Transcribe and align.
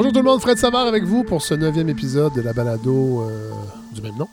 Bonjour 0.00 0.14
tout 0.14 0.20
le 0.20 0.24
monde, 0.30 0.40
Fred 0.40 0.56
Savard 0.56 0.86
avec 0.86 1.04
vous 1.04 1.24
pour 1.24 1.42
ce 1.42 1.52
neuvième 1.52 1.90
épisode 1.90 2.32
de 2.32 2.40
la 2.40 2.54
balado 2.54 3.20
euh, 3.20 3.50
du 3.92 4.00
même 4.00 4.16
nom. 4.16 4.28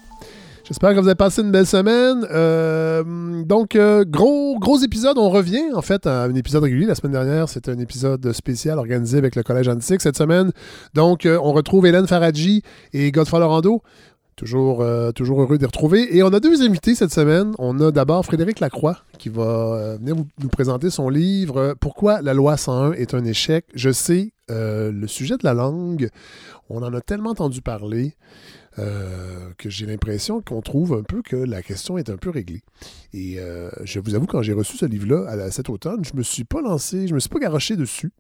J'espère 0.64 0.92
que 0.96 1.00
vous 1.02 1.08
avez 1.08 1.16
passé 1.16 1.42
une 1.42 1.52
belle 1.52 1.66
semaine. 1.66 2.26
Euh, 2.32 3.44
donc, 3.44 3.76
euh, 3.76 4.06
gros, 4.08 4.58
gros 4.60 4.78
épisode. 4.78 5.18
On 5.18 5.30
revient 5.30 5.74
en 5.76 5.82
fait 5.82 6.08
à 6.08 6.24
un 6.24 6.36
épisode 6.36 6.64
régulier. 6.64 6.86
La 6.86 6.96
semaine 6.96 7.12
dernière, 7.12 7.50
c'était 7.50 7.70
un 7.70 7.80
épisode 7.80 8.32
spécial 8.32 8.80
organisé 8.80 9.18
avec 9.18 9.36
le 9.36 9.44
Collège 9.44 9.68
Antique. 9.68 10.00
Cette 10.00 10.16
semaine, 10.16 10.54
donc, 10.94 11.28
on 11.30 11.52
retrouve 11.52 11.86
Hélène 11.86 12.08
Faradji 12.08 12.64
et 12.94 13.12
Godfrey 13.12 13.42
Lorando. 13.42 13.82
Toujours, 14.38 14.86
toujours 15.16 15.42
heureux 15.42 15.58
de 15.58 15.66
retrouver. 15.66 16.16
Et 16.16 16.24
on 16.24 16.30
a 16.30 16.40
deux 16.40 16.62
invités 16.62 16.96
cette 16.96 17.12
semaine. 17.12 17.52
On 17.60 17.78
a 17.82 17.92
d'abord 17.92 18.24
Frédéric 18.24 18.62
Lacroix 18.62 19.00
qui 19.18 19.28
va 19.28 19.98
venir 19.98 20.16
nous 20.16 20.48
présenter 20.48 20.90
son 20.90 21.10
livre 21.10 21.76
Pourquoi 21.82 22.22
la 22.22 22.34
loi 22.34 22.56
101 22.56 22.94
est 22.94 23.14
un 23.14 23.26
échec? 23.26 23.66
Je 23.76 23.92
sais, 23.92 24.32
le 24.50 25.08
sujet 25.08 25.38
de 25.38 25.44
la 25.44 25.54
langue, 25.54 26.10
on 26.70 26.84
en 26.84 26.94
a 26.94 27.02
tellement 27.02 27.32
entendu 27.32 27.62
parler. 27.62 28.16
Euh, 28.80 29.50
que 29.58 29.72
j'ai 29.72 29.88
l'impression 29.88 30.40
qu'on 30.40 30.62
trouve 30.62 30.94
un 30.94 31.02
peu 31.02 31.24
que 31.24 31.36
la 31.36 31.64
question 31.64 31.98
est 31.98 32.12
un 32.12 32.18
peu 32.18 32.30
réglée. 32.30 32.62
Et 33.12 33.40
euh, 33.40 33.72
je 33.84 34.00
vous 34.00 34.14
avoue, 34.14 34.28
quand 34.28 34.44
j'ai 34.44 34.54
reçu 34.54 34.78
ce 34.78 34.86
livre-là 34.86 35.50
cet 35.50 35.70
automne, 35.70 36.06
je 36.06 36.16
me 36.16 36.22
suis 36.22 36.44
pas 36.44 36.62
lancé, 36.62 37.08
je 37.08 37.16
me 37.16 37.20
suis 37.20 37.30
pas 37.30 37.40
garoché 37.40 37.76
dessus. 37.76 38.12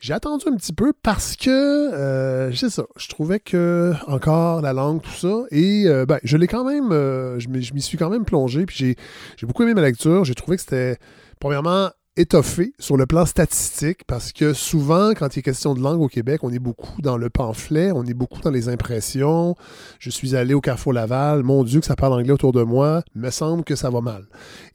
J'ai 0.00 0.12
attendu 0.12 0.44
un 0.48 0.56
petit 0.56 0.74
peu 0.74 0.92
parce 1.02 1.34
que, 1.36 1.48
euh, 1.48 2.52
sais 2.52 2.68
ça, 2.68 2.84
je 2.96 3.08
trouvais 3.08 3.40
que 3.40 3.94
encore 4.06 4.60
la 4.60 4.74
langue, 4.74 5.00
tout 5.00 5.10
ça, 5.12 5.44
et 5.50 5.84
euh, 5.86 6.04
ben, 6.04 6.18
je 6.24 6.36
l'ai 6.36 6.46
quand 6.46 6.64
même, 6.64 6.90
je 6.90 7.48
m'y 7.48 7.80
suis 7.80 7.96
quand 7.96 8.10
même 8.10 8.26
plongé, 8.26 8.66
puis 8.66 8.96
j'ai 9.36 9.46
beaucoup 9.46 9.62
aimé 9.62 9.72
ma 9.72 9.80
lecture. 9.80 10.26
J'ai 10.26 10.34
trouvé 10.34 10.58
que 10.58 10.62
c'était, 10.62 10.98
premièrement, 11.40 11.88
étoffé 12.16 12.74
sur 12.78 12.96
le 12.96 13.06
plan 13.06 13.24
statistique 13.24 14.04
parce 14.06 14.32
que 14.32 14.52
souvent, 14.52 15.12
quand 15.14 15.34
il 15.34 15.38
est 15.38 15.42
question 15.42 15.74
de 15.74 15.80
langue 15.80 16.00
au 16.00 16.08
Québec, 16.08 16.44
on 16.44 16.52
est 16.52 16.58
beaucoup 16.58 17.00
dans 17.00 17.16
le 17.16 17.30
pamphlet, 17.30 17.90
on 17.92 18.04
est 18.04 18.14
beaucoup 18.14 18.40
dans 18.40 18.50
les 18.50 18.68
impressions. 18.68 19.54
Je 19.98 20.10
suis 20.10 20.36
allé 20.36 20.52
au 20.54 20.60
Carrefour 20.60 20.92
Laval, 20.92 21.42
mon 21.42 21.64
Dieu 21.64 21.80
que 21.80 21.86
ça 21.86 21.96
parle 21.96 22.12
anglais 22.12 22.32
autour 22.32 22.52
de 22.52 22.62
moi, 22.62 23.02
me 23.14 23.30
semble 23.30 23.64
que 23.64 23.76
ça 23.76 23.88
va 23.90 24.00
mal. 24.00 24.26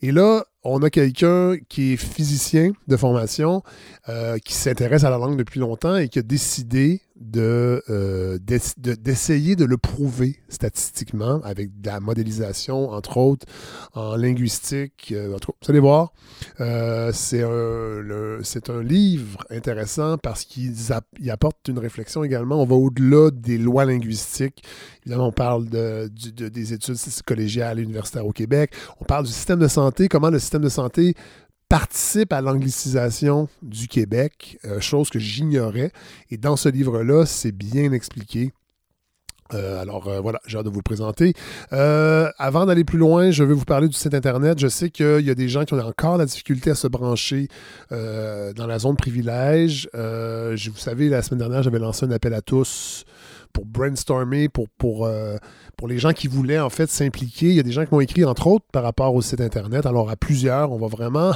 Et 0.01 0.11
là, 0.11 0.45
on 0.63 0.81
a 0.81 0.89
quelqu'un 0.89 1.55
qui 1.69 1.93
est 1.93 1.97
physicien 1.97 2.71
de 2.87 2.97
formation, 2.97 3.63
euh, 4.09 4.37
qui 4.39 4.53
s'intéresse 4.53 5.03
à 5.03 5.09
la 5.09 5.17
langue 5.17 5.37
depuis 5.37 5.59
longtemps 5.59 5.95
et 5.95 6.09
qui 6.09 6.19
a 6.19 6.23
décidé 6.23 7.01
euh, 7.35 8.37
de, 8.39 8.93
d'essayer 8.95 9.55
de, 9.55 9.65
le 9.65 9.77
prouver 9.77 10.37
statistiquement 10.49 11.41
avec 11.43 11.81
de 11.81 11.87
la 11.87 11.99
modélisation, 11.99 12.91
entre 12.91 13.17
autres, 13.17 13.45
en 13.93 14.15
linguistique. 14.15 15.11
Euh, 15.11 15.35
vous 15.37 15.69
allez 15.69 15.79
voir, 15.79 16.13
c'est, 17.13 17.43
un, 17.43 18.39
c'est 18.43 18.69
un 18.69 18.83
livre 18.83 19.43
intéressant 19.49 20.17
parce 20.17 20.45
qu'il 20.45 20.73
apporte 21.29 21.67
une 21.67 21.79
réflexion 21.79 22.23
également. 22.23 22.61
On 22.61 22.65
va 22.65 22.75
au-delà 22.75 23.31
des 23.31 23.57
lois 23.57 23.85
linguistiques. 23.85 24.63
Évidemment, 25.05 25.27
on 25.27 25.31
parle 25.31 25.69
de, 25.69 26.09
des 26.09 26.73
études 26.73 26.97
collégiales 27.25 27.79
universitaires 27.79 28.25
au 28.25 28.33
Québec. 28.33 28.73
On 28.99 29.05
parle 29.05 29.25
du 29.25 29.31
système 29.31 29.59
de 29.59 29.67
santé, 29.67 30.07
comment 30.07 30.29
le 30.29 30.39
système 30.39 30.61
de 30.61 30.69
santé 30.69 31.15
participe 31.69 32.31
à 32.33 32.41
l'anglicisation 32.41 33.49
du 33.61 33.87
Québec, 33.87 34.57
euh, 34.65 34.79
chose 34.79 35.09
que 35.09 35.19
j'ignorais. 35.19 35.91
Et 36.31 36.37
dans 36.37 36.55
ce 36.55 36.69
livre-là, 36.69 37.25
c'est 37.25 37.51
bien 37.51 37.91
expliqué. 37.91 38.53
Euh, 39.53 39.81
alors 39.81 40.09
euh, 40.09 40.19
voilà, 40.19 40.41
j'ai 40.45 40.57
hâte 40.57 40.65
de 40.65 40.69
vous 40.69 40.79
le 40.79 40.83
présenter. 40.83 41.33
avant 41.71 42.65
d'aller 42.65 42.83
plus 42.83 42.97
loin, 42.97 43.31
je 43.31 43.43
vais 43.43 43.53
vous 43.53 43.65
parler 43.65 43.87
du 43.87 43.95
site 43.95 44.13
Internet. 44.13 44.59
Je 44.59 44.67
sais 44.67 44.89
qu'il 44.89 45.25
y 45.25 45.29
a 45.29 45.35
des 45.35 45.49
gens 45.49 45.65
qui 45.65 45.73
ont 45.73 45.79
encore 45.79 46.17
la 46.17 46.25
difficulté 46.25 46.71
à 46.71 46.75
se 46.75 46.87
brancher 46.87 47.47
dans 47.91 48.67
la 48.67 48.79
zone 48.79 48.95
privilège. 48.95 49.89
Vous 49.93 50.77
savez, 50.77 51.09
la 51.09 51.21
semaine 51.21 51.39
dernière, 51.39 51.63
j'avais 51.63 51.79
lancé 51.79 52.05
un 52.05 52.11
appel 52.11 52.33
à 52.33 52.41
tous 52.41 53.05
pour 53.53 53.65
brainstormer, 53.65 54.49
pour, 54.49 54.67
pour, 54.77 55.09
pour 55.77 55.87
les 55.87 55.99
gens 55.99 56.11
qui 56.11 56.27
voulaient 56.27 56.59
en 56.59 56.69
fait 56.69 56.89
s'impliquer. 56.89 57.49
Il 57.49 57.55
y 57.55 57.59
a 57.59 57.63
des 57.63 57.71
gens 57.71 57.85
qui 57.85 57.93
m'ont 57.93 58.01
écrit, 58.01 58.25
entre 58.25 58.47
autres, 58.47 58.65
par 58.71 58.83
rapport 58.83 59.13
au 59.13 59.21
site 59.21 59.39
Internet. 59.39 59.85
Alors, 59.85 60.09
à 60.09 60.15
plusieurs, 60.15 60.71
on 60.71 60.77
va 60.77 60.87
vraiment 60.87 61.31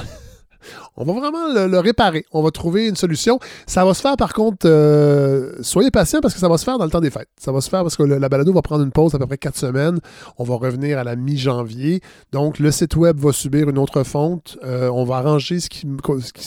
on 0.96 1.04
va 1.04 1.12
vraiment 1.12 1.52
le, 1.52 1.78
réparer. 1.78 2.24
On 2.32 2.42
va 2.42 2.50
trouver 2.50 2.88
une 2.88 2.96
solution. 2.96 3.38
Ça 3.66 3.84
va 3.84 3.94
se 3.94 4.00
faire, 4.00 4.16
par 4.16 4.32
contre, 4.32 4.66
euh, 4.66 5.52
soyez 5.62 5.90
patients 5.90 6.20
parce 6.20 6.34
que 6.34 6.40
ça 6.40 6.48
va 6.48 6.58
se 6.58 6.64
faire 6.64 6.78
dans 6.78 6.84
le 6.84 6.90
temps 6.90 7.00
des 7.00 7.10
fêtes. 7.10 7.28
Ça 7.38 7.52
va 7.52 7.60
se 7.60 7.68
faire 7.68 7.82
parce 7.82 7.96
que 7.96 8.02
la 8.02 8.28
balado 8.28 8.52
va 8.52 8.62
prendre 8.62 8.84
une 8.84 8.92
pause 8.92 9.14
à 9.14 9.18
peu 9.18 9.26
près 9.26 9.38
quatre 9.38 9.56
semaines. 9.56 9.98
On 10.38 10.44
va 10.44 10.56
revenir 10.56 10.98
à 10.98 11.04
la 11.04 11.16
mi-janvier. 11.16 12.00
Donc, 12.32 12.58
le 12.58 12.70
site 12.70 12.96
web 12.96 13.18
va 13.18 13.32
subir 13.32 13.68
une 13.68 13.78
autre 13.78 14.02
fonte. 14.04 14.58
Euh, 14.64 14.88
on 14.90 15.04
va 15.04 15.16
arranger 15.16 15.60
ce 15.60 15.68
qui, 15.68 15.86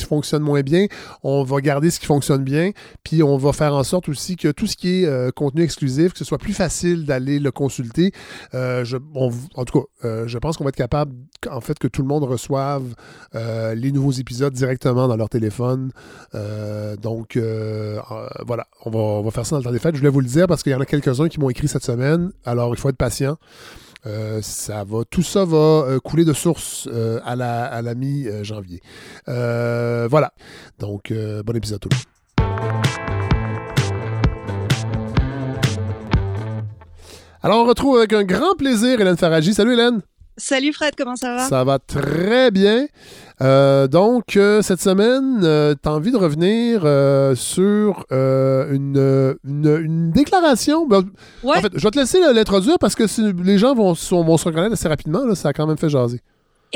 fonctionne 0.06 0.44
moins 0.44 0.62
bien. 0.62 0.86
On 1.24 1.44
va 1.44 1.60
garder 1.62 1.92
ce 1.92 2.00
qui 2.00 2.06
fonctionne 2.06 2.44
bien. 2.44 2.72
Puis, 3.04 3.24
on 3.24 3.38
va 3.38 3.52
faire 3.54 3.74
en 3.74 3.84
sorte 3.84 4.10
aussi 4.10 4.36
que 4.36 4.52
tout 4.52 4.68
ce 4.68 4.76
qui 4.76 5.02
est 5.02 5.06
euh, 5.06 5.32
contenu 5.32 5.64
exclusif, 5.64 6.14
que 6.14 6.20
ce 6.20 6.26
soit 6.26 6.38
plus 6.38 6.54
facile 6.54 7.06
d'aller 7.06 7.40
le 7.40 7.52
consulter. 7.52 8.12
En 8.54 9.66
tout 9.66 9.82
cas, 9.82 10.26
je 10.26 10.38
pense 10.38 10.58
qu'on 10.58 10.64
va 10.64 10.70
être 10.70 10.76
capable, 10.76 11.14
en 11.50 11.62
fait, 11.62 11.78
que 11.80 11.88
tout 11.88 12.02
le 12.02 12.08
monde 12.08 12.24
reçoive 12.24 12.84
les 13.34 13.92
nouveaux 13.92 14.05
épisodes 14.12 14.54
directement 14.54 15.08
dans 15.08 15.16
leur 15.16 15.30
téléphone. 15.30 15.92
Euh, 16.34 16.96
donc, 16.96 17.38
euh, 17.38 18.00
euh, 18.12 18.28
voilà, 18.46 18.68
on 18.86 19.22
va, 19.22 19.32
faire 19.32 19.46
ça 19.46 19.56
dans 19.56 19.60
le 19.60 19.64
temps 19.64 19.72
des 19.72 19.80
fêtes. 19.80 19.96
Je 19.96 20.00
voulais 20.00 20.12
vous 20.12 20.22
le 20.22 20.28
dire 20.28 20.48
parce 20.48 20.64
qu'il 20.64 20.72
y 20.72 20.76
en 20.76 20.82
a 20.82 20.86
quelques-uns 20.86 21.28
qui 21.28 21.40
m'ont 21.40 21.50
écrit 21.50 21.68
cette 21.68 21.84
semaine. 21.84 22.32
Alors, 22.46 22.74
il 22.74 22.80
faut 22.80 22.90
être 22.90 22.98
patient. 22.98 23.38
ça 24.42 24.84
va, 24.84 25.04
tout 25.10 25.24
ça 25.24 25.46
va 25.46 26.00
couler 26.04 26.26
de 26.26 26.34
source 26.34 26.88
à 27.24 27.36
la, 27.36 27.66
à 27.66 27.82
la 27.82 27.96
mi-janvier. 27.96 28.82
voilà. 29.26 30.34
Donc, 30.80 31.14
bon 31.46 31.56
épisode 31.56 31.80
tout 31.80 31.90
le 31.90 31.96
monde. 31.96 32.06
Alors, 37.46 37.64
on 37.64 37.68
retrouve 37.68 37.98
avec 37.98 38.12
un 38.14 38.24
grand 38.24 38.56
plaisir 38.56 39.00
Hélène 39.00 39.18
Faradji. 39.18 39.54
Salut 39.54 39.74
Hélène! 39.74 40.02
Salut 40.38 40.74
Fred, 40.74 40.96
comment 40.98 41.16
ça 41.16 41.34
va? 41.34 41.48
Ça 41.48 41.64
va 41.64 41.80
très 41.80 42.52
bien. 42.52 42.88
Euh, 43.42 43.88
donc, 43.88 44.36
euh, 44.36 44.62
cette 44.62 44.82
semaine, 44.82 45.42
euh, 45.44 45.76
tu 45.82 45.88
as 45.88 45.94
envie 45.94 46.12
de 46.12 46.18
revenir 46.18 46.82
sur 47.38 48.06
une, 48.12 49.38
une, 49.46 50.12
déclaration? 50.12 50.86
Ben, 50.88 51.04
en 51.44 51.54
fait, 51.62 51.72
je 51.74 51.82
vais 51.82 51.92
te 51.92 52.00
laisser 52.00 52.20
l'introduire 52.20 52.78
parce 52.80 52.96
que 52.96 53.06
les 53.44 53.58
gens 53.58 53.74
vont, 53.76 53.94
vont 53.94 54.38
se 54.38 54.46
reconnaître 54.46 54.74
assez 54.74 54.90
rapidement. 54.90 55.24
Là, 55.26 55.36
ça 55.36 55.50
a 55.50 55.54
quand 55.54 55.68
même 55.68 55.78
fait 55.78 55.90
jaser. 55.90 56.20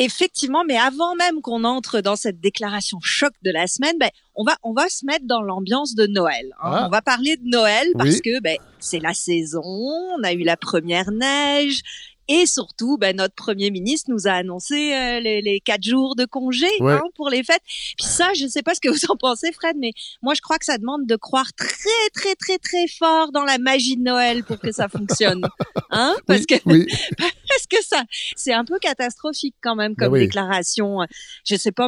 Effectivement, 0.02 0.64
mais 0.66 0.78
avant 0.78 1.16
même 1.16 1.42
qu'on 1.42 1.66
entre 1.66 2.00
dans 2.00 2.16
cette 2.16 2.40
déclaration 2.40 3.00
choc 3.02 3.34
de 3.44 3.52
la 3.52 3.68
semaine, 3.68 3.96
ben, 4.00 4.10
on 4.36 4.46
va 4.46 4.56
on 4.64 4.72
va 4.72 4.88
se 4.88 5.06
mettre 5.06 5.26
dans 5.26 5.42
l'ambiance 5.42 5.94
de 5.94 6.08
Noël. 6.08 6.54
Hein. 6.62 6.72
Ah. 6.74 6.86
On 6.88 6.90
va 6.90 7.02
parler 7.02 7.36
de 7.36 7.46
Noël 7.46 7.86
parce 7.98 8.22
que 8.22 8.40
ben, 8.40 8.58
c'est 8.80 9.00
la 9.00 9.14
saison, 9.14 9.62
on 9.62 10.24
a 10.24 10.32
eu 10.32 10.44
la 10.44 10.56
première 10.56 11.12
neige, 11.12 11.82
et 12.30 12.46
surtout, 12.46 12.98
ben, 12.98 13.16
notre 13.16 13.34
premier 13.34 13.72
ministre 13.72 14.12
nous 14.12 14.28
a 14.28 14.32
annoncé 14.32 14.94
euh, 14.94 15.20
les, 15.20 15.42
les, 15.42 15.60
quatre 15.60 15.84
jours 15.84 16.16
de 16.16 16.26
congé 16.26 16.68
hein, 16.80 17.02
pour 17.16 17.30
les 17.30 17.44
fêtes. 17.44 17.64
Puis 17.66 18.06
ça, 18.06 18.34
je 18.36 18.44
ne 18.44 18.50
sais 18.50 18.62
pas 18.62 18.76
ce 18.76 18.80
que 18.80 18.90
vous 18.90 19.06
en 19.10 19.18
pensez, 19.18 19.52
Fred, 19.52 19.76
mais 19.78 19.94
moi, 20.22 20.36
je 20.36 20.42
crois 20.42 20.60
que 20.60 20.66
ça 20.66 20.78
demande 20.78 21.08
de 21.08 21.16
croire 21.16 21.52
très, 21.54 21.68
très, 22.14 22.36
très, 22.36 22.60
très 22.60 22.88
fort 22.88 23.32
dans 23.32 23.44
la 23.44 23.58
magie 23.58 23.98
de 23.98 24.04
Noël 24.04 24.44
pour 24.44 24.60
que 24.60 24.72
ça 24.72 24.88
fonctionne. 24.88 25.42
Hein 25.92 26.16
Parce 26.28 26.46
que 26.46 26.54
parce 27.18 27.68
que 27.68 27.84
ça, 27.84 28.04
c'est 28.36 28.54
un 28.54 28.64
peu 28.64 28.78
catastrophique 28.78 29.56
quand 29.60 29.76
même 29.76 29.96
comme 29.96 30.14
déclaration. 30.14 31.00
Je 31.44 31.56
sais 31.56 31.72
pas. 31.72 31.88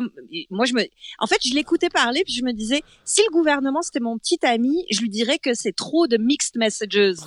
Moi, 0.50 0.66
je 0.66 0.74
me, 0.74 0.82
en 1.20 1.28
fait, 1.28 1.38
je 1.46 1.54
l'écoutais 1.54 1.90
parler 1.90 2.24
puis 2.24 2.34
je 2.34 2.44
me 2.44 2.52
disais, 2.52 2.82
si 3.06 3.22
le 3.22 3.32
gouvernement 3.32 3.84
c'était 3.84 4.00
mon 4.00 4.18
petit 4.18 4.40
ami, 4.44 4.86
je 4.90 5.02
lui 5.02 5.10
dirais 5.10 5.38
que 5.38 5.54
c'est 5.54 5.76
trop 5.76 6.08
de 6.08 6.18
mixed 6.18 6.56
messages. 6.58 6.82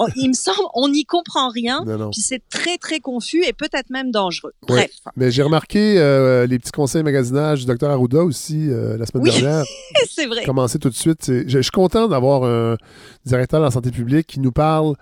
Oh, 0.00 0.06
il 0.14 0.28
me 0.28 0.34
semble, 0.34 0.68
on 0.74 0.88
n'y 0.88 1.04
comprend 1.04 1.48
rien. 1.48 1.82
Puis 2.12 2.20
c'est 2.20 2.42
très, 2.58 2.78
très 2.78 3.00
confus 3.00 3.44
et 3.44 3.52
peut-être 3.52 3.90
même 3.90 4.10
dangereux. 4.10 4.52
Bref. 4.66 4.90
Mais 5.16 5.30
j'ai 5.30 5.42
remarqué 5.42 5.98
euh, 5.98 6.46
les 6.46 6.58
petits 6.58 6.72
conseils 6.72 7.02
magasinage 7.02 7.60
du 7.60 7.66
docteur 7.66 7.90
Arruda 7.90 8.22
aussi 8.22 8.68
euh, 8.68 8.96
la 8.96 9.06
semaine 9.06 9.24
dernière. 9.24 9.64
c'est 10.10 10.26
vrai. 10.26 10.44
Commencer 10.44 10.78
tout 10.78 10.90
de 10.90 10.94
suite. 10.94 11.30
Je, 11.46 11.60
suis 11.60 11.70
content 11.70 12.08
d'avoir 12.08 12.44
un 12.44 12.76
directeur 13.24 13.60
de 13.60 13.64
la 13.66 13.70
santé 13.70 13.90
publique 13.90 14.26
qui 14.26 14.40
nous 14.40 14.52
parle 14.52 14.94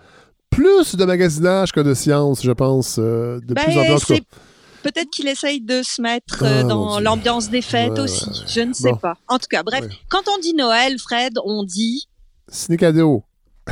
plus 0.51 0.95
de 0.95 1.05
magasinage 1.05 1.73
que 1.73 1.81
de 1.81 1.95
science, 1.95 2.43
je 2.43 2.53
pense, 2.53 2.97
euh, 2.99 3.41
de 3.41 3.55
plus 3.55 3.79
en 3.79 3.83
ben, 3.83 3.99
plus. 3.99 4.21
Peut-être 4.83 5.11
qu'il 5.11 5.29
essaye 5.29 5.61
de 5.61 5.83
se 5.83 6.01
mettre 6.01 6.45
ah, 6.45 6.63
dans 6.63 7.01
l'ambiance 7.01 7.51
des 7.51 7.63
fêtes 7.63 7.99
aussi. 7.99 8.31
Je 8.47 8.61
ne 8.61 8.73
sais 8.73 8.93
pas. 9.03 9.17
En 9.29 9.39
tout 9.39 9.49
cas, 9.51 9.63
bref, 9.63 9.85
quand 10.09 10.23
on 10.33 10.39
dit 10.39 10.55
Noël, 10.55 10.99
Fred, 10.99 11.35
on 11.45 11.65
dit. 11.65 12.07
Ciné 12.49 12.77
cadeau. 12.77 13.25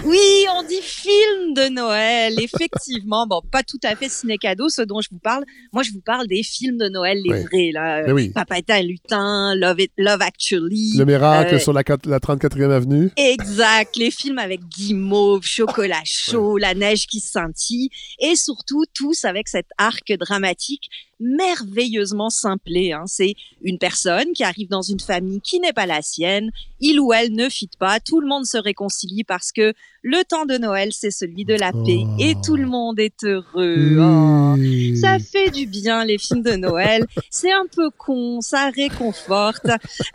Oui, 0.04 0.44
on 0.52 0.62
dit 0.64 0.82
film 0.82 1.54
de 1.54 1.68
Noël, 1.68 2.34
effectivement. 2.40 3.26
Bon, 3.26 3.40
pas 3.50 3.62
tout 3.62 3.78
à 3.84 3.94
fait 3.94 4.08
ciné-cadeau, 4.08 4.68
ce 4.68 4.82
dont 4.82 5.00
je 5.00 5.08
vous 5.10 5.18
parle. 5.18 5.44
Moi, 5.72 5.82
je 5.82 5.92
vous 5.92 6.00
parle 6.00 6.26
des 6.26 6.42
films 6.42 6.78
de 6.78 6.88
Noël, 6.88 7.18
les 7.24 7.42
vrais, 7.42 7.70
là. 7.72 8.12
Oui. 8.12 8.30
Papa 8.30 8.58
est 8.58 8.70
un 8.70 8.82
lutin, 8.82 9.54
Love, 9.54 9.86
Love 9.96 10.20
Actually. 10.20 10.96
Le 10.98 11.04
miracle 11.04 11.54
euh, 11.54 11.58
sur 11.58 11.72
la, 11.72 11.82
la 12.06 12.18
34e 12.18 12.70
avenue. 12.70 13.10
Exact. 13.16 13.96
Les 13.96 14.10
films 14.10 14.38
avec 14.38 14.60
guimauve, 14.66 15.44
chocolat 15.44 16.00
chaud, 16.04 16.58
la 16.58 16.74
neige 16.74 17.06
qui 17.06 17.20
scintille. 17.20 17.88
Et 18.18 18.34
surtout, 18.34 18.84
tous 18.94 19.24
avec 19.24 19.48
cet 19.48 19.66
arc 19.78 20.12
dramatique 20.18 20.90
merveilleusement 21.20 22.30
simplé. 22.30 22.92
Hein. 22.92 23.04
C'est 23.06 23.34
une 23.62 23.78
personne 23.78 24.32
qui 24.34 24.44
arrive 24.44 24.68
dans 24.68 24.82
une 24.82 25.00
famille 25.00 25.40
qui 25.40 25.60
n'est 25.60 25.72
pas 25.72 25.86
la 25.86 26.02
sienne, 26.02 26.50
il 26.80 27.00
ou 27.00 27.12
elle 27.12 27.32
ne 27.32 27.48
fit 27.48 27.70
pas, 27.78 28.00
tout 28.00 28.20
le 28.20 28.26
monde 28.26 28.44
se 28.44 28.58
réconcilie 28.58 29.24
parce 29.24 29.52
que 29.52 29.72
le 30.02 30.22
temps 30.24 30.44
de 30.44 30.58
Noël, 30.58 30.92
c'est 30.92 31.10
celui 31.10 31.46
de 31.46 31.54
la 31.54 31.72
paix 31.72 32.04
et 32.18 32.34
tout 32.44 32.56
le 32.56 32.66
monde 32.66 33.00
est 33.00 33.24
heureux. 33.24 33.96
Oh, 33.98 34.54
ça 35.00 35.18
fait 35.18 35.50
du 35.50 35.66
bien 35.66 36.04
les 36.04 36.18
films 36.18 36.42
de 36.42 36.56
Noël. 36.56 37.06
C'est 37.30 37.52
un 37.52 37.66
peu 37.74 37.90
con, 37.90 38.40
ça 38.42 38.70
réconforte. 38.70 39.66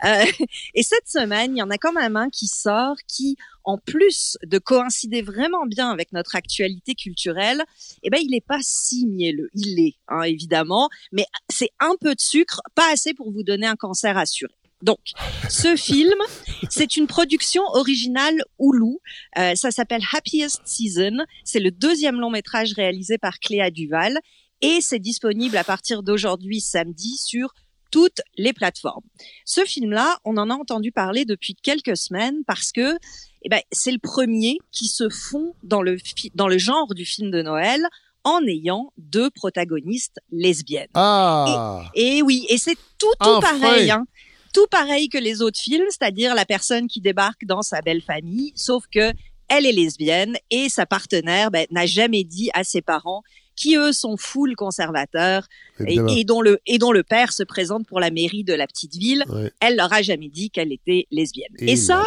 Euh, 0.04 0.24
et 0.74 0.82
cette 0.82 1.08
semaine, 1.08 1.56
il 1.56 1.58
y 1.58 1.62
en 1.62 1.70
a 1.70 1.76
quand 1.76 1.92
même 1.92 2.16
un 2.16 2.30
qui 2.30 2.46
sort 2.46 2.96
qui 3.08 3.36
en 3.64 3.78
plus 3.78 4.36
de 4.44 4.58
coïncider 4.58 5.22
vraiment 5.22 5.66
bien 5.66 5.90
avec 5.90 6.12
notre 6.12 6.36
actualité 6.36 6.94
culturelle, 6.94 7.64
eh 8.02 8.10
ben 8.10 8.20
il 8.22 8.30
n'est 8.30 8.40
pas 8.40 8.60
si 8.62 9.06
mielleux. 9.06 9.50
Il 9.54 9.76
l'est, 9.76 9.96
hein, 10.08 10.22
évidemment, 10.22 10.88
mais 11.12 11.26
c'est 11.48 11.70
un 11.80 11.94
peu 12.00 12.14
de 12.14 12.20
sucre, 12.20 12.60
pas 12.74 12.92
assez 12.92 13.14
pour 13.14 13.30
vous 13.32 13.42
donner 13.42 13.66
un 13.66 13.76
cancer 13.76 14.16
assuré. 14.16 14.54
Donc, 14.82 14.98
ce 15.48 15.76
film, 15.76 16.18
c'est 16.68 16.96
une 16.96 17.06
production 17.06 17.62
originale 17.72 18.42
Hulu. 18.58 18.96
Euh, 19.38 19.54
ça 19.54 19.70
s'appelle 19.70 20.02
Happiest 20.12 20.62
Season. 20.64 21.18
C'est 21.44 21.60
le 21.60 21.70
deuxième 21.70 22.20
long 22.20 22.30
métrage 22.30 22.72
réalisé 22.72 23.18
par 23.18 23.38
Cléa 23.38 23.70
Duval 23.70 24.18
et 24.62 24.80
c'est 24.80 24.98
disponible 24.98 25.56
à 25.56 25.64
partir 25.64 26.02
d'aujourd'hui 26.02 26.60
samedi 26.60 27.16
sur 27.16 27.54
toutes 27.90 28.20
les 28.36 28.52
plateformes. 28.52 29.04
Ce 29.44 29.64
film-là, 29.64 30.18
on 30.24 30.36
en 30.36 30.50
a 30.50 30.54
entendu 30.54 30.92
parler 30.92 31.24
depuis 31.24 31.54
quelques 31.54 31.96
semaines 31.96 32.44
parce 32.46 32.72
que 32.72 32.96
eh 33.42 33.48
ben, 33.48 33.60
c'est 33.72 33.92
le 33.92 33.98
premier 33.98 34.58
qui 34.70 34.86
se 34.86 35.08
fond 35.08 35.54
dans 35.62 35.82
le, 35.82 35.96
dans 36.34 36.48
le 36.48 36.58
genre 36.58 36.94
du 36.94 37.04
film 37.04 37.30
de 37.30 37.42
Noël 37.42 37.80
en 38.24 38.44
ayant 38.46 38.92
deux 38.98 39.30
protagonistes 39.30 40.20
lesbiennes. 40.30 40.88
Ah. 40.94 41.84
Et, 41.94 42.22
oui, 42.22 42.44
et 42.48 42.58
c'est 42.58 42.76
tout, 42.98 43.12
tout 43.20 43.40
pareil. 43.40 43.90
Hein. 43.90 44.04
Tout 44.52 44.66
pareil 44.70 45.08
que 45.08 45.18
les 45.18 45.42
autres 45.42 45.58
films, 45.58 45.86
c'est-à-dire 45.88 46.34
la 46.34 46.44
personne 46.44 46.86
qui 46.86 47.00
débarque 47.00 47.44
dans 47.46 47.62
sa 47.62 47.80
belle 47.80 48.02
famille, 48.02 48.52
sauf 48.56 48.84
que 48.92 49.12
elle 49.48 49.66
est 49.66 49.72
lesbienne 49.72 50.36
et 50.50 50.68
sa 50.68 50.86
partenaire 50.86 51.50
ben, 51.50 51.66
n'a 51.70 51.86
jamais 51.86 52.24
dit 52.24 52.50
à 52.54 52.62
ses 52.62 52.82
parents 52.82 53.22
qui 53.60 53.76
eux 53.76 53.92
sont 53.92 54.16
full 54.16 54.56
conservateurs 54.56 55.46
et, 55.86 56.24
dont 56.24 56.40
le 56.40 56.60
et 56.66 56.78
dont 56.78 56.92
le 56.92 57.02
père 57.02 57.32
se 57.32 57.42
présente 57.42 57.86
pour 57.86 58.00
la 58.00 58.10
mairie 58.10 58.42
de 58.42 58.54
la 58.54 58.66
petite 58.66 58.94
ville. 58.94 59.24
Elle 59.60 59.76
leur 59.76 59.92
a 59.92 60.00
jamais 60.00 60.28
dit 60.28 60.50
qu'elle 60.50 60.72
était 60.72 61.06
lesbienne. 61.10 61.52
Et, 61.58 61.76
ça, 61.76 62.06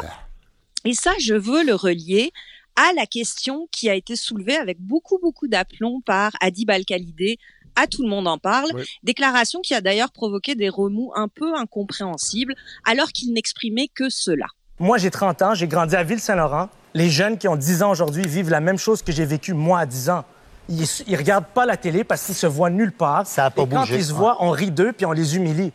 et 0.83 0.93
ça, 0.93 1.11
je 1.19 1.35
veux 1.35 1.63
le 1.63 1.75
relier 1.75 2.31
à 2.75 2.91
la 2.95 3.05
question 3.05 3.67
qui 3.71 3.87
a 3.87 3.93
été 3.93 4.15
soulevée 4.15 4.55
avec 4.55 4.81
beaucoup 4.81 5.19
beaucoup 5.21 5.47
d'aplomb 5.47 6.01
par 6.01 6.31
Adi 6.41 6.65
Balkalidé 6.65 7.37
à 7.75 7.85
tout 7.85 8.01
le 8.01 8.09
monde 8.09 8.27
en 8.27 8.39
parle. 8.39 8.69
Déclaration 9.03 9.61
qui 9.61 9.75
a 9.75 9.81
d'ailleurs 9.81 10.11
provoqué 10.11 10.55
des 10.55 10.69
remous 10.69 11.11
un 11.15 11.27
peu 11.27 11.55
incompréhensibles 11.55 12.55
alors 12.83 13.09
qu'il 13.09 13.31
n'exprimait 13.33 13.89
que 13.93 14.09
cela. 14.09 14.47
Moi, 14.79 14.97
j'ai 14.97 15.11
30 15.11 15.41
ans, 15.43 15.53
j'ai 15.53 15.67
grandi 15.67 15.95
à 15.95 16.03
Ville-Saint-Laurent. 16.03 16.69
Les 16.95 17.09
jeunes 17.09 17.37
qui 17.37 17.47
ont 17.47 17.55
10 17.55 17.83
ans 17.83 17.91
aujourd'hui 17.91 18.25
vivent 18.25 18.49
la 18.49 18.59
même 18.59 18.77
chose 18.77 19.03
que 19.03 19.11
j'ai 19.11 19.25
vécu 19.25 19.53
moi 19.53 19.79
à 19.79 19.85
10 19.85 20.09
ans 20.09 20.25
ils, 20.69 20.87
ils 21.07 21.15
regardent 21.15 21.45
pas 21.45 21.65
la 21.65 21.77
télé 21.77 22.03
parce 22.03 22.25
qu'ils 22.25 22.35
se 22.35 22.47
voient 22.47 22.69
nulle 22.69 22.91
part. 22.91 23.27
Ça 23.27 23.45
a 23.45 23.49
pas 23.49 23.63
et 23.63 23.67
quand 23.67 23.85
ils 23.85 24.05
se 24.05 24.13
voient, 24.13 24.37
on 24.39 24.51
rit 24.51 24.71
d'eux 24.71 24.93
puis 24.93 25.05
on 25.05 25.11
les 25.11 25.35
humilie. 25.35 25.71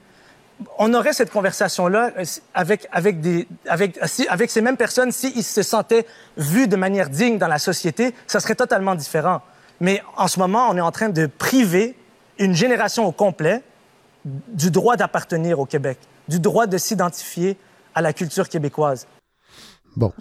On 0.78 0.92
aurait 0.94 1.12
cette 1.12 1.30
conversation-là 1.30 2.10
euh, 2.18 2.24
avec, 2.54 2.88
avec, 2.90 3.20
des, 3.20 3.46
avec, 3.68 3.98
avec 4.28 4.50
ces 4.50 4.60
mêmes 4.60 4.76
personnes 4.76 5.12
s'ils 5.12 5.44
se 5.44 5.62
sentaient 5.62 6.06
vus 6.36 6.66
de 6.66 6.76
manière 6.76 7.10
digne 7.10 7.38
dans 7.38 7.46
la 7.46 7.58
société, 7.58 8.14
ça 8.26 8.40
serait 8.40 8.56
totalement 8.56 8.94
différent. 8.94 9.40
Mais 9.80 10.02
en 10.16 10.26
ce 10.26 10.40
moment, 10.40 10.68
on 10.68 10.76
est 10.76 10.80
en 10.80 10.90
train 10.90 11.10
de 11.10 11.26
priver 11.26 11.96
une 12.38 12.54
génération 12.54 13.06
au 13.06 13.12
complet 13.12 13.62
du 14.24 14.70
droit 14.70 14.96
d'appartenir 14.96 15.60
au 15.60 15.66
Québec, 15.66 15.98
du 16.26 16.40
droit 16.40 16.66
de 16.66 16.76
s'identifier 16.76 17.56
à 17.94 18.02
la 18.02 18.12
culture 18.12 18.48
québécoise. 18.48 19.06
Bon. 19.98 20.12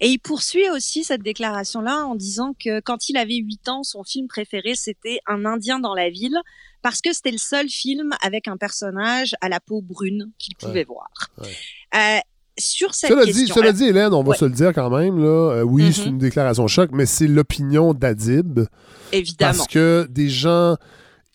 Et 0.00 0.08
il 0.08 0.18
poursuit 0.18 0.68
aussi 0.70 1.04
cette 1.04 1.22
déclaration-là 1.22 2.04
en 2.04 2.16
disant 2.16 2.52
que 2.58 2.80
quand 2.80 3.08
il 3.08 3.16
avait 3.16 3.36
8 3.36 3.68
ans, 3.68 3.82
son 3.84 4.02
film 4.02 4.26
préféré, 4.26 4.74
c'était 4.74 5.20
Un 5.26 5.44
Indien 5.44 5.78
dans 5.78 5.94
la 5.94 6.10
ville, 6.10 6.36
parce 6.82 7.00
que 7.00 7.12
c'était 7.12 7.30
le 7.30 7.38
seul 7.38 7.68
film 7.68 8.10
avec 8.22 8.48
un 8.48 8.56
personnage 8.56 9.34
à 9.40 9.48
la 9.48 9.60
peau 9.60 9.80
brune 9.80 10.32
qu'il 10.38 10.56
pouvait 10.56 10.84
voir. 10.84 11.08
Euh, 11.94 12.18
sur 12.58 12.94
cette 12.94 13.10
cela 13.10 13.24
question... 13.24 13.44
Dit, 13.44 13.52
cela 13.52 13.72
dit, 13.72 13.84
Hélène, 13.84 14.12
on 14.12 14.22
va 14.22 14.34
se 14.34 14.44
le 14.44 14.50
dire 14.50 14.72
quand 14.74 14.90
même, 14.90 15.18
là, 15.18 15.52
euh, 15.52 15.62
oui, 15.62 15.92
c'est 15.92 16.02
mm-hmm. 16.02 16.08
une 16.08 16.18
déclaration 16.18 16.66
choc, 16.66 16.90
mais 16.92 17.06
c'est 17.06 17.26
l'opinion 17.28 17.94
d'Adib. 17.94 18.60
Évidemment. 19.12 19.54
Parce 19.56 19.68
que 19.68 20.06
des 20.10 20.28
gens 20.28 20.76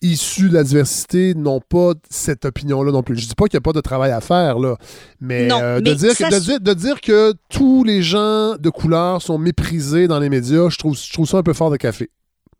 issus 0.02 0.48
de 0.48 0.54
la 0.54 0.64
diversité 0.64 1.34
n'ont 1.34 1.60
pas 1.60 1.92
cette 2.08 2.44
opinion-là 2.44 2.92
non 2.92 3.02
plus. 3.02 3.16
Je 3.18 3.28
dis 3.28 3.34
pas 3.34 3.46
qu'il 3.46 3.56
n'y 3.56 3.62
a 3.62 3.62
pas 3.62 3.72
de 3.72 3.80
travail 3.80 4.12
à 4.12 4.20
faire, 4.20 4.58
là, 4.58 4.76
mais, 5.20 5.48
euh, 5.52 5.80
de, 5.80 5.94
dire 5.94 6.16
que, 6.16 6.58
de, 6.58 6.74
dire, 6.74 7.00
que 7.00 7.34
tous 7.48 7.84
les 7.84 8.02
gens 8.02 8.56
de 8.56 8.70
couleur 8.70 9.20
sont 9.20 9.38
méprisés 9.38 10.08
dans 10.08 10.18
les 10.18 10.28
médias, 10.28 10.68
je 10.68 10.78
trouve, 10.78 10.96
je 10.96 11.12
trouve 11.12 11.28
ça 11.28 11.38
un 11.38 11.42
peu 11.42 11.52
fort 11.52 11.70
de 11.70 11.76
café. 11.76 12.10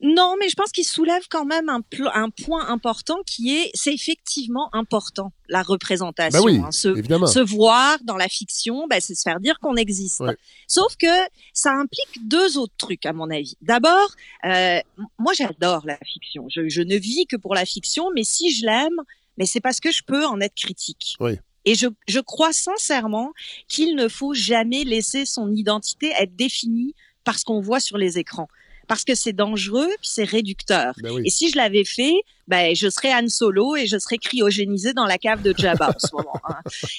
Non, 0.02 0.36
mais 0.40 0.48
je 0.48 0.54
pense 0.54 0.72
qu'il 0.72 0.84
soulève 0.84 1.22
quand 1.28 1.44
même 1.44 1.68
un, 1.68 1.82
un, 2.14 2.30
point 2.30 2.66
important 2.68 3.18
qui 3.26 3.54
est, 3.56 3.70
c'est 3.74 3.92
effectivement 3.92 4.70
important 4.72 5.32
la 5.48 5.62
représentation. 5.62 6.42
Ben 6.44 6.64
hein. 6.64 6.72
se, 6.72 6.94
se, 6.94 7.40
voir 7.40 7.98
dans 8.04 8.16
la 8.16 8.28
fiction, 8.28 8.86
ben, 8.88 8.98
c'est 9.00 9.14
se 9.14 9.22
faire 9.22 9.40
dire 9.40 9.58
qu'on 9.58 9.76
existe. 9.76 10.22
Sauf 10.66 10.96
que 10.96 11.06
ça 11.52 11.72
implique 11.72 12.28
deux 12.28 12.56
autres 12.56 12.72
trucs 12.78 13.04
à 13.04 13.12
mon 13.12 13.30
avis. 13.30 13.56
D'abord, 13.60 14.14
euh, 14.44 14.80
moi 15.18 15.32
j'adore 15.34 15.84
la 15.84 15.98
fiction. 15.98 16.46
Je, 16.48 16.68
je, 16.68 16.80
ne 16.80 16.96
vis 16.96 17.26
que 17.26 17.36
pour 17.36 17.54
la 17.54 17.66
fiction, 17.66 18.06
mais 18.14 18.24
si 18.24 18.54
je 18.54 18.64
l'aime, 18.64 19.00
mais 19.36 19.44
c'est 19.44 19.60
parce 19.60 19.80
que 19.80 19.90
je 19.90 20.02
peux 20.02 20.24
en 20.24 20.40
être 20.40 20.54
critique. 20.54 21.16
Oui. 21.20 21.32
Et 21.66 21.74
je, 21.74 21.88
je 22.08 22.20
crois 22.20 22.54
sincèrement 22.54 23.32
qu'il 23.68 23.96
ne 23.96 24.08
faut 24.08 24.32
jamais 24.32 24.84
laisser 24.84 25.26
son 25.26 25.52
identité 25.52 26.10
être 26.18 26.34
définie 26.34 26.94
par 27.22 27.38
ce 27.38 27.44
qu'on 27.44 27.60
voit 27.60 27.80
sur 27.80 27.98
les 27.98 28.18
écrans 28.18 28.48
parce 28.90 29.04
que 29.04 29.14
c'est 29.14 29.32
dangereux 29.32 29.86
puis 30.00 30.10
c'est 30.10 30.24
réducteur. 30.24 30.94
Ben 31.00 31.22
et 31.24 31.30
si 31.30 31.48
je 31.48 31.56
l'avais 31.56 31.84
fait, 31.84 32.24
ben 32.48 32.74
je 32.74 32.90
serais 32.90 33.12
Anne 33.12 33.28
Solo 33.28 33.76
et 33.76 33.86
je 33.86 33.96
serais 34.00 34.18
cryogénisée 34.18 34.94
dans 34.94 35.06
la 35.06 35.16
cave 35.16 35.42
de 35.42 35.54
Jabba 35.56 35.90
en 35.90 35.98
ce 36.00 36.12
moment. 36.12 36.40
Hein. 36.42 36.56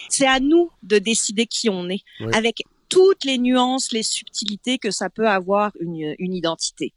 C'est 0.07 0.25
à 0.25 0.39
nous 0.39 0.71
de 0.83 0.99
décider 0.99 1.47
qui 1.47 1.69
on 1.69 1.89
est, 1.89 2.01
avec 2.31 2.63
toutes 2.87 3.25
les 3.25 3.37
nuances, 3.37 3.91
les 3.91 4.03
subtilités 4.03 4.77
que 4.77 4.89
ça 4.89 5.09
peut 5.09 5.27
avoir 5.27 5.73
une, 5.81 6.15
une 6.17 6.33
identité. 6.33 6.93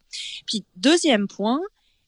Puis 0.47 0.63
deuxième 0.77 1.27
point, 1.27 1.59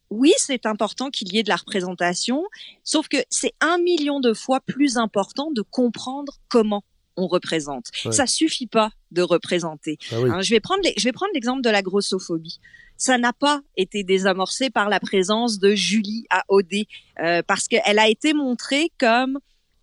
oui, 0.09 0.31
c'est 0.37 0.65
important 0.65 1.09
qu'il 1.09 1.33
y 1.33 1.39
ait 1.39 1.43
de 1.43 1.49
la 1.49 1.57
représentation, 1.57 2.45
sauf 2.85 3.09
que 3.09 3.17
c'est 3.29 3.53
un 3.59 3.79
million 3.79 4.21
de 4.21 4.33
fois 4.33 4.61
plus 4.61 4.95
important 4.95 5.51
de 5.51 5.61
comprendre 5.61 6.35
comment 6.47 6.85
on 7.17 7.27
représente. 7.27 7.87
Ça 8.11 8.27
suffit 8.27 8.67
pas 8.67 8.91
de 9.11 9.21
représenter. 9.21 9.97
Ah 10.11 10.15
hein, 10.17 10.41
je 10.41 10.51
vais 10.51 10.59
prendre 10.59 10.81
je 10.95 11.03
vais 11.03 11.11
prendre 11.11 11.31
l'exemple 11.33 11.61
de 11.61 11.69
la 11.69 11.81
grossophobie. 11.81 12.59
Ça 12.95 13.17
n'a 13.17 13.33
pas 13.33 13.61
été 13.75 14.03
désamorcé 14.03 14.69
par 14.69 14.89
la 14.89 14.99
présence 14.99 15.59
de 15.59 15.75
Julie 15.75 16.25
à 16.29 16.43
Odé, 16.47 16.87
euh, 17.19 17.41
parce 17.45 17.67
qu'elle 17.67 17.99
a 17.99 18.07
été 18.07 18.33
montrée 18.33 18.91
comme 18.99 19.39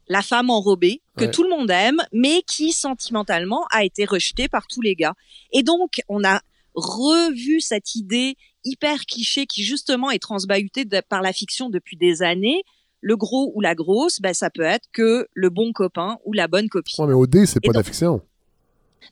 la 0.09 0.23
femme 0.23 0.51
enrobée 0.51 1.01
que 1.17 1.25
tout 1.25 1.45
le 1.45 1.51
monde 1.51 1.71
aime, 1.71 2.03
mais 2.13 2.43
qui 2.43 2.73
sentimentalement 2.73 3.67
a 3.71 3.85
été 3.85 4.05
rejetée 4.05 4.49
par 4.49 4.67
tous 4.67 4.83
les 4.83 4.95
gars. 4.97 5.15
Et 5.53 5.63
donc, 5.63 6.01
on 6.09 6.25
a 6.25 6.41
revu 6.75 7.61
cette 7.61 7.95
idée 7.95 8.37
hyper 8.65 9.07
cliché 9.07 9.47
qui 9.47 9.63
justement 9.63 10.11
est 10.11 10.19
transbahutée 10.19 10.85
par 11.09 11.23
la 11.23 11.33
fiction 11.33 11.71
depuis 11.71 11.97
des 11.97 12.23
années 12.23 12.65
le 13.05 13.17
gros 13.17 13.53
ou 13.55 13.61
la 13.61 13.75
grosse, 13.75 14.21
ben, 14.21 14.33
ça 14.33 14.49
peut 14.49 14.63
être 14.63 14.89
que 14.93 15.29
le 15.35 15.51
bon 15.51 15.73
copain 15.73 16.17
ou 16.25 16.33
la 16.33 16.49
bonne 16.49 16.71
copine. 16.71 17.05
Ouais, 17.05 17.09
mais 17.09 17.15
OD, 17.15 17.45
c'est 17.45 17.61
pas 17.61 17.73
de 17.73 17.77
la 17.77 17.83
fiction. 17.83 18.23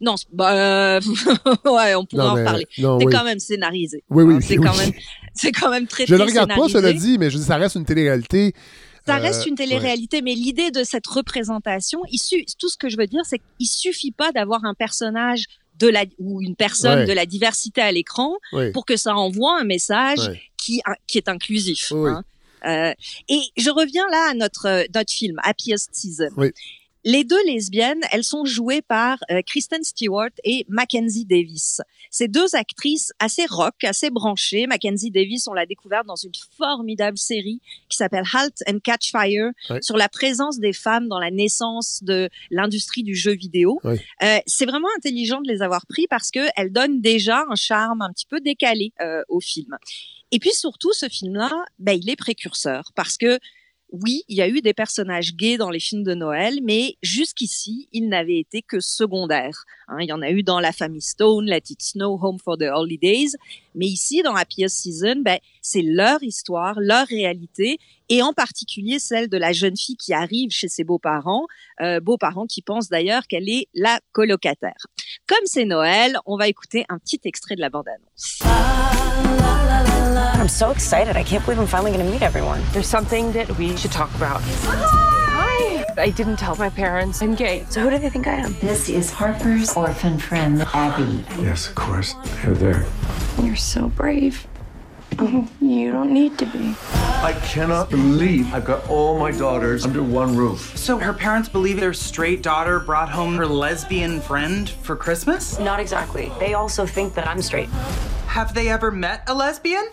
Non, 0.00 0.14
bah, 0.32 0.96
euh, 0.96 1.00
ouais, 1.66 1.94
on 1.94 2.06
pourra 2.06 2.32
en 2.32 2.42
parler. 2.42 2.66
C'est 2.74 2.82
quand 2.82 3.24
même 3.24 3.38
scénarisé. 3.38 4.02
Oui, 4.08 4.24
oui. 4.24 4.36
c'est 4.40 4.56
quand 4.56 4.74
même, 4.78 4.92
c'est 5.34 5.52
quand 5.52 5.70
même 5.70 5.86
très. 5.86 6.06
Je 6.06 6.14
ne 6.14 6.22
regarde 6.22 6.48
pas, 6.48 6.68
cela 6.70 6.94
dit, 6.94 7.18
mais 7.18 7.28
je 7.28 7.36
dis, 7.36 7.44
ça 7.44 7.58
reste 7.58 7.76
une 7.76 7.84
télé-réalité. 7.84 8.54
Ça 9.04 9.16
reste 9.16 9.42
euh, 9.42 9.50
une 9.50 9.56
télé-réalité, 9.56 10.22
mais 10.22 10.34
l'idée 10.34 10.70
de 10.70 10.84
cette 10.84 11.06
représentation, 11.06 12.00
tout 12.58 12.68
ce 12.70 12.78
que 12.78 12.88
je 12.88 12.96
veux 12.96 13.06
dire, 13.06 13.22
c'est 13.24 13.40
qu'il 13.58 13.66
suffit 13.66 14.12
pas 14.12 14.32
d'avoir 14.32 14.64
un 14.64 14.74
personnage 14.74 15.44
de 15.78 15.88
la 15.88 16.04
ou 16.18 16.40
une 16.40 16.56
personne 16.56 17.04
de 17.04 17.12
la 17.12 17.26
diversité 17.26 17.82
à 17.82 17.92
l'écran 17.92 18.36
pour 18.72 18.86
que 18.86 18.96
ça 18.96 19.14
envoie 19.16 19.60
un 19.60 19.64
message 19.64 20.30
qui 20.56 20.80
qui 21.06 21.18
est 21.18 21.28
inclusif. 21.28 21.92
Hein. 21.92 22.24
Euh, 22.66 22.92
et 23.28 23.40
je 23.56 23.70
reviens 23.70 24.06
là 24.10 24.30
à 24.30 24.34
notre 24.34 24.66
euh, 24.66 24.84
notre 24.94 25.12
film 25.12 25.38
Happiest 25.42 25.90
Season. 25.92 26.30
Oui. 26.36 26.52
Les 27.04 27.24
deux 27.24 27.42
lesbiennes, 27.46 28.00
elles 28.12 28.22
sont 28.22 28.44
jouées 28.44 28.80
par 28.80 29.18
euh, 29.30 29.42
Kristen 29.44 29.82
Stewart 29.82 30.30
et 30.44 30.64
Mackenzie 30.68 31.24
Davis. 31.24 31.80
Ces 32.10 32.28
deux 32.28 32.54
actrices 32.54 33.12
assez 33.18 33.44
rock, 33.46 33.74
assez 33.82 34.10
branchées. 34.10 34.68
Mackenzie 34.68 35.10
Davis, 35.10 35.48
on 35.48 35.52
l'a 35.52 35.66
découverte 35.66 36.06
dans 36.06 36.14
une 36.14 36.30
formidable 36.56 37.18
série 37.18 37.60
qui 37.88 37.96
s'appelle 37.96 38.24
Halt 38.32 38.54
and 38.68 38.78
Catch 38.84 39.10
Fire 39.10 39.50
sur 39.80 39.96
la 39.96 40.08
présence 40.08 40.60
des 40.60 40.72
femmes 40.72 41.08
dans 41.08 41.18
la 41.18 41.32
naissance 41.32 42.04
de 42.04 42.28
l'industrie 42.50 43.02
du 43.02 43.16
jeu 43.16 43.32
vidéo. 43.32 43.80
Euh, 43.84 44.38
c'est 44.46 44.66
vraiment 44.66 44.88
intelligent 44.96 45.40
de 45.40 45.48
les 45.50 45.62
avoir 45.62 45.86
pris 45.86 46.06
parce 46.08 46.30
que 46.30 46.40
elles 46.54 46.72
donnent 46.72 47.00
déjà 47.00 47.44
un 47.50 47.56
charme 47.56 48.02
un 48.02 48.12
petit 48.12 48.26
peu 48.26 48.40
décalé 48.40 48.92
euh, 49.00 49.22
au 49.28 49.40
film. 49.40 49.76
Et 50.32 50.38
puis 50.38 50.52
surtout, 50.52 50.92
ce 50.92 51.08
film-là, 51.08 51.50
ben, 51.78 51.92
il 51.92 52.08
est 52.10 52.16
précurseur 52.16 52.90
parce 52.96 53.18
que 53.18 53.38
oui, 53.92 54.22
il 54.28 54.38
y 54.38 54.40
a 54.40 54.48
eu 54.48 54.62
des 54.62 54.72
personnages 54.72 55.36
gays 55.36 55.58
dans 55.58 55.68
les 55.68 55.78
films 55.78 56.02
de 56.02 56.14
Noël, 56.14 56.60
mais 56.62 56.96
jusqu'ici, 57.02 57.88
ils 57.92 58.08
n'avaient 58.08 58.38
été 58.38 58.62
que 58.62 58.80
secondaires. 58.80 59.64
Hein, 59.86 59.98
il 60.00 60.08
y 60.08 60.12
en 60.12 60.22
a 60.22 60.30
eu 60.30 60.42
dans 60.42 60.60
La 60.60 60.72
Famille 60.72 61.02
Stone, 61.02 61.44
Let 61.44 61.64
It 61.68 61.82
Snow, 61.82 62.18
Home 62.22 62.38
for 62.42 62.56
the 62.56 62.70
Holidays, 62.72 63.32
mais 63.74 63.86
ici, 63.86 64.22
dans 64.22 64.34
Happiest 64.34 64.78
Season, 64.78 65.16
ben, 65.16 65.38
c'est 65.60 65.82
leur 65.82 66.22
histoire, 66.22 66.80
leur 66.80 67.06
réalité, 67.06 67.78
et 68.08 68.22
en 68.22 68.32
particulier 68.32 68.98
celle 68.98 69.28
de 69.28 69.36
la 69.36 69.52
jeune 69.52 69.76
fille 69.76 69.96
qui 69.98 70.14
arrive 70.14 70.50
chez 70.50 70.68
ses 70.68 70.84
beaux-parents, 70.84 71.46
euh, 71.82 72.00
beaux-parents 72.00 72.46
qui 72.46 72.62
pensent 72.62 72.88
d'ailleurs 72.88 73.26
qu'elle 73.26 73.50
est 73.50 73.68
la 73.74 74.00
colocataire. 74.12 74.86
Comme 75.26 75.44
c'est 75.44 75.66
Noël, 75.66 76.16
on 76.24 76.38
va 76.38 76.48
écouter 76.48 76.86
un 76.88 76.98
petit 76.98 77.20
extrait 77.24 77.56
de 77.56 77.60
la 77.60 77.68
bande-annonce. 77.68 78.38
I'm 80.42 80.48
so 80.48 80.72
excited. 80.72 81.16
I 81.16 81.22
can't 81.22 81.44
believe 81.44 81.60
I'm 81.60 81.68
finally 81.68 81.92
going 81.92 82.04
to 82.04 82.10
meet 82.10 82.20
everyone. 82.20 82.64
There's 82.72 82.88
something 82.88 83.30
that 83.30 83.48
we 83.58 83.76
should 83.76 83.92
talk 83.92 84.12
about. 84.16 84.40
Hi. 84.42 85.84
I 85.96 86.10
didn't 86.10 86.36
tell 86.36 86.56
my 86.56 86.68
parents 86.68 87.22
I'm 87.22 87.36
gay. 87.36 87.64
So 87.70 87.80
who 87.80 87.90
do 87.90 87.98
they 88.00 88.10
think 88.10 88.26
I 88.26 88.32
am? 88.32 88.56
This 88.58 88.88
is 88.88 89.08
Harper's 89.08 89.72
orphan 89.76 90.18
friend, 90.18 90.62
Abby. 90.74 91.24
Yes, 91.40 91.68
of 91.68 91.76
course. 91.76 92.16
They're 92.42 92.54
there. 92.54 92.84
You're 93.40 93.54
so 93.54 93.86
brave. 93.86 94.48
Oh, 95.18 95.48
you 95.60 95.92
don't 95.92 96.12
need 96.12 96.38
to 96.38 96.46
be. 96.46 96.74
I 97.22 97.32
cannot 97.44 97.90
believe 97.90 98.52
I've 98.52 98.64
got 98.64 98.88
all 98.88 99.18
my 99.18 99.30
daughters 99.30 99.84
under 99.84 100.02
one 100.02 100.36
roof. 100.36 100.76
So 100.76 100.98
her 100.98 101.12
parents 101.12 101.48
believe 101.48 101.78
their 101.78 101.94
straight 101.94 102.42
daughter 102.42 102.80
brought 102.80 103.08
home 103.08 103.36
her 103.36 103.46
lesbian 103.46 104.20
friend 104.20 104.68
for 104.68 104.96
Christmas? 104.96 105.58
Not 105.58 105.80
exactly. 105.80 106.32
They 106.38 106.54
also 106.54 106.86
think 106.86 107.14
that 107.14 107.26
I'm 107.26 107.42
straight. 107.42 107.68
Have 108.26 108.54
they 108.54 108.68
ever 108.68 108.90
met 108.90 109.22
a 109.28 109.34
lesbian? 109.34 109.84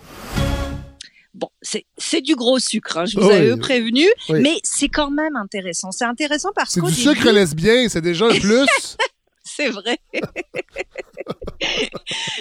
Bon, 1.34 1.50
c'est 1.62 2.22
du 2.22 2.36
gros 2.36 2.60
sucre, 2.60 2.98
hein, 2.98 3.06
je 3.06 3.18
vous 3.18 3.28
oui, 3.28 3.34
avais 3.34 3.58
prévenu, 3.58 4.06
oui. 4.30 4.42
mais 4.42 4.60
c'est 4.64 4.90
quand 4.90 5.12
même 5.12 5.36
intéressant. 5.36 5.92
C'est 5.92 6.06
intéressant 6.06 6.50
parce 6.54 6.76
que. 6.76 6.82
C'est 6.90 6.96
du 6.96 7.04
début... 7.04 7.20
sucre 7.20 7.32
lesbien, 7.32 7.88
c'est 7.88 8.02
déjà 8.02 8.26
un 8.26 8.40
plus. 8.40 8.98
c'est 9.60 9.70
vrai. 9.70 9.98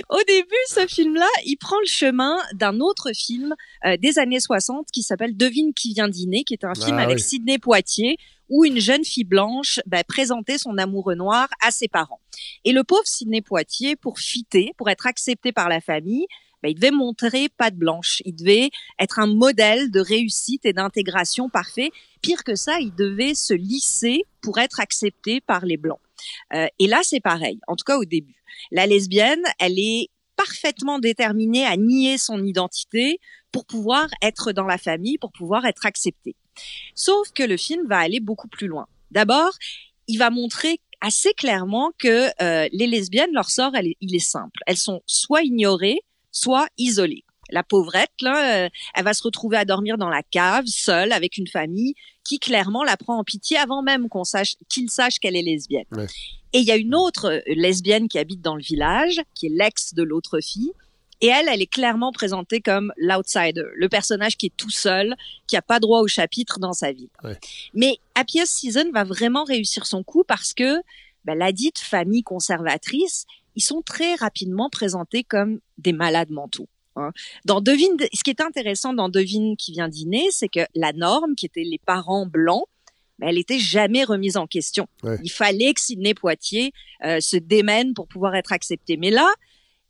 Au 0.08 0.22
début, 0.26 0.54
ce 0.68 0.86
film-là, 0.86 1.26
il 1.44 1.56
prend 1.56 1.78
le 1.80 1.88
chemin 1.88 2.38
d'un 2.54 2.78
autre 2.80 3.12
film 3.12 3.54
euh, 3.84 3.96
des 3.96 4.18
années 4.18 4.40
60 4.40 4.86
qui 4.92 5.02
s'appelle 5.02 5.36
Devine 5.36 5.74
qui 5.74 5.92
vient 5.94 6.08
dîner, 6.08 6.44
qui 6.44 6.54
est 6.54 6.64
un 6.64 6.74
film 6.74 6.96
ah, 6.98 7.02
avec 7.02 7.16
oui. 7.16 7.22
Sidney 7.22 7.58
Poitier 7.58 8.16
où 8.48 8.64
une 8.64 8.80
jeune 8.80 9.04
fille 9.04 9.24
blanche 9.24 9.80
bah, 9.86 10.02
présentait 10.04 10.56
son 10.56 10.78
amoureux 10.78 11.14
noir 11.14 11.48
à 11.60 11.70
ses 11.70 11.88
parents. 11.88 12.20
Et 12.64 12.72
le 12.72 12.82
pauvre 12.82 13.04
Sidney 13.04 13.42
Poitier, 13.42 13.94
pour 13.96 14.18
fitter, 14.18 14.72
pour 14.78 14.88
être 14.88 15.06
accepté 15.06 15.52
par 15.52 15.68
la 15.68 15.80
famille, 15.80 16.26
bah, 16.62 16.68
il 16.68 16.74
devait 16.74 16.90
montrer 16.90 17.48
pas 17.50 17.70
de 17.70 17.76
blanche. 17.76 18.22
Il 18.24 18.34
devait 18.34 18.70
être 18.98 19.18
un 19.18 19.26
modèle 19.26 19.90
de 19.90 20.00
réussite 20.00 20.64
et 20.64 20.72
d'intégration 20.72 21.48
parfait. 21.48 21.90
Pire 22.22 22.42
que 22.42 22.54
ça, 22.54 22.80
il 22.80 22.94
devait 22.94 23.34
se 23.34 23.54
lisser 23.54 24.24
pour 24.40 24.58
être 24.58 24.80
accepté 24.80 25.40
par 25.40 25.66
les 25.66 25.76
blancs. 25.76 26.00
Euh, 26.54 26.66
et 26.78 26.86
là, 26.86 27.00
c'est 27.02 27.20
pareil. 27.20 27.60
En 27.68 27.76
tout 27.76 27.84
cas, 27.84 27.96
au 27.96 28.04
début, 28.04 28.42
la 28.70 28.86
lesbienne, 28.86 29.42
elle 29.58 29.78
est 29.78 30.08
parfaitement 30.36 30.98
déterminée 30.98 31.64
à 31.64 31.76
nier 31.76 32.16
son 32.16 32.44
identité 32.44 33.18
pour 33.50 33.66
pouvoir 33.66 34.08
être 34.22 34.52
dans 34.52 34.66
la 34.66 34.78
famille, 34.78 35.18
pour 35.18 35.32
pouvoir 35.32 35.66
être 35.66 35.86
acceptée. 35.86 36.36
Sauf 36.94 37.30
que 37.32 37.42
le 37.42 37.56
film 37.56 37.86
va 37.88 37.98
aller 37.98 38.20
beaucoup 38.20 38.48
plus 38.48 38.66
loin. 38.68 38.86
D'abord, 39.10 39.52
il 40.06 40.18
va 40.18 40.30
montrer 40.30 40.80
assez 41.00 41.32
clairement 41.34 41.92
que 41.98 42.28
euh, 42.42 42.68
les 42.72 42.86
lesbiennes, 42.86 43.32
leur 43.32 43.50
sort, 43.50 43.72
il 44.00 44.14
est 44.14 44.18
simple. 44.18 44.60
Elles 44.66 44.76
sont 44.76 45.02
soit 45.06 45.42
ignorées, 45.42 46.00
soit 46.32 46.68
isolées. 46.76 47.24
La 47.50 47.62
pauvrette, 47.62 48.12
là, 48.20 48.64
euh, 48.64 48.68
elle 48.94 49.04
va 49.04 49.14
se 49.14 49.22
retrouver 49.22 49.56
à 49.56 49.64
dormir 49.64 49.98
dans 49.98 50.08
la 50.08 50.22
cave, 50.22 50.66
seule, 50.66 51.12
avec 51.12 51.36
une 51.36 51.46
famille 51.46 51.94
qui 52.24 52.38
clairement 52.38 52.84
la 52.84 52.96
prend 52.96 53.18
en 53.18 53.24
pitié 53.24 53.56
avant 53.56 53.82
même 53.82 54.08
qu'on 54.08 54.24
sache 54.24 54.56
qu'il 54.68 54.90
sache 54.90 55.18
qu'elle 55.18 55.36
est 55.36 55.42
lesbienne. 55.42 55.86
Ouais. 55.92 56.06
Et 56.52 56.58
il 56.58 56.64
y 56.64 56.72
a 56.72 56.76
une 56.76 56.94
autre 56.94 57.26
euh, 57.26 57.40
lesbienne 57.46 58.08
qui 58.08 58.18
habite 58.18 58.40
dans 58.40 58.56
le 58.56 58.62
village, 58.62 59.20
qui 59.34 59.46
est 59.46 59.52
l'ex 59.52 59.94
de 59.94 60.02
l'autre 60.02 60.40
fille, 60.40 60.72
et 61.20 61.26
elle, 61.26 61.48
elle 61.48 61.62
est 61.62 61.66
clairement 61.66 62.12
présentée 62.12 62.60
comme 62.60 62.92
l'outsider, 62.96 63.64
le 63.74 63.88
personnage 63.88 64.36
qui 64.36 64.46
est 64.46 64.56
tout 64.56 64.70
seul, 64.70 65.16
qui 65.48 65.56
a 65.56 65.62
pas 65.62 65.80
droit 65.80 66.00
au 66.00 66.06
chapitre 66.06 66.60
dans 66.60 66.72
sa 66.72 66.92
vie. 66.92 67.10
Ouais. 67.24 67.36
Mais 67.74 67.98
Happiest 68.14 68.58
Season 68.58 68.90
va 68.92 69.04
vraiment 69.04 69.44
réussir 69.44 69.86
son 69.86 70.04
coup 70.04 70.22
parce 70.26 70.54
que 70.54 70.80
ben, 71.24 71.36
la 71.36 71.50
dite 71.50 71.78
famille 71.78 72.22
conservatrice, 72.22 73.26
ils 73.56 73.62
sont 73.62 73.82
très 73.82 74.14
rapidement 74.14 74.70
présentés 74.70 75.24
comme 75.24 75.58
des 75.78 75.92
malades 75.92 76.30
mentaux. 76.30 76.68
Hein. 76.98 77.12
Dans 77.44 77.60
Devine, 77.60 77.96
ce 78.12 78.22
qui 78.22 78.30
est 78.30 78.40
intéressant 78.40 78.92
dans 78.92 79.08
Devine 79.08 79.56
qui 79.56 79.72
vient 79.72 79.88
dîner, 79.88 80.28
c'est 80.30 80.48
que 80.48 80.60
la 80.74 80.92
norme, 80.92 81.34
qui 81.34 81.46
était 81.46 81.64
les 81.64 81.80
parents 81.84 82.26
blancs, 82.26 82.64
ben, 83.18 83.28
elle 83.28 83.38
était 83.38 83.58
jamais 83.58 84.04
remise 84.04 84.36
en 84.36 84.46
question. 84.46 84.86
Ouais. 85.02 85.18
Il 85.22 85.30
fallait 85.30 85.74
que 85.74 85.80
Sidney 85.80 86.14
Poitier 86.14 86.72
euh, 87.04 87.20
se 87.20 87.36
démène 87.36 87.94
pour 87.94 88.06
pouvoir 88.06 88.34
être 88.36 88.52
accepté. 88.52 88.96
Mais 88.96 89.10
là, 89.10 89.28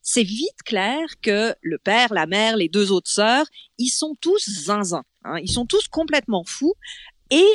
c'est 0.02 0.22
vite 0.22 0.62
clair 0.64 1.06
que 1.20 1.54
le 1.60 1.78
père, 1.78 2.14
la 2.14 2.26
mère, 2.26 2.56
les 2.56 2.68
deux 2.68 2.92
autres 2.92 3.10
sœurs, 3.10 3.46
ils 3.76 3.90
sont 3.90 4.14
tous 4.20 4.48
zinzins. 4.48 5.04
Hein, 5.24 5.38
ils 5.42 5.50
sont 5.50 5.66
tous 5.66 5.88
complètement 5.88 6.44
fous. 6.44 6.74
Et 7.30 7.46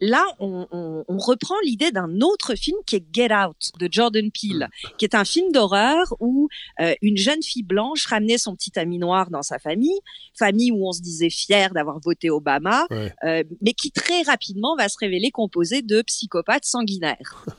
là, 0.00 0.24
on, 0.38 0.66
on, 0.70 1.04
on 1.06 1.18
reprend 1.18 1.54
l'idée 1.64 1.90
d'un 1.90 2.20
autre 2.20 2.54
film 2.54 2.76
qui 2.86 2.96
est 2.96 3.04
Get 3.12 3.34
Out 3.34 3.72
de 3.78 3.88
Jordan 3.90 4.30
Peele, 4.30 4.68
mm. 4.68 4.88
qui 4.98 5.04
est 5.04 5.14
un 5.14 5.24
film 5.24 5.52
d'horreur 5.52 6.14
où 6.20 6.48
euh, 6.80 6.94
une 7.02 7.16
jeune 7.16 7.42
fille 7.42 7.62
blanche 7.62 8.06
ramenait 8.06 8.38
son 8.38 8.54
petit 8.54 8.78
ami 8.78 8.98
noir 8.98 9.30
dans 9.30 9.42
sa 9.42 9.58
famille, 9.58 10.00
famille 10.34 10.72
où 10.72 10.86
on 10.86 10.92
se 10.92 11.00
disait 11.00 11.30
fier 11.30 11.72
d'avoir 11.72 12.00
voté 12.00 12.30
Obama, 12.30 12.86
ouais. 12.90 13.12
euh, 13.24 13.44
mais 13.60 13.72
qui 13.72 13.90
très 13.92 14.22
rapidement 14.22 14.76
va 14.76 14.88
se 14.88 14.96
révéler 14.98 15.30
composée 15.30 15.82
de 15.82 16.02
psychopathes 16.02 16.64
sanguinaires. 16.64 17.44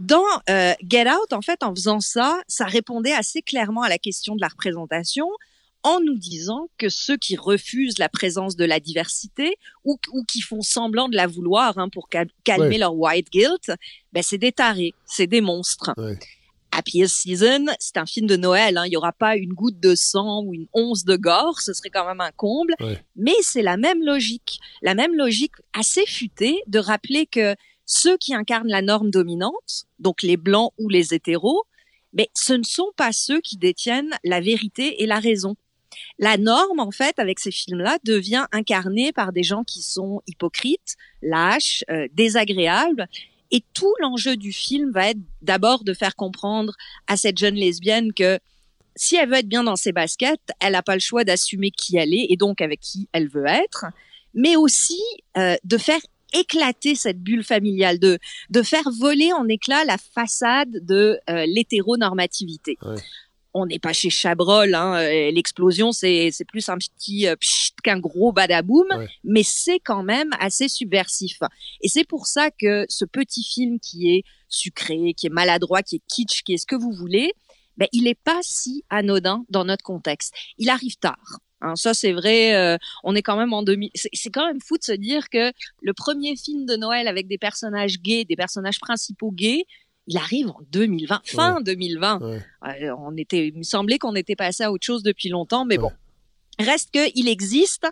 Dans 0.00 0.24
euh, 0.50 0.74
Get 0.82 1.08
Out, 1.08 1.32
en 1.32 1.40
fait, 1.40 1.62
en 1.62 1.72
faisant 1.72 2.00
ça, 2.00 2.40
ça 2.48 2.64
répondait 2.64 3.12
assez 3.12 3.42
clairement 3.42 3.82
à 3.82 3.88
la 3.88 3.96
question 3.98 4.34
de 4.34 4.40
la 4.40 4.48
représentation 4.48 5.28
en 5.84 6.00
nous 6.00 6.16
disant 6.16 6.68
que 6.78 6.88
ceux 6.88 7.16
qui 7.16 7.36
refusent 7.36 7.98
la 7.98 8.08
présence 8.08 8.56
de 8.56 8.64
la 8.64 8.80
diversité 8.80 9.56
ou, 9.84 9.98
ou 10.12 10.24
qui 10.24 10.40
font 10.40 10.62
semblant 10.62 11.08
de 11.08 11.14
la 11.14 11.26
vouloir 11.26 11.78
hein, 11.78 11.88
pour 11.90 12.08
cal 12.08 12.28
calmer 12.42 12.68
ouais. 12.68 12.78
leur 12.78 12.96
white 12.96 13.30
guilt, 13.30 13.70
ben 14.12 14.22
c'est 14.22 14.38
des 14.38 14.50
tarés, 14.50 14.94
c'est 15.04 15.26
des 15.26 15.42
monstres. 15.42 15.92
Ouais. 15.98 16.18
Happiest 16.72 17.14
Season, 17.14 17.66
c'est 17.78 17.98
un 17.98 18.06
film 18.06 18.26
de 18.26 18.36
Noël. 18.36 18.78
Hein. 18.78 18.86
Il 18.86 18.90
n'y 18.90 18.96
aura 18.96 19.12
pas 19.12 19.36
une 19.36 19.52
goutte 19.52 19.78
de 19.78 19.94
sang 19.94 20.42
ou 20.42 20.54
une 20.54 20.66
once 20.72 21.04
de 21.04 21.16
gore, 21.16 21.60
ce 21.60 21.72
serait 21.72 21.90
quand 21.90 22.06
même 22.06 22.20
un 22.20 22.32
comble. 22.32 22.74
Ouais. 22.80 23.00
Mais 23.14 23.34
c'est 23.42 23.62
la 23.62 23.76
même 23.76 24.02
logique, 24.02 24.58
la 24.82 24.94
même 24.94 25.14
logique 25.14 25.52
assez 25.72 26.04
futée 26.06 26.60
de 26.66 26.78
rappeler 26.78 27.26
que 27.26 27.54
ceux 27.86 28.16
qui 28.16 28.34
incarnent 28.34 28.68
la 28.68 28.82
norme 28.82 29.10
dominante, 29.10 29.84
donc 29.98 30.22
les 30.22 30.38
blancs 30.38 30.72
ou 30.78 30.88
les 30.88 31.14
hétéros, 31.14 31.64
mais 32.14 32.30
ce 32.34 32.54
ne 32.54 32.62
sont 32.62 32.90
pas 32.96 33.12
ceux 33.12 33.40
qui 33.40 33.56
détiennent 33.56 34.16
la 34.24 34.40
vérité 34.40 35.02
et 35.02 35.06
la 35.06 35.20
raison. 35.20 35.56
La 36.18 36.36
norme, 36.36 36.78
en 36.78 36.90
fait, 36.90 37.18
avec 37.18 37.40
ces 37.40 37.50
films-là, 37.50 37.98
devient 38.04 38.46
incarnée 38.52 39.12
par 39.12 39.32
des 39.32 39.42
gens 39.42 39.64
qui 39.64 39.82
sont 39.82 40.22
hypocrites, 40.26 40.96
lâches, 41.22 41.84
euh, 41.90 42.06
désagréables. 42.12 43.08
Et 43.50 43.64
tout 43.74 43.92
l'enjeu 44.00 44.36
du 44.36 44.52
film 44.52 44.90
va 44.92 45.10
être 45.10 45.18
d'abord 45.42 45.84
de 45.84 45.92
faire 45.92 46.16
comprendre 46.16 46.74
à 47.06 47.16
cette 47.16 47.38
jeune 47.38 47.56
lesbienne 47.56 48.12
que 48.12 48.38
si 48.96 49.16
elle 49.16 49.28
veut 49.28 49.36
être 49.36 49.48
bien 49.48 49.64
dans 49.64 49.76
ses 49.76 49.92
baskets, 49.92 50.50
elle 50.60 50.72
n'a 50.72 50.82
pas 50.82 50.94
le 50.94 51.00
choix 51.00 51.24
d'assumer 51.24 51.70
qui 51.70 51.96
elle 51.96 52.14
est 52.14 52.26
et 52.30 52.36
donc 52.36 52.60
avec 52.60 52.80
qui 52.80 53.08
elle 53.12 53.28
veut 53.28 53.46
être, 53.46 53.86
mais 54.34 54.56
aussi 54.56 55.00
euh, 55.36 55.56
de 55.64 55.78
faire 55.78 56.00
éclater 56.32 56.94
cette 56.94 57.20
bulle 57.20 57.44
familiale, 57.44 57.98
de, 57.98 58.18
de 58.50 58.62
faire 58.62 58.90
voler 58.98 59.32
en 59.32 59.48
éclats 59.48 59.84
la 59.84 59.98
façade 59.98 60.84
de 60.84 61.18
euh, 61.30 61.46
l'hétéronormativité. 61.46 62.76
On 63.54 63.66
n'est 63.66 63.78
pas 63.78 63.92
chez 63.92 64.10
Chabrol, 64.10 64.74
hein, 64.74 64.96
euh, 64.96 65.30
l'explosion 65.30 65.92
c'est 65.92 66.30
c'est 66.32 66.44
plus 66.44 66.68
un 66.68 66.76
petit 66.76 67.28
euh, 67.28 67.36
qu'un 67.84 68.00
gros 68.00 68.32
badaboum, 68.32 68.86
ouais. 68.90 69.08
mais 69.22 69.44
c'est 69.44 69.78
quand 69.78 70.02
même 70.02 70.30
assez 70.40 70.68
subversif. 70.68 71.38
Et 71.80 71.88
c'est 71.88 72.04
pour 72.04 72.26
ça 72.26 72.50
que 72.50 72.84
ce 72.88 73.04
petit 73.04 73.44
film 73.44 73.78
qui 73.78 74.10
est 74.10 74.24
sucré, 74.48 75.14
qui 75.16 75.26
est 75.26 75.30
maladroit, 75.30 75.82
qui 75.82 75.96
est 75.96 76.02
kitsch, 76.08 76.42
qui 76.42 76.54
est 76.54 76.58
ce 76.58 76.66
que 76.66 76.76
vous 76.76 76.92
voulez, 76.92 77.32
ben, 77.76 77.88
il 77.92 78.04
n'est 78.04 78.14
pas 78.14 78.40
si 78.42 78.84
anodin 78.90 79.44
dans 79.48 79.64
notre 79.64 79.84
contexte. 79.84 80.34
Il 80.58 80.70
arrive 80.70 80.96
tard. 80.96 81.40
Hein, 81.60 81.76
ça, 81.76 81.94
c'est 81.94 82.12
vrai. 82.12 82.54
Euh, 82.54 82.76
on 83.04 83.14
est 83.14 83.22
quand 83.22 83.36
même 83.36 83.52
en 83.52 83.62
2000. 83.62 83.90
C'est 83.94 84.30
quand 84.30 84.46
même 84.46 84.60
fou 84.60 84.76
de 84.76 84.84
se 84.84 84.92
dire 84.92 85.28
que 85.30 85.52
le 85.80 85.94
premier 85.94 86.36
film 86.36 86.66
de 86.66 86.76
Noël 86.76 87.08
avec 87.08 87.26
des 87.26 87.38
personnages 87.38 88.00
gays, 88.00 88.24
des 88.24 88.36
personnages 88.36 88.78
principaux 88.78 89.32
gays, 89.32 89.64
il 90.06 90.18
arrive 90.18 90.48
en 90.48 90.60
2020, 90.70 91.22
fin 91.24 91.56
ouais. 91.56 91.62
2020. 91.62 92.20
Ouais. 92.20 92.42
Euh, 92.82 92.94
on 92.98 93.16
était, 93.16 93.48
il 93.48 93.58
me 93.58 93.62
semblait 93.62 93.98
qu'on 93.98 94.14
était 94.14 94.36
passé 94.36 94.64
à 94.64 94.72
autre 94.72 94.84
chose 94.84 95.02
depuis 95.02 95.28
longtemps, 95.28 95.64
mais 95.64 95.78
bon. 95.78 95.92
Reste 96.58 96.92
que 96.92 97.10
il 97.16 97.28
existe 97.28 97.86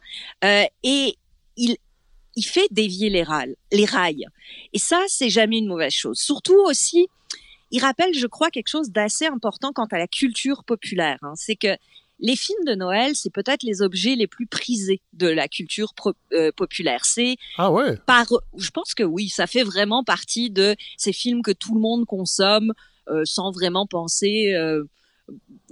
euh, 0.45 0.64
et 0.85 1.16
il 1.57 1.76
il 2.37 2.45
fait 2.45 2.69
dévier 2.71 3.11
les 3.11 3.23
rails, 3.23 3.57
les 3.73 3.85
rails. 3.85 4.26
Et 4.73 4.78
ça, 4.78 5.02
c'est 5.09 5.31
jamais 5.31 5.59
une 5.59 5.66
mauvaise 5.66 5.92
chose. 5.92 6.19
Surtout 6.19 6.59
aussi, 6.66 7.09
il 7.71 7.81
rappelle, 7.81 8.14
je 8.14 8.26
crois, 8.26 8.50
quelque 8.50 8.69
chose 8.69 8.90
d'assez 8.90 9.26
important 9.26 9.73
quant 9.73 9.87
à 9.90 9.99
la 9.99 10.07
culture 10.07 10.64
populaire. 10.64 11.19
Hein. 11.23 11.33
C'est 11.37 11.57
que 11.57 11.76
les 12.23 12.37
films 12.37 12.64
de 12.64 12.75
Noël, 12.75 13.14
c'est 13.14 13.33
peut-être 13.33 13.64
les 13.64 13.83
objets 13.83 14.14
les 14.14 14.29
plus 14.29 14.47
prisés 14.47 15.02
de 15.12 15.26
la 15.26 15.49
culture 15.49 15.93
euh, 16.33 16.52
populaire. 16.57 17.05
C'est 17.05 17.37
ah 17.59 17.71
ouais. 17.71 17.97
Par, 18.07 18.26
je 18.57 18.71
pense 18.71 18.95
que 18.95 19.02
oui, 19.02 19.29
ça 19.29 19.49
fait 19.49 19.64
vraiment 19.64 20.05
partie 20.05 20.49
de 20.49 20.76
ces 20.97 21.12
films 21.12 21.43
que 21.43 21.50
tout 21.50 21.75
le 21.75 21.81
monde 21.81 22.07
consomme 22.07 22.73
euh, 23.09 23.23
sans 23.25 23.50
vraiment 23.50 23.88
penser 23.88 24.55
euh, 24.55 24.85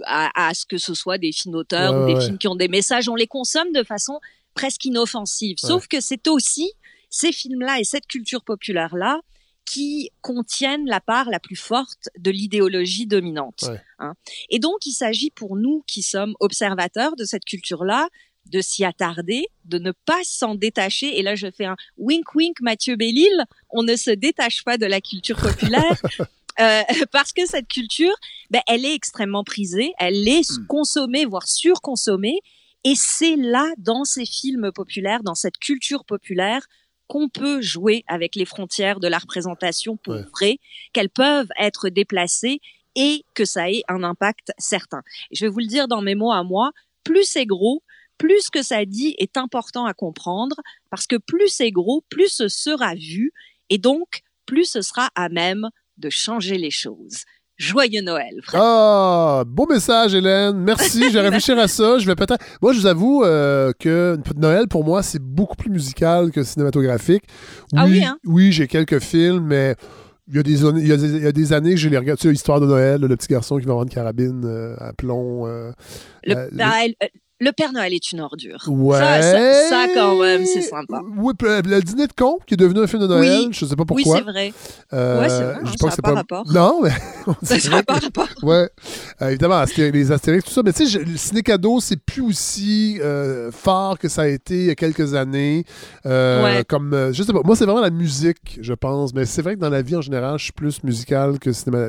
à, 0.05 0.49
à, 0.49 0.53
ce 0.55 0.67
que 0.67 0.77
ce 0.77 0.93
soit 0.93 1.19
des 1.19 1.31
films 1.31 1.53
d'auteur 1.53 1.95
ou 1.95 2.13
des 2.13 2.21
films 2.21 2.39
qui 2.39 2.49
ont 2.49 2.57
des 2.57 2.69
messages. 2.69 3.09
On 3.09 3.15
les 3.15 3.29
consomme 3.29 3.73
de 3.73 3.85
façon 3.85 4.19
presque 4.55 4.85
inoffensive. 4.85 5.57
Sauf 5.59 5.87
que 5.87 6.01
c'est 6.01 6.27
aussi 6.27 6.73
ces 7.11 7.31
films-là 7.31 7.79
et 7.79 7.85
cette 7.85 8.07
culture 8.09 8.43
populaire-là 8.43 9.21
qui 9.71 10.11
contiennent 10.21 10.87
la 10.87 11.01
part 11.01 11.31
la 11.31 11.39
plus 11.39 11.57
forte 11.57 12.09
de 12.19 12.31
l'idéologie 12.31 13.07
dominante. 13.07 13.71
Hein. 14.01 14.15
Et 14.49 14.59
donc, 14.59 14.85
il 14.85 14.93
s'agit 14.93 15.31
pour 15.31 15.57
nous 15.57 15.85
qui 15.87 16.03
sommes 16.03 16.35
observateurs 16.41 17.15
de 17.15 17.25
cette 17.25 17.45
culture-là 17.45 18.09
de 18.47 18.61
s'y 18.61 18.85
attarder, 18.85 19.47
de 19.67 19.79
ne 19.79 19.93
pas 20.07 20.21
s'en 20.25 20.57
détacher. 20.57 21.19
Et 21.19 21.23
là, 21.23 21.37
je 21.37 21.49
fais 21.51 21.67
un 21.67 21.77
wink 21.99 22.35
wink 22.35 22.61
Mathieu 22.63 22.97
Bellil. 22.97 23.45
On 23.69 23.85
ne 23.85 23.95
se 23.95 24.11
détache 24.11 24.65
pas 24.65 24.77
de 24.77 24.87
la 24.87 25.01
culture 25.01 25.41
populaire. 25.41 26.01
Euh, 26.59 26.83
parce 27.13 27.33
que 27.33 27.47
cette 27.47 27.69
culture, 27.69 28.13
ben, 28.51 28.61
elle 28.67 28.85
est 28.85 28.93
extrêmement 28.93 29.45
prisée, 29.45 29.95
elle 29.99 30.29
est 30.29 30.51
hmm. 30.51 30.67
consommée, 30.67 31.25
voire 31.25 31.47
surconsommée, 31.47 32.41
et 32.85 32.95
c'est 32.97 33.37
là, 33.37 33.73
dans 33.79 34.05
ces 34.05 34.27
films 34.27 34.71
populaires, 34.73 35.23
dans 35.23 35.37
cette 35.37 35.59
culture 35.59 36.05
populaire, 36.05 36.67
qu'on 37.11 37.29
peut 37.29 37.61
jouer 37.61 38.05
avec 38.07 38.37
les 38.37 38.45
frontières 38.45 39.01
de 39.01 39.09
la 39.09 39.19
représentation 39.19 39.97
pour 39.97 40.15
vrai, 40.33 40.59
qu'elles 40.93 41.11
peuvent 41.11 41.51
être 41.59 41.89
déplacées 41.89 42.61
et 42.95 43.25
que 43.35 43.45
ça 43.45 43.69
ait 43.69 43.83
un 43.89 44.05
impact 44.05 44.53
certain. 44.59 45.03
je 45.33 45.45
vais 45.45 45.51
vous 45.51 45.59
le 45.59 45.67
dire 45.67 45.89
dans 45.89 46.03
mes 46.03 46.15
mots 46.15 46.31
à 46.31 46.45
moi, 46.45 46.71
plus 47.03 47.25
c'est 47.25 47.47
gros, 47.47 47.83
plus 48.17 48.43
ce 48.43 48.51
que 48.53 48.63
ça 48.63 48.85
dit 48.85 49.17
est 49.19 49.37
important 49.37 49.87
à 49.87 49.93
comprendre, 49.93 50.55
parce 50.89 51.09
que 51.09 51.17
plus 51.17 51.49
c'est 51.49 51.73
gros, 51.73 52.05
plus 52.11 52.29
ce 52.29 52.47
sera 52.47 52.95
vu, 52.95 53.33
et 53.71 53.79
donc 53.79 54.21
plus 54.47 54.67
ce 54.67 54.81
sera 54.81 55.09
à 55.17 55.29
même 55.29 55.69
de 55.97 56.11
changer 56.11 56.59
les 56.59 56.71
choses. 56.71 57.25
Joyeux 57.61 58.01
Noël. 58.01 58.41
Ah, 58.55 59.45
beau 59.47 59.67
message, 59.67 60.15
Hélène. 60.15 60.57
Merci. 60.57 61.11
Je 61.11 61.13
vais 61.13 61.21
réfléchir 61.29 61.59
à 61.59 61.69
ça. 61.69 61.99
Je 61.99 62.07
vais 62.07 62.15
peut-être. 62.15 62.43
Moi, 62.63 62.73
je 62.73 62.81
vous 62.81 62.87
avoue 62.87 63.23
euh, 63.23 63.73
que 63.79 64.19
Noël, 64.35 64.67
pour 64.67 64.83
moi, 64.83 65.03
c'est 65.03 65.21
beaucoup 65.21 65.57
plus 65.57 65.71
musical 65.71 66.31
que 66.31 66.43
cinématographique. 66.43 67.23
ah 67.77 67.85
oui, 67.85 68.03
hein? 68.03 68.17
Oui, 68.25 68.51
j'ai 68.51 68.67
quelques 68.67 69.01
films, 69.01 69.45
mais. 69.47 69.77
Il 70.33 70.37
y, 70.37 70.39
a 70.39 70.43
des, 70.45 70.63
il, 70.63 70.87
y 70.87 71.27
a 71.27 71.33
des, 71.33 71.53
années 71.53 71.71
que 71.71 71.77
je 71.77 71.89
les 71.89 71.99
regarde. 71.99 72.17
Tu 72.17 72.29
sais, 72.29 72.33
Histoire 72.33 72.61
de 72.61 72.67
Noël, 72.67 73.01
le 73.01 73.17
petit 73.17 73.27
garçon 73.27 73.59
qui 73.59 73.65
va 73.65 73.73
avoir 73.73 73.83
une 73.83 73.91
carabine 73.91 74.43
euh, 74.45 74.77
à 74.79 74.93
plomb. 74.93 75.49
Euh, 75.49 75.73
le, 76.23 76.49
le 76.53 77.09
Père 77.57 77.73
Noël 77.73 77.95
est 77.95 78.13
une 78.13 78.21
ordure. 78.21 78.63
Ouais. 78.69 78.99
Ça, 78.99 79.87
quand 79.95 80.21
même, 80.21 80.45
c'est 80.45 80.61
sympa. 80.61 81.01
Oui, 81.17 81.33
le 81.41 81.81
dîner 81.81 82.07
de 82.07 82.13
con, 82.13 82.39
qui 82.47 82.55
est 82.55 82.57
devenu 82.57 82.81
un 82.81 82.87
film 82.87 83.01
de 83.01 83.07
Noël, 83.07 83.49
je 83.51 83.65
sais 83.65 83.77
pas 83.77 83.87
pourquoi. 83.87 84.15
Oui, 84.15 84.19
c'est 84.19 84.31
vrai. 84.31 84.53
Euh, 84.93 85.21
ouais, 85.21 85.29
c'est 85.31 85.43
vrai. 85.43 85.55
Je 85.65 85.71
hein, 85.71 85.75
pense 85.81 85.91
ça 85.91 85.97
n'a 85.97 86.03
pas 86.03 86.15
rapport. 86.15 86.45
Non, 86.53 86.81
mais. 86.83 86.91
ça 87.59 87.71
n'a 87.71 87.83
pas 87.83 87.95
rapport. 87.95 88.29
Ouais. 88.43 88.69
Euh, 89.23 89.29
évidemment, 89.29 89.65
les 89.77 90.13
Astérix, 90.13 90.45
tout 90.45 90.51
ça. 90.51 90.63
Mais 90.63 90.73
tu 90.75 90.87
sais, 90.87 90.99
le 90.99 91.17
ciné-cadeau, 91.17 91.81
c'est 91.81 91.97
plus 91.97 92.23
aussi 92.23 92.99
euh, 93.01 93.51
fort 93.51 93.99
que 93.99 94.09
ça 94.09 94.23
a 94.23 94.27
été 94.27 94.55
il 94.55 94.67
y 94.67 94.71
a 94.71 94.75
quelques 94.75 95.15
années. 95.15 95.65
Euh, 96.05 96.45
ouais. 96.45 96.65
Comme, 96.69 97.11
je 97.13 97.23
sais 97.23 97.33
pas. 97.33 97.41
Moi, 97.43 97.57
c'est 97.57 97.65
vraiment 97.65 97.81
la 97.81 97.91
musique, 97.91 98.59
je 98.61 98.75
pense. 98.75 99.15
Mais 99.15 99.25
c'est 99.25 99.41
vrai 99.41 99.55
que 99.55 99.61
dans 99.61 99.71
la 99.71 99.81
vie, 99.81 99.97
en 99.97 100.03
général, 100.03 100.39
je 100.39 100.45
suis 100.45 100.53
plus 100.53 100.83
musical 100.85 101.39
que 101.39 101.53
cinéma. 101.53 101.89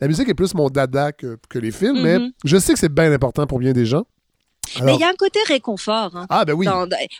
La 0.00 0.08
musique 0.08 0.28
est 0.28 0.34
plus 0.34 0.54
mon 0.54 0.68
dada 0.68 1.12
que, 1.12 1.38
que 1.48 1.58
les 1.58 1.70
films. 1.70 2.02
Mais 2.02 2.18
mm-hmm. 2.18 2.32
je 2.44 2.58
sais 2.58 2.74
que 2.74 2.78
c'est 2.78 2.92
bien 2.92 3.10
important 3.12 3.46
pour 3.46 3.58
bien 3.58 3.72
des 3.72 3.86
gens. 3.86 4.04
Mais 4.82 4.94
il 4.94 5.00
y 5.00 5.04
a 5.04 5.08
un 5.08 5.14
côté 5.14 5.38
réconfort. 5.46 6.16
Hein, 6.16 6.26
ah 6.28 6.44
ben 6.44 6.54
oui. 6.54 6.66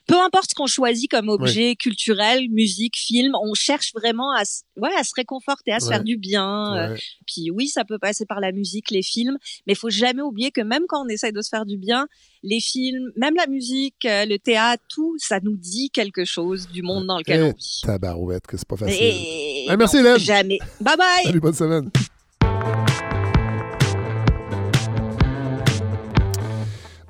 peu 0.06 0.20
importe 0.20 0.50
ce 0.50 0.54
qu'on 0.54 0.66
choisit 0.66 1.10
comme 1.10 1.28
objet 1.28 1.76
culturel, 1.76 2.48
musique, 2.50 2.96
film, 2.96 3.32
on 3.42 3.54
cherche 3.54 3.92
vraiment 3.94 4.32
à, 4.34 4.42
ouais, 4.76 4.94
à 4.98 5.04
se 5.04 5.12
réconforter, 5.14 5.72
à 5.72 5.80
se 5.80 5.88
faire 5.88 6.04
du 6.04 6.16
bien. 6.16 6.74
Euh. 6.76 6.96
puis 7.26 7.50
oui, 7.50 7.68
ça 7.68 7.84
peut 7.84 7.98
passer 7.98 8.26
par 8.26 8.40
la 8.40 8.52
musique, 8.52 8.90
les 8.90 9.02
films, 9.02 9.38
mais 9.66 9.72
il 9.72 9.76
faut 9.76 9.90
jamais 9.90 10.22
oublier 10.22 10.50
que 10.50 10.60
même 10.60 10.84
quand 10.88 11.04
on 11.04 11.08
essaye 11.08 11.32
de 11.32 11.42
se 11.42 11.48
faire 11.48 11.66
du 11.66 11.76
bien, 11.76 12.06
les 12.42 12.60
films, 12.60 13.10
même 13.16 13.34
la 13.34 13.46
musique, 13.46 14.04
euh, 14.04 14.24
le 14.24 14.38
théâtre, 14.38 14.82
tout, 14.88 15.16
ça 15.18 15.40
nous 15.42 15.56
dit 15.56 15.90
quelque 15.90 16.24
chose 16.24 16.68
du 16.68 16.82
monde 16.82 17.06
dans 17.06 17.18
lequel 17.18 17.42
on 17.42 17.52
vit. 17.52 17.80
Tabarouette, 17.82 18.46
que 18.46 18.56
c'est 18.56 18.68
pas 18.68 18.76
facile. 18.76 18.96
Et... 19.00 19.76
merci 19.76 19.98
Hélène. 19.98 20.18
Jamais. 20.18 20.58
Bye 20.80 20.96
bye. 20.96 21.24
Salut, 21.24 21.40
bonne 21.40 21.54
semaine. 21.54 21.90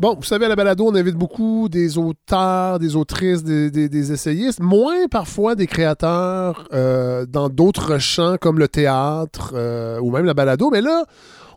Bon, 0.01 0.15
vous 0.15 0.23
savez, 0.23 0.47
à 0.47 0.49
la 0.49 0.55
balado, 0.55 0.87
on 0.87 0.95
invite 0.95 1.17
beaucoup 1.17 1.69
des 1.69 1.99
auteurs, 1.99 2.79
des 2.79 2.95
autrices, 2.95 3.43
des, 3.43 4.13
essayistes, 4.13 4.61
moins 4.61 5.09
parfois 5.09 5.57
des 5.57 5.67
créateurs 5.67 6.69
euh, 6.73 7.27
dans 7.27 7.49
d'autres 7.49 7.99
champs 7.99 8.37
comme 8.41 8.61
le 8.61 8.69
théâtre 8.69 9.55
euh, 9.57 9.99
ou 9.99 10.13
même 10.13 10.25
la 10.25 10.35
balado. 10.35 10.71
Mais 10.71 10.83
là, 10.83 11.03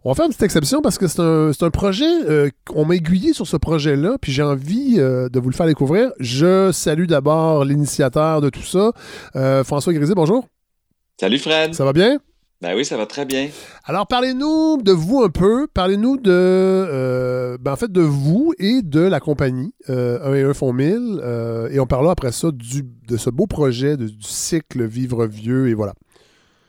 on 0.03 0.09
va 0.09 0.15
faire 0.15 0.25
une 0.25 0.31
petite 0.31 0.41
exception 0.41 0.81
parce 0.81 0.97
que 0.97 1.05
c'est 1.05 1.19
un, 1.21 1.51
un, 1.51 1.69
projet, 1.69 2.09
euh, 2.27 2.49
on 2.73 2.85
m'a 2.85 2.95
aiguillé 2.95 3.33
sur 3.33 3.45
ce 3.45 3.57
projet-là, 3.57 4.17
puis 4.19 4.31
j'ai 4.31 4.41
envie 4.41 4.95
de 4.95 5.39
vous 5.39 5.49
le 5.49 5.55
faire 5.55 5.67
découvrir. 5.67 6.11
Je 6.19 6.71
salue 6.71 7.05
d'abord 7.05 7.63
l'initiateur 7.63 8.41
de 8.41 8.49
tout 8.49 8.63
ça, 8.63 8.91
François 9.63 9.93
Grisé, 9.93 10.15
bonjour. 10.15 10.47
Salut 11.19 11.37
Fred. 11.37 11.75
Ça 11.75 11.85
va 11.85 11.93
bien? 11.93 12.17
Ben 12.61 12.75
oui, 12.75 12.85
ça 12.85 12.95
va 12.95 13.07
très 13.07 13.25
bien. 13.25 13.49
Alors, 13.85 14.05
parlez-nous 14.05 14.77
de 14.83 14.91
vous 14.91 15.23
un 15.23 15.29
peu. 15.29 15.67
Parlez-nous 15.73 16.17
de, 16.17 16.31
euh, 16.31 17.57
ben, 17.59 17.73
en 17.73 17.75
fait, 17.75 17.91
de 17.91 18.01
vous 18.01 18.53
et 18.59 18.83
de 18.83 18.99
la 18.99 19.19
compagnie 19.19 19.73
euh, 19.89 20.19
1 20.23 20.33
et 20.35 20.43
1 20.43 20.53
font 20.53 20.71
1000. 20.71 21.19
Euh, 21.23 21.69
et 21.71 21.79
on 21.79 21.87
parlera 21.87 22.11
après 22.11 22.31
ça 22.31 22.51
du, 22.51 22.83
de 23.07 23.17
ce 23.17 23.31
beau 23.31 23.47
projet, 23.47 23.97
du 23.97 24.09
cycle 24.21 24.85
Vivre 24.85 25.25
Vieux 25.25 25.69
et 25.69 25.73
voilà. 25.73 25.95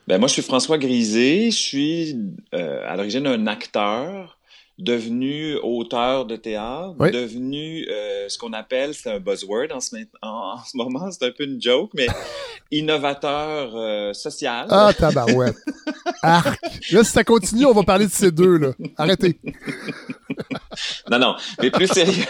Ben 0.09 0.19
moi, 0.19 0.29
je 0.29 0.33
suis 0.33 0.43
François 0.43 0.79
Grisé. 0.79 1.51
Je 1.51 1.57
suis 1.57 2.17
euh, 2.55 2.81
à 2.89 2.97
l'origine 2.97 3.27
un 3.27 3.47
acteur 3.47 4.39
devenu 4.79 5.57
auteur 5.57 6.25
de 6.27 6.37
théâtre, 6.37 6.95
devenu 7.11 7.87
euh, 7.89 8.29
ce 8.29 8.39
qu'on 8.39 8.53
appelle, 8.53 8.95
c'est 8.95 9.11
un 9.11 9.21
buzzword 9.21 9.69
en 9.73 9.81
ce, 9.81 9.97
en, 10.23 10.57
ce 10.65 10.77
moment, 10.77 11.11
c'est 11.11 11.27
un 11.27 11.31
peu 11.31 11.45
une 11.45 11.61
joke, 11.61 11.91
mais 11.95 12.07
innovateur 12.71 13.77
euh, 13.77 14.13
social. 14.13 14.67
Ah, 14.71 14.93
tabarouette. 14.97 15.57
Arc. 16.23 16.59
Là, 16.91 17.05
si 17.05 17.13
ça 17.13 17.23
continue, 17.23 17.67
on 17.67 17.73
va 17.73 17.83
parler 17.83 18.07
de 18.07 18.11
ces 18.11 18.31
deux, 18.31 18.57
là. 18.57 18.73
Arrêtez. 18.97 19.39
non, 21.11 21.19
non. 21.19 21.37
Mais 21.61 21.71
plus, 21.71 21.89
sérieux... 21.89 22.25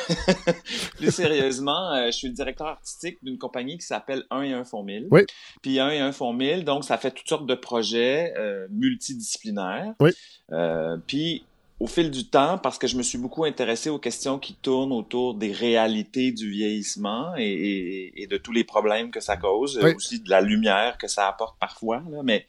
plus 0.97 1.11
sérieusement, 1.11 1.93
euh, 1.93 2.07
je 2.07 2.13
suis 2.13 2.29
le 2.29 2.35
directeur 2.35 2.67
artistique 2.67 3.19
d'une 3.23 3.39
compagnie 3.39 3.79
qui 3.79 3.87
s'appelle 3.87 4.25
1 4.31 4.43
et 4.43 4.53
1 4.53 4.65
font 4.65 4.83
1000. 4.83 5.09
Oui. 5.11 5.23
Puis 5.63 5.79
1 5.79 5.91
et 5.91 6.01
1 6.01 6.13
font 6.13 6.33
1000, 6.33 6.65
donc 6.65 6.85
ça 6.85 6.99
fait 6.99 7.13
toutes 7.13 7.29
sortes 7.29 7.47
de 7.47 7.55
projets 7.55 8.35
multidisciplinaires. 8.71 9.95
Oui. 10.01 10.11
puis 11.07 11.45
au 11.83 11.89
fil 11.89 12.13
du 12.13 12.29
temps, 12.29 12.59
parce 12.59 12.79
que 12.79 12.87
je 12.87 12.97
me 12.97 13.03
suis 13.03 13.19
beaucoup 13.19 13.43
intéressé 13.43 13.91
aux 13.91 13.99
questions 13.99 14.39
qui 14.39 14.55
tournent 14.55 14.93
autour 14.93 15.35
des 15.35 15.51
réalités 15.51 16.31
du 16.31 16.49
vieillissement 16.49 17.35
et, 17.37 18.29
de 18.31 18.37
tous 18.37 18.53
les 18.53 18.63
problèmes 18.63 19.11
que 19.11 19.19
ça 19.19 19.37
cause, 19.37 19.79
aussi 19.97 20.21
de 20.21 20.31
la 20.31 20.41
lumière 20.41 20.97
que 20.97 21.09
ça 21.09 21.27
apporte 21.27 21.59
parfois. 21.59 22.01
Mais 22.23 22.47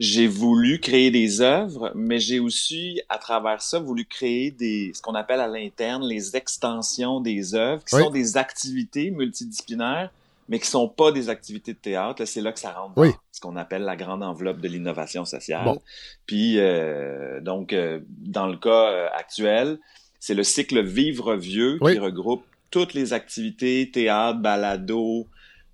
j'ai 0.00 0.26
voulu 0.26 0.80
créer 0.80 1.10
des 1.10 1.42
œuvres, 1.42 1.92
mais 1.94 2.18
j'ai 2.18 2.38
aussi, 2.38 3.02
à 3.10 3.18
travers 3.18 3.60
ça, 3.60 3.78
voulu 3.78 4.06
créer 4.06 4.52
des, 4.52 4.90
ce 4.94 5.02
qu'on 5.02 5.14
appelle 5.14 5.40
à 5.40 5.48
l'interne 5.48 6.08
les 6.08 6.34
extensions 6.34 7.20
des 7.20 7.54
œuvres, 7.54 7.84
qui 7.84 7.94
sont 7.94 8.08
des 8.08 8.38
activités 8.38 9.10
multidisciplinaires 9.10 10.10
mais 10.48 10.58
qui 10.58 10.68
sont 10.68 10.88
pas 10.88 11.12
des 11.12 11.28
activités 11.28 11.72
de 11.72 11.78
théâtre. 11.78 12.24
C'est 12.24 12.40
là 12.40 12.52
que 12.52 12.60
ça 12.60 12.72
rentre 12.72 12.94
dans 12.94 13.12
ce 13.32 13.40
qu'on 13.40 13.56
appelle 13.56 13.82
la 13.82 13.96
grande 13.96 14.22
enveloppe 14.22 14.60
de 14.60 14.68
l'innovation 14.68 15.24
sociale. 15.24 15.78
Puis, 16.26 16.58
euh, 16.58 17.40
donc, 17.40 17.72
euh, 17.72 18.00
dans 18.08 18.46
le 18.46 18.56
cas 18.56 18.90
euh, 18.90 19.08
actuel, 19.12 19.78
c'est 20.20 20.34
le 20.34 20.44
cycle 20.44 20.82
Vivre 20.82 21.34
Vieux 21.34 21.78
qui 21.78 21.98
regroupe 21.98 22.44
toutes 22.70 22.94
les 22.94 23.12
activités, 23.12 23.90
théâtre, 23.92 24.40
balado, 24.40 25.26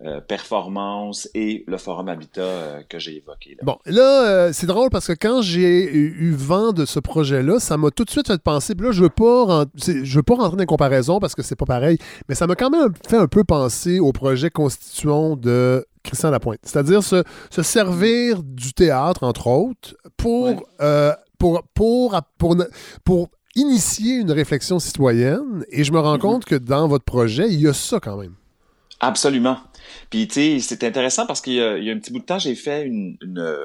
euh, 0.04 0.20
performance 0.20 1.28
et 1.32 1.62
le 1.68 1.78
forum 1.78 2.08
Habitat 2.08 2.40
euh, 2.40 2.82
que 2.88 2.98
j'ai 2.98 3.18
évoqué. 3.18 3.56
Bon, 3.62 3.78
là, 3.86 4.26
euh, 4.26 4.50
c'est 4.52 4.66
drôle 4.66 4.90
parce 4.90 5.06
que 5.06 5.12
quand 5.12 5.42
j'ai 5.42 5.94
eu 5.94 6.32
vent 6.32 6.72
de 6.72 6.84
ce 6.86 6.98
projet-là, 6.98 7.60
ça 7.60 7.76
m'a 7.76 7.92
tout 7.92 8.04
de 8.04 8.10
suite 8.10 8.26
fait 8.26 8.42
penser. 8.42 8.74
Puis 8.74 8.86
là, 8.86 8.92
je 8.92 9.04
veux 9.04 9.10
pas, 9.10 9.64
je 9.76 10.16
veux 10.16 10.24
pas 10.24 10.34
rentrer 10.34 10.56
dans 10.56 10.62
les 10.62 10.66
comparaisons 10.66 11.20
parce 11.20 11.36
que 11.36 11.42
c'est 11.42 11.54
pas 11.54 11.66
pareil, 11.66 11.98
mais 12.28 12.34
ça 12.34 12.48
m'a 12.48 12.56
quand 12.56 12.70
même 12.70 12.92
fait 13.08 13.16
un 13.16 13.28
peu 13.28 13.44
penser 13.44 14.00
au 14.00 14.10
projet 14.10 14.50
constituant 14.50 15.36
de 15.36 15.86
Christian 16.02 16.30
Lapointe. 16.30 16.58
C'est-à-dire 16.64 17.04
se, 17.04 17.22
servir 17.62 18.42
du 18.42 18.72
théâtre, 18.72 19.22
entre 19.22 19.46
autres, 19.46 19.94
pour, 20.16 20.64
pour, 21.38 21.62
pour, 21.74 22.20
pour, 22.38 22.56
pour 23.04 23.28
initier 23.54 24.16
une 24.16 24.32
réflexion 24.32 24.80
citoyenne. 24.80 25.64
Et 25.70 25.84
je 25.84 25.92
me 25.92 26.00
rends 26.00 26.16
mm-hmm. 26.16 26.20
compte 26.20 26.44
que 26.44 26.56
dans 26.56 26.88
votre 26.88 27.04
projet, 27.04 27.46
il 27.48 27.60
y 27.60 27.68
a 27.68 27.72
ça 27.72 28.00
quand 28.00 28.16
même. 28.16 28.34
Absolument. 29.02 29.58
Puis, 30.10 30.28
tu 30.28 30.34
sais, 30.34 30.60
c'est 30.60 30.84
intéressant 30.84 31.26
parce 31.26 31.40
qu'il 31.40 31.54
y, 31.54 31.60
a 31.60 31.92
un 31.92 31.98
petit 31.98 32.12
bout 32.12 32.20
de 32.20 32.24
temps, 32.24 32.38
j'ai 32.38 32.54
fait 32.54 32.84
une, 32.84 33.16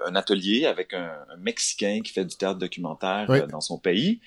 un 0.05 0.15
atelier 0.15 0.65
avec 0.65 0.93
un, 0.93 1.11
Mexicain 1.39 2.01
qui 2.03 2.11
fait 2.13 2.25
du 2.25 2.35
théâtre 2.35 2.59
documentaire 2.59 3.29
euh, 3.29 3.45
dans 3.47 3.61
son 3.61 3.77
pays. 3.77 4.19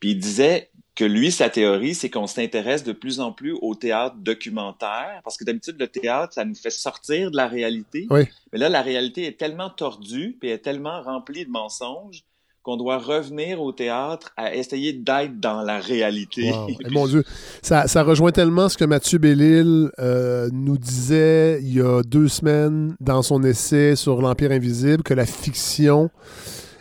Puis 0.00 0.10
il 0.10 0.18
disait, 0.18 0.70
que 0.96 1.04
lui, 1.04 1.30
sa 1.30 1.50
théorie, 1.50 1.94
c'est 1.94 2.08
qu'on 2.08 2.26
s'intéresse 2.26 2.82
de 2.82 2.92
plus 2.92 3.20
en 3.20 3.30
plus 3.30 3.52
au 3.52 3.74
théâtre 3.74 4.16
documentaire, 4.16 5.20
parce 5.22 5.36
que 5.36 5.44
d'habitude, 5.44 5.76
le 5.78 5.86
théâtre, 5.86 6.32
ça 6.32 6.44
nous 6.44 6.54
fait 6.54 6.70
sortir 6.70 7.30
de 7.30 7.36
la 7.36 7.46
réalité. 7.46 8.06
Oui. 8.08 8.22
Mais 8.52 8.58
là, 8.58 8.70
la 8.70 8.80
réalité 8.80 9.26
est 9.26 9.38
tellement 9.38 9.68
tordue, 9.68 10.36
puis 10.40 10.48
est 10.48 10.58
tellement 10.58 11.02
remplie 11.02 11.44
de 11.44 11.50
mensonges, 11.50 12.24
qu'on 12.66 12.76
doit 12.76 12.98
revenir 12.98 13.62
au 13.62 13.70
théâtre 13.70 14.32
à 14.36 14.52
essayer 14.52 14.92
d'être 14.92 15.38
dans 15.38 15.62
la 15.62 15.78
réalité. 15.78 16.50
Wow. 16.50 16.68
Et 16.84 16.90
mon 16.90 17.06
Dieu, 17.06 17.22
ça, 17.62 17.86
ça, 17.86 18.02
rejoint 18.02 18.32
tellement 18.32 18.68
ce 18.68 18.76
que 18.76 18.84
Mathieu 18.84 19.18
Bellil 19.18 19.88
euh, 20.00 20.48
nous 20.52 20.76
disait 20.76 21.60
il 21.62 21.74
y 21.76 21.80
a 21.80 22.02
deux 22.02 22.26
semaines 22.26 22.96
dans 22.98 23.22
son 23.22 23.44
essai 23.44 23.94
sur 23.94 24.20
l'Empire 24.20 24.50
invisible, 24.50 25.04
que 25.04 25.14
la 25.14 25.26
fiction 25.26 26.10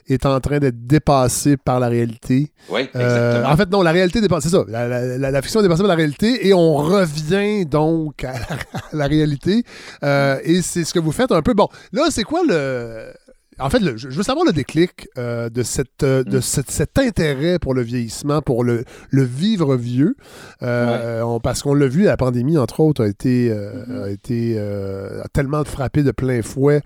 est 0.08 0.26
en 0.26 0.40
train 0.40 0.58
d'être 0.58 0.88
dépassée 0.88 1.56
par 1.56 1.80
la 1.80 1.88
réalité. 1.88 2.52
Oui, 2.70 2.82
exactement. 2.82 3.06
Euh, 3.06 3.46
en 3.46 3.56
fait, 3.56 3.70
non, 3.70 3.84
la 3.84 3.92
réalité 3.92 4.22
dépasse, 4.22 4.46
c'est 4.46 4.50
ça. 4.50 4.64
La, 4.68 4.88
la, 4.88 5.18
la, 5.20 5.30
la, 5.30 5.42
fiction 5.44 5.60
est 5.60 5.64
dépassée 5.64 5.84
par 5.84 5.90
la 5.90 5.96
réalité 5.96 6.48
et 6.48 6.54
on 6.56 6.78
revient 6.78 7.64
donc 7.68 8.24
à 8.24 8.34
la, 8.34 8.40
à 8.74 8.82
la 8.92 9.06
réalité. 9.06 9.64
Euh, 10.04 10.40
et 10.44 10.64
c'est 10.64 10.84
ce 10.84 10.96
que 10.96 11.00
vous 11.00 11.12
faites 11.12 11.32
un 11.32 11.44
peu. 11.44 11.54
Bon, 11.54 11.68
là, 11.94 12.08
c'est 12.10 12.24
quoi 12.24 12.42
le 12.48 13.14
en 13.60 13.70
fait, 13.70 13.80
le, 13.80 13.96
je 13.96 14.10
veux 14.10 14.24
savoir 14.24 14.46
le 14.46 14.52
déclic 14.52 15.08
euh, 15.18 15.50
de, 15.50 15.64
cette, 15.64 16.04
euh, 16.04 16.24
de 16.24 16.38
mm. 16.38 16.42
cette, 16.42 16.72
cet 16.72 17.00
intérêt 17.00 17.58
pour 17.58 17.74
le 17.74 17.82
vieillissement, 17.82 18.42
pour 18.42 18.64
le, 18.64 18.84
le 19.10 19.24
vivre 19.24 19.76
vieux. 19.76 20.16
Euh, 20.62 21.20
ouais. 21.20 21.24
on, 21.24 21.40
parce 21.40 21.62
qu'on 21.62 21.74
l'a 21.74 21.88
vu, 21.88 22.04
la 22.04 22.18
pandémie, 22.18 22.58
entre 22.58 22.82
autres, 22.82 23.04
a 23.04 23.08
été, 23.08 23.50
mm-hmm. 23.50 24.04
a 24.04 24.10
été 24.10 24.60
a 24.60 25.28
tellement 25.30 25.64
frappé 25.64 26.04
de 26.04 26.12
plein 26.12 26.42
fouet 26.42 26.82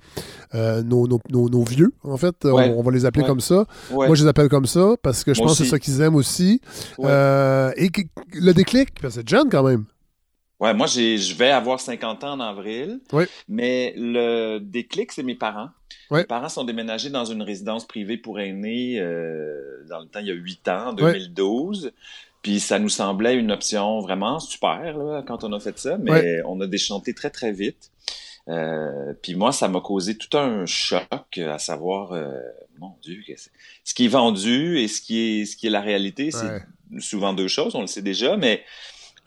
nos, 0.54 1.08
nos, 1.08 1.20
nos, 1.30 1.50
nos, 1.50 1.64
vieux, 1.64 1.92
en 2.04 2.18
fait. 2.18 2.36
Ouais. 2.46 2.70
On, 2.70 2.80
on, 2.80 2.84
va 2.84 2.92
les 2.92 3.06
appeler 3.06 3.24
ouais. 3.24 3.30
comme 3.30 3.42
ça. 3.42 3.66
Moi, 3.92 4.14
je 4.16 4.24
les 4.24 4.30
appelle 4.30 4.50
comme 4.50 4.66
ça 4.68 4.96
parce 5.02 5.24
que 5.24 5.34
je 5.34 5.40
Moi 5.40 5.48
pense 5.48 5.54
aussi. 5.54 5.64
que 5.64 5.70
c'est 5.70 5.72
ça 5.72 5.80
qu'ils 5.80 6.02
aiment 6.02 6.16
aussi. 6.16 6.62
et 7.00 7.90
le 8.34 8.52
déclic, 8.52 8.90
c'est 9.10 9.28
jeune 9.28 9.50
quand 9.50 9.64
même. 9.64 9.86
Ouais, 10.60 10.74
moi, 10.74 10.88
je 10.88 11.34
vais 11.36 11.52
avoir 11.52 11.80
50 11.80 12.24
ans 12.26 12.34
en 12.34 12.40
avril. 12.42 13.00
Oui. 13.14 13.24
Mais 13.48 13.94
le 13.96 14.60
déclic, 14.60 15.12
c'est 15.14 15.24
mes 15.24 15.36
parents. 15.36 15.70
Oui. 16.12 16.20
Mes 16.20 16.26
parents 16.26 16.50
sont 16.50 16.64
déménagés 16.64 17.10
dans 17.10 17.26
une 17.26 17.42
résidence 17.42 17.86
privée 17.86 18.18
pour 18.18 18.40
aînés 18.40 19.00
euh, 19.00 19.84
dans 19.88 20.00
le 20.00 20.08
temps, 20.08 20.20
il 20.20 20.28
y 20.28 20.32
a 20.32 20.36
8 20.36 20.68
ans, 20.68 20.88
en 20.88 20.94
2012. 20.94 21.86
Oui. 21.86 21.92
Puis 22.42 22.60
ça 22.60 22.80
nous 22.80 22.90
semblait 22.90 23.36
une 23.36 23.52
option 23.52 24.00
vraiment 24.00 24.40
super 24.40 24.98
là, 24.98 25.24
quand 25.28 25.44
on 25.44 25.52
a 25.52 25.60
fait 25.60 25.78
ça, 25.78 25.98
mais 25.98 26.42
on 26.46 26.62
a 26.62 26.68
déchanté 26.68 27.14
très, 27.14 27.30
très 27.30 27.52
vite. 27.52 27.92
Euh, 28.48 29.14
puis 29.22 29.36
moi, 29.36 29.52
ça 29.52 29.68
m'a 29.68 29.82
causé 29.82 30.18
tout 30.18 30.36
un 30.38 30.66
choc, 30.66 31.38
à 31.38 31.60
savoir, 31.60 32.14
euh, 32.14 32.32
mon 32.80 32.96
Dieu, 33.02 33.22
ce 33.84 33.94
qui 33.94 34.06
est 34.06 34.10
vendu 34.10 34.80
et 34.80 34.88
ce 34.88 35.02
qui 35.02 35.20
est, 35.20 35.46
ce 35.46 35.56
qui 35.56 35.68
est 35.68 35.70
la 35.70 35.82
réalité, 35.82 36.32
c'est 36.32 36.64
souvent 37.00 37.34
deux 37.34 37.48
choses, 37.48 37.76
on 37.76 37.82
le 37.82 37.88
sait 37.88 38.02
déjà, 38.02 38.38
mais 38.38 38.64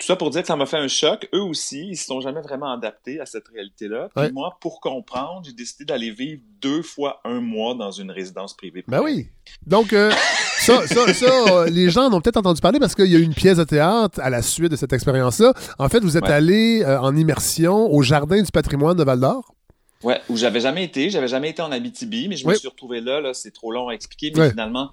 tout 0.03 0.09
ça 0.09 0.17
pour 0.17 0.31
dire 0.31 0.41
que 0.41 0.49
ça 0.49 0.57
m'a 0.57 0.67
fait 0.67 0.79
un 0.79 0.89
choc. 0.89 1.29
Eux 1.33 1.41
aussi, 1.41 1.87
ils 1.91 1.97
se 1.97 2.07
sont 2.07 2.21
jamais 2.21 2.41
vraiment 2.41 2.73
adaptés 2.73 3.21
à 3.21 3.27
cette 3.27 3.47
réalité-là. 3.47 4.09
Puis 4.15 4.25
ouais. 4.25 4.33
moi, 4.33 4.59
pour 4.61 4.81
comprendre, 4.81 5.43
j'ai 5.45 5.53
décidé 5.53 5.85
d'aller 5.85 6.11
vivre 6.11 6.41
deux 6.61 6.83
fois 6.83 7.21
un 7.25 7.41
mois 7.41 7.77
dans 7.77 7.93
une 7.93 8.11
résidence 8.11 8.57
privée. 8.57 8.83
Ben 8.89 9.01
oui. 9.01 9.29
Donc, 9.65 9.93
euh, 9.93 10.11
ça, 10.59 10.85
ça, 10.89 11.15
ça 11.15 11.27
euh, 11.27 11.67
les 11.71 11.89
gens 11.89 12.11
en 12.11 12.15
ont 12.15 12.21
peut-être 12.21 12.39
entendu 12.39 12.61
parler 12.61 12.81
parce 12.81 12.97
qu'il 12.97 13.07
y 13.07 13.15
a 13.15 13.19
eu 13.21 13.23
une 13.23 13.35
pièce 13.35 13.59
de 13.59 13.65
théâtre 13.65 14.19
à 14.21 14.29
la 14.29 14.43
suite 14.43 14.73
de 14.73 14.77
cette 14.77 14.93
expérience-là. 14.93 15.55
En 15.79 15.89
fait, 15.89 16.01
vous 16.01 16.17
êtes 16.17 16.25
ouais. 16.25 16.33
allé 16.33 16.83
euh, 16.83 17.01
en 17.01 17.15
immersion 17.15 17.89
au 17.93 18.03
Jardin 18.03 18.43
du 18.43 18.51
patrimoine 18.51 18.97
de 18.97 19.05
Val-d'Or. 19.05 19.55
Ouais, 20.03 20.21
où 20.29 20.37
j'avais 20.37 20.59
jamais 20.59 20.83
été. 20.83 21.11
J'avais 21.11 21.29
jamais 21.29 21.51
été 21.51 21.63
en 21.63 21.71
Abitibi, 21.71 22.27
mais 22.27 22.35
je 22.35 22.49
me 22.49 22.55
suis 22.55 22.67
retrouvé 22.67 23.01
là. 23.01 23.21
là 23.21 23.35
c'est 23.35 23.53
trop 23.53 23.71
long 23.71 23.89
à 23.89 23.93
expliquer, 23.93 24.33
mais 24.35 24.51
finalement 24.51 24.91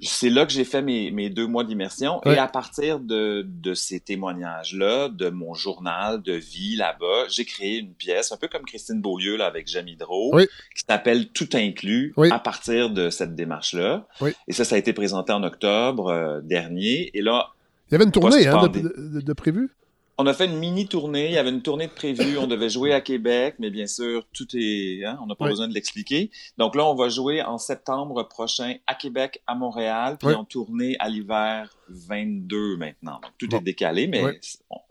c'est 0.00 0.30
là 0.30 0.44
que 0.44 0.52
j'ai 0.52 0.64
fait 0.64 0.82
mes, 0.82 1.10
mes, 1.10 1.30
deux 1.30 1.46
mois 1.46 1.64
d'immersion. 1.64 2.20
Ouais. 2.24 2.34
Et 2.34 2.38
à 2.38 2.48
partir 2.48 3.00
de, 3.00 3.46
de 3.46 3.74
ces 3.74 4.00
témoignages-là, 4.00 5.08
de 5.08 5.30
mon 5.30 5.54
journal 5.54 6.22
de 6.22 6.32
vie 6.32 6.76
là-bas, 6.76 7.28
j'ai 7.28 7.44
créé 7.44 7.78
une 7.78 7.94
pièce, 7.94 8.32
un 8.32 8.36
peu 8.36 8.48
comme 8.48 8.64
Christine 8.64 9.00
Beaulieu 9.00 9.36
là, 9.36 9.46
avec 9.46 9.68
Jamie 9.68 9.96
Drault, 9.96 10.30
oui. 10.34 10.46
qui 10.74 10.82
s'appelle 10.88 11.28
Tout 11.28 11.48
inclus 11.54 12.12
oui. 12.16 12.30
à 12.30 12.38
partir 12.38 12.90
de 12.90 13.10
cette 13.10 13.34
démarche-là. 13.34 14.06
Et 14.48 14.52
ça, 14.52 14.64
ça 14.64 14.74
a 14.76 14.78
été 14.78 14.92
présenté 14.92 15.32
en 15.32 15.42
octobre 15.42 16.08
euh, 16.08 16.40
dernier. 16.40 17.10
Et 17.14 17.22
là... 17.22 17.50
Il 17.90 17.92
y 17.92 17.94
avait 17.96 18.04
une 18.04 18.12
tournée 18.12 18.46
hein, 18.46 18.66
de, 18.68 18.80
de, 18.80 19.20
de 19.20 19.32
prévu 19.32 19.70
on 20.16 20.26
a 20.26 20.34
fait 20.34 20.46
une 20.46 20.58
mini 20.58 20.86
tournée. 20.86 21.26
Il 21.26 21.32
y 21.32 21.38
avait 21.38 21.50
une 21.50 21.62
tournée 21.62 21.86
de 21.86 21.92
prévue. 21.92 22.38
On 22.38 22.46
devait 22.46 22.68
jouer 22.68 22.92
à 22.92 23.00
Québec, 23.00 23.56
mais 23.58 23.70
bien 23.70 23.86
sûr, 23.86 24.24
tout 24.32 24.46
est, 24.54 25.04
hein, 25.04 25.18
on 25.22 25.26
n'a 25.26 25.34
pas 25.34 25.44
oui. 25.44 25.50
besoin 25.50 25.68
de 25.68 25.74
l'expliquer. 25.74 26.30
Donc 26.58 26.74
là, 26.74 26.84
on 26.86 26.94
va 26.94 27.08
jouer 27.08 27.42
en 27.42 27.58
septembre 27.58 28.22
prochain 28.28 28.76
à 28.86 28.94
Québec, 28.94 29.42
à 29.46 29.54
Montréal, 29.54 30.16
puis 30.18 30.28
oui. 30.28 30.34
en 30.34 30.44
tournée 30.44 30.96
à 31.00 31.08
l'hiver 31.08 31.76
22 31.88 32.76
maintenant. 32.76 33.20
Donc 33.22 33.32
tout 33.38 33.48
bon. 33.48 33.58
est 33.58 33.62
décalé, 33.62 34.06
mais 34.06 34.22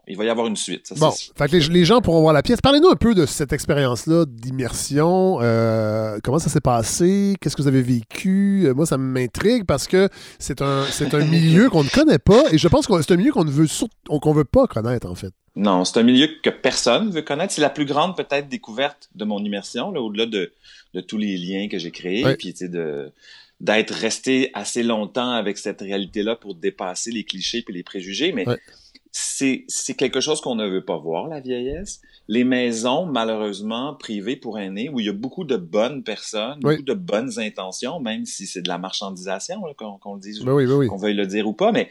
il 0.07 0.17
va 0.17 0.25
y 0.25 0.29
avoir 0.29 0.47
une 0.47 0.55
suite. 0.55 0.87
Ça, 0.87 0.95
bon, 0.95 1.11
fait 1.11 1.47
que 1.47 1.55
les, 1.55 1.67
les, 1.67 1.85
gens 1.85 2.01
pourront 2.01 2.21
voir 2.21 2.33
la 2.33 2.41
pièce. 2.41 2.61
Parlez-nous 2.61 2.89
un 2.89 2.95
peu 2.95 3.15
de 3.15 3.25
cette 3.25 3.53
expérience-là 3.53 4.25
d'immersion. 4.27 5.39
Euh, 5.41 6.19
comment 6.23 6.39
ça 6.39 6.49
s'est 6.49 6.61
passé? 6.61 7.35
Qu'est-ce 7.39 7.55
que 7.55 7.61
vous 7.61 7.67
avez 7.67 7.81
vécu? 7.81 8.63
Euh, 8.65 8.73
moi, 8.73 8.85
ça 8.85 8.97
m'intrigue 8.97 9.65
parce 9.65 9.87
que 9.87 10.09
c'est 10.39 10.61
un, 10.61 10.83
c'est 10.85 11.13
un 11.13 11.25
milieu 11.25 11.69
qu'on 11.69 11.83
ne 11.83 11.89
connaît 11.89 12.19
pas 12.19 12.43
et 12.51 12.57
je 12.57 12.67
pense 12.67 12.87
que 12.87 13.01
c'est 13.01 13.13
un 13.13 13.17
milieu 13.17 13.31
qu'on 13.31 13.45
ne 13.45 13.51
veut, 13.51 13.67
qu'on 14.07 14.33
veut 14.33 14.43
pas 14.43 14.67
connaître, 14.67 15.09
en 15.09 15.15
fait. 15.15 15.33
Non, 15.55 15.85
c'est 15.85 15.99
un 15.99 16.03
milieu 16.03 16.27
que 16.41 16.49
personne 16.49 17.11
veut 17.11 17.21
connaître. 17.21 17.53
C'est 17.53 17.61
la 17.61 17.69
plus 17.69 17.85
grande, 17.85 18.17
peut-être, 18.17 18.49
découverte 18.49 19.09
de 19.15 19.23
mon 19.23 19.43
immersion, 19.43 19.91
là, 19.91 20.01
au-delà 20.01 20.25
de, 20.25 20.51
de 20.93 21.01
tous 21.01 21.17
les 21.17 21.37
liens 21.37 21.67
que 21.69 21.77
j'ai 21.77 21.91
créés. 21.91 22.25
Oui. 22.25 22.35
Puis, 22.37 22.53
tu 22.53 22.59
sais, 22.59 22.69
de 22.69 23.11
d'être 23.63 23.93
resté 23.93 24.51
assez 24.53 24.83
longtemps 24.83 25.31
avec 25.31 25.57
cette 25.57 25.79
réalité-là 25.79 26.35
pour 26.35 26.53
dépasser 26.53 27.11
les 27.11 27.23
clichés 27.23 27.63
et 27.65 27.71
les 27.71 27.81
préjugés, 27.81 28.33
mais 28.33 28.45
ouais. 28.45 28.59
c'est 29.09 29.93
quelque 29.97 30.19
chose 30.19 30.41
qu'on 30.41 30.55
ne 30.55 30.67
veut 30.67 30.83
pas 30.83 30.97
voir, 30.97 31.29
la 31.29 31.39
vieillesse. 31.39 32.01
Les 32.27 32.43
maisons, 32.43 33.05
malheureusement, 33.05 33.95
privées 33.95 34.35
pour 34.35 34.59
aînés, 34.59 34.89
où 34.89 34.99
il 34.99 35.05
y 35.05 35.09
a 35.09 35.13
beaucoup 35.13 35.45
de 35.45 35.55
bonnes 35.55 36.03
personnes, 36.03 36.59
oui. 36.63 36.73
beaucoup 36.73 36.83
de 36.83 36.93
bonnes 36.93 37.39
intentions, 37.39 38.01
même 38.01 38.25
si 38.25 38.47
c'est 38.47 38.61
de 38.61 38.67
la 38.67 38.77
marchandisation, 38.77 39.61
qu'on 39.77 39.97
qu 39.97 40.09
le 40.13 40.19
dise, 40.19 40.43
ben 40.43 40.51
oui, 40.51 40.65
ben 40.65 40.73
oui. 40.73 40.87
qu'on 40.87 40.97
veuille 40.97 41.15
le 41.15 41.25
dire 41.25 41.47
ou 41.47 41.53
pas, 41.53 41.71
mais 41.71 41.89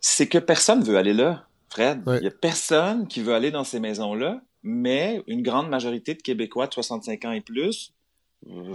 c'est 0.00 0.28
que 0.28 0.38
personne 0.38 0.84
veut 0.84 0.96
aller 0.96 1.12
là, 1.12 1.48
Fred. 1.70 2.02
Il 2.06 2.22
y 2.22 2.28
a 2.28 2.30
personne 2.30 3.08
qui 3.08 3.20
veut 3.20 3.34
aller 3.34 3.50
dans 3.50 3.64
ces 3.64 3.80
maisons-là, 3.80 4.42
mais 4.62 5.24
une 5.26 5.42
grande 5.42 5.68
majorité 5.68 6.14
de 6.14 6.22
Québécois 6.22 6.68
de 6.68 6.74
65 6.74 7.24
ans 7.24 7.32
et 7.32 7.40
plus 7.40 7.92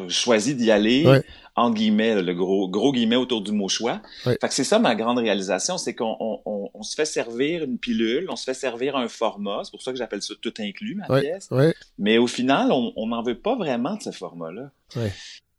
choisi 0.10 0.56
d'y 0.56 0.72
aller 0.72 1.06
ouais. 1.06 1.24
en 1.56 1.72
guillemets 1.72 2.22
le 2.22 2.34
gros 2.34 2.68
gros 2.68 2.92
guillemets 2.92 3.16
autour 3.16 3.42
du 3.42 3.52
mot 3.52 3.70
choix. 3.70 4.02
Ouais. 4.26 4.38
Fait 4.40 4.48
que 4.48 4.54
c'est 4.54 4.64
ça 4.64 4.80
ma 4.80 4.96
grande 4.96 5.18
réalisation, 5.18 5.78
c'est 5.78 5.96
qu'on 5.96 6.16
on, 6.20 6.42
on, 6.46 6.70
on, 6.74 6.84
se 6.84 6.96
fait 6.96 7.06
servir 7.06 7.64
une 7.64 7.78
pilule, 7.78 8.28
on 8.30 8.36
se 8.36 8.44
fait 8.44 8.54
servir 8.54 8.96
un 8.96 9.08
format, 9.08 9.62
c'est 9.64 9.72
pour 9.72 9.82
ça 9.82 9.92
que 9.92 9.98
j'appelle 9.98 10.22
ça 10.22 10.34
tout 10.42 10.54
inclus 10.60 10.96
ma 10.96 11.08
ouais. 11.08 11.22
pièce. 11.22 11.50
Mais 11.98 12.18
au 12.18 12.28
final, 12.28 12.72
on 12.72 13.08
n'en 13.08 13.24
veut 13.24 13.40
pas 13.40 13.56
vraiment 13.56 13.96
de 13.96 14.02
ce 14.04 14.12
format-là. 14.12 14.72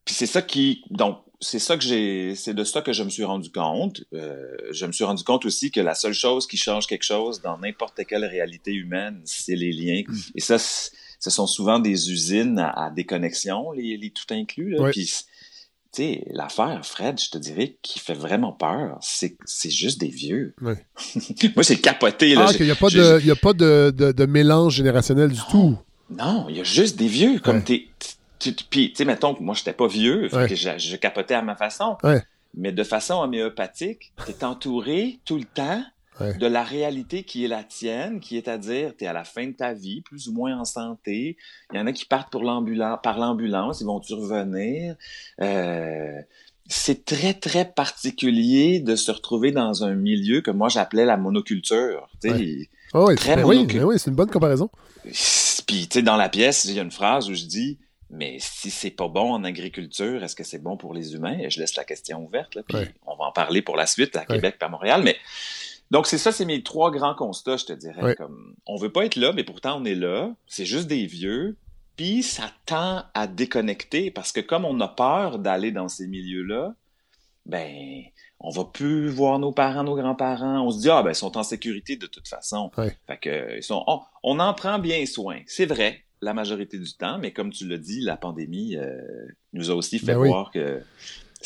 Puis 0.05 0.15
c'est 0.15 0.27
ça 0.27 0.43
qui 0.43 0.85
donc 0.91 1.19
c'est 1.41 1.59
ça 1.59 1.77
que 1.77 1.83
j'ai 1.83 2.35
c'est 2.35 2.55
de 2.55 2.65
ça 2.65 2.83
que 2.83 2.93
je 2.93 3.03
me 3.03 3.11
suis 3.11 3.25
rendu 3.25 3.51
compte. 3.51 4.05
Euh, 4.13 4.57
je 4.71 4.87
me 4.87 4.93
suis 4.93 5.05
rendu 5.05 5.25
compte 5.25 5.45
aussi 5.47 5.71
que 5.71 5.81
la 5.81 5.95
seule 5.95 6.15
chose 6.15 6.47
qui 6.47 6.57
change 6.57 6.87
quelque 6.87 7.05
chose 7.05 7.41
dans 7.41 7.59
n'importe 7.59 8.05
quelle 8.07 8.25
réalité 8.25 8.73
humaine, 8.73 9.21
c'est 9.25 9.57
les 9.57 9.73
liens. 9.73 10.03
Mm. 10.07 10.19
Et 10.37 10.41
ça 10.41 10.59
ce 11.21 11.31
sont 11.31 11.47
souvent 11.47 11.79
des 11.79 12.11
usines 12.11 12.59
à, 12.59 12.87
à 12.87 12.91
déconnexion, 12.91 13.73
les, 13.73 13.97
les 13.97 14.11
tout 14.11 14.33
inclus. 14.33 14.71
Là. 14.71 14.91
Puis, 14.91 15.13
tu 15.95 16.21
l'affaire, 16.31 16.85
Fred, 16.85 17.21
je 17.21 17.31
te 17.31 17.39
dirais, 17.39 17.77
qui 17.83 17.99
fait 17.99 18.15
vraiment 18.15 18.53
peur, 18.53 18.99
c'est 19.01 19.71
juste 19.71 20.01
des 20.01 20.09
vieux. 20.09 20.55
Ouais. 20.61 20.85
Moi, 21.55 21.63
c'est 21.63 21.77
capoté. 21.77 22.35
Là. 22.35 22.47
Ah, 22.49 22.53
qu'il 22.55 22.67
n'y 22.67 22.73
a 22.73 22.77
pas, 22.77 22.89
de, 22.89 23.21
il 23.21 23.27
y 23.27 23.31
a 23.31 23.37
pas 23.37 23.53
de, 23.53 23.93
de, 23.97 24.13
de 24.13 24.27
mélange 24.27 24.75
générationnel 24.75 25.31
du 25.31 25.41
tout. 25.51 25.79
Non, 26.11 26.47
il 26.49 26.57
y 26.57 26.61
a 26.61 26.65
juste 26.65 26.97
des 26.97 27.07
vieux. 27.07 27.39
Comme 27.39 27.57
ouais. 27.57 27.63
t'es. 27.63 27.89
Puis, 28.69 28.91
tu 28.91 28.97
sais, 28.97 29.05
mettons 29.05 29.35
que 29.35 29.43
moi, 29.43 29.55
j'étais 29.55 29.73
pas 29.73 29.87
vieux, 29.87 30.29
ouais. 30.35 30.49
que 30.49 30.55
je, 30.55 30.71
je, 30.77 30.97
capotais 30.97 31.35
à 31.35 31.43
ma 31.43 31.57
façon. 31.57 31.97
Ouais. 32.03 32.23
Mais 32.57 32.73
de 32.73 32.85
façon 32.85 33.15
homéopathique, 33.15 34.13
t'es 34.27 34.45
entouré 34.45 35.19
tout 35.25 35.39
le 35.39 35.45
temps 35.45 35.83
Ouais. 36.21 36.35
de 36.35 36.47
la 36.47 36.63
réalité 36.63 37.25
qui 37.25 37.45
est 37.45 37.49
la 37.49 37.65
tienne, 37.65 38.21
qui 38.21 38.37
est 38.37 38.47
à 38.47 38.57
dire, 38.57 38.93
tu 38.97 39.05
es 39.05 39.09
à 39.09 39.13
la 39.13 39.25
fin 39.25 39.49
de 39.49 39.53
ta 39.53 39.73
vie, 39.73 40.01
plus 40.01 40.29
ou 40.29 40.33
moins 40.33 40.57
en 40.57 40.65
santé. 40.65 41.37
Il 41.73 41.77
y 41.77 41.81
en 41.81 41.89
a 41.89 41.93
qui 41.93 42.05
partent 42.05 42.31
pour 42.31 42.43
par 43.03 43.19
l'ambulance, 43.19 43.81
ils 43.81 43.85
vont-tu 43.85 44.15
revenir? 44.15 44.95
Euh, 45.41 46.21
c'est 46.69 47.05
très, 47.05 47.35
très 47.35 47.65
particulier 47.65 48.79
de 48.79 48.95
se 48.95 49.11
retrouver 49.11 49.51
dans 49.51 49.83
un 49.83 49.95
milieu 49.95 50.41
que 50.41 50.53
moi 50.53 50.69
j'appelais 50.69 51.05
la 51.05 51.17
monoculture. 51.17 52.09
Ouais. 52.23 52.69
Oh 52.93 53.07
oui, 53.09 53.17
très 53.17 53.37
monoculture. 53.37 53.89
Oui, 53.89 53.95
oui 53.95 53.99
c'est 53.99 54.11
une 54.11 54.17
bonne 54.17 54.31
comparaison. 54.31 54.71
Puis, 55.03 55.89
tu 55.89 55.99
sais, 55.99 56.03
dans 56.03 56.17
la 56.17 56.29
pièce, 56.29 56.65
il 56.65 56.75
y 56.75 56.79
a 56.79 56.83
une 56.83 56.91
phrase 56.91 57.29
où 57.29 57.35
je 57.35 57.45
dis, 57.45 57.79
mais 58.11 58.37
si 58.39 58.71
c'est 58.71 58.91
pas 58.91 59.09
bon 59.09 59.33
en 59.33 59.45
agriculture, 59.45 60.23
est-ce 60.23 60.37
que 60.37 60.45
c'est 60.45 60.63
bon 60.63 60.77
pour 60.77 60.95
les 60.95 61.15
humains? 61.15 61.39
Et 61.39 61.51
je 61.51 61.59
laisse 61.59 61.77
la 61.77 61.85
question 61.85 62.25
ouverte, 62.25 62.55
là, 62.55 62.63
puis 62.67 62.79
ouais. 62.79 62.95
on 63.07 63.17
va 63.17 63.25
en 63.25 63.33
parler 63.33 63.61
pour 63.61 63.77
la 63.77 63.87
suite 63.87 64.15
à 64.17 64.25
Québec 64.25 64.57
à 64.61 64.69
Montréal, 64.69 65.03
mais 65.05 65.17
donc, 65.91 66.07
c'est 66.07 66.19
ça, 66.19 66.33
c'est 66.33 66.45
mes 66.45 66.63
trois 66.63 66.91
grands 66.91 67.15
constats, 67.15 67.57
je 67.57 67.67
te 67.67 67.73
dirais. 67.73 68.03
Ouais. 68.03 68.15
Comme, 68.15 68.55
on 68.67 68.77
veut 68.77 68.91
pas 68.91 69.05
être 69.05 69.17
là, 69.17 69.33
mais 69.33 69.45
pourtant 69.45 69.81
on 69.81 69.85
est 69.85 69.95
là. 69.95 70.35
C'est 70.47 70.67
juste 70.67 70.89
des 70.89 71.07
vieux. 71.07 71.57
Puis 71.97 72.23
ça 72.23 72.51
tend 72.67 73.05
à 73.15 73.27
déconnecter 73.27 74.11
parce 74.11 74.33
que 74.33 74.41
comme 74.41 74.65
on 74.65 74.81
a 74.81 74.89
peur 74.89 75.39
d'aller 75.39 75.71
dans 75.71 75.89
ces 75.89 76.09
milieux-là, 76.09 76.75
ben, 77.47 78.03
on 78.41 78.51
va 78.51 78.65
plus 78.65 79.09
voir 79.09 79.39
nos 79.39 79.53
parents, 79.53 79.85
nos 79.85 79.95
grands-parents. 79.95 80.67
On 80.67 80.71
se 80.71 80.81
dit, 80.81 80.91
ah, 80.91 81.03
ben, 81.03 81.11
ils 81.11 81.17
sont 81.17 81.37
en 81.37 81.43
sécurité 81.43 81.97
de 81.97 82.07
toute 82.07 82.27
façon. 82.27 82.71
Fait 83.07 83.19
que, 83.21 83.57
ils 83.57 83.63
sont, 83.63 83.85
on, 84.23 84.41
en 84.41 84.55
prend 84.55 84.79
bien 84.79 85.05
soin. 85.07 85.41
C'est 85.47 85.67
vrai, 85.67 86.05
la 86.21 86.35
majorité 86.35 86.79
du 86.79 86.93
temps, 86.95 87.19
mais 87.19 87.33
comme 87.33 87.53
tu 87.53 87.69
l'as 87.69 87.79
dit, 87.79 88.01
la 88.01 88.17
pandémie 88.17 88.77
euh, 88.77 88.97
nous 89.53 89.71
a 89.71 89.75
aussi 89.75 89.99
fait 89.99 90.15
Ben 90.15 90.19
oui. 90.19 90.29
voir 90.29 90.51
que 90.51 90.83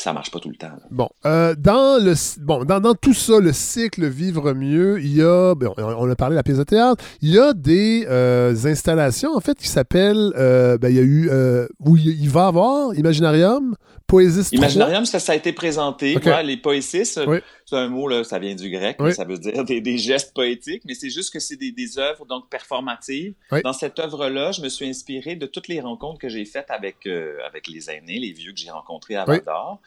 ça 0.01 0.13
marche 0.13 0.31
pas 0.31 0.39
tout 0.39 0.49
le 0.49 0.55
temps. 0.55 0.67
là. 0.67 0.79
Bon, 0.91 1.09
euh, 1.25 1.55
dans, 1.57 2.03
le, 2.03 2.13
bon 2.43 2.63
dans, 2.65 2.79
dans 2.79 2.93
tout 2.95 3.13
ça, 3.13 3.39
le 3.39 3.53
cycle 3.53 4.07
Vivre 4.07 4.53
mieux, 4.53 4.99
il 5.01 5.15
y 5.17 5.21
a, 5.21 5.53
on, 5.53 5.73
on 5.77 6.09
a 6.09 6.15
parlé 6.15 6.33
de 6.33 6.37
la 6.37 6.43
pièce 6.43 6.57
de 6.57 6.63
théâtre, 6.63 7.03
il 7.21 7.31
y 7.31 7.39
a 7.39 7.53
des 7.53 8.05
euh, 8.09 8.55
installations, 8.65 9.35
en 9.35 9.39
fait, 9.41 9.57
qui 9.57 9.67
s'appellent, 9.67 10.31
euh, 10.37 10.77
ben, 10.77 10.89
il 10.89 10.95
y 10.95 10.99
a 10.99 11.03
eu, 11.03 11.29
euh, 11.29 11.67
où 11.79 11.97
il 11.97 12.29
va 12.29 12.45
y 12.45 12.47
avoir 12.47 12.95
Imaginarium, 12.95 13.75
Poésis 14.07 14.45
3. 14.49 14.57
Imaginarium, 14.57 15.05
ça, 15.05 15.19
ça 15.19 15.33
a 15.33 15.35
été 15.35 15.53
présenté. 15.53 16.17
Ouais, 16.17 16.43
les 16.43 16.57
poésis, 16.57 17.17
euh, 17.17 17.25
Oui. 17.27 17.37
c'est 17.65 17.75
un 17.75 17.89
mot, 17.89 18.07
là, 18.07 18.23
ça 18.23 18.39
vient 18.39 18.55
du 18.55 18.71
grec, 18.71 18.97
Oui. 18.99 19.13
ça 19.13 19.23
veut 19.23 19.37
dire 19.37 19.63
des, 19.65 19.81
des 19.81 19.97
gestes 19.99 20.33
poétiques, 20.33 20.81
mais 20.85 20.95
c'est 20.95 21.11
juste 21.11 21.31
que 21.31 21.39
c'est 21.39 21.57
des, 21.57 21.71
des 21.71 21.99
œuvres 21.99 22.25
donc 22.25 22.49
performatives. 22.49 23.33
Oui. 23.51 23.61
Dans 23.63 23.73
cette 23.73 23.99
œuvre-là, 23.99 24.51
je 24.51 24.61
me 24.61 24.69
suis 24.69 24.87
inspiré 24.89 25.35
de 25.35 25.45
toutes 25.45 25.67
les 25.67 25.79
rencontres 25.79 26.17
que 26.19 26.29
j'ai 26.29 26.45
faites 26.45 26.71
avec, 26.71 27.05
euh, 27.05 27.37
avec 27.47 27.67
les 27.67 27.91
aînés, 27.91 28.17
les 28.19 28.31
vieux 28.31 28.51
que 28.51 28.57
j'ai 28.59 28.71
rencontrés 28.71 29.15
à. 29.15 29.25
Val 29.25 29.41
d'Or. 29.45 29.79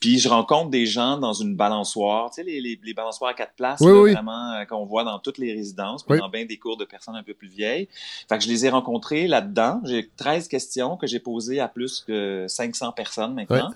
Puis 0.00 0.18
je 0.18 0.28
rencontre 0.28 0.70
des 0.70 0.86
gens 0.86 1.16
dans 1.18 1.32
une 1.32 1.54
balançoire, 1.56 2.30
tu 2.30 2.36
sais, 2.36 2.42
les, 2.42 2.60
les, 2.60 2.78
les 2.82 2.94
balançoires 2.94 3.30
à 3.30 3.34
quatre 3.34 3.54
places, 3.54 3.80
Oui, 3.80 3.92
là, 3.92 4.00
oui. 4.00 4.12
vraiment, 4.12 4.52
euh, 4.52 4.64
qu'on 4.64 4.84
voit 4.84 5.04
dans 5.04 5.18
toutes 5.18 5.38
les 5.38 5.52
résidences, 5.52 6.02
puis 6.02 6.14
Oui. 6.14 6.18
dans 6.20 6.28
bien 6.28 6.44
des 6.44 6.56
cours 6.58 6.76
de 6.76 6.84
personnes 6.84 7.16
un 7.16 7.22
peu 7.22 7.34
plus 7.34 7.48
vieilles. 7.48 7.88
Fait 8.28 8.38
que 8.38 8.44
je 8.44 8.48
les 8.48 8.66
ai 8.66 8.68
rencontrés 8.70 9.26
là-dedans. 9.26 9.80
J'ai 9.84 10.08
13 10.16 10.48
questions 10.48 10.96
que 10.96 11.06
j'ai 11.06 11.20
posées 11.20 11.60
à 11.60 11.68
plus 11.68 12.00
que 12.06 12.46
500 12.48 12.92
personnes 12.92 13.34
maintenant. 13.34 13.72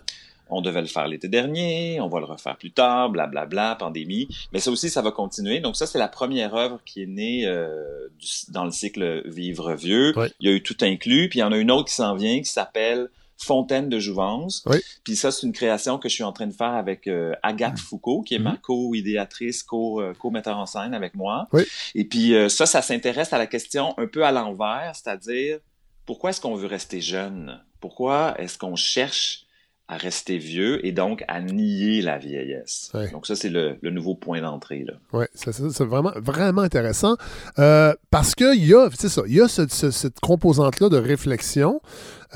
On 0.52 0.62
devait 0.62 0.80
le 0.80 0.88
faire 0.88 1.06
l'été 1.06 1.28
dernier, 1.28 2.00
on 2.00 2.08
va 2.08 2.18
le 2.18 2.24
refaire 2.24 2.56
plus 2.56 2.72
tard, 2.72 3.08
blablabla, 3.10 3.76
pandémie. 3.76 4.26
Mais 4.52 4.58
ça 4.58 4.72
aussi, 4.72 4.90
ça 4.90 5.00
va 5.00 5.12
continuer. 5.12 5.60
Donc 5.60 5.76
ça, 5.76 5.86
c'est 5.86 5.96
la 6.00 6.08
première 6.08 6.56
œuvre 6.56 6.80
qui 6.84 7.02
est 7.04 7.06
née 7.06 7.46
euh, 7.46 8.08
du- 8.18 8.50
dans 8.52 8.64
le 8.64 8.72
cycle 8.72 9.22
Vivre 9.28 9.74
vieux. 9.74 10.12
Il 10.40 10.48
y 10.48 10.52
a 10.52 10.56
eu 10.56 10.60
tout 10.60 10.76
inclus. 10.80 11.28
Puis 11.28 11.38
il 11.38 11.42
y 11.42 11.44
en 11.44 11.52
a 11.52 11.56
une 11.56 11.70
autre 11.70 11.88
qui 11.88 11.94
s'en 11.94 12.16
vient 12.16 12.36
qui 12.40 12.50
s'appelle 12.50 13.10
Fontaine 13.42 13.88
de 13.88 13.98
Jouvence. 13.98 14.62
Oui. 14.66 14.78
Puis 15.04 15.16
ça, 15.16 15.30
c'est 15.30 15.46
une 15.46 15.52
création 15.52 15.98
que 15.98 16.08
je 16.08 16.14
suis 16.14 16.22
en 16.24 16.32
train 16.32 16.46
de 16.46 16.52
faire 16.52 16.74
avec 16.74 17.06
euh, 17.06 17.32
Agathe 17.42 17.78
Foucault, 17.78 18.22
qui 18.22 18.34
est 18.34 18.38
ma 18.38 18.52
Mhm. 18.52 18.58
co-idéatrice, 18.58 19.62
co- 19.62 20.00
euh, 20.00 20.12
co-metteur 20.14 20.58
en 20.58 20.66
scène 20.66 20.94
avec 20.94 21.14
moi. 21.14 21.48
Oui. 21.52 21.62
Et 21.94 22.04
puis 22.04 22.34
euh, 22.34 22.48
ça, 22.48 22.66
ça 22.66 22.82
s'intéresse 22.82 23.32
à 23.32 23.38
la 23.38 23.46
question 23.46 23.94
un 23.98 24.06
peu 24.06 24.24
à 24.24 24.32
l'envers, 24.32 24.92
c'est-à-dire 24.94 25.58
pourquoi 26.06 26.30
est-ce 26.30 26.40
qu'on 26.40 26.54
veut 26.54 26.66
rester 26.66 27.00
jeune? 27.00 27.60
Pourquoi 27.80 28.34
est-ce 28.38 28.58
qu'on 28.58 28.76
cherche 28.76 29.46
à 29.90 29.96
rester 29.96 30.38
vieux 30.38 30.84
et 30.86 30.92
donc 30.92 31.24
à 31.28 31.40
nier 31.40 32.00
la 32.00 32.16
vieillesse? 32.18 32.90
Ouais. 32.94 33.10
Donc 33.10 33.26
ça, 33.26 33.34
c'est 33.34 33.48
le, 33.50 33.76
le 33.82 33.90
nouveau 33.90 34.14
point 34.14 34.40
d'entrée. 34.40 34.86
Oui, 35.12 35.24
c'est 35.34 35.80
vraiment, 35.80 36.12
vraiment 36.16 36.62
intéressant. 36.62 37.16
Euh, 37.58 37.92
parce 38.10 38.34
qu'il 38.34 38.64
y 38.66 38.72
a, 38.74 38.88
c'est 38.96 39.08
ça, 39.08 39.22
il 39.26 39.34
y 39.34 39.40
a 39.40 39.48
ce- 39.48 39.66
ce- 39.68 39.90
cette 39.90 40.20
composante-là 40.20 40.88
de 40.88 40.96
réflexion. 40.96 41.80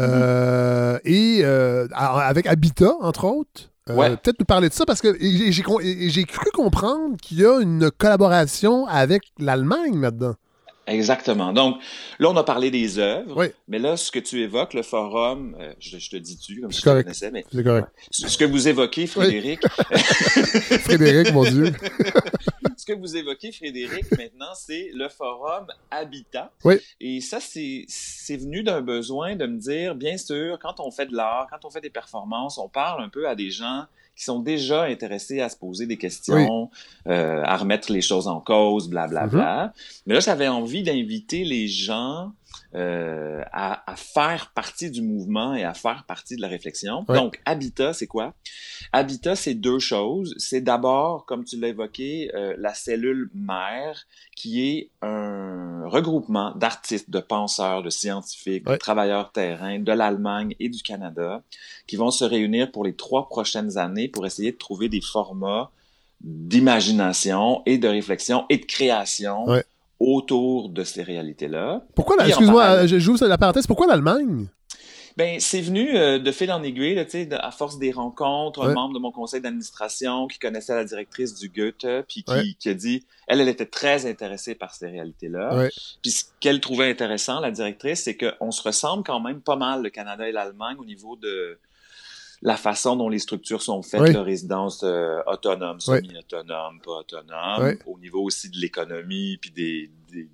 euh, 0.00 0.98
Et 1.04 1.40
euh, 1.44 1.86
avec 1.94 2.46
Habitat, 2.46 2.94
entre 3.00 3.24
autres. 3.24 3.70
Euh, 3.90 3.94
Ouais. 3.96 4.16
Peut-être 4.16 4.40
nous 4.40 4.46
parler 4.46 4.70
de 4.70 4.74
ça 4.74 4.86
parce 4.86 5.02
que 5.02 5.14
j'ai 5.20 6.24
cru 6.24 6.50
comprendre 6.54 7.16
qu'il 7.20 7.40
y 7.40 7.44
a 7.46 7.60
une 7.60 7.90
collaboration 7.90 8.86
avec 8.86 9.22
l'Allemagne 9.38 10.00
là-dedans. 10.00 10.34
Exactement. 10.86 11.52
Donc, 11.52 11.80
là, 12.18 12.28
on 12.30 12.36
a 12.36 12.44
parlé 12.44 12.70
des 12.70 12.98
œuvres, 12.98 13.34
Oui. 13.36 13.46
mais 13.68 13.78
là, 13.78 13.96
ce 13.96 14.10
que 14.12 14.18
tu 14.18 14.40
évoques, 14.42 14.74
le 14.74 14.82
forum, 14.82 15.56
euh, 15.58 15.72
je, 15.80 15.98
je 15.98 16.10
te 16.10 16.16
dis 16.16 16.36
tu 16.38 16.60
comme 16.60 16.70
si 16.72 16.80
je 16.80 16.84
te 16.84 16.90
connaissais, 17.02 17.30
mais 17.30 17.44
C'est 17.52 17.64
correct. 17.64 17.88
ce 18.10 18.36
que 18.38 18.44
vous 18.44 18.68
évoquez, 18.68 19.06
Frédéric, 19.06 19.60
Frédéric, 20.80 21.32
mon 21.32 21.44
Dieu. 21.44 21.72
ce 22.76 22.84
que 22.84 22.92
vous 22.92 23.16
évoquez, 23.16 23.52
Frédéric, 23.52 24.10
maintenant, 24.12 24.54
c'est 24.54 24.90
le 24.94 25.08
forum 25.08 25.66
Habitat. 25.90 26.52
Oui. 26.64 26.74
Et 27.00 27.20
ça, 27.20 27.38
c'est 27.40 27.86
venu 28.36 28.62
d'un 28.62 28.80
besoin 28.80 29.36
de 29.36 29.46
me 29.46 29.58
dire, 29.58 29.94
bien 29.94 30.16
sûr, 30.18 30.58
quand 30.60 30.80
on 30.80 30.90
fait 30.90 31.06
de 31.06 31.14
l'art, 31.16 31.46
quand 31.50 31.66
on 31.66 31.70
fait 31.70 31.80
des 31.80 31.90
performances, 31.90 32.58
on 32.58 32.68
parle 32.68 33.02
un 33.02 33.08
peu 33.08 33.28
à 33.28 33.34
des 33.34 33.50
gens 33.50 33.84
qui 34.16 34.24
sont 34.24 34.38
déjà 34.40 34.84
intéressés 34.84 35.40
à 35.40 35.48
se 35.48 35.56
poser 35.56 35.86
des 35.86 35.96
questions, 35.96 36.70
euh, 37.08 37.42
à 37.44 37.56
remettre 37.56 37.92
les 37.92 38.00
choses 38.00 38.28
en 38.28 38.40
cause, 38.40 38.88
blablabla. 38.88 39.26
Bla, 39.26 39.40
Mm-hmm. 39.40 39.42
bla. 39.42 39.72
Mais 40.06 40.14
là, 40.14 40.20
j'avais 40.20 40.48
envie 40.48 40.82
d'inviter 40.82 41.44
les 41.44 41.66
gens 41.68 42.32
euh, 42.74 43.42
à, 43.52 43.90
à 43.90 43.96
faire 43.96 44.52
partie 44.54 44.90
du 44.90 45.02
mouvement 45.02 45.54
et 45.54 45.64
à 45.64 45.74
faire 45.74 46.04
partie 46.06 46.36
de 46.36 46.42
la 46.42 46.48
réflexion. 46.48 47.04
Donc, 47.14 47.40
Habitat, 47.44 47.92
c'est 47.92 48.06
quoi? 48.06 48.34
Habitat, 48.92 49.36
c'est 49.36 49.54
deux 49.54 49.78
choses. 49.78 50.34
C'est 50.38 50.60
d'abord, 50.60 51.24
comme 51.26 51.44
tu 51.44 51.58
l'as 51.58 51.68
évoqué, 51.68 52.30
euh, 52.34 52.54
la 52.58 52.74
cellule 52.74 53.30
mère, 53.34 54.06
qui 54.36 54.68
est 54.68 54.90
un 55.02 55.86
regroupement 55.86 56.52
d'artistes, 56.56 57.10
de 57.10 57.20
penseurs, 57.20 57.82
de 57.82 57.90
scientifiques, 57.90 58.64
de 58.64 58.76
travailleurs 58.78 59.32
terrain 59.32 59.78
de 59.78 59.92
l'Allemagne 59.92 60.54
et 60.60 60.68
du 60.68 60.82
Canada, 60.82 61.42
qui 61.86 61.96
vont 61.96 62.10
se 62.10 62.24
réunir 62.24 62.70
pour 62.72 62.84
les 62.84 62.94
trois 62.94 63.28
prochaines 63.28 63.78
années 63.78 64.08
pour 64.08 64.26
essayer 64.26 64.52
de 64.52 64.56
trouver 64.58 64.88
des 64.88 65.00
formats 65.00 65.70
d'imagination 66.20 67.62
et 67.66 67.78
de 67.78 67.88
réflexion 67.88 68.46
et 68.48 68.58
de 68.58 68.64
création 68.64 69.44
Ouais. 69.46 69.64
Autour 70.06 70.68
de 70.68 70.84
ces 70.84 71.02
réalités-là. 71.02 71.84
Pourquoi, 71.94 72.16
excuse-moi, 72.26 72.64
euh, 72.64 72.86
j'ouvre 72.86 73.26
la 73.26 73.38
parenthèse, 73.38 73.66
pourquoi 73.66 73.86
l'Allemagne? 73.86 74.46
Ben, 75.16 75.38
c'est 75.38 75.60
venu 75.60 75.96
euh, 75.96 76.18
de 76.18 76.32
fil 76.32 76.50
en 76.50 76.60
aiguille, 76.64 76.96
là, 76.96 77.04
de- 77.04 77.36
à 77.40 77.52
force 77.52 77.78
des 77.78 77.92
rencontres, 77.92 78.64
un 78.64 78.72
membre 78.74 78.94
de 78.94 78.98
mon 78.98 79.12
conseil 79.12 79.40
d'administration 79.40 80.26
qui 80.26 80.40
connaissait 80.40 80.74
la 80.74 80.84
directrice 80.84 81.34
du 81.38 81.48
Goethe, 81.48 81.86
puis 82.08 82.24
qui, 82.24 82.32
Ouais. 82.32 82.42
qui 82.58 82.68
a 82.68 82.74
dit, 82.74 83.06
elle, 83.28 83.40
elle 83.40 83.48
était 83.48 83.64
très 83.66 84.06
intéressée 84.06 84.56
par 84.56 84.74
ces 84.74 84.88
réalités-là. 84.88 85.56
Ouais. 85.56 85.70
Puis 86.02 86.10
ce 86.10 86.24
qu'elle 86.40 86.58
trouvait 86.60 86.90
intéressant, 86.90 87.38
la 87.38 87.52
directrice, 87.52 88.02
c'est 88.02 88.16
qu'on 88.16 88.50
se 88.50 88.60
ressemble 88.62 89.04
quand 89.04 89.20
même 89.20 89.40
pas 89.40 89.54
mal, 89.54 89.82
le 89.82 89.90
Canada 89.90 90.28
et 90.28 90.32
l'Allemagne, 90.32 90.76
au 90.80 90.84
niveau 90.84 91.14
de 91.14 91.58
la 92.44 92.56
façon 92.56 92.94
dont 92.94 93.08
les 93.08 93.18
structures 93.18 93.62
sont 93.62 93.82
faites, 93.82 94.00
Ouais. 94.02 94.12
la 94.12 94.22
résidence 94.22 94.82
euh, 94.84 95.20
autonome, 95.26 95.80
semi-autonome, 95.80 96.80
pas 96.84 96.92
autonome, 97.00 97.74
au 97.86 97.98
niveau 97.98 98.22
aussi 98.22 98.50
de 98.50 98.58
l'économie, 98.58 99.38
puis 99.38 99.50
des, 99.50 99.90
des 100.12 100.28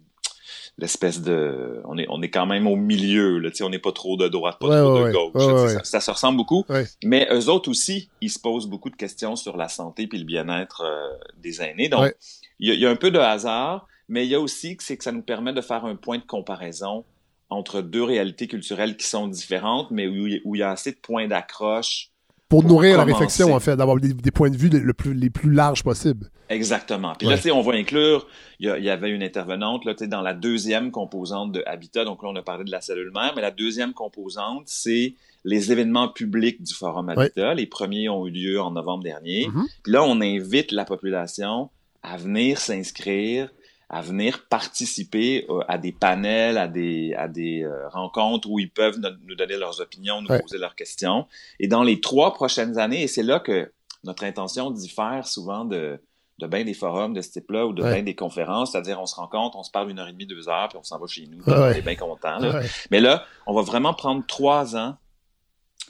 l'espèce 0.78 1.20
de 1.22 1.80
on 1.84 1.96
est 1.98 2.06
on 2.08 2.20
est 2.22 2.30
quand 2.30 2.46
même 2.46 2.66
au 2.66 2.74
milieu 2.74 3.38
là 3.38 3.50
tu 3.50 3.56
sais 3.58 3.64
on 3.64 3.70
n'est 3.70 3.78
pas 3.78 3.92
trop 3.92 4.16
de 4.16 4.26
droite 4.28 4.58
pas 4.58 4.66
Ouais, 4.68 4.76
trop 4.78 5.02
ouais, 5.02 5.08
de 5.08 5.12
gauche 5.12 5.32
Ouais, 5.34 5.74
là, 5.74 5.84
ça, 5.84 6.00
se 6.00 6.10
ressemble 6.10 6.38
beaucoup. 6.38 6.64
Mais 7.04 7.28
eux 7.32 7.48
autres 7.48 7.70
aussi 7.70 8.08
ils 8.20 8.30
se 8.30 8.38
posent 8.38 8.66
beaucoup 8.66 8.90
de 8.90 8.96
questions 8.96 9.36
sur 9.36 9.56
la 9.56 9.68
santé 9.68 10.06
puis 10.06 10.18
le 10.18 10.24
bien-être 10.24 10.82
euh, 10.84 11.16
des 11.38 11.60
aînés. 11.62 11.88
Donc 11.88 12.14
il 12.58 12.72
y, 12.74 12.78
y 12.78 12.86
a 12.86 12.90
un 12.90 12.96
peu 12.96 13.10
de 13.10 13.18
hasard 13.18 13.86
mais 14.08 14.24
il 14.26 14.30
y 14.30 14.34
a 14.34 14.40
aussi 14.40 14.76
que 14.76 14.82
c'est 14.82 14.96
que 14.96 15.04
ça 15.04 15.12
nous 15.12 15.22
permet 15.22 15.52
de 15.52 15.60
faire 15.60 15.84
un 15.84 15.94
point 15.96 16.18
de 16.18 16.24
comparaison 16.24 17.04
entre 17.50 17.82
deux 17.82 18.02
réalités 18.04 18.46
culturelles 18.46 18.96
qui 18.96 19.06
sont 19.06 19.28
différentes 19.28 19.90
mais 19.90 20.06
où, 20.06 20.26
il- 20.26 20.40
où 20.44 20.54
il 20.54 20.60
y 20.60 20.62
a 20.62 20.70
assez 20.70 20.92
de 20.92 20.98
points 20.98 21.28
d'accroche 21.28 22.08
Pour 22.48 22.62
Pour 22.62 22.70
nourrir 22.70 22.96
la 22.96 23.04
réflexion, 23.04 23.54
en 23.54 23.60
fait, 23.60 23.76
d'avoir 23.76 23.96
des, 24.00 24.12
des 24.12 24.30
points 24.32 24.50
de 24.50 24.56
vue 24.56 24.68
le 24.70 24.92
plus- 24.92 25.14
les 25.14 25.30
plus 25.30 25.52
larges 25.52 25.84
possibles. 25.84 26.30
Exactement. 26.48 27.12
Puis 27.16 27.28
Ouais. 27.28 27.34
là, 27.34 27.38
tu 27.38 27.44
sais, 27.44 27.50
on 27.52 27.60
va 27.62 27.74
inclure, 27.74 28.26
il 28.58 28.66
y, 28.66 28.90
avait 28.90 29.10
une 29.10 29.22
intervenante 29.22 29.84
là, 29.84 29.94
tu 29.94 30.00
sais, 30.04 30.08
dans 30.08 30.20
la 30.20 30.34
deuxième 30.34 30.90
composante 30.90 31.52
de 31.52 31.62
Habitat. 31.64 32.04
Donc 32.04 32.24
là, 32.24 32.28
on 32.28 32.34
a 32.34 32.42
parlé 32.42 32.64
de 32.64 32.70
la 32.72 32.80
cellule 32.80 33.12
mère, 33.14 33.34
mais 33.36 33.42
la 33.42 33.52
deuxième 33.52 33.92
composante, 33.92 34.64
c'est 34.66 35.14
les 35.44 35.70
événements 35.70 36.08
publics 36.08 36.60
du 36.60 36.74
Forum 36.74 37.08
Habitat. 37.08 37.54
Les 37.54 37.66
premiers 37.66 38.08
ont 38.08 38.26
eu 38.26 38.30
lieu 38.32 38.60
en 38.60 38.72
novembre 38.72 39.04
dernier. 39.04 39.46
Mhm. 39.46 39.66
Puis 39.84 39.92
là, 39.92 40.02
on 40.02 40.20
invite 40.20 40.72
la 40.72 40.84
population 40.84 41.70
à 42.02 42.16
venir 42.16 42.58
s'inscrire, 42.58 43.50
à 43.92 44.00
venir 44.02 44.46
participer 44.48 45.46
euh, 45.50 45.60
à 45.66 45.76
des 45.76 45.90
panels, 45.92 46.56
à 46.58 46.68
des, 46.68 47.12
à 47.14 47.26
des 47.26 47.64
euh, 47.64 47.88
rencontres 47.88 48.48
où 48.48 48.60
ils 48.60 48.70
peuvent 48.70 48.98
no- 49.00 49.10
nous 49.26 49.34
donner 49.34 49.56
leurs 49.56 49.80
opinions, 49.80 50.22
nous 50.22 50.28
Ouais. 50.28 50.40
poser 50.40 50.58
leurs 50.58 50.76
questions. 50.76 51.26
Et 51.58 51.66
dans 51.66 51.82
les 51.82 52.00
trois 52.00 52.32
prochaines 52.32 52.78
années, 52.78 53.02
et 53.02 53.08
c'est 53.08 53.24
là 53.24 53.40
que 53.40 53.72
notre 54.04 54.22
intention 54.24 54.70
diffère 54.70 55.26
souvent 55.26 55.64
de, 55.64 56.00
de 56.38 56.46
bien 56.46 56.64
des 56.64 56.72
forums 56.72 57.12
de 57.14 57.20
ce 57.20 57.30
type-là 57.32 57.66
ou 57.66 57.72
de 57.72 57.82
Ouais. 57.82 57.94
bien 57.94 58.02
des 58.04 58.14
conférences, 58.14 58.72
c'est-à-dire 58.72 59.00
on 59.00 59.06
se 59.06 59.16
rencontre, 59.16 59.56
on 59.58 59.64
se 59.64 59.72
parle 59.72 59.90
une 59.90 59.98
heure 59.98 60.08
et 60.08 60.12
demie, 60.12 60.24
deux 60.26 60.48
heures, 60.48 60.68
puis 60.68 60.78
on 60.78 60.84
s'en 60.84 60.98
va 61.00 61.06
chez 61.08 61.26
nous, 61.26 61.42
Ouais, 61.44 61.52
on 61.58 61.70
est 61.72 61.82
bien 61.82 61.96
content. 61.96 62.38
là. 62.38 62.62
Mais 62.92 63.00
là, 63.00 63.24
on 63.46 63.54
va 63.54 63.62
vraiment 63.62 63.92
prendre 63.92 64.24
trois 64.24 64.76
ans 64.76 64.96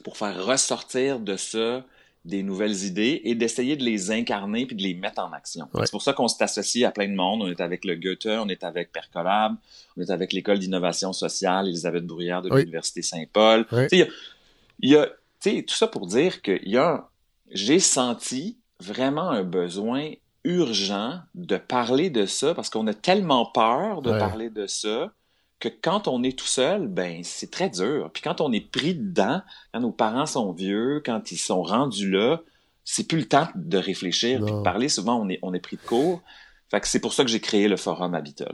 pour 0.04 0.16
faire 0.16 0.42
ressortir 0.44 1.20
de 1.20 1.36
ça 1.36 1.84
des 2.24 2.42
nouvelles 2.42 2.84
idées 2.84 3.22
et 3.24 3.34
d'essayer 3.34 3.76
de 3.76 3.82
les 3.82 4.10
incarner 4.10 4.66
puis 4.66 4.76
de 4.76 4.82
les 4.82 4.94
mettre 4.94 5.22
en 5.22 5.32
action. 5.32 5.68
Ouais. 5.72 5.86
C'est 5.86 5.90
pour 5.90 6.02
ça 6.02 6.12
qu'on 6.12 6.28
s'est 6.28 6.44
associé 6.44 6.84
à 6.84 6.90
plein 6.90 7.08
de 7.08 7.14
monde. 7.14 7.42
On 7.42 7.48
est 7.48 7.60
avec 7.62 7.84
le 7.84 7.94
Goethe, 7.96 8.26
on 8.26 8.48
est 8.48 8.62
avec 8.62 8.92
Percolab, 8.92 9.56
on 9.96 10.02
est 10.02 10.10
avec 10.10 10.32
l'École 10.34 10.58
d'innovation 10.58 11.12
sociale 11.14 11.68
Elisabeth 11.68 12.04
Bruyère 12.06 12.42
de 12.42 12.50
Oui. 12.50 12.60
l'Université 12.60 13.00
Saint-Paul. 13.02 13.66
Oui. 13.72 13.86
Il 13.92 14.90
y 14.90 14.96
a, 14.96 15.08
y 15.46 15.64
tout 15.64 15.74
ça 15.74 15.86
pour 15.86 16.06
dire 16.06 16.42
qu'il 16.42 16.68
y 16.68 16.76
a 16.76 16.88
un- 16.90 17.04
j'ai 17.52 17.78
senti 17.78 18.58
vraiment 18.80 19.30
un 19.30 19.42
besoin 19.42 20.10
urgent 20.44 21.20
de 21.34 21.56
parler 21.56 22.10
de 22.10 22.26
ça 22.26 22.54
parce 22.54 22.70
qu'on 22.70 22.86
a 22.86 22.94
tellement 22.94 23.46
peur 23.46 24.02
de 24.02 24.10
Ouais. 24.10 24.18
parler 24.18 24.50
de 24.50 24.66
ça 24.66 25.12
que 25.60 25.68
quand 25.68 26.08
on 26.08 26.22
est 26.22 26.36
tout 26.36 26.46
seul, 26.46 26.88
ben 26.88 27.20
c'est 27.22 27.50
très 27.50 27.68
dur. 27.68 28.10
Puis 28.12 28.22
quand 28.22 28.40
on 28.40 28.50
est 28.52 28.68
pris 28.72 28.94
dedans, 28.94 29.42
quand 29.72 29.80
nos 29.80 29.92
parents 29.92 30.26
sont 30.26 30.52
vieux, 30.52 31.02
quand 31.04 31.30
ils 31.30 31.38
sont 31.38 31.62
rendus 31.62 32.10
là, 32.10 32.40
c'est 32.84 33.06
plus 33.06 33.18
le 33.18 33.28
temps 33.28 33.46
de 33.54 33.78
réfléchir, 33.78 34.42
puis 34.42 34.52
de 34.52 34.62
parler. 34.62 34.88
Souvent, 34.88 35.20
on 35.20 35.28
est, 35.28 35.38
on 35.42 35.54
est 35.54 35.60
pris 35.60 35.76
de 35.76 35.82
court. 35.82 36.22
Fait 36.70 36.80
que 36.80 36.86
c'est 36.86 37.00
pour 37.00 37.12
ça 37.12 37.24
que 37.24 37.30
j'ai 37.30 37.40
créé 37.40 37.66
le 37.66 37.76
forum 37.76 38.14
Habitat. 38.14 38.46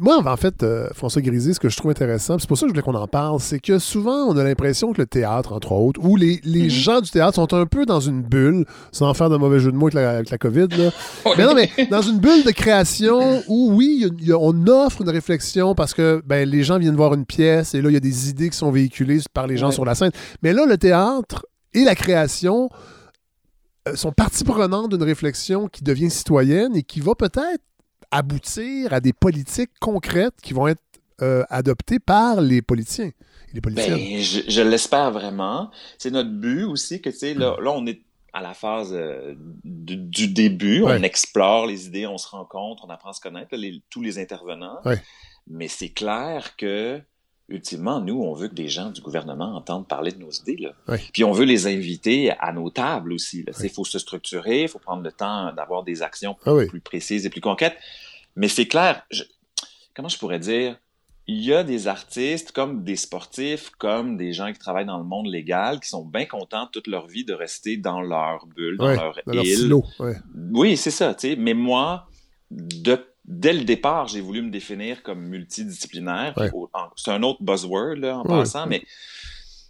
moi, 0.00 0.22
en 0.24 0.36
fait, 0.38 0.62
euh, 0.62 0.88
François 0.94 1.20
Grisé, 1.20 1.52
ce 1.52 1.60
que 1.60 1.68
je 1.68 1.76
trouve 1.76 1.90
intéressant, 1.90 2.38
c'est 2.38 2.48
pour 2.48 2.56
ça 2.56 2.62
que 2.62 2.68
je 2.68 2.72
voulais 2.72 2.82
qu'on 2.82 2.94
en 2.94 3.06
parle, 3.06 3.38
c'est 3.38 3.60
que 3.60 3.78
souvent, 3.78 4.24
on 4.28 4.36
a 4.38 4.44
l'impression 4.44 4.94
que 4.94 5.02
le 5.02 5.06
théâtre, 5.06 5.52
entre 5.52 5.72
autres, 5.72 6.00
ou 6.02 6.16
les, 6.16 6.40
les 6.42 6.64
mhm. 6.64 6.70
gens 6.70 7.00
du 7.02 7.10
théâtre 7.10 7.34
sont 7.34 7.52
un 7.52 7.66
peu 7.66 7.84
dans 7.84 8.00
une 8.00 8.22
bulle, 8.22 8.64
sans 8.92 9.12
faire 9.12 9.28
de 9.28 9.36
mauvais 9.36 9.60
jeu 9.60 9.70
de 9.72 9.76
mots 9.76 9.88
avec 9.88 9.94
la, 9.94 10.10
avec 10.10 10.30
la 10.30 10.38
COVID, 10.38 10.68
là. 10.68 10.90
mais 11.36 11.44
non, 11.44 11.54
mais 11.54 11.70
dans 11.90 12.00
une 12.00 12.18
bulle 12.18 12.44
de 12.44 12.50
création 12.50 13.42
où, 13.46 13.74
oui, 13.74 14.10
on 14.34 14.66
offre 14.66 15.02
une 15.02 15.10
réflexion 15.10 15.74
parce 15.74 15.92
que 15.92 16.22
ben, 16.24 16.48
les 16.48 16.64
gens 16.64 16.78
viennent 16.78 16.96
voir 16.96 17.12
une 17.12 17.26
pièce 17.26 17.74
et 17.74 17.82
là, 17.82 17.90
il 17.90 17.94
y 17.94 17.98
a 17.98 18.00
des 18.00 18.30
idées 18.30 18.48
qui 18.48 18.56
sont 18.56 18.70
véhiculées 18.70 19.20
par 19.34 19.46
les 19.46 19.58
gens 19.58 19.70
sur 19.70 19.84
la 19.84 19.94
scène. 19.94 20.12
Mais 20.42 20.54
là, 20.54 20.64
le 20.64 20.78
théâtre 20.78 21.44
et 21.74 21.84
la 21.84 21.94
création 21.94 22.70
sont 23.96 24.12
partie 24.12 24.44
prenante 24.44 24.90
d'une 24.90 25.02
réflexion 25.02 25.68
qui 25.68 25.82
devient 25.84 26.10
citoyenne 26.10 26.76
et 26.76 26.82
qui 26.82 27.00
va 27.00 27.14
peut-être 27.14 27.62
aboutir 28.10 28.92
à 28.92 29.00
des 29.00 29.12
politiques 29.12 29.70
concrètes 29.80 30.34
qui 30.42 30.52
vont 30.52 30.66
être 30.66 30.82
euh, 31.22 31.44
adoptées 31.50 31.98
par 31.98 32.40
les 32.40 32.62
politiciens. 32.62 33.10
les 33.52 33.60
ben, 33.60 34.22
je, 34.22 34.62
l'espère 34.62 35.10
vraiment. 35.10 35.70
C'est 35.98 36.10
notre 36.10 36.30
but 36.30 36.64
aussi 36.64 37.00
que, 37.00 37.10
tu 37.10 37.18
sais, 37.18 37.34
là, 37.34 37.56
là, 37.60 37.72
on 37.72 37.86
est 37.86 38.02
à 38.32 38.40
la 38.40 38.54
phase 38.54 38.92
euh, 38.92 39.34
du, 39.64 40.28
début, 40.28 40.82
on 40.82 41.02
explore 41.02 41.66
les 41.66 41.86
idées, 41.86 42.06
on 42.06 42.18
se 42.18 42.28
rencontre, 42.28 42.84
on 42.86 42.90
apprend 42.90 43.10
à 43.10 43.12
se 43.12 43.20
connaître, 43.20 43.54
tous 43.90 44.02
les 44.02 44.18
intervenants. 44.18 44.78
Mais 45.46 45.68
c'est 45.68 45.88
clair 45.88 46.56
que 46.56 47.00
ultimement, 47.50 48.00
nous, 48.00 48.22
on 48.22 48.32
veut 48.32 48.48
que 48.48 48.54
des 48.54 48.68
gens 48.68 48.90
du 48.90 49.00
gouvernement 49.00 49.56
entendent 49.56 49.86
parler 49.86 50.12
de 50.12 50.18
nos 50.18 50.30
idées. 50.30 50.56
Là. 50.56 50.96
Puis 51.12 51.24
on 51.24 51.32
veut 51.32 51.44
les 51.44 51.66
inviter 51.66 52.30
à 52.38 52.52
nos 52.52 52.70
tables 52.70 53.12
aussi. 53.12 53.44
Il 53.62 53.70
faut 53.70 53.84
se 53.84 53.98
structurer, 53.98 54.62
il 54.62 54.68
faut 54.68 54.78
prendre 54.78 55.02
le 55.02 55.12
temps 55.12 55.52
d'avoir 55.52 55.82
des 55.82 56.02
actions 56.02 56.36
ah 56.46 56.54
plus 56.68 56.80
précises 56.80 57.26
et 57.26 57.30
plus 57.30 57.40
concrètes. 57.40 57.76
Mais 58.36 58.48
c'est 58.48 58.66
clair, 58.66 59.06
comment 59.94 60.08
je 60.08 60.18
pourrais 60.18 60.38
dire, 60.38 60.78
il 61.26 61.44
y 61.44 61.54
a 61.54 61.62
des 61.62 61.86
artistes 61.86 62.52
comme 62.52 62.82
des 62.82 62.96
sportifs, 62.96 63.70
comme 63.78 64.16
des 64.16 64.32
gens 64.32 64.52
qui 64.52 64.58
travaillent 64.58 64.86
dans 64.86 64.98
le 64.98 65.04
monde 65.04 65.26
légal, 65.26 65.78
qui 65.80 65.88
sont 65.88 66.04
bien 66.04 66.26
contents 66.26 66.66
toute 66.66 66.86
leur 66.86 67.06
vie 67.06 67.24
de 67.24 67.32
rester 67.32 67.76
dans 67.76 68.00
leur 68.00 68.46
bulle, 68.46 68.78
dans 68.78 68.94
leur 68.94 69.18
île. 69.32 69.74
oui, 70.52 70.76
c'est 70.76 70.90
ça. 70.90 71.14
Mais 71.38 71.54
moi, 71.54 72.08
de 72.50 73.00
dès 73.30 73.52
le 73.52 73.64
départ, 73.64 74.08
j'ai 74.08 74.20
voulu 74.20 74.42
me 74.42 74.50
définir 74.50 75.02
comme 75.02 75.20
multidisciplinaire. 75.20 76.34
C'est 76.96 77.12
un 77.12 77.22
autre 77.22 77.42
buzzword 77.42 77.96
là, 77.96 78.18
en 78.18 78.24
passant, 78.24 78.66
mais. 78.66 78.82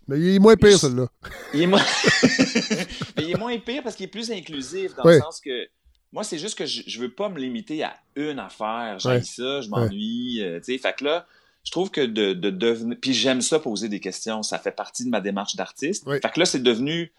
Mais 0.08 0.18
il 0.18 0.34
est 0.34 0.38
moins 0.40 0.56
pire, 0.56 0.76
celui-là. 0.76 1.06
Il 1.54 1.62
est 1.62 1.66
moins. 1.66 1.82
il 3.18 3.30
est 3.30 3.38
moins 3.38 3.56
pire 3.58 3.82
parce 3.84 3.94
qu'il 3.94 4.06
est 4.06 4.10
plus 4.10 4.32
inclusif 4.32 4.94
dans 4.96 5.04
le 5.04 5.20
sens 5.20 5.40
que. 5.40 5.68
Moi, 6.12 6.24
c'est 6.24 6.38
juste 6.38 6.58
que 6.58 6.66
je, 6.66 6.82
je 6.88 6.98
veux 6.98 7.12
pas 7.12 7.28
me 7.28 7.38
limiter 7.38 7.84
à 7.84 7.94
une 8.16 8.40
affaire. 8.40 8.98
J'ai 8.98 9.22
ça, 9.22 9.60
je 9.60 9.68
m'ennuie. 9.68 10.42
Euh, 10.42 10.58
tu 10.58 10.72
sais, 10.72 10.78
fait 10.78 10.96
que 10.96 11.04
là, 11.04 11.26
je 11.62 11.70
trouve 11.70 11.92
que 11.92 12.00
de, 12.00 12.32
de 12.32 12.50
devenir. 12.50 12.98
Puis 13.00 13.14
j'aime 13.14 13.40
ça 13.40 13.60
poser 13.60 13.88
des 13.88 14.00
questions. 14.00 14.42
Ça 14.42 14.58
fait 14.58 14.72
partie 14.72 15.04
de 15.04 15.10
ma 15.10 15.20
démarche 15.20 15.54
d'artiste. 15.54 16.04
Fait 16.10 16.20
que 16.20 16.40
là, 16.40 16.46
c'est 16.46 16.62
devenu 16.62 17.12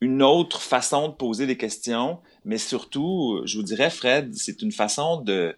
une 0.00 0.22
autre 0.22 0.60
façon 0.60 1.08
de 1.08 1.14
poser 1.14 1.46
des 1.46 1.56
questions, 1.56 2.18
mais 2.44 2.58
surtout, 2.58 3.40
je 3.44 3.56
vous 3.56 3.62
dirais, 3.62 3.90
Fred, 3.90 4.34
c'est 4.34 4.60
une 4.60 4.72
façon 4.72 5.20
de, 5.20 5.56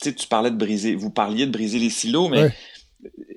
tu 0.00 0.26
parlais 0.28 0.50
de 0.50 0.56
briser, 0.56 0.94
vous 0.94 1.10
parliez 1.10 1.46
de 1.46 1.52
briser 1.52 1.78
les 1.78 1.90
silos, 1.90 2.28
mais 2.28 2.52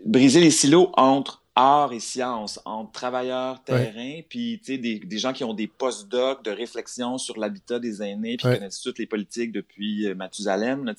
briser 0.05 0.39
les 0.39 0.51
silos 0.51 0.91
entre 0.95 1.43
art 1.55 1.93
et 1.93 2.01
science, 2.01 2.59
entre 2.65 2.91
travailleurs, 2.91 3.63
terrain, 3.63 4.19
puis 4.27 4.61
des, 4.65 4.99
des 4.99 5.17
gens 5.17 5.31
qui 5.31 5.45
ont 5.45 5.53
des 5.53 5.67
post-docs 5.67 6.43
de 6.43 6.51
réflexion 6.51 7.17
sur 7.17 7.39
l'habitat 7.39 7.79
des 7.79 8.03
aînés, 8.03 8.35
puis 8.35 8.49
qui 8.49 8.55
connaissent 8.55 8.81
toutes 8.81 8.99
les 8.99 9.05
politiques 9.05 9.53
depuis 9.53 10.05
euh, 10.05 10.15
Mathusalem. 10.15 10.93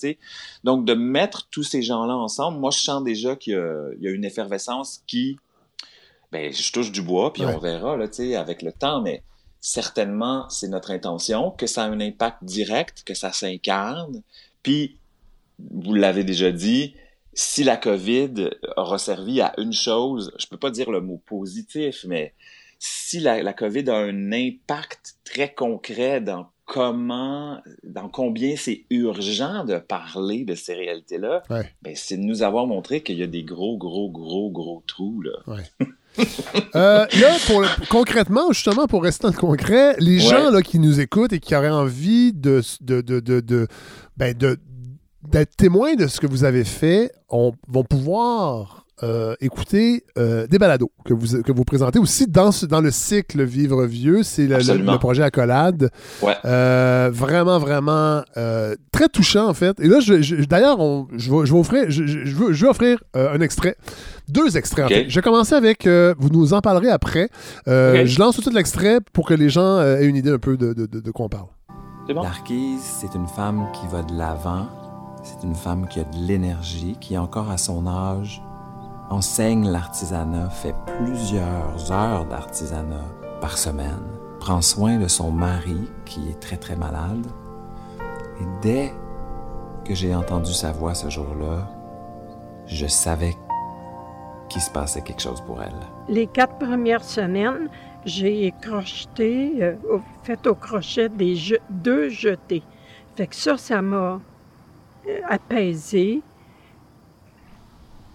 Donc, 0.64 0.86
de 0.86 0.94
mettre 0.94 1.48
tous 1.50 1.62
ces 1.62 1.82
gens-là 1.82 2.16
ensemble, 2.16 2.58
moi, 2.58 2.70
je 2.70 2.78
sens 2.78 3.04
déjà 3.04 3.36
qu'il 3.36 3.52
y, 3.52 4.04
y, 4.04 4.08
a 4.08 4.10
une 4.10 4.24
effervescence 4.24 5.02
qui, 5.06 5.36
ben, 6.32 6.50
je 6.50 6.72
touche 6.72 6.90
du 6.90 7.02
bois, 7.02 7.34
puis 7.34 7.44
on 7.44 7.58
verra 7.58 7.98
là, 7.98 8.06
avec 8.40 8.62
le 8.62 8.72
temps, 8.72 9.02
mais 9.02 9.22
certainement, 9.60 10.48
c'est 10.48 10.68
notre 10.68 10.90
intention, 10.90 11.50
que 11.50 11.66
ça 11.66 11.84
a 11.84 11.88
un 11.88 12.00
impact 12.00 12.44
direct, 12.44 13.02
que 13.04 13.14
ça 13.14 13.30
s'incarne, 13.32 14.22
puis 14.62 14.98
vous 15.58 15.94
l'avez 15.94 16.24
déjà 16.24 16.52
dit, 16.52 16.94
si 17.32 17.64
la 17.64 17.76
COVID 17.76 18.50
aura 18.76 18.98
servi 18.98 19.40
à 19.40 19.52
une 19.58 19.72
chose, 19.72 20.32
je 20.38 20.46
peux 20.46 20.56
pas 20.56 20.70
dire 20.70 20.90
le 20.90 21.00
mot 21.00 21.20
positif, 21.26 22.04
mais 22.08 22.34
si 22.78 23.20
la, 23.20 23.42
la 23.42 23.52
COVID 23.52 23.88
a 23.90 23.96
un 23.96 24.32
impact 24.32 25.16
très 25.24 25.52
concret 25.54 26.20
dans 26.20 26.48
comment, 26.66 27.60
dans 27.84 28.08
combien 28.08 28.56
c'est 28.56 28.84
urgent 28.90 29.64
de 29.64 29.78
parler 29.78 30.44
de 30.44 30.54
ces 30.54 30.74
réalités-là, 30.74 31.42
ben 31.48 31.94
c'est 31.94 32.16
de 32.16 32.22
nous 32.22 32.42
avoir 32.42 32.66
montré 32.66 33.02
qu'il 33.02 33.18
y 33.18 33.22
a 33.22 33.28
des 33.28 33.44
gros, 33.44 33.78
gros, 33.78 34.10
gros, 34.10 34.50
gros 34.50 34.82
trous. 34.86 35.22
Là. 35.22 35.56
Euh, 36.74 37.06
là, 37.20 37.36
pour 37.46 37.62
concrètement, 37.90 38.50
justement, 38.50 38.86
pour 38.86 39.02
rester 39.02 39.24
dans 39.24 39.34
le 39.34 39.38
concret, 39.38 39.94
les 39.98 40.18
gens 40.18 40.48
là, 40.48 40.62
qui 40.62 40.78
nous 40.78 40.98
écoutent 40.98 41.34
et 41.34 41.40
qui 41.40 41.54
auraient 41.54 41.68
envie 41.68 42.32
de, 42.32 42.62
de, 42.80 43.02
de, 43.02 43.20
de, 43.20 43.40
de, 43.40 43.68
ben, 44.16 44.32
de 44.32 44.58
d'être 45.26 45.56
témoins 45.56 45.94
de 45.94 46.06
ce 46.06 46.20
que 46.20 46.26
vous 46.26 46.44
avez 46.44 46.64
fait 46.64 47.10
on, 47.28 47.52
vont 47.68 47.84
pouvoir 47.84 48.86
euh, 49.02 49.34
écouter 49.42 50.04
euh, 50.16 50.46
des 50.46 50.58
balados 50.58 50.90
que 51.04 51.12
vous, 51.12 51.42
que 51.42 51.52
vous 51.52 51.64
présentez 51.64 51.98
aussi 51.98 52.26
dans, 52.26 52.48
dans 52.66 52.80
le 52.80 52.90
cycle 52.90 53.42
Vivre 53.44 53.84
Vieux. 53.84 54.22
C'est 54.22 54.46
le, 54.46 54.98
projet 54.98 55.22
Accolade. 55.22 55.90
Euh, 56.46 57.10
vraiment, 57.12 57.58
vraiment 57.58 58.22
très 58.92 59.08
touchant, 59.12 59.48
en 59.48 59.52
fait. 59.52 59.78
Et 59.80 59.88
là, 59.88 59.98
d'ailleurs, 60.48 60.78
je, 61.14 61.30
vais, 61.30 61.44
je, 61.44 61.52
vais 61.52 61.58
offrir, 61.58 61.90
je, 61.90 62.02
veux, 62.34 62.54
je 62.54 62.64
vais 62.64 62.70
offrir 62.70 63.04
un 63.12 63.40
extrait. 63.42 63.76
Deux 64.28 64.56
extraits, 64.56 64.86
en 64.86 64.88
fait. 64.88 65.10
Je 65.10 65.14
vais 65.14 65.22
commencer 65.22 65.54
avec, 65.54 65.86
vous 65.86 66.30
nous 66.30 66.54
en 66.54 66.62
parlerez 66.62 66.88
après. 66.88 67.28
Je 67.66 68.18
lance 68.18 68.36
tout 68.36 68.40
de 68.40 68.44
suite 68.46 68.56
l'extrait 68.56 69.00
pour 69.12 69.28
que 69.28 69.34
les 69.34 69.50
gens 69.50 69.78
aient 69.78 70.06
une 70.06 70.16
idée 70.16 70.30
un 70.30 70.38
peu 70.38 70.56
de, 70.56 70.72
de, 70.72 70.86
de, 70.86 71.00
de 71.00 71.10
quoi 71.10 71.26
on 71.26 71.28
parle. 71.28 71.48
Bon? 72.14 72.22
c'est 72.80 73.14
une 73.14 73.26
femme 73.26 73.66
qui 73.74 73.86
va 73.88 74.02
de 74.02 74.16
l'avant 74.16 74.85
c'est 75.26 75.44
une 75.44 75.56
femme 75.56 75.88
qui 75.88 75.98
a 75.98 76.04
de 76.04 76.16
l'énergie, 76.16 76.96
qui 77.00 77.18
encore 77.18 77.50
à 77.50 77.58
son 77.58 77.86
âge 77.88 78.40
enseigne 79.10 79.68
l'artisanat, 79.68 80.50
fait 80.50 80.74
plusieurs 80.98 81.90
heures 81.90 82.24
d'artisanat 82.26 83.04
par 83.40 83.58
semaine, 83.58 84.06
prend 84.38 84.62
soin 84.62 84.98
de 84.98 85.08
son 85.08 85.32
mari 85.32 85.80
qui 86.04 86.28
est 86.28 86.38
très 86.40 86.56
très 86.56 86.76
malade. 86.76 87.26
Et 88.40 88.44
dès 88.62 88.92
que 89.84 89.94
j'ai 89.94 90.14
entendu 90.14 90.52
sa 90.52 90.70
voix 90.70 90.94
ce 90.94 91.10
jour-là, 91.10 91.68
je 92.66 92.86
savais 92.86 93.34
qu'il 94.48 94.62
se 94.62 94.70
passait 94.70 95.02
quelque 95.02 95.22
chose 95.22 95.40
pour 95.40 95.60
elle. 95.60 95.74
Les 96.08 96.28
quatre 96.28 96.56
premières 96.58 97.04
semaines, 97.04 97.68
j'ai 98.04 98.54
crocheté, 98.60 99.54
euh, 99.60 99.74
fait 100.22 100.46
au 100.46 100.54
crochet 100.54 101.08
des 101.08 101.36
deux 101.68 102.10
jetés. 102.10 102.62
Fait 103.16 103.26
que 103.26 103.34
ça, 103.34 103.56
ça 103.56 103.82
m'a 103.82 104.20
apaisé. 105.28 106.22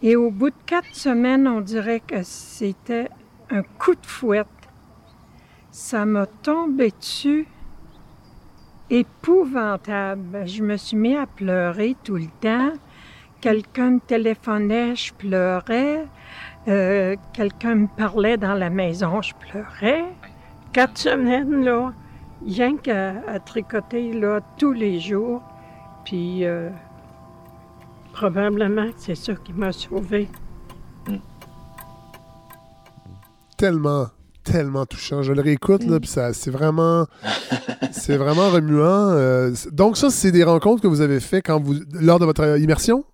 Et 0.04 0.15
au 0.15 0.32
bout 0.32 0.49
de 0.49 0.56
quatre 0.65 0.95
semaines, 0.95 1.47
on 1.47 1.62
dirait 1.62 1.99
que 1.99 2.23
c'était 2.23 3.10
un 3.49 3.62
coup 3.62 3.93
de 3.93 4.06
fouette. 4.06 4.47
Ça 5.69 6.06
m'a 6.06 6.25
tombé 6.25 6.91
dessus 6.99 7.47
épouvantable. 8.91 10.45
Je 10.45 10.63
me 10.63 10.75
suis 10.75 10.97
mis 10.97 11.15
à 11.15 11.25
pleurer 11.25 11.95
tout 12.04 12.17
le 12.17 12.27
temps. 12.41 12.73
Quelqu'un 13.39 13.91
me 13.91 13.99
téléphonait, 13.99 14.95
je 14.95 15.13
pleurais. 15.13 16.06
Euh, 16.67 17.15
quelqu'un 17.34 17.75
me 17.75 17.88
parlait 17.88 18.38
dans 18.38 18.54
la 18.54 18.69
maison, 18.69 19.21
je 19.21 19.34
pleurais. 19.36 20.06
Quatre 20.73 20.97
semaines, 20.97 21.63
là, 21.63 21.93
rien 22.45 22.77
qu'à 22.77 23.39
tricoter, 23.45 24.13
là, 24.13 24.41
tous 24.57 24.74
les 24.74 24.99
jours. 24.99 25.41
Puis 26.05 26.45
euh, 26.45 26.70
probablement 28.14 28.89
c'est 28.97 29.16
ça 29.16 29.34
qui 29.34 29.53
m'a 29.53 29.72
sauvé. 29.72 30.28
Tellement, 33.57 34.07
tellement 34.43 34.86
touchant. 34.86 35.22
Je 35.22 35.34
le 35.34 35.41
réécoute, 35.41 35.84
là, 35.84 35.99
puis 35.99 36.09
ça, 36.09 36.34
c'est 36.34 36.49
vraiment, 36.51 37.05
c'est 37.91 38.18
vraiment 38.18 38.49
remuant. 38.49 39.12
Euh, 39.12 39.53
donc 39.72 39.97
ça, 39.97 40.09
c'est 40.09 40.32
des 40.32 40.43
rencontres 40.43 40.82
que 40.82 40.88
vous 40.88 41.01
avez 41.01 41.20
fait 41.20 41.41
quand 41.41 41.62
vous, 41.62 41.76
lors 41.93 42.20
de 42.20 42.26
votre 42.26 42.59
immersion? 42.59 43.05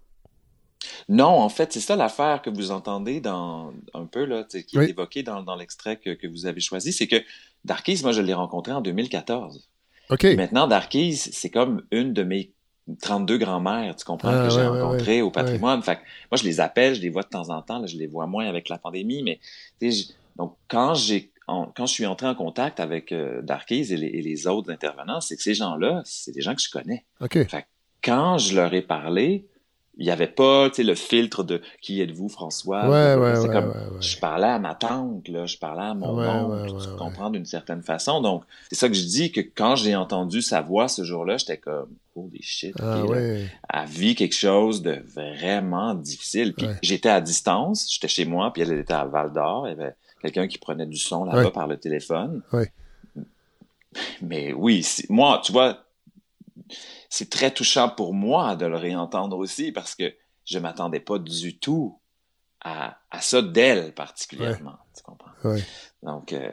Non, 1.09 1.27
en 1.27 1.49
fait, 1.49 1.71
c'est 1.73 1.79
ça 1.79 1.95
l'affaire 1.95 2.41
que 2.41 2.49
vous 2.49 2.71
entendez 2.71 3.21
dans 3.21 3.73
un 3.93 4.05
peu 4.05 4.25
là, 4.25 4.43
qui 4.43 4.77
est 4.77 4.89
évoqué 4.89 5.23
dans, 5.23 5.55
l'extrait 5.55 5.97
que, 5.97 6.27
vous 6.27 6.45
avez 6.45 6.59
choisi, 6.59 6.91
c'est 6.91 7.07
que 7.07 7.17
Darkis, 7.65 8.01
moi, 8.03 8.11
je 8.11 8.21
l'ai 8.21 8.33
rencontré 8.33 8.73
en 8.73 8.81
2014. 8.81 9.69
OK. 10.09 10.23
maintenant, 10.35 10.67
Darkis, 10.67 11.17
c'est 11.17 11.49
comme 11.49 11.83
une 11.91 12.13
de 12.13 12.23
mes 12.23 12.53
32 13.01 13.37
grands-mères, 13.37 13.95
tu 13.95 14.05
comprends, 14.05 14.29
ah, 14.29 14.47
que 14.47 14.53
j'ai 14.53 14.65
rencontrées 14.65 15.21
au 15.21 15.31
patrimoine. 15.31 15.81
Fait 15.81 15.99
moi, 16.31 16.37
je 16.37 16.43
les 16.43 16.59
appelle, 16.59 16.95
je 16.95 17.01
les 17.01 17.09
vois 17.09 17.23
de 17.23 17.29
temps 17.29 17.49
en 17.49 17.61
temps, 17.61 17.79
là, 17.79 17.87
je 17.87 17.97
les 17.97 18.07
vois 18.07 18.27
moins 18.27 18.47
avec 18.47 18.69
la 18.69 18.77
pandémie, 18.77 19.23
mais 19.23 19.39
donc 20.35 20.55
quand 20.67 20.93
j'ai 20.93 21.31
quand 21.47 21.85
je 21.85 21.93
suis 21.93 22.05
entré 22.05 22.27
en 22.27 22.35
contact 22.35 22.81
avec 22.81 23.13
euh, 23.13 23.41
Darkies 23.41 23.93
et 23.93 23.97
les, 23.97 24.47
autres 24.47 24.69
intervenants, 24.69 25.21
c'est 25.21 25.37
que 25.37 25.41
ces 25.41 25.53
gens-là, 25.53 26.01
c'est 26.03 26.33
des 26.33 26.41
gens 26.41 26.53
que 26.53 26.61
je 26.61 26.69
connais. 26.69 27.05
OK. 27.21 27.37
quand 28.03 28.37
je 28.37 28.55
leur 28.55 28.73
ai 28.73 28.81
parlé, 28.81 29.47
il 29.97 30.05
n'y 30.05 30.11
avait 30.11 30.27
pas 30.27 30.69
le 30.77 30.95
filtre 30.95 31.43
de 31.43 31.61
qui 31.81 32.01
êtes-vous, 32.01 32.29
François? 32.29 32.87
Ouais, 32.87 33.15
ouais, 33.15 33.47
comme, 33.51 33.73
Je 33.99 34.17
parlais 34.17 34.47
à 34.47 34.59
ma 34.59 34.75
tante, 34.75 35.27
là, 35.27 35.45
je 35.45 35.57
parlais 35.57 35.89
à 35.89 35.93
mon 35.93 36.19
oncle, 36.19 36.73
tu 36.81 36.95
comprends 36.97 37.29
d'une 37.29 37.45
certaine 37.45 37.81
façon. 37.81 38.21
Donc, 38.21 38.43
c'est 38.69 38.75
ça 38.75 38.89
que 38.89 38.95
je 38.95 39.05
dis 39.05 39.31
que 39.31 39.41
quand 39.41 39.75
j'ai 39.75 39.95
entendu 39.95 40.41
sa 40.41 40.61
voix 40.61 40.87
ce 40.87 41.03
jour-là, 41.03 41.37
j'étais 41.37 41.57
comme, 41.57 41.89
holy 42.15 42.41
shit, 42.41 42.75
ah, 42.79 43.03
elle 43.73 43.87
vit 43.87 44.15
quelque 44.15 44.35
chose 44.35 44.81
de 44.81 45.01
vraiment 45.15 45.95
difficile. 45.95 46.53
Puis 46.53 46.67
j'étais 46.83 47.09
à 47.09 47.21
distance, 47.21 47.87
j'étais 47.91 48.07
chez 48.07 48.25
moi, 48.25 48.53
puis 48.53 48.61
elle 48.61 48.73
était 48.73 48.93
à 48.93 49.05
Val 49.05 49.33
d'Or, 49.33 49.67
il 49.67 49.71
y 49.71 49.81
avait 49.81 49.95
quelqu'un 50.21 50.47
qui 50.47 50.57
prenait 50.57 50.85
du 50.85 50.97
son 50.97 51.25
là-bas 51.25 51.51
par 51.51 51.67
le 51.67 51.77
téléphone. 51.77 52.41
Mais 54.21 54.53
oui, 54.53 54.85
moi, 55.09 55.41
tu 55.43 55.51
vois, 55.51 55.79
c'est 57.09 57.29
très 57.29 57.51
touchant 57.51 57.89
pour 57.89 58.13
moi 58.13 58.55
de 58.55 58.65
le 58.65 58.77
réentendre 58.77 59.37
aussi 59.37 59.71
parce 59.71 59.95
que 59.95 60.13
je 60.45 60.59
m'attendais 60.59 60.99
pas 60.99 61.19
du 61.19 61.57
tout 61.57 61.99
à, 62.61 62.97
à 63.11 63.21
ça 63.21 63.41
d'elle 63.41 63.93
particulièrement. 63.93 64.77
Tu 64.95 65.03
comprends? 65.03 65.31
Donc, 66.03 66.33
euh, 66.33 66.49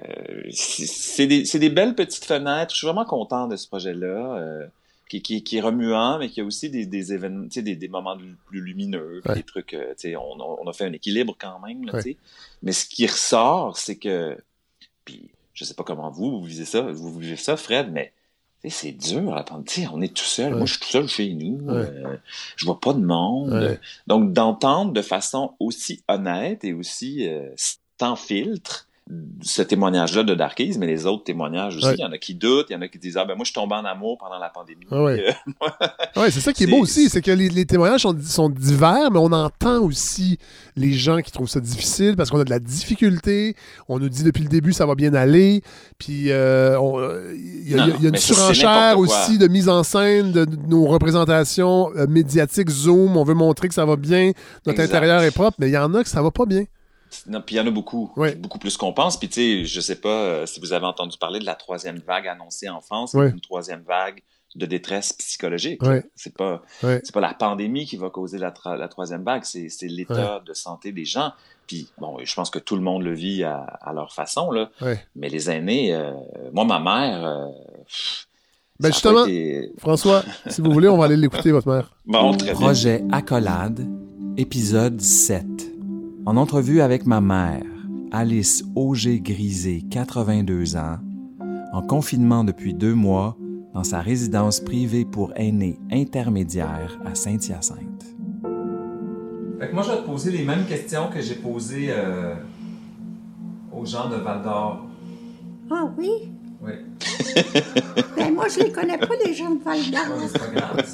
c'est 0.52 1.26
des, 1.26 1.42
des, 1.42 1.70
belles 1.70 1.94
petites 1.94 2.24
fenêtres. 2.24 2.72
Je 2.72 2.78
suis 2.78 2.86
vraiment 2.86 3.04
content 3.04 3.46
de 3.46 3.56
ce 3.56 3.66
projet-là. 3.68 4.36
Euh, 4.36 4.66
qui, 5.08 5.20
qui, 5.20 5.44
qui, 5.44 5.58
est 5.58 5.60
remuant, 5.60 6.18
mais 6.18 6.30
qui 6.30 6.40
a 6.40 6.44
aussi 6.44 6.70
des, 6.70 6.86
des 6.86 7.12
événements, 7.12 7.46
des, 7.46 7.76
des 7.76 7.88
moments 7.88 8.16
plus 8.46 8.60
lumineux, 8.60 9.20
des 9.34 9.42
trucs, 9.42 9.74
euh, 9.74 9.94
on, 10.16 10.40
on, 10.40 10.66
a 10.66 10.72
fait 10.72 10.86
un 10.86 10.92
équilibre 10.94 11.36
quand 11.38 11.60
même, 11.60 11.84
là, 11.84 12.00
mais 12.62 12.72
ce 12.72 12.86
qui 12.86 13.06
ressort, 13.06 13.76
c'est 13.76 13.96
que, 13.96 14.36
puis 15.04 15.30
je 15.52 15.64
sais 15.64 15.74
pas 15.74 15.84
comment 15.84 16.10
vous, 16.10 16.40
vous 16.40 16.44
vivez 16.44 16.64
ça, 16.64 16.80
vous 16.80 17.18
vivez 17.18 17.36
ça, 17.36 17.56
Fred, 17.56 17.92
mais 17.92 18.12
c'est 18.70 18.92
dur 18.92 19.34
à 19.34 19.40
attendre. 19.40 19.64
on 19.92 20.00
est 20.00 20.14
tout 20.14 20.24
seul. 20.24 20.54
Moi, 20.54 20.66
je 20.66 20.72
suis 20.72 20.80
tout 20.80 20.88
seul 20.88 21.08
chez 21.08 21.34
nous. 21.34 21.68
Euh, 21.68 22.16
je 22.56 22.64
vois 22.64 22.80
pas 22.80 22.92
de 22.92 23.04
monde. 23.04 23.78
Donc, 24.06 24.32
d'entendre 24.32 24.92
de 24.92 25.02
façon 25.02 25.54
aussi 25.58 26.02
honnête 26.08 26.64
et 26.64 26.72
aussi 26.72 27.28
euh, 27.28 27.50
sans 28.00 28.16
filtre 28.16 28.83
ce 29.42 29.60
témoignage-là 29.60 30.22
de 30.22 30.34
Darkies, 30.34 30.76
mais 30.78 30.86
les 30.86 31.04
autres 31.04 31.24
témoignages 31.24 31.76
aussi. 31.76 31.88
Il 31.92 32.00
y 32.00 32.04
en 32.04 32.12
a 32.12 32.16
qui 32.16 32.34
doutent, 32.34 32.68
il 32.70 32.72
y 32.72 32.76
en 32.76 32.80
a 32.80 32.88
qui 32.88 32.98
disent 32.98 33.18
Ah 33.18 33.26
ben 33.26 33.34
moi 33.34 33.44
je 33.44 33.50
suis 33.50 33.54
tombé 33.54 33.74
en 33.74 33.84
amour 33.84 34.16
pendant 34.16 34.38
la 34.38 34.48
pandémie. 34.48 34.86
Oui, 34.90 35.20
ouais, 36.16 36.30
c'est 36.30 36.40
ça 36.40 36.54
qui 36.54 36.64
est, 36.64 36.66
beau 36.66 36.78
aussi, 36.78 37.10
c'est 37.10 37.20
que 37.20 37.30
les, 37.30 37.66
témoignages 37.66 38.00
sont, 38.00 38.16
sont, 38.22 38.48
divers, 38.48 39.10
mais 39.10 39.18
on 39.18 39.32
entend 39.32 39.82
aussi 39.82 40.38
les 40.76 40.92
gens 40.94 41.20
qui 41.20 41.30
trouvent 41.30 41.48
ça 41.48 41.60
difficile 41.60 42.16
parce 42.16 42.30
qu'on 42.30 42.40
a 42.40 42.44
de 42.44 42.50
la 42.50 42.58
difficulté. 42.58 43.56
On 43.88 43.98
nous 43.98 44.08
dit 44.08 44.24
depuis 44.24 44.42
le 44.42 44.48
début 44.48 44.72
ça 44.72 44.86
va 44.86 44.94
bien 44.94 45.12
aller. 45.12 45.62
Puis 45.98 46.30
euh, 46.30 46.78
il 47.34 47.70
y 47.70 47.78
a, 47.78 48.08
une 48.08 48.16
surenchère 48.16 48.98
aussi 48.98 49.36
de 49.36 49.48
mise 49.48 49.68
en 49.68 49.82
scène 49.82 50.32
de, 50.32 50.46
nos 50.66 50.86
représentations 50.86 51.90
euh, 51.94 52.06
médiatiques 52.06 52.70
Zoom. 52.70 53.18
On 53.18 53.24
veut 53.24 53.34
montrer 53.34 53.68
que 53.68 53.74
ça 53.74 53.84
va 53.84 53.96
bien, 53.96 54.32
notre 54.66 54.80
intérieur 54.80 55.22
est 55.22 55.30
propre, 55.30 55.58
mais 55.58 55.68
il 55.68 55.72
y 55.72 55.78
en 55.78 55.92
a 55.92 56.02
que 56.02 56.08
ça 56.08 56.22
va 56.22 56.30
pas 56.30 56.46
bien. 56.46 56.64
Non, 57.26 57.40
puis 57.40 57.56
il 57.56 57.58
y 57.58 57.60
en 57.60 57.66
a 57.66 57.70
beaucoup, 57.70 58.12
beaucoup 58.38 58.58
plus 58.58 58.76
qu'on 58.76 58.92
pense. 58.92 59.18
Puis 59.18 59.28
tu 59.28 59.34
sais, 59.34 59.64
je 59.64 59.80
sais 59.80 60.00
pas 60.00 60.08
euh, 60.08 60.46
si 60.46 60.60
vous 60.60 60.72
avez 60.72 60.86
entendu 60.86 61.18
parler 61.18 61.38
de 61.38 61.44
la 61.44 61.54
troisième 61.54 61.98
vague 61.98 62.28
annoncée 62.28 62.68
en 62.68 62.80
France, 62.80 63.14
une 63.14 63.40
troisième 63.40 63.82
vague 63.82 64.22
de 64.54 64.66
détresse 64.66 65.12
psychologique. 65.12 65.80
C'est 66.14 66.34
pas, 66.34 66.62
c'est 66.80 67.12
pas 67.12 67.20
la 67.20 67.34
pandémie 67.34 67.86
qui 67.86 67.96
va 67.96 68.10
causer 68.10 68.38
la, 68.38 68.52
la 68.76 68.88
troisième 68.88 69.24
vague, 69.24 69.44
c'est, 69.44 69.68
l'état 69.82 70.40
de 70.44 70.52
santé 70.54 70.92
des 70.92 71.04
gens. 71.04 71.32
Puis 71.66 71.88
bon, 71.98 72.18
je 72.22 72.34
pense 72.34 72.50
que 72.50 72.58
tout 72.58 72.76
le 72.76 72.82
monde 72.82 73.02
le 73.02 73.14
vit 73.14 73.42
à, 73.42 73.92
leur 73.94 74.12
façon 74.12 74.50
là. 74.50 74.70
Mais 75.16 75.28
les 75.28 75.50
aînés, 75.50 75.94
euh, 75.94 76.12
moi 76.52 76.64
ma 76.64 76.78
mère. 76.78 77.26
Euh, 77.26 77.46
ben 78.80 78.92
justement, 78.92 79.24
François, 79.78 80.24
si 80.48 80.60
vous 80.60 80.72
voulez, 80.72 80.88
on 80.88 80.98
va 80.98 81.04
aller 81.04 81.16
l'écouter, 81.16 81.52
votre 81.52 81.68
mère. 81.68 81.94
Bon, 82.06 82.36
Projet 82.36 83.04
Accolade, 83.12 83.86
épisode 84.36 85.00
7. 85.00 85.73
En 86.26 86.38
entrevue 86.38 86.80
avec 86.80 87.04
ma 87.04 87.20
mère, 87.20 87.66
Alice 88.10 88.64
Auger-Grisé, 88.74 89.82
82 89.90 90.74
ans, 90.74 90.96
en 91.70 91.82
confinement 91.82 92.44
depuis 92.44 92.72
deux 92.72 92.94
mois 92.94 93.36
dans 93.74 93.84
sa 93.84 94.00
résidence 94.00 94.60
privée 94.60 95.04
pour 95.04 95.32
aînés 95.36 95.78
intermédiaire 95.92 96.98
à 97.04 97.14
Saint-Hyacinthe. 97.14 98.16
moi, 99.74 99.82
je 99.82 99.90
vais 99.90 99.98
te 99.98 100.06
poser 100.06 100.30
les 100.30 100.44
mêmes 100.44 100.64
questions 100.64 101.10
que 101.12 101.20
j'ai 101.20 101.34
posées 101.34 101.88
euh, 101.90 102.34
aux 103.70 103.84
gens 103.84 104.08
de 104.08 104.16
Val 104.16 104.40
d'Or. 104.40 104.86
Ah 105.70 105.90
oui? 105.98 106.32
Oui. 106.62 106.72
ben, 108.16 108.32
moi, 108.32 108.46
je 108.48 108.60
les 108.60 108.72
connais 108.72 108.96
pas, 108.96 109.14
les 109.26 109.34
gens 109.34 109.50
de 109.50 109.62
Val 109.62 109.78
d'Or. 109.90 110.26
c'est 110.26 110.38
pas 110.38 110.46
grave, 110.46 110.86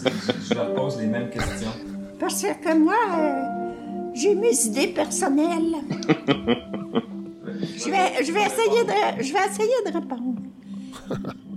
je, 0.48 0.54
leur 0.54 0.74
pose 0.74 0.98
les 0.98 1.06
mêmes 1.06 1.30
questions. 1.30 1.70
Parce 2.18 2.42
que 2.42 2.76
moi, 2.76 2.94
euh, 3.16 3.49
j'ai 4.14 4.34
mes 4.34 4.66
idées 4.66 4.88
personnelles. 4.88 5.76
je, 7.62 7.90
vais, 7.90 8.24
je, 8.24 8.32
vais 8.32 8.42
essayer 8.42 8.84
de, 8.84 9.22
je 9.22 9.32
vais 9.32 9.46
essayer 9.48 9.78
de 9.86 9.92
répondre. 9.92 10.40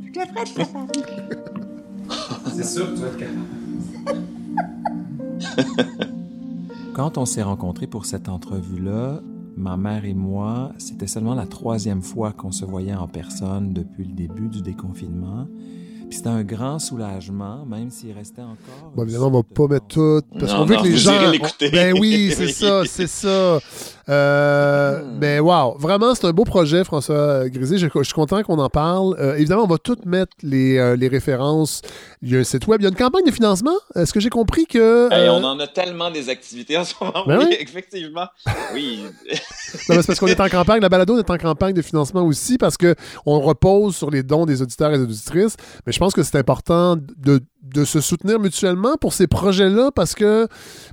Je 0.06 0.20
devrais 0.20 0.42
être 0.42 0.54
capable. 0.54 0.92
C'est 2.56 2.66
sûr 2.66 2.90
que 2.92 2.96
tu 2.96 3.02
vas 3.02 3.08
être 3.08 3.18
capable. 3.18 3.64
Quand 6.94 7.18
on 7.18 7.26
s'est 7.26 7.42
rencontrés 7.42 7.88
pour 7.88 8.06
cette 8.06 8.30
entrevue-là, 8.30 9.22
ma 9.58 9.78
mère 9.78 10.06
et 10.06 10.14
moi, 10.14 10.74
c'était 10.78 11.08
seulement 11.08 11.34
la 11.34 11.48
troisième 11.48 12.02
fois 12.02 12.34
qu'on 12.34 12.52
se 12.52 12.66
voyait 12.66 12.94
en 12.94 13.08
personne 13.08 13.74
depuis 13.74 14.06
le 14.06 14.14
début 14.14 14.50
du 14.50 14.62
déconfinement 14.62 15.48
c'était 16.10 16.30
un 16.30 16.44
grand 16.44 16.80
soulagement, 16.80 17.66
même 17.66 17.90
s'il 17.90 18.14
restait 18.14 18.42
encore. 18.42 18.92
Bon, 18.96 19.04
évidemment, 19.04 19.28
on 19.28 19.32
va 19.32 19.44
pas 19.44 19.68
mettre 19.68 19.88
tout. 19.88 20.22
Parce 20.40 20.54
qu'on 20.54 20.66
veut 20.66 20.78
que 20.78 20.84
les 20.84 20.98
gens. 20.98 21.32
Ben 21.72 21.98
oui, 22.00 22.34
c'est 22.36 22.48
ça, 22.52 22.84
c'est 22.86 23.08
ça. 23.08 23.60
Euh, 24.10 25.00
hmm. 25.00 25.18
Mais 25.20 25.40
wow, 25.40 25.78
vraiment, 25.78 26.14
c'est 26.14 26.26
un 26.26 26.32
beau 26.32 26.44
projet, 26.44 26.84
François 26.84 27.48
Grisé. 27.48 27.78
Je, 27.78 27.88
suis 27.88 28.14
content 28.14 28.44
qu'on 28.44 28.60
en 28.60 28.70
parle. 28.70 29.16
Euh, 29.20 29.36
évidemment, 29.36 29.64
on 29.64 29.68
va 29.68 29.78
tout 29.78 29.98
mettre 30.06 30.34
les, 30.42 30.78
euh, 30.78 30.96
les, 30.96 31.08
références. 31.08 31.82
Il 32.22 32.32
y 32.32 32.36
a 32.36 32.40
un 32.40 32.44
site 32.44 32.68
web, 32.68 32.82
il 32.82 32.84
y 32.84 32.88
a 32.88 32.90
une 32.90 32.96
campagne 32.96 33.24
de 33.26 33.32
financement. 33.32 33.76
Est-ce 33.96 34.12
que 34.12 34.20
j'ai 34.20 34.30
compris 34.30 34.66
que. 34.66 35.10
on 35.30 35.44
en 35.44 35.60
a 35.60 35.68
tellement 35.68 36.12
des 36.12 36.30
activités 36.30 36.78
en 36.78 36.84
ce 36.84 36.96
moment. 37.00 37.24
Ben 37.26 37.40
oui, 37.40 37.56
effectivement. 37.60 38.28
Oui. 38.74 39.04
c'est 39.66 40.06
parce 40.06 40.20
qu'on 40.20 40.28
est 40.28 40.40
en 40.40 40.50
campagne. 40.50 40.82
La 40.82 40.90
balado 40.90 41.18
est 41.18 41.30
en 41.30 41.38
campagne 41.38 41.74
de 41.74 41.82
financement 41.82 42.24
aussi 42.24 42.58
parce 42.58 42.76
qu'on 42.78 43.40
repose 43.40 43.96
sur 43.96 44.10
les 44.10 44.24
dons 44.24 44.46
des 44.46 44.62
auditeurs 44.62 44.94
et 44.94 44.98
des 44.98 45.04
auditrices. 45.04 45.56
Mais 45.86 45.93
je 45.94 46.00
pense 46.00 46.14
que 46.14 46.24
c'est 46.24 46.38
important 46.38 46.96
de 46.98 47.42
de 47.74 47.86
se 47.86 48.02
soutenir 48.02 48.40
mutuellement 48.40 48.98
pour 48.98 49.14
ces 49.14 49.28
projets-là 49.28 49.92
parce 49.92 50.14
que 50.16 50.48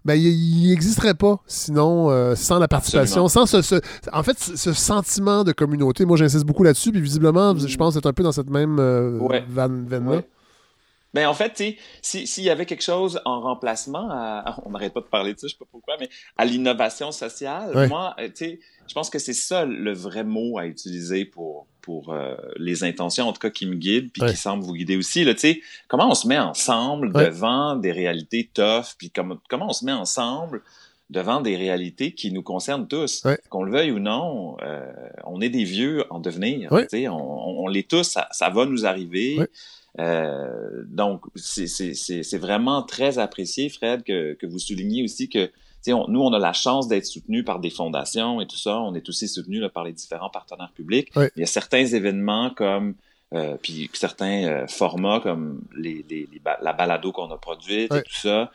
ben, 0.05 0.15
il 0.15 0.71
n'existerait 0.71 1.15
pas 1.15 1.41
sinon 1.47 2.11
euh, 2.11 2.35
sans 2.35 2.59
la 2.59 2.69
participation, 2.69 3.29
sans 3.29 3.47
ce, 3.47 3.81
en 4.13 4.23
fait 4.23 4.39
ce 4.39 4.73
sentiment 4.73 5.45
de 5.45 5.53
communauté. 5.53 6.05
Moi, 6.05 6.17
j'insiste 6.17 6.45
beaucoup 6.45 6.63
là-dessus, 6.63 6.93
puis 6.93 7.01
visiblement, 7.01 7.57
je 7.57 7.77
pense 7.77 7.97
être 7.97 8.07
un 8.07 8.13
peu 8.13 8.23
dans 8.23 8.33
cette 8.33 8.51
même 8.51 8.79
euh, 8.79 9.19
veine-là. 9.49 10.23
Ben, 11.13 11.27
en 11.27 11.35
fait, 11.35 11.61
s'il 12.03 12.45
y 12.45 12.51
avait 12.51 12.67
quelque 12.67 12.85
chose 12.85 13.21
en 13.25 13.41
remplacement, 13.41 14.09
on 14.65 14.71
n'arrête 14.71 14.95
pas 14.95 15.01
de 15.01 15.07
parler 15.07 15.35
de 15.35 15.41
ça, 15.41 15.49
je 15.49 15.55
sais 15.55 15.59
pas 15.59 15.67
pourquoi, 15.69 15.97
mais 15.99 16.09
à 16.37 16.45
l'innovation 16.45 17.11
sociale, 17.11 17.89
moi, 17.89 18.15
euh, 18.21 18.29
tu 18.29 18.37
sais, 18.37 18.61
je 18.87 18.95
pense 18.95 19.11
que 19.11 19.19
c'est 19.19 19.33
ça 19.35 19.65
le 19.65 19.93
vrai 19.93 20.23
mot 20.23 20.59
à 20.59 20.67
utiliser 20.67 21.25
pour, 21.25 21.67
pour 21.81 22.13
euh, 22.13 22.35
les 22.57 22.85
intentions, 22.85 23.29
en 23.29 23.33
tout 23.33 23.41
cas, 23.41 23.51
qui 23.51 23.67
me 23.67 23.75
guident, 23.75 24.11
puis 24.13 24.23
qui 24.27 24.37
semblent 24.37 24.65
vous 24.65 24.75
guider 24.75 24.97
aussi. 24.97 25.25
Là, 25.25 25.35
comment 25.89 26.11
on 26.11 26.15
se 26.15 26.27
met 26.27 26.39
ensemble 26.39 27.13
devant 27.13 27.77
des 27.77 27.93
réalités 27.93 28.51
tough, 28.53 28.95
puis 28.99 29.11
comment, 29.11 29.39
comment 29.49 29.69
on 29.69 29.73
se 29.73 29.85
met 29.85 29.93
ensemble 29.93 30.63
devant 31.11 31.41
des 31.41 31.57
réalités 31.57 32.13
qui 32.13 32.33
nous 32.33 32.43
concernent 32.43 32.87
tous. 32.87 33.27
Qu'on 33.49 33.65
le 33.65 33.73
veuille 33.73 33.91
ou 33.91 33.99
non, 33.99 34.57
euh, 34.63 34.91
on 35.25 35.41
est 35.41 35.49
des 35.49 35.65
vieux 35.65 36.05
en 36.11 36.21
devenir. 36.21 36.71
On, 36.73 37.65
on, 37.65 37.69
l'est 37.69 37.89
tous, 37.89 38.05
ça, 38.05 38.29
ça, 38.31 38.49
va 38.49 38.65
nous 38.65 38.87
arriver. 38.87 39.39
Euh, 39.99 40.85
donc, 40.87 41.23
c'est 41.35 42.39
vraiment 42.39 42.83
très 42.83 43.19
apprécié, 43.19 43.69
Fred, 43.69 44.05
que, 44.05 44.35
que 44.35 44.47
vous 44.47 44.61
souligniez 44.61 45.03
aussi 45.03 45.29
que 45.29 45.51
on, 45.89 46.09
nous, 46.09 46.21
on 46.21 46.33
a 46.33 46.39
la 46.39 46.53
chance 46.53 46.89
d'être 46.89 47.07
soutenus 47.07 47.45
par 47.45 47.61
des 47.61 47.71
fondations 47.71 48.41
et 48.41 48.47
tout 48.47 48.57
ça. 48.57 48.79
On 48.79 48.95
est 48.95 49.09
aussi 49.09 49.29
soutenus 49.29 49.63
par 49.73 49.85
les 49.85 49.93
différents 49.93 50.31
partenaires 50.31 50.73
publics. 50.75 51.11
Il 51.17 51.41
y 51.41 51.43
a 51.43 51.47
certains 51.47 51.87
événements 51.87 52.51
comme 52.51 52.95
euh, 53.33 53.57
puis 53.63 53.89
certains 53.93 54.45
euh, 54.45 54.67
formats 54.67 55.21
comme 55.21 55.63
les, 55.77 56.05
les, 56.11 56.29
la 56.61 56.73
balado 56.73 57.13
qu'on 57.13 57.31
a 57.31 57.39
produite 57.39 57.95
et 57.95 58.03
tout 58.03 58.15
ça, 58.15 58.51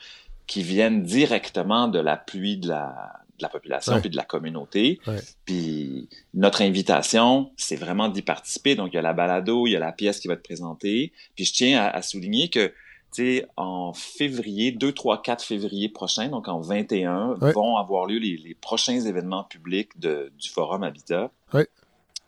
qui 0.48 0.64
viennent 0.64 1.04
directement 1.04 1.88
de 1.88 2.00
l'appui 2.00 2.58
de 2.58 2.68
la, 2.68 3.14
de 3.38 3.44
la 3.44 3.50
population 3.50 4.00
puis 4.00 4.10
de 4.10 4.16
la 4.16 4.24
communauté. 4.24 5.00
Puis 5.46 6.10
notre 6.34 6.62
invitation, 6.62 7.52
c'est 7.58 7.76
vraiment 7.76 8.10
d'y 8.10 8.22
participer. 8.22 8.76
Donc, 8.76 8.92
il 8.94 8.96
y 8.96 9.00
a 9.00 9.02
la 9.02 9.14
balado, 9.14 9.68
il 9.68 9.72
y 9.72 9.76
a 9.76 9.80
la 9.80 9.92
pièce 9.92 10.20
qui 10.20 10.28
va 10.28 10.36
être 10.36 10.44
présentée. 10.44 11.12
Puis 11.36 11.46
je 11.46 11.54
tiens 11.54 11.82
à, 11.82 12.02
souligner 12.02 12.50
que 12.50 12.74
sais, 13.16 13.48
en 13.58 13.94
février, 13.94 14.72
2, 14.72 14.92
3, 14.92 15.22
4 15.22 15.44
février 15.44 15.90
prochain, 15.90 16.30
donc 16.30 16.48
en 16.48 16.60
21, 16.60 17.36
vont 17.54 17.78
avoir 17.78 18.06
lieu 18.06 18.20
les, 18.20 18.56
prochains 18.60 19.00
événements 19.00 19.44
publics 19.44 20.00
de, 20.00 20.32
du 20.40 20.50
Forum 20.50 20.84
Habitat. 20.84 21.32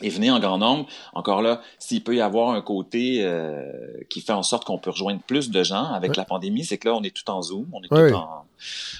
et 0.02 0.10
venez 0.10 0.30
en 0.30 0.40
grand 0.40 0.58
nombre. 0.58 0.88
Encore 1.14 1.42
là, 1.42 1.62
s'il 1.80 2.04
peut 2.04 2.16
y 2.16 2.22
avoir 2.22 2.52
un 2.52 2.62
côté 2.62 3.24
euh, 3.24 3.72
qui 4.10 4.22
fait 4.22 4.34
en 4.34 4.44
sorte 4.44 4.66
qu'on 4.66 4.78
peut 4.78 4.92
rejoindre 4.92 5.22
plus 5.22 5.50
de 5.50 5.64
gens 5.64 5.86
avec 5.86 6.16
la 6.16 6.26
pandémie, 6.26 6.64
c'est 6.64 6.78
que 6.78 6.88
là, 6.88 6.96
on 6.96 7.02
est 7.02 7.16
tout 7.16 7.30
en 7.32 7.42
Zoom, 7.42 7.68
on 7.74 7.82
est 7.82 7.88
tout 7.88 8.16
en, 8.16 8.46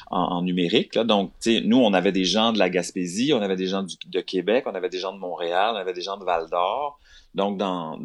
en, 0.10 0.42
numérique. 0.42 0.96
Là. 0.96 1.04
Donc, 1.04 1.32
nous, 1.46 1.78
on 1.78 1.94
avait 1.94 2.12
des 2.12 2.26
gens 2.26 2.52
de 2.52 2.60
la 2.60 2.70
Gaspésie, 2.70 3.34
on 3.34 3.42
avait 3.42 3.56
des 3.56 3.68
gens 3.68 3.84
de 3.84 4.22
Québec, 4.22 4.66
on 4.68 4.74
avait 4.74 4.90
des 4.90 5.00
gens 5.00 5.14
de 5.14 5.20
Montréal, 5.20 5.74
on 5.76 5.80
avait 5.80 5.94
des 5.94 6.02
gens 6.02 6.18
de 6.18 6.24
Val 6.24 6.50
d'Or. 6.50 7.00
Donc, 7.36 7.58
dans 7.58 8.00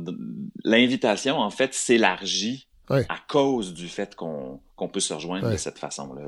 l'invitation, 0.65 1.39
en 1.39 1.51
fait, 1.51 1.73
s'élargit 1.73 2.67
à 2.93 3.17
cause 3.29 3.73
du 3.73 3.89
fait 3.89 4.15
qu'on 4.15 4.61
peut 4.93 5.01
se 5.01 5.15
rejoindre 5.15 5.51
de 5.51 5.57
cette 5.57 5.79
façon-là. 5.79 6.23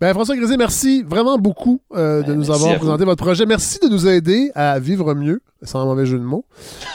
Ben, 0.00 0.14
François 0.14 0.36
Grisé, 0.36 0.56
merci 0.56 1.02
vraiment 1.02 1.38
beaucoup 1.38 1.80
euh, 1.94 2.22
de 2.22 2.28
ben, 2.28 2.34
nous 2.34 2.50
avoir 2.50 2.76
présenté 2.76 3.04
votre 3.04 3.22
projet. 3.22 3.46
Merci 3.46 3.78
de 3.80 3.88
nous 3.88 4.08
aider 4.08 4.50
à 4.54 4.78
vivre 4.78 5.14
mieux, 5.14 5.42
sans 5.62 5.84
mauvais 5.84 6.06
jeu 6.06 6.18
de 6.18 6.24
mots. 6.24 6.44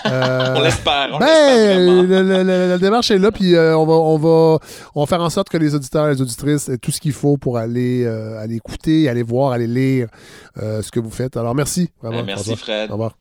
Euh, 0.05 0.55
on 0.57 0.61
l'espère. 0.61 1.17
Ben, 1.19 2.07
la 2.45 2.78
démarche 2.78 3.11
est 3.11 3.19
là, 3.19 3.32
puis 3.32 3.55
euh, 3.55 3.78
on, 3.78 3.86
va, 3.86 3.93
on, 3.93 4.17
va, 4.17 4.59
on 4.95 5.01
va 5.01 5.05
faire 5.05 5.21
en 5.21 5.30
sorte 5.30 5.49
que 5.49 5.57
les 5.57 5.76
auditeurs 5.76 6.07
et 6.07 6.13
les 6.13 6.21
auditrices 6.21 6.69
aient 6.69 6.78
tout 6.78 6.91
ce 6.91 6.99
qu'il 6.99 7.13
faut 7.13 7.38
pour 7.38 7.57
aller, 7.57 8.05
aller 8.07 8.55
écouter, 8.55 9.07
aller 9.09 9.23
voir, 9.23 9.51
aller 9.51 9.67
lire 9.67 10.07
ce 10.55 10.89
que 10.91 10.99
vous 10.99 11.11
faites. 11.11 11.38
Alors, 11.38 11.55
merci. 11.55 11.89
Vraiment, 12.01 12.19
ben, 12.19 12.26
merci, 12.26 12.55
Fred. 12.55 12.89
Au 12.89 12.93
revoir. 12.93 13.15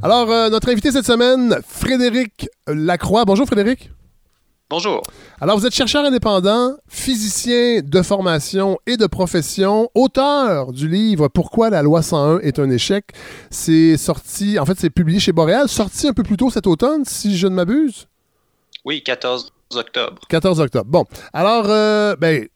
Alors, 0.00 0.30
euh, 0.30 0.48
notre 0.48 0.70
invité 0.70 0.92
cette 0.92 1.06
semaine, 1.06 1.58
Frédéric 1.66 2.48
Lacroix. 2.68 3.24
Bonjour 3.24 3.46
Frédéric. 3.46 3.90
Bonjour. 4.70 5.02
Alors, 5.40 5.58
vous 5.58 5.66
êtes 5.66 5.74
chercheur 5.74 6.04
indépendant, 6.04 6.76
physicien 6.88 7.80
de 7.82 8.02
formation 8.02 8.78
et 8.86 8.96
de 8.96 9.06
profession, 9.06 9.90
auteur 9.96 10.72
du 10.72 10.88
livre 10.88 11.26
Pourquoi 11.26 11.70
la 11.70 11.82
loi 11.82 12.02
101 12.02 12.38
est 12.40 12.60
un 12.60 12.70
échec. 12.70 13.06
C'est 13.50 13.96
sorti, 13.96 14.58
en 14.58 14.66
fait, 14.66 14.78
c'est 14.78 14.90
publié 14.90 15.18
chez 15.18 15.32
Boréal, 15.32 15.68
sorti 15.68 16.06
un 16.06 16.12
peu 16.12 16.22
plus 16.22 16.36
tôt 16.36 16.50
cet 16.50 16.68
automne, 16.68 17.04
si 17.04 17.36
je 17.36 17.48
ne 17.48 17.54
m'abuse. 17.54 18.06
Oui, 18.84 19.02
14 19.02 19.52
octobre. 19.74 20.22
14 20.28 20.60
octobre. 20.60 20.86
Bon. 20.88 21.06
Alors, 21.32 21.64
euh, 21.68 22.14
ben, 22.14 22.46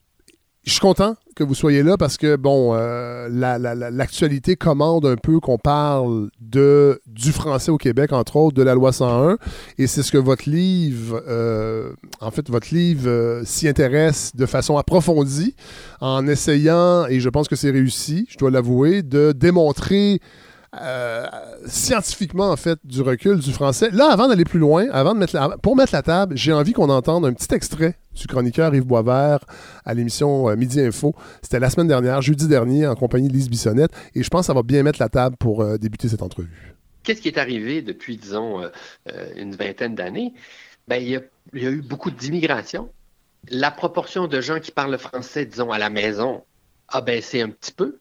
je 0.64 0.70
suis 0.70 0.80
content 0.80 1.16
que 1.35 1.45
vous 1.45 1.55
soyez 1.55 1.83
là 1.83 1.97
parce 1.97 2.16
que, 2.16 2.37
bon, 2.37 2.74
euh, 2.74 3.28
l'actualité 3.28 4.57
commande 4.57 5.07
un 5.07 5.16
peu 5.16 5.41
qu'on 5.41 5.59
parle 5.59 6.30
de, 6.41 7.01
du 7.07 7.33
français 7.33 7.70
au 7.70 7.78
Québec, 7.78 8.12
entre 8.12 8.37
autres, 8.37 8.57
de 8.57 8.62
la 8.62 8.74
loi 8.74 8.93
101. 8.93 9.39
Et 9.78 9.87
c'est 9.87 10.03
ce 10.03 10.12
que 10.12 10.18
votre 10.18 10.49
livre, 10.49 11.22
euh, 11.28 11.93
en 12.20 12.30
fait, 12.30 12.49
votre 12.51 12.74
livre 12.74 13.09
euh, 13.09 13.43
s'y 13.45 13.68
intéresse 13.68 14.33
de 14.35 14.47
façon 14.47 14.76
approfondie 14.76 15.55
en 16.01 16.26
essayant, 16.26 17.07
et 17.07 17.20
je 17.20 17.28
pense 17.28 17.49
que 17.49 17.57
c'est 17.57 17.70
réussi, 17.70 18.26
je 18.28 18.39
dois 18.39 18.51
l'avouer, 18.51 19.03
de 19.03 19.33
démontrer 19.33 20.20
euh, 20.81 21.27
scientifiquement, 21.66 22.51
en 22.51 22.57
fait, 22.57 22.79
du 22.85 23.03
recul 23.03 23.39
du 23.39 23.53
français. 23.53 23.91
Là, 23.91 24.11
avant 24.11 24.29
d'aller 24.29 24.45
plus 24.45 24.59
loin, 24.59 24.87
avant 24.91 25.14
de 25.14 25.18
mettre 25.18 25.59
pour 25.61 25.77
mettre 25.77 25.93
la 25.93 26.03
table, 26.03 26.37
j'ai 26.37 26.53
envie 26.53 26.73
qu'on 26.73 26.89
entende 26.89 27.27
un 27.27 27.33
petit 27.33 27.55
extrait 27.55 27.97
du 28.14 28.27
chroniqueur 28.27 28.75
Yves 28.75 28.87
Boisvert 28.87 29.41
à 29.85 29.95
l'émission 29.95 30.49
euh, 30.49 30.57
Midi 30.57 30.81
Info. 30.81 31.14
C'était 31.43 31.61
la 31.61 31.68
semaine 31.68 31.89
dernière, 31.89 32.23
jeudi 32.23 32.49
dernier, 32.49 32.87
en 32.87 32.95
compagnie 32.95 33.29
de 33.29 33.35
Lise 33.35 33.51
Bissonnette. 33.51 33.93
Et 34.14 34.23
je 34.23 34.29
pense 34.31 34.43
que 34.43 34.47
ça 34.47 34.55
va 34.55 34.62
bien 34.62 34.83
mettre 34.83 35.01
la 35.01 35.09
table 35.09 35.37
pour 35.37 35.61
euh, 35.61 35.77
débuter 35.77 36.09
cette 36.09 36.23
entrevue. 36.23 36.75
Qu'est-ce 37.03 37.20
qui 37.20 37.29
est 37.29 37.39
arrivé 37.39 37.83
depuis, 37.83 38.16
disons, 38.16 38.62
une 39.37 39.57
vingtaine 39.57 39.97
d'années? 39.97 40.35
Ben, 40.87 41.03
il, 41.03 41.20
il 41.53 41.62
y 41.62 41.66
a 41.66 41.70
eu 41.70 41.83
beaucoup 41.83 42.12
d'immigration. 42.12 42.91
La 43.49 43.73
proportion 43.73 44.29
de 44.29 44.41
gens 44.41 44.61
qui 44.61 44.70
parlent 44.70 44.97
français, 44.99 45.45
disons, 45.45 45.73
à 45.73 45.79
la 45.79 45.91
maison 45.91 46.45
a 46.87 47.01
baissé 47.01 47.43
un 47.43 47.49
petit 47.49 47.73
peu. 47.73 47.99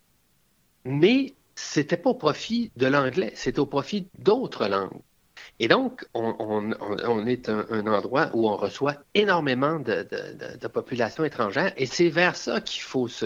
Mais 0.86 1.34
c'était 1.64 1.98
pas 1.98 2.10
au 2.10 2.16
profit 2.16 2.72
de 2.76 2.88
l'anglais, 2.88 3.32
c'était 3.36 3.60
au 3.60 3.66
profit 3.66 4.08
d'autres 4.20 4.68
langues. 4.68 5.02
Et 5.60 5.68
donc, 5.68 6.06
on, 6.14 6.72
est 7.28 7.50
un, 7.50 7.88
endroit 7.88 8.30
où 8.34 8.50
on 8.50 8.58
reçoit 8.58 8.96
énormément 9.14 9.80
de, 9.80 10.08
de, 10.60 10.68
populations 10.68 11.24
étrangères 11.24 11.72
et 11.78 11.86
c'est 11.86 12.10
vers 12.10 12.36
ça 12.36 12.62
qu'il 12.62 12.82
faut, 12.82 13.08
se, 13.08 13.26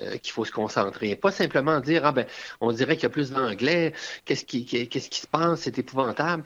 euh, 0.00 0.16
qu'il 0.22 0.32
faut 0.32 0.44
se 0.44 0.52
concentrer. 0.52 1.16
Pas 1.16 1.30
simplement 1.30 1.80
dire, 1.80 2.02
ah 2.04 2.12
ben, 2.12 2.26
on 2.60 2.72
dirait 2.72 2.94
qu'il 2.96 3.04
y 3.04 3.06
a 3.06 3.10
plus 3.10 3.30
d'anglais, 3.30 3.92
qu'est-ce 4.24 4.44
qui, 4.44 4.64
qu'est-ce 4.64 5.10
qui 5.10 5.20
se 5.20 5.26
passe, 5.26 5.60
c'est 5.60 5.78
épouvantable. 5.78 6.44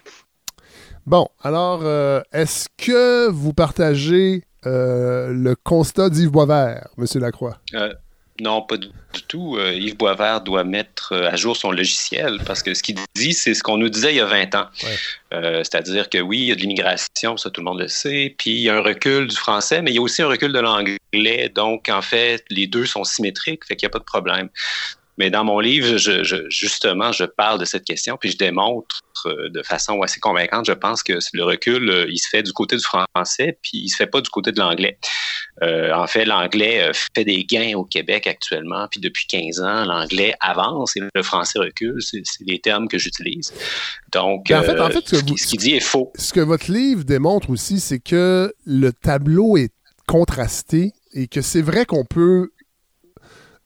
Bon, 1.07 1.29
alors, 1.43 1.81
euh, 1.85 2.21
est-ce 2.33 2.69
que 2.77 3.29
vous 3.29 3.53
partagez 3.53 4.43
euh, 4.67 5.33
le 5.33 5.55
constat 5.55 6.11
d'Yves 6.11 6.31
Boisvert, 6.31 6.89
M. 6.99 7.07
Lacroix? 7.21 7.59
Non, 8.41 8.63
pas 8.63 8.79
du 8.79 8.89
tout. 9.29 9.57
Euh, 9.59 9.73
Yves 9.75 9.97
Boisvert 9.97 10.41
doit 10.41 10.65
mettre 10.65 11.13
euh, 11.13 11.31
à 11.31 11.37
jour 11.37 11.57
son 11.57 11.73
logiciel 11.73 12.39
parce 12.47 12.63
que 12.63 12.73
ce 12.75 12.83
qu'il 12.83 12.97
dit, 13.15 13.35
c'est 13.35 13.55
ce 13.55 13.63
qu'on 13.63 13.77
nous 13.77 13.89
disait 13.89 14.13
il 14.13 14.17
y 14.17 14.21
a 14.21 14.27
20 14.27 14.55
ans. 14.55 14.67
Euh, 15.35 15.59
c'est-à-dire 15.59 16.09
que 16.09 16.19
oui, 16.19 16.39
il 16.39 16.45
y 16.47 16.53
a 16.53 16.55
de 16.55 16.61
l'immigration, 16.61 17.37
ça 17.37 17.51
tout 17.51 17.61
le 17.61 17.67
monde 17.67 17.81
le 17.81 17.89
sait, 17.89 18.35
puis 18.39 18.51
il 18.51 18.61
y 18.61 18.71
a 18.71 18.77
un 18.77 18.81
recul 18.81 19.27
du 19.27 19.37
français, 19.37 19.83
mais 19.83 19.91
il 19.91 19.95
y 19.95 19.99
a 19.99 20.03
aussi 20.03 20.23
un 20.23 20.29
recul 20.29 20.53
de 20.53 20.59
l'anglais. 20.59 21.49
Donc, 21.55 21.89
en 21.89 22.03
fait, 22.03 22.45
les 22.49 22.67
deux 22.67 22.87
sont 22.87 23.05
symétriques, 23.05 23.65
fait 23.67 23.77
qu'il 23.77 23.87
n'y 23.87 23.91
a 23.91 23.93
pas 23.93 23.99
de 23.99 24.05
problème. 24.05 24.49
Mais 25.21 25.29
dans 25.29 25.45
mon 25.45 25.61
livre, 25.61 25.99
je, 25.99 26.49
justement, 26.49 27.13
je 27.13 27.25
parle 27.25 27.61
de 27.61 27.67
cette 27.67 27.85
question, 27.85 28.17
puis 28.17 28.31
je 28.31 28.39
démontre 28.39 29.03
euh, 29.27 29.51
de 29.51 29.63
façon 29.63 30.01
assez 30.01 30.19
convaincante, 30.19 30.65
je 30.65 30.73
pense 30.73 31.03
que 31.03 31.19
le 31.35 31.45
recul, 31.45 31.91
euh, 31.91 32.07
il 32.09 32.17
se 32.17 32.27
fait 32.27 32.43
du 32.43 32.55
côté 32.55 32.77
du 32.77 32.83
français, 32.83 33.59
puis 33.61 33.73
il 33.75 33.91
se 33.91 33.97
fait 33.97 34.07
pas 34.07 34.23
du 34.23 34.31
côté 34.31 34.51
de 34.51 34.59
l'anglais. 34.59 34.99
Euh, 35.63 35.93
en 35.93 36.07
fait, 36.07 36.25
l'anglais 36.25 36.91
fait 37.15 37.25
des 37.25 37.45
gains 37.45 37.75
au 37.77 37.85
Québec 37.85 38.27
actuellement, 38.27 38.87
puis 38.91 39.01
depuis 39.01 39.27
15 39.27 39.61
ans, 39.61 39.85
l'anglais 39.85 40.35
avance 40.41 40.97
et 40.97 41.01
le 41.15 41.23
français 41.23 41.59
recule. 41.59 42.01
C'est 42.01 42.23
les 42.41 42.59
termes 42.59 42.89
que 42.89 42.99
j'utilise. 42.99 43.53
Donc, 44.13 44.49
ben, 44.49 44.61
en 44.61 44.63
fait, 44.63 44.81
en 44.81 44.91
fait, 44.91 45.09
ce, 45.09 45.17
ce 45.17 45.47
qu'il 45.47 45.59
dit 45.59 45.75
est 45.75 45.81
faux. 45.81 46.13
Ce 46.17 46.33
que 46.33 46.41
votre 46.41 46.71
livre 46.71 47.05
démontre 47.05 47.51
aussi, 47.51 47.81
c'est 47.81 48.01
que 48.01 48.55
le 48.65 48.93
tableau 48.93 49.57
est 49.57 49.73
contrasté 50.07 50.93
et 51.13 51.29
que 51.29 51.41
c'est 51.41 51.63
vrai 51.63 51.85
qu'on 51.85 52.05
peut 52.05 52.51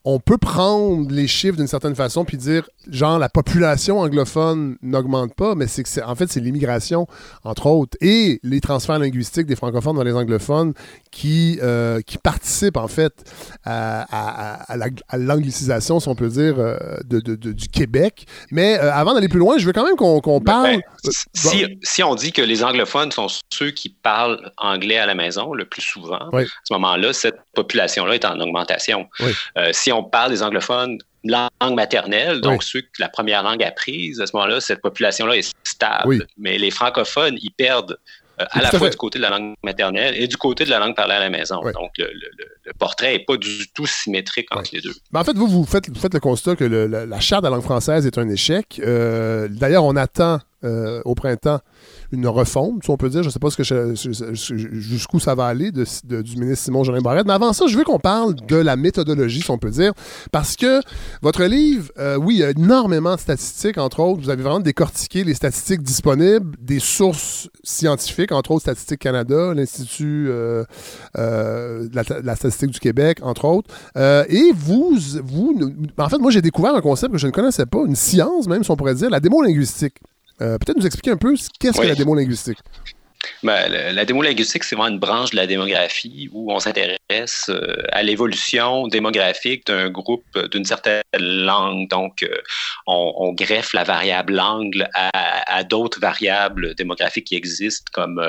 on 0.05 0.21
peut 0.21 0.37
prendre 0.37 1.11
les 1.11 1.27
chiffres 1.27 1.57
d'une 1.57 1.67
certaine 1.67 1.95
façon 1.95 2.27
puis 2.27 2.37
dire 2.37 2.69
genre 2.91 3.19
la 3.19 3.31
population 3.31 4.01
anglophone 4.01 4.77
n'augmente 4.83 5.35
pas, 5.35 5.55
mais 5.55 5.67
c'est 5.67 5.83
que 5.83 5.89
c'est 5.89 6.03
en 6.03 6.15
fait 6.15 6.31
c'est 6.31 6.41
l'immigration 6.41 7.07
entre 7.43 7.67
autres 7.67 7.97
et 8.03 8.39
les 8.43 8.61
transferts 8.61 8.99
linguistiques 8.99 9.47
des 9.47 9.57
francophones 9.57 9.97
dans 9.97 10.03
les 10.03 10.15
anglophones 10.15 10.75
qui 11.11 11.59
euh, 11.63 12.03
qui 12.03 12.19
participent 12.19 12.77
en 12.77 12.89
fait 12.89 13.13
à, 13.65 14.77
l'anglicisation 15.15 16.01
si 16.01 16.09
on 16.09 16.15
peut 16.15 16.29
dire 16.29 16.57
euh, 16.59 16.77
de, 17.05 17.21
du 17.35 17.69
Québec. 17.69 18.27
Mais 18.51 18.79
euh, 18.79 18.93
avant 18.93 19.15
d'aller 19.15 19.29
plus 19.29 19.39
loin, 19.39 19.57
je 19.57 19.65
veux 19.65 19.73
quand 19.73 19.85
même 19.85 19.97
qu'on 19.97 20.21
ben, 20.39 20.41
parle. 20.41 20.81
Ben, 21.05 21.69
si, 21.83 22.03
on 22.03 22.15
dit 22.15 22.33
que 22.33 22.43
les 22.43 22.63
anglophones 22.63 23.11
sont 23.11 23.29
ceux 23.51 23.71
qui 23.71 23.89
parlent 23.89 24.53
anglais 24.59 24.99
à 24.99 25.07
la 25.07 25.15
maison 25.15 25.55
le 25.55 25.65
plus 25.65 25.83
souvent, 25.83 26.29
à 26.33 26.45
ce 26.65 26.73
moment-là, 26.75 27.13
cette 27.13 27.39
population-là 27.55 28.15
est 28.17 28.25
en 28.27 28.39
augmentation. 28.41 29.09
si 29.73 29.94
on 29.95 30.05
parle 30.05 30.31
des 30.31 30.43
anglophones 30.43 30.99
langue 31.25 31.75
maternelle, 31.75 32.41
donc 32.41 32.63
ceux 32.63 32.83
que 32.83 32.87
la 32.99 33.09
première 33.09 33.43
langue 33.43 33.63
apprise, 33.63 34.21
à 34.21 34.27
ce 34.27 34.37
moment-là, 34.37 34.61
cette 34.61 34.83
population-là 34.83 35.37
est 35.37 35.55
stable. 35.65 36.27
Mais 36.37 36.59
les 36.59 36.71
francophones, 36.71 37.37
ils 37.41 37.51
perdent 37.51 37.99
euh, 38.41 38.45
à 38.51 38.63
la 38.63 38.71
fois 38.71 38.91
du 38.91 38.97
côté 38.97 39.19
de 39.19 39.23
la 39.23 39.31
langue 39.31 39.55
maternelle 39.63 40.15
et 40.17 40.27
du 40.27 40.37
côté 40.37 40.65
de 40.65 40.71
la 40.71 40.81
langue 40.81 40.97
parlée 40.97 41.15
à 41.15 41.21
la 41.21 41.31
maison. 41.31 41.61
Donc, 41.63 41.93
le, 41.99 42.73
portrait 42.79 43.13
n'est 43.13 43.25
pas 43.25 43.37
du 43.37 43.69
tout 43.73 43.87
symétrique 43.87 44.49
entre 44.51 44.71
les 44.73 44.81
deux. 44.81 44.95
Ben, 45.13 45.21
en 45.21 45.25
fait, 45.25 45.37
vous, 45.37 45.47
vous 45.47 45.65
faites, 45.65 45.87
faites 45.97 46.15
le 46.15 46.21
constat 46.21 46.57
que 46.57 46.65
la, 46.65 47.21
charte 47.21 47.45
de 47.45 47.49
la 47.49 47.55
langue 47.55 47.65
française 47.65 48.07
est 48.07 48.19
un 48.19 48.29
échec. 48.29 48.81
Euh, 48.85 49.49
d'ailleurs, 49.49 49.85
on 49.85 49.97
attend 49.97 50.41
euh, 50.65 51.01
au 51.05 51.15
printemps 51.15 51.61
une 52.13 52.27
refonte, 52.27 52.85
si 52.85 52.91
on 52.91 52.97
peut 52.97 53.09
dire. 53.09 53.23
Je 53.23 53.29
ne 53.29 53.33
sais 53.33 53.39
pas 53.39 53.49
jusqu'où 54.45 55.21
ça 55.21 55.35
va 55.35 55.47
aller 55.47 55.71
du 55.73 56.37
ministre 56.37 56.65
Simon 56.65 56.85
Jolin 56.85 57.01
Barrette. 57.01 57.27
Mais 57.27 57.33
avant 57.33 57.53
ça, 57.53 57.67
je 57.67 57.77
veux 57.77 57.85
qu'on 57.85 57.99
parle 57.99 58.35
de 58.35 58.57
la 58.57 58.77
méthodologie, 58.77 59.43
si 59.43 59.51
on 59.51 59.59
peut 59.59 59.71
dire. 59.71 59.93
Parce 60.33 60.57
que 60.57 60.81
votre 61.23 61.45
livre, 61.45 61.91
euh, 61.99 62.17
oui, 62.17 62.37
il 62.37 62.41
y 62.41 62.45
a 62.45 62.51
énormément 62.51 63.15
de 63.15 63.21
statistiques, 63.21 63.79
entre 63.79 64.01
autres. 64.01 64.23
Vous 64.23 64.31
avez 64.31 64.43
vraiment 64.43 64.61
décortiqué 64.61 65.25
les 65.25 65.35
statistiques 65.35 65.83
disponibles, 65.83 66.57
des 66.61 66.81
sources 66.81 67.49
scientifiques, 67.63 68.33
entre 68.33 68.53
autres 68.53 68.63
Statistique 68.65 69.01
Canada, 69.01 69.53
l'Institut 69.55 70.27
euh, 70.29 70.65
euh, 71.19 71.89
de, 71.89 72.25
la, 72.25 72.37
statistique 72.37 72.71
du 72.71 72.81
Québec, 72.81 73.19
entre 73.23 73.45
autres. 73.45 73.75
et 73.97 74.53
vous, 74.55 74.99
vous, 75.25 75.73
en 75.99 76.09
fait, 76.09 76.19
moi, 76.19 76.31
j'ai 76.31 76.43
découvert 76.43 76.75
un 76.75 76.81
concept 76.81 77.13
que 77.13 77.19
je 77.19 77.27
ne 77.27 77.33
connaissais 77.33 77.67
pas, 77.67 77.83
une 77.87 77.97
science 77.97 78.47
même, 78.47 78.65
si 78.65 78.71
on 78.71 78.77
pourrait 78.77 78.95
dire, 78.95 79.11
la 79.11 79.21
démo 79.21 79.43
linguistique. 79.43 79.97
Euh, 80.41 80.59
peut-être 80.59 80.77
nous 80.77 80.87
expliquer 80.87 81.13
un 81.13 81.17
peu 81.17 81.35
qu'est-ce 81.61 81.81
que 81.81 81.87
la 81.87 81.95
démo 81.95 82.15
linguistique? 82.15 82.59
Ben, 83.43 83.71
la 83.71 84.05
démolinguistique, 84.05 84.65
c'est 84.65 84.75
vraiment 84.75 84.93
une 84.93 84.99
branche 84.99 85.31
de 85.31 85.37
la 85.37 85.47
démographie 85.47 86.29
où 86.33 86.53
on 86.53 86.59
s'intéresse 86.59 87.47
euh, 87.49 87.83
à 87.91 88.03
l'évolution 88.03 88.87
démographique 88.89 89.67
d'un 89.67 89.91
groupe 89.91 90.25
d'une 90.51 90.65
certaine 90.65 91.03
langue. 91.19 91.89
Donc, 91.89 92.23
euh, 92.23 92.37
on, 92.87 93.33
greffe 93.33 93.73
la 93.73 93.85
variable 93.85 94.35
langue 94.35 94.87
à, 94.95 95.65
d'autres 95.65 96.01
variables 96.01 96.75
démographiques 96.75 97.29
qui 97.29 97.37
existent, 97.37 97.91
comme 97.93 98.23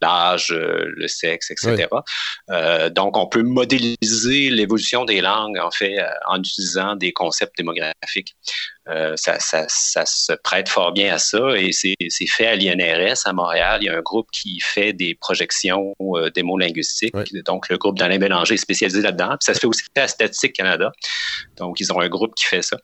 l'âge, 0.00 0.48
le 0.50 1.08
sexe, 1.08 1.50
etc. 1.50 1.88
donc, 2.90 3.16
on 3.16 3.26
peut 3.26 3.42
modéliser 3.42 4.50
l'évolution 4.50 5.04
des 5.04 5.20
langues, 5.20 5.58
en 5.58 5.70
fait, 5.70 5.96
en 6.26 6.38
utilisant 6.38 6.96
des 6.96 7.12
concepts 7.12 7.56
démographiques. 7.58 8.36
Euh, 8.88 9.14
ça, 9.16 9.40
ça, 9.40 9.64
ça, 9.68 10.04
se 10.04 10.32
prête 10.34 10.68
fort 10.68 10.92
bien 10.92 11.14
à 11.14 11.18
ça 11.18 11.56
et 11.56 11.72
c'est 11.72 12.26
fait 12.26 12.46
à 12.46 12.54
l'INRS 12.54 13.22
à 13.24 13.32
Montréal. 13.32 13.78
Il 13.80 13.86
y 13.86 13.88
a 13.88 13.96
un 13.96 14.02
groupe 14.02 14.28
qui 14.30 14.60
fait 14.60 14.92
des 14.92 15.14
projections 15.14 15.94
euh, 16.00 16.30
linguistiques. 16.58 17.14
Donc, 17.46 17.70
le 17.70 17.78
groupe 17.78 17.98
d'Alain 17.98 18.18
Bélanger 18.18 18.54
est 18.54 18.58
spécialisé 18.58 19.00
là-dedans. 19.00 19.30
Puis 19.30 19.46
ça 19.46 19.54
se 19.54 19.60
fait 19.60 19.66
aussi 19.66 19.84
à 19.96 20.06
Statistique 20.06 20.52
Canada. 20.52 20.92
Donc, 21.56 21.80
ils 21.80 21.92
ont 21.92 22.00
un 22.00 22.08
groupe 22.08 22.34
qui 22.34 22.44
fait 22.44 22.62
ça. 22.62 22.76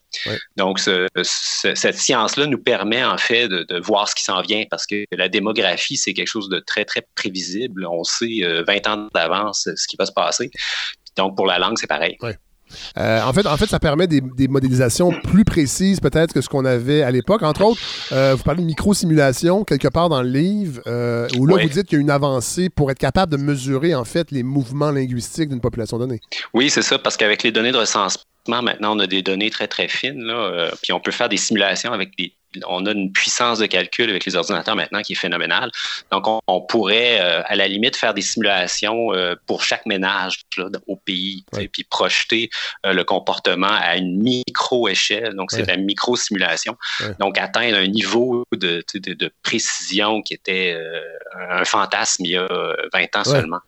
Donc, 0.56 0.80
cette 0.80 1.98
science-là 1.98 2.46
nous 2.46 2.62
permet 2.62 3.04
en 3.04 3.18
fait 3.18 3.48
de, 3.48 3.64
de 3.64 3.78
voir 3.78 4.08
ce 4.08 4.14
qui 4.14 4.24
s'en 4.24 4.40
vient 4.40 4.64
parce 4.70 4.86
que 4.86 5.04
la 5.12 5.28
démographie, 5.28 5.96
c'est 5.96 6.14
quelque 6.14 6.28
chose 6.28 6.48
de 6.48 6.60
très, 6.60 6.84
très 6.84 7.06
prévisible. 7.14 7.86
On 7.86 8.04
sait 8.04 8.40
20 8.40 8.42
euh, 8.42 8.90
ans 8.90 9.08
d'avance 9.14 9.68
ce 9.74 9.86
qui 9.86 9.96
va 9.96 10.06
se 10.06 10.12
passer. 10.12 10.50
Donc, 11.16 11.36
pour 11.36 11.46
la 11.46 11.58
langue, 11.58 11.76
c'est 11.78 11.86
pareil. 11.86 12.16
Euh, 12.98 13.20
en, 13.22 13.32
fait, 13.32 13.46
en 13.46 13.56
fait, 13.56 13.66
ça 13.66 13.78
permet 13.78 14.06
des, 14.06 14.48
modélisations 14.48 15.12
plus 15.12 15.44
précises 15.44 16.00
peut-être 16.00 16.32
que 16.32 16.40
ce 16.40 16.48
qu'on 16.48 16.64
avait 16.64 17.02
à 17.02 17.10
l'époque. 17.10 17.42
Entre 17.42 17.62
autres, 17.62 17.80
euh, 18.12 18.34
vous 18.36 18.42
parlez 18.42 18.62
de 18.62 18.66
micro-simulation 18.66 19.64
quelque 19.64 19.88
part 19.88 20.08
dans 20.08 20.22
le 20.22 20.28
livre, 20.28 20.80
euh, 20.86 21.28
où 21.38 21.46
là, 21.46 21.56
vous 21.60 21.68
dites 21.68 21.86
qu'il 21.86 21.98
y 21.98 22.00
a 22.00 22.02
une 22.02 22.10
avancée 22.10 22.68
pour 22.68 22.90
être 22.90 22.98
capable 22.98 23.32
de 23.32 23.36
mesurer 23.36 23.94
en 23.94 24.04
fait 24.04 24.30
les 24.30 24.42
mouvements 24.42 24.90
linguistiques 24.90 25.48
d'une 25.48 25.60
population 25.60 25.98
donnée. 25.98 26.20
Oui, 26.54 26.70
c'est 26.70 26.82
ça, 26.82 26.98
parce 26.98 27.16
qu'avec 27.16 27.42
les 27.42 27.52
données 27.52 27.72
de 27.72 27.78
recensement, 27.78 28.24
maintenant, 28.48 28.96
on 28.96 28.98
a 28.98 29.06
des 29.06 29.22
données 29.22 29.50
très, 29.50 29.68
très 29.68 29.88
fines, 29.88 30.22
là, 30.22 30.70
puis 30.82 30.92
on 30.92 31.00
peut 31.00 31.12
faire 31.12 31.28
des 31.28 31.36
simulations 31.36 31.92
avec 31.92 32.16
des 32.16 32.32
on 32.66 32.86
a 32.86 32.92
une 32.92 33.12
puissance 33.12 33.58
de 33.58 33.66
calcul 33.66 34.10
avec 34.10 34.24
les 34.24 34.36
ordinateurs 34.36 34.76
maintenant 34.76 35.02
qui 35.02 35.12
est 35.12 35.16
phénoménale. 35.16 35.70
Donc, 36.10 36.24
on, 36.46 36.60
pourrait, 36.62 37.20
euh, 37.20 37.42
à 37.44 37.56
la 37.56 37.68
limite, 37.68 37.96
faire 37.96 38.14
des 38.14 38.22
simulations 38.22 39.12
euh, 39.14 39.34
pour 39.46 39.62
chaque 39.62 39.86
ménage 39.86 40.40
au 40.86 40.96
pays, 40.96 41.44
puis 41.72 41.84
projeter 41.84 42.50
euh, 42.86 42.92
le 42.92 43.04
comportement 43.04 43.70
à 43.70 43.96
une 43.96 44.20
micro-échelle. 44.20 45.34
Donc, 45.34 45.52
c'est 45.52 45.66
la 45.66 45.76
micro-simulation. 45.76 46.76
Donc, 47.18 47.38
atteindre 47.38 47.76
un 47.76 47.86
niveau 47.86 48.44
de, 48.52 48.84
précision 49.42 50.22
qui 50.22 50.34
était 50.34 50.76
un 51.50 51.64
fantasme 51.64 52.24
il 52.24 52.32
y 52.32 52.36
a 52.36 52.48
20 52.92 53.16
ans 53.16 53.24
seulement. 53.24 53.60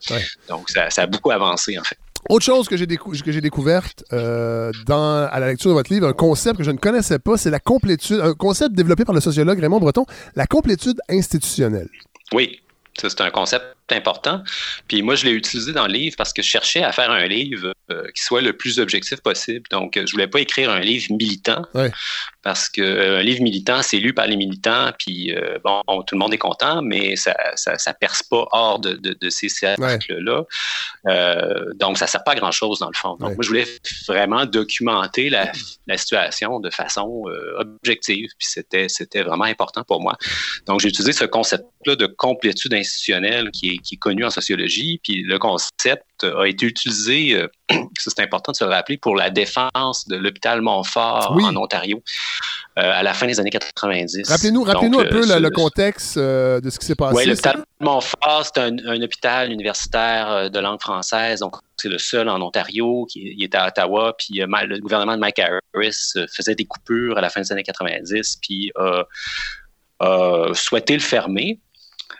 Donc, 0.48 0.70
ça, 0.70 0.90
ça 0.90 1.02
a 1.02 1.06
beaucoup 1.06 1.30
avancé, 1.30 1.78
en 1.78 1.84
fait. 1.84 1.98
Autre 2.28 2.44
chose 2.44 2.68
que 2.68 2.76
j'ai 2.76 3.40
découverte 3.40 4.04
euh, 4.12 4.70
dans, 4.86 5.26
à 5.30 5.40
la 5.40 5.48
lecture 5.48 5.70
de 5.70 5.74
votre 5.74 5.92
livre, 5.92 6.06
un 6.06 6.12
concept 6.12 6.58
que 6.58 6.64
je 6.64 6.70
ne 6.70 6.78
connaissais 6.78 7.18
pas, 7.18 7.36
c'est 7.36 7.50
la 7.50 7.60
complétude, 7.60 8.20
un 8.20 8.34
concept 8.34 8.74
développé 8.74 9.04
par 9.04 9.14
le 9.14 9.20
sociologue 9.20 9.58
Raymond 9.58 9.80
Breton, 9.80 10.06
la 10.36 10.46
complétude 10.46 11.00
institutionnelle. 11.08 11.88
Oui, 12.32 12.60
c'est 12.96 13.20
un 13.20 13.30
concept 13.30 13.64
important. 13.92 14.42
Puis 14.88 15.02
moi, 15.02 15.14
je 15.14 15.24
l'ai 15.24 15.32
utilisé 15.32 15.72
dans 15.72 15.86
le 15.86 15.92
livre 15.92 16.16
parce 16.16 16.32
que 16.32 16.42
je 16.42 16.48
cherchais 16.48 16.82
à 16.82 16.92
faire 16.92 17.10
un 17.10 17.26
livre 17.26 17.72
euh, 17.90 18.06
qui 18.14 18.22
soit 18.22 18.40
le 18.40 18.52
plus 18.52 18.78
objectif 18.78 19.20
possible. 19.20 19.64
Donc, 19.70 19.98
je 19.98 20.10
voulais 20.12 20.26
pas 20.26 20.40
écrire 20.40 20.70
un 20.70 20.80
livre 20.80 21.06
militant 21.10 21.62
parce 22.42 22.68
qu'un 22.68 22.82
euh, 22.82 23.22
livre 23.22 23.42
militant, 23.42 23.82
c'est 23.82 23.98
lu 23.98 24.14
par 24.14 24.26
les 24.26 24.36
militants, 24.36 24.90
puis 24.98 25.34
euh, 25.34 25.58
bon, 25.62 25.82
tout 26.02 26.14
le 26.14 26.18
monde 26.18 26.34
est 26.34 26.38
content, 26.38 26.82
mais 26.82 27.16
ça, 27.16 27.34
ça, 27.54 27.94
perce 27.94 28.22
pas 28.22 28.46
hors 28.50 28.80
de, 28.80 29.30
ces 29.30 29.48
cercles-là. 29.48 30.44
donc, 31.74 31.98
ça 31.98 32.06
sert 32.06 32.24
pas 32.24 32.32
à 32.32 32.34
grand-chose 32.34 32.80
dans 32.80 32.88
le 32.88 32.96
fond. 32.96 33.16
Donc, 33.16 33.34
moi, 33.34 33.42
je 33.42 33.48
voulais 33.48 33.66
vraiment 34.08 34.46
documenter 34.46 35.30
la, 35.30 35.52
situation 35.96 36.58
de 36.58 36.70
façon 36.70 37.24
objective, 37.58 38.30
puis 38.38 38.48
c'était, 38.48 38.88
c'était 38.88 39.22
vraiment 39.22 39.44
important 39.44 39.84
pour 39.84 40.00
moi. 40.00 40.16
Donc, 40.66 40.80
j'ai 40.80 40.88
utilisé 40.88 41.12
ce 41.12 41.24
concept-là 41.24 41.96
de 41.96 42.06
complétude 42.06 42.74
institutionnelle 42.74 43.50
qui 43.50 43.70
est 43.70 43.78
qui 43.82 43.96
est 43.96 43.98
connu 43.98 44.24
en 44.24 44.30
sociologie. 44.30 45.00
Puis 45.02 45.22
le 45.22 45.38
concept 45.38 46.04
a 46.24 46.46
été 46.46 46.66
utilisé, 46.66 47.34
euh, 47.34 47.48
c'est 47.98 48.20
important 48.20 48.52
de 48.52 48.56
se 48.56 48.64
le 48.64 48.70
rappeler, 48.70 48.96
pour 48.96 49.16
la 49.16 49.30
défense 49.30 50.06
de 50.08 50.16
l'hôpital 50.16 50.62
Montfort 50.62 51.32
en 51.32 51.56
Ontario 51.56 52.02
euh, 52.78 52.82
à 52.82 53.02
la 53.02 53.14
fin 53.14 53.26
des 53.26 53.40
années 53.40 53.50
90. 53.50 54.28
Rappelez-nous 54.28 54.62
rappelez 54.62 54.86
un 54.86 55.04
peu 55.04 55.26
le, 55.26 55.50
contexte 55.50 56.16
euh, 56.16 56.60
de 56.60 56.70
ce 56.70 56.78
qui 56.78 56.86
s'est 56.86 56.94
passé. 56.94 57.16
Oui, 57.16 57.26
l'hôpital 57.26 57.64
Montfort, 57.80 58.44
c'est 58.44 58.58
un, 58.58 59.02
hôpital 59.02 59.50
universitaire 59.50 60.50
de 60.50 60.58
langue 60.60 60.80
française. 60.80 61.40
Donc, 61.40 61.56
c'est 61.76 61.88
le 61.88 61.98
seul 61.98 62.28
en 62.28 62.40
Ontario 62.40 63.06
qui 63.10 63.36
est 63.40 63.54
à 63.54 63.66
Ottawa. 63.66 64.14
Puis 64.16 64.40
le 64.40 64.78
gouvernement 64.78 65.14
de 65.14 65.20
Mike 65.20 65.40
Harris 65.40 66.12
faisait 66.32 66.54
des 66.54 66.64
coupures 66.64 67.18
à 67.18 67.20
la 67.20 67.28
fin 67.28 67.40
des 67.40 67.50
années 67.50 67.64
90, 67.64 68.38
puis 68.40 68.72
a 68.78 69.04
souhaité 70.54 70.94
le 70.94 71.00
fermer. 71.00 71.58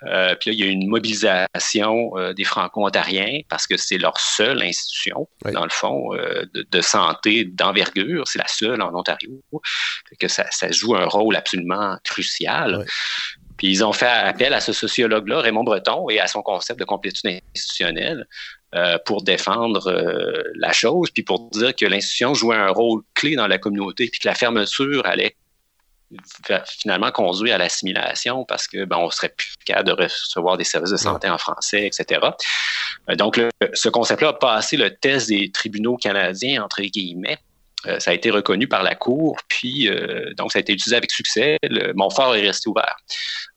Euh, 0.04 0.34
puis 0.34 0.50
là, 0.50 0.54
il 0.54 0.60
y 0.60 0.62
a 0.62 0.66
une 0.66 0.88
mobilisation 0.88 2.16
euh, 2.16 2.32
des 2.32 2.44
Franco-Ontariens 2.44 3.40
parce 3.48 3.66
que 3.66 3.76
c'est 3.76 3.98
leur 3.98 4.18
seule 4.18 4.62
institution, 4.62 5.28
dans 5.52 5.64
le 5.64 5.70
fond, 5.70 6.14
euh, 6.14 6.44
de, 6.54 6.80
santé 6.80 7.44
d'envergure. 7.44 8.26
C'est 8.26 8.38
la 8.38 8.48
seule 8.48 8.82
en 8.82 8.94
Ontario. 8.94 9.42
que 10.18 10.28
ça, 10.28 10.46
joue 10.70 10.96
un 10.96 11.06
rôle 11.06 11.36
absolument 11.36 11.96
crucial. 12.04 12.84
Puis 13.56 13.68
ils 13.68 13.84
ont 13.84 13.92
fait 13.92 14.06
appel 14.06 14.54
à 14.54 14.60
ce 14.60 14.72
sociologue-là, 14.72 15.40
Raymond 15.40 15.64
Breton, 15.64 16.08
et 16.10 16.18
à 16.18 16.26
son 16.26 16.42
concept 16.42 16.80
de 16.80 16.84
complétude 16.84 17.40
institutionnelle 17.54 18.26
pour 19.04 19.22
défendre 19.22 19.92
la 20.54 20.72
chose, 20.72 21.10
puis 21.10 21.22
pour 21.22 21.50
dire 21.50 21.76
que 21.76 21.84
l'institution 21.84 22.32
jouait 22.32 22.56
un 22.56 22.70
rôle 22.70 23.02
clé 23.14 23.36
dans 23.36 23.46
la 23.46 23.58
communauté, 23.58 24.08
puis 24.10 24.18
que 24.18 24.26
la 24.26 24.34
fermeture 24.34 25.04
allait 25.04 25.36
finalement 26.66 27.10
conduit 27.10 27.52
à 27.52 27.58
l'assimilation 27.58 28.44
parce 28.44 28.66
que 28.66 28.84
ben, 28.84 28.96
on 28.98 29.10
serait 29.10 29.32
plus 29.36 29.54
capable 29.64 29.88
de 29.88 30.02
recevoir 30.02 30.56
des 30.56 30.64
services 30.64 30.90
de 30.90 30.96
santé 30.96 31.28
en 31.28 31.38
français, 31.38 31.86
etc. 31.86 32.20
Euh, 33.10 33.16
donc, 33.16 33.40
ce 33.72 33.88
concept-là 33.88 34.28
a 34.28 34.32
passé 34.32 34.76
le 34.76 34.94
test 34.94 35.28
des 35.28 35.50
tribunaux 35.50 35.96
canadiens, 35.96 36.62
entre 36.62 36.82
guillemets. 36.82 37.38
Euh, 37.86 37.98
ça 37.98 38.12
a 38.12 38.14
été 38.14 38.30
reconnu 38.30 38.68
par 38.68 38.84
la 38.84 38.94
Cour, 38.94 39.36
puis 39.48 39.88
euh, 39.88 40.32
donc 40.36 40.52
ça 40.52 40.58
a 40.58 40.60
été 40.60 40.72
utilisé 40.72 40.94
avec 40.94 41.10
succès. 41.10 41.58
Le 41.64 41.92
Montfort 41.94 42.36
est 42.36 42.42
resté 42.42 42.68
ouvert. 42.68 42.96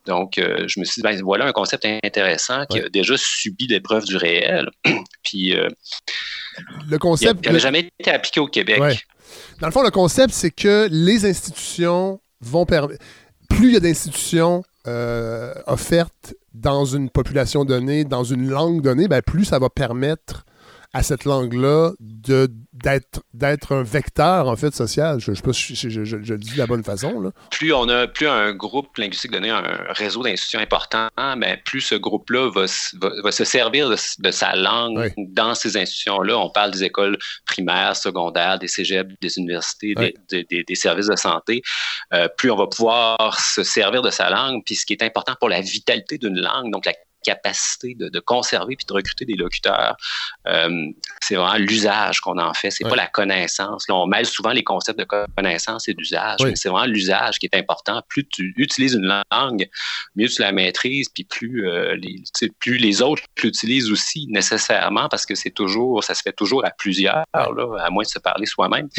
Donc, 0.08 0.34
je 0.38 0.80
me 0.80 0.86
suis 0.86 0.96
dit, 0.96 1.02
ben, 1.02 1.20
voilà 1.24 1.46
un 1.46 1.52
concept 1.52 1.84
intéressant 2.04 2.66
qui 2.68 2.80
a 2.80 2.90
déjà 2.90 3.16
subi 3.18 3.66
l'épreuve 3.66 4.06
du 4.06 4.18
réel. 4.18 4.70
puis, 5.24 5.56
le 6.88 6.98
concept. 7.00 7.40
Il 7.44 7.48
n'avait 7.48 7.60
jamais 7.60 7.90
été 8.00 8.12
appliqué 8.12 8.40
au 8.40 8.48
Québec. 8.48 9.08
Dans 9.60 9.68
le 9.68 9.74
fond, 9.74 9.82
le 9.82 9.90
concept, 9.90 10.32
c'est 10.34 10.52
que 10.52 10.88
les 10.92 11.26
institutions 11.26 12.20
vont 12.46 12.66
permettre. 12.66 13.04
Plus 13.50 13.68
il 13.70 13.74
y 13.74 13.78
a 13.78 13.80
d'institutions 13.80 14.64
euh, 14.88 15.54
offertes 15.68 16.36
dans 16.54 16.86
une 16.86 17.10
population 17.10 17.66
donnée, 17.66 18.06
dans 18.06 18.24
une 18.24 18.50
langue 18.50 18.82
donnée, 18.82 19.08
ben 19.08 19.22
plus 19.22 19.46
ça 19.46 19.60
va 19.60 19.70
permettre 19.70 20.46
à 20.96 21.04
cette 21.04 21.26
langue-là 21.26 21.92
d'être 22.00 23.20
d'être 23.34 23.74
un 23.74 23.84
vecteur 23.84 24.48
en 24.48 24.56
fait 24.56 24.74
social. 24.74 25.20
Je 25.20 25.34
sais 25.34 25.42
pas 25.42 25.52
si 25.52 25.76
je, 25.76 26.16
le 26.16 26.38
dis 26.38 26.54
de 26.54 26.58
la 26.58 26.68
bonne 26.68 26.86
façon. 26.86 27.20
Là. 27.20 27.32
Plus 27.52 27.74
on 27.74 27.90
a 27.90 28.08
plus 28.08 28.30
un 28.30 28.54
groupe 28.54 28.96
linguistique 28.96 29.32
donné, 29.32 29.50
un 29.50 29.78
réseau 29.90 30.24
d'institutions 30.24 30.62
important, 30.62 31.10
mais 31.36 31.62
plus 31.66 31.82
ce 31.82 31.96
groupe-là 31.96 32.50
va, 32.50 32.66
va, 33.24 33.32
se 33.34 33.44
servir 33.44 33.90
de, 33.90 34.32
sa 34.32 34.56
langue 34.56 35.12
dans 35.18 35.54
ces 35.54 35.76
institutions-là. 35.76 36.38
On 36.38 36.50
parle 36.50 36.72
des 36.72 36.86
écoles 36.86 37.18
primaires, 37.46 37.98
secondaires, 37.98 38.58
des 38.58 38.70
cégeps, 38.70 39.14
des 39.20 39.38
universités, 39.38 39.96
des, 40.30 40.46
des, 40.64 40.76
services 40.76 41.08
de 41.08 41.18
santé. 41.18 41.62
Euh, 42.14 42.30
plus 42.38 42.52
on 42.52 42.56
va 42.56 42.68
pouvoir 42.68 43.38
se 43.42 43.64
servir 43.64 44.02
de 44.02 44.12
sa 44.12 44.30
langue, 44.30 44.62
puis 44.66 44.76
ce 44.76 44.86
qui 44.86 44.94
est 44.94 45.04
important 45.04 45.36
pour 45.42 45.50
la 45.50 45.60
vitalité 45.60 46.18
d'une 46.18 46.40
langue, 46.40 46.72
donc 46.72 46.86
la 46.86 46.94
capacité 47.26 47.96
de, 47.98 48.20
conserver 48.20 48.76
puis 48.76 48.86
de 48.86 48.94
recruter 48.94 49.26
des 49.26 49.34
locuteurs. 49.34 49.98
Euh, 50.48 50.88
c'est 51.22 51.36
vraiment 51.36 51.58
l'usage 51.58 52.20
qu'on 52.20 52.38
en 52.38 52.54
fait. 52.54 52.72
C'est 52.72 52.88
pas 52.88 52.96
la 52.96 53.08
connaissance. 53.08 53.88
Là, 53.90 53.96
on 53.96 54.06
mêle 54.06 54.26
souvent 54.26 54.52
les 54.52 54.64
concepts 54.64 55.00
de 55.00 55.08
connaissance 55.36 55.88
et 55.88 55.94
d'usage, 55.94 56.40
mais 56.44 56.56
c'est 56.56 56.70
vraiment 56.70 56.86
l'usage 56.86 57.40
qui 57.40 57.48
est 57.48 57.58
important. 57.58 58.02
Plus 58.08 58.26
tu 58.28 58.54
utilises 58.58 58.94
une 58.94 59.24
langue, 59.32 59.68
mieux 60.16 60.28
tu 60.28 60.42
la 60.42 60.52
maîtrises, 60.52 61.10
puis 61.10 61.24
plus 61.24 61.68
euh, 61.68 61.96
les, 61.96 62.24
plus 62.60 62.78
les 62.78 63.02
autres 63.02 63.24
l'utilisent 63.42 63.92
aussi 63.92 64.28
nécessairement 64.30 65.10
parce 65.10 65.26
que 65.26 65.36
c'est 65.36 65.52
toujours, 65.52 66.04
ça 66.04 66.14
se 66.14 66.22
fait 66.22 66.34
toujours 66.34 66.66
à 66.66 66.72
plusieurs, 66.72 67.26
là, 67.34 67.78
à 67.80 67.90
moins 67.90 68.04
de 68.04 68.08
se 68.08 68.20
parler 68.20 68.46
soi-même. 68.46 68.90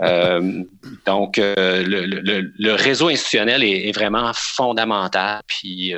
Euh, 0.00 0.62
donc, 1.06 1.38
le, 1.38 2.72
réseau 2.74 3.08
institutionnel 3.08 3.64
est, 3.64 3.88
est, 3.88 3.92
vraiment 3.92 4.30
fondamental. 4.32 5.42
Puis, 5.48 5.92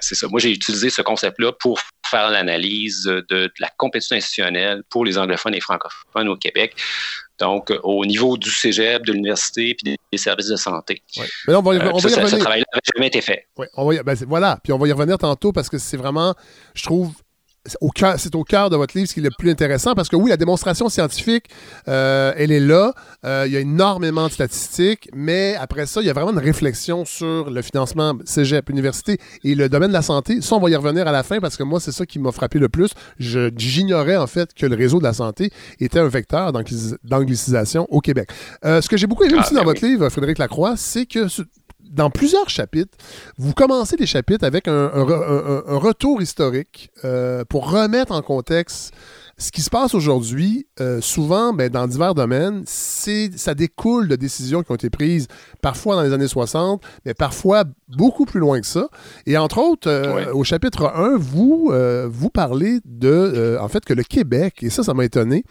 c'est 0.00 0.14
ça. 0.14 0.28
Moi, 0.28 0.40
j'ai 0.40 0.50
utilisé 0.50 0.90
ce 0.90 1.02
concept-là 1.02 1.52
pour 1.52 1.78
faire 2.06 2.30
l'analyse 2.30 3.04
de, 3.04 3.52
la 3.58 3.68
compétition 3.76 4.16
institutionnelle 4.16 4.82
pour 4.88 5.04
les 5.04 5.18
anglophones 5.18 5.54
et 5.54 5.60
francophones 5.60 6.28
au 6.28 6.36
Québec. 6.36 6.74
Donc, 7.38 7.72
au 7.82 8.04
niveau 8.04 8.36
du 8.36 8.50
cégep, 8.50 9.04
de 9.04 9.12
l'université, 9.12 9.74
puis 9.74 9.96
des, 10.12 10.18
services 10.18 10.48
de 10.48 10.56
santé. 10.56 11.02
Mais 11.48 11.54
on 11.54 11.62
va 11.62 11.74
y, 11.74 11.78
on 11.78 11.98
ça, 11.98 12.08
va 12.08 12.14
y 12.14 12.14
revenir. 12.14 12.28
Ce 12.28 12.36
travail-là 12.36 12.64
n'avait 12.72 12.82
jamais 12.94 13.06
été 13.08 13.20
fait. 13.20 13.46
Ouais, 13.56 13.68
on 13.74 13.86
va 13.86 13.94
y, 13.94 14.02
ben, 14.02 14.16
voilà, 14.28 14.58
puis 14.62 14.72
on 14.72 14.78
va 14.78 14.86
y 14.86 14.92
revenir 14.92 15.18
tantôt 15.18 15.52
parce 15.52 15.68
que 15.68 15.78
c'est 15.78 15.96
vraiment, 15.96 16.34
je 16.74 16.84
trouve, 16.84 17.12
c'est 17.64 18.34
au 18.34 18.44
cœur 18.44 18.70
de 18.70 18.76
votre 18.76 18.96
livre 18.96 19.08
ce 19.08 19.14
qui 19.14 19.20
est 19.20 19.22
le 19.22 19.30
plus 19.38 19.50
intéressant 19.50 19.94
parce 19.94 20.08
que 20.08 20.16
oui, 20.16 20.30
la 20.30 20.36
démonstration 20.36 20.88
scientifique, 20.88 21.46
euh, 21.88 22.32
elle 22.36 22.50
est 22.50 22.60
là. 22.60 22.92
Euh, 23.24 23.44
il 23.46 23.52
y 23.52 23.56
a 23.56 23.60
énormément 23.60 24.26
de 24.26 24.32
statistiques, 24.32 25.08
mais 25.14 25.54
après 25.60 25.86
ça, 25.86 26.00
il 26.00 26.06
y 26.06 26.10
a 26.10 26.12
vraiment 26.12 26.32
une 26.32 26.38
réflexion 26.38 27.04
sur 27.04 27.50
le 27.50 27.62
financement 27.62 28.14
cégep, 28.24 28.68
université 28.68 29.18
et 29.44 29.54
le 29.54 29.68
domaine 29.68 29.88
de 29.88 29.94
la 29.94 30.02
santé. 30.02 30.40
Ça, 30.40 30.56
on 30.56 30.60
va 30.60 30.70
y 30.70 30.76
revenir 30.76 31.06
à 31.06 31.12
la 31.12 31.22
fin 31.22 31.38
parce 31.38 31.56
que 31.56 31.62
moi, 31.62 31.78
c'est 31.78 31.92
ça 31.92 32.04
qui 32.04 32.18
m'a 32.18 32.32
frappé 32.32 32.58
le 32.58 32.68
plus. 32.68 32.90
J'ignorais 33.18 34.16
en 34.16 34.26
fait 34.26 34.54
que 34.54 34.66
le 34.66 34.74
réseau 34.74 34.98
de 34.98 35.04
la 35.04 35.12
santé 35.12 35.50
était 35.78 36.00
un 36.00 36.08
vecteur 36.08 36.52
d'anglicisation 36.52 37.86
au 37.90 38.00
Québec. 38.00 38.30
Euh, 38.64 38.80
ce 38.80 38.88
que 38.88 38.96
j'ai 38.96 39.06
beaucoup 39.06 39.24
aimé 39.24 39.34
Ah, 39.36 39.42
aussi 39.42 39.54
ben 39.54 39.60
dans 39.60 39.66
votre 39.66 39.84
livre, 39.84 40.08
Frédéric 40.08 40.38
Lacroix, 40.38 40.74
c'est 40.76 41.06
que 41.06 41.28
dans 41.90 42.10
plusieurs 42.10 42.48
chapitres, 42.48 42.96
vous 43.38 43.52
commencez 43.52 43.96
les 43.96 44.06
chapitres 44.06 44.44
avec 44.44 44.68
un, 44.68 44.90
un, 44.94 45.08
un, 45.08 45.62
un 45.66 45.76
retour 45.76 46.22
historique 46.22 46.90
euh, 47.04 47.44
pour 47.48 47.70
remettre 47.70 48.12
en 48.12 48.22
contexte 48.22 48.92
ce 49.38 49.50
qui 49.50 49.62
se 49.62 49.70
passe 49.70 49.94
aujourd'hui. 49.94 50.66
Euh, 50.80 51.00
souvent, 51.00 51.52
ben, 51.52 51.68
dans 51.68 51.86
divers 51.88 52.14
domaines, 52.14 52.62
ça 52.66 53.54
découle 53.54 54.06
de 54.06 54.14
décisions 54.16 54.62
qui 54.62 54.70
ont 54.70 54.74
été 54.76 54.90
prises 54.90 55.26
parfois 55.62 55.96
dans 55.96 56.02
les 56.02 56.12
années 56.12 56.28
60, 56.28 56.82
mais 57.04 57.14
parfois 57.14 57.64
beaucoup 57.88 58.24
plus 58.24 58.40
loin 58.40 58.60
que 58.60 58.66
ça. 58.66 58.88
Et 59.26 59.36
entre 59.36 59.58
autres, 59.58 59.88
euh, 59.90 60.14
Ouais. 60.14 60.28
au 60.28 60.44
chapitre 60.44 60.92
1, 60.94 61.16
vous, 61.16 61.70
euh, 61.72 62.06
vous 62.10 62.30
parlez 62.30 62.78
de, 62.84 63.56
en 63.60 63.68
fait, 63.68 63.84
que 63.84 63.94
le 63.94 64.04
Québec, 64.04 64.58
et 64.62 64.70
ça, 64.70 64.82
ça 64.82 64.94
m'a 64.94 65.04
étonné, 65.04 65.44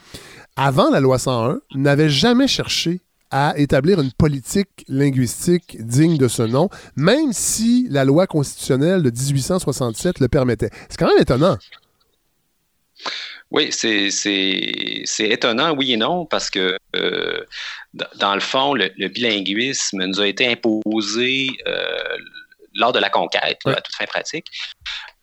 avant 0.55 0.89
la 0.89 0.99
loi 0.99 1.17
101, 1.19 1.59
n'avait 1.75 2.09
jamais 2.09 2.47
cherché 2.47 3.01
à 3.31 3.53
établir 3.57 3.99
une 4.01 4.11
politique 4.11 4.85
linguistique 4.87 5.77
digne 5.79 6.17
de 6.17 6.27
ce 6.27 6.43
nom, 6.43 6.69
même 6.95 7.31
si 7.31 7.87
la 7.89 8.05
loi 8.05 8.27
constitutionnelle 8.27 9.01
de 9.01 9.09
1867 9.09 10.19
le 10.19 10.27
permettait. 10.27 10.69
C'est 10.89 10.97
quand 10.97 11.07
même 11.07 11.21
étonnant. 11.21 11.57
Oui, 13.49 13.69
c'est 13.71 14.09
étonnant, 15.19 15.75
oui 15.75 15.93
et 15.93 15.97
non, 15.97 16.25
parce 16.25 16.49
que 16.49 16.77
euh, 16.95 17.45
dans 18.15 18.33
le 18.33 18.39
fond, 18.39 18.73
le, 18.73 18.89
le 18.97 19.09
bilinguisme 19.09 20.05
nous 20.05 20.21
a 20.21 20.27
été 20.27 20.47
imposé 20.47 21.49
euh, 21.67 22.17
lors 22.75 22.93
de 22.93 22.99
la 22.99 23.09
conquête, 23.09 23.59
là, 23.65 23.73
à 23.73 23.81
toute 23.81 23.95
fin 23.95 24.05
pratique. 24.05 24.47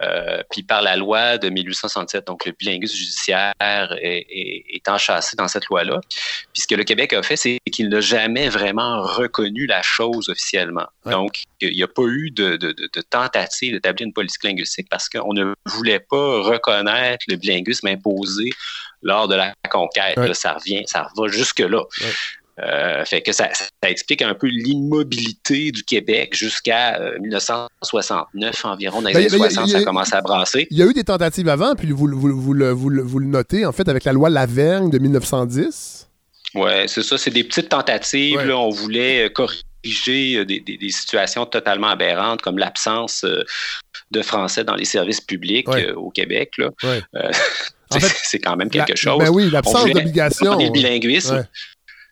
Euh, 0.00 0.42
puis 0.50 0.62
par 0.62 0.82
la 0.82 0.96
loi 0.96 1.38
de 1.38 1.48
1867, 1.48 2.26
donc 2.26 2.46
le 2.46 2.52
bilinguisme 2.52 2.94
judiciaire 2.94 3.52
est, 3.60 4.26
est, 4.30 4.64
est 4.68 4.88
enchâssé 4.88 5.36
dans 5.36 5.48
cette 5.48 5.66
loi-là. 5.66 6.00
Puis 6.52 6.62
ce 6.62 6.66
que 6.68 6.76
le 6.76 6.84
Québec 6.84 7.12
a 7.12 7.22
fait, 7.22 7.36
c'est 7.36 7.58
qu'il 7.72 7.88
n'a 7.88 8.00
jamais 8.00 8.48
vraiment 8.48 9.02
reconnu 9.02 9.66
la 9.66 9.82
chose 9.82 10.28
officiellement. 10.28 10.86
Donc, 11.04 11.42
il 11.60 11.74
n'y 11.74 11.82
a 11.82 11.88
pas 11.88 12.02
eu 12.02 12.30
de, 12.30 12.56
de, 12.56 12.72
de, 12.72 12.88
de 12.92 13.00
tentative 13.00 13.72
d'établir 13.72 14.06
une 14.06 14.12
politique 14.12 14.44
linguistique 14.44 14.86
parce 14.88 15.08
qu'on 15.08 15.32
ne 15.32 15.52
voulait 15.66 16.00
pas 16.00 16.42
reconnaître 16.42 17.24
le 17.28 17.36
bilinguisme 17.36 17.88
imposé 17.88 18.50
lors 19.02 19.28
de 19.28 19.34
la 19.34 19.52
conquête. 19.70 20.16
Ouais. 20.16 20.28
Là, 20.28 20.34
ça 20.34 20.54
revient, 20.54 20.82
ça 20.86 21.08
va 21.16 21.28
jusque-là. 21.28 21.82
Euh, 22.62 23.04
fait 23.04 23.22
que 23.22 23.32
ça, 23.32 23.48
ça 23.54 23.90
explique 23.90 24.22
un 24.22 24.34
peu 24.34 24.48
l'immobilité 24.48 25.70
du 25.70 25.84
Québec 25.84 26.34
jusqu'à 26.34 26.98
euh, 27.00 27.18
1969 27.20 28.64
environ. 28.64 29.00
Dans 29.02 29.08
les 29.08 29.14
Ben, 29.14 29.20
années 29.20 29.30
ben, 29.30 29.38
y 29.38 29.44
a- 29.46 29.50
60, 29.50 29.68
y 29.70 29.74
a- 29.74 29.78
ça 29.78 29.84
commence 29.84 30.12
à 30.12 30.20
brasser. 30.20 30.66
Il 30.70 30.78
y 30.78 30.82
a 30.82 30.86
eu 30.86 30.92
des 30.92 31.04
tentatives 31.04 31.48
avant, 31.48 31.74
puis 31.74 31.90
vous, 31.92 32.08
vous, 32.10 32.40
vous, 32.40 32.52
le, 32.54 32.70
vous, 32.70 32.88
le, 32.90 33.02
vous 33.02 33.18
le 33.18 33.26
notez, 33.26 33.64
en 33.66 33.72
fait, 33.72 33.88
avec 33.88 34.04
la 34.04 34.12
loi 34.12 34.28
Lavergne 34.30 34.90
de 34.90 34.98
1910. 34.98 36.08
Ouais, 36.54 36.86
c'est 36.88 37.02
ça. 37.02 37.18
C'est 37.18 37.30
des 37.30 37.44
petites 37.44 37.68
tentatives. 37.68 38.36
Ouais. 38.38 38.46
là. 38.46 38.56
on 38.58 38.70
voulait 38.70 39.26
euh, 39.26 39.28
corriger 39.28 40.38
euh, 40.38 40.44
des, 40.44 40.60
des- 40.60 40.78
des 40.78 40.90
situations 40.90 41.46
totalement 41.46 41.88
aberrantes 41.88 42.40
comme 42.42 42.58
l'absence 42.58 43.22
euh, 43.24 43.44
de 44.10 44.22
français 44.22 44.64
dans 44.64 44.74
les 44.74 44.86
services 44.86 45.20
publics 45.20 45.68
Ouais. 45.68 45.86
euh, 45.88 45.94
au 45.94 46.10
Québec. 46.10 46.54
Là. 46.58 46.70
Ouais. 46.82 47.02
Euh, 47.16 47.30
En 47.90 47.98
c'est- 47.98 48.06
fait, 48.06 48.16
c'est 48.24 48.38
quand 48.38 48.54
même 48.54 48.68
la- 48.74 48.84
quelque 48.84 48.98
chose. 48.98 49.18
ben 49.18 49.30
oui, 49.30 49.48
l'absence 49.50 49.86
d'obligation. 49.90 50.58
le 50.58 50.68
bilinguisme. 50.70 51.46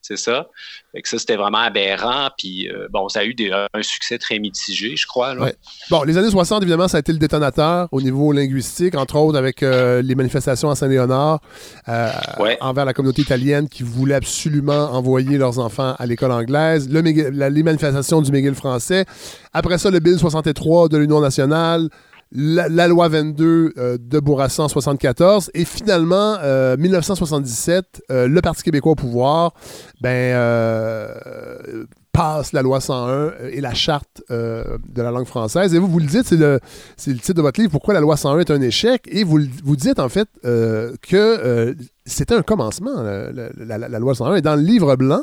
C'est 0.08 0.16
ça. 0.16 0.46
Fait 0.92 1.02
que 1.02 1.08
ça, 1.08 1.18
c'était 1.18 1.34
vraiment 1.36 1.58
aberrant. 1.58 2.28
Puis, 2.38 2.68
euh, 2.68 2.86
bon, 2.92 3.08
ça 3.08 3.20
a 3.20 3.24
eu 3.24 3.34
des- 3.34 3.50
un 3.50 3.82
succès 3.82 4.18
très 4.18 4.38
mitigé, 4.38 4.94
je 4.96 5.06
crois. 5.06 5.34
là. 5.34 5.42
Ouais. 5.42 5.54
Bon, 5.90 6.02
les 6.04 6.16
années 6.16 6.30
60, 6.30 6.62
évidemment, 6.62 6.86
ça 6.86 6.98
a 6.98 7.00
été 7.00 7.12
le 7.12 7.18
détonateur 7.18 7.88
au 7.90 8.00
niveau 8.00 8.30
linguistique, 8.32 8.94
entre 8.94 9.16
autres 9.16 9.36
avec 9.38 9.62
euh, 9.64 10.02
les 10.02 10.14
manifestations 10.14 10.70
à 10.70 10.76
Saint-Léonard 10.76 11.40
euh, 11.88 12.10
Ouais. 12.38 12.56
envers 12.60 12.84
la 12.84 12.92
communauté 12.94 13.22
italienne 13.22 13.68
qui 13.68 13.82
voulait 13.82 14.14
absolument 14.14 14.92
envoyer 14.92 15.38
leurs 15.38 15.58
enfants 15.58 15.94
à 15.98 16.06
l'école 16.06 16.30
anglaise, 16.32 16.88
le 16.88 17.02
McGill- 17.02 17.30
la- 17.32 17.50
les 17.50 17.62
manifestations 17.64 18.20
du 18.22 18.30
McGill 18.30 18.54
français. 18.54 19.04
Après 19.52 19.78
ça, 19.78 19.90
le 19.90 19.98
Bill 19.98 20.18
63 20.18 20.88
de 20.88 20.98
l'Union 20.98 21.20
nationale. 21.20 21.88
La, 22.32 22.88
loi 22.88 23.08
22 23.08 23.72
euh, 23.78 23.98
de 24.00 24.18
Bourassa 24.18 24.64
en 24.64 24.68
74 24.68 25.50
et 25.54 25.64
finalement 25.64 26.36
euh, 26.42 26.76
1977 26.76 28.02
euh, 28.10 28.26
le 28.26 28.40
Parti 28.40 28.64
québécois 28.64 28.92
au 28.92 28.96
pouvoir 28.96 29.54
ben 30.00 30.34
euh, 30.34 31.84
passe 32.12 32.52
la 32.52 32.62
loi 32.62 32.80
101 32.80 33.32
et 33.52 33.60
la 33.60 33.74
charte 33.74 34.22
de 34.30 35.02
la 35.02 35.10
langue 35.10 35.26
française. 35.26 35.74
Et 35.74 35.78
vous, 35.78 35.86
vous 35.86 35.98
le 35.98 36.06
dites, 36.06 36.24
c'est 36.24 36.36
le, 36.36 36.60
titre 36.96 37.34
de 37.34 37.42
votre 37.42 37.60
livre, 37.60 37.70
Pourquoi 37.70 37.92
la 37.92 38.00
loi 38.00 38.16
101 38.16 38.38
est 38.40 38.50
un 38.50 38.60
échec? 38.62 39.06
Et 39.10 39.22
vous, 39.22 39.38
dites 39.76 39.98
en 39.98 40.08
fait 40.08 40.26
que 40.42 41.76
c'était 42.06 42.34
un 42.34 42.40
commencement, 42.40 43.02
la- 43.02 43.76
la 43.78 43.98
loi 43.98 44.14
101. 44.14 44.36
Et 44.36 44.40
dans 44.40 44.56
le 44.56 44.62
livre 44.62 44.96
blanc, 44.96 45.20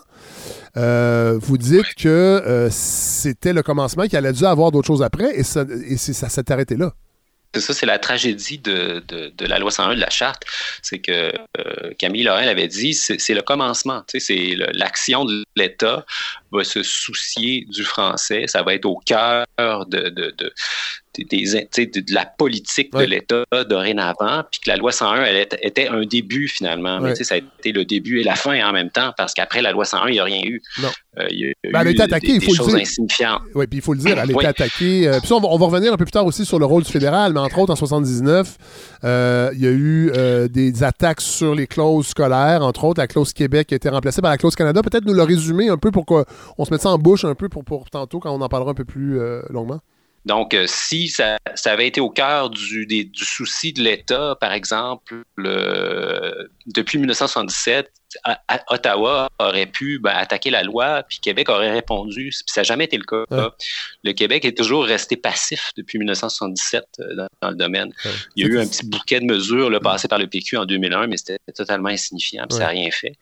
euh, 0.77 1.37
vous 1.41 1.57
dites 1.57 1.93
que 1.95 2.07
euh, 2.07 2.69
c'était 2.71 3.53
le 3.53 3.61
commencement, 3.63 4.03
qu'il 4.03 4.17
allait 4.17 4.33
dû 4.33 4.45
avoir 4.45 4.71
d'autres 4.71 4.87
choses 4.87 5.03
après, 5.03 5.37
et 5.37 5.43
ça, 5.43 5.65
et 5.87 5.97
c'est- 5.97 6.13
ça 6.13 6.29
s'est 6.29 6.51
arrêté 6.51 6.75
là. 6.75 6.93
C'est 7.55 7.61
ça, 7.61 7.73
c'est 7.75 7.85
la 7.85 7.99
tragédie 7.99 8.57
de, 8.57 9.03
de, 9.07 9.31
de 9.37 9.45
la 9.45 9.59
loi 9.59 9.69
101 9.69 9.93
de 9.93 9.99
la 9.99 10.09
charte. 10.09 10.41
C'est 10.81 10.97
que 10.97 11.11
euh, 11.59 11.93
Camille 11.99 12.23
Lorrain 12.23 12.45
l'avait 12.45 12.67
dit, 12.67 12.95
c'est 12.95 13.19
c'est 13.19 13.35
le 13.35 13.43
commencement. 13.43 14.01
C'est 14.07 14.55
l'action 14.73 15.23
de 15.23 15.43
l'État 15.55 16.03
va 16.53 16.63
se 16.63 16.83
soucier 16.83 17.65
du 17.69 17.83
français. 17.83 18.45
Ça 18.47 18.63
va 18.63 18.75
être 18.75 18.85
au 18.85 18.99
cœur 19.05 19.45
de, 19.57 20.09
de, 20.09 20.33
de, 20.37 20.53
la 22.13 22.25
politique 22.25 22.93
de 22.93 23.03
l'État 23.03 23.43
dorénavant. 23.69 24.43
Puis 24.51 24.61
que 24.61 24.69
la 24.69 24.77
loi 24.77 24.91
101, 24.91 25.23
elle 25.23 25.47
était, 25.61 25.87
un 25.87 26.05
début 26.05 26.47
finalement. 26.47 26.99
Mais 26.99 27.15
ça 27.15 27.35
a 27.35 27.37
été 27.37 27.71
le 27.71 27.85
début 27.85 28.19
et 28.19 28.23
la 28.23 28.35
fin 28.35 28.67
en 28.67 28.71
même 28.71 28.89
temps 28.89 29.13
parce 29.17 29.33
qu'après 29.33 29.61
la 29.61 29.71
loi 29.71 29.85
101, 29.85 30.07
il 30.07 30.13
n'y 30.13 30.19
a 30.19 30.23
rien 30.23 30.41
eu. 30.43 30.61
Non. 30.81 30.89
Euh, 31.19 31.27
il 31.29 31.39
y 31.39 31.43
a 31.43 31.47
eu 31.49 31.53
Ben, 31.71 31.81
elle 31.81 31.87
a 31.87 31.91
été 31.91 32.01
attaquée, 32.01 32.39
des, 32.39 32.45
il 32.45 32.55
faut 32.55 32.65
le 32.65 32.77
dire. 32.77 33.41
Oui, 33.53 33.67
puis 33.67 33.77
il 33.77 33.81
faut 33.81 33.93
le 33.93 33.99
dire, 33.99 34.11
elle 34.17 34.19
a 34.19 34.25
été 34.25 34.45
attaquée. 34.45 35.07
euh, 35.07 35.19
puis 35.19 35.27
ça, 35.27 35.35
on 35.35 35.39
va, 35.39 35.47
on 35.49 35.57
va 35.57 35.65
revenir 35.67 35.93
un 35.93 35.97
peu 35.97 36.05
plus 36.05 36.11
tard 36.11 36.25
aussi 36.25 36.45
sur 36.45 36.57
le 36.57 36.65
rôle 36.65 36.83
du 36.83 36.91
fédéral, 36.91 37.33
mais 37.33 37.39
entre 37.39 37.59
autres, 37.59 37.71
en 37.71 37.75
79, 37.75 38.57
euh, 39.03 39.51
il 39.53 39.61
y 39.61 39.67
a 39.67 39.71
eu 39.71 40.11
des 40.49 40.83
attaques 40.83 41.21
sur 41.21 41.53
les 41.53 41.67
clauses 41.67 42.07
scolaires, 42.07 42.63
entre 42.63 42.83
autres, 42.85 42.99
la 42.99 43.07
clause 43.07 43.33
Québec 43.33 43.67
qui 43.67 43.75
a 43.75 43.77
été 43.77 43.89
remplacée 43.89 44.21
par 44.21 44.31
la 44.31 44.37
clause 44.37 44.55
Canada. 44.55 44.81
Peut-être 44.81 45.05
nous 45.05 45.13
le 45.13 45.23
résumer 45.23 45.69
un 45.69 45.77
peu 45.77 45.91
pour 45.91 46.05
qu'on 46.55 46.65
se 46.65 46.71
mette 46.71 46.81
ça 46.81 46.89
en 46.89 46.97
bouche 46.97 47.25
un 47.25 47.35
peu 47.35 47.49
pour, 47.49 47.89
tantôt, 47.89 48.19
quand 48.19 48.31
on 48.33 48.41
en 48.41 48.49
parlera 48.49 48.71
un 48.71 48.75
peu 48.75 48.85
plus 48.85 49.19
euh, 49.19 49.41
longuement. 49.49 49.79
Donc, 50.25 50.53
euh, 50.53 50.65
si 50.67 51.09
ça, 51.09 51.37
avait 51.65 51.87
été 51.87 51.99
au 51.99 52.09
cœur 52.09 52.49
du, 52.49 52.85
du 52.85 53.25
souci 53.25 53.73
de 53.73 53.81
l'État, 53.81 54.37
par 54.39 54.53
exemple, 54.53 55.23
le- 55.35 56.49
depuis 56.65 56.97
1977, 56.97 57.87
à- 57.87 57.89
à- 57.89 58.02
Ottawa 58.69 59.29
aurait 59.39 59.65
pu 59.65 59.99
ben, 59.99 60.11
attaquer 60.15 60.49
la 60.49 60.63
loi, 60.63 61.03
puis 61.03 61.19
Québec 61.19 61.49
aurait 61.49 61.71
répondu. 61.71 62.29
Puis 62.29 62.43
ça 62.47 62.61
n'a 62.61 62.63
jamais 62.65 62.85
été 62.85 62.97
le 62.97 63.03
cas. 63.03 63.23
Ouais. 63.31 63.49
Le 64.03 64.13
Québec 64.13 64.45
est 64.45 64.57
toujours 64.57 64.85
resté 64.85 65.17
passif 65.17 65.71
depuis 65.77 65.97
1977 65.97 66.83
euh, 66.99 67.15
dans, 67.15 67.27
dans 67.41 67.49
le 67.49 67.55
domaine. 67.55 67.91
Il 68.35 68.45
y 68.45 68.49
a 68.49 68.51
eu 68.51 68.59
un 68.59 68.67
petit 68.67 68.85
bouquet 68.85 69.19
de 69.19 69.25
mesures 69.25 69.69
là, 69.69 69.79
passé 69.79 70.07
par 70.07 70.19
le 70.19 70.27
PQ 70.27 70.57
en 70.57 70.65
2001, 70.65 71.07
mais 71.07 71.17
c'était 71.17 71.37
totalement 71.55 71.89
insignifiant, 71.89 72.45
puis 72.47 72.57
ça 72.57 72.65
n'a 72.65 72.69
rien 72.69 72.89
fait. 72.91 73.13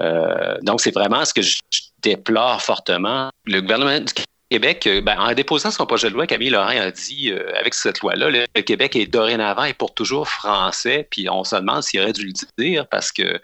Euh, 0.00 0.56
donc, 0.62 0.80
c'est 0.80 0.92
vraiment 0.92 1.24
ce 1.24 1.34
que 1.34 1.42
je, 1.42 1.58
je 1.70 1.80
déplore 2.02 2.62
fortement. 2.62 3.30
Le 3.44 3.60
gouvernement 3.60 3.98
du 3.98 4.12
Québec, 4.48 4.86
euh, 4.86 5.00
ben, 5.00 5.18
en 5.18 5.32
déposant 5.34 5.72
son 5.72 5.86
projet 5.86 6.08
de 6.08 6.14
loi, 6.14 6.26
Camille 6.26 6.50
Laurent 6.50 6.68
a 6.68 6.90
dit, 6.92 7.32
euh, 7.32 7.50
avec 7.58 7.74
cette 7.74 8.00
loi-là, 8.00 8.30
le, 8.30 8.44
le 8.54 8.62
Québec 8.62 8.94
est 8.94 9.06
dorénavant 9.06 9.64
et 9.64 9.74
pour 9.74 9.92
toujours 9.92 10.28
français. 10.28 11.08
Puis 11.10 11.28
on 11.28 11.42
se 11.42 11.56
demande 11.56 11.82
s'il 11.82 12.00
aurait 12.00 12.12
dû 12.12 12.24
le 12.26 12.32
dire 12.62 12.86
parce 12.86 13.10
que 13.10 13.40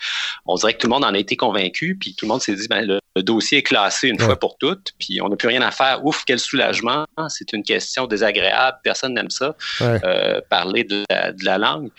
on 0.46 0.54
dirait 0.54 0.74
que 0.74 0.78
tout 0.78 0.86
le 0.86 0.92
monde 0.92 1.04
en 1.04 1.12
a 1.12 1.18
été 1.18 1.36
convaincu. 1.36 1.96
Puis 2.00 2.14
tout 2.14 2.24
le 2.26 2.28
monde 2.30 2.40
s'est 2.40 2.54
dit, 2.54 2.68
ben, 2.68 2.86
le, 2.86 3.00
le 3.16 3.22
dossier 3.24 3.58
est 3.58 3.62
classé 3.62 4.08
une 4.08 4.18
Ouais. 4.20 4.26
fois 4.26 4.38
pour 4.38 4.56
toutes. 4.58 4.92
Puis 5.00 5.20
on 5.20 5.28
n'a 5.28 5.34
plus 5.34 5.48
rien 5.48 5.62
à 5.62 5.72
faire. 5.72 6.04
Ouf, 6.04 6.22
quel 6.24 6.38
soulagement. 6.38 7.04
C'est 7.28 7.52
une 7.52 7.64
question 7.64 8.06
désagréable. 8.06 8.78
Personne 8.84 9.14
n'aime 9.14 9.30
ça, 9.30 9.56
Ouais. 9.80 9.98
euh, 10.04 10.40
parler 10.48 10.84
de 10.84 11.02
la, 11.10 11.32
de 11.32 11.44
la 11.44 11.58
langue. 11.58 11.90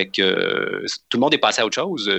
Fait 0.00 0.06
que 0.06 0.22
euh, 0.22 0.86
tout 1.10 1.18
le 1.18 1.20
monde 1.20 1.34
est 1.34 1.38
passé 1.38 1.60
à 1.60 1.66
autre 1.66 1.74
chose, 1.74 2.10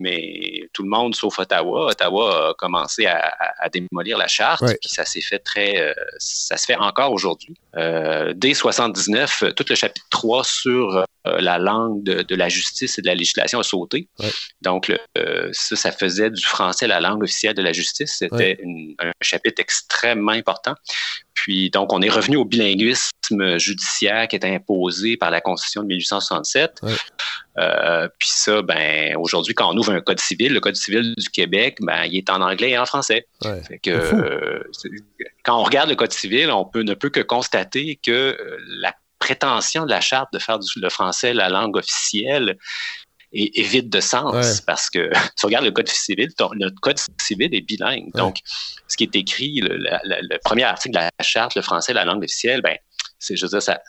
mais 0.00 0.70
tout 0.72 0.82
le 0.82 0.88
monde 0.88 1.14
sauf 1.14 1.38
Ottawa. 1.38 1.90
Ottawa 1.90 2.48
a 2.48 2.54
commencé 2.54 3.04
à, 3.04 3.68
démolir 3.70 4.16
la 4.16 4.26
charte, 4.26 4.64
puis 4.80 4.88
ça 4.88 5.04
s'est 5.04 5.20
fait 5.20 5.38
très, 5.38 5.78
euh, 5.78 5.92
ça 6.16 6.56
se 6.56 6.64
fait 6.64 6.76
encore 6.76 7.12
aujourd'hui. 7.12 7.54
Euh, 7.76 8.32
dès 8.34 8.54
79, 8.54 9.44
tout 9.54 9.66
le 9.68 9.74
chapitre 9.74 10.06
3 10.08 10.44
sur 10.44 11.04
la 11.24 11.58
langue 11.58 12.02
de, 12.02 12.34
la 12.34 12.48
justice 12.48 12.98
et 12.98 13.02
de 13.02 13.06
la 13.06 13.14
législation 13.14 13.58
a 13.58 13.62
sauté. 13.62 14.08
Donc 14.62 14.90
ça, 15.52 15.76
ça 15.76 15.92
faisait 15.92 16.30
du 16.30 16.42
français 16.42 16.86
la 16.86 17.00
langue 17.00 17.22
officielle 17.22 17.54
de 17.54 17.62
la 17.62 17.74
justice. 17.74 18.14
C'était 18.18 18.58
un 18.98 19.10
chapitre 19.20 19.60
extrêmement 19.60 20.32
important. 20.32 20.74
Puis, 21.36 21.70
donc, 21.70 21.92
on 21.92 22.02
est 22.02 22.08
revenu 22.08 22.36
au 22.36 22.44
bilinguisme 22.44 23.58
judiciaire 23.58 24.26
qui 24.26 24.36
est 24.36 24.44
imposé 24.44 25.16
par 25.16 25.30
la 25.30 25.40
Constitution 25.40 25.82
de 25.82 25.88
1867. 25.88 26.80
Euh, 27.58 28.08
puis 28.18 28.28
ça, 28.30 28.62
ben, 28.62 29.16
aujourd'hui, 29.16 29.54
quand 29.54 29.72
on 29.72 29.76
ouvre 29.76 29.92
un 29.92 30.00
code 30.00 30.18
civil, 30.18 30.52
le 30.52 30.60
code 30.60 30.76
civil 30.76 31.14
du 31.16 31.28
Québec, 31.28 31.78
ben, 31.80 32.04
il 32.04 32.16
est 32.16 32.30
en 32.30 32.40
anglais 32.40 32.70
et 32.70 32.78
en 32.78 32.86
français. 32.86 33.26
que, 33.82 33.90
euh, 33.90 34.62
quand 35.44 35.60
on 35.60 35.62
regarde 35.62 35.90
le 35.90 35.96
code 35.96 36.12
civil, 36.12 36.50
on 36.50 36.64
peut, 36.64 36.82
ne 36.82 36.94
peut 36.94 37.10
que 37.10 37.20
constater 37.20 37.98
que 38.02 38.10
euh, 38.10 38.58
la 38.80 38.94
prétention 39.18 39.84
de 39.84 39.90
la 39.90 40.00
charte 40.00 40.32
de 40.32 40.38
faire 40.38 40.58
du, 40.58 40.68
le 40.80 40.88
français 40.88 41.32
la 41.34 41.48
langue 41.48 41.76
officielle 41.76 42.56
est, 43.32 43.62
vide 43.62 43.88
de 43.88 44.00
sens 44.00 44.60
parce 44.66 44.90
que 44.90 45.10
si 45.36 45.44
on 45.44 45.48
regarde 45.48 45.64
le 45.64 45.70
code 45.70 45.88
civil, 45.88 46.28
notre 46.56 46.80
code 46.80 46.98
civil 47.20 47.54
est 47.54 47.60
bilingue. 47.60 48.10
Donc, 48.14 48.36
ce 48.88 48.96
qui 48.96 49.04
est 49.04 49.16
écrit, 49.16 49.60
le, 49.62 50.38
premier 50.44 50.64
article 50.64 50.94
de 50.94 51.00
la 51.00 51.10
charte, 51.20 51.54
le 51.54 51.62
français, 51.62 51.92
la 51.92 52.04
langue 52.04 52.22
officielle, 52.22 52.62
ben, 52.62 52.76
c'est, 53.18 53.36
je 53.36 53.44
veux 53.44 53.50
dire, 53.50 53.62
ça, 53.62 53.80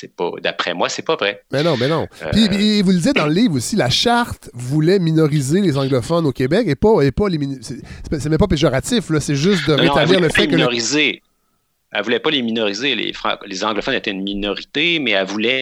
c'est 0.00 0.14
pas, 0.14 0.30
d'après 0.42 0.72
moi, 0.72 0.88
c'est 0.88 1.02
pas 1.02 1.16
vrai. 1.16 1.42
Mais 1.52 1.62
non, 1.62 1.76
mais 1.76 1.88
non. 1.88 2.06
Euh, 2.22 2.30
puis, 2.32 2.80
vous 2.82 2.90
le 2.90 2.98
dites 2.98 3.16
dans 3.16 3.26
le 3.26 3.34
livre 3.34 3.56
aussi, 3.56 3.76
la 3.76 3.90
charte 3.90 4.50
voulait 4.54 4.98
minoriser 4.98 5.60
les 5.60 5.76
anglophones 5.76 6.26
au 6.26 6.32
Québec 6.32 6.66
et 6.68 6.74
pas, 6.74 7.02
et 7.02 7.12
pas 7.12 7.28
les 7.28 7.38
c'est, 7.60 8.28
même 8.28 8.38
pas 8.38 8.46
péjoratif, 8.46 9.10
là, 9.10 9.20
c'est 9.20 9.34
juste 9.34 9.68
de 9.68 9.74
rétablir 9.74 10.20
le 10.20 10.28
fait 10.30 10.46
que. 10.46 10.56
Minoriser. 10.56 11.22
Elle 11.92 12.04
voulait 12.04 12.20
pas 12.20 12.30
les 12.30 12.42
minoriser. 12.42 12.94
Les, 12.94 13.12
les 13.46 13.64
anglophones 13.64 13.94
étaient 13.94 14.12
une 14.12 14.22
minorité, 14.22 15.00
mais 15.00 15.10
elle 15.10 15.26
voulait 15.26 15.60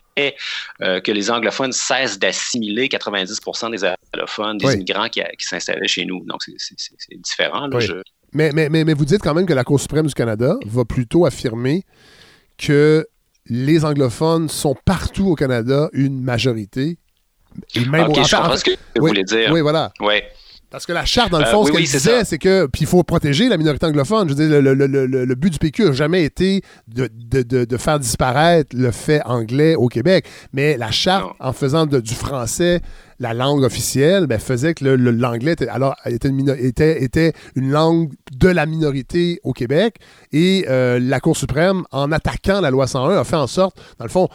euh, 0.83 1.01
que 1.01 1.13
les 1.13 1.31
anglophones 1.31 1.73
cessent 1.73 2.19
d'assimiler 2.19 2.89
90% 2.89 3.71
des 3.71 3.85
allophones, 4.13 4.59
des 4.59 4.75
immigrants 4.75 5.09
qui, 5.09 5.23
s'installaient 5.39 5.89
chez 5.89 6.05
nous. 6.05 6.25
Donc, 6.27 6.43
c'est 6.43 7.17
différent. 7.17 7.69
mais, 8.33 8.53
mais, 8.53 8.69
mais, 8.69 8.85
mais, 8.85 8.95
vous 8.95 9.05
dites 9.05 9.23
quand 9.23 9.35
même 9.35 9.47
que 9.47 9.55
la 9.55 9.65
Cour 9.65 9.81
suprême 9.81 10.07
du 10.07 10.15
Canada 10.15 10.57
va 10.67 10.85
plutôt 10.85 11.27
affirmer 11.27 11.85
que 12.57 13.07
les 13.47 13.85
anglophones 13.85 14.49
sont 14.49 14.77
partout 14.85 15.29
au 15.29 15.35
Canada 15.35 15.89
une 15.93 16.21
majorité. 16.21 16.99
Et 17.75 17.85
même 17.87 18.15
je 18.15 18.23
ce 18.23 18.65
que 18.65 18.71
vous 18.97 19.07
voulez 19.07 19.25
dire. 19.25 19.51
Oui, 19.53 19.61
voilà. 19.61 19.93
Ouais. 20.01 20.31
Parce 20.71 20.85
que 20.85 20.93
la 20.93 21.07
charte, 21.07 21.31
dans 21.31 21.39
le 21.39 21.47
euh, 21.47 21.51
fond, 21.51 21.65
ce 21.65 21.73
qu'elle 21.73 21.83
disait, 21.83 22.25
c'est 22.25 22.39
que. 22.39 22.67
Puis 22.67 22.83
il 22.83 22.87
faut 22.87 23.03
protéger 23.03 23.49
la 23.49 23.57
minorité 23.57 23.87
anglophone. 23.87 24.29
Je 24.29 24.35
veux 24.35 24.49
dire, 24.49 24.61
le, 24.63 25.35
but 25.35 25.51
du 25.51 25.59
PQ 25.59 25.85
n'a 25.87 25.93
jamais 25.93 26.25
été 26.25 26.63
de, 26.87 27.77
faire 27.79 27.99
disparaître 27.99 28.77
le 28.77 28.91
fait 28.91 29.23
anglais 29.25 29.75
au 29.77 29.89
Québec. 29.89 30.27
Mais 30.53 30.77
la 30.77 30.91
charte, 30.91 31.33
en 31.41 31.53
faisant 31.53 31.87
du 31.87 32.15
français 32.15 32.81
la 33.21 33.35
langue 33.35 33.65
officielle, 33.65 34.27
ben, 34.27 34.39
faisait 34.39 34.75
que 34.75 34.85
l'anglais 34.85 35.53
était, 35.53 35.69
alors, 35.69 35.97
était, 36.07 36.29
une 36.29 36.55
était, 36.57 37.03
était 37.03 37.33
une 37.57 37.71
langue 37.71 38.13
de 38.33 38.49
la 38.49 38.67
minorité 38.67 39.41
au 39.43 39.53
Québec. 39.53 39.97
Et 40.33 40.67
euh, 40.69 41.01
la 41.01 41.19
Cour 41.19 41.37
suprême, 41.37 41.83
en 41.91 42.13
attaquant 42.13 42.61
la 42.61 42.71
loi 42.71 42.87
101, 42.87 43.17
a 43.19 43.25
fait 43.25 43.37
en 43.37 43.47
sorte, 43.47 43.77
dans 43.99 44.05
le 44.05 44.11
fond, 44.11 44.29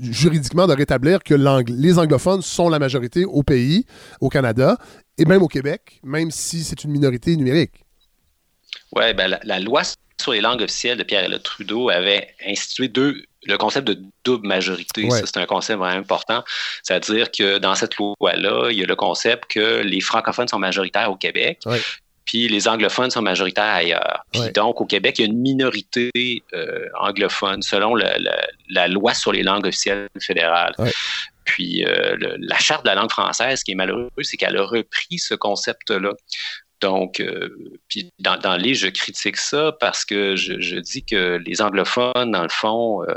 juridiquement 0.00 0.66
de 0.66 0.74
rétablir 0.74 1.22
que 1.22 1.34
les 1.68 1.98
anglophones 1.98 2.42
sont 2.42 2.68
la 2.68 2.78
majorité 2.78 3.24
au 3.24 3.42
pays, 3.42 3.86
au 4.20 4.28
Canada, 4.28 4.76
et 5.18 5.24
même 5.24 5.42
au 5.42 5.48
Québec, 5.48 6.00
même 6.02 6.30
si 6.30 6.64
c'est 6.64 6.84
une 6.84 6.90
minorité 6.90 7.36
numérique. 7.36 7.84
Oui, 8.92 9.14
ben 9.14 9.38
la, 9.42 9.60
loi 9.60 9.82
sur 10.20 10.32
les 10.32 10.40
langues 10.40 10.62
officielles 10.62 10.98
de 10.98 11.02
Pierre-Éliott 11.02 11.42
Trudeau 11.42 11.90
avait 11.90 12.28
institué 12.46 12.88
deux, 12.88 13.22
le 13.44 13.56
concept 13.56 13.86
de 13.86 14.00
double 14.24 14.46
majorité. 14.46 15.08
Ça, 15.10 15.22
c'est 15.26 15.38
un 15.38 15.46
concept 15.46 15.78
vraiment 15.78 15.98
important. 15.98 16.44
C'est-à-dire 16.82 17.30
que 17.30 17.58
dans 17.58 17.74
cette 17.74 17.96
loi-là, 17.96 18.70
il 18.70 18.78
y 18.78 18.82
a 18.82 18.86
le 18.86 18.96
concept 18.96 19.44
que 19.50 19.82
les 19.82 20.00
francophones 20.00 20.48
sont 20.48 20.58
majoritaires 20.58 21.10
au 21.10 21.16
Québec, 21.16 21.60
puis 22.24 22.48
les 22.48 22.68
anglophones 22.68 23.10
sont 23.10 23.22
majoritaires 23.22 23.64
ailleurs. 23.64 24.24
Puis 24.32 24.50
donc, 24.54 24.80
au 24.80 24.86
Québec, 24.86 25.18
il 25.18 25.22
y 25.22 25.24
a 25.24 25.30
une 25.30 25.38
minorité 25.38 26.10
euh, 26.54 26.88
anglophone 26.98 27.62
selon 27.62 27.94
la, 27.94 28.88
loi 28.88 29.14
sur 29.14 29.32
les 29.32 29.42
langues 29.42 29.66
officielles 29.66 30.08
fédérales. 30.20 30.74
Puis 31.44 31.84
euh, 31.84 32.16
la 32.38 32.58
charte 32.58 32.84
de 32.84 32.88
la 32.88 32.94
langue 32.94 33.10
française, 33.10 33.60
ce 33.60 33.64
qui 33.64 33.72
est 33.72 33.76
malheureux, 33.76 34.10
c'est 34.22 34.36
qu'elle 34.36 34.56
a 34.56 34.64
repris 34.64 35.18
ce 35.18 35.34
concept-là. 35.34 36.12
Donc, 36.84 37.18
euh, 37.20 37.48
puis 37.88 38.12
dans, 38.18 38.36
dans, 38.36 38.58
le 38.58 38.62
livre, 38.62 38.78
je 38.78 38.88
critique 38.88 39.38
ça 39.38 39.72
parce 39.80 40.04
que 40.04 40.36
je, 40.36 40.78
dis 40.80 41.02
que 41.02 41.40
les 41.46 41.62
anglophones, 41.62 42.30
dans 42.30 42.42
le 42.42 42.50
fond, 42.50 43.02
euh, 43.04 43.14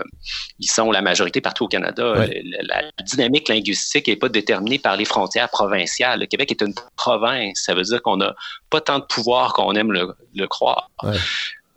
ils 0.58 0.70
sont 0.70 0.90
la 0.90 1.02
majorité 1.02 1.42
partout 1.42 1.66
au 1.66 1.68
Canada. 1.68 2.14
La, 2.62 2.84
dynamique 3.04 3.50
linguistique 3.50 4.08
n'est 4.08 4.16
pas 4.16 4.30
déterminée 4.30 4.80
par 4.80 4.96
les 4.96 5.04
frontières 5.04 5.50
provinciales. 5.50 6.22
Le 6.22 6.28
Québec 6.28 6.50
est 6.52 6.62
une 6.62 6.74
province. 6.96 7.64
Ça 7.66 7.74
veut 7.74 7.84
dire 7.84 8.02
qu'on 8.02 8.16
n'a 8.16 8.36
pas 8.70 8.80
tant 8.80 9.00
de 9.00 9.04
pouvoir 9.04 9.52
qu'on 9.52 9.74
aime 9.74 9.92
le, 9.92 10.48
croire. 10.48 10.90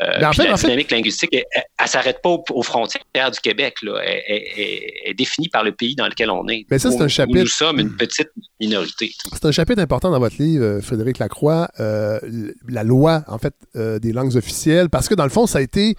Euh, 0.03 0.19
la 0.19 0.31
dynamique 0.31 0.91
linguistique, 0.91 1.31
elle, 1.33 1.45
ne 1.81 1.87
s'arrête 1.87 2.21
pas 2.23 2.31
aux, 2.31 2.63
frontières 2.63 3.31
du 3.31 3.41
Québec. 3.41 3.75
Là. 3.83 4.01
Elle, 4.03 4.43
est 5.05 5.15
définie 5.15 5.49
par 5.49 5.63
le 5.63 5.73
pays 5.73 5.95
dans 5.95 6.07
lequel 6.07 6.31
on 6.31 6.49
est. 6.49 6.65
Mais 6.71 6.79
ça, 6.79 6.91
c'est 6.91 7.03
un 7.03 7.09
chapitre. 7.09 7.39
nous 7.39 7.47
sommes 7.47 7.81
une 7.81 7.97
petite 7.97 8.31
minorité. 8.61 9.13
C'est 9.33 9.45
un 9.45 9.53
chapitre 9.53 9.81
important 9.81 10.11
dans 10.11 10.19
votre 10.19 10.37
livre, 10.41 10.65
euh, 10.65 10.81
Frédéric 10.81 11.19
Lacroix, 11.19 11.69
euh, 11.81 12.19
la 12.69 12.85
loi, 12.85 13.25
en 13.29 13.39
fait, 13.39 13.55
des 13.75 14.13
langues 14.13 14.37
officielles, 14.37 14.89
parce 14.89 15.09
que 15.09 15.15
dans 15.15 15.25
le 15.25 15.31
fond, 15.31 15.47
ça 15.47 15.59
a 15.59 15.63
été 15.63 15.97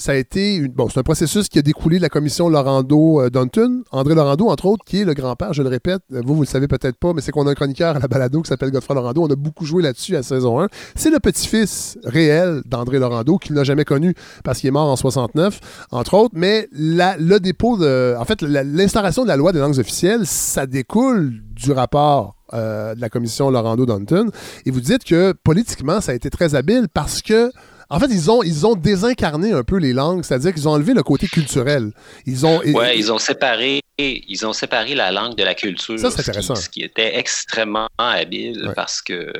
ça 0.00 0.12
a 0.12 0.14
été 0.14 0.66
bon, 0.66 0.88
c'est 0.88 0.98
un 0.98 1.02
processus 1.02 1.48
qui 1.48 1.58
a 1.58 1.62
découlé 1.62 1.98
de 1.98 2.02
la 2.02 2.08
commission 2.08 2.48
Laurando-Dunton. 2.48 3.82
André 3.92 4.14
Laurando, 4.14 4.48
entre 4.48 4.64
autres, 4.64 4.82
qui 4.86 5.02
est 5.02 5.04
le 5.04 5.12
grand-père, 5.12 5.52
je 5.52 5.62
le 5.62 5.68
répète, 5.68 6.00
vous, 6.08 6.34
vous 6.34 6.40
le 6.40 6.46
savez 6.46 6.68
peut-être 6.68 6.96
pas, 6.96 7.12
mais 7.12 7.20
c'est 7.20 7.32
qu'on 7.32 7.46
a 7.46 7.50
un 7.50 7.54
chroniqueur 7.54 7.96
à 7.96 7.98
la 7.98 8.08
balado 8.08 8.40
qui 8.40 8.48
s'appelle 8.48 8.70
Godfrey 8.70 8.94
Laurando. 8.94 9.22
On 9.22 9.30
a 9.30 9.36
beaucoup 9.36 9.66
joué 9.66 9.82
là-dessus 9.82 10.16
à 10.16 10.22
saison 10.22 10.58
1. 10.58 10.68
C'est 10.94 11.10
le 11.10 11.20
petit-fils 11.20 11.98
réel 12.02 12.62
d'André 12.64 12.98
Laurando, 12.98 13.36
qu'il 13.36 13.54
n'a 13.54 13.62
jamais 13.62 13.84
connu 13.84 14.14
parce 14.42 14.60
qu'il 14.60 14.68
est 14.68 14.72
mort 14.72 14.88
en 14.88 14.96
69, 14.96 15.60
entre 15.90 16.14
autres. 16.14 16.34
Mais 16.34 16.66
le 16.72 17.38
dépôt 17.38 17.76
de. 17.76 18.14
En 18.18 18.24
fait, 18.24 18.40
l'instauration 18.40 19.24
de 19.24 19.28
la 19.28 19.36
loi 19.36 19.52
des 19.52 19.58
langues 19.58 19.78
officielles, 19.78 20.24
ça 20.24 20.66
découle 20.66 21.42
du 21.54 21.72
rapport 21.72 22.36
euh, 22.54 22.94
de 22.94 23.02
la 23.02 23.10
commission 23.10 23.50
Laurando-Dunton. 23.50 24.30
Et 24.64 24.70
vous 24.70 24.80
dites 24.80 25.04
que 25.04 25.34
politiquement, 25.44 26.00
ça 26.00 26.12
a 26.12 26.14
été 26.14 26.30
très 26.30 26.54
habile 26.54 26.88
parce 26.92 27.20
que 27.20 27.50
en 27.90 27.98
fait, 27.98 28.06
ils 28.10 28.30
ont, 28.30 28.42
ils 28.42 28.66
ont 28.66 28.76
désincarné 28.76 29.52
un 29.52 29.64
peu 29.64 29.76
les 29.76 29.92
langues, 29.92 30.24
c'est-à-dire 30.24 30.54
qu'ils 30.54 30.68
ont 30.68 30.72
enlevé 30.72 30.94
le 30.94 31.02
côté 31.02 31.26
culturel. 31.26 31.92
Ils 32.24 32.46
ont, 32.46 32.60
ouais, 32.60 32.96
ils 32.96 33.12
ont 33.12 33.18
séparé, 33.18 33.80
ils 33.98 34.46
ont 34.46 34.52
séparé 34.52 34.94
la 34.94 35.10
langue 35.10 35.36
de 35.36 35.42
la 35.42 35.54
culture. 35.54 35.98
Ça, 35.98 36.10
c'est 36.10 36.20
intéressant. 36.20 36.54
Ce 36.54 36.68
qui, 36.68 36.82
était 36.82 37.18
extrêmement 37.18 37.88
habile 37.98 38.72
parce 38.76 39.02
que 39.02 39.32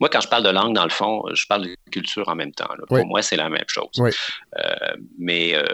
moi, 0.00 0.08
quand 0.08 0.20
je 0.20 0.28
parle 0.28 0.42
de 0.42 0.50
langue, 0.50 0.74
dans 0.74 0.84
le 0.84 0.90
fond, 0.90 1.22
je 1.32 1.46
parle 1.46 1.66
de 1.66 1.76
culture 1.92 2.28
en 2.28 2.34
même 2.34 2.52
temps. 2.52 2.68
Pour 2.88 3.06
moi, 3.06 3.22
c'est 3.22 3.36
la 3.36 3.48
même 3.48 3.64
chose. 3.68 3.88
Euh, 3.96 4.74
mais 5.18 5.54
euh, 5.54 5.64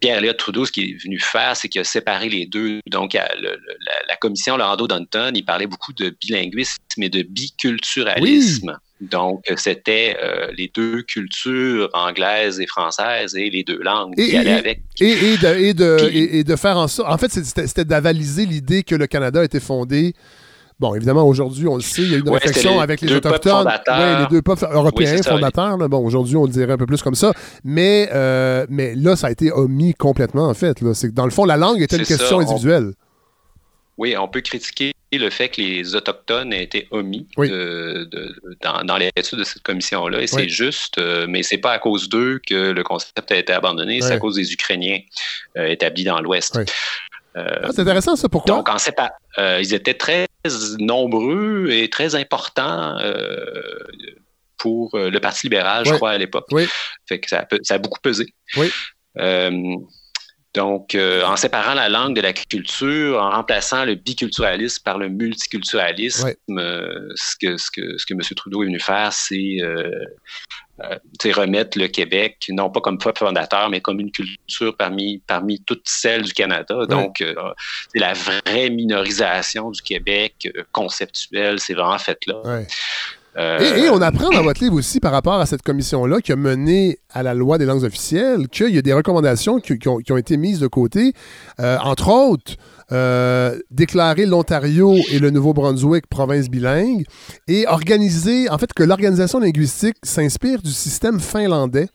Pierre-Éliott 0.00 0.36
Trudeau, 0.36 0.66
ce 0.66 0.72
qu'il 0.72 0.90
est 0.90 1.02
venu 1.02 1.18
faire, 1.18 1.56
c'est 1.56 1.68
qu'il 1.68 1.80
a 1.80 1.84
séparé 1.84 2.28
les 2.28 2.46
deux. 2.46 2.80
Donc, 2.86 3.14
la, 3.14 4.16
commission 4.20 4.56
Lando 4.56 4.86
Dunton, 4.86 5.32
il 5.34 5.44
parlait 5.44 5.66
beaucoup 5.66 5.92
de 5.92 6.10
bilinguisme 6.20 6.78
et 6.98 7.08
de 7.08 7.22
biculturalisme. 7.22 8.78
Donc, 9.00 9.44
c'était 9.56 10.16
euh, 10.22 10.48
les 10.56 10.70
deux 10.74 11.02
cultures 11.02 11.88
anglaises 11.92 12.60
et 12.60 12.66
françaises 12.66 13.36
et 13.36 13.48
les 13.48 13.62
deux 13.62 13.80
langues 13.80 14.14
qui 14.16 14.36
allaient 14.36 14.52
avec. 14.52 14.80
Et, 15.00 15.36
de, 15.36 16.42
de, 16.42 16.56
faire 16.56 16.76
en 16.76 16.88
sorte. 16.88 17.10
En 17.10 17.16
fait, 17.18 17.30
c'était 17.30 17.84
d'avaliser 17.84 18.44
l'idée 18.44 18.82
que 18.82 18.96
le 18.96 19.06
Canada 19.06 19.44
était 19.44 19.60
fondé. 19.60 20.14
Bon, 20.80 20.94
évidemment, 20.94 21.24
aujourd'hui, 21.26 21.66
on 21.66 21.74
le 21.74 21.82
sait, 21.82 22.02
il 22.02 22.12
y 22.12 22.14
a 22.14 22.18
une 22.18 22.28
réflexion 22.28 22.78
avec 22.78 23.00
les 23.00 23.12
Autochtones. 23.12 23.68
les 23.88 24.26
deux 24.30 24.42
peuples 24.42 24.66
européens 24.70 25.22
fondateurs. 25.22 25.76
bon, 25.88 26.04
aujourd'hui, 26.04 26.36
on 26.36 26.44
le 26.44 26.50
dirait 26.50 26.72
un 26.72 26.76
peu 26.76 26.86
plus 26.86 27.02
comme 27.02 27.16
ça. 27.16 27.32
Mais, 27.64 28.08
euh, 28.12 28.64
mais 28.68 28.94
là, 28.94 29.16
ça 29.16 29.28
a 29.28 29.30
été 29.30 29.50
omis 29.52 29.94
complètement, 29.94 30.48
en 30.48 30.54
fait. 30.54 30.80
Là. 30.80 30.92
Dans 31.12 31.24
le 31.24 31.30
fond, 31.30 31.44
la 31.44 31.56
langue 31.56 31.80
était 31.82 31.96
une 31.96 32.04
question 32.04 32.38
individuelle. 32.40 32.92
Oui, 33.98 34.16
on 34.16 34.28
peut 34.28 34.40
critiquer 34.40 34.92
le 35.12 35.28
fait 35.28 35.48
que 35.48 35.60
les 35.60 35.94
Autochtones 35.96 36.52
aient 36.52 36.62
été 36.62 36.86
omis 36.92 37.26
dans, 37.36 38.96
l'étude 38.96 39.38
de 39.38 39.44
cette 39.44 39.62
commission-là. 39.62 40.22
Et 40.22 40.26
c'est 40.26 40.48
juste, 40.48 40.98
euh, 40.98 41.26
mais 41.28 41.42
c'est 41.42 41.58
pas 41.58 41.72
à 41.72 41.78
cause 41.78 42.08
d'eux 42.08 42.40
que 42.46 42.70
le 42.70 42.82
concept 42.84 43.32
a 43.32 43.36
été 43.36 43.52
abandonné, 43.52 44.00
c'est 44.00 44.12
à 44.12 44.18
cause 44.18 44.36
des 44.36 44.52
Ukrainiens 44.52 45.00
euh, 45.56 45.66
établis 45.66 46.04
dans 46.04 46.20
l'Ouest. 46.20 46.56
Euh, 47.36 47.44
ah, 47.62 47.68
c'est 47.72 47.80
intéressant, 47.80 48.16
ça. 48.16 48.28
Pourquoi? 48.28 48.54
Donc, 48.54 48.68
en 48.68 48.76
pas, 48.96 49.12
ils 49.60 49.74
étaient 49.74 49.94
très 49.94 50.26
nombreux 50.78 51.68
et 51.70 51.90
très 51.90 52.14
importants 52.14 52.98
pour 54.58 54.90
le 54.94 55.18
Parti 55.18 55.46
libéral, 55.46 55.86
je 55.86 55.94
crois, 55.94 56.10
à 56.10 56.18
l'époque. 56.18 56.46
Fait 57.06 57.18
que 57.18 57.28
ça 57.28 57.40
a, 57.40 57.56
ça 57.62 57.74
a 57.74 57.78
beaucoup 57.78 58.00
pesé. 58.00 58.32
Oui. 58.56 58.70
Donc, 60.58 60.96
euh, 60.96 61.22
en 61.24 61.36
séparant 61.36 61.74
la 61.74 61.88
langue 61.88 62.16
de 62.16 62.20
la 62.20 62.32
culture, 62.32 63.22
en 63.22 63.30
remplaçant 63.30 63.84
le 63.84 63.94
biculturalisme 63.94 64.82
par 64.82 64.98
le 64.98 65.08
multiculturalisme, 65.08 66.34
euh, 66.50 67.08
ce, 67.14 67.36
que, 67.40 67.56
ce, 67.56 67.70
que, 67.70 67.96
ce 67.96 68.04
que 68.04 68.14
M. 68.14 68.20
Trudeau 68.34 68.64
est 68.64 68.66
venu 68.66 68.80
faire, 68.80 69.12
c'est 69.12 69.60
remettre 71.30 71.78
le 71.78 71.86
Québec, 71.86 72.44
non 72.48 72.70
pas 72.70 72.80
comme 72.80 72.98
peuple 72.98 73.20
fondateur, 73.20 73.70
mais 73.70 73.80
comme 73.80 74.00
une 74.00 74.10
culture 74.10 74.76
parmi, 74.76 75.22
parmi 75.28 75.62
toutes 75.62 75.88
celles 75.88 76.22
du 76.22 76.32
Canada. 76.32 76.86
Donc, 76.86 77.18
c'est 77.18 78.00
la 78.00 78.14
vraie 78.14 78.68
minorisation 78.68 79.70
du 79.70 79.80
Québec 79.80 80.50
conceptuelle, 80.72 81.60
c'est 81.60 81.74
vraiment 81.74 81.98
fait 81.98 82.18
là. 82.26 82.62
Et, 83.36 83.88
on 83.90 84.00
apprend 84.00 84.30
dans 84.30 84.42
votre 84.42 84.62
livre 84.62 84.74
aussi 84.74 84.98
par 84.98 85.12
rapport 85.12 85.40
à 85.40 85.46
cette 85.46 85.62
commission-là 85.62 86.20
qui 86.20 86.32
a 86.32 86.36
mené 86.36 86.98
à 87.10 87.22
la 87.22 87.34
loi 87.34 87.56
des 87.56 87.66
langues 87.66 87.84
officielles 87.84 88.48
qu'il 88.48 88.74
y 88.74 88.78
a 88.78 88.82
des 88.82 88.92
recommandations 88.92 89.60
qui, 89.60 89.88
ont, 89.88 90.16
été 90.16 90.36
mises 90.36 90.58
de 90.58 90.66
côté. 90.66 91.12
Euh, 91.60 91.78
entre 91.82 92.10
autres, 92.10 92.56
euh, 92.90 93.56
déclarer 93.70 94.26
l'Ontario 94.26 94.96
et 95.12 95.20
le 95.20 95.30
Nouveau-Brunswick 95.30 96.06
province 96.08 96.48
bilingue 96.48 97.04
et 97.46 97.66
organiser, 97.68 98.50
en 98.50 98.58
fait, 98.58 98.72
que 98.72 98.82
l'organisation 98.82 99.38
linguistique 99.38 99.96
s'inspire 100.02 100.60
du 100.60 100.72
système 100.72 101.20
finlandais. 101.20 101.88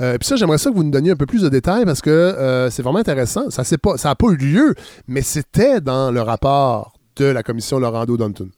Euh, 0.00 0.18
puis 0.18 0.26
ça, 0.26 0.34
j'aimerais 0.34 0.58
ça 0.58 0.70
que 0.70 0.74
vous 0.74 0.84
nous 0.84 0.90
donniez 0.90 1.12
un 1.12 1.16
peu 1.16 1.26
plus 1.26 1.42
de 1.42 1.48
détails 1.48 1.84
parce 1.84 2.00
que 2.00 2.68
c'est 2.72 2.82
vraiment 2.82 2.98
intéressant. 2.98 3.50
Ça 3.50 3.62
n'a 3.62 3.78
pas, 3.78 4.14
pas 4.14 4.26
eu 4.28 4.36
lieu, 4.36 4.74
mais 5.06 5.22
c'était 5.22 5.80
dans 5.80 6.10
le 6.10 6.22
rapport 6.22 6.94
de 7.16 7.26
la 7.26 7.42
commission 7.42 7.78
Laurando-Dunton. 7.78 8.50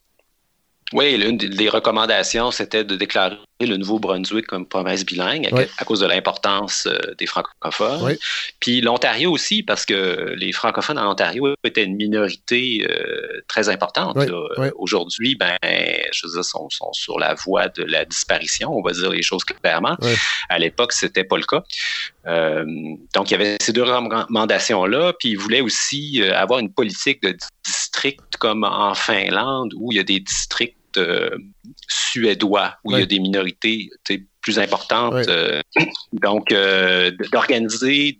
Oui, 0.92 1.16
l'une 1.16 1.36
des 1.36 1.68
recommandations, 1.68 2.50
c'était 2.50 2.82
de 2.82 2.96
déclarer 2.96 3.38
le 3.60 3.76
Nouveau-Brunswick 3.76 4.46
comme 4.46 4.66
province 4.66 5.04
bilingue 5.04 5.48
à, 5.78 5.84
cause 5.84 6.00
de 6.00 6.06
l'importance 6.06 6.86
euh, 6.86 6.98
des 7.18 7.26
francophones. 7.26 8.16
Puis 8.58 8.80
l'Ontario 8.80 9.30
aussi, 9.30 9.62
parce 9.62 9.84
que 9.84 10.34
les 10.36 10.52
francophones 10.52 10.98
en 10.98 11.12
Ontario 11.12 11.54
étaient 11.62 11.84
une 11.84 11.96
minorité 11.96 12.86
euh, 12.90 13.42
très 13.46 13.68
importante. 13.68 14.16
Aujourd'hui, 14.76 15.36
ben, 15.36 15.56
je 15.62 16.26
veux 16.26 16.32
dire, 16.32 16.44
sont, 16.44 16.68
sont, 16.70 16.92
sur 16.92 17.18
la 17.20 17.34
voie 17.34 17.68
de 17.68 17.84
la 17.84 18.04
disparition, 18.04 18.72
on 18.72 18.82
va 18.82 18.92
dire 18.92 19.10
les 19.10 19.22
choses 19.22 19.44
clairement. 19.44 19.96
À 20.48 20.58
l'époque, 20.58 20.92
c'était 20.92 21.24
pas 21.24 21.36
le 21.36 21.44
cas. 21.44 21.62
Euh, 22.26 22.64
donc, 23.14 23.30
il 23.30 23.32
y 23.32 23.34
avait 23.34 23.56
ces 23.60 23.72
deux 23.72 23.84
recommandations-là, 23.84 25.12
puis 25.18 25.30
ils 25.30 25.38
voulaient 25.38 25.60
aussi 25.60 26.22
avoir 26.34 26.58
une 26.58 26.72
politique 26.72 27.22
de 27.22 27.36
district 27.64 28.36
comme 28.38 28.64
en 28.64 28.94
Finlande, 28.94 29.72
où 29.76 29.92
il 29.92 29.96
y 29.96 30.00
a 30.00 30.04
des 30.04 30.20
districts 30.20 30.79
suédois, 31.88 32.74
où 32.84 32.92
il 32.92 33.00
y 33.00 33.02
a 33.02 33.06
des 33.06 33.20
minorités 33.20 33.90
plus 34.40 34.58
importantes. 34.58 35.28
Euh, 35.28 35.60
donc, 36.12 36.52
euh, 36.52 37.10
d'organiser 37.32 38.18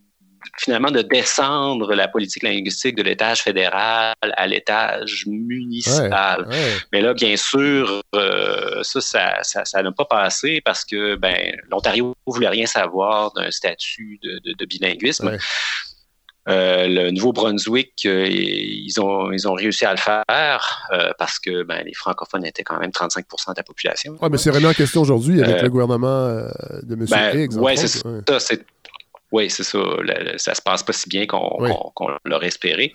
finalement 0.59 0.91
de 0.91 1.03
descendre 1.03 1.95
la 1.95 2.09
politique 2.09 2.43
linguistique 2.43 2.97
de 2.97 3.03
l'étage 3.03 3.43
fédéral 3.43 4.15
à 4.21 4.47
l'étage 4.47 5.25
municipal. 5.27 6.49
Mais 6.93 7.01
là, 7.03 7.15
bien 7.15 7.37
sûr, 7.37 8.03
euh, 8.15 8.83
ça, 8.83 9.43
ça, 9.43 9.83
n'a 9.83 9.93
pas 9.93 10.05
passé 10.07 10.61
parce 10.65 10.85
que 10.85 11.17
ben, 11.17 11.57
l'Ontario 11.71 12.15
ne 12.27 12.33
voulait 12.33 12.49
rien 12.49 12.67
savoir 12.67 13.33
d'un 13.33 13.51
statut 13.51 14.19
de, 14.23 14.65
bilinguisme. 14.65 15.39
Euh, 16.49 16.87
le 16.89 17.11
Nouveau-Brunswick, 17.11 17.93
euh, 18.07 18.27
ils, 18.27 18.99
ont, 18.99 19.31
ils 19.31 19.47
ont 19.47 19.53
réussi 19.53 19.85
à 19.85 19.93
le 19.93 19.99
faire 19.99 20.87
euh, 20.93 21.11
parce 21.19 21.39
que 21.39 21.63
ben, 21.65 21.83
les 21.85 21.93
francophones 21.93 22.47
étaient 22.47 22.63
quand 22.63 22.79
même 22.79 22.91
35% 22.91 23.19
de 23.21 23.55
la 23.59 23.63
population. 23.63 24.17
Oui, 24.21 24.29
mais 24.31 24.39
c'est 24.39 24.51
vraiment 24.51 24.69
en 24.69 24.75
question 24.75 25.03
aujourd'hui 25.03 25.43
avec 25.43 25.63
le 25.63 25.69
gouvernement 25.69 26.29
de 26.83 26.95
M. 26.95 27.07
Ben, 27.11 27.49
Oui, 27.57 27.77
c'est 27.77 27.89
ça. 27.89 28.09
Oui, 29.33 29.49
c'est 29.51 29.63
ça. 29.63 29.79
ça 30.37 30.55
se 30.55 30.63
passe 30.63 30.83
pas 30.83 30.93
si 30.93 31.09
bien 31.09 31.27
qu'on 31.27 31.59
l'aurait 32.25 32.49
espéré. 32.49 32.93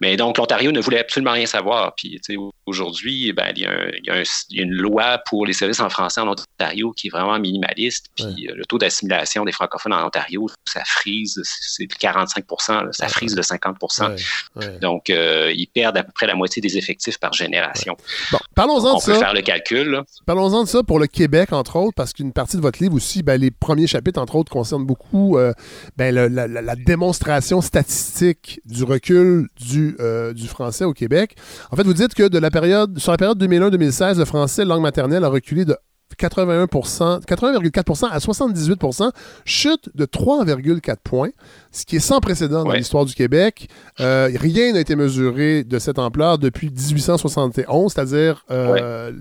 Mais 0.00 0.16
donc, 0.16 0.38
l'Ontario 0.38 0.72
ne 0.72 0.80
voulait 0.80 1.00
absolument 1.00 1.32
rien 1.32 1.46
savoir. 1.46 1.94
Puis, 1.94 2.20
aujourd'hui, 2.66 3.32
ben, 3.32 3.52
il, 3.56 3.62
y 3.62 4.10
a 4.10 4.62
une 4.62 4.72
loi 4.72 5.18
pour 5.28 5.46
les 5.46 5.52
services 5.52 5.80
en 5.80 5.88
français 5.88 6.20
en 6.20 6.28
Ontario 6.28 6.92
qui 6.92 7.08
est 7.08 7.10
vraiment 7.10 7.38
minimaliste. 7.38 8.06
Puis, 8.16 8.48
euh, 8.48 8.54
le 8.54 8.64
taux 8.64 8.78
d'assimilation 8.78 9.44
des 9.44 9.52
francophones 9.52 9.92
en 9.92 10.06
Ontario, 10.06 10.48
ça 10.64 10.82
frise, 10.84 11.40
c'est 11.44 11.84
45% 11.84 12.88
ça 12.92 13.08
frise 13.08 13.34
de 13.34 13.42
50% 13.42 14.80
Donc, 14.80 15.10
euh, 15.10 15.52
ils 15.54 15.66
perdent 15.66 15.96
à 15.96 16.02
peu 16.02 16.12
près 16.12 16.26
la 16.26 16.34
moitié 16.34 16.60
des 16.62 16.76
effectifs 16.76 17.18
par 17.18 17.32
génération. 17.32 17.96
Bon, 18.32 18.38
parlons-en 18.54 18.96
de 18.96 19.00
ça. 19.00 19.10
On 19.10 19.14
peut 19.14 19.18
faire 19.18 19.34
le 19.34 19.42
calcul. 19.42 20.02
Parlons-en 20.26 20.64
de 20.64 20.68
ça 20.68 20.82
pour 20.82 20.98
le 20.98 21.06
Québec, 21.06 21.52
entre 21.52 21.76
autres, 21.76 21.94
parce 21.96 22.12
qu'une 22.12 22.32
partie 22.32 22.56
de 22.56 22.62
votre 22.62 22.82
livre 22.82 22.94
aussi, 22.94 23.22
ben, 23.22 23.40
les 23.40 23.50
premiers 23.50 23.86
chapitres, 23.86 24.20
entre 24.20 24.36
autres, 24.36 24.50
concernent 24.50 24.86
beaucoup 24.86 25.38
euh, 25.38 25.52
ben, 25.96 26.14
la, 26.14 26.76
démonstration 26.76 27.60
statistique 27.60 28.60
du 28.64 28.84
recul 28.84 29.48
du, 29.60 29.96
euh, 30.00 30.32
du 30.32 30.46
français 30.46 30.84
au 30.84 30.92
Québec. 30.92 31.36
En 31.70 31.76
fait, 31.76 31.82
vous 31.82 31.94
dites 31.94 32.14
que 32.14 32.28
de 32.28 32.38
la 32.38 32.50
période, 32.50 32.98
sur 32.98 33.12
la 33.12 33.18
période 33.18 33.42
2001-2016, 33.42 34.18
le 34.18 34.24
français 34.24 34.64
langue 34.64 34.82
maternelle 34.82 35.24
a 35.24 35.28
reculé 35.28 35.64
de 35.64 35.76
81 36.16 36.66
80,4 36.66 38.08
à 38.10 38.18
78% 38.18 39.10
chute 39.44 39.90
de 39.94 40.04
3,4 40.04 40.96
points, 41.02 41.30
ce 41.70 41.84
qui 41.84 41.96
est 41.96 42.00
sans 42.00 42.20
précédent 42.20 42.64
dans 42.64 42.72
l'histoire 42.72 43.04
du 43.04 43.14
Québec. 43.14 43.68
Euh, 44.00 44.30
rien 44.34 44.72
n'a 44.72 44.80
été 44.80 44.96
mesuré 44.96 45.64
de 45.64 45.78
cette 45.78 45.98
ampleur 45.98 46.38
depuis 46.38 46.70
1871, 46.70 47.92
c'est-à-dire 47.92 48.44
euh, 48.50 49.12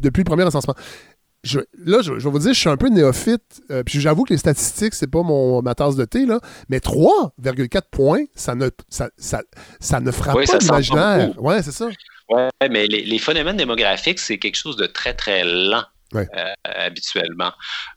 depuis 0.00 0.20
le 0.20 0.24
premier 0.24 0.44
recensement 0.44 0.74
là, 1.84 2.00
je, 2.02 2.12
vais 2.12 2.30
vous 2.30 2.38
dire, 2.38 2.54
je 2.54 2.58
suis 2.58 2.68
un 2.68 2.76
peu 2.76 2.88
néophyte. 2.88 3.62
Euh, 3.70 3.82
puis 3.82 4.00
j'avoue 4.00 4.24
que 4.24 4.32
les 4.32 4.38
statistiques, 4.38 4.94
c'est 4.94 5.10
pas 5.10 5.22
mon, 5.22 5.62
ma 5.62 5.74
tasse 5.74 5.96
de 5.96 6.04
thé, 6.04 6.26
là. 6.26 6.40
Mais 6.68 6.78
3,4 6.78 7.82
points, 7.90 8.24
ça 8.34 8.54
ne, 8.54 8.68
ça, 8.88 9.10
ça, 9.18 10.00
ne 10.00 10.10
frappe 10.10 10.44
pas 10.46 10.58
l'imaginaire. 10.58 11.42
Ouais, 11.42 11.62
c'est 11.62 11.72
ça. 11.72 11.88
Ouais, 12.28 12.48
mais 12.70 12.86
les, 12.86 13.02
les 13.02 13.18
phénomènes 13.18 13.56
démographiques, 13.56 14.18
c'est 14.18 14.38
quelque 14.38 14.56
chose 14.56 14.76
de 14.76 14.86
très, 14.86 15.14
très 15.14 15.44
lent. 15.44 15.84
Euh, 16.16 16.52
habituellement. 16.64 17.52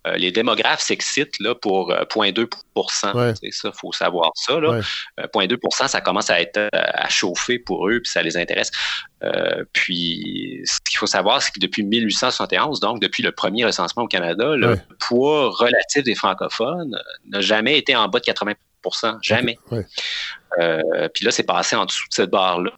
Euh, 0.08 0.16
les 0.16 0.32
démographes 0.32 0.82
s'excitent 0.82 1.40
là, 1.40 1.56
pour 1.56 1.92
0,2% 1.92 3.16
euh, 3.16 3.34
C'est 3.40 3.52
ça, 3.52 3.72
il 3.74 3.78
faut 3.78 3.92
savoir 3.92 4.32
ça. 4.36 4.60
Là. 4.60 4.82
0,2% 5.20 5.88
ça 5.88 6.02
commence 6.02 6.30
à 6.30 6.42
être 6.42 6.70
à 6.74 7.10
chauffer 7.10 7.60
pour 7.60 7.88
eux, 7.90 8.00
puis 8.02 8.12
ça 8.12 8.22
les 8.22 8.38
intéresse. 8.38 8.72
puis, 9.74 10.62
ce 10.66 10.78
qu'il 10.90 10.98
faut 10.98 11.08
savoir, 11.08 11.42
c'est 11.42 11.52
que 11.52 11.60
depuis 11.60 11.84
1871, 11.84 12.80
donc 12.80 13.02
depuis 13.02 13.24
le 13.24 13.32
premier 13.32 13.66
recensement 13.66 14.04
au 14.04 14.08
Canada, 14.08 14.56
le 14.56 14.78
poids 15.00 15.50
relatif 15.50 16.04
des 16.04 16.16
francophones 16.16 17.00
n'a 17.28 17.42
jamais 17.42 17.78
été 17.78 17.96
en 17.96 18.08
bas 18.08 18.20
de 18.20 18.26
80% 18.26 18.56
Jamais. 19.22 19.60
puis 21.14 21.26
là, 21.26 21.32
c'est 21.32 21.44
passé 21.44 21.76
en 21.76 21.86
dessous 21.86 22.08
de 22.10 22.14
cette 22.14 22.30
barre-là. 22.30 22.72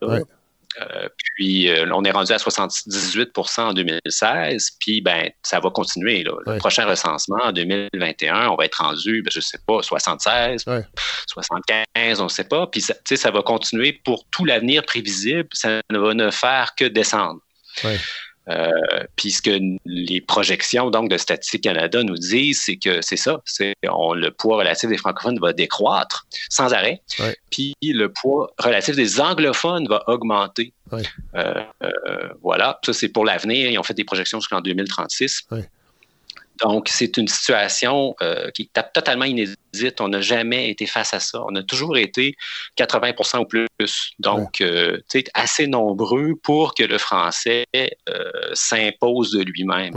Euh, 0.80 1.10
puis 1.36 1.70
euh, 1.70 1.88
on 1.94 2.04
est 2.04 2.12
rendu 2.12 2.32
à 2.32 2.38
78% 2.38 3.62
en 3.62 3.74
2016, 3.74 4.72
puis 4.80 5.02
ben 5.02 5.30
ça 5.44 5.60
va 5.60 5.70
continuer. 5.72 6.24
Le 6.24 6.58
prochain 6.58 6.86
recensement 6.86 7.44
en 7.44 7.52
2021, 7.52 8.50
on 8.50 8.56
va 8.56 8.66
être 8.66 8.82
rendu, 8.82 9.24
ben, 9.24 9.32
je 9.34 9.40
sais 9.40 9.58
pas, 9.66 9.82
76, 9.82 10.66
75, 11.28 12.22
on 12.22 12.24
ne 12.26 12.30
sait 12.30 12.44
pas. 12.44 12.68
Puis 12.68 12.82
ça, 12.82 12.94
ça 13.04 13.32
va 13.32 13.42
continuer 13.42 13.94
pour 14.04 14.26
tout 14.30 14.46
l'avenir 14.46 14.84
prévisible. 14.86 15.50
Ça 15.54 15.82
ne 15.90 15.98
va 15.98 16.14
ne 16.14 16.30
faire 16.30 16.76
que 16.76 16.86
descendre. 16.86 17.40
Euh, 18.48 18.72
puis 19.16 19.32
ce 19.32 19.42
que 19.42 19.60
les 19.86 20.22
projections 20.22 20.90
donc 20.90 21.10
de 21.10 21.18
Statistique 21.18 21.64
Canada 21.64 22.04
nous 22.04 22.18
disent, 22.18 22.62
c'est 22.66 22.78
que 22.78 23.02
c'est 23.02 23.18
ça, 23.18 23.42
c'est 23.46 23.74
le 23.84 24.30
poids 24.30 24.58
relatif 24.58 24.90
des 24.90 24.98
francophones 24.98 25.40
va 25.40 25.54
décroître 25.54 26.26
sans 26.50 26.74
arrêt, 26.74 27.02
puis 27.52 27.76
le 27.82 28.12
poids 28.12 28.52
relatif 28.58 28.96
des 28.96 29.22
anglophones 29.22 29.88
va 29.88 30.04
augmenter. 30.08 30.74
Euh, 30.94 31.54
euh, 31.84 31.90
voilà, 32.42 32.80
ça 32.84 32.94
c'est 32.94 33.10
pour 33.10 33.26
l'avenir. 33.26 33.70
Ils 33.70 33.78
ont 33.78 33.84
fait 33.84 33.94
des 33.94 34.04
projections 34.04 34.40
jusqu'en 34.40 34.62
2036. 34.62 35.48
Donc, 36.62 36.90
c'est 36.90 37.16
une 37.18 37.28
situation 37.28 38.16
qui 38.54 38.64
est 38.64 38.94
totalement 38.94 39.26
inédite 39.26 39.60
on 40.00 40.08
n'a 40.10 40.22
jamais 40.22 40.70
été 40.70 40.86
face 40.86 41.14
à 41.14 41.20
ça. 41.20 41.44
On 41.48 41.56
a 41.56 41.64
toujours 41.64 41.98
été 41.98 42.36
80% 42.78 43.40
ou 43.40 43.46
plus. 43.46 43.68
Donc, 44.20 44.62
euh, 44.62 44.98
tu 45.10 45.20
sais, 45.20 45.24
assez 45.34 45.68
nombreux 45.68 46.34
pour 46.42 46.74
que 46.74 46.84
le 46.84 46.98
français 46.98 47.66
euh, 47.76 47.88
s'impose 48.54 49.32
de 49.32 49.44
lui-même. 49.44 49.94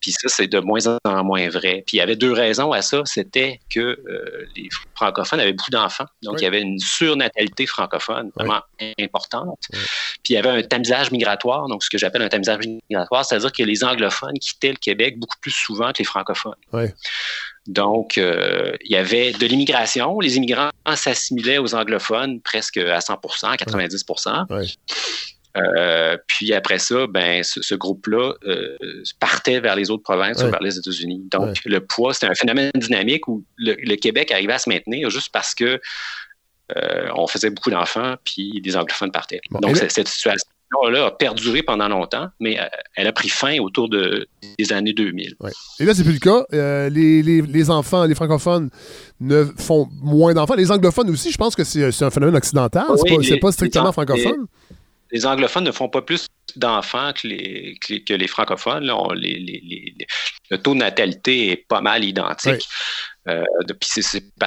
Puis 0.00 0.12
ça, 0.12 0.28
c'est 0.28 0.46
de 0.46 0.58
moins 0.60 0.80
en 1.04 1.24
moins 1.24 1.48
vrai. 1.48 1.82
Puis 1.86 1.96
il 1.96 1.98
y 1.98 2.00
avait 2.00 2.16
deux 2.16 2.32
raisons 2.32 2.72
à 2.72 2.82
ça. 2.82 3.02
C'était 3.04 3.60
que 3.68 3.80
euh, 3.80 4.46
les 4.56 4.68
francophones 4.94 5.40
avaient 5.40 5.52
beaucoup 5.52 5.70
d'enfants. 5.70 6.06
Donc, 6.22 6.40
il 6.40 6.44
y 6.44 6.46
avait 6.46 6.62
une 6.62 6.78
surnatalité 6.78 7.66
francophone 7.66 8.30
vraiment 8.34 8.60
importante. 8.98 9.58
Puis 9.70 10.30
il 10.30 10.34
y 10.34 10.36
avait 10.36 10.48
un 10.50 10.62
tamisage 10.62 11.10
migratoire. 11.10 11.68
Donc, 11.68 11.82
ce 11.84 11.90
que 11.90 11.98
j'appelle 11.98 12.22
un 12.22 12.28
tamisage 12.28 12.60
migratoire, 12.88 13.24
c'est-à-dire 13.24 13.52
que 13.52 13.62
les 13.62 13.84
anglophones 13.84 14.38
quittaient 14.38 14.70
le 14.70 14.76
Québec 14.76 15.18
beaucoup 15.18 15.38
plus 15.40 15.50
souvent 15.50 15.92
que 15.92 15.98
les 15.98 16.04
francophones. 16.04 16.54
Donc, 17.70 18.18
euh, 18.18 18.72
il 18.84 18.90
y 18.90 18.96
avait 18.96 19.30
de 19.32 19.46
l'immigration. 19.46 20.18
Les 20.18 20.36
immigrants 20.36 20.70
s'assimilaient 20.96 21.58
aux 21.58 21.74
anglophones 21.76 22.40
presque 22.40 22.78
à 22.78 22.98
100% 22.98 23.46
à 23.46 23.56
90% 23.56 24.76
euh, 25.56 26.16
puis 26.28 26.54
après 26.54 26.78
ça, 26.78 27.08
ben, 27.08 27.42
ce, 27.42 27.74
groupe-là 27.74 28.34
euh, 28.44 28.76
partait 29.18 29.58
vers 29.58 29.74
les 29.74 29.90
autres 29.90 30.04
provinces 30.04 30.40
ou 30.44 30.48
vers 30.48 30.62
les 30.62 30.78
États-Unis. 30.78 31.24
Donc, 31.28 31.56
le 31.64 31.80
poids, 31.80 32.14
c'était 32.14 32.28
un 32.28 32.34
phénomène 32.34 32.70
dynamique 32.76 33.26
où 33.26 33.44
le, 33.58 33.96
Québec 33.96 34.30
arrivait 34.30 34.52
à 34.52 34.58
se 34.58 34.68
maintenir 34.68 35.10
juste 35.10 35.30
parce 35.32 35.54
que 35.54 35.80
on 37.16 37.26
faisait 37.26 37.50
beaucoup 37.50 37.70
d'enfants, 37.70 38.14
puis 38.24 38.60
des 38.60 38.76
anglophones 38.76 39.10
partaient. 39.10 39.40
Donc, 39.60 39.76
cette 39.76 40.08
situation 40.08 40.48
là 40.90 41.06
a 41.06 41.10
perduré 41.10 41.62
pendant 41.62 41.88
longtemps, 41.88 42.28
mais 42.38 42.58
euh, 42.58 42.64
elle 42.94 43.06
a 43.06 43.12
pris 43.12 43.28
fin 43.28 43.58
autour 43.58 43.88
de, 43.88 44.28
des 44.58 44.72
années 44.72 44.92
2000. 44.92 45.36
Et 45.80 45.84
là, 45.84 45.94
c'est 45.94 46.04
plus 46.04 46.14
le 46.14 46.18
cas. 46.18 46.44
Euh, 46.52 46.88
les, 46.88 47.22
les, 47.22 47.42
les, 47.42 47.70
enfants, 47.70 48.04
les 48.04 48.14
francophones 48.14 48.70
ne 49.20 49.44
font 49.44 49.88
moins 50.00 50.34
d'enfants. 50.34 50.54
Les 50.54 50.70
anglophones 50.70 51.10
aussi, 51.10 51.30
je 51.32 51.38
pense 51.38 51.54
que 51.54 51.64
c'est 51.64 52.02
un 52.02 52.10
phénomène 52.10 52.36
occidental. 52.36 52.84
c'est 52.96 53.36
pas, 53.36 53.48
pas, 53.48 53.52
strictement 53.52 53.92
francophone. 53.92 54.46
Les, 55.12 55.26
anglophones 55.26 55.64
ne 55.64 55.72
font 55.72 55.88
pas 55.88 56.02
plus 56.02 56.26
d'enfants 56.56 57.12
que 57.12 57.26
les, 57.26 57.76
que 57.80 58.14
les, 58.14 58.28
francophones. 58.28 58.84
le 58.84 60.56
taux 60.58 60.74
de 60.74 60.78
natalité 60.78 61.50
est 61.50 61.64
pas 61.68 61.80
mal 61.80 62.04
identique. 62.04 62.66
Euh, 63.28 63.44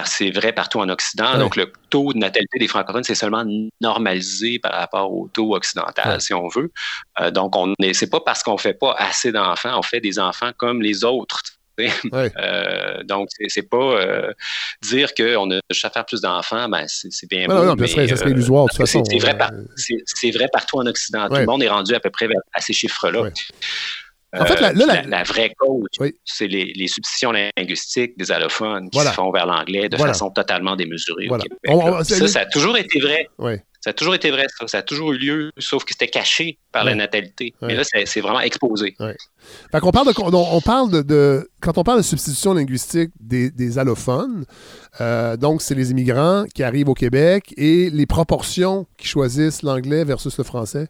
c'est 0.05 0.31
vrai 0.31 0.51
partout 0.51 0.79
en 0.79 0.89
Occident. 0.89 1.37
Donc, 1.37 1.55
le 1.55 1.71
taux 1.89 2.13
de 2.13 2.17
natalité 2.17 2.59
des 2.59 2.67
francophones, 2.67 3.03
c'est 3.03 3.15
seulement 3.15 3.45
normalisé 3.81 4.59
par 4.59 4.73
rapport 4.73 5.13
au 5.13 5.27
taux 5.27 5.55
occidental, 5.55 6.19
si 6.21 6.33
on 6.33 6.47
veut. 6.47 6.71
Euh, 7.19 7.29
donc, 7.31 7.55
on 7.55 7.73
c'est 7.93 8.09
pas 8.09 8.21
parce 8.21 8.41
qu'on 8.41 8.57
fait 8.57 8.73
pas 8.73 8.95
assez 8.97 9.31
d'enfants, 9.31 9.77
on 9.77 9.83
fait 9.83 9.99
des 9.99 10.19
enfants 10.19 10.51
comme 10.57 10.81
les 10.81 11.03
autres. 11.03 11.41
Euh, 12.13 13.01
donc, 13.03 13.29
c'est 13.47 13.67
pas 13.67 13.97
dire 14.83 15.15
qu'on 15.15 15.49
a 15.49 15.59
juste 15.71 15.85
à 15.85 15.89
faire 15.89 16.05
plus 16.05 16.21
d'enfants, 16.21 16.69
ben, 16.69 16.85
c'est 16.87 17.27
bien 17.27 17.47
beau. 17.47 17.65
Non, 17.65 17.73
mais, 17.75 17.87
ça 17.87 18.15
serait 18.15 18.29
illusoire, 18.29 18.65
de 18.65 18.69
toute 18.69 18.77
façon. 18.77 19.03
C'est 19.03 19.17
vrai, 19.17 19.35
vrai, 20.31 20.47
partout 20.53 20.77
en 20.77 20.85
Occident. 20.85 21.27
Tout 21.29 21.37
le 21.37 21.45
monde 21.47 21.63
est 21.63 21.69
rendu 21.69 21.95
à 21.95 21.99
peu 21.99 22.11
près 22.11 22.27
à 22.53 22.61
ces 22.61 22.73
chiffres-là. 22.73 23.31
En 24.35 24.45
fait, 24.45 24.59
la, 24.59 24.73
la, 24.73 25.23
vraie 25.23 25.53
cause, 25.57 25.87
c'est 26.25 26.47
les, 26.47 26.73
les, 26.75 26.87
substitutions 26.87 27.31
linguistiques 27.31 28.17
des 28.17 28.31
allophones 28.31 28.89
qui 28.89 28.99
se 28.99 29.09
font 29.09 29.31
vers 29.31 29.45
l'anglais 29.45 29.89
de 29.89 29.97
façon 29.97 30.29
totalement 30.31 30.75
démesurée 30.75 31.29
au 31.29 31.37
Québec. 31.37 32.03
ça, 32.03 32.27
ça 32.27 32.39
a 32.41 32.45
toujours 32.45 32.77
été 32.77 32.99
vrai. 32.99 33.29
Ça 33.83 33.89
a 33.89 33.93
toujours 33.93 34.15
été 34.15 34.31
vrai, 34.31 34.45
ça. 34.57 34.65
Ça 34.65 34.77
a 34.77 34.81
toujours 34.81 35.11
eu 35.11 35.17
lieu, 35.17 35.51
sauf 35.57 35.83
que 35.83 35.91
c'était 35.91 36.07
caché 36.07 36.57
par 36.71 36.85
la 36.85 36.95
natalité. 36.95 37.53
Mais 37.61 37.75
là, 37.75 37.83
c'est 37.83 38.21
vraiment 38.21 38.39
exposé. 38.39 38.95
Fait 39.71 39.79
qu'on 39.81 39.91
parle 39.91 40.07
de, 40.07 40.13
on, 40.17 40.61
parle 40.61 41.03
de, 41.03 41.49
quand 41.59 41.77
on 41.77 41.83
parle 41.83 41.97
de 41.97 42.03
substitution 42.03 42.53
linguistique 42.53 43.11
des, 43.19 43.51
des 43.51 43.77
allophones, 43.77 44.45
euh, 45.01 45.35
donc 45.35 45.61
c'est 45.61 45.75
les 45.75 45.91
immigrants 45.91 46.45
qui 46.55 46.63
arrivent 46.63 46.87
au 46.87 46.93
Québec 46.93 47.53
et 47.57 47.89
les 47.89 48.05
proportions 48.05 48.87
qui 48.97 49.07
choisissent 49.07 49.63
l'anglais 49.63 50.05
versus 50.05 50.37
le 50.37 50.45
français. 50.45 50.87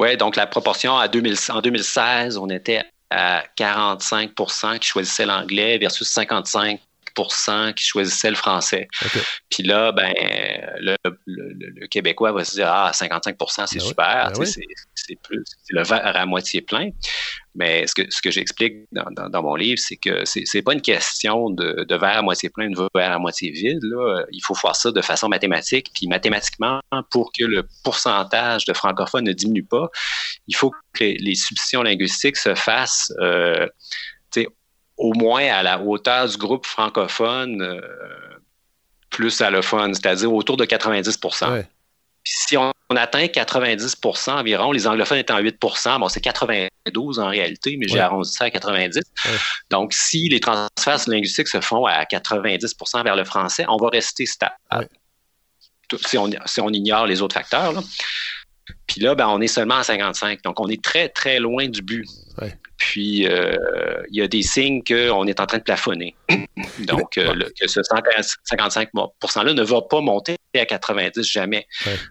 Oui, 0.00 0.16
donc 0.16 0.34
la 0.36 0.46
proportion 0.46 0.96
à 0.96 1.08
2000, 1.08 1.36
en 1.50 1.60
2016, 1.60 2.38
on 2.38 2.48
était 2.48 2.82
à 3.10 3.44
45% 3.58 4.78
qui 4.78 4.88
choisissaient 4.88 5.26
l'anglais 5.26 5.76
versus 5.76 6.08
55 6.08 6.80
qui 7.76 7.84
choisissaient 7.84 8.30
le 8.30 8.36
français. 8.36 8.88
Puis 9.50 9.62
là, 9.62 9.92
ben, 9.92 10.12
le, 10.80 11.86
Québécois 11.86 12.32
va 12.32 12.44
se 12.44 12.54
dire 12.54 12.68
Ah, 12.68 12.90
55% 12.92 13.66
c'est 13.66 13.78
ben 13.78 13.84
super, 13.84 14.32
ben 14.36 14.44
c'est 14.44 15.18
le 15.70 15.82
verre 15.82 16.16
à 16.16 16.26
moitié 16.26 16.60
plein. 16.60 16.90
Mais 17.54 17.86
ce 17.86 17.94
que, 17.94 18.02
ce 18.10 18.22
que 18.22 18.30
j'explique 18.30 18.74
dans, 18.92 19.42
mon 19.42 19.56
livre, 19.56 19.78
c'est 19.78 19.96
que 19.96 20.24
c'est 20.24 20.62
pas 20.62 20.72
une 20.72 20.80
question 20.80 21.50
de, 21.50 21.84
de, 21.84 21.96
verre 21.96 22.18
à 22.18 22.22
moitié 22.22 22.48
plein, 22.48 22.70
de 22.70 22.88
verre 22.94 23.12
à 23.12 23.18
moitié 23.18 23.50
vide. 23.50 23.82
Là. 23.82 24.24
Il 24.30 24.40
faut 24.40 24.54
voir 24.54 24.76
ça 24.76 24.92
de 24.92 25.02
façon 25.02 25.28
mathématique. 25.28 25.90
Puis 25.92 26.06
mathématiquement, 26.06 26.80
pour 27.10 27.32
que 27.32 27.44
le 27.44 27.66
pourcentage 27.82 28.66
de 28.66 28.72
francophones 28.72 29.24
ne 29.24 29.32
diminue 29.32 29.64
pas, 29.64 29.90
il 30.46 30.54
faut 30.54 30.70
que 30.92 31.04
les 31.04 31.34
substitutions 31.34 31.82
linguistiques 31.82 32.36
se 32.36 32.54
fassent 32.54 33.12
euh, 33.18 33.66
au 35.00 35.12
moins 35.14 35.44
à 35.44 35.62
la 35.62 35.80
hauteur 35.80 36.28
du 36.28 36.36
groupe 36.36 36.66
francophone 36.66 37.62
euh, 37.62 37.80
plus 39.10 39.40
allophone, 39.40 39.94
c'est-à-dire 39.94 40.32
autour 40.32 40.56
de 40.56 40.64
90% 40.64 41.64
si 42.24 42.56
on, 42.56 42.72
atteint 42.90 43.24
90% 43.24 44.30
environ, 44.30 44.72
les 44.72 44.86
anglophones 44.86 45.18
étant 45.18 45.38
8 45.38 45.58
bon, 45.60 46.08
c'est 46.08 46.20
92 46.20 47.18
en 47.18 47.28
réalité, 47.28 47.76
mais 47.78 47.86
j'ai 47.88 48.00
arrondi 48.00 48.30
ça 48.30 48.44
à 48.44 48.50
90. 48.50 49.00
Donc, 49.70 49.92
si 49.92 50.28
les 50.28 50.40
transferts 50.40 51.08
linguistiques 51.08 51.48
se 51.48 51.60
font 51.60 51.86
à 51.86 52.04
90% 52.04 53.04
vers 53.04 53.16
le 53.16 53.24
français, 53.24 53.64
on 53.68 53.76
va 53.76 53.88
rester 53.88 54.26
stable. 54.26 54.54
Si 56.06 56.18
on, 56.18 56.30
si 56.46 56.60
on, 56.60 56.68
ignore 56.68 57.06
les 57.06 57.22
autres 57.22 57.34
facteurs. 57.34 57.72
Puis 58.86 59.00
là, 59.00 59.14
ben, 59.14 59.26
on 59.28 59.40
est 59.40 59.48
seulement 59.48 59.76
à 59.76 59.82
55. 59.82 60.42
Donc, 60.42 60.60
on 60.60 60.68
est 60.68 60.82
très, 60.82 61.08
très 61.08 61.40
loin 61.40 61.68
du 61.68 61.82
but. 61.82 62.06
Puis, 62.80 63.28
euh, 63.28 63.54
il 64.10 64.18
y 64.18 64.22
a 64.22 64.26
des 64.26 64.40
signes 64.40 64.82
qu'on 64.82 65.26
est 65.26 65.38
en 65.38 65.46
train 65.46 65.58
de 65.58 65.62
plafonner. 65.62 66.16
Donc, 66.86 67.18
euh, 67.18 67.34
que 67.60 67.68
ce 67.68 67.80
55%-là 67.80 69.52
ne 69.52 69.62
va 69.62 69.82
pas 69.82 70.00
monter 70.00 70.36
à 70.54 70.64
90 70.64 71.22
jamais. 71.22 71.66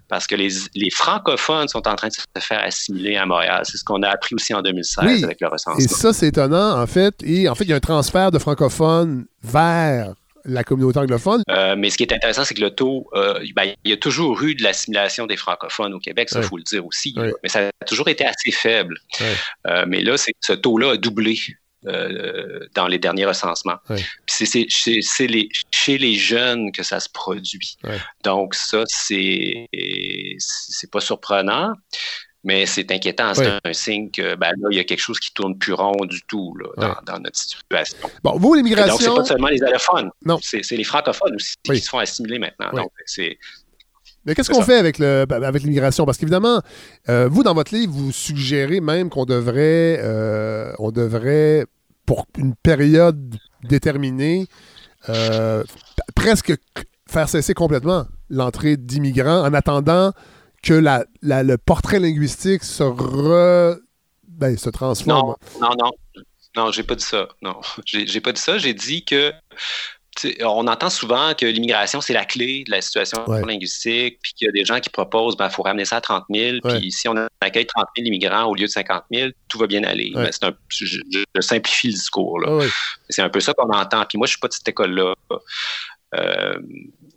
Parce 0.07 0.27
que 0.27 0.35
les, 0.35 0.51
francophones 0.91 1.67
sont 1.67 1.87
en 1.87 1.95
train 1.95 2.09
de 2.09 2.13
se 2.13 2.21
faire 2.39 2.63
assimiler 2.63 3.17
à 3.17 3.25
Montréal. 3.25 3.63
C'est 3.63 3.77
ce 3.77 3.83
qu'on 3.83 4.03
a 4.03 4.09
appris 4.09 4.35
aussi 4.35 4.53
en 4.53 4.61
2016 4.61 5.23
avec 5.23 5.41
le 5.41 5.47
recensement. 5.47 5.83
Et 5.83 5.87
ça, 5.87 6.13
c'est 6.13 6.27
étonnant, 6.27 6.79
en 6.79 6.85
fait. 6.85 7.15
Et 7.23 7.49
en 7.49 7.55
fait, 7.55 7.63
il 7.63 7.71
y 7.71 7.73
a 7.73 7.77
un 7.77 7.81
transfert 7.81 8.29
de 8.29 8.37
francophones 8.37 9.25
vers 9.41 10.13
la 10.49 10.63
communauté 10.63 10.99
anglophone. 10.99 11.43
Euh, 11.49 11.75
mais 11.77 11.89
ce 11.89 11.97
qui 11.97 12.03
est 12.03 12.13
intéressant, 12.13 12.43
c'est 12.43 12.53
que 12.53 12.61
le 12.61 12.71
taux, 12.71 13.07
euh, 13.13 13.39
ben, 13.55 13.73
il 13.83 13.91
y 13.91 13.93
a 13.93 13.97
toujours 13.97 14.41
eu 14.43 14.55
de 14.55 14.63
l'assimilation 14.63 15.27
des 15.27 15.37
francophones 15.37 15.93
au 15.93 15.99
Québec, 15.99 16.29
ça, 16.29 16.39
il 16.39 16.45
faut 16.45 16.57
le 16.57 16.63
dire 16.63 16.85
aussi. 16.85 17.15
Mais 17.43 17.49
ça 17.49 17.67
a 17.67 17.85
toujours 17.85 18.09
été 18.09 18.25
assez 18.25 18.51
faible. 18.51 18.99
Euh, 19.67 19.85
mais 19.87 20.01
là, 20.01 20.15
ce 20.17 20.53
taux-là 20.53 20.91
a 20.91 20.97
doublé. 20.97 21.37
dans 22.75 22.87
les 22.89 22.99
derniers 22.99 23.25
recensements. 23.25 23.77
C'est 24.27 25.27
les, 25.27 25.49
chez 25.71 25.97
les 25.97 26.15
jeunes 26.15 26.73
que 26.73 26.83
ça 26.83 26.99
se 26.99 27.09
produit. 27.09 27.77
Donc 28.23 28.53
ça, 28.55 28.83
c'est 28.87 29.67
c'est 30.39 30.91
pas 30.91 30.99
surprenant. 30.99 31.73
Mais 32.43 32.65
c'est 32.65 32.89
inquiétant. 32.91 33.33
C'est 33.33 33.59
un 33.63 33.73
signe 33.73 34.09
que 34.11 34.35
ben, 34.35 34.51
là, 34.59 34.69
il 34.71 34.77
y 34.77 34.79
a 34.79 34.83
quelque 34.85 35.01
chose 35.01 35.19
qui 35.19 35.33
tourne 35.33 35.57
plus 35.57 35.73
rond 35.73 36.05
du 36.05 36.21
tout 36.23 36.55
là, 36.57 37.01
dans, 37.05 37.19
notre 37.19 37.37
situation. 37.37 37.97
Bon, 38.23 38.37
vous, 38.37 38.53
l'immigration. 38.53 38.93
Donc, 38.93 39.01
c'est 39.01 39.15
pas 39.15 39.25
seulement 39.25 39.47
les 39.47 39.63
allophones. 39.63 40.09
Non. 40.25 40.39
C'est 40.41 40.71
les 40.71 40.83
francophones 40.83 41.35
aussi 41.35 41.55
qui 41.63 41.79
se 41.79 41.89
font 41.89 41.99
assimiler 41.99 42.39
maintenant. 42.39 42.71
Donc, 42.73 42.91
c'est. 43.05 43.37
Mais 44.25 44.35
qu'est-ce 44.35 44.49
qu'on 44.49 44.61
fait 44.61 44.77
avec, 44.77 44.99
le, 44.99 45.25
ben, 45.27 45.41
avec 45.43 45.63
l'immigration? 45.63 46.05
Parce 46.05 46.17
qu'évidemment, 46.17 46.61
euh, 47.07 47.27
vous, 47.31 47.43
dans 47.43 47.53
votre 47.53 47.73
livre, 47.73 47.93
vous 47.93 48.11
suggérez 48.11 48.81
même 48.81 49.09
qu'on 49.09 49.25
devrait, 49.25 49.99
euh, 50.01 50.73
on 50.77 50.91
devrait, 50.91 51.65
pour 52.05 52.27
une 52.37 52.53
période 52.55 53.35
déterminée, 53.63 54.47
euh, 55.07 55.63
presque 56.15 56.53
faire 57.09 57.29
cesser 57.29 57.53
complètement 57.53 58.05
l'entrée 58.29 58.77
d'immigrants 58.77 59.41
en 59.41 59.53
attendant 59.53 60.11
que 60.63 60.73
la, 60.73 61.05
le 61.21 61.57
portrait 61.57 61.99
linguistique 61.99 62.63
se, 62.63 62.83
re, 62.83 63.77
ben, 64.27 64.57
se 64.57 64.69
transforme. 64.69 65.35
Non, 65.59 65.69
non, 65.69 65.75
non. 65.77 65.91
Non, 66.55 66.71
j'ai 66.71 66.83
pas 66.83 66.95
dit 66.95 67.05
ça. 67.05 67.27
Non, 67.41 67.61
j'ai 67.85 68.21
pas 68.21 68.31
dit 68.31 68.41
ça. 68.41 68.57
J'ai 68.57 68.73
dit 68.73 69.05
que 69.05 69.31
on 70.43 70.67
entend 70.67 70.89
souvent 70.89 71.33
que 71.33 71.45
l'immigration, 71.45 72.01
c'est 72.01 72.13
la 72.13 72.25
clé 72.25 72.63
de 72.65 72.71
la 72.71 72.81
situation 72.81 73.25
linguistique, 73.27 74.19
puis 74.21 74.33
qu'il 74.33 74.45
y 74.45 74.49
a 74.49 74.51
des 74.51 74.65
gens 74.65 74.79
qui 74.79 74.89
proposent, 74.89 75.35
il 75.35 75.37
ben, 75.37 75.49
faut 75.49 75.63
ramener 75.63 75.85
ça 75.85 75.97
à 75.97 76.01
30 76.01 76.25
000, 76.33 76.57
puis 76.61 76.91
si 76.91 77.07
on 77.07 77.15
accueille 77.41 77.65
30 77.65 77.87
000 77.95 78.07
immigrants 78.07 78.45
au 78.45 78.55
lieu 78.55 78.65
de 78.65 78.71
50 78.71 79.03
000, 79.13 79.29
tout 79.47 79.57
va 79.57 79.67
bien 79.67 79.83
aller. 79.83 80.11
Ben, 80.13 80.29
un, 80.41 80.51
je, 80.67 80.99
simplifie 81.39 81.87
le 81.87 81.93
discours. 81.93 82.39
C'est 83.09 83.21
un 83.21 83.29
peu 83.29 83.39
ça 83.39 83.53
qu'on 83.53 83.69
entend. 83.69 84.03
Puis 84.05 84.17
moi, 84.17 84.27
je 84.27 84.31
suis 84.31 84.39
pas 84.39 84.47
de 84.47 84.53
cette 84.53 84.67
école-là. 84.67 85.13
Euh, 86.15 86.59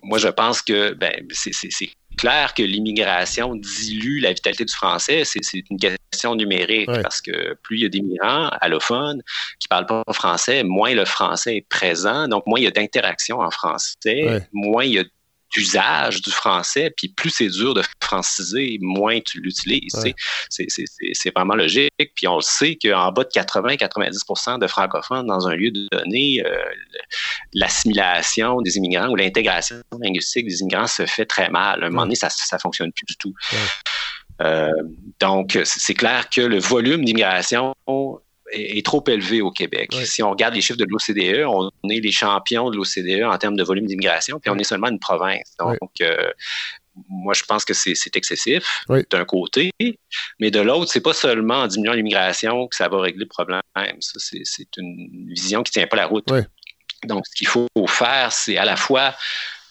moi, 0.03 0.19
je 0.19 0.29
pense 0.29 0.63
que 0.63 0.95
ben, 0.95 1.27
c'est 1.31 1.91
clair 2.17 2.55
que 2.55 2.63
l'immigration 2.63 3.55
dilue 3.55 4.21
la 4.21 4.33
vitalité 4.33 4.65
du 4.65 4.73
français. 4.73 5.23
C'est 5.25 5.41
une 5.71 5.79
question 5.79 6.35
numérique 6.35 6.91
parce 7.03 7.21
que 7.21 7.55
plus 7.63 7.79
il 7.79 7.83
y 7.83 7.87
a 7.87 7.89
d'immigrants 7.89 8.51
allophones 8.61 9.23
qui 9.59 9.69
parlent 9.69 9.87
pas 9.87 10.03
français, 10.13 10.63
moins 10.65 10.95
le 10.95 11.05
français 11.05 11.57
est 11.57 11.69
présent. 11.69 12.29
Donc, 12.29 12.47
moins 12.47 12.61
il 12.61 12.65
y 12.65 12.67
a 12.67 12.71
d'interaction 12.71 13.41
en 13.41 13.51
français, 13.51 14.47
moins 14.53 14.85
il 14.85 14.93
y 14.93 14.99
a 14.99 15.05
d'usage 15.53 16.23
du 16.23 16.31
français, 16.31 16.93
puis 16.97 17.09
plus 17.09 17.31
c'est 17.31 17.49
dur 17.49 17.75
de 17.75 17.83
franciser, 18.03 18.79
moins 18.81 19.21
tu 19.21 19.41
l'utilises. 19.41 20.05
C'est 20.49 21.35
vraiment 21.35 21.55
logique. 21.55 21.93
Puis 22.15 22.27
on 22.27 22.37
le 22.37 22.43
sait 22.43 22.79
qu'en 22.83 23.13
bas 23.13 23.25
de 23.25 23.31
80-90% 23.31 24.59
de 24.59 24.67
francophones 24.67 25.27
dans 25.27 25.49
un 25.49 25.55
lieu 25.55 25.71
donné, 25.71 26.43
euh, 26.45 26.57
l'assimilation 27.53 28.61
des 28.63 28.77
immigrants 28.77 29.09
ou 29.09 29.17
l'intégration 29.17 29.77
linguistique 30.01 30.47
des 30.47 30.61
immigrants 30.61 30.87
se 30.87 31.07
fait 31.07 31.27
très 31.27 31.49
mal. 31.51 31.83
À 31.83 31.87
un 31.87 31.91
moment 31.91 32.03
donné, 32.03 32.15
ça 32.15 32.29
ne 32.29 32.59
fonctionne 32.59 32.93
plus 32.93 33.07
du 33.07 33.17
tout. 33.17 33.35
Euh, 34.41 34.73
donc, 35.21 35.59
c'est 35.65 35.95
clair 35.95 36.29
que 36.29 36.41
le 36.41 36.59
volume 36.59 37.05
d'immigration 37.05 37.75
est, 38.53 38.85
trop 38.85 39.03
élevé 39.09 39.41
au 39.41 39.51
Québec. 39.51 39.93
Si 40.05 40.23
on 40.23 40.31
regarde 40.31 40.55
les 40.55 40.61
chiffres 40.61 40.79
de 40.79 40.87
l'OCDE, 40.89 41.47
on 41.47 41.71
est 41.91 42.01
les 42.01 42.13
champions 42.13 42.71
de 42.71 42.77
l'OCDE 42.77 43.25
en 43.25 43.37
termes 43.39 43.57
de 43.57 43.65
volume 43.65 43.87
d'immigration, 43.87 44.39
puis 44.41 44.51
on 44.51 44.59
est 44.59 44.65
seulement 44.65 44.89
une 44.89 44.99
province. 44.99 45.55
Donc, 45.59 45.93
euh, 46.01 46.31
moi, 47.09 47.33
je 47.35 47.43
pense 47.45 47.65
que 47.65 47.73
c'est 47.73 48.17
excessif 48.17 48.85
d'un 49.11 49.25
côté, 49.25 49.73
mais 50.39 50.51
de 50.51 50.61
l'autre, 50.61 50.91
c'est 50.93 51.01
pas 51.01 51.15
seulement 51.15 51.61
en 51.63 51.67
diminuant 51.67 51.95
l'immigration 51.95 52.69
que 52.69 52.77
ça 52.77 52.89
va 52.89 53.01
régler 53.01 53.25
le 53.25 53.29
problème. 53.29 53.63
Ça, 54.01 54.19
c'est 54.19 54.77
une 54.77 55.29
vision 55.29 55.63
qui 55.63 55.73
tient 55.73 55.87
pas 55.87 55.97
la 55.97 56.07
route. 56.07 56.27
Donc, 57.05 57.27
ce 57.27 57.35
qu'il 57.35 57.49
faut 57.49 57.69
faire, 57.89 58.33
c'est 58.33 58.59
à 58.59 58.65
la 58.65 58.77
fois 58.77 59.15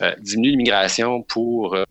euh, 0.02 0.16
diminuer 0.20 0.52
l'immigration 0.52 1.22
pour 1.24 1.76
euh, 1.76 1.86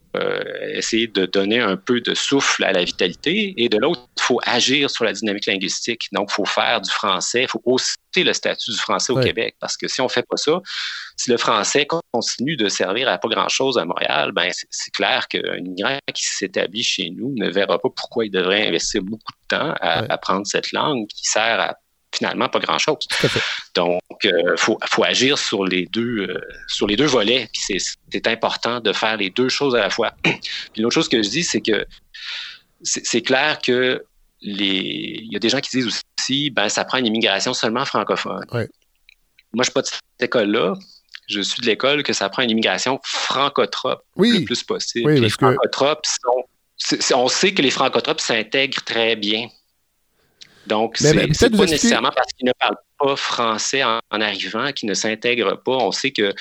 essayer 0.74 1.06
de 1.06 1.26
donner 1.26 1.60
un 1.60 1.76
peu 1.76 2.00
de 2.00 2.14
souffle 2.14 2.64
à 2.64 2.72
la 2.72 2.82
vitalité. 2.82 3.54
Et 3.56 3.68
de 3.68 3.78
l'autre, 3.78 4.08
il 4.18 4.22
faut 4.22 4.40
agir 4.44 4.90
sur 4.90 5.04
la 5.04 5.12
dynamique 5.12 5.46
linguistique. 5.46 6.08
Donc, 6.12 6.28
il 6.32 6.34
faut 6.34 6.44
faire 6.44 6.80
du 6.80 6.90
français, 6.90 7.42
il 7.42 7.48
faut 7.48 7.62
hausser 7.64 7.94
le 8.16 8.32
statut 8.32 8.72
du 8.72 8.76
français 8.76 9.12
au 9.12 9.20
Québec. 9.20 9.54
Parce 9.60 9.76
que 9.76 9.86
si 9.86 10.00
on 10.00 10.08
fait 10.08 10.26
pas 10.28 10.36
ça, 10.36 10.60
si 11.16 11.30
le 11.30 11.36
français 11.36 11.86
continue 11.86 12.56
de 12.56 12.68
servir 12.68 13.08
à 13.08 13.18
pas 13.18 13.28
grand-chose 13.28 13.78
à 13.78 13.84
Montréal, 13.84 14.32
ben 14.32 14.50
c'est 14.52 14.90
clair 14.92 15.28
qu'un 15.28 15.58
immigrant 15.58 15.98
qui 16.12 16.24
s'établit 16.24 16.82
chez 16.82 17.10
nous 17.10 17.32
ne 17.36 17.48
verra 17.48 17.78
pas 17.78 17.90
pourquoi 17.94 18.24
il 18.24 18.30
devrait 18.30 18.66
investir 18.66 19.02
beaucoup 19.02 19.32
de 19.32 19.56
temps 19.56 19.74
à 19.80 20.12
apprendre 20.12 20.46
cette 20.46 20.72
langue 20.72 21.06
qui 21.06 21.24
sert 21.24 21.60
à 21.60 21.76
finalement 22.14 22.48
pas 22.48 22.58
grand-chose. 22.58 23.06
Donc, 23.74 24.00
il 24.24 24.30
euh, 24.30 24.56
faut, 24.56 24.78
agir 25.02 25.38
sur 25.38 25.64
les 25.64 25.86
deux, 25.86 26.26
euh, 26.28 26.40
sur 26.68 26.86
les 26.86 26.96
deux 26.96 27.06
volets. 27.06 27.48
Puis 27.52 27.80
c'est 28.10 28.26
important 28.26 28.80
de 28.80 28.92
faire 28.92 29.16
les 29.16 29.30
deux 29.30 29.48
choses 29.48 29.74
à 29.74 29.80
la 29.80 29.90
fois. 29.90 30.12
puis 30.22 30.82
l'autre 30.82 30.94
chose 30.94 31.08
que 31.08 31.22
je 31.22 31.28
dis, 31.28 31.44
c'est 31.44 31.60
que 31.60 31.86
c'est 32.82 33.22
clair 33.22 33.58
que 33.60 34.02
les, 34.40 35.20
il 35.22 35.32
y 35.32 35.36
a 35.36 35.38
des 35.38 35.50
gens 35.50 35.60
qui 35.60 35.70
disent 35.70 35.86
aussi, 35.86 36.50
ben 36.50 36.68
ça 36.68 36.84
prend 36.84 36.98
une 36.98 37.06
immigration 37.06 37.52
seulement 37.52 37.84
francophone. 37.84 38.44
Moi, 38.52 38.64
je 39.58 39.62
suis 39.64 39.72
pas 39.72 39.82
de 39.82 39.86
cette 39.86 40.00
école-là. 40.20 40.74
Je 41.28 41.42
suis 41.42 41.60
de 41.60 41.66
l'école 41.66 42.02
que 42.02 42.12
ça 42.12 42.28
prend 42.28 42.42
une 42.42 42.50
immigration 42.50 42.98
francotrope 43.04 44.02
le 44.16 44.44
plus 44.44 44.64
possible. 44.64 45.12
les 45.12 45.30
francotropes 45.30 46.06
on 47.14 47.28
sait 47.28 47.52
que 47.52 47.62
les 47.62 47.70
francotropes 47.70 48.20
s'intègrent 48.20 48.82
très 48.82 49.16
bien 49.16 49.48
donc, 50.66 50.96
c'est 50.98 51.14
pas 51.14 51.64
nécessairement 51.64 52.12
parce 52.14 52.32
qu'ils 52.32 52.46
ne 52.46 52.52
parlent 52.58 52.76
pas 52.98 53.16
français 53.16 53.82
en, 53.82 54.00
arrivant, 54.10 54.72
qu'ils 54.72 54.88
ne 54.88 54.94
s'intègrent 54.94 55.60
pas. 55.62 55.76
On 55.76 55.90
sait 55.90 56.10
que 56.10 56.34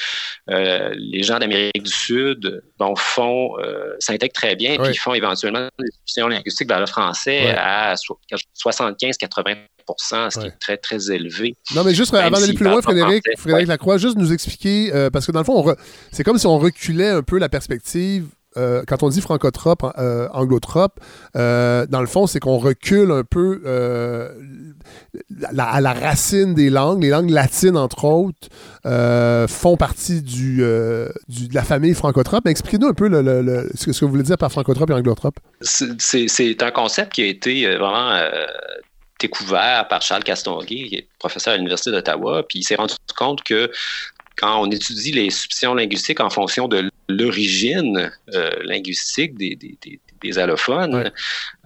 euh, 0.50 0.94
les 0.98 1.24
gens 1.24 1.40
d'Amérique 1.40 1.84
du 1.84 1.92
Sud 1.92 2.62
font, 2.98 3.58
euh, 3.60 3.96
s'intègrent 4.00 4.34
très 4.34 4.56
bien, 4.56 4.78
puis 4.78 4.92
ils 4.92 5.00
font 5.00 5.14
éventuellement 5.14 5.70
des 5.80 5.90
discussions 5.90 6.28
linguistiques 6.28 6.68
vers 6.68 6.80
le 6.80 6.86
français 6.86 7.56
à 7.58 7.96
75-80% 7.96 9.56
ce 10.30 10.40
qui 10.40 10.48
est 10.48 10.60
très, 10.60 10.78
très 10.78 11.12
élevé. 11.12 11.56
Non, 11.74 11.84
mais 11.84 11.94
juste 11.94 12.14
avant 12.14 12.40
d'aller 12.40 12.54
plus 12.54 12.66
loin, 12.66 12.82
Frédéric, 12.82 13.24
Frédéric 13.38 13.68
Lacroix, 13.68 13.98
juste 13.98 14.18
nous 14.18 14.32
expliquer, 14.32 14.94
euh, 14.94 15.10
parce 15.10 15.26
que 15.26 15.32
dans 15.32 15.40
le 15.40 15.46
fond, 15.46 15.76
c'est 16.12 16.24
comme 16.24 16.38
si 16.38 16.48
on 16.48 16.60
reculait 16.60 17.10
un 17.10 17.24
peu 17.24 17.40
la 17.40 17.50
perspective 17.50 18.28
euh, 18.58 18.84
quand 18.88 19.04
on 19.04 19.10
dit 19.10 19.22
francotrope, 19.22 19.84
euh, 19.98 20.28
anglotrope, 20.34 21.00
euh, 21.36 21.86
dans 21.88 22.02
le 22.02 22.08
fond, 22.08 22.26
c'est 22.26 22.40
qu'on 22.40 22.58
recule 22.58 23.12
un 23.12 23.24
peu 23.24 23.62
à 25.56 25.82
la 25.82 25.94
racine 25.94 26.54
des 26.56 26.70
langues. 26.70 27.04
Les 27.04 27.10
langues 27.10 27.30
latines, 27.30 27.78
entre 27.78 28.06
autres, 28.06 28.48
font 29.48 29.78
partie 29.78 30.22
du, 30.22 30.58
de 30.58 31.14
la 31.54 31.64
famille 31.64 31.94
francotrope. 31.94 32.48
Expliquez-nous 32.48 32.88
un 32.88 32.94
peu 32.94 33.10
ce, 33.10 33.86
que, 33.86 34.06
vous 34.06 34.12
voulez 34.12 34.24
dire 34.24 34.38
par 34.38 34.52
francotrope 34.52 34.90
et 34.90 34.94
anglotrope. 34.94 35.40
C'est 35.62 36.64
un 36.64 36.72
concept 36.72 37.14
qui 37.14 37.22
a 37.24 37.28
été 37.28 37.76
vraiment 37.78 38.18
découvert 39.20 39.88
par 39.90 40.02
Charles 40.02 40.24
Castonguay, 40.24 40.88
qui 40.88 40.96
est 40.96 41.08
professeur 41.20 41.54
à 41.54 41.58
l'Université 41.58 41.92
d'Ottawa, 41.92 42.44
puis 42.48 42.60
il 42.60 42.64
s'est 42.64 42.76
rendu 42.76 42.94
compte 43.18 43.44
que 43.44 43.70
quand 44.40 44.62
on 44.62 44.72
étudie 44.72 45.12
les 45.12 45.30
substitutions 45.30 45.76
linguistiques 45.76 46.20
en 46.20 46.30
fonction 46.30 46.68
de 46.68 46.90
l'origine 47.10 48.12
euh, 48.34 48.52
linguistique 48.64 49.36
des, 49.36 49.56
des 49.56 50.00
allophones. 50.38 51.12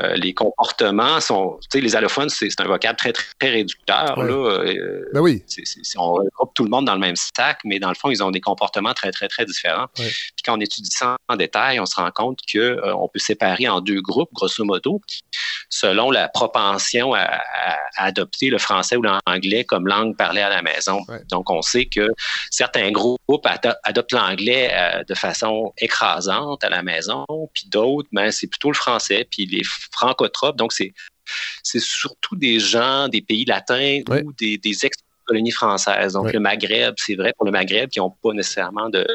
Euh, 0.01 0.15
les 0.15 0.33
comportements 0.33 1.19
sont, 1.19 1.57
tu 1.61 1.77
sais, 1.77 1.81
les 1.81 1.95
allophones, 1.95 2.29
c'est 2.29 2.59
un 2.59 2.65
vocable 2.65 2.97
très, 2.97 3.13
très, 3.13 3.49
réducteur. 3.49 4.21
Là, 4.23 4.33
euh, 4.33 5.09
ben 5.13 5.21
oui. 5.21 5.43
on 5.97 6.13
regroupe 6.13 6.53
tout 6.53 6.63
le 6.63 6.69
monde 6.69 6.85
dans 6.85 6.93
le 6.93 6.99
même 6.99 7.15
stack, 7.15 7.59
mais 7.63 7.79
dans 7.79 7.89
le 7.89 7.95
fond, 7.95 8.09
ils 8.09 8.23
ont 8.23 8.31
des 8.31 8.41
comportements 8.41 8.93
très, 8.93 9.11
très, 9.11 9.27
très 9.27 9.45
différents. 9.45 9.87
Puis 9.95 10.13
quand 10.45 10.57
on 10.57 10.61
étudie 10.61 10.91
ça 10.91 11.17
en 11.27 11.35
détail, 11.35 11.79
on 11.79 11.85
se 11.85 11.95
rend 11.95 12.09
compte 12.11 12.39
qu'on 12.51 12.59
euh, 12.59 13.07
peut 13.13 13.19
séparer 13.19 13.67
en 13.67 13.81
deux 13.81 14.01
groupes, 14.01 14.29
grosso 14.33 14.63
modo, 14.63 15.01
selon 15.69 16.11
la 16.11 16.27
propension 16.29 17.13
à, 17.13 17.41
adopter 17.95 18.49
le 18.49 18.57
français 18.57 18.95
ou 18.95 19.03
l'anglais 19.03 19.63
comme 19.63 19.87
langue 19.87 20.17
parlée 20.17 20.41
à 20.41 20.49
la 20.49 20.61
maison. 20.61 20.99
Donc, 21.29 21.49
on 21.49 21.61
sait 21.61 21.85
que 21.85 22.07
certains 22.49 22.91
groupes 22.91 23.45
adoptent 23.83 24.13
l'anglais 24.13 25.03
de 25.07 25.13
façon 25.13 25.71
écrasante 25.77 26.63
à 26.63 26.69
la 26.69 26.81
maison, 26.81 27.25
puis 27.53 27.67
d'autres, 27.67 28.09
ben, 28.11 28.31
c'est 28.31 28.42
plutôt 28.47 28.69
le 28.69 28.75
français, 28.75 29.27
puis 29.29 29.45
les 29.45 29.63
francotropes. 29.91 30.57
Donc, 30.57 30.73
c'est, 30.73 30.93
c'est 31.63 31.81
surtout 31.81 32.35
des 32.35 32.59
gens 32.59 33.07
des 33.07 33.21
pays 33.21 33.45
latins 33.45 34.01
ou 34.09 34.33
des, 34.33 34.59
ex-colonies 34.83 35.51
françaises. 35.51 36.13
Donc, 36.13 36.31
le 36.31 36.39
Maghreb, 36.39 36.95
c'est 36.97 37.15
vrai 37.15 37.33
pour 37.37 37.45
le 37.45 37.51
Maghreb, 37.51 37.89
qui 37.89 37.99
n'ont 37.99 38.11
pas 38.11 38.33
nécessairement 38.33 38.89
de, 38.89 39.05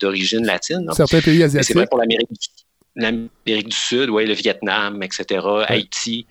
d'origine 0.00 0.44
latine. 0.44 0.88
Certains 0.92 1.20
pays 1.20 1.42
asiatiques. 1.42 1.68
C'est 1.68 1.74
vrai 1.74 1.86
pour 1.86 1.98
l'Amérique 1.98 2.30
du 2.30 2.38
Sud 2.40 2.64
l'Amérique 2.98 3.68
du 3.68 3.76
Sud, 3.76 4.10
ouais, 4.10 4.26
le 4.26 4.34
Vietnam, 4.34 5.02
etc., 5.02 5.46
Haïti. 5.66 6.26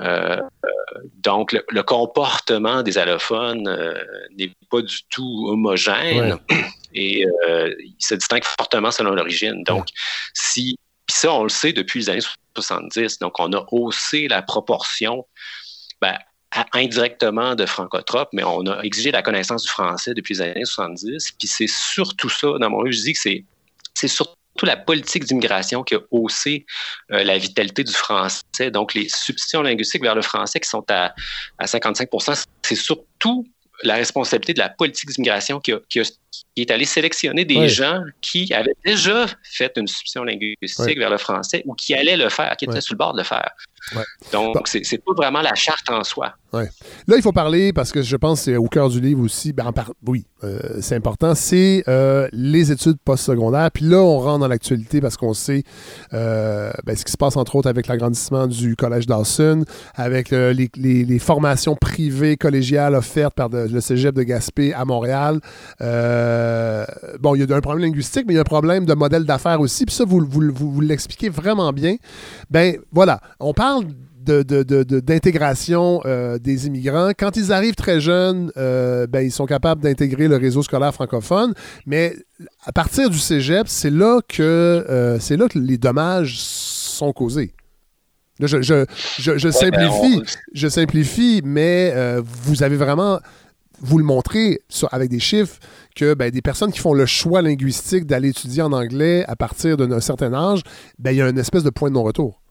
Euh, 0.00 0.36
donc, 1.22 1.52
le, 1.52 1.82
comportement 1.82 2.82
des 2.82 2.98
allophones 2.98 3.66
euh, 3.66 3.94
n'est 4.36 4.52
pas 4.70 4.82
du 4.82 5.02
tout 5.08 5.46
homogène 5.48 6.38
et 6.94 7.26
euh, 7.48 7.74
il 7.78 7.96
se 7.98 8.14
distingue 8.14 8.44
fortement 8.44 8.90
selon 8.90 9.14
l'origine. 9.14 9.64
Donc, 9.64 9.88
si 10.34 10.76
ça, 11.12 11.32
on 11.32 11.44
le 11.44 11.48
sait 11.48 11.72
depuis 11.72 12.00
les 12.00 12.10
années 12.10 12.20
70. 12.54 13.18
Donc, 13.18 13.38
on 13.38 13.52
a 13.52 13.64
haussé 13.70 14.28
la 14.28 14.42
proportion 14.42 15.26
ben, 16.00 16.16
indirectement 16.72 17.54
de 17.54 17.66
francotropes, 17.66 18.30
mais 18.32 18.44
on 18.44 18.66
a 18.66 18.80
exigé 18.82 19.10
la 19.10 19.22
connaissance 19.22 19.62
du 19.62 19.68
français 19.68 20.14
depuis 20.14 20.34
les 20.34 20.42
années 20.42 20.64
70. 20.64 21.32
Puis 21.38 21.48
c'est 21.48 21.68
surtout 21.68 22.28
ça, 22.28 22.58
dans 22.60 22.70
mon 22.70 22.82
livre, 22.82 22.96
je 22.96 23.02
dis 23.02 23.12
que 23.12 23.18
c'est, 23.18 23.44
c'est 23.94 24.08
surtout 24.08 24.34
la 24.62 24.76
politique 24.76 25.24
d'immigration 25.24 25.82
qui 25.82 25.94
a 25.94 26.00
haussé 26.10 26.66
euh, 27.10 27.24
la 27.24 27.38
vitalité 27.38 27.84
du 27.84 27.92
français. 27.92 28.70
Donc, 28.70 28.94
les 28.94 29.08
substitutions 29.08 29.62
linguistiques 29.62 30.02
vers 30.02 30.14
le 30.14 30.22
français 30.22 30.60
qui 30.60 30.68
sont 30.68 30.84
à, 30.90 31.14
à 31.58 31.64
55% 31.64 32.44
c'est 32.62 32.74
surtout 32.74 33.46
la 33.82 33.94
responsabilité 33.94 34.54
de 34.54 34.60
la 34.60 34.68
politique 34.68 35.10
d'immigration 35.10 35.60
qui, 35.60 35.72
est 36.56 36.70
allée 36.70 36.84
sélectionner 36.84 37.44
des 37.44 37.68
gens 37.68 38.02
qui 38.20 38.52
avaient 38.54 38.76
déjà 38.84 39.26
fait 39.42 39.72
une 39.76 39.86
substitution 39.86 40.24
linguistique 40.24 40.98
vers 40.98 41.10
le 41.10 41.18
français 41.18 41.62
ou 41.66 41.74
qui 41.74 41.94
allaient 41.94 42.16
le 42.16 42.28
faire, 42.28 42.56
qui 42.56 42.64
étaient 42.64 42.80
sur 42.80 42.94
le 42.94 42.98
bord 42.98 43.12
de 43.12 43.18
le 43.18 43.24
faire. 43.24 43.50
Donc, 44.32 44.68
ce 44.68 44.78
c'est 44.82 44.98
pas 44.98 45.12
vraiment 45.16 45.40
la 45.40 45.54
charte 45.54 45.90
en 45.90 46.04
soi. 46.04 46.34
Là, 46.52 47.16
il 47.16 47.22
faut 47.22 47.32
parler, 47.32 47.72
parce 47.72 47.92
que 47.92 48.02
je 48.02 48.16
pense 48.16 48.40
que 48.40 48.44
c'est 48.44 48.56
au 48.56 48.66
cœur 48.66 48.90
du 48.90 49.00
livre 49.00 49.22
aussi, 49.22 49.52
ben, 49.52 49.72
oui, 50.06 50.26
euh, 50.44 50.58
c'est 50.80 50.96
important, 50.96 51.34
c'est 51.34 51.82
euh, 51.88 52.28
les 52.32 52.70
études 52.70 52.98
postsecondaires. 53.02 53.70
Puis 53.70 53.86
là, 53.86 53.98
on 53.98 54.18
rentre 54.18 54.40
dans 54.40 54.48
l'actualité 54.48 55.00
parce 55.00 55.16
qu'on 55.16 55.32
sait 55.32 55.62
euh, 56.12 56.70
ben, 56.84 56.94
ce 56.94 57.04
qui 57.04 57.12
se 57.12 57.16
passe, 57.16 57.36
entre 57.36 57.56
autres, 57.56 57.70
avec 57.70 57.86
l'agrandissement 57.86 58.46
du 58.46 58.76
Collège 58.76 59.06
Dawson, 59.06 59.64
avec 59.94 60.30
les, 60.30 61.18
formations 61.18 61.76
privées 61.76 62.36
collégiales 62.36 62.94
offertes 62.94 63.34
par 63.34 63.48
le 63.48 63.80
cégep 63.80 64.14
de 64.14 64.22
Gaspé 64.22 64.74
à 64.74 64.84
Montréal. 64.84 65.40
bon, 65.80 67.34
il 67.34 67.48
y 67.48 67.52
a 67.52 67.56
un 67.56 67.60
problème 67.60 67.86
linguistique, 67.88 68.24
mais 68.26 68.34
il 68.34 68.36
y 68.36 68.38
a 68.38 68.42
un 68.42 68.44
problème 68.44 68.84
de 68.84 68.94
modèle 68.94 69.24
d'affaires 69.24 69.60
aussi. 69.60 69.86
Puis 69.86 69.94
ça, 69.94 70.04
vous, 70.04 70.26
vous, 70.28 70.52
vous 70.52 70.80
l'expliquez 70.80 71.28
vraiment 71.28 71.72
bien. 71.72 71.96
Ben 72.50 72.76
voilà, 72.90 73.20
on 73.40 73.54
parle 73.54 73.71
d'intégration 74.22 75.98
de, 75.98 76.08
euh, 76.08 76.38
des 76.38 76.66
immigrants. 76.66 77.10
Quand 77.18 77.36
ils 77.36 77.52
arrivent 77.52 77.74
très 77.74 78.00
jeunes, 78.00 78.52
euh, 78.56 79.06
ben, 79.06 79.20
ils 79.20 79.32
sont 79.32 79.46
capables 79.46 79.82
d'intégrer 79.82 80.28
le 80.28 80.36
réseau 80.36 80.62
scolaire 80.62 80.94
francophone, 80.94 81.54
mais 81.86 82.14
à 82.64 82.72
partir 82.72 83.10
du 83.10 83.18
cégep, 83.18 83.68
c'est 83.68 83.90
là 83.90 84.20
que 84.26 84.42
euh, 84.42 85.18
c'est 85.18 85.36
là 85.36 85.48
que 85.48 85.58
les 85.58 85.78
dommages 85.78 86.38
sont 86.38 87.12
causés. 87.12 87.54
je, 88.40 88.56
ben, 89.28 89.52
simplifie, 89.52 90.22
je 90.54 90.68
simplifie, 90.68 91.42
mais 91.44 91.92
vous 92.44 92.62
avez 92.62 92.76
vraiment, 92.76 93.18
vous 93.80 93.98
le 93.98 94.04
montrez 94.04 94.60
avec 94.90 95.10
des 95.10 95.20
chiffres, 95.20 95.58
que 95.94 96.14
ben, 96.14 96.30
des 96.30 96.42
personnes 96.42 96.72
qui 96.72 96.80
font 96.80 96.94
le 96.94 97.06
choix 97.06 97.42
linguistique 97.42 98.06
d'aller 98.06 98.30
étudier 98.30 98.62
en 98.62 98.72
anglais 98.72 99.24
à 99.28 99.36
partir 99.36 99.76
d'un 99.76 100.00
certain 100.00 100.32
âge, 100.32 100.62
ben, 100.98 101.10
il 101.10 101.18
y 101.18 101.22
a 101.22 101.28
une 101.28 101.38
espèce 101.38 101.64
de 101.64 101.70
point 101.70 101.90
de 101.90 101.94
non-retour. 101.94 102.41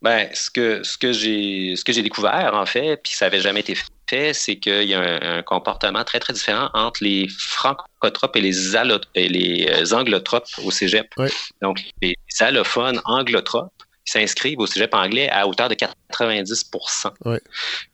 Ben, 0.00 0.28
ce 0.32 0.50
que, 0.50 0.82
ce 0.82 0.96
que 0.96 1.12
j'ai 1.12 1.74
ce 1.76 1.84
que 1.84 1.92
j'ai 1.92 2.02
découvert, 2.02 2.52
en 2.54 2.64
fait, 2.64 2.96
puis 3.02 3.12
ça 3.12 3.26
n'avait 3.26 3.40
jamais 3.40 3.60
été 3.60 3.76
fait, 4.08 4.32
c'est 4.32 4.56
qu'il 4.56 4.84
y 4.84 4.94
a 4.94 5.00
un, 5.00 5.42
comportement 5.42 6.04
très, 6.04 6.20
très 6.20 6.32
différent 6.32 6.70
entre 6.72 7.02
les 7.02 7.26
francotropes 7.28 8.36
et 8.36 8.40
les, 8.40 8.76
et 9.14 9.28
les 9.28 9.68
euh, 9.68 9.96
anglotropes 9.96 10.48
au 10.64 10.70
cégep. 10.70 11.12
Donc, 11.60 11.82
les 12.00 12.16
allophones 12.40 13.00
anglotropes 13.04 13.72
s'inscrivent 14.08 14.58
au 14.58 14.66
cégep 14.66 14.94
anglais 14.94 15.28
à 15.30 15.46
hauteur 15.46 15.68
de 15.68 15.74
90% 15.74 17.12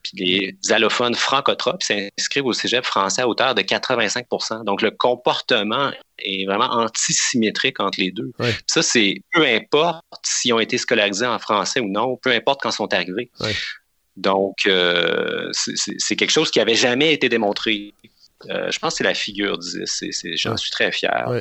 Puis 0.02 0.12
les 0.14 0.72
allophones 0.72 1.14
francotropes 1.14 1.82
s'inscrivent 1.82 2.46
au 2.46 2.52
cégep 2.52 2.84
français 2.84 3.22
à 3.22 3.28
hauteur 3.28 3.54
de 3.54 3.62
85% 3.62 4.64
Donc, 4.64 4.82
le 4.82 4.90
comportement 4.90 5.90
est 6.18 6.46
vraiment 6.46 6.70
antisymétrique 6.70 7.80
entre 7.80 8.00
les 8.00 8.10
deux. 8.10 8.32
Ça, 8.66 8.82
c'est 8.82 9.20
peu 9.32 9.44
importe 9.44 10.04
s'ils 10.22 10.52
ont 10.52 10.60
été 10.60 10.78
scolarisés 10.78 11.26
en 11.26 11.38
français 11.38 11.80
ou 11.80 11.88
non, 11.88 12.16
peu 12.16 12.30
importe 12.30 12.60
quand 12.62 12.70
ils 12.70 12.74
sont 12.74 12.92
arrivés. 12.94 13.30
Donc, 14.16 14.66
euh, 14.66 15.50
c'est 15.52 16.16
quelque 16.16 16.30
chose 16.30 16.50
qui 16.50 16.60
n'avait 16.60 16.76
jamais 16.76 17.12
été 17.12 17.28
démontré 17.28 17.94
Euh, 18.50 18.70
je 18.70 18.78
pense 18.78 18.94
que 18.94 18.98
c'est 18.98 19.04
la 19.04 19.14
figure 19.14 19.58
10. 19.58 20.04
J'en 20.36 20.56
suis 20.56 20.70
très 20.70 20.92
fier. 20.92 21.40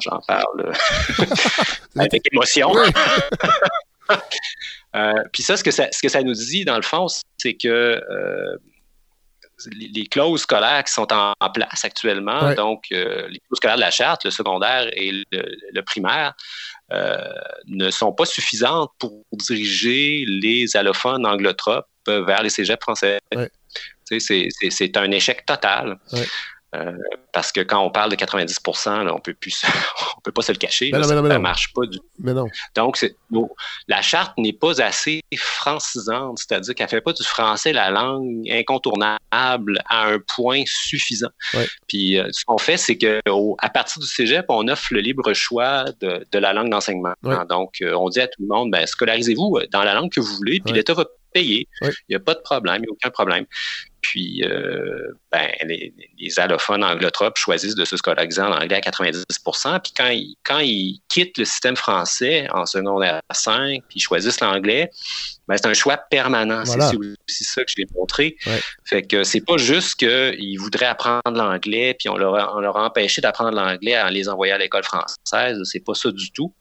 J'en 0.00 0.20
parle 0.26 0.72
avec 1.98 2.22
émotion. 2.32 2.72
puis 5.32 5.42
ça 5.42 5.56
ce, 5.56 5.64
que 5.64 5.70
ça, 5.70 5.88
ce 5.92 6.02
que 6.02 6.08
ça 6.08 6.22
nous 6.22 6.34
dit, 6.34 6.64
dans 6.64 6.76
le 6.76 6.82
fond, 6.82 7.06
c'est 7.38 7.54
que 7.54 8.00
les 9.72 10.06
clauses 10.06 10.42
scolaires 10.42 10.84
qui 10.84 10.92
sont 10.92 11.12
en, 11.12 11.34
place 11.52 11.84
actuellement, 11.84 12.54
donc 12.54 12.84
les 12.90 13.40
clauses 13.46 13.56
scolaires 13.56 13.76
de 13.76 13.82
la 13.82 13.90
charte, 13.90 14.24
le 14.24 14.30
secondaire 14.30 14.88
et 14.92 15.12
le, 15.30 15.80
primaire, 15.82 16.34
ne 17.66 17.90
sont 17.90 18.12
pas 18.12 18.24
suffisantes 18.24 18.90
pour 18.98 19.24
diriger 19.32 20.24
les 20.26 20.76
allophones 20.76 21.26
anglotropes 21.26 21.86
vers 22.06 22.42
les 22.42 22.50
cégeps 22.50 22.82
français. 22.82 23.18
C'est 24.18 24.96
un 24.96 25.10
échec 25.10 25.46
total. 25.46 25.98
Euh, 26.76 26.92
parce 27.32 27.50
que 27.50 27.60
quand 27.60 27.80
on 27.84 27.90
parle 27.90 28.10
de 28.10 28.14
90 28.14 28.60
là, 28.86 29.12
on 29.12 29.18
peut 29.18 29.34
plus, 29.34 29.62
on 30.16 30.20
peut 30.20 30.30
pas 30.30 30.42
se 30.42 30.52
le 30.52 30.58
cacher. 30.58 30.90
ça 30.92 31.14
ne 31.20 31.38
marche 31.38 31.72
pas 31.72 31.84
du 31.86 31.98
tout. 31.98 32.48
Donc, 32.76 33.04
la 33.88 34.02
charte 34.02 34.38
n'est 34.38 34.52
pas 34.52 34.80
assez 34.80 35.20
francisante, 35.36 36.38
c'est-à-dire 36.38 36.74
qu'elle 36.76 36.88
fait 36.88 37.00
pas 37.00 37.12
du 37.12 37.24
français 37.24 37.72
la 37.72 37.90
langue 37.90 38.48
incontournable 38.48 39.82
à 39.88 40.06
un 40.06 40.18
point 40.36 40.62
suffisant. 40.66 41.30
Puis, 41.88 42.18
euh, 42.18 42.28
ce 42.30 42.44
qu'on 42.44 42.58
fait, 42.58 42.76
c'est 42.76 42.96
que 42.96 43.20
à 43.58 43.70
partir 43.70 44.00
du 44.00 44.06
cégep, 44.06 44.46
on 44.48 44.68
offre 44.68 44.88
le 44.92 45.00
libre 45.00 45.32
choix 45.32 45.86
de, 46.00 46.38
la 46.38 46.52
langue 46.52 46.70
d'enseignement. 46.70 47.14
Donc, 47.48 47.82
euh, 47.82 47.94
on 47.94 48.08
dit 48.10 48.20
à 48.20 48.28
tout 48.28 48.42
le 48.42 48.48
monde, 48.48 48.70
ben, 48.70 48.86
scolarisez-vous 48.86 49.58
dans 49.72 49.82
la 49.82 49.94
langue 49.94 50.10
que 50.10 50.20
vous 50.20 50.34
voulez, 50.36 50.60
puis 50.60 50.72
l'État 50.72 50.94
va 50.94 51.04
payer. 51.32 51.68
Il 51.82 51.90
n'y 52.10 52.16
a 52.16 52.20
pas 52.20 52.34
de 52.34 52.40
problème, 52.40 52.76
il 52.78 52.82
n'y 52.82 52.88
a 52.88 52.92
aucun 52.92 53.10
problème. 53.10 53.46
Puis, 54.00 54.42
euh, 54.44 55.12
ben, 55.30 55.50
les, 55.64 55.92
allophones 56.38 56.82
anglotropes 56.82 57.36
choisissent 57.36 57.74
de 57.74 57.84
se 57.84 57.96
scolariser 57.96 58.40
en 58.40 58.52
anglais 58.52 58.76
à 58.76 58.80
90% 58.80 59.80
Puis 59.80 59.92
quand 59.96 60.08
ils, 60.08 60.36
quand 60.42 60.60
ils 60.60 61.00
quittent 61.08 61.38
le 61.38 61.44
système 61.44 61.76
français 61.76 62.46
en 62.52 62.66
secondaire 62.66 63.20
5, 63.30 63.82
puis 63.88 63.98
ils 63.98 64.00
choisissent 64.00 64.40
l'anglais, 64.40 64.90
ben, 65.48 65.56
c'est 65.56 65.66
un 65.66 65.74
choix 65.74 65.98
permanent. 65.98 66.64
C'est 66.64 66.78
aussi 66.78 67.44
ça 67.44 67.62
que 67.64 67.70
je 67.70 67.76
l'ai 67.78 67.86
montré. 67.94 68.36
Fait 68.84 69.02
que 69.02 69.22
c'est 69.24 69.44
pas 69.44 69.56
juste 69.56 69.96
qu'ils 69.96 70.58
voudraient 70.58 70.86
apprendre 70.86 71.32
l'anglais, 71.32 71.94
puis 71.98 72.08
on 72.08 72.16
leur, 72.16 72.34
a, 72.36 72.56
on 72.56 72.60
leur 72.60 72.76
a 72.76 72.86
empêché 72.86 73.20
d'apprendre 73.20 73.56
l'anglais 73.56 74.00
en 74.00 74.08
les 74.08 74.28
envoyant 74.28 74.54
à 74.54 74.58
l'école 74.58 74.84
française. 74.84 75.60
C'est 75.64 75.84
pas 75.84 75.94
ça 75.94 76.10
du 76.10 76.30
tout 76.32 76.54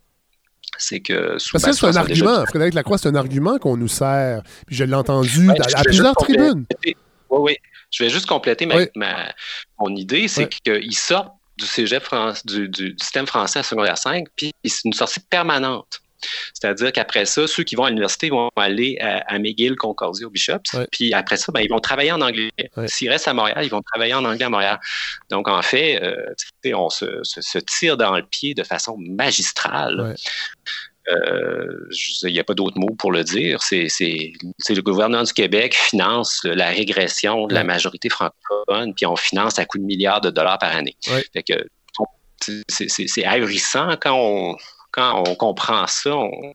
c'est 0.79 0.99
que 0.99 1.37
Parce 1.51 1.65
que 1.65 1.71
c'est 1.73 1.85
un 1.85 1.95
argument, 1.95 2.45
Frédéric 2.45 2.73
Lacroix, 2.73 2.97
c'est 2.97 3.09
un 3.09 3.15
argument 3.15 3.57
qu'on 3.59 3.77
nous 3.77 3.87
sert. 3.87 4.41
Puis 4.65 4.75
je 4.75 4.83
l'ai 4.83 4.95
entendu 4.95 5.49
à, 5.51 5.83
plusieurs 5.83 6.15
tribunes. 6.15 6.65
Oui, 6.85 6.95
oui. 7.29 7.57
Je 7.91 8.03
vais 8.03 8.09
juste 8.09 8.27
compléter 8.27 8.65
ma, 8.65 9.33
mon 9.79 9.95
idée, 9.95 10.27
c'est 10.27 10.47
qu'ils 10.47 10.95
sortent 10.95 11.33
du 11.57 11.65
cégep 11.65 12.03
du, 12.45 12.69
du, 12.69 12.95
système 12.99 13.27
français 13.27 13.59
à 13.59 13.63
secondaire 13.63 13.97
5, 13.97 14.25
puis 14.35 14.53
c'est 14.63 14.85
une 14.85 14.93
sortie 14.93 15.19
permanente. 15.19 16.01
C'est-à-dire 16.53 16.91
qu'après 16.91 17.25
ça, 17.25 17.47
ceux 17.47 17.63
qui 17.63 17.75
vont 17.75 17.83
à 17.83 17.89
l'université 17.89 18.29
vont 18.29 18.49
aller 18.55 18.97
à, 18.99 19.39
McGill, 19.39 19.75
Concordia 19.75 20.27
ou 20.27 20.29
Bishops. 20.29 20.75
Puis 20.91 21.13
après 21.13 21.37
ça, 21.37 21.51
ben, 21.51 21.61
ils 21.61 21.69
vont 21.69 21.79
travailler 21.79 22.11
en 22.11 22.21
anglais. 22.21 22.51
S'ils 22.87 23.09
restent 23.09 23.27
à 23.27 23.33
Montréal, 23.33 23.63
ils 23.63 23.69
vont 23.69 23.81
travailler 23.81 24.13
en 24.13 24.25
anglais 24.25 24.45
à 24.45 24.49
Montréal. 24.49 24.79
Donc, 25.29 25.47
en 25.47 25.61
fait, 25.61 26.01
euh, 26.01 26.33
on 26.73 26.89
se, 26.89 27.59
tire 27.59 27.97
dans 27.97 28.15
le 28.15 28.23
pied 28.23 28.53
de 28.53 28.63
façon 28.63 28.97
magistrale. 28.97 30.15
Euh, 31.09 31.89
il 32.23 32.33
n'y 32.33 32.39
a 32.39 32.43
pas 32.43 32.53
d'autre 32.53 32.77
mot 32.77 32.93
pour 32.97 33.11
le 33.11 33.23
dire. 33.23 33.61
C'est 33.63 33.87
le 33.89 34.81
gouvernement 34.81 35.23
du 35.23 35.33
Québec 35.33 35.75
finance 35.75 36.41
la 36.43 36.69
régression 36.69 37.47
de 37.47 37.53
la 37.53 37.63
majorité 37.63 38.09
francophone, 38.09 38.93
puis 38.93 39.05
on 39.05 39.15
finance 39.15 39.57
à 39.59 39.65
coups 39.65 39.81
de 39.81 39.87
milliards 39.87 40.21
de 40.21 40.29
dollars 40.29 40.59
par 40.59 40.75
année. 40.75 40.95
c'est 42.67 43.25
ahurissant 43.25 43.97
quand 43.99 44.15
on, 44.15 44.55
on 44.99 45.35
comprend 45.35 45.87
ça, 45.87 46.15
on, 46.15 46.53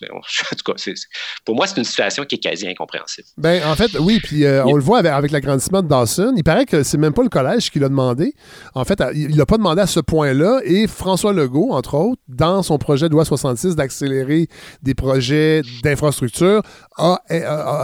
pour 1.44 1.54
moi, 1.54 1.66
c'est 1.66 1.76
une 1.76 1.84
situation 1.84 2.24
qui 2.24 2.36
est 2.36 2.38
quasi 2.38 2.68
incompréhensible. 2.68 3.26
Ben, 3.36 3.62
en 3.66 3.74
fait, 3.74 3.98
oui, 3.98 4.20
puis 4.22 4.44
euh, 4.44 4.64
on 4.64 4.74
le 4.74 4.82
voit 4.82 4.98
avec, 4.98 5.30
l'agrandissement 5.30 5.82
de 5.82 5.88
Dawson. 5.88 6.34
Il 6.36 6.44
paraît 6.44 6.66
que 6.66 6.82
c'est 6.82 6.98
même 6.98 7.12
pas 7.12 7.22
le 7.22 7.28
collège 7.28 7.70
qui 7.70 7.78
l'a 7.78 7.88
demandé. 7.88 8.34
En 8.74 8.84
fait, 8.84 9.02
il 9.14 9.36
l'a 9.36 9.46
pas 9.46 9.56
demandé 9.56 9.80
à 9.80 9.86
ce 9.86 10.00
point-là. 10.00 10.60
Et 10.64 10.86
François 10.86 11.32
Legault, 11.32 11.72
entre 11.72 11.94
autres, 11.94 12.20
dans 12.28 12.62
son 12.62 12.78
projet 12.78 13.08
de 13.08 13.12
loi 13.12 13.24
66 13.24 13.76
d'accélérer 13.76 14.48
des 14.82 14.94
projets 14.94 15.62
d'infrastructure, 15.82 16.62
a, 16.96 17.20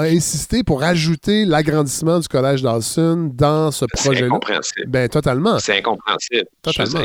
insisté 0.02 0.62
pour 0.62 0.82
ajouter 0.82 1.44
l'agrandissement 1.44 2.18
du 2.18 2.28
collège 2.28 2.62
Dawson 2.62 3.30
dans 3.32 3.70
ce 3.70 3.84
projet-là. 3.84 4.18
C'est 4.18 4.24
incompréhensible. 4.24 4.86
Ben, 4.88 5.08
totalement. 5.08 5.58
C'est 5.58 5.78
incompréhensible. 5.78 6.46
Totalement. 6.62 7.00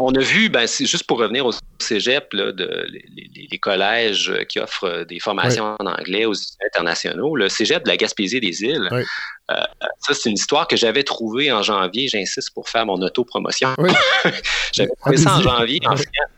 on 0.00 0.12
a 0.12 0.20
vu, 0.20 0.48
ben, 0.48 0.66
juste 0.66 1.04
pour 1.04 1.18
revenir 1.18 1.46
au 1.46 1.52
cégep, 1.78 2.32
là, 2.32 2.52
de, 2.52 2.86
les 3.50 3.58
collèges 3.58 4.17
euh, 4.28 4.44
qui 4.44 4.58
offre 4.58 4.84
euh, 4.84 5.04
des 5.04 5.20
formations 5.20 5.76
en 5.78 5.86
anglais 5.86 6.24
aux 6.24 6.34
internationaux, 6.66 7.36
le 7.36 7.48
cégep 7.48 7.84
de 7.84 7.88
la 7.88 7.96
Gaspésie 7.96 8.40
des 8.40 8.62
îles. 8.62 8.88
Euh, 8.92 9.54
ça, 10.00 10.14
c'est 10.14 10.28
une 10.28 10.34
histoire 10.34 10.66
que 10.66 10.76
j'avais 10.76 11.04
trouvée 11.04 11.52
en 11.52 11.62
janvier. 11.62 12.08
J'insiste 12.08 12.52
pour 12.54 12.68
faire 12.68 12.86
mon 12.86 13.00
auto-promotion. 13.00 13.74
j'avais 14.72 14.90
trouvé 15.00 15.16
ça 15.16 15.36
en 15.36 15.42
janvier 15.42 15.80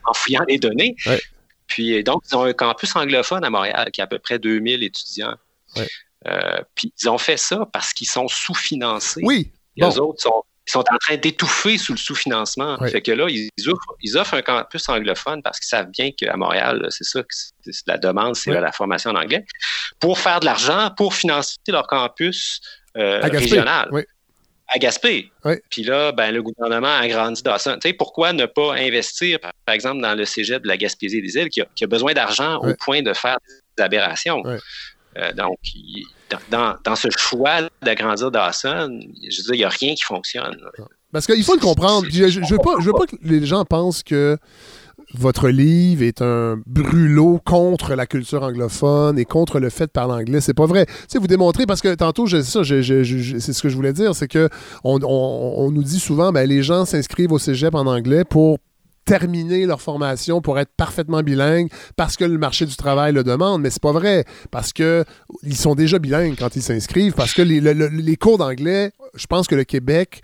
en 0.05 0.13
fouillant, 0.13 0.45
les 0.49 0.59
données. 0.59 0.95
Puis 1.67 2.03
donc, 2.05 2.23
ils 2.31 2.37
ont 2.37 2.45
un 2.45 2.53
campus 2.53 2.95
anglophone 2.95 3.45
à 3.45 3.51
Montréal 3.51 3.91
qui 3.93 4.01
a 4.01 4.05
à 4.05 4.07
peu 4.07 4.19
près 4.19 4.39
2000 4.39 4.83
étudiants. 4.83 5.37
puis 6.75 6.93
ils 7.03 7.09
ont 7.09 7.19
fait 7.19 7.37
ça 7.37 7.67
parce 7.73 7.93
qu'ils 7.93 8.09
sont 8.09 8.29
sous-financés. 8.29 9.23
Oui. 9.25 9.51
Les 9.77 9.99
autres 9.99 10.21
sont 10.21 10.45
sont 10.71 10.81
en 10.81 10.99
train 10.99 11.17
d'étouffer 11.17 11.79
sous 11.79 11.93
le 11.93 11.99
sous-financement. 11.99 12.79
Fait 12.87 13.03
que 13.03 13.13
là, 13.13 13.27
ils 13.29 14.17
offrent, 14.17 14.35
un 14.35 14.43
campus 14.43 14.89
anglophone 14.89 15.43
parce 15.43 15.59
qu'ils 15.59 15.69
savent 15.69 15.91
bien 15.91 16.11
qu'à 16.13 16.37
Montréal, 16.37 16.87
c'est 16.91 17.05
ça, 17.05 17.23
la 17.87 17.99
demande, 17.99 18.37
c'est 18.37 18.53
la 18.53 18.73
formation 18.73 19.11
en 19.11 19.17
anglais, 19.17 19.45
pour 19.99 20.19
faire 20.19 20.41
de 20.41 20.47
l'argent, 20.47 20.91
pour 20.97 21.15
financer 21.15 21.57
leur 21.69 21.87
campus 21.87 22.61
euh, 22.97 23.21
régional. 23.21 23.91
À 24.73 24.79
Gaspé. 24.79 25.33
Puis 25.69 25.83
là, 25.83 26.13
ben, 26.13 26.31
le 26.31 26.45
gouvernement 26.45 26.97
a 26.97 27.09
grandi 27.09 27.43
dans 27.43 27.59
ça. 27.59 27.75
Tu 27.75 27.89
sais, 27.89 27.93
pourquoi 27.93 28.33
ne 28.33 28.47
pas 28.47 28.75
investir, 28.75 29.41
par 29.41 29.75
exemple, 29.75 30.01
dans 30.01 30.15
le 30.15 30.25
cégep 30.25 30.63
de 30.63 30.69
la 30.69 30.77
Gaspésie 30.77 31.21
des 31.21 31.35
îles, 31.35 31.49
qui 31.49 31.61
a, 31.61 31.87
besoin 31.89 32.13
d'argent 32.13 32.59
au 32.59 32.73
point 32.75 33.03
de 33.03 33.13
faire 33.13 33.39
des 33.77 33.83
aberrations? 33.83 34.45
Euh, 35.17 35.33
donc, 35.33 35.59
dans, 36.51 36.97
ce 36.97 37.09
choix 37.17 37.69
d'agrandir 37.83 38.31
Dawson, 38.31 39.01
je 39.29 39.43
veux 39.43 39.45
dire, 39.45 39.55
il 39.55 39.59
n'y 39.59 39.65
a 39.65 39.69
rien 39.69 39.95
qui 39.95 40.03
fonctionne. 40.03 40.57
Parce 41.13 41.27
qu'il 41.27 41.43
faut 41.45 41.55
le 41.55 41.61
comprendre. 41.61 42.07
Je 42.11 42.41
ne 42.41 42.83
veux, 42.83 42.93
pas, 42.93 43.07
que 43.07 43.17
les 43.23 43.45
gens 43.45 43.65
pensent 43.65 44.03
que 44.03 44.39
votre 45.15 45.49
livre 45.49 46.03
est 46.03 46.23
un 46.23 46.61
brûlot 46.67 47.41
contre 47.45 47.95
la 47.95 48.07
culture 48.07 48.45
anglophone 48.45 49.19
et 49.19 49.25
contre 49.25 49.59
le 49.59 49.71
fait 49.71 49.87
de 49.87 49.91
parler 49.91 50.15
anglais. 50.15 50.41
C'est 50.41 50.55
pas 50.55 50.67
vrai. 50.67 50.87
Vous 51.15 51.27
démontrez, 51.27 51.67
parce 51.67 51.81
que 51.81 51.95
tantôt, 51.95 52.29
c'est 52.29 52.43
ce 52.43 53.63
que 53.63 53.69
je 53.69 53.77
voulais 53.77 53.93
dire, 53.93 54.15
c'est 54.15 54.29
que 54.29 54.49
on, 54.85 55.71
nous 55.71 55.83
dit 55.83 55.99
souvent, 55.99 56.33
ben, 56.33 56.49
les 56.49 56.63
gens 56.63 56.85
s'inscrivent 56.85 57.33
au 57.33 57.39
cégep 57.39 57.75
en 57.75 57.87
anglais 57.87 58.25
pour 58.25 58.59
terminer 59.11 59.67
leur 59.67 59.83
formation 59.83 60.41
pour 60.41 60.61
être 60.61 60.71
parfaitement 60.77 61.21
bilingues 61.25 61.69
parce 61.97 62.17
que 62.17 62.25
le 62.25 62.39
marché 62.39 62.65
du 62.65 62.77
travail 62.77 63.13
le 63.13 63.25
demande, 63.25 63.61
mais 63.61 63.71
c'est 63.71 63.83
pas 63.83 63.91
vrai 63.91 64.25
parce 64.53 64.73
que 64.73 65.05
ils 65.43 65.57
sont 65.57 65.75
déjà 65.75 65.99
bilingues 65.99 66.37
quand 66.39 66.55
ils 66.55 66.63
s'inscrivent 66.63 67.15
parce 67.15 67.35
que 67.35 67.43
les 67.43 68.17
cours 68.17 68.39
d'anglais, 68.39 68.93
je 69.17 69.27
pense 69.27 69.49
que 69.49 69.57
le 69.57 69.65
Québec 69.65 70.23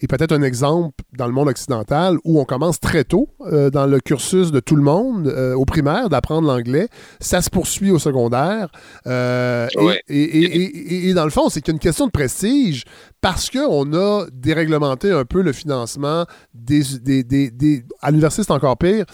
est 0.00 0.06
peut-être 0.06 0.32
un 0.32 0.42
exemple 0.42 1.04
dans 1.16 1.26
le 1.26 1.32
monde 1.32 1.48
occidental 1.48 2.18
où 2.24 2.38
on 2.40 2.44
commence 2.44 2.80
très 2.80 3.04
tôt 3.04 3.28
euh, 3.40 3.70
dans 3.70 3.86
le 3.86 4.00
cursus 4.00 4.52
de 4.52 4.60
tout 4.60 4.76
le 4.76 4.82
monde, 4.82 5.28
euh, 5.28 5.54
au 5.54 5.64
primaire, 5.64 6.08
d'apprendre 6.08 6.46
l'anglais. 6.46 6.88
Ça 7.18 7.40
se 7.40 7.48
poursuit 7.48 7.90
au 7.90 7.98
secondaire. 7.98 8.68
Euh, 9.06 9.68
et, 10.08 11.08
et, 11.08 11.14
dans 11.14 11.24
le 11.24 11.30
fond, 11.30 11.48
c'est 11.48 11.68
une 11.68 11.78
question 11.78 12.06
de 12.06 12.10
prestige 12.10 12.84
parce 13.20 13.48
qu'on 13.50 13.92
a 13.94 14.26
déréglementé 14.32 15.10
un 15.10 15.24
peu 15.24 15.40
le 15.40 15.52
financement 15.52 16.26
des, 16.54 16.82
des, 17.00 17.24
des 17.50 17.84
à 18.02 18.10
l'université, 18.10 18.42
c'est 18.42 18.52
encore 18.52 18.76
pire, 18.76 19.06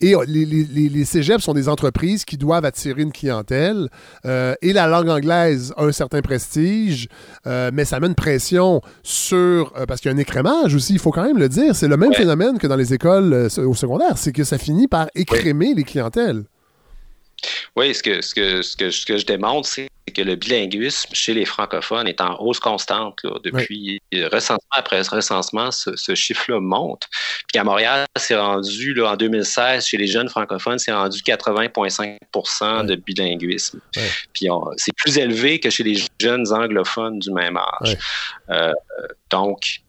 et 0.00 0.14
euh, 0.14 0.24
les, 0.26 0.44
les, 0.44 0.88
les, 0.88 1.04
cégeps 1.04 1.42
sont 1.42 1.54
des 1.54 1.68
entreprises 1.68 2.24
qui 2.24 2.36
doivent 2.36 2.64
attirer 2.64 3.02
une 3.02 3.12
clientèle. 3.12 3.88
Euh, 4.24 4.54
et 4.62 4.72
la 4.72 4.86
langue 4.86 5.08
anglaise 5.08 5.72
a 5.76 5.84
un 5.84 5.92
certain 5.92 6.22
prestige, 6.22 7.08
euh, 7.46 7.70
mais 7.72 7.84
ça 7.84 8.00
met 8.00 8.06
une 8.06 8.14
pression 8.14 8.80
sur. 9.02 9.72
parce 9.86 10.00
qu'il 10.00 10.10
y 10.10 10.14
a 10.14 10.16
un 10.16 10.20
écrémage 10.20 10.74
aussi, 10.74 10.94
il 10.94 10.98
faut 10.98 11.10
quand 11.10 11.24
même 11.24 11.38
le 11.38 11.48
dire. 11.48 11.74
C'est 11.74 11.88
le 11.88 11.96
même 11.96 12.14
phénomène 12.14 12.58
que 12.58 12.66
dans 12.66 12.76
les 12.76 12.94
écoles 12.94 13.48
au 13.58 13.74
secondaire. 13.74 14.16
C'est 14.16 14.32
que 14.32 14.44
ça 14.44 14.58
finit 14.58 14.88
par 14.88 15.08
écrémer 15.14 15.74
les 15.74 15.84
clientèles. 15.84 16.44
Oui, 17.76 17.94
ce 17.94 18.02
que, 18.02 18.20
ce 18.20 18.34
que, 18.34 18.62
ce 18.62 18.76
que, 18.76 18.90
ce 18.90 19.06
que 19.06 19.16
je 19.16 19.24
démontre, 19.24 19.66
c'est 19.66 19.88
que 20.10 20.22
le 20.22 20.36
bilinguisme 20.36 21.10
chez 21.12 21.34
les 21.34 21.44
francophones 21.44 22.06
est 22.06 22.20
en 22.20 22.40
hausse 22.40 22.60
constante 22.60 23.20
depuis 23.44 24.00
recensement 24.12 24.58
après 24.72 25.02
recensement, 25.02 25.70
ce, 25.70 26.14
chiffre-là 26.14 26.60
monte. 26.60 27.08
Puis 27.48 27.58
à 27.58 27.64
Montréal, 27.64 28.06
c'est 28.16 28.36
rendu 28.36 28.94
là, 28.94 29.12
en 29.12 29.16
2016 29.16 29.86
chez 29.86 29.96
les 29.96 30.06
jeunes 30.06 30.28
francophones, 30.28 30.78
c'est 30.78 30.92
rendu 30.92 31.20
80,5% 31.20 32.86
de 32.86 32.94
bilinguisme. 32.96 33.80
Puis 34.32 34.48
c'est 34.76 34.94
plus 34.96 35.18
élevé 35.18 35.60
que 35.60 35.70
chez 35.70 35.82
les 35.82 36.02
jeunes 36.20 36.52
anglophones 36.52 37.18
du 37.18 37.32
même 37.32 37.56
âge. 37.56 37.96
Euh, 38.50 38.72
donc 39.30 39.80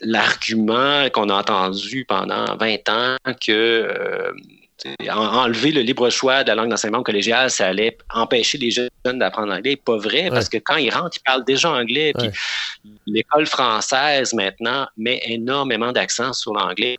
l'argument 0.00 1.08
qu'on 1.10 1.28
a 1.30 1.34
entendu 1.34 2.04
pendant 2.06 2.56
20 2.56 2.88
ans 2.88 3.16
que 3.40 3.50
euh, 3.50 4.32
enlever 5.10 5.72
le 5.72 5.82
libre 5.82 6.10
choix 6.10 6.42
de 6.42 6.48
la 6.48 6.54
langue 6.54 6.70
d'enseignement 6.70 7.02
collégial, 7.02 7.50
ça 7.50 7.68
allait 7.68 7.96
empêcher 8.10 8.58
les 8.58 8.70
jeunes 8.70 8.90
d'apprendre 9.04 9.48
l'anglais. 9.48 9.76
Pas 9.76 9.96
vrai, 9.96 10.28
parce 10.30 10.48
que 10.48 10.58
quand 10.58 10.76
ils 10.76 10.90
rentrent, 10.90 11.16
ils 11.16 11.24
parlent 11.24 11.44
déjà 11.44 11.70
anglais. 11.70 12.12
l'école 13.06 13.46
française, 13.46 14.32
maintenant, 14.32 14.86
met 14.96 15.20
énormément 15.24 15.92
d'accent 15.92 16.32
sur 16.32 16.52
l'anglais. 16.54 16.98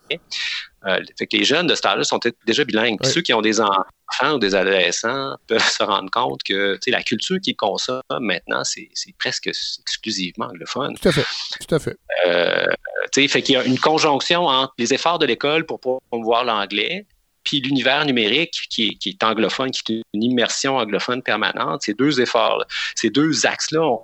Euh, 0.86 1.00
fait 1.18 1.28
que 1.28 1.38
les 1.38 1.44
jeunes 1.44 1.68
de 1.68 1.76
ce 1.76 1.82
temps-là 1.82 2.04
sont 2.04 2.20
déjà 2.46 2.64
bilingues. 2.64 2.98
Ceux 3.04 3.22
qui 3.22 3.34
ont 3.34 3.42
des 3.42 3.60
enfants 3.60 4.34
ou 4.34 4.40
des 4.40 4.56
adolescents 4.56 5.36
peuvent 5.48 5.68
se 5.68 5.84
rendre 5.84 6.10
compte 6.12 6.42
que 6.44 6.78
la 6.88 7.04
culture 7.04 7.38
qu'ils 7.42 7.56
consomment 7.56 8.02
maintenant, 8.22 8.64
c'est 8.64 8.90
presque 9.18 9.48
exclusivement 9.48 10.46
anglophone. 10.46 10.96
Tout 10.98 11.10
à 11.10 11.12
fait. 11.12 11.26
Tout 11.68 11.76
à 11.76 11.80
fait. 11.80 11.98
Euh, 12.26 12.68
fait 13.14 13.42
qu'il 13.42 13.56
y 13.56 13.58
a 13.58 13.64
une 13.64 13.80
conjonction 13.80 14.46
entre 14.46 14.74
les 14.78 14.94
efforts 14.94 15.20
de 15.20 15.26
l'école 15.26 15.66
pour 15.66 15.80
promouvoir 15.80 16.46
l'anglais 16.46 17.06
puis 17.48 17.62
l'univers 17.62 18.04
numérique 18.06 18.60
qui 18.70 19.00
est, 19.06 19.24
anglophone, 19.24 19.72
qui 19.72 20.00
est 20.00 20.02
une 20.14 20.24
immersion 20.24 20.76
anglophone 20.76 21.24
permanente, 21.24 21.82
ces 21.82 21.94
deux 21.94 22.20
efforts, 22.20 22.66
ces 22.94 23.10
deux 23.10 23.46
axes-là 23.46 24.00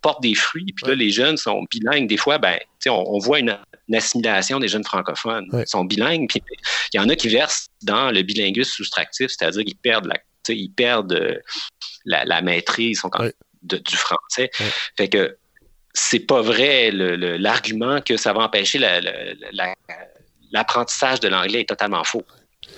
portent 0.00 0.22
des 0.22 0.34
fruits. 0.34 0.72
Puis 0.74 0.86
là, 0.86 0.94
les 0.94 1.10
jeunes 1.10 1.36
sont 1.36 1.62
bilingues. 1.70 2.08
Des 2.08 2.16
fois, 2.16 2.38
ben, 2.38 2.58
on, 2.88 3.18
voit 3.18 3.40
une, 3.40 3.58
assimilation 3.92 4.60
des 4.60 4.68
jeunes 4.68 4.84
francophones. 4.84 5.46
Ils 5.52 5.66
sont 5.66 5.84
bilingues, 5.84 6.26
puis 6.26 6.42
il 6.94 6.96
y 6.96 7.00
en 7.00 7.10
a 7.10 7.16
qui 7.16 7.28
versent 7.28 7.68
dans 7.82 8.10
le 8.10 8.22
bilinguisme 8.22 8.70
soustractif, 8.70 9.26
c'est-à-dire 9.28 9.62
qu'ils 9.62 9.76
perdent 9.76 10.06
la, 10.06 10.16
ils 10.48 10.70
perdent 10.70 11.12
euh, 11.12 11.38
la, 12.06 12.40
maîtrise 12.40 13.02
du 13.62 13.96
français. 13.96 14.50
Fait 14.96 15.08
que 15.08 15.36
c'est 15.92 16.20
pas 16.20 16.40
vrai 16.40 16.90
l'argument 16.92 18.00
que 18.00 18.16
ça 18.16 18.32
va 18.32 18.40
empêcher 18.44 18.78
l'apprentissage 20.50 21.20
de 21.20 21.28
l'anglais 21.28 21.60
est 21.60 21.68
totalement 21.68 22.04
faux. 22.04 22.24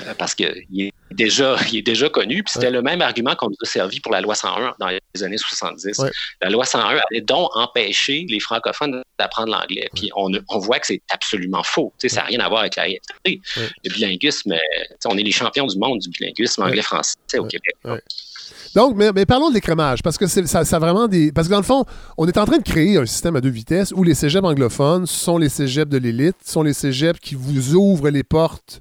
Euh, 0.07 0.15
parce 0.15 0.35
qu'il 0.35 0.47
est 0.77 0.93
déjà, 1.11 1.57
il 1.73 1.79
est 1.79 1.83
déjà 1.83 2.09
connu. 2.09 2.43
Puis 2.43 2.53
c'était 2.55 2.71
le 2.71 2.83
même 2.83 3.03
argument 3.03 3.35
qu'on 3.35 3.49
nous 3.49 3.57
a 3.63 3.67
servi 3.67 4.01
pour 4.01 4.13
la 4.13 4.21
loi 4.21 4.35
101 4.35 4.75
dans 4.79 4.89
les 4.89 5.23
années 5.23 5.39
70. 5.39 6.01
La 6.43 6.51
loi 6.51 6.65
101 6.65 6.85
allait 7.11 7.21
donc 7.21 7.51
empêcher 7.55 8.27
les 8.29 8.41
francophones 8.41 9.03
d'apprendre 9.19 9.53
l'anglais. 9.53 9.89
Puis 9.95 10.11
on, 10.17 10.31
on, 10.49 10.59
voit 10.59 10.79
que 10.79 10.87
c'est 10.87 11.03
absolument 11.13 11.63
faux. 11.63 11.93
ça 11.99 12.21
n'a 12.21 12.27
rien 12.27 12.41
à 12.41 12.49
voir 12.49 12.61
avec 12.61 12.77
la 12.77 12.85
réalité. 12.85 13.41
Le 13.85 13.93
bilinguisme, 13.93 14.55
on 15.05 15.19
est 15.19 15.23
les 15.23 15.33
champions 15.33 15.67
du 15.67 15.79
monde 15.79 15.99
du 15.99 16.09
bilinguisme 16.11 16.63
anglais-français 16.63 17.17
au 17.39 17.47
Québec. 17.47 17.75
Donc, 18.75 18.97
mais, 18.97 19.27
parlons 19.27 19.49
de 19.49 19.55
l'écrémage, 19.55 20.03
parce 20.03 20.19
que 20.19 20.27
ça, 20.27 20.65
ça 20.65 20.79
vraiment 20.79 21.09
des. 21.09 21.33
Parce 21.33 21.49
que 21.49 21.53
dans 21.53 21.59
le 21.59 21.65
fond, 21.65 21.85
on 22.17 22.27
est 22.29 22.37
en 22.37 22.45
train 22.45 22.59
de 22.59 22.63
créer 22.63 22.99
un 22.99 23.07
système 23.07 23.35
à 23.37 23.41
deux 23.41 23.49
vitesses 23.49 23.93
où 23.93 24.05
les 24.05 24.15
cégeps 24.15 24.47
anglophones 24.47 25.07
sont 25.07 25.39
les 25.39 25.49
cégeps 25.49 25.91
de 25.91 25.99
l'élite, 25.99 26.37
sont 26.45 26.63
les 26.63 26.75
cégeps 26.75 27.19
qui 27.19 27.35
vous 27.35 27.75
ouvrent 27.75 28.11
les 28.11 28.23
portes 28.23 28.81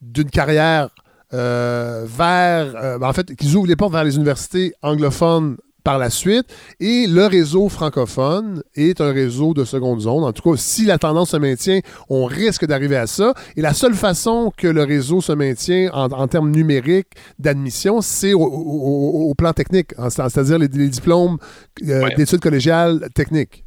d'une 0.00 0.30
carrière 0.30 0.88
euh, 1.34 2.06
vers, 2.06 2.74
euh, 2.76 2.98
en 3.02 3.12
fait, 3.12 3.34
qu'ils 3.34 3.54
ouvrent 3.56 3.68
les 3.68 3.76
portes 3.76 3.92
vers 3.92 4.04
les 4.04 4.16
universités 4.16 4.72
anglophones 4.82 5.56
par 5.84 5.98
la 5.98 6.10
suite. 6.10 6.46
Et 6.80 7.06
le 7.06 7.26
réseau 7.26 7.68
francophone 7.68 8.62
est 8.74 9.00
un 9.00 9.12
réseau 9.12 9.54
de 9.54 9.64
seconde 9.64 10.00
zone. 10.00 10.24
En 10.24 10.32
tout 10.32 10.50
cas, 10.50 10.56
si 10.56 10.84
la 10.84 10.98
tendance 10.98 11.30
se 11.30 11.36
maintient, 11.36 11.80
on 12.08 12.24
risque 12.24 12.66
d'arriver 12.66 12.96
à 12.96 13.06
ça. 13.06 13.34
Et 13.56 13.60
la 13.60 13.74
seule 13.74 13.94
façon 13.94 14.52
que 14.56 14.68
le 14.68 14.84
réseau 14.84 15.20
se 15.20 15.32
maintient 15.32 15.90
en, 15.92 16.28
termes 16.28 16.50
numériques 16.50 17.12
d'admission, 17.38 18.00
c'est 18.00 18.32
au, 18.34 19.34
plan 19.36 19.52
technique, 19.52 19.94
c'est-à-dire 20.10 20.58
les, 20.58 20.68
diplômes 20.68 21.38
euh, 21.86 22.08
d'études 22.16 22.40
collégiales 22.40 23.08
techniques. 23.14 23.64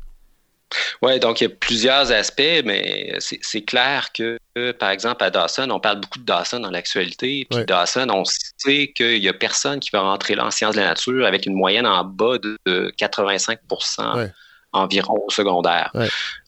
Oui, 1.02 1.19
donc 1.19 1.41
il 1.41 1.45
y 1.45 1.48
a 1.48 1.49
plusieurs 1.49 2.11
aspects, 2.11 2.61
mais 2.65 3.14
c'est 3.19 3.61
clair 3.61 4.11
que, 4.14 4.38
par 4.73 4.89
exemple, 4.89 5.23
à 5.23 5.30
Dawson, 5.30 5.69
on 5.69 5.80
parle 5.80 5.99
beaucoup 5.99 6.19
de 6.19 6.26
Dawson 6.26 6.60
dans 6.60 6.72
l'actualité. 6.72 7.48
Puis 7.49 7.65
Dawson, 7.65 8.07
on 8.10 8.23
sait 8.26 8.91
qu'il 8.95 9.19
n'y 9.19 9.30
a 9.30 9.34
personne 9.34 9.80
qui 9.80 9.89
va 9.91 10.02
rentrer 10.02 10.35
là 10.35 10.45
en 10.45 10.52
sciences 10.52 10.76
de 10.76 10.81
la 10.81 10.88
nature 10.88 11.26
avec 11.26 11.45
une 11.45 11.56
moyenne 11.56 11.85
en 11.88 12.03
bas 12.03 12.38
de 12.38 12.57
85% 12.98 14.30
environ 14.73 15.22
au 15.27 15.30
secondaire. 15.30 15.91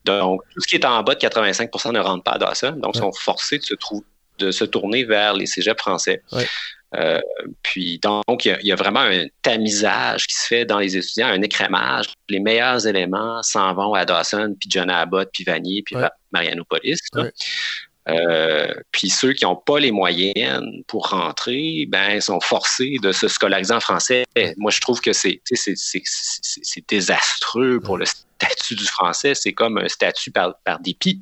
Donc, 0.06 0.42
tout 0.54 0.62
ce 0.62 0.68
qui 0.68 0.76
est 0.76 0.86
en 0.86 1.04
bas 1.04 1.16
de 1.16 1.20
85% 1.20 1.92
ne 1.92 2.00
rentre 2.00 2.24
pas 2.24 2.32
à 2.34 2.38
Dawson, 2.38 2.76
donc 2.78 2.96
ils 2.96 3.00
sont 3.00 3.12
forcés 3.12 3.58
de 3.58 3.64
se, 3.64 3.74
de 4.40 4.52
se 4.52 4.64
tourner 4.64 5.04
vers 5.04 5.34
les 5.34 5.46
cégeps 5.46 5.82
français. 5.82 6.24
Euh, 6.96 7.20
puis 7.64 8.00
donc, 8.00 8.46
il 8.46 8.58
y, 8.62 8.72
a, 8.72 8.76
vraiment 8.76 9.02
un 9.02 9.26
tamisage 9.42 10.28
qui 10.28 10.36
se 10.36 10.48
fait 10.48 10.66
dans 10.66 10.80
les 10.80 10.96
étudiants, 10.96 11.28
un 11.28 11.42
écrémage. 11.42 12.08
Les 12.30 12.40
meilleurs 12.40 12.86
éléments 12.86 13.42
s'en 13.42 13.74
vont 13.74 13.94
à 13.94 14.06
Dawson, 14.06 14.56
puis 14.60 14.70
John 14.72 14.90
Abbott, 14.90 15.30
puis 15.34 15.44
Vanier, 15.44 15.82
puis 15.84 15.96
Marianopolis. 16.32 17.00
Euh, 18.10 18.74
puis 18.92 19.10
ceux 19.10 19.32
qui 19.32 19.46
n'ont 19.46 19.56
pas 19.56 19.80
les 19.80 19.92
moyennes 19.92 20.84
pour 20.88 21.10
rentrer, 21.10 21.86
ben, 21.88 22.20
sont 22.20 22.42
forcés 22.42 22.98
de 23.02 23.12
se 23.12 23.28
scolariser 23.28 23.74
en 23.74 23.80
français. 23.80 24.26
Moi, 24.58 24.72
je 24.72 24.82
trouve 24.82 25.00
que 25.00 25.14
c'est 25.14 25.42
désastreux 26.88 27.80
pour 27.80 27.98
le 27.98 28.06
statut 28.06 28.76
du 28.76 28.86
français. 28.86 29.36
C'est 29.36 29.54
comme 29.54 29.78
un 29.78 29.88
statut 29.88 30.32
par, 30.32 30.56
par 30.66 30.80
dépit. 30.80 31.22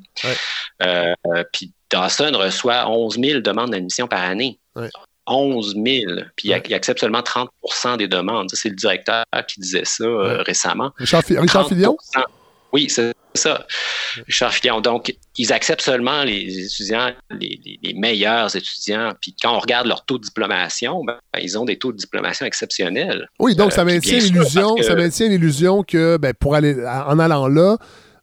Euh, 0.82 1.14
puis 1.52 1.72
Dawson 1.88 2.32
reçoit 2.34 2.88
11 2.88 3.18
000 3.18 3.40
demandes 3.40 3.70
d'admission 3.70 4.08
par 4.08 4.22
année. 4.22 4.58
11 5.26 5.74
000, 5.74 6.12
puis 6.36 6.48
il, 6.48 6.74
accepte 6.74 7.00
seulement 7.00 7.20
30% 7.20 7.96
des 7.96 8.08
demandes. 8.08 8.50
C'est 8.52 8.68
le 8.68 8.74
directeur 8.74 9.24
qui 9.46 9.60
disait 9.60 9.84
ça 9.84 10.04
euh, 10.04 10.42
récemment. 10.42 10.90
Richard, 10.98 11.24
Fillon? 11.24 11.96
Oui, 12.72 12.86
c'est 12.88 13.12
ça. 13.34 13.66
Richard 14.26 14.52
Fillon. 14.52 14.80
Donc, 14.80 15.14
ils 15.36 15.52
acceptent 15.52 15.82
seulement 15.82 16.24
les 16.24 16.66
étudiants, 16.66 17.10
les, 17.30 17.94
meilleurs 17.94 18.54
étudiants. 18.56 19.12
Puis 19.20 19.36
quand 19.40 19.54
on 19.54 19.58
regarde 19.58 19.86
leur 19.86 20.04
taux 20.04 20.18
de 20.18 20.24
diplomation, 20.24 21.04
ben, 21.04 21.18
ils 21.40 21.58
ont 21.58 21.64
des 21.64 21.78
taux 21.78 21.92
de 21.92 21.98
diplomation 21.98 22.46
exceptionnels. 22.46 23.28
Oui, 23.38 23.54
donc 23.54 23.72
ça 23.72 23.82
euh, 23.82 23.84
maintient 23.84 24.18
l'illusion, 24.18 24.76
ça 24.82 24.94
maintient 24.94 25.28
l'illusion 25.28 25.82
que 25.82 26.16
ben, 26.16 26.32
pour 26.32 26.54
aller 26.54 26.74
en 26.84 27.18
allant 27.18 27.46
là, 27.46 27.76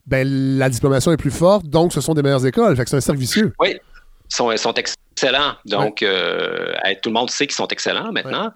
ben, 0.06 0.26
la 0.58 0.68
diplomation 0.68 1.12
est 1.12 1.16
plus 1.16 1.30
forte, 1.30 1.66
donc 1.66 1.92
ce 1.92 2.00
sont 2.00 2.14
des 2.14 2.22
meilleures 2.22 2.44
écoles. 2.44 2.76
Fait 2.76 2.84
que 2.84 2.90
c'est 2.90 2.96
un 2.96 3.00
cercle 3.00 3.20
vicieux. 3.20 3.52
Oui, 3.60 3.76
sont, 4.28 4.56
sont 4.56 4.74
excellents. 4.74 4.96
Donc, 5.64 6.02
euh, 6.02 6.74
tout 7.02 7.10
le 7.10 7.14
monde 7.14 7.30
sait 7.30 7.46
qu'ils 7.46 7.56
sont 7.56 7.68
excellents 7.68 8.12
maintenant. 8.12 8.52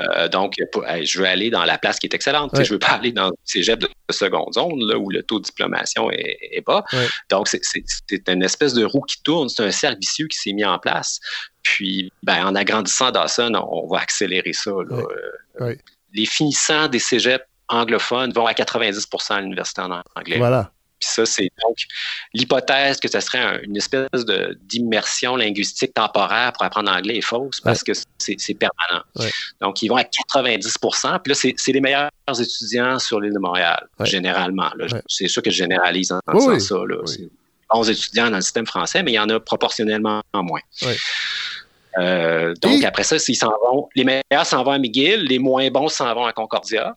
Euh, 0.00 0.28
donc, 0.28 0.54
je 1.02 1.18
veux 1.18 1.26
aller 1.26 1.50
dans 1.50 1.64
la 1.64 1.78
place 1.78 1.98
qui 1.98 2.06
est 2.06 2.14
excellente. 2.14 2.50
Je 2.54 2.60
ne 2.60 2.66
veux 2.66 2.78
pas 2.78 2.92
aller 2.92 3.12
dans 3.12 3.28
le 3.28 3.34
cégep 3.44 3.78
de 3.78 3.88
seconde 4.10 4.52
zone 4.54 4.80
là, 4.86 4.98
où 4.98 5.10
le 5.10 5.22
taux 5.22 5.38
de 5.38 5.44
diplomation 5.44 6.10
est, 6.10 6.64
bas. 6.66 6.84
Donc, 7.30 7.48
c'est 7.48 8.28
une 8.28 8.42
espèce 8.42 8.74
de 8.74 8.84
roue 8.84 9.02
qui 9.02 9.22
tourne. 9.22 9.48
C'est 9.48 9.64
un 9.64 9.70
cercle 9.70 9.98
vicieux 10.00 10.26
qui 10.26 10.38
s'est 10.38 10.52
mis 10.52 10.64
en 10.64 10.78
place. 10.78 11.20
Puis, 11.62 12.12
ben, 12.22 12.46
en 12.46 12.54
agrandissant 12.54 13.10
Dawson, 13.10 13.54
on, 13.54 13.86
va 13.86 14.00
accélérer 14.00 14.52
ça. 14.52 14.70
Euh, 14.70 15.76
les 16.12 16.26
finissants 16.26 16.88
des 16.88 16.98
cégeps 16.98 17.44
anglophones 17.68 18.32
vont 18.32 18.46
à 18.46 18.52
90% 18.52 19.32
à 19.32 19.40
l'université 19.40 19.82
en 19.82 20.02
anglais. 20.16 20.38
Voilà. 20.38 20.72
Puis 21.02 21.10
ça, 21.10 21.26
c'est 21.26 21.50
donc 21.64 21.76
l'hypothèse 22.32 23.00
que 23.00 23.08
ce 23.10 23.18
serait 23.18 23.60
une 23.64 23.76
espèce 23.76 24.08
d'immersion 24.62 25.34
linguistique 25.34 25.94
temporaire 25.94 26.52
pour 26.52 26.62
apprendre 26.64 26.90
l'anglais 26.92 27.16
est 27.16 27.22
fausse 27.22 27.60
parce 27.60 27.82
que 27.82 27.92
c'est 28.18 28.54
permanent. 28.54 29.04
Donc, 29.60 29.82
ils 29.82 29.88
vont 29.88 29.96
à 29.96 30.04
90% 30.04 31.20
Puis 31.22 31.32
là, 31.32 31.54
c'est 31.56 31.72
les 31.72 31.80
meilleurs 31.80 32.10
étudiants 32.40 32.98
sur 33.00 33.20
l'île 33.20 33.34
de 33.34 33.38
Montréal, 33.40 33.88
généralement. 34.04 34.70
C'est 35.08 35.28
sûr 35.28 35.42
que 35.42 35.50
je 35.50 35.56
généralise 35.56 36.12
en 36.12 36.20
disant 36.32 36.58
ça. 36.60 36.76
Là. 36.86 36.96
11 37.74 37.88
étudiants 37.90 38.30
dans 38.30 38.36
le 38.36 38.42
système 38.42 38.66
français, 38.66 39.02
mais 39.02 39.12
il 39.12 39.14
y 39.14 39.18
en 39.18 39.28
a 39.30 39.40
proportionnellement 39.40 40.20
moins. 40.34 40.60
Euh, 41.98 42.54
donc, 42.62 42.84
après 42.84 43.02
ça, 43.02 43.18
s'ils 43.18 43.36
s'en 43.36 43.52
vont, 43.64 43.88
les 43.94 44.04
meilleurs 44.04 44.46
s'en 44.46 44.62
vont 44.62 44.72
à 44.72 44.78
McGill, 44.78 45.24
les 45.24 45.38
moins 45.38 45.70
bons 45.70 45.88
s'en 45.88 46.14
vont 46.14 46.24
à 46.24 46.32
Concordia. 46.32 46.94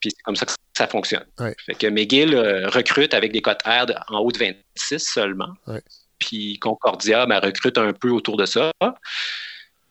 Puis 0.00 0.10
c'est 0.10 0.22
comme 0.22 0.36
ça 0.36 0.46
que 0.46 0.52
ça 0.76 0.86
fonctionne. 0.86 1.24
Fait 1.64 1.74
que 1.74 1.86
McGill 1.86 2.34
euh, 2.34 2.68
recrute 2.68 3.14
avec 3.14 3.32
des 3.32 3.40
cotes 3.40 3.62
R 3.64 3.86
en 4.08 4.18
haut 4.18 4.30
de 4.30 4.38
26 4.38 4.98
seulement. 4.98 5.54
Puis 6.18 6.58
Concordia 6.58 7.26
ben, 7.26 7.38
recrute 7.38 7.78
un 7.78 7.92
peu 7.92 8.10
autour 8.10 8.36
de 8.36 8.46
ça. 8.46 8.72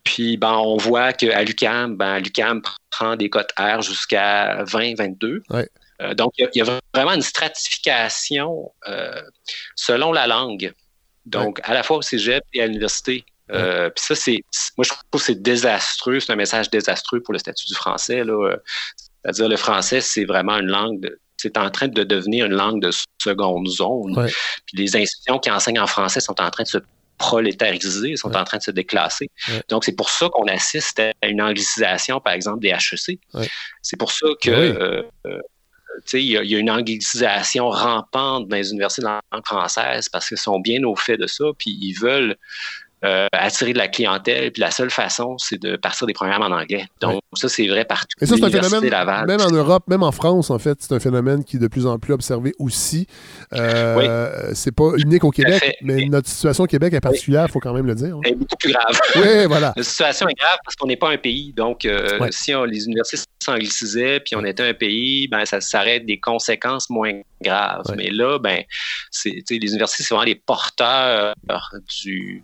Puis 0.03 0.38
ben, 0.38 0.53
on 0.53 0.77
voit 0.77 1.14
qu'à 1.14 1.44
l'UCAM, 1.44 1.95
ben, 1.98 2.19
l'UCAM 2.19 2.61
prend 2.91 3.15
des 3.15 3.30
cotes 3.30 3.52
R 3.57 3.82
jusqu'à 3.82 4.64
20, 4.64 4.95
22. 4.98 5.44
Euh, 6.02 6.14
donc, 6.14 6.34
il 6.38 6.48
y, 6.53 6.61
a 6.61 6.80
vraiment 6.94 7.14
une 7.14 7.22
stratification 7.22 8.72
euh, 8.88 9.22
selon 9.76 10.11
la 10.11 10.27
langue. 10.27 10.73
Donc, 11.26 11.60
à 11.64 11.73
la 11.73 11.82
fois 11.84 11.98
au 11.98 12.02
cégep 12.02 12.44
et 12.53 12.61
à 12.61 12.68
l'université. 12.68 13.26
puis 13.48 13.57
ça, 13.95 14.14
c'est. 14.14 14.44
Moi, 14.77 14.84
je 14.84 14.90
trouve 14.90 15.03
que 15.11 15.18
c'est 15.19 15.41
désastreux. 15.41 16.19
C'est 16.19 16.32
un 16.32 16.36
message 16.36 16.69
désastreux 16.69 17.22
pour 17.22 17.34
le 17.34 17.40
statut 17.40 17.65
du 17.65 17.73
français. 17.73 18.23
Là 18.23 18.57
C'est-à-dire, 19.26 19.49
le 19.49 19.57
français, 19.57 20.02
c'est 20.02 20.26
vraiment 20.26 20.57
une 20.60 20.68
langue 20.68 20.99
de, 20.99 21.19
c'est 21.38 21.57
en 21.57 21.69
train 21.69 21.88
de 21.88 22.03
devenir 22.03 22.45
une 22.45 22.53
langue 22.53 22.81
de 22.81 22.91
seconde 23.22 23.68
zone. 23.68 24.14
Puis 24.68 24.77
les 24.77 24.95
institutions 24.95 25.39
qui 25.39 25.52
enseignent 25.52 25.80
en 25.80 25.88
français 25.88 26.19
sont 26.19 26.39
en 26.39 26.49
train 26.49 26.64
de 26.64 26.68
se 26.68 26.77
prolétariser, 27.18 28.15
sont 28.15 28.35
en 28.35 28.43
train 28.43 28.57
de 28.57 28.64
se 28.64 28.72
déclasser. 28.72 29.30
Donc, 29.69 29.85
c'est 29.85 29.95
pour 29.95 30.10
ça 30.10 30.30
qu'on 30.30 30.47
assiste 30.47 30.99
à 30.99 31.27
une 31.27 31.41
anglicisation, 31.41 32.19
par 32.19 32.34
exemple, 32.34 32.60
des 32.60 32.69
HEC. 32.69 33.19
C'est 33.81 33.97
pour 33.97 34.11
ça 34.11 34.27
que 34.41 34.52
euh, 34.52 35.02
euh, 35.26 35.39
il 36.14 36.23
y, 36.23 36.56
a 36.56 36.60
une 36.60 36.69
anglicisation 36.69 37.69
rampante 37.69 38.47
dans 38.47 38.56
les 38.56 38.69
universités 38.69 39.02
de 39.02 39.07
langue 39.07 39.45
française 39.45 40.10
parce 40.10 40.27
qu'ils 40.27 40.38
sont 40.38 40.60
bien 40.60 40.84
au 40.84 40.95
fait 40.95 41.18
de 41.18 41.27
ça, 41.27 41.45
puis 41.57 41.77
ils 41.81 41.93
veulent 41.93 42.35
euh, 43.03 43.27
attirer 43.34 43.73
de 43.73 43.77
la 43.77 43.88
clientèle. 43.88 44.51
Puis 44.51 44.61
la 44.61 44.72
seule 44.72 44.89
façon, 44.89 45.38
c'est 45.38 45.61
de 45.61 45.76
partir 45.76 46.07
des 46.07 46.13
programmes 46.13 46.41
en 46.41 46.55
anglais. 46.55 46.85
Donc, 47.01 47.22
ça, 47.34 47.49
c'est 47.49 47.67
vrai 47.67 47.85
partout. 47.85 48.07
Et 48.22 48.26
ça, 48.26 48.35
c'est 48.35 48.43
un 48.43 48.49
phénomène, 48.49 48.89
même 49.27 49.41
en 49.41 49.51
Europe, 49.51 49.84
même 49.88 50.03
en 50.03 50.11
France, 50.11 50.49
en 50.49 50.59
fait, 50.59 50.77
c'est 50.80 50.93
un 50.93 50.99
phénomène 50.99 51.43
qui 51.43 51.57
est 51.57 51.59
de 51.59 51.67
plus 51.67 51.85
en 51.85 51.99
plus 51.99 52.13
observé 52.13 52.53
aussi. 52.59 53.07
Euh, 53.53 54.51
C'est 54.53 54.73
pas 54.73 54.91
unique 54.97 55.23
au 55.23 55.31
Québec, 55.31 55.77
mais 55.81 56.05
notre 56.05 56.30
situation 56.30 56.63
au 56.63 56.67
Québec 56.67 56.93
est 56.93 57.01
particulière, 57.01 57.45
il 57.47 57.51
faut 57.51 57.59
quand 57.59 57.73
même 57.73 57.85
le 57.85 57.95
dire. 57.95 58.17
Elle 58.23 58.31
est 58.31 58.35
beaucoup 58.35 58.55
plus 58.57 58.72
grave. 58.72 58.99
Oui, 59.15 59.45
voilà. 59.47 59.73
La 59.76 59.84
situation 59.84 60.27
est 60.27 60.39
grave 60.39 60.57
parce 60.63 60.76
qu'on 60.76 60.88
n'est 60.88 60.97
pas 60.97 61.09
un 61.09 61.17
pays. 61.17 61.53
Donc, 61.53 61.85
euh, 61.85 62.17
si 62.31 62.53
les 62.67 62.85
universités 62.85 63.17
s'anglicisaient 63.45 64.19
puis 64.19 64.35
on 64.35 64.45
était 64.45 64.63
un 64.63 64.73
pays, 64.73 65.27
ben, 65.27 65.45
ça, 65.45 65.61
ça 65.61 65.81
aurait 65.81 65.99
des 65.99 66.19
conséquences 66.19 66.89
moins 66.89 67.22
graves. 67.41 67.93
Mais 67.95 68.09
là, 68.09 68.39
ben, 68.39 68.63
les 69.26 69.43
universités, 69.51 70.03
c'est 70.03 70.13
vraiment 70.13 70.26
les 70.26 70.35
porteurs 70.35 71.34
du 72.03 72.43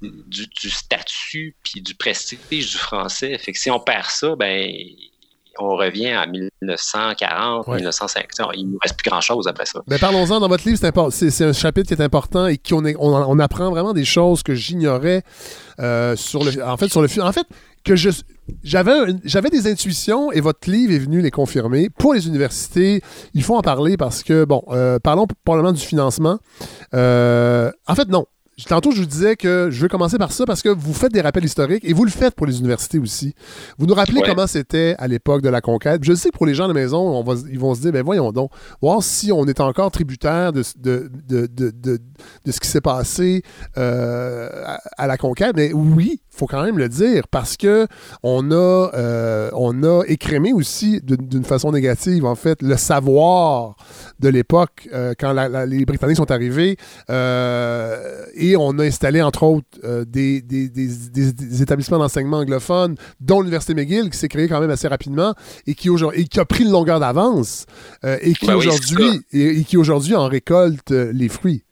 du, 0.00 0.70
statut 0.70 1.56
puis 1.62 1.80
du 1.80 1.94
prestige 1.94 2.70
du 2.70 2.76
français. 2.76 3.36
Fait 3.38 3.52
que 3.52 3.58
si 3.58 3.70
on 3.70 3.80
perd 3.80 4.06
ça, 4.06 4.36
ben 4.36 4.70
on 5.60 5.76
revient 5.76 6.10
à 6.10 6.26
1940, 6.26 7.66
1950. 7.66 8.52
Il 8.54 8.66
ne 8.66 8.72
nous 8.72 8.78
reste 8.80 8.96
plus 8.96 9.10
grand-chose 9.10 9.48
après 9.48 9.66
ça. 9.66 9.80
Ben 9.88 9.98
parlons-en 9.98 10.38
dans 10.38 10.48
votre 10.48 10.68
livre, 10.68 10.78
c'est 11.10 11.44
un 11.44 11.52
chapitre 11.52 11.88
qui 11.88 12.00
est 12.00 12.04
important 12.04 12.46
et 12.46 12.58
qu'on 12.58 12.84
on, 12.84 12.96
on, 12.98 13.38
apprend 13.40 13.70
vraiment 13.70 13.92
des 13.92 14.04
choses 14.04 14.44
que 14.44 14.54
j'ignorais 14.54 15.22
euh, 15.80 16.14
sur 16.14 16.44
le 16.44 16.62
en 16.64 16.76
fait 16.76 16.88
sur 16.88 17.02
le 17.02 17.08
en 17.20 17.32
fait 17.32 17.46
que 17.84 17.96
je 17.96 18.10
j'avais 18.62 18.92
j'avais 19.24 19.50
des 19.50 19.70
intuitions 19.70 20.32
et 20.32 20.40
votre 20.40 20.70
livre 20.70 20.92
est 20.92 20.98
venu 20.98 21.20
les 21.20 21.30
confirmer. 21.30 21.88
Pour 21.90 22.14
les 22.14 22.26
universités, 22.26 23.02
il 23.34 23.42
faut 23.42 23.56
en 23.56 23.62
parler 23.62 23.96
parce 23.96 24.22
que 24.22 24.44
bon, 24.44 24.62
euh, 24.68 24.98
parlons 24.98 25.26
probablement 25.44 25.72
du 25.72 25.80
financement. 25.80 26.38
Euh, 26.94 27.70
en 27.86 27.94
fait 27.94 28.08
non, 28.08 28.26
Tantôt, 28.66 28.90
je 28.90 29.00
vous 29.00 29.06
disais 29.06 29.36
que 29.36 29.68
je 29.70 29.80
veux 29.80 29.88
commencer 29.88 30.18
par 30.18 30.32
ça 30.32 30.44
parce 30.44 30.62
que 30.62 30.68
vous 30.68 30.92
faites 30.92 31.12
des 31.12 31.20
rappels 31.20 31.44
historiques 31.44 31.84
et 31.84 31.92
vous 31.92 32.04
le 32.04 32.10
faites 32.10 32.34
pour 32.34 32.44
les 32.44 32.58
universités 32.58 32.98
aussi. 32.98 33.34
Vous 33.78 33.86
nous 33.86 33.94
rappelez 33.94 34.20
comment 34.26 34.48
c'était 34.48 34.96
à 34.98 35.06
l'époque 35.06 35.42
de 35.42 35.48
la 35.48 35.60
conquête. 35.60 36.02
Je 36.02 36.12
sais 36.12 36.30
que 36.30 36.36
pour 36.36 36.46
les 36.46 36.54
gens 36.54 36.66
de 36.66 36.72
la 36.72 36.80
maison, 36.80 36.98
on 36.98 37.22
va, 37.22 37.34
ils 37.50 37.58
vont 37.58 37.74
se 37.74 37.82
dire, 37.82 37.92
ben 37.92 38.02
voyons 38.02 38.32
donc, 38.32 38.50
voir 38.82 39.02
si 39.02 39.30
on 39.30 39.46
est 39.46 39.60
encore 39.60 39.92
tributaire 39.92 40.52
de, 40.52 40.64
de, 40.76 41.08
de, 41.28 41.46
de, 41.46 41.70
de 41.70 42.52
ce 42.52 42.58
qui 42.58 42.66
s'est 42.66 42.80
passé 42.80 43.42
euh, 43.76 44.48
à, 44.96 45.06
la 45.06 45.16
conquête. 45.16 45.52
Mais 45.54 45.72
oui, 45.72 46.20
faut 46.38 46.46
quand 46.46 46.62
même 46.62 46.78
le 46.78 46.88
dire 46.88 47.28
parce 47.28 47.56
que 47.56 47.86
on 48.22 48.50
a, 48.50 48.54
euh, 48.94 49.50
on 49.54 49.82
a 49.82 50.04
écrémé 50.06 50.52
aussi 50.52 51.00
d'une 51.02 51.44
façon 51.44 51.72
négative, 51.72 52.24
en 52.24 52.34
fait, 52.34 52.62
le 52.62 52.76
savoir 52.76 53.76
de 54.20 54.28
l'époque 54.28 54.88
euh, 54.92 55.14
quand 55.18 55.32
les 55.66 55.84
Britanniques 55.84 56.16
sont 56.16 56.30
arrivés. 56.30 56.76
et 57.08 58.48
et 58.48 58.56
on 58.56 58.78
a 58.78 58.84
installé, 58.84 59.20
entre 59.20 59.42
autres, 59.42 59.66
euh, 59.84 60.04
des, 60.06 60.42
établissements 61.62 61.98
d'enseignement 61.98 62.38
anglophones, 62.38 62.96
dont 63.20 63.40
l'Université 63.40 63.74
McGill, 63.74 64.08
qui 64.10 64.16
s'est 64.16 64.28
créée 64.28 64.48
quand 64.48 64.60
même 64.60 64.70
assez 64.70 64.88
rapidement 64.88 65.34
et 65.66 65.74
qui, 65.74 65.90
et 66.14 66.24
qui 66.24 66.40
a 66.40 66.44
pris 66.46 66.64
une 66.64 66.70
longueur 66.70 66.98
d'avance 66.98 67.66
euh, 68.04 68.16
et 68.22 68.32
qui 68.32 68.46
ben 68.46 68.54
aujourd'hui 68.54 69.20
et, 69.32 69.64
qui 69.64 69.76
aujourd'hui 69.76 70.14
en 70.14 70.26
récolte 70.26 70.92
euh, 70.92 71.12
les 71.12 71.28
fruits. 71.28 71.64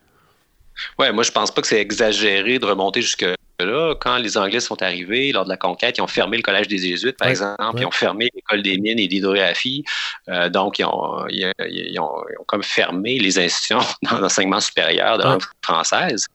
Oui, 0.99 1.11
moi 1.13 1.23
je 1.23 1.31
pense 1.31 1.51
pas 1.51 1.63
que 1.63 1.69
c'est 1.69 1.81
exagéré 1.81 2.59
de 2.59 2.67
remonter 2.67 3.03
jusque 3.03 3.27
là, 3.65 3.95
quand 3.95 4.19
les 4.19 4.37
Anglais 4.37 4.61
sont 4.61 4.83
arrivés 4.83 5.33
lors 5.33 5.45
de 5.45 5.49
la 5.49 5.57
conquête, 5.57 5.97
ils 5.99 6.03
ont 6.03 6.07
fermé 6.07 6.37
le 6.37 6.43
collège 6.43 6.69
des 6.69 6.79
Jésuites, 6.79 7.17
par 7.17 7.29
exemple, 7.29 7.79
ils 7.79 7.87
ont 7.87 7.91
fermé 7.91 8.31
l'école 8.35 8.63
des 8.63 8.77
mines 8.79 8.99
et 8.99 9.09
d'hydrographie. 9.09 9.85
Euh, 10.29 10.49
donc, 10.51 10.79
ils 10.79 10.85
ont, 10.85 11.27
ils, 11.29 11.99
ont, 11.99 12.23
comme 12.47 12.63
fermé 12.63 13.19
les 13.19 13.39
institutions 13.39 13.81
d'enseignement 14.03 14.61
supérieur 14.61 15.19
de 15.19 15.25
langue 15.25 15.43
française. 15.63 16.27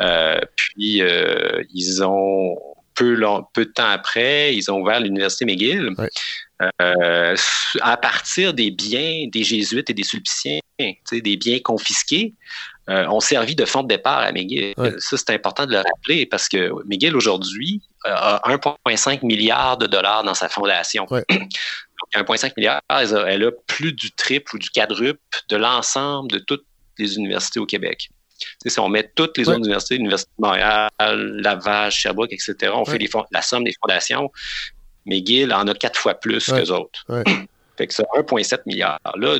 Euh, 0.00 0.40
puis, 0.56 1.00
euh, 1.02 1.62
ils 1.72 2.02
ont, 2.04 2.56
peu, 2.94 3.18
peu 3.54 3.64
de 3.64 3.70
temps 3.70 3.88
après, 3.88 4.54
ils 4.54 4.70
ont 4.70 4.80
ouvert 4.80 5.00
l'Université 5.00 5.44
McGill. 5.44 5.94
à 6.80 7.96
partir 7.96 8.52
des 8.52 8.70
biens 8.70 9.26
des 9.30 9.44
jésuites 9.44 9.90
et 9.90 9.94
des 9.94 10.02
sulpiciens, 10.02 10.58
des 11.12 11.36
biens 11.36 11.60
confisqués, 11.60 12.34
euh, 12.88 13.06
ont 13.08 13.20
servi 13.20 13.54
de 13.54 13.64
fonds 13.64 13.82
de 13.82 13.88
départ 13.88 14.18
à 14.18 14.32
McGill. 14.32 14.74
Ça, 14.98 15.16
c'est 15.16 15.30
important 15.30 15.66
de 15.66 15.72
le 15.72 15.78
rappeler 15.78 16.26
parce 16.26 16.48
que 16.48 16.72
McGill, 16.86 17.16
aujourd'hui, 17.16 17.82
a 18.04 18.40
1,5 18.48 19.26
milliard 19.26 19.76
de 19.76 19.86
dollars 19.86 20.24
dans 20.24 20.34
sa 20.34 20.48
fondation. 20.48 21.04
1,5 21.06 22.52
milliard, 22.56 22.80
elle 22.88 23.44
a, 23.44 23.50
plus 23.66 23.92
du 23.92 24.10
triple 24.12 24.56
ou 24.56 24.58
du 24.58 24.70
quadruple 24.70 25.20
de 25.48 25.56
l'ensemble 25.56 26.30
de 26.30 26.38
toutes 26.38 26.64
les 26.98 27.16
universités 27.16 27.60
au 27.60 27.66
Québec. 27.66 28.08
si 28.64 28.80
on 28.80 28.88
met 28.88 29.10
toutes 29.14 29.36
les 29.36 29.48
autres 29.48 29.58
universités, 29.58 29.96
l'Université 29.96 30.30
de 30.38 30.46
Montréal, 30.46 30.90
Laval, 30.98 31.90
Sherbrooke, 31.90 32.32
etc., 32.32 32.72
on 32.74 32.84
fait 32.84 32.98
la 33.30 33.42
somme 33.42 33.64
des 33.64 33.74
fondations, 33.80 34.30
McGill 35.04 35.52
en 35.52 35.66
a 35.66 35.74
quatre 35.74 35.98
fois 35.98 36.14
plus 36.14 36.46
que 36.46 36.52
qu'eux 36.52 36.72
autres. 36.72 37.04
fait 37.76 37.86
que 37.86 37.94
ça, 37.94 38.04
1,7 38.16 38.60
milliard. 38.66 38.98
Là, 39.16 39.38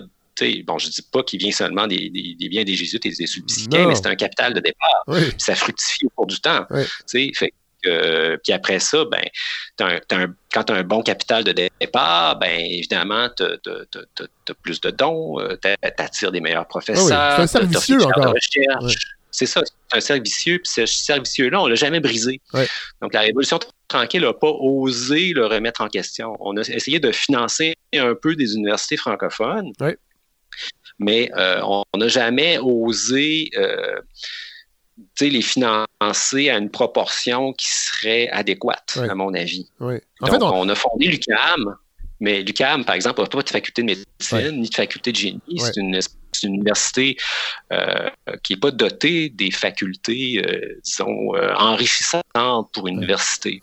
bon, 0.65 0.79
je 0.79 0.89
dis 0.89 1.03
pas 1.03 1.23
qu'il 1.23 1.39
vient 1.39 1.53
seulement 1.53 1.87
des, 1.87 2.11
biens 2.39 2.65
des 2.65 2.75
jésuites 2.75 3.07
et 3.07 3.11
des 3.11 3.27
sulpiciens, 3.27 3.87
mais 3.87 3.95
c'est 3.95 4.07
un 4.07 4.17
capital 4.17 4.55
de 4.55 4.61
départ. 4.61 5.05
Ça 5.39 5.55
fructifie 5.55 6.07
au 6.07 6.11
cours 6.11 6.27
du 6.27 6.41
temps. 6.41 6.67
Fait 7.07 7.53
puis 7.83 8.53
après 8.53 8.79
ça, 8.79 9.05
ben, 9.05 9.23
quand 9.77 10.65
tu 10.65 10.73
as 10.73 10.77
un 10.77 10.83
bon 10.83 11.03
capital 11.03 11.45
de 11.45 11.53
départ, 11.81 12.39
ben, 12.39 12.61
évidemment, 12.61 13.29
tu 13.37 13.45
as, 13.45 14.55
plus 14.63 14.81
de 14.81 14.91
dons, 14.91 15.41
euh, 15.41 15.57
tu 15.63 15.69
attires 15.99 16.33
des 16.33 16.41
meilleurs 16.41 16.67
professeurs. 16.67 17.07
c'est 17.07 17.43
un 17.43 17.47
cercle 17.47 17.69
vicieux 17.69 18.03
encore. 18.03 18.35
C'est 19.31 19.47
ça, 19.47 19.61
c'est 19.65 19.97
un 19.97 20.01
cercle 20.01 20.25
vicieux, 20.25 20.59
puis 20.59 20.73
ce 20.73 20.87
cercle 20.87 21.25
vicieux-là, 21.25 21.61
on 21.61 21.65
ne 21.67 21.71
l'a 21.71 21.75
jamais 21.77 22.01
brisé. 22.01 22.41
Donc, 23.03 23.13
la 23.13 23.21
Révolution 23.21 23.59
tranquille 23.87 24.23
n'a 24.23 24.33
pas 24.33 24.51
osé 24.51 25.33
le 25.35 25.47
remettre 25.47 25.83
en 25.83 25.89
question. 25.89 26.37
On 26.41 26.57
a 26.57 26.63
essayé 26.63 26.99
de 26.99 27.13
financer 27.13 27.75
un 27.95 28.15
peu 28.15 28.35
des 28.35 28.55
universités 28.55 28.97
francophones 28.97 29.73
mais 30.99 31.31
euh, 31.37 31.61
on 31.63 31.85
n'a 31.97 32.09
jamais 32.09 32.59
osé 32.59 33.51
euh, 33.57 34.01
les 35.21 35.43
financer 35.43 36.49
à 36.51 36.59
une 36.59 36.71
proportion 36.71 37.53
qui 37.53 37.69
serait 37.69 38.29
adéquate, 38.31 38.99
à 39.09 39.15
mon 39.15 39.35
avis. 39.35 39.69
Donc, 39.81 40.03
on... 40.21 40.69
a 40.69 40.75
fondé 40.75 41.07
l'UCAM, 41.07 41.77
mais 42.21 42.43
l'UCAM, 42.43 42.85
par 42.85 42.97
exemple, 42.97 43.21
n'a 43.21 43.29
pas 43.29 43.43
de 43.43 43.49
faculté 43.49 43.83
de 43.83 43.87
médecine 43.87 44.61
ni 44.61 44.69
de 44.69 44.75
faculté 44.75 45.13
de 45.13 45.17
génie. 45.17 45.41
C'est 45.59 45.77
une, 45.77 46.01
université 46.45 47.17
euh, 47.73 48.11
qui 48.45 48.53
n'est 48.53 48.61
pas 48.61 48.71
dotée 48.71 49.29
des 49.29 49.51
facultés, 49.51 50.43
disons, 50.85 51.33
enrichissantes 51.57 52.23
pour 52.73 52.87
une 52.87 52.99
université. 52.99 53.61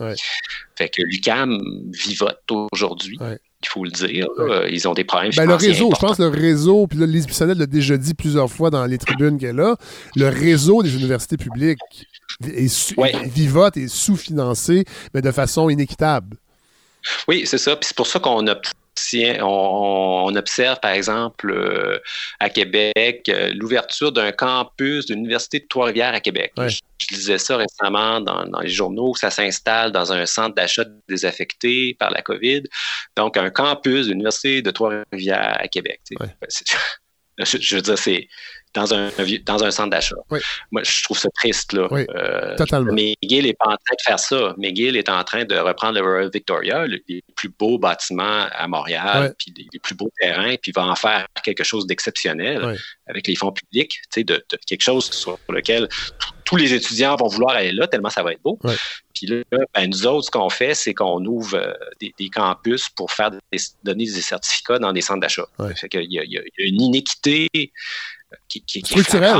Fait 0.76 0.90
que 0.90 1.02
l'UCAM 1.04 1.62
vivote 1.92 2.42
aujourd'hui 2.72 3.18
il 3.66 3.70
faut 3.70 3.84
le 3.84 3.92
dire. 3.92 4.28
Ils 4.70 4.88
ont 4.88 4.94
des 4.94 5.04
problèmes 5.04 5.32
ben, 5.36 5.46
Le 5.46 5.56
réseau, 5.56 5.90
je 5.94 6.00
pense 6.00 6.20
le 6.20 6.28
réseau, 6.28 6.88
puis 6.88 7.00
là, 7.00 7.06
Lise 7.06 7.28
Bissonnette 7.28 7.58
l'a 7.58 7.66
déjà 7.66 7.98
dit 7.98 8.14
plusieurs 8.14 8.50
fois 8.50 8.70
dans 8.70 8.86
les 8.86 8.98
tribunes 8.98 9.38
qu'elle 9.38 9.60
a, 9.60 9.76
le 10.16 10.28
réseau 10.28 10.84
des 10.84 10.96
universités 10.96 11.38
publiques 11.38 11.80
est 12.44 13.28
vivote 13.28 13.78
et 13.78 13.88
sous-financé, 13.88 14.86
mais 15.14 15.22
de 15.22 15.32
façon 15.32 15.70
inéquitable. 15.70 16.38
Oui, 17.28 17.44
c'est 17.46 17.58
ça. 17.58 17.76
Puis 17.76 17.88
c'est 17.88 17.96
pour 17.96 18.08
ça 18.08 18.20
qu'on 18.20 18.46
a 18.48 18.56
on, 19.42 20.36
observe, 20.36 20.80
par 20.80 20.92
exemple, 20.92 21.52
euh, 21.52 22.00
à 22.40 22.50
Québec, 22.50 23.30
euh, 23.30 23.52
l'ouverture 23.54 24.12
d'un 24.12 24.32
campus 24.32 25.06
de 25.06 25.14
l'Université 25.14 25.60
de 25.60 25.66
Trois-Rivières 25.68 26.14
à 26.14 26.20
Québec. 26.20 26.54
Je, 26.58 26.80
disais 27.14 27.38
ça 27.38 27.58
récemment 27.58 28.22
dans, 28.22 28.62
les 28.62 28.70
journaux, 28.70 29.14
ça 29.16 29.30
s'installe 29.30 29.92
dans 29.92 30.12
un 30.12 30.26
centre 30.26 30.56
d'achat 30.56 30.86
désaffecté 31.08 31.96
par 32.00 32.10
la 32.10 32.22
COVID. 32.22 32.64
Donc, 33.16 33.38
un 33.38 33.50
campus 33.50 34.08
de 34.08 34.12
l'Université 34.12 34.62
de 34.62 34.72
Trois-Rivières 34.72 35.58
à 35.60 35.68
Québec. 35.68 36.02
Je, 37.38 37.58
je, 37.60 37.76
veux 37.76 37.82
dire, 37.82 37.98
c'est 37.98 38.28
dans 38.76 38.94
un, 38.94 39.10
dans 39.46 39.64
un 39.64 39.72
centre 39.72 39.90
d'achat. 39.90 40.16
Moi, 40.72 40.84
je 40.84 41.04
trouve 41.04 41.18
ça 41.18 41.30
triste. 41.36 41.74
Là. 41.74 41.88
Oui, 41.90 42.06
euh, 42.14 42.56
totalement. 42.56 42.94
McGill 42.94 43.46
n'est 43.46 43.54
pas 43.54 43.68
en 43.68 43.78
train 43.78 43.96
de 43.98 44.02
faire 44.06 44.20
ça. 44.20 44.54
McGill 44.58 44.98
est 44.98 45.10
en 45.10 45.24
train 45.24 45.46
de 45.46 45.56
reprendre 45.56 46.00
le 46.00 46.02
Royal 46.02 46.30
Victoria, 46.32 46.86
les 46.86 47.24
plus 47.36 47.50
beaux 47.50 47.80
bâtiments 47.80 48.48
à 48.52 48.68
Montréal, 48.68 49.34
puis 49.38 49.54
les, 49.58 49.80
plus 49.80 49.96
beaux 49.96 50.12
terrains, 50.20 50.56
puis 50.62 50.72
va 50.76 50.86
en 50.86 50.96
faire 50.96 51.26
quelque 51.44 51.64
chose 51.64 51.88
d'exceptionnel 51.88 52.78
avec 53.08 53.28
les 53.28 53.36
fonds 53.36 53.52
publics, 53.52 54.00
de, 54.16 54.24
de, 54.24 54.44
quelque 54.68 54.84
chose 54.84 55.10
sur 55.12 55.40
lequel 55.50 55.88
tous 56.46 56.56
les 56.56 56.74
étudiants 56.74 57.16
vont 57.16 57.28
vouloir 57.28 57.56
aller 57.56 57.72
là 57.72 57.88
tellement 57.88 58.10
ça 58.10 58.24
va 58.24 58.32
être 58.32 58.42
beau. 58.42 58.60
Puis 59.14 59.28
là, 59.28 59.42
ben, 59.74 59.90
nous 59.90 60.06
autres, 60.06 60.26
ce 60.26 60.32
qu'on 60.32 60.50
fait, 60.50 60.74
c'est 60.74 60.94
qu'on 60.94 61.24
ouvre 61.26 61.56
euh, 61.56 61.74
des, 62.00 62.30
campus 62.30 62.90
pour 62.90 63.12
faire 63.12 63.32
donner 63.84 64.06
des 64.06 64.22
certificats 64.22 64.78
dans 64.78 64.94
des 64.94 65.02
centres 65.02 65.22
d'achat. 65.22 65.46
Fait 65.76 65.90
qu'il 65.90 66.12
y, 66.12 66.16
y, 66.16 66.38
a 66.38 66.42
une 66.58 66.82
inéquité 66.82 67.50
qui, 68.48 68.64
qui, 68.64 68.82
qui 68.82 68.92
structurel. 68.92 69.36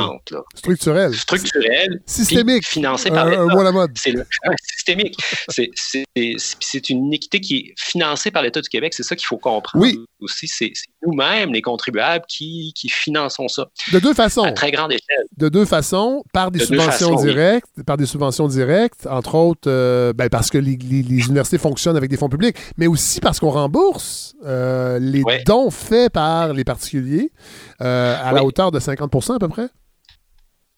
structurel. 0.56 1.14
Structurel. 1.16 2.02
Systémique. 2.06 2.68
Financé 2.68 3.10
par 3.10 3.26
l'État. 3.26 3.42
Un 3.42 3.48
mot 3.48 3.60
à 3.60 3.64
la 3.64 3.72
mode. 3.72 3.92
C'est 3.96 4.14
systémique. 4.76 5.16
C'est 5.50 6.90
une 6.90 7.06
inéquité 7.06 7.40
qui 7.40 7.56
est 7.58 7.74
financée 7.78 8.32
par 8.32 8.44
l'État 8.44 8.62
du 8.62 8.70
Québec. 8.70 8.94
C'est 8.94 9.04
ça 9.04 9.16
qu'il 9.16 9.26
faut 9.26 9.38
comprendre. 9.38 9.84
Oui. 9.84 10.00
Aussi, 10.22 10.48
c'est 10.48 10.72
nous-mêmes, 11.06 11.54
les 11.54 11.62
contribuables, 11.62 12.26
qui, 12.28 12.74
qui 12.76 12.90
finançons 12.90 13.48
ça. 13.48 13.68
De 13.92 14.00
deux 14.00 14.14
façons. 14.14 14.44
À 14.44 14.52
très 14.52 14.72
grande 14.72 14.92
échelle. 14.92 15.26
De 15.38 15.50
deux 15.50 15.66
façons. 15.66 16.24
Par 16.34 16.52
des 16.52 16.60
subventions 16.60 17.16
directes, 17.16 17.68
par 17.86 17.98
des 17.98 18.06
subventions 18.06 18.48
directes, 18.48 19.08
entre 19.08 19.36
autres, 19.36 19.70
euh, 19.70 20.14
ben 20.14 20.30
parce 20.30 20.50
que 20.50 20.58
les, 20.58 20.78
les, 20.78 21.26
universités 21.26 21.58
fonctionnent 21.58 21.98
avec 21.98 22.10
des 22.10 22.18
fonds 22.18 22.30
publics, 22.30 22.58
mais 22.78 22.88
aussi 22.88 23.20
parce 23.20 23.40
qu'on 23.40 23.50
rembourse 23.50 24.36
euh, 24.46 25.00
les 25.00 25.24
dons 25.46 25.70
faits 25.70 26.12
par 26.12 26.54
les 26.54 26.64
particuliers 26.64 27.32
euh, 27.82 28.16
à 28.22 28.32
la 28.32 28.44
hauteur 28.44 28.72
de 28.72 28.80
50% 28.80 29.36
à 29.36 29.40
peu 29.40 29.48
près? 29.48 29.70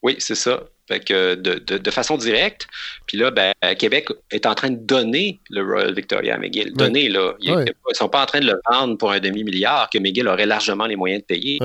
Oui, 0.04 0.16
c'est 0.20 0.36
ça. 0.36 0.64
Fait 0.88 1.02
que 1.02 1.36
de, 1.36 1.60
de, 1.60 1.92
façon 1.92 2.18
directe. 2.18 2.68
Puis 3.08 3.18
là, 3.18 3.32
ben, 3.32 3.54
Québec 3.78 4.08
est 4.32 4.46
en 4.46 4.56
train 4.56 4.70
de 4.70 4.78
donner 4.78 5.40
le 5.50 5.62
Royal 5.62 5.94
Victoria 5.94 6.36
à 6.36 6.38
McGill. 6.38 6.74
Donner, 6.74 7.10
là. 7.10 7.34
Ils 7.42 7.54
ne 7.54 7.66
sont 7.94 8.08
pas 8.08 8.24
en 8.24 8.26
train 8.26 8.40
de 8.40 8.46
le 8.46 8.60
vendre 8.72 8.98
pour 8.98 9.12
un 9.12 9.20
demi-milliard 9.20 9.90
que 9.90 9.98
McGill 9.98 10.28
aurait 10.28 10.46
largement 10.46 10.86
les 10.86 10.96
moyens 10.96 11.22
de 11.22 11.26
payer. 11.26 11.60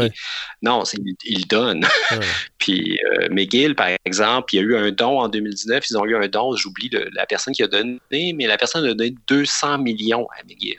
Non, 0.61 0.83
ils 1.25 1.47
donnent. 1.47 1.87
Puis 2.59 2.99
euh, 3.05 3.29
McGill, 3.31 3.75
par 3.75 3.89
exemple, 4.05 4.55
il 4.55 4.57
y 4.57 4.59
a 4.61 4.63
eu 4.63 4.77
un 4.77 4.91
don 4.91 5.21
en 5.21 5.29
2019. 5.29 5.85
Ils 5.91 5.99
ont 5.99 6.05
eu 6.05 6.17
un 6.17 6.29
don, 6.29 6.55
j'oublie 6.57 6.91
la 7.15 7.27
personne 7.27 7.55
qui 7.55 7.63
a 7.63 7.69
donné, 7.69 8.01
mais 8.11 8.47
la 8.47 8.57
personne 8.57 8.85
a 8.85 8.95
donné 8.95 9.15
200 9.29 9.79
millions 9.79 10.27
à 10.39 10.45
McGill. 10.45 10.77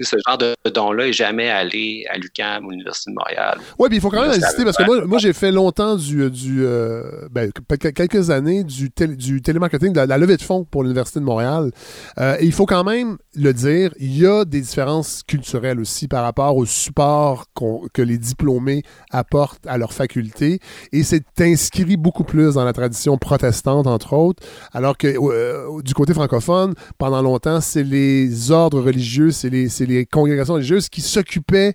Ce 0.00 0.16
genre 0.26 0.38
de 0.38 0.54
don-là 0.72 1.06
n'est 1.06 1.12
jamais 1.12 1.48
allé 1.48 2.06
à 2.10 2.18
l'UQAM 2.18 2.64
ou 2.64 2.68
à 2.68 2.72
l'Université 2.72 3.10
de 3.10 3.16
Montréal. 3.16 3.58
Oui, 3.78 3.88
puis 3.88 3.98
il 3.98 4.00
faut 4.00 4.10
quand 4.10 4.22
même 4.22 4.30
insister 4.30 4.64
parce 4.64 4.76
que 4.76 4.84
moi, 4.84 5.04
moi 5.04 5.18
j'ai 5.18 5.32
fait 5.32 5.52
longtemps 5.52 5.96
du, 5.96 6.30
du 6.30 6.64
euh, 6.64 7.28
ben, 7.30 7.50
quelques 7.76 8.30
années 8.30 8.64
du, 8.64 8.90
télémarketing, 8.90 9.92
de 9.92 10.00
la, 10.00 10.18
levée 10.18 10.36
de 10.36 10.42
fonds 10.42 10.64
pour 10.64 10.82
l'Université 10.82 11.20
de 11.20 11.24
Montréal. 11.24 11.70
Euh, 12.18 12.36
et 12.40 12.46
il 12.46 12.52
faut 12.52 12.66
quand 12.66 12.84
même 12.84 13.18
le 13.34 13.52
dire, 13.52 13.92
il 13.98 14.16
y 14.18 14.26
a 14.26 14.44
des 14.44 14.60
différences 14.60 15.22
culturelles 15.26 15.80
aussi 15.80 16.08
par 16.08 16.22
rapport 16.24 16.56
au 16.56 16.66
support 16.66 17.46
que 17.92 18.02
les 18.02 18.18
diplômés 18.18 18.82
apportent 19.10 19.66
à 19.66 19.78
leur 19.78 19.92
faculté. 19.92 20.60
Et 20.92 21.02
c'est 21.02 21.24
inscrit 21.40 21.96
beaucoup 21.96 22.24
plus 22.24 22.54
dans 22.54 22.64
la 22.64 22.72
tradition 22.72 23.18
protestante, 23.18 23.86
entre 23.86 24.14
autres, 24.14 24.42
alors 24.72 24.96
que 24.96 25.08
euh, 25.08 25.82
du 25.82 25.94
côté 25.94 26.14
francophone, 26.14 26.74
pendant 26.98 27.22
longtemps, 27.22 27.60
c'est 27.60 27.84
les 27.84 28.50
ordres 28.50 28.80
religieux, 28.80 29.30
c'est 29.30 29.50
les, 29.50 29.68
les 29.80 30.06
congrégations 30.06 30.54
religieuses 30.54 30.88
qui 30.88 31.00
s'occupaient 31.00 31.74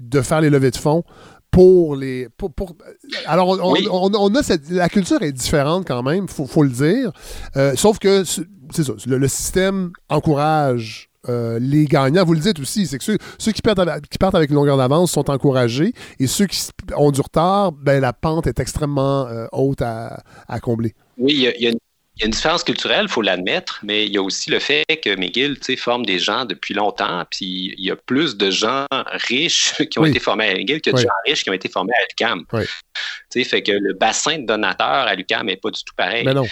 de 0.00 0.20
faire 0.20 0.40
les 0.40 0.50
levées 0.50 0.70
de 0.70 0.76
fonds 0.76 1.04
pour 1.52 1.94
les. 1.94 2.28
Pour, 2.36 2.50
alors, 3.26 3.56
on, 3.60 4.34
a 4.34 4.42
cette, 4.42 4.68
la 4.70 4.88
culture 4.88 5.22
est 5.22 5.32
différente 5.32 5.86
quand 5.86 6.02
même, 6.02 6.26
il 6.28 6.46
faut, 6.46 6.62
le 6.64 6.70
dire. 6.70 7.12
Euh, 7.56 7.74
sauf 7.76 8.00
que, 8.00 8.24
c'est 8.24 8.82
ça, 8.82 8.92
le, 9.06 9.28
système 9.28 9.92
encourage 10.08 11.10
euh, 11.28 11.58
les 11.60 11.84
gagnants. 11.84 12.24
Vous 12.24 12.32
le 12.32 12.40
dites 12.40 12.58
aussi, 12.58 12.86
c'est 12.86 12.98
que 12.98 13.04
ceux, 13.04 13.18
ceux 13.38 13.52
qui, 13.52 13.60
partent 13.60 13.78
avec, 13.78 14.08
qui, 14.08 14.18
partent 14.18 14.34
avec, 14.34 14.48
une 14.48 14.56
longueur 14.56 14.78
d'avance 14.78 15.12
sont 15.12 15.30
encouragés 15.30 15.92
et 16.18 16.26
ceux 16.26 16.46
qui 16.46 16.62
ont 16.96 17.10
du 17.10 17.20
retard, 17.20 17.70
ben, 17.72 18.00
la 18.00 18.14
pente 18.14 18.46
est 18.46 18.58
extrêmement 18.58 19.26
euh, 19.26 19.46
haute 19.52 19.82
à, 19.82 20.22
à, 20.48 20.58
combler. 20.58 20.94
Oui, 21.18 21.34
il 21.34 21.62
y, 21.62 21.66
a 21.66 21.70
une 21.70 21.78
y 22.22 22.24
a 22.24 22.26
une 22.26 22.32
différence 22.32 22.62
culturelle, 22.62 23.06
il 23.06 23.10
faut 23.10 23.22
l'admettre, 23.22 23.80
mais 23.82 24.06
il 24.06 24.12
y 24.12 24.18
a 24.18 24.22
aussi 24.22 24.50
le 24.50 24.60
fait 24.60 24.84
que 25.02 25.14
McGill 25.16 25.58
forme 25.76 26.06
des 26.06 26.18
gens 26.18 26.44
depuis 26.44 26.74
longtemps, 26.74 27.24
puis 27.30 27.74
il 27.76 27.84
y 27.84 27.90
a 27.90 27.96
plus 27.96 28.36
de 28.36 28.50
gens 28.50 28.86
riches 29.28 29.74
qui 29.90 29.98
ont 29.98 30.04
été 30.04 30.20
formés 30.20 30.48
à 30.48 30.54
McGill 30.54 30.80
que 30.80 30.90
de 30.90 30.96
gens 30.96 31.08
riches 31.26 31.42
qui 31.42 31.50
ont 31.50 31.54
été 31.54 31.68
formés 31.68 31.92
à 31.94 32.02
l'UQAM. 32.02 32.44
Oui. 32.52 32.64
Fait 33.44 33.62
que 33.62 33.72
le 33.72 33.94
bassin 33.94 34.38
de 34.38 34.46
donateurs 34.46 34.86
à 34.86 35.14
l'UQAM 35.14 35.46
n'est 35.46 35.56
pas 35.56 35.70
du 35.70 35.82
tout 35.82 35.94
pareil. 35.96 36.24
Mais 36.24 36.34
non. 36.34 36.46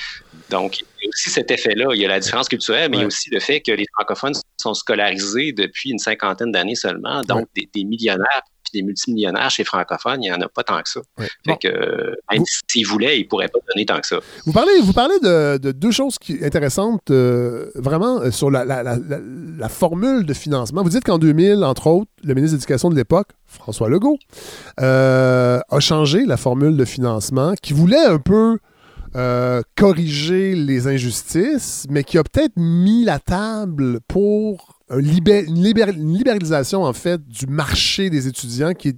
Donc, 0.50 0.80
il 0.80 1.04
y 1.04 1.06
a 1.06 1.08
aussi 1.08 1.30
cet 1.30 1.50
effet-là. 1.50 1.86
Il 1.92 2.00
y 2.00 2.04
a 2.04 2.08
la 2.08 2.18
différence 2.18 2.48
culturelle, 2.48 2.90
mais 2.90 2.96
il 2.96 3.00
y 3.00 3.04
a 3.04 3.06
aussi 3.06 3.30
le 3.30 3.38
fait 3.38 3.60
que 3.60 3.70
les 3.70 3.84
francophones 3.94 4.34
sont 4.60 4.74
scolarisés 4.74 5.52
depuis 5.52 5.90
une 5.90 5.98
cinquantaine 5.98 6.50
d'années 6.50 6.74
seulement, 6.74 7.20
donc 7.22 7.46
des, 7.54 7.68
des 7.72 7.84
millionnaires 7.84 8.42
des 8.72 8.82
multimillionnaires 8.82 9.50
chez 9.50 9.64
francophones, 9.64 10.22
il 10.22 10.30
n'y 10.30 10.32
en 10.32 10.40
a 10.40 10.48
pas 10.48 10.62
tant 10.62 10.80
que 10.82 10.88
ça. 10.88 11.00
Fait 11.46 11.56
que, 11.56 12.16
même 12.30 12.44
s'ils 12.68 12.86
voulaient, 12.86 13.18
ils 13.18 13.24
ne 13.24 13.28
pourraient 13.28 13.48
pas 13.48 13.58
donner 13.72 13.86
tant 13.86 14.00
que 14.00 14.06
ça. 14.06 14.18
Vous 14.46 14.52
parlez, 14.52 14.80
vous 14.80 14.92
parlez 14.92 15.18
de, 15.20 15.72
deux 15.72 15.90
choses 15.90 16.18
qui, 16.18 16.38
intéressantes, 16.44 17.10
euh, 17.10 17.70
vraiment, 17.74 18.20
euh, 18.20 18.30
sur 18.30 18.50
la, 18.50 19.68
formule 19.68 20.24
de 20.24 20.34
financement. 20.34 20.82
Vous 20.82 20.90
dites 20.90 21.04
qu'en 21.04 21.18
2000, 21.18 21.64
entre 21.64 21.86
autres, 21.86 22.10
le 22.24 22.34
ministre 22.34 22.56
de 22.56 22.60
l'Éducation 22.60 22.90
de 22.90 22.96
l'époque, 22.96 23.28
François 23.46 23.88
Legault, 23.88 24.18
euh, 24.80 25.60
a 25.68 25.80
changé 25.80 26.24
la 26.26 26.36
formule 26.36 26.76
de 26.76 26.84
financement 26.84 27.54
qui 27.60 27.72
voulait 27.72 28.04
un 28.04 28.18
peu 28.18 28.58
corriger 29.76 30.54
les 30.54 30.86
injustices, 30.86 31.84
mais 31.90 32.04
qui 32.04 32.16
a 32.16 32.22
peut-être 32.22 32.52
mis 32.56 33.02
la 33.04 33.18
table 33.18 33.98
pour 34.06 34.69
une, 34.90 36.12
libéralisation, 36.12 36.82
en 36.82 36.92
fait, 36.92 37.26
du 37.26 37.46
marché 37.46 38.10
des 38.10 38.26
étudiants 38.26 38.74
qui, 38.74 38.94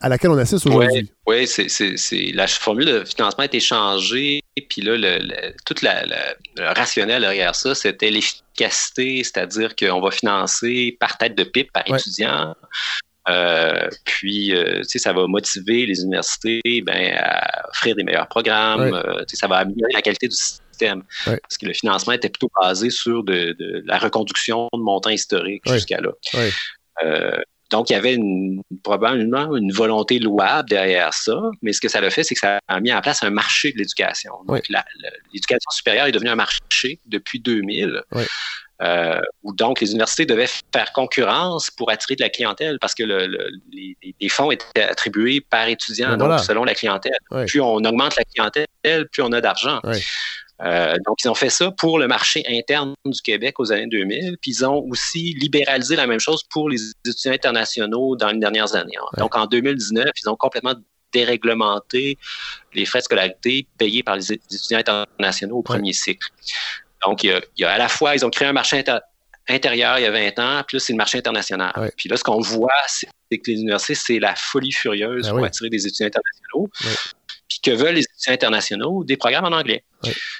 à 0.00 0.08
laquelle 0.08 0.30
on 0.30 0.38
assiste 0.38 0.66
aujourd'hui. 0.66 1.10
Oui, 1.26 1.36
ouais, 1.36 1.46
c'est, 1.46 2.32
la 2.32 2.46
formule 2.46 2.86
de 2.86 3.04
financement 3.04 3.42
a 3.42 3.46
été 3.46 3.60
changée, 3.60 4.42
puis 4.68 4.82
là, 4.82 4.96
le, 4.96 5.52
tout 5.64 5.74
le 5.82 6.74
rationnel 6.74 7.22
derrière 7.22 7.54
ça, 7.54 7.74
c'était 7.74 8.10
l'efficacité, 8.10 9.22
c'est-à-dire 9.24 9.74
qu'on 9.76 10.00
va 10.00 10.10
financer 10.10 10.96
par 10.98 11.18
tête 11.18 11.34
de 11.34 11.44
pipe, 11.44 11.72
par 11.72 11.82
étudiant. 11.86 12.54
Euh, 13.28 13.88
puis, 14.04 14.54
euh, 14.54 14.82
ça 14.84 15.12
va 15.12 15.26
motiver 15.26 15.84
les 15.86 16.02
universités 16.02 16.60
ben, 16.84 17.16
à 17.18 17.68
offrir 17.70 17.96
des 17.96 18.04
meilleurs 18.04 18.28
programmes. 18.28 18.94
Euh, 18.94 19.24
ça 19.32 19.48
va 19.48 19.56
améliorer 19.58 19.92
la 19.94 20.02
qualité 20.02 20.28
du 20.28 20.36
système 20.36 20.65
parce 21.24 21.58
que 21.58 21.66
le 21.66 21.72
financement 21.72 22.12
était 22.12 22.28
plutôt 22.28 22.50
basé 22.60 22.90
sur 22.90 23.24
de, 23.24 23.56
la 23.86 23.98
reconduction 23.98 24.68
de 24.72 24.78
montants 24.80 25.10
historiques 25.10 25.62
jusqu'à 25.66 26.00
là. 26.00 26.10
Euh, 27.02 27.36
donc, 27.70 27.90
il 27.90 27.94
y 27.94 27.96
avait 27.96 28.14
une, 28.14 28.62
probablement 28.84 29.56
une 29.56 29.72
volonté 29.72 30.18
louable 30.18 30.68
derrière 30.68 31.12
ça, 31.12 31.36
mais 31.62 31.72
ce 31.72 31.80
que 31.80 31.88
ça 31.88 31.98
a 31.98 32.10
fait, 32.10 32.22
c'est 32.22 32.34
que 32.34 32.40
ça 32.40 32.60
a 32.68 32.80
mis 32.80 32.92
en 32.92 33.00
place 33.00 33.24
un 33.24 33.30
marché 33.30 33.72
de 33.72 33.78
l'éducation. 33.78 34.32
Donc, 34.46 34.68
l'éducation 34.68 35.70
supérieure 35.70 36.06
est 36.06 36.12
devenue 36.12 36.30
un 36.30 36.36
marché 36.36 37.00
depuis 37.06 37.40
2000. 37.40 38.02
Euh, 38.82 39.18
où 39.42 39.54
donc 39.54 39.80
les 39.80 39.92
universités 39.92 40.26
devaient 40.26 40.50
faire 40.70 40.92
concurrence 40.92 41.70
pour 41.70 41.90
attirer 41.90 42.14
de 42.14 42.20
la 42.20 42.28
clientèle 42.28 42.78
parce 42.78 42.94
que 42.94 43.04
les, 43.04 44.28
fonds 44.28 44.50
étaient 44.50 44.82
attribués 44.82 45.40
par 45.40 45.66
étudiant, 45.66 46.10
ben 46.10 46.28
donc 46.28 46.40
selon 46.40 46.62
la 46.62 46.74
clientèle. 46.74 47.16
Plus 47.46 47.62
on 47.62 47.76
augmente 47.76 48.16
la 48.16 48.24
clientèle, 48.24 48.66
plus 49.10 49.22
on 49.22 49.32
a 49.32 49.40
d'argent. 49.40 49.80
Euh, 50.62 50.94
donc, 51.04 51.22
ils 51.22 51.28
ont 51.28 51.34
fait 51.34 51.50
ça 51.50 51.70
pour 51.70 51.98
le 51.98 52.08
marché 52.08 52.44
interne 52.48 52.94
du 53.04 53.20
Québec 53.20 53.60
aux 53.60 53.72
années 53.72 53.88
2000, 53.88 54.38
puis 54.40 54.52
ils 54.52 54.64
ont 54.64 54.84
aussi 54.88 55.34
libéralisé 55.34 55.96
la 55.96 56.06
même 56.06 56.20
chose 56.20 56.42
pour 56.50 56.70
les 56.70 56.80
étudiants 57.04 57.32
internationaux 57.32 58.16
dans 58.16 58.30
les 58.30 58.38
dernières 58.38 58.74
années. 58.74 58.96
Donc, 59.18 59.36
en 59.36 59.46
2019, 59.46 60.06
ils 60.22 60.28
ont 60.28 60.36
complètement 60.36 60.74
déréglementé 61.12 62.18
les 62.74 62.84
frais 62.84 63.00
de 63.00 63.04
scolarité 63.04 63.66
payés 63.78 64.02
par 64.02 64.16
les 64.16 64.32
étudiants 64.32 64.78
internationaux 64.78 65.58
au 65.58 65.62
premier 65.62 65.92
cycle. 65.92 66.26
Donc, 67.04 67.22
il 67.22 67.40
y, 67.58 67.64
a, 67.64 67.70
à 67.70 67.78
la 67.78 67.88
fois, 67.88 68.14
ils 68.14 68.24
ont 68.24 68.30
créé 68.30 68.48
un 68.48 68.52
marché 68.52 68.82
intérieur 69.48 69.98
il 69.98 70.02
y 70.02 70.06
a 70.06 70.10
20 70.10 70.38
ans, 70.38 70.62
puis 70.66 70.76
là, 70.76 70.80
c'est 70.80 70.92
le 70.92 70.96
marché 70.96 71.18
international. 71.18 71.72
Puis 71.96 72.08
là, 72.08 72.16
ce 72.16 72.24
qu'on 72.24 72.40
voit, 72.40 72.72
c'est 72.88 73.06
que 73.38 73.50
les 73.50 73.60
universités, 73.60 73.94
c'est 73.94 74.18
la 74.18 74.34
folie 74.34 74.72
furieuse 74.72 75.26
ben 75.26 75.36
pour 75.36 75.44
attirer 75.44 75.68
des 75.68 75.86
étudiants 75.86 76.06
internationaux 76.06 76.68
puis 77.48 77.60
que 77.60 77.70
veulent 77.70 77.94
les 77.94 78.02
étudiants 78.02 78.34
internationaux, 78.34 79.04
des 79.04 79.16
programmes 79.16 79.44
en 79.44 79.56
anglais. 79.56 79.84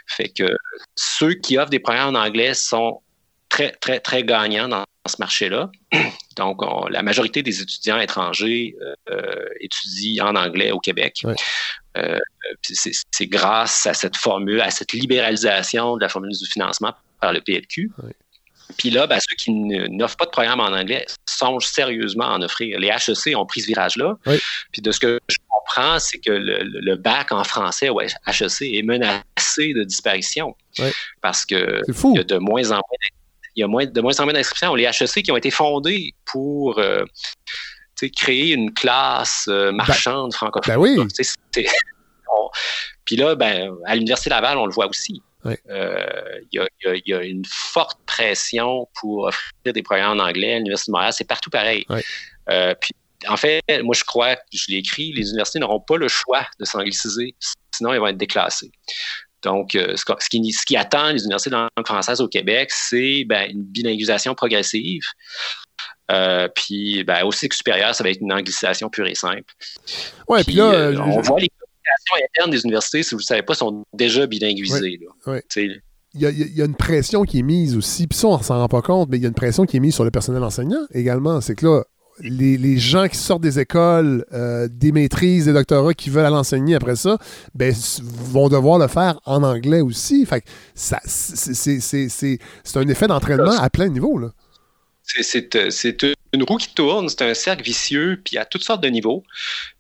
Fait 0.07 0.29
que 0.29 0.57
ceux 0.95 1.35
qui 1.35 1.59
offrent 1.59 1.71
des 1.71 1.79
programmes 1.79 2.15
en 2.15 2.19
anglais 2.19 2.55
sont 2.55 3.01
très, 3.49 3.73
très, 3.73 4.01
très 4.01 4.25
gagnants 4.25 4.69
dans 4.69 4.85
ce 5.07 5.17
marché-là. 5.19 5.71
Donc, 6.37 6.63
la 6.91 7.03
majorité 7.03 7.43
des 7.43 7.63
étudiants 7.63 7.99
étrangers 7.99 8.77
euh, 9.11 9.47
étudient 9.61 10.29
en 10.29 10.37
anglais 10.37 10.73
au 10.73 10.81
Québec. 10.81 11.25
Euh, 11.97 12.19
c'est 12.63 13.27
grâce 13.27 13.87
à 13.87 13.95
cette 13.95 14.17
formule, 14.17 14.61
à 14.61 14.71
cette 14.71 14.93
libéralisation 14.93 15.97
de 15.97 16.03
la 16.03 16.09
formule 16.09 16.33
du 16.33 16.47
financement 16.47 16.93
par 17.21 17.33
le 17.33 17.41
PLQ. 17.41 17.91
Puis 18.79 18.91
là, 18.91 19.07
ben, 19.07 19.19
ceux 19.21 19.37
qui 19.37 19.53
n'offrent 19.53 20.17
pas 20.17 20.25
de 20.25 20.31
programme 20.31 20.61
en 20.61 20.73
anglais 20.73 21.07
songent 21.29 21.67
sérieusement 21.67 22.25
à 22.25 22.37
en 22.37 22.43
offrir. 22.43 22.79
Les 22.79 22.89
HEC 22.89 23.37
ont 23.37 23.47
pris 23.47 23.61
ce 23.61 23.67
virage-là. 23.69 24.17
Puis 24.73 24.83
de 24.83 24.93
ce 24.93 25.01
que 25.01 25.21
je 25.29 25.37
comprends, 25.49 25.99
c'est 25.99 26.19
que 26.19 26.33
le, 26.33 26.97
bac 26.97 27.33
en 27.33 27.45
français 27.45 27.89
au 27.89 28.01
HEC 28.01 28.63
est 28.63 28.83
menacé 28.83 29.73
de 29.75 29.85
disparition. 29.85 30.57
Parce 31.21 31.45
que 31.47 31.83
il 31.87 32.17
y 32.17 32.19
a 32.19 32.25
de 32.25 32.39
moins 32.39 32.71
en 32.71 32.77
moins 32.77 32.83
il 33.57 33.61
y 33.61 33.63
a 33.63 33.67
moins, 33.67 33.87
de 33.87 34.01
moins 34.01 34.19
en 34.21 34.25
moins 34.25 34.35
d'inscriptions. 34.35 34.75
Les 34.75 34.85
HEC 34.85 35.23
qui 35.23 35.33
ont 35.33 35.37
été 35.37 35.51
fondés 35.51 36.13
pour 36.27 36.79
euh, 36.79 37.05
créer 38.15 38.53
une 38.53 38.73
classe 38.75 39.47
euh, 39.49 39.73
marchande 39.73 40.35
francophone. 40.35 40.75
Ben 40.75 40.81
oui. 40.81 40.99
Puis 43.07 43.17
là, 43.17 43.35
ben, 43.35 43.75
à 43.87 43.95
l'Université 43.95 44.31
Laval, 44.31 44.59
on 44.59 44.67
le 44.67 44.73
voit 44.73 44.89
aussi. 44.89 45.23
Il 45.69 46.69
y, 47.07 47.15
a, 47.15 47.23
une 47.23 47.45
forte 47.47 47.99
pression 48.07 48.89
pour 49.01 49.25
offrir 49.25 49.73
des 49.73 49.83
programmes 49.83 50.21
en 50.21 50.25
anglais. 50.25 50.55
À 50.55 50.57
l'Université 50.57 50.91
de 50.91 50.93
Montréal, 50.93 51.13
c'est 51.13 51.29
partout 51.29 51.51
pareil. 51.51 51.85
puis, 51.87 52.95
en 53.29 53.37
fait, 53.37 53.63
moi, 53.83 53.95
je 53.97 54.05
crois, 54.05 54.37
je 54.53 54.67
l'ai 54.69 54.79
écrit, 54.79 55.13
les 55.13 55.29
universités 55.29 55.59
n'auront 55.59 55.81
pas 55.81 55.97
le 55.97 56.09
choix 56.09 56.47
de 56.61 56.65
s'angliciser, 56.65 57.35
sinon 57.75 57.93
ils 57.95 57.99
vont 57.99 58.09
être 58.09 58.17
déclassés. 58.17 58.71
Donc, 59.43 59.71
ce, 59.73 60.29
qui, 60.29 60.53
ce, 60.53 60.67
qui, 60.67 60.77
attend 60.77 61.13
les 61.13 61.23
universités 61.23 61.51
de 61.51 61.57
langue 61.57 61.87
française 61.87 62.21
au 62.21 62.29
Québec, 62.29 62.71
c'est 62.73 63.25
ben, 63.25 63.51
une 63.51 63.63
bilinguisation 63.63 64.35
progressive. 64.35 65.03
Euh, 66.11 66.49
puis, 66.55 67.03
ben, 67.05 67.25
au 67.25 67.33
cycle 67.33 67.57
supérieur, 67.57 67.95
ça 67.95 68.05
va 68.05 68.11
être 68.11 68.21
une 68.21 68.33
anglicisation 68.33 68.89
pure 68.89 69.07
et 69.07 69.15
simple. 69.15 69.53
Ouais, 70.29 70.45
puis 70.45 70.55
là, 70.55 70.73
euh, 70.73 70.97
on 70.99 71.21
voit 71.21 71.41
les 71.41 71.51
communications 71.87 72.27
internes 72.29 72.51
des 72.51 72.63
universités, 72.63 73.03
si 73.03 73.15
vous 73.15 73.21
ne 73.21 73.25
savez 73.25 73.43
pas, 73.43 73.55
sont 73.55 73.85
déjà 73.93 74.27
bilinguisées. 74.27 74.99
Il 76.15 76.23
y, 76.23 76.27
a, 76.27 76.31
il 76.31 76.57
y, 76.57 76.63
a, 76.63 76.65
une 76.65 76.75
pression 76.75 77.25
qui 77.25 77.41
est 77.41 77.43
mise 77.43 77.77
aussi, 77.77 78.07
puis 78.07 78.19
ça, 78.19 78.29
on 78.29 78.39
ne 78.39 78.43
s'en 78.43 78.59
rend 78.59 78.69
pas 78.69 78.81
compte, 78.81 79.11
mais 79.11 79.19
il 79.19 79.23
y 79.23 79.27
a 79.27 79.29
une 79.29 79.35
pression 79.35 79.67
qui 79.67 79.77
est 79.77 79.81
mise 79.81 79.95
sur 79.95 80.05
le 80.05 80.11
personnel 80.11 80.43
enseignant 80.43 80.81
également. 80.95 81.43
C'est 81.43 81.55
que 81.55 81.67
là, 81.67 81.85
les, 82.21 82.57
les, 82.57 82.79
gens 82.79 83.09
qui 83.09 83.17
sortent 83.17 83.43
des 83.43 83.59
écoles, 83.59 84.25
euh, 84.33 84.69
des 84.71 84.93
maîtrises, 84.93 85.47
des 85.47 85.53
doctorats 85.53 85.95
qui 85.95 86.11
veulent 86.11 86.25
aller 86.25 86.37
enseigner 86.37 86.75
après 86.75 86.97
ça, 86.97 87.19
ben, 87.55 87.75
vont 88.03 88.49
devoir 88.49 88.79
le 88.79 88.89
faire 88.89 89.21
en 89.25 89.43
anglais 89.43 89.81
aussi. 89.81 90.25
Fait 90.25 90.43
ça, 90.75 91.01
c'est, 91.05 92.39
un 92.75 92.89
effet 92.89 93.07
d'entraînement 93.07 93.59
à 93.59 93.71
plein 93.71 93.89
niveau. 93.89 94.19
Là. 94.19 94.33
C'est, 95.03 95.71
c'est 95.71 96.03
une 96.33 96.43
roue 96.43 96.57
qui 96.57 96.75
tourne, 96.75 97.09
c'est 97.09 97.23
un 97.23 97.35
cercle 97.35 97.63
vicieux, 97.63 98.21
puis 98.25 98.39
à 98.39 98.45
toutes 98.45 98.65
sortes 98.65 98.83
de 98.83 98.89
niveaux. 98.89 99.23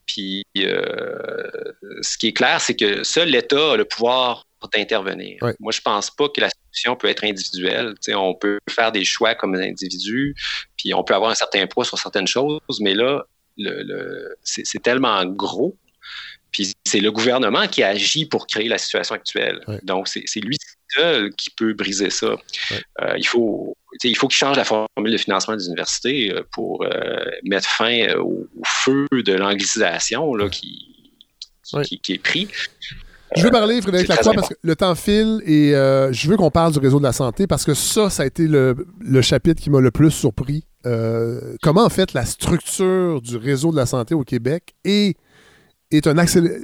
Puis 0.06 0.44
euh, 0.56 1.48
ce 2.00 2.16
qui 2.16 2.28
est 2.28 2.32
clair, 2.32 2.60
c'est 2.60 2.76
que 2.76 3.02
seul 3.04 3.28
l'État 3.28 3.72
a 3.72 3.76
le 3.76 3.84
pouvoir 3.84 4.46
d'intervenir. 4.72 5.38
Moi, 5.60 5.72
je 5.72 5.80
pense 5.80 6.10
pas 6.10 6.28
que 6.28 6.40
la 6.40 6.48
solution 6.50 6.96
peut 6.96 7.08
être 7.08 7.24
individuelle. 7.24 7.94
on 8.14 8.34
peut 8.34 8.58
faire 8.68 8.92
des 8.92 9.04
choix 9.04 9.34
comme 9.34 9.54
individu, 9.54 10.34
puis 10.76 10.94
on 10.94 11.04
peut 11.04 11.14
avoir 11.14 11.30
un 11.30 11.34
certain 11.34 11.66
poids 11.66 11.84
sur 11.84 11.98
certaines 11.98 12.26
choses, 12.26 12.60
mais 12.80 12.94
là, 12.94 13.24
le, 13.56 14.36
c'est 14.42 14.82
tellement 14.82 15.24
gros. 15.24 15.76
Puis 16.52 16.72
c'est 16.84 17.00
le 17.00 17.12
gouvernement 17.12 17.66
qui 17.68 17.82
agit 17.82 18.26
pour 18.26 18.46
créer 18.46 18.68
la 18.68 18.78
situation 18.78 19.14
actuelle. 19.14 19.60
Donc, 19.82 20.08
c'est 20.08 20.40
lui 20.40 20.56
qui 21.36 21.50
peut 21.50 21.74
briser 21.74 22.10
ça. 22.10 22.36
Euh, 23.02 23.14
il 23.18 23.26
faut 23.26 23.76
il 24.04 24.16
faut 24.16 24.28
qu'il 24.28 24.36
change 24.36 24.56
la 24.56 24.64
formule 24.64 25.12
de 25.12 25.16
financement 25.16 25.56
des 25.56 25.66
universités 25.66 26.30
euh, 26.30 26.42
pour 26.52 26.84
euh, 26.84 27.24
mettre 27.44 27.68
fin 27.68 28.14
au, 28.18 28.46
feu 28.64 29.06
de 29.12 29.32
l'anglicisation 29.32 30.32
qui, 30.50 30.94
qui, 32.02 32.12
est 32.12 32.22
pris. 32.22 32.48
Je 33.34 33.42
veux 33.42 33.50
parler, 33.50 33.80
Frédéric 33.80 34.08
Lacroix, 34.08 34.34
parce 34.34 34.48
que 34.50 34.54
le 34.60 34.76
temps 34.76 34.94
file 34.94 35.40
et 35.46 35.70
je 35.70 36.28
veux 36.28 36.36
qu'on 36.36 36.50
parle 36.50 36.72
du 36.72 36.78
réseau 36.78 36.98
de 36.98 37.04
la 37.04 37.12
santé 37.12 37.46
parce 37.46 37.64
que 37.64 37.74
ça, 37.74 38.10
ça 38.10 38.22
a 38.22 38.26
été 38.26 38.46
le, 38.46 38.76
chapitre 39.22 39.62
qui 39.62 39.70
m'a 39.70 39.80
le 39.80 39.90
plus 39.90 40.10
surpris. 40.10 40.64
Comment, 41.62 41.84
en 41.84 41.90
fait, 41.90 42.12
la 42.12 42.24
structure 42.24 43.20
du 43.20 43.36
réseau 43.36 43.72
de 43.72 43.76
la 43.76 43.86
santé 43.86 44.14
au 44.14 44.22
Québec 44.22 44.74
est, 44.84 45.16
est 45.90 46.06
un 46.06 46.14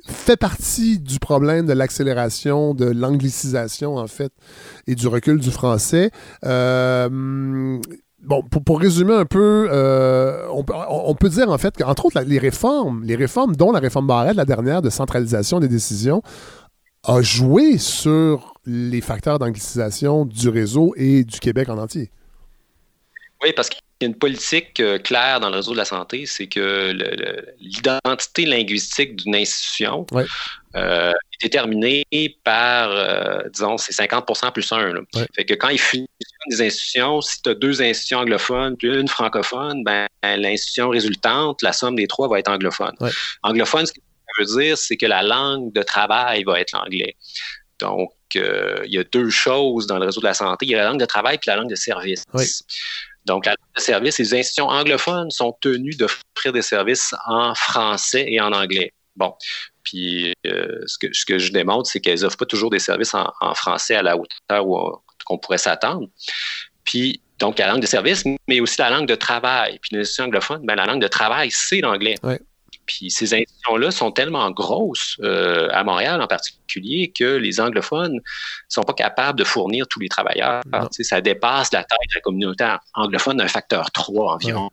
fait 0.06 0.36
partie 0.36 0.98
du 0.98 1.18
problème 1.18 1.66
de 1.66 1.72
l'accélération, 1.72 2.74
de 2.74 2.86
l'anglicisation, 2.86 3.96
en 3.96 4.06
fait, 4.06 4.32
et 4.86 4.94
du 4.94 5.06
recul 5.06 5.38
du 5.38 5.50
français. 5.50 6.10
Euh, 6.44 7.78
bon, 8.22 8.42
pour, 8.42 8.80
résumer 8.80 9.14
un 9.14 9.24
peu, 9.24 9.68
on, 10.50 11.14
peut 11.14 11.28
dire 11.28 11.50
en 11.50 11.58
fait 11.58 11.76
qu'entre 11.76 12.06
autres, 12.06 12.20
les 12.20 12.38
réformes, 12.38 13.02
les 13.04 13.16
réformes, 13.16 13.54
dont 13.54 13.72
la 13.72 13.78
réforme 13.78 14.06
Barrette, 14.06 14.36
la 14.36 14.44
dernière 14.44 14.82
de 14.82 14.90
centralisation 14.90 15.60
des 15.60 15.68
décisions, 15.68 16.22
a 17.04 17.20
joué 17.20 17.78
sur 17.78 18.54
les 18.64 19.00
facteurs 19.00 19.38
d'anglicisation 19.38 20.24
du 20.24 20.48
réseau 20.48 20.94
et 20.96 21.24
du 21.24 21.40
Québec 21.40 21.68
en 21.68 21.78
entier. 21.78 22.10
Oui, 23.42 23.52
parce 23.54 23.68
qu'il 23.68 23.80
y 24.02 24.06
a 24.06 24.08
une 24.08 24.18
politique 24.18 24.80
euh, 24.80 24.98
claire 24.98 25.40
dans 25.40 25.50
le 25.50 25.56
réseau 25.56 25.72
de 25.72 25.76
la 25.76 25.84
santé, 25.84 26.26
c'est 26.26 26.46
que 26.46 26.92
l'identité 27.58 28.44
linguistique 28.44 29.16
d'une 29.16 29.34
institution 29.36 30.06
euh, 30.74 31.10
est 31.10 31.42
déterminée 31.42 32.06
par, 32.44 32.90
euh, 32.90 33.48
disons, 33.52 33.78
c'est 33.78 33.92
50% 33.92 34.52
plus 34.52 34.70
un. 34.72 34.92
Fait 35.34 35.44
que 35.44 35.54
quand 35.54 35.68
il 35.68 35.78
finit 35.78 36.08
des 36.48 36.62
institutions, 36.62 37.20
si 37.20 37.42
tu 37.42 37.50
as 37.50 37.54
deux 37.54 37.82
institutions 37.82 38.18
anglophones 38.18 38.76
puis 38.76 38.88
une 38.88 39.08
francophone, 39.08 39.84
ben, 39.84 40.06
l'institution 40.22 40.88
résultante, 40.88 41.62
la 41.62 41.72
somme 41.72 41.96
des 41.96 42.06
trois 42.06 42.28
va 42.28 42.38
être 42.38 42.50
anglophone. 42.50 42.94
Anglophone, 43.42 43.86
ce 43.86 43.92
veut 44.38 44.62
dire, 44.62 44.78
c'est 44.78 44.96
que 44.96 45.06
la 45.06 45.22
langue 45.22 45.72
de 45.72 45.82
travail 45.82 46.44
va 46.44 46.60
être 46.60 46.72
l'anglais. 46.72 47.16
Donc, 47.78 48.12
il 48.34 48.90
y 48.90 48.98
a 48.98 49.04
deux 49.04 49.28
choses 49.28 49.86
dans 49.86 49.98
le 49.98 50.06
réseau 50.06 50.20
de 50.20 50.26
la 50.26 50.34
santé. 50.34 50.64
Il 50.66 50.70
y 50.70 50.74
a 50.74 50.78
la 50.78 50.88
langue 50.88 51.00
de 51.00 51.04
travail 51.04 51.36
et 51.36 51.50
la 51.50 51.56
langue 51.56 51.68
de 51.68 51.74
service. 51.74 52.24
Donc, 53.24 53.46
la 53.46 53.52
langue 53.52 53.76
de 53.76 53.80
service, 53.80 54.18
les 54.18 54.34
institutions 54.34 54.68
anglophones 54.68 55.30
sont 55.30 55.56
tenues 55.60 55.94
d'offrir 55.94 56.52
des 56.52 56.62
services 56.62 57.14
en 57.26 57.54
français 57.54 58.24
et 58.28 58.40
en 58.40 58.52
anglais. 58.52 58.92
Bon. 59.16 59.34
Puis, 59.84 60.32
euh, 60.46 60.80
ce, 60.86 60.98
que, 60.98 61.12
ce, 61.12 61.24
que, 61.24 61.38
je 61.38 61.52
démontre, 61.52 61.88
c'est 61.88 62.00
qu'elles 62.00 62.20
n'offrent 62.20 62.36
pas 62.36 62.46
toujours 62.46 62.70
des 62.70 62.78
services 62.78 63.14
en, 63.14 63.54
français 63.54 63.94
à 63.94 64.02
la 64.02 64.16
hauteur 64.16 64.64
qu'on 65.24 65.38
pourrait 65.38 65.58
s'attendre. 65.58 66.08
Puis, 66.84 67.20
donc, 67.38 67.58
la 67.58 67.68
langue 67.68 67.82
de 67.82 67.86
service, 67.86 68.24
mais 68.48 68.60
aussi 68.60 68.76
la 68.78 68.90
langue 68.90 69.08
de 69.08 69.14
travail. 69.14 69.78
Puis, 69.80 69.90
les 69.92 70.00
institutions 70.00 70.24
anglophones, 70.24 70.64
ben, 70.64 70.76
la 70.76 70.86
langue 70.86 71.02
de 71.02 71.08
travail, 71.08 71.50
c'est 71.50 71.80
l'anglais. 71.80 72.16
Puis 72.86 73.10
ces 73.10 73.34
institutions-là 73.34 73.90
sont 73.90 74.10
tellement 74.10 74.50
grosses, 74.50 75.16
euh, 75.22 75.68
à 75.72 75.84
Montréal 75.84 76.20
en 76.20 76.26
particulier, 76.26 77.12
que 77.14 77.36
les 77.36 77.60
anglophones 77.60 78.14
ne 78.14 78.20
sont 78.68 78.82
pas 78.82 78.94
capables 78.94 79.38
de 79.38 79.44
fournir 79.44 79.86
tous 79.88 80.00
les 80.00 80.08
travailleurs. 80.08 80.62
ça 80.90 81.20
dépasse 81.20 81.72
la 81.72 81.84
taille 81.84 82.08
de 82.08 82.14
la 82.16 82.20
communauté 82.20 82.76
anglophone 82.94 83.38
d'un 83.38 83.48
facteur 83.48 83.90
3 83.90 84.34
environ. 84.34 84.68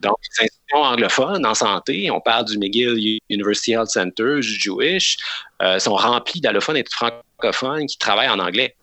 Donc, 0.00 0.16
les 0.22 0.44
institutions 0.44 0.82
anglophones 0.82 1.44
en 1.44 1.54
santé, 1.54 2.10
on 2.10 2.20
parle 2.20 2.46
du 2.46 2.58
McGill 2.58 3.20
University 3.28 3.72
Health 3.72 3.90
Center, 3.90 4.36
du 4.40 4.58
Jewish, 4.58 5.18
euh, 5.62 5.78
sont 5.78 5.94
remplies 5.94 6.40
d'allophones 6.40 6.78
et 6.78 6.82
de 6.82 6.88
francophones 6.88 7.86
qui 7.86 7.98
travaillent 7.98 8.30
en 8.30 8.38
anglais, 8.38 8.74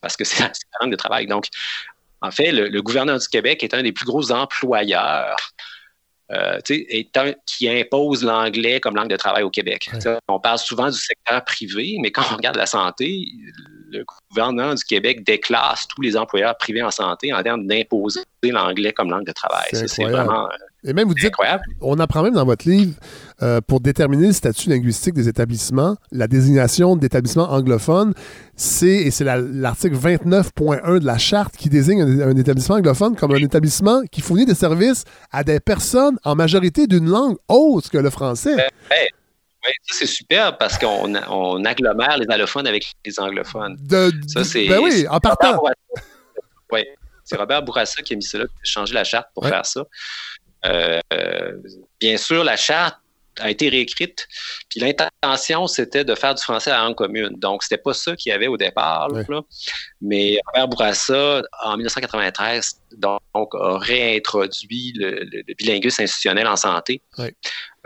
parce 0.00 0.16
que 0.16 0.24
c'est 0.24 0.40
la, 0.40 0.52
langue 0.80 0.92
de 0.92 0.96
travail. 0.96 1.26
Donc, 1.26 1.46
en 2.22 2.30
fait, 2.30 2.52
le, 2.52 2.68
le, 2.68 2.82
gouverneur 2.82 3.18
du 3.18 3.26
Québec 3.26 3.64
est 3.64 3.74
un 3.74 3.82
des 3.82 3.92
plus 3.92 4.04
gros 4.04 4.30
employeurs 4.30 5.36
euh, 6.32 6.60
qui 7.46 7.68
impose 7.68 8.22
l'anglais 8.22 8.78
comme 8.78 8.94
langue 8.94 9.10
de 9.10 9.16
travail 9.16 9.42
au 9.42 9.50
Québec. 9.50 9.90
On 10.28 10.38
parle 10.38 10.58
souvent 10.58 10.88
du 10.88 10.96
secteur 10.96 11.44
privé, 11.44 11.96
mais 12.00 12.12
quand 12.12 12.22
on 12.30 12.36
regarde 12.36 12.56
la 12.56 12.66
santé, 12.66 13.26
le 13.90 14.04
gouvernement 14.30 14.74
du 14.74 14.84
Québec 14.84 15.24
déclasse 15.24 15.88
tous 15.88 16.02
les 16.02 16.16
employeurs 16.16 16.56
privés 16.56 16.82
en 16.82 16.90
santé 16.90 17.32
en 17.32 17.42
termes 17.42 17.66
d'imposer 17.66 18.20
l'anglais 18.44 18.92
comme 18.92 19.10
langue 19.10 19.26
de 19.26 19.32
travail. 19.32 19.68
C'est 19.72 20.04
vraiment 20.04 20.46
euh, 20.46 20.54
Et 20.84 20.92
même 20.92 21.08
vous 21.08 21.14
dites, 21.14 21.26
incroyable. 21.26 21.62
On 21.80 21.98
apprend 21.98 22.22
même 22.22 22.34
dans 22.34 22.44
votre 22.44 22.68
livre, 22.68 22.94
euh, 23.42 23.60
pour 23.60 23.80
déterminer 23.80 24.28
le 24.28 24.32
statut 24.32 24.70
linguistique 24.70 25.14
des 25.14 25.28
établissements, 25.28 25.96
la 26.10 26.26
désignation 26.26 26.96
d'établissements 26.96 27.50
anglophones, 27.52 28.14
c'est, 28.56 28.88
et 28.88 29.10
c'est 29.10 29.24
l'article 29.24 29.96
29.1 29.96 31.00
de 31.00 31.06
la 31.06 31.18
charte 31.18 31.56
qui 31.56 31.68
désigne 31.68 32.02
un, 32.02 32.36
établissement 32.36 32.76
anglophone 32.76 33.16
comme 33.16 33.32
un 33.32 33.42
établissement 33.42 34.02
qui 34.10 34.20
fournit 34.22 34.46
des 34.46 34.54
services 34.54 35.04
à 35.30 35.44
des 35.44 35.60
personnes 35.60 36.18
en 36.24 36.34
majorité 36.34 36.86
d'une 36.86 37.08
langue 37.08 37.36
autre 37.48 37.90
que 37.90 37.98
le 37.98 38.10
français. 38.10 38.56
Oui, 39.66 39.72
ça 39.82 39.94
c'est 39.98 40.06
super 40.06 40.56
parce 40.56 40.78
qu'on 40.78 41.14
on 41.28 41.64
agglomère 41.66 42.16
les 42.16 42.26
allophones 42.30 42.66
avec 42.66 42.94
les 43.04 43.20
anglophones. 43.20 43.76
ça, 44.26 44.44
c'est, 44.44 44.66
ben 44.66 44.80
oui, 44.82 45.06
en 45.08 45.20
partant. 45.20 45.62
Oui, 46.72 46.80
c'est 47.24 47.36
Robert 47.36 47.62
Bourassa 47.62 48.02
qui 48.02 48.14
a 48.14 48.16
mis 48.16 48.22
ça 48.22 48.38
là, 48.38 48.46
qui 48.46 48.52
a 48.52 48.64
changé 48.64 48.94
la 48.94 49.04
charte 49.04 49.28
pour 49.34 49.46
faire 49.46 49.66
ça. 49.66 49.84
Euh, 50.66 51.00
bien 52.00 52.16
sûr, 52.16 52.44
la 52.44 52.56
charte 52.56 52.96
a 53.38 53.50
été 53.50 53.68
réécrite. 53.68 54.28
Puis 54.68 54.80
l'intention, 54.80 55.66
c'était 55.66 56.04
de 56.04 56.14
faire 56.14 56.34
du 56.34 56.42
français 56.42 56.70
à 56.70 56.78
la 56.78 56.84
langue 56.84 56.94
commune. 56.94 57.30
Donc, 57.38 57.62
c'était 57.62 57.80
pas 57.80 57.94
ça 57.94 58.16
qu'il 58.16 58.30
y 58.30 58.32
avait 58.34 58.46
au 58.46 58.56
départ. 58.56 59.08
Mais 60.00 60.38
Robert 60.46 60.68
Bourassa, 60.68 61.42
en 61.62 61.76
1993, 61.76 62.80
donc, 62.96 63.54
a 63.54 63.78
réintroduit 63.78 64.92
le, 64.96 65.54
bilinguisme 65.58 66.02
institutionnel 66.02 66.46
en 66.46 66.56
santé 66.56 67.02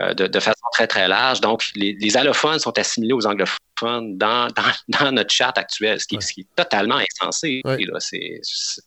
euh, 0.00 0.14
de, 0.14 0.40
façon 0.40 0.64
très, 0.72 0.86
très 0.86 1.08
large. 1.08 1.40
Donc, 1.40 1.64
les, 1.76 2.16
allophones 2.16 2.58
sont 2.58 2.76
assimilés 2.78 3.14
aux 3.14 3.26
anglophones 3.26 4.16
dans, 4.16 4.48
dans, 4.88 5.12
notre 5.12 5.32
charte 5.32 5.58
actuelle, 5.58 6.00
ce 6.00 6.06
qui, 6.06 6.16
est 6.16 6.56
totalement 6.56 6.96
insensé. 6.96 7.62
C'est 7.98 8.82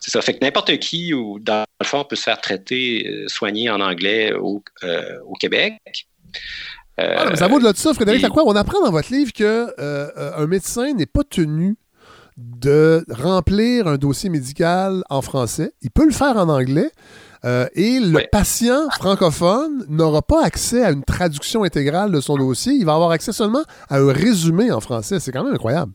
c'est 0.00 0.10
ça. 0.10 0.22
Fait 0.22 0.34
que 0.34 0.44
n'importe 0.44 0.76
qui, 0.78 1.14
ou 1.14 1.38
dans 1.38 1.64
le 1.80 1.86
fond, 1.86 2.04
peut 2.04 2.16
se 2.16 2.22
faire 2.22 2.40
traiter, 2.40 3.06
euh, 3.06 3.28
soigner 3.28 3.70
en 3.70 3.80
anglais 3.80 4.32
au, 4.32 4.62
euh, 4.84 5.18
Québec. 5.40 5.74
Ah, 6.98 7.36
ça 7.36 7.46
vaut 7.46 7.60
de 7.60 7.76
ça, 7.76 7.92
Frédéric 7.92 8.22
Lacroix. 8.22 8.44
On 8.46 8.56
apprend 8.56 8.80
dans 8.80 8.90
votre 8.90 9.12
livre 9.12 9.32
qu'un 9.32 9.68
euh, 9.78 10.46
médecin 10.46 10.94
n'est 10.94 11.06
pas 11.06 11.24
tenu 11.24 11.76
de 12.38 13.04
remplir 13.10 13.86
un 13.86 13.96
dossier 13.96 14.30
médical 14.30 15.02
en 15.10 15.20
français. 15.20 15.72
Il 15.82 15.90
peut 15.90 16.06
le 16.06 16.12
faire 16.12 16.36
en 16.36 16.48
anglais. 16.48 16.90
et 17.44 18.00
le 18.00 18.26
patient 18.30 18.88
francophone 18.90 19.84
n'aura 19.88 20.22
pas 20.22 20.42
accès 20.42 20.82
à 20.82 20.90
une 20.90 21.04
traduction 21.04 21.64
intégrale 21.64 22.12
de 22.12 22.20
son 22.20 22.36
dossier. 22.36 22.72
Il 22.72 22.86
va 22.86 22.94
avoir 22.94 23.10
accès 23.10 23.32
seulement 23.32 23.62
à 23.90 23.98
un 23.98 24.12
résumé 24.12 24.72
en 24.72 24.80
français. 24.80 25.20
C'est 25.20 25.32
quand 25.32 25.44
même 25.44 25.54
incroyable. 25.54 25.92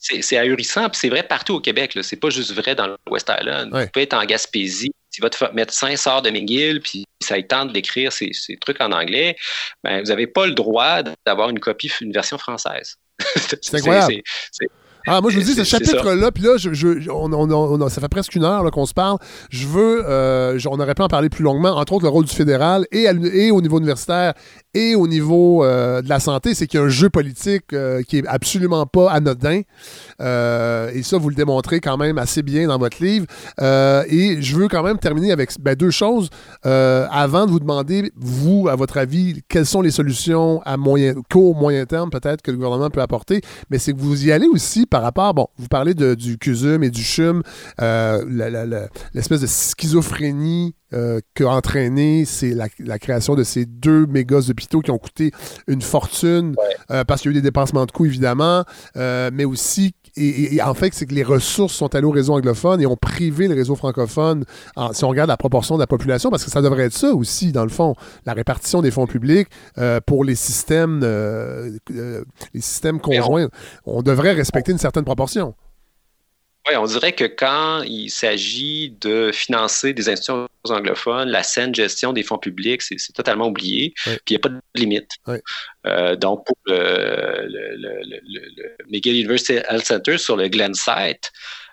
C'est 0.00 0.38
ahurissant. 0.38 0.88
Puis 0.88 0.98
c'est 0.98 1.08
vrai 1.10 1.22
partout 1.22 1.54
au 1.54 1.60
Québec. 1.60 1.96
C'est 2.02 2.16
pas 2.16 2.30
juste 2.30 2.52
vrai 2.52 2.74
dans 2.74 2.86
le 2.86 2.96
West 3.10 3.30
Island. 3.38 3.70
Vous 3.72 3.86
pouvez 3.92 4.04
être 4.04 4.14
en 4.14 4.24
Gaspésie. 4.24 4.92
Si 5.10 5.20
votre 5.20 5.52
médecin 5.52 5.96
sort 5.96 6.22
de 6.22 6.30
McGill, 6.30 6.80
puis 6.80 7.04
ça 7.20 7.36
il 7.36 7.46
tente 7.46 7.72
d'écrire 7.72 8.12
ces, 8.12 8.32
ces, 8.32 8.56
trucs 8.56 8.80
en 8.80 8.92
anglais, 8.92 9.36
ben, 9.82 10.00
vous 10.00 10.06
n'avez 10.06 10.28
pas 10.28 10.46
le 10.46 10.52
droit 10.52 11.02
d'avoir 11.26 11.50
une 11.50 11.58
copie, 11.58 11.90
une 12.00 12.12
version 12.12 12.38
française. 12.38 12.96
c'est 13.36 13.74
incroyable. 13.74 14.22
Ah, 15.06 15.20
moi, 15.20 15.30
je 15.30 15.38
vous 15.38 15.44
dis, 15.44 15.54
ce 15.54 15.64
chapitre-là, 15.64 16.30
puis 16.30 16.44
là, 16.44 16.56
je, 16.56 17.10
on, 17.10 17.88
ça 17.88 18.00
fait 18.00 18.08
presque 18.08 18.34
une 18.34 18.44
heure 18.44 18.70
qu'on 18.70 18.86
se 18.86 18.94
parle. 18.94 19.18
Je 19.50 19.66
veux, 19.66 20.02
euh, 20.06 20.58
on 20.68 20.78
aurait 20.78 20.94
pu 20.94 21.02
en 21.02 21.08
parler 21.08 21.28
plus 21.28 21.44
longuement, 21.44 21.70
entre 21.76 21.94
autres 21.94 22.04
le 22.04 22.10
rôle 22.10 22.24
du 22.24 22.34
fédéral 22.34 22.86
et, 22.92 23.04
et 23.32 23.50
au 23.50 23.60
niveau 23.60 23.78
universitaire 23.78 24.34
et 24.74 24.94
au 24.94 25.08
niveau 25.08 25.64
euh, 25.64 26.02
de 26.02 26.08
la 26.08 26.20
santé, 26.20 26.54
c'est 26.54 26.66
qu'il 26.66 26.78
y 26.78 26.82
a 26.82 26.86
un 26.86 26.90
jeu 26.90 27.08
politique 27.08 27.72
euh, 27.72 28.02
qui 28.02 28.18
est 28.18 28.26
absolument 28.26 28.86
pas 28.86 29.10
anodin. 29.10 29.62
et 30.20 31.02
ça, 31.02 31.18
vous 31.18 31.28
le 31.28 31.34
démontrez 31.34 31.80
quand 31.80 31.96
même 31.96 32.18
assez 32.18 32.42
bien 32.42 32.68
dans 32.68 32.78
votre 32.78 33.02
livre. 33.02 33.26
et 33.60 34.40
je 34.40 34.56
veux 34.56 34.68
quand 34.68 34.82
même 34.82 34.98
terminer 34.98 35.32
avec 35.32 35.50
ben, 35.60 35.74
deux 35.74 35.90
choses. 35.90 36.28
avant 36.62 37.46
de 37.46 37.50
vous 37.50 37.60
demander, 37.60 38.12
vous, 38.16 38.68
à 38.68 38.76
votre 38.76 38.98
avis, 38.98 39.42
quelles 39.48 39.66
sont 39.66 39.82
les 39.82 39.90
solutions 39.90 40.60
à 40.64 40.76
moyen, 40.76 41.14
court, 41.30 41.54
moyen 41.56 41.86
terme, 41.86 42.10
peut-être, 42.10 42.42
que 42.42 42.50
le 42.50 42.56
gouvernement 42.56 42.90
peut 42.90 43.02
apporter, 43.02 43.40
mais 43.70 43.78
c'est 43.78 43.92
que 43.92 43.98
vous 43.98 44.26
y 44.26 44.32
allez 44.32 44.46
aussi 44.46 44.86
par 44.90 45.02
rapport, 45.02 45.32
bon, 45.34 45.46
vous 45.56 45.68
parlez 45.68 45.94
de, 45.94 46.14
du 46.14 46.36
CUSUM 46.36 46.82
et 46.82 46.90
du 46.90 47.02
CHUM, 47.02 47.42
euh, 47.80 48.24
l'espèce 49.14 49.40
de 49.40 49.46
schizophrénie 49.46 50.74
euh, 50.92 51.20
qu'a 51.34 51.50
entraîné 51.50 52.24
c'est 52.24 52.52
la, 52.52 52.98
création 52.98 53.36
de 53.36 53.44
ces 53.44 53.64
deux 53.64 54.06
méga 54.06 54.38
hôpitaux 54.38 54.80
qui 54.80 54.90
ont 54.90 54.98
coûté 54.98 55.30
une 55.68 55.82
fortune 55.82 56.56
euh, 56.90 57.04
parce 57.04 57.22
qu'il 57.22 57.30
y 57.30 57.34
a 57.34 57.38
eu 57.38 57.40
des 57.40 57.48
dépensements 57.48 57.86
de 57.86 57.92
coûts 57.92 58.06
évidemment, 58.06 58.64
mais 58.96 59.44
aussi 59.44 59.94
et, 60.16 60.60
en 60.62 60.74
fait 60.74 60.94
c'est 60.94 61.06
que 61.06 61.14
les 61.14 61.22
ressources 61.22 61.74
sont 61.74 61.94
allées 61.94 62.06
au 62.06 62.10
réseau 62.10 62.34
anglophone 62.34 62.80
et 62.80 62.86
ont 62.86 62.96
privé 62.96 63.48
le 63.48 63.54
réseau 63.54 63.74
francophone 63.74 64.44
si 64.92 65.04
on 65.04 65.08
regarde 65.08 65.28
la 65.28 65.36
proportion 65.36 65.76
de 65.76 65.80
la 65.80 65.86
population 65.86 66.30
parce 66.30 66.44
que 66.44 66.50
ça 66.50 66.62
devrait 66.62 66.84
être 66.84 66.92
ça 66.92 67.12
aussi 67.12 67.52
dans 67.52 67.64
le 67.64 67.70
fond 67.70 67.94
la 68.26 68.32
répartition 68.32 68.82
des 68.82 68.90
fonds 68.90 69.06
publics 69.06 69.48
pour 70.06 70.24
les 70.24 70.34
systèmes 70.34 71.00
les 71.90 72.60
systèmes 72.60 73.00
conjoints 73.00 73.48
on 73.84 74.02
devrait 74.02 74.32
respecter 74.32 74.72
une 74.72 74.78
certaine 74.78 75.04
proportion. 75.04 75.54
Oui, 76.68 76.76
on 76.76 76.84
dirait 76.84 77.12
que 77.12 77.24
quand 77.24 77.82
il 77.82 78.10
s'agit 78.10 78.90
de 79.00 79.30
financer 79.32 79.94
des 79.94 80.08
institutions 80.08 80.48
anglophones, 80.68 81.28
la 81.28 81.42
saine 81.42 81.74
gestion 81.74 82.12
des 82.12 82.22
fonds 82.22 82.38
publics, 82.38 82.82
c'est 82.82 83.12
totalement 83.14 83.48
oublié. 83.48 83.94
Puis 84.04 84.18
il 84.28 84.32
n'y 84.32 84.36
a 84.36 84.40
pas 84.40 84.48
de 84.50 84.60
limite. 84.74 85.10
Euh, 85.86 86.16
donc, 86.16 86.44
pour 86.44 86.56
le, 86.66 87.48
McGill 88.90 89.16
University 89.16 89.60
Health 89.68 89.86
Center 89.86 90.18
sur 90.18 90.36
le 90.36 90.48
Glen 90.48 90.74
site, 90.74 91.32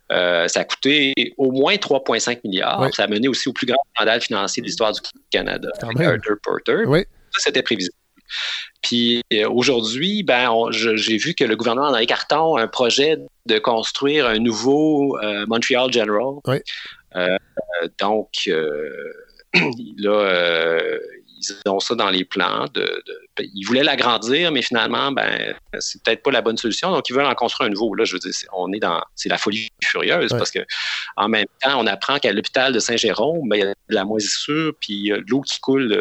euh, 0.10 0.48
ça 0.48 0.62
a 0.62 0.64
coûté 0.64 1.14
au 1.38 1.52
moins 1.52 1.76
3,5 1.76 2.40
milliards. 2.46 2.88
Ça 2.96 3.04
a 3.04 3.08
mené 3.08 3.28
aussi 3.28 3.50
au 3.50 3.54
plus 3.54 3.68
grand 3.68 3.84
scandale 3.96 4.22
financier 4.22 4.62
de 4.62 4.68
l'histoire 4.68 4.94
du 4.94 5.02
Canada, 5.32 5.70
Arthur 5.82 6.38
Porter. 6.42 6.84
Ça, 7.32 7.40
c'était 7.40 7.62
prévisible. 7.62 7.94
Puis 8.82 9.22
euh, 9.34 9.50
aujourd'hui, 9.50 10.24
ben, 10.24 10.52
j'ai 10.72 11.18
vu 11.18 11.34
que 11.34 11.44
le 11.44 11.56
gouvernement 11.56 11.94
a 11.94 12.06
carton 12.06 12.58
un 12.58 12.68
projet 12.68 13.18
de 13.46 13.60
construire 13.60 14.28
un 14.28 14.40
nouveau 14.40 15.18
euh, 15.24 15.46
Montreal 15.48 15.92
General. 15.92 16.36
Euh, 17.16 17.38
donc, 18.00 18.30
là, 19.98 20.80
ils 21.40 21.70
ont 21.70 21.80
ça 21.80 21.96
dans 21.96 22.10
les 22.10 22.26
plans. 22.26 22.66
De, 22.74 23.04
ils 23.40 23.66
voulaient 23.66 23.84
l'agrandir, 23.84 24.52
mais 24.52 24.62
finalement, 24.62 25.12
ben, 25.12 25.54
c'est 25.80 26.02
peut-être 26.04 26.24
pas 26.24 26.32
la 26.32 26.42
bonne 26.42 26.58
solution. 26.58 26.92
Donc, 26.92 27.10
ils 27.10 27.14
veulent 27.14 27.26
en 27.26 27.36
construire 27.36 27.68
un 27.68 27.72
nouveau. 27.72 27.94
Là, 27.94 28.06
je 28.06 28.14
veux 28.14 28.20
dire, 28.20 28.32
on 28.54 28.72
est 28.74 28.80
dans, 28.80 29.02
c'est 29.16 29.30
la 29.30 29.38
folie 29.38 29.70
furieuse 29.84 30.32
parce 30.32 30.52
que 30.52 30.60
en 31.16 31.30
même 31.30 31.46
temps, 31.62 31.80
on 31.80 31.88
apprend 31.88 32.20
qu'à 32.20 32.32
l'hôpital 32.32 32.74
de 32.74 32.80
Saint-Jérôme, 32.80 33.48
ben, 33.50 33.56
il 33.56 33.60
y 33.60 33.64
a 33.64 33.68
de 33.68 33.96
la 33.96 34.06
moisissure, 34.06 34.74
puis 34.80 35.10
de 35.10 35.24
l'eau 35.28 35.42
qui 35.42 35.60
coule 35.60 35.94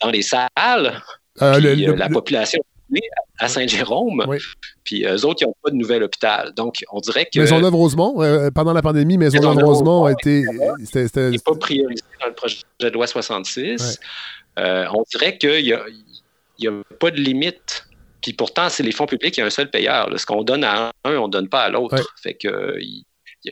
dans 0.00 0.10
les 0.10 0.22
salles. 0.22 1.02
Euh, 1.42 1.58
puis, 1.58 1.88
euh, 1.88 1.96
la 1.96 2.08
population 2.08 2.60
à 3.38 3.48
Saint-Jérôme. 3.48 4.24
Puis 4.84 5.04
eux 5.04 5.26
autres, 5.26 5.42
ils 5.42 5.46
n'ont 5.46 5.56
pas 5.62 5.70
de 5.70 5.76
nouvel 5.76 6.02
hôpital. 6.02 6.52
Donc, 6.54 6.84
on 6.90 7.00
dirait 7.00 7.28
que. 7.32 7.40
Maisonneuve-Rosemont, 7.40 8.22
euh, 8.22 8.50
pendant 8.50 8.72
la 8.72 8.82
pandémie, 8.82 9.18
Maisonneuve-Rosemont 9.18 10.04
a 10.04 10.12
été. 10.12 10.44
Pas 11.44 11.54
priorisé 11.56 12.02
dans 12.20 12.28
le 12.28 12.34
projet 12.34 12.58
de 12.80 12.88
loi 12.88 13.06
66. 13.06 13.98
on 14.56 15.02
dirait 15.10 15.36
qu'il 15.36 15.64
n'y 15.64 15.72
a, 15.72 16.70
a, 16.70 16.82
pas 16.98 17.10
de 17.10 17.20
limite. 17.20 17.84
Puis 18.22 18.32
pourtant, 18.32 18.68
c'est 18.68 18.82
les 18.82 18.92
fonds 18.92 19.06
publics, 19.06 19.36
il 19.36 19.40
y 19.40 19.42
a 19.42 19.46
un 19.46 19.50
seul 19.50 19.70
payeur. 19.70 20.08
Ce 20.18 20.26
qu'on 20.26 20.42
donne 20.42 20.64
à 20.64 20.90
un, 21.04 21.16
on 21.16 21.26
ne 21.26 21.32
donne 21.32 21.48
pas 21.48 21.62
à 21.62 21.68
l'autre. 21.68 22.14
Fait 22.20 22.34
que 22.34 22.76
il 22.80 23.04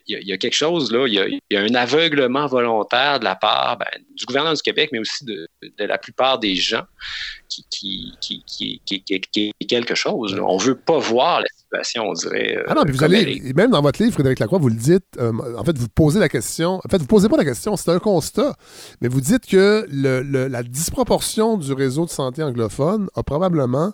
y, 0.06 0.32
a 0.32 0.36
quelque 0.36 0.55
chose 0.55 0.93
là, 0.93 1.06
il 1.06 1.40
y 1.51 1.56
a, 1.56 1.61
un 1.61 1.74
aveuglement 1.74 2.47
volontaire 2.47 3.20
de 3.20 3.24
la 3.24 3.36
part 3.36 3.78
ben, 3.78 3.86
du 4.16 4.24
gouvernement 4.24 4.55
du 4.55 4.62
Québec, 4.62 4.90
mais 4.93 4.98
aussi 4.98 5.24
de, 5.24 5.48
la 5.78 5.98
plupart 5.98 6.39
des 6.39 6.56
gens 6.56 6.85
qui, 7.48 7.65
qui, 7.70 8.12
qui, 8.20 8.81
qui, 8.82 9.52
est 9.61 9.66
quelque 9.66 9.94
chose. 9.94 10.39
On 10.40 10.59
ne 10.59 10.62
veut 10.62 10.78
pas 10.78 10.98
voir 10.98 11.40
la 11.40 11.47
situation, 11.56 12.05
on 12.09 12.12
dirait. 12.12 12.56
Euh, 12.56 12.65
ah 12.69 12.74
non, 12.74 12.82
puis 12.82 12.93
vous 12.93 13.05
allez, 13.05 13.52
même 13.55 13.70
dans 13.70 13.82
votre 13.82 14.02
livre, 14.02 14.15
Frédéric 14.15 14.39
Lacroix, 14.39 14.59
vous 14.59 14.69
le 14.69 14.77
dites, 14.77 15.05
euh, 15.19 15.32
en 15.56 15.65
fait, 15.65 15.77
vous 15.77 15.89
posez 15.89 16.19
la 16.19 16.28
question, 16.28 16.81
en 16.85 16.89
fait, 16.90 16.98
vous 16.98 17.05
ne 17.05 17.09
posez 17.09 17.28
pas 17.28 17.36
la 17.36 17.44
question, 17.44 17.77
c'est 17.77 17.90
un 17.90 17.98
constat, 17.98 18.56
mais 19.01 19.09
vous 19.09 19.20
dites 19.20 19.47
que 19.47 19.86
le, 19.90 20.23
la 20.48 20.62
disproportion 20.62 21.56
du 21.56 21.73
réseau 21.73 22.05
de 22.05 22.11
santé 22.11 22.43
anglophone 22.43 23.09
a 23.15 23.23
probablement 23.23 23.93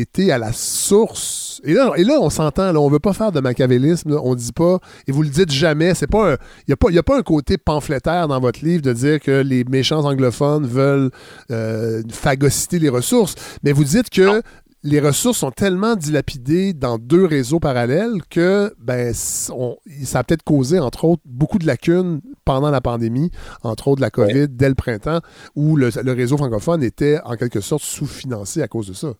été 0.00 0.32
à 0.32 0.38
la 0.38 0.52
source. 0.52 1.60
Et 1.64 1.74
là, 1.74 1.92
et 1.96 2.04
là 2.04 2.18
on 2.20 2.30
s'entend, 2.30 2.74
on 2.74 2.88
ne 2.88 2.92
veut 2.92 2.98
pas 2.98 3.12
faire 3.12 3.32
de 3.32 3.40
machiavélisme, 3.40 4.18
on 4.22 4.30
ne 4.30 4.36
dit 4.36 4.52
pas, 4.52 4.78
et 5.06 5.12
vous 5.12 5.22
le 5.22 5.28
dites 5.28 5.50
jamais, 5.50 5.94
c'est 5.94 6.06
pas 6.06 6.36
il 6.66 6.74
n'y 6.90 6.96
a, 6.96 7.00
a, 7.00 7.02
pas 7.02 7.18
un 7.18 7.22
côté 7.22 7.58
pamphlétaire 7.58 8.28
dans 8.28 8.40
votre 8.40 8.64
livre 8.64 8.82
de 8.82 8.92
dire 8.92 9.20
que 9.20 9.42
les 9.42 9.64
méchants 9.64 10.04
anglophones 10.04 10.66
veulent 10.66 11.10
euh, 11.50 12.02
phagocyter 12.10 12.78
les 12.78 12.88
ressources, 12.88 13.34
mais 13.62 13.72
vous 13.72 13.84
dites 13.84 14.10
que 14.10 14.42
les 14.84 15.00
ressources 15.00 15.38
sont 15.38 15.50
tellement 15.50 15.94
dilapidées 15.94 16.72
dans 16.72 16.98
deux 16.98 17.24
réseaux 17.24 17.60
parallèles 17.60 18.20
que 18.28 18.74
ben, 18.80 19.14
ça 19.14 20.18
a 20.18 20.24
peut-être 20.24 20.42
causé, 20.42 20.80
entre 20.80 21.04
autres, 21.04 21.22
beaucoup 21.24 21.58
de 21.58 21.66
lacunes 21.66 22.20
pendant 22.44 22.70
la 22.70 22.80
pandémie, 22.80 23.30
entre 23.62 23.88
autres 23.88 24.02
la 24.02 24.10
COVID, 24.10 24.48
dès 24.48 24.68
le 24.68 24.74
printemps, 24.74 25.20
où 25.54 25.76
le, 25.76 25.90
le 26.02 26.12
réseau 26.12 26.36
francophone 26.36 26.82
était 26.82 27.20
en 27.24 27.36
quelque 27.36 27.60
sorte 27.60 27.84
sous-financé 27.84 28.62
à 28.62 28.68
cause 28.68 28.88
de 28.88 28.92
ça. 28.92 29.14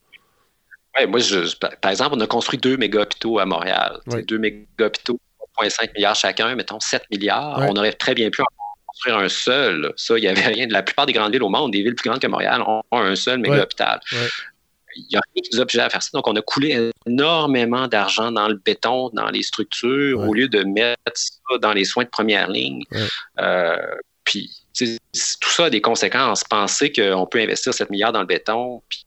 Oui, 0.99 1.07
moi, 1.07 1.21
je, 1.21 1.57
par 1.57 1.91
exemple, 1.91 2.17
on 2.17 2.21
a 2.21 2.27
construit 2.27 2.59
deux 2.59 2.77
méga-hôpitaux 2.77 3.39
à 3.39 3.47
Montréal. 3.47 3.99
Deux 4.27 4.39
méga-hôpitaux, 4.39 5.19
3,5 5.59 5.93
milliards 5.95 6.15
chacun, 6.15 6.55
mettons 6.55 6.81
7 6.81 7.05
milliards. 7.11 7.61
On 7.69 7.77
aurait 7.77 7.93
très 7.93 8.15
bien 8.15 8.31
pu 8.31 8.43
en 8.43 8.47
construire 8.87 9.17
un 9.19 9.29
seul. 9.29 9.93
Ça, 9.97 10.19
il 10.19 10.23
n'y 10.23 10.29
avait 10.29 10.47
rien. 10.47 10.67
La 10.69 10.83
plupart 10.83 11.07
des 11.07 11.13
grandes 11.13 11.33
villes 11.33 11.43
au 11.43 11.49
monde, 11.49 11.73
des 11.73 11.83
villes 11.83 11.95
plus 11.95 12.09
grandes 12.09 12.21
que 12.21 12.27
Montréal, 12.27 12.63
ont 12.67 12.83
un 12.93 13.17
seul 13.17 13.39
méga-hôpital. 13.39 14.01
Il 14.95 15.07
n'y 15.11 15.17
a 15.17 15.21
rien 15.35 15.43
qui 15.43 15.51
nous 15.55 15.61
oblige 15.61 15.79
à 15.79 15.89
faire 15.89 16.03
ça. 16.03 16.11
Donc, 16.13 16.29
on 16.29 16.37
a 16.37 16.43
coulé 16.43 16.91
énormément 17.07 17.89
d'argent 17.89 18.31
dans 18.31 18.49
le 18.49 18.57
béton, 18.57 19.09
dans 19.15 19.31
les 19.31 19.43
structures, 19.43 20.21
au 20.21 20.35
lieu 20.35 20.49
de 20.49 20.63
mettre 20.65 20.99
ça 21.15 21.59
dans 21.63 21.73
les 21.73 21.87
soins 21.87 22.05
de 22.05 22.11
première 22.11 22.51
ligne. 22.51 22.83
Euh, 23.41 23.77
puis, 24.25 24.51
tout 24.79 25.51
ça 25.51 25.67
a 25.67 25.71
des 25.71 25.81
conséquences. 25.81 26.45
Penser 26.45 26.93
qu'on 26.93 27.27
peut 27.27 27.41
investir 27.41 27.73
7 27.73 27.89
milliards 27.89 28.13
dans 28.13 28.21
le 28.21 28.27
béton, 28.27 28.83
puis 28.91 29.07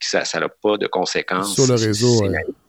ça 0.00 0.40
n'a 0.40 0.48
pas 0.48 0.76
de 0.76 0.86
conséquences. 0.86 1.54
Sur 1.54 1.66
le 1.66 1.74
réseau, 1.74 2.22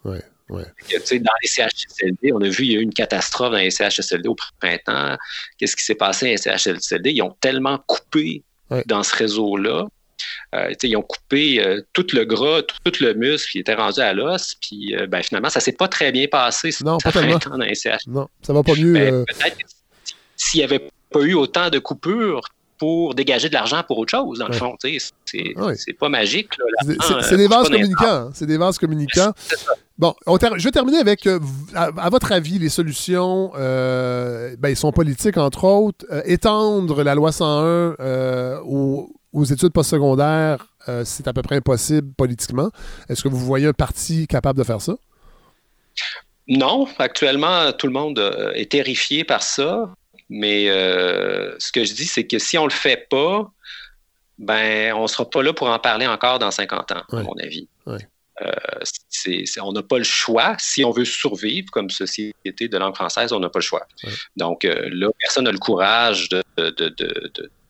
oui. 0.05 0.17
Ouais, 0.49 0.63
Dans 0.63 1.31
les 1.41 1.47
CHSLD, 1.47 2.31
on 2.31 2.41
a 2.41 2.47
vu, 2.47 2.63
il 2.63 2.71
y 2.71 2.77
a 2.77 2.79
eu 2.79 2.83
une 2.83 2.93
catastrophe 2.93 3.51
dans 3.51 3.57
les 3.57 3.69
CHSLD 3.69 4.29
au 4.29 4.35
printemps. 4.59 5.17
Qu'est-ce 5.57 5.75
qui 5.75 5.83
s'est 5.83 5.95
passé 5.95 6.25
dans 6.25 6.31
les 6.31 6.37
CHSLD? 6.37 7.11
Ils 7.11 7.21
ont 7.21 7.35
tellement 7.41 7.79
coupé 7.85 8.43
dans 8.85 9.03
ce 9.03 9.15
réseau-là. 9.15 9.87
Euh, 10.55 10.73
ils 10.81 10.95
ont 10.95 11.01
coupé 11.01 11.63
euh, 11.63 11.81
tout 11.93 12.07
le 12.13 12.23
gras, 12.23 12.61
tout, 12.61 12.93
le 13.01 13.13
muscle 13.13 13.51
qui 13.51 13.59
était 13.59 13.73
rendu 13.73 13.99
à 13.99 14.13
l'os. 14.13 14.55
Puis 14.61 14.95
euh, 14.95 15.05
ben, 15.05 15.21
finalement, 15.21 15.49
ça 15.49 15.59
ne 15.59 15.63
s'est 15.63 15.73
pas 15.73 15.89
très 15.89 16.11
bien 16.11 16.27
passé. 16.27 16.69
Non, 16.83 16.97
pas 16.97 17.11
tellement. 17.11 17.37
Dans 17.37 17.57
les 17.57 17.75
CHSLD. 17.75 17.99
Non, 18.07 18.27
ça 18.41 18.53
va 18.53 18.63
pas 18.63 18.75
mieux. 18.75 18.93
Ben, 18.93 19.25
peut-être 19.25 19.57
s'il 20.37 20.59
n'y 20.59 20.63
avait 20.63 20.89
pas 21.09 21.21
eu 21.21 21.33
autant 21.33 21.69
de 21.69 21.79
coupures, 21.79 22.41
pour 22.77 23.15
dégager 23.15 23.49
de 23.49 23.53
l'argent 23.53 23.83
pour 23.85 23.97
autre 23.97 24.11
chose, 24.11 24.39
dans 24.39 24.47
le 24.47 24.53
fond. 24.53 24.75
Ah 24.83 25.69
c'est 25.75 25.93
pas 25.93 26.09
magique. 26.09 26.51
C'est 27.21 27.37
des 27.37 27.47
vases 27.47 27.69
communicants. 27.69 28.29
C'est 28.33 28.45
des 28.45 28.57
vases 28.57 28.77
communicants. 28.77 29.33
Bon, 29.97 30.13
je 30.27 30.63
vais 30.63 30.71
terminer 30.71 30.99
avec, 30.99 31.25
euh, 31.25 31.39
à, 31.73 32.09
votre 32.09 32.31
avis, 32.31 32.59
les 32.59 32.69
solutions, 32.69 33.51
euh, 33.55 34.55
ben, 34.59 34.69
ils 34.69 34.75
sont 34.75 34.91
politiques, 34.91 35.37
entre 35.37 35.63
autres. 35.63 36.05
Euh, 36.11 36.21
étendre 36.25 37.03
la 37.03 37.15
loi 37.15 37.31
101 37.31 37.95
aux, 38.63 39.09
aux, 39.33 39.43
études 39.43 39.73
postsecondaires, 39.73 40.67
c'est 41.03 41.27
à 41.27 41.33
peu 41.33 41.41
près 41.41 41.55
impossible 41.57 42.13
politiquement. 42.13 42.69
Est-ce 43.09 43.23
que 43.23 43.27
vous 43.27 43.39
voyez 43.39 43.67
un 43.67 43.73
parti 43.73 44.27
capable 44.27 44.59
de 44.59 44.63
faire 44.63 44.81
ça? 44.81 44.95
Non, 46.47 46.87
actuellement, 46.99 47.71
tout 47.73 47.87
le 47.87 47.93
monde 47.93 48.19
est 48.53 48.71
terrifié 48.71 49.23
par 49.23 49.43
ça. 49.43 49.89
Mais 50.29 50.69
euh, 50.69 51.55
ce 51.59 51.71
que 51.71 51.83
je 51.83 51.93
dis, 51.93 52.05
c'est 52.05 52.25
que 52.25 52.39
si 52.39 52.57
on 52.57 52.65
le 52.65 52.71
fait 52.71 53.07
pas, 53.09 53.49
ben, 54.37 54.93
on 54.93 55.07
sera 55.07 55.29
pas 55.29 55.41
là 55.41 55.53
pour 55.53 55.69
en 55.69 55.79
parler 55.79 56.05
encore 56.05 56.39
dans 56.39 56.51
50 56.51 56.91
ans, 56.91 57.03
à 57.11 57.23
mon 57.23 57.35
avis. 57.41 57.67
Euh, 57.87 58.51
on 59.61 59.71
n'a 59.71 59.81
pas 59.81 59.97
le 59.97 60.03
choix. 60.03 60.55
Si 60.59 60.83
on 60.83 60.91
veut 60.91 61.05
survivre 61.05 61.71
comme 61.71 61.89
société 61.89 62.67
de 62.67 62.77
langue 62.77 62.95
française, 62.95 63.33
on 63.33 63.39
n'a 63.39 63.49
pas 63.49 63.59
le 63.59 63.63
choix. 63.63 63.87
Donc 64.35 64.63
euh, 64.63 64.89
là, 64.91 65.09
personne 65.19 65.45
n'a 65.45 65.51
le 65.51 65.57
courage 65.57 66.29
de, 66.29 66.43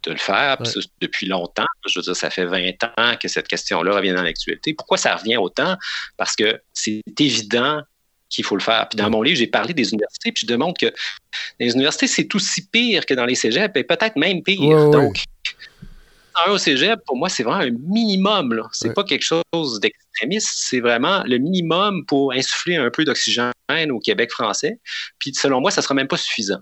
le 0.05 0.17
faire 0.17 0.57
depuis 0.99 1.27
longtemps. 1.27 1.65
Je 1.87 1.99
veux 1.99 2.03
dire, 2.03 2.15
ça 2.15 2.29
fait 2.29 2.45
20 2.45 2.83
ans 2.97 3.15
que 3.21 3.29
cette 3.29 3.47
question-là 3.47 3.95
revient 3.95 4.13
dans 4.13 4.23
l'actualité. 4.23 4.73
Pourquoi 4.73 4.97
ça 4.97 5.15
revient 5.15 5.37
autant? 5.37 5.77
Parce 6.17 6.35
que 6.35 6.61
c'est 6.73 7.01
évident 7.17 7.81
qu'il 8.29 8.45
faut 8.45 8.55
le 8.55 8.61
faire. 8.61 8.87
Puis 8.89 8.97
dans 8.97 9.09
mon 9.09 9.21
livre, 9.21 9.37
j'ai 9.37 9.47
parlé 9.47 9.73
des 9.73 9.89
universités, 9.91 10.31
puis 10.31 10.41
je 10.41 10.47
démontre 10.47 10.79
que 10.79 10.87
dans 10.87 11.65
les 11.65 11.73
universités, 11.73 12.07
c'est 12.07 12.33
aussi 12.35 12.67
pire 12.67 13.05
que 13.05 13.13
dans 13.13 13.25
les 13.25 13.35
cégeps, 13.35 13.75
et 13.75 13.83
peut-être 13.83 14.15
même 14.15 14.43
pire. 14.43 14.89
Donc, 14.89 15.23
un 16.45 16.51
au 16.51 16.57
cégep, 16.57 16.99
pour 17.05 17.17
moi, 17.17 17.29
c'est 17.29 17.43
vraiment 17.43 17.61
un 17.61 17.71
minimum. 17.71 18.61
Ce 18.71 18.87
n'est 18.87 18.93
pas 18.93 19.03
quelque 19.03 19.25
chose 19.25 19.79
d'extrémiste, 19.79 20.49
c'est 20.53 20.79
vraiment 20.79 21.23
le 21.25 21.37
minimum 21.37 22.05
pour 22.05 22.33
insuffler 22.33 22.75
un 22.75 22.89
peu 22.89 23.05
d'oxygène 23.05 23.51
au 23.91 23.99
Québec 23.99 24.31
français. 24.31 24.79
Puis 25.19 25.33
selon 25.33 25.61
moi, 25.61 25.71
ça 25.71 25.81
ne 25.81 25.83
sera 25.83 25.95
même 25.95 26.07
pas 26.07 26.17
suffisant. 26.17 26.59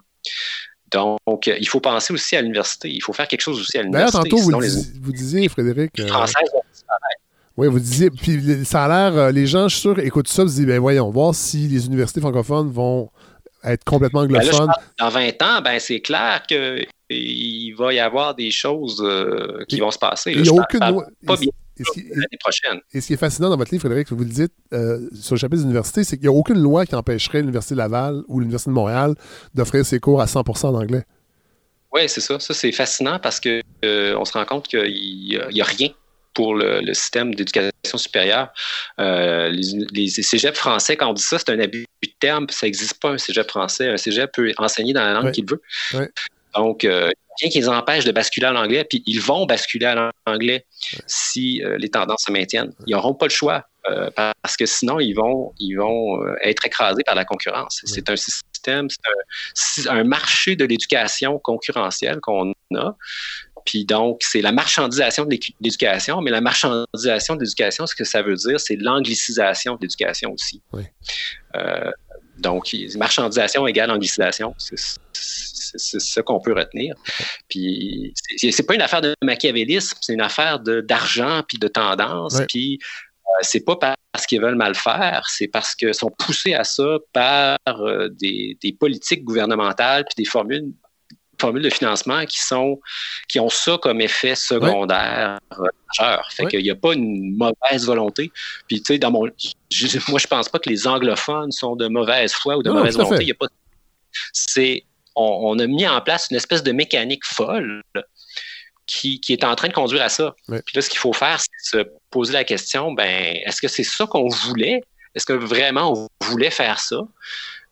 Donc, 0.92 1.48
il 1.48 1.68
faut 1.68 1.82
penser 1.82 2.14
aussi 2.14 2.36
à 2.36 2.42
l'université. 2.42 2.90
Il 2.90 3.02
faut 3.02 3.12
faire 3.12 3.28
quelque 3.28 3.42
chose 3.42 3.60
aussi 3.60 3.78
à 3.78 3.82
l'université. 3.82 4.30
D'ailleurs, 4.30 4.48
tantôt, 4.48 5.02
vous, 5.02 5.12
disiez, 5.12 5.50
Frédéric. 5.50 6.00
Euh, 6.00 6.08
oui, 7.58 7.68
vous 7.70 7.80
disiez, 7.80 8.10
puis 8.10 8.66
ça 8.66 8.84
a 8.84 8.88
l'air, 8.88 9.18
euh, 9.18 9.32
les 9.32 9.48
gens, 9.48 9.70
je 9.70 9.76
suis 9.76 9.82
sûr, 9.82 10.00
écoutent 10.00 10.28
ça, 10.28 10.46
se 10.46 10.56
disent, 10.56 10.66
ben 10.66 10.80
voyons, 10.80 11.10
voir 11.10 11.34
si 11.34 11.68
les 11.70 11.86
universités 11.86 12.20
francophones 12.20 12.70
vont 12.70 13.10
être 13.64 13.84
complètement 13.86 14.26
ben 14.26 14.38
anglophones. 14.38 14.72
dans 15.00 15.10
20 15.10 15.42
ans, 15.42 15.62
ben 15.64 15.80
c'est 15.80 16.02
clair 16.02 16.44
qu'il 16.48 17.76
va 17.76 17.94
y 17.94 18.00
avoir 18.00 18.36
des 18.36 18.52
choses 18.52 19.02
euh, 19.02 19.64
qui 19.70 19.80
vont 19.80 19.92
se 19.92 19.98
passer. 19.98 20.34
il 20.34 20.42
n'y 20.42 20.50
a 20.50 20.54
aucune 20.54 20.80
loi. 20.80 21.06
Pas 21.26 21.38
bien. 21.38 21.52
L'année 21.78 22.38
prochaine. 22.40 22.80
Et 22.94 23.02
ce 23.02 23.08
qui 23.08 23.14
est 23.14 23.18
fascinant 23.18 23.50
dans 23.50 23.58
votre 23.58 23.72
livre, 23.72 23.82
Frédéric, 23.82 24.10
vous 24.10 24.24
le 24.24 24.30
dites 24.30 24.54
euh, 24.72 25.10
sur 25.14 25.36
le 25.36 25.40
chapitre 25.40 25.58
des 25.58 25.66
universités, 25.66 26.06
c'est 26.06 26.16
qu'il 26.16 26.30
n'y 26.30 26.34
a 26.34 26.38
aucune 26.38 26.60
loi 26.60 26.86
qui 26.86 26.96
empêcherait 26.96 27.40
l'Université 27.40 27.76
de 27.76 27.80
Laval 27.80 28.24
ou 28.30 28.40
l'Université 28.40 28.70
de 28.70 28.76
Montréal 28.76 29.16
d'offrir 29.54 29.86
ses 29.86 30.00
cours 30.00 30.22
à 30.22 30.26
100% 30.26 30.68
en 30.68 30.76
anglais. 30.76 31.04
Oui, 31.94 32.08
c'est 32.08 32.22
ça. 32.22 32.40
Ça, 32.40 32.54
c'est 32.54 32.72
fascinant 32.72 33.20
parce 33.20 33.42
qu'on 33.42 33.62
on 33.84 34.26
se 34.26 34.34
rend 34.34 34.46
compte 34.46 34.68
qu'il 34.70 34.90
n'y 34.90 35.62
a, 35.62 35.66
rien 35.66 35.90
pour 36.36 36.54
le, 36.54 36.94
système 36.94 37.34
d'éducation 37.34 37.72
supérieure. 37.96 38.50
Euh, 39.00 39.50
les, 39.50 39.88
les, 39.92 40.08
cégeps 40.10 40.58
français, 40.58 40.96
quand 40.96 41.10
on 41.10 41.14
dit 41.14 41.24
ça, 41.24 41.40
c'est 41.40 41.50
un 41.50 41.60
abus 41.60 41.88
de 42.04 42.10
terme. 42.20 42.46
Ça 42.50 42.68
n'existe 42.68 43.02
pas 43.02 43.10
un 43.10 43.18
cégep 43.18 43.50
français. 43.50 43.90
Un 43.90 43.98
cégep 43.98 44.32
peut 44.32 44.54
enseigner 44.58 44.94
dans 44.94 45.04
la 45.04 45.14
langue 45.14 45.32
qu'il 45.32 45.46
veut. 45.50 45.62
Donc, 46.54 46.86
euh, 46.86 47.10
rien 47.42 47.50
qui 47.50 47.60
les 47.60 47.70
empêche 47.70 48.06
de 48.06 48.12
basculer 48.12 48.46
à 48.46 48.52
l'anglais, 48.52 48.86
puis 48.86 49.04
ils 49.08 49.20
vont 49.20 49.46
basculer 49.46 49.88
à 49.88 50.12
l'anglais 50.28 50.66
si 51.08 51.62
euh, 51.64 51.78
les 51.78 51.90
tendances 51.90 52.24
se 52.28 52.32
maintiennent. 52.32 52.72
Ils 52.86 52.92
n'auront 52.92 53.16
pas 53.16 53.26
le 53.26 53.32
choix 53.32 53.66
parce 54.16 54.58
que 54.58 54.66
sinon, 54.66 55.00
ils 55.00 55.14
vont, 55.14 55.54
ils 55.60 55.76
vont 55.76 56.20
être 56.42 56.66
écrasés 56.66 57.04
par 57.06 57.14
la 57.14 57.24
concurrence. 57.24 57.82
C'est 57.86 58.10
un 58.10 58.16
système, 58.16 58.88
c'est 59.54 59.88
un, 59.88 59.98
un, 59.98 60.04
marché 60.04 60.56
de 60.56 60.66
l'éducation 60.66 61.38
concurrentielle 61.38 62.20
qu'on 62.20 62.54
a. 62.74 62.96
Puis 63.66 63.84
donc, 63.84 64.22
c'est 64.22 64.42
la 64.42 64.52
marchandisation 64.52 65.26
de 65.26 65.38
l'éducation, 65.60 66.22
mais 66.22 66.32
la 66.32 66.42
marchandisation 66.42 67.36
de 67.36 67.42
l'éducation, 67.42 67.88
ce 67.88 67.96
que 67.96 68.04
ça 68.04 68.22
veut 68.22 68.36
dire, 68.36 68.60
c'est 68.60 68.76
l'anglicisation 68.76 69.76
de 69.76 69.82
l'éducation 69.82 70.34
aussi. 70.34 70.62
Euh, 71.56 71.92
donc, 72.38 72.76
marchandisation 72.96 73.66
égale 73.66 73.90
anglicisation, 73.90 74.54
c'est 74.58 74.78
ce 76.00 76.20
qu'on 76.20 76.40
peut 76.40 76.54
retenir. 76.54 76.96
Puis, 77.50 78.14
c'est 78.38 78.66
pas 78.66 78.76
une 78.76 78.82
affaire 78.82 79.02
de 79.02 79.16
machiavélisme, 79.24 79.98
c'est 80.00 80.14
une 80.14 80.22
affaire 80.22 80.60
d'argent 80.60 81.42
puis 81.48 81.58
de 81.58 81.68
tendance. 81.68 82.40
Puis, 82.48 82.80
euh, 82.82 83.40
c'est 83.42 83.66
pas 83.66 83.78
parce 83.78 84.28
qu'ils 84.28 84.42
veulent 84.42 84.56
mal 84.56 84.76
faire, 84.76 85.26
c'est 85.28 85.48
parce 85.48 85.74
qu'ils 85.74 85.96
sont 85.96 86.12
poussés 86.20 86.54
à 86.54 86.64
ça 86.64 86.98
par 87.14 87.58
euh, 87.68 88.10
des, 88.10 88.58
des, 88.62 88.74
politiques 88.74 89.24
gouvernementales 89.24 90.06
puis 90.06 90.24
des 90.24 90.30
formules 90.30 90.72
formules 91.40 91.64
de 91.64 91.70
financement 91.70 92.26
qui 92.26 92.40
sont 92.40 92.80
qui 93.28 93.40
ont 93.40 93.50
ça 93.50 93.78
comme 93.82 94.02
effet 94.02 94.36
secondaire 94.36 95.40
majeur. 96.00 96.30
Fait 96.32 96.46
qu'il 96.48 96.64
n'y 96.64 96.72
a 96.72 96.76
pas 96.76 96.94
une 96.94 97.36
mauvaise 97.38 97.86
volonté. 97.86 98.32
Puis 98.68 98.82
tu 98.82 98.94
sais, 98.94 99.00
dans 99.00 99.12
mon 99.12 99.24
moi 100.08 100.20
je 100.20 100.28
pense 100.28 100.50
pas 100.50 100.60
que 100.60 100.70
les 100.70 100.88
anglophones 100.88 101.52
sont 101.52 101.76
de 101.76 101.88
mauvaise 101.88 102.34
foi 102.34 102.58
ou 102.58 102.64
de 102.64 102.72
mauvaise 102.72 102.98
volonté. 102.98 103.34
pas 103.34 103.48
c'est 104.34 104.84
on, 105.16 105.58
a 105.60 105.68
mis 105.68 105.88
en 105.88 106.02
place 106.02 106.28
une 106.30 106.38
espèce 106.38 106.62
de 106.62 106.72
mécanique 106.72 107.26
folle 107.26 107.82
qui, 108.86 109.20
qui, 109.20 109.34
est 109.34 109.44
en 109.44 109.56
train 109.56 109.70
de 109.70 109.74
conduire 109.74 110.04
à 110.04 110.10
ça. 110.10 110.36
Puis 110.48 110.76
là, 110.76 110.82
ce 110.82 110.90
qu'il 110.90 111.00
faut 111.00 111.14
faire, 111.14 111.40
c'est 111.40 111.78
se 111.78 111.88
poser 112.10 112.34
la 112.34 112.44
question, 112.44 112.92
ben, 112.92 113.38
est-ce 113.46 113.62
que 113.62 113.68
c'est 113.68 113.84
ça 113.84 114.06
qu'on 114.06 114.28
voulait? 114.28 114.82
Est-ce 115.16 115.26
que 115.26 115.34
vraiment 115.34 115.94
on 115.94 116.26
voulait 116.26 116.52
faire 116.52 116.80
ça? 116.80 116.98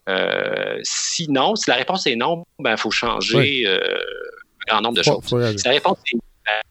Euh, 0.09 0.79
sinon, 0.83 1.55
si 1.55 1.69
la 1.69 1.75
réponse 1.75 2.05
est 2.07 2.15
non, 2.15 2.45
ben, 2.59 2.71
il 2.71 2.77
faut 2.77 2.91
changer 2.91 3.63
euh, 3.65 3.77
un 3.77 4.73
grand 4.73 4.81
nombre 4.81 4.97
de 4.97 5.03
choses. 5.03 5.23
si 5.25 5.65
la 5.65 5.71
réponse 5.71 5.97
est 6.13 6.17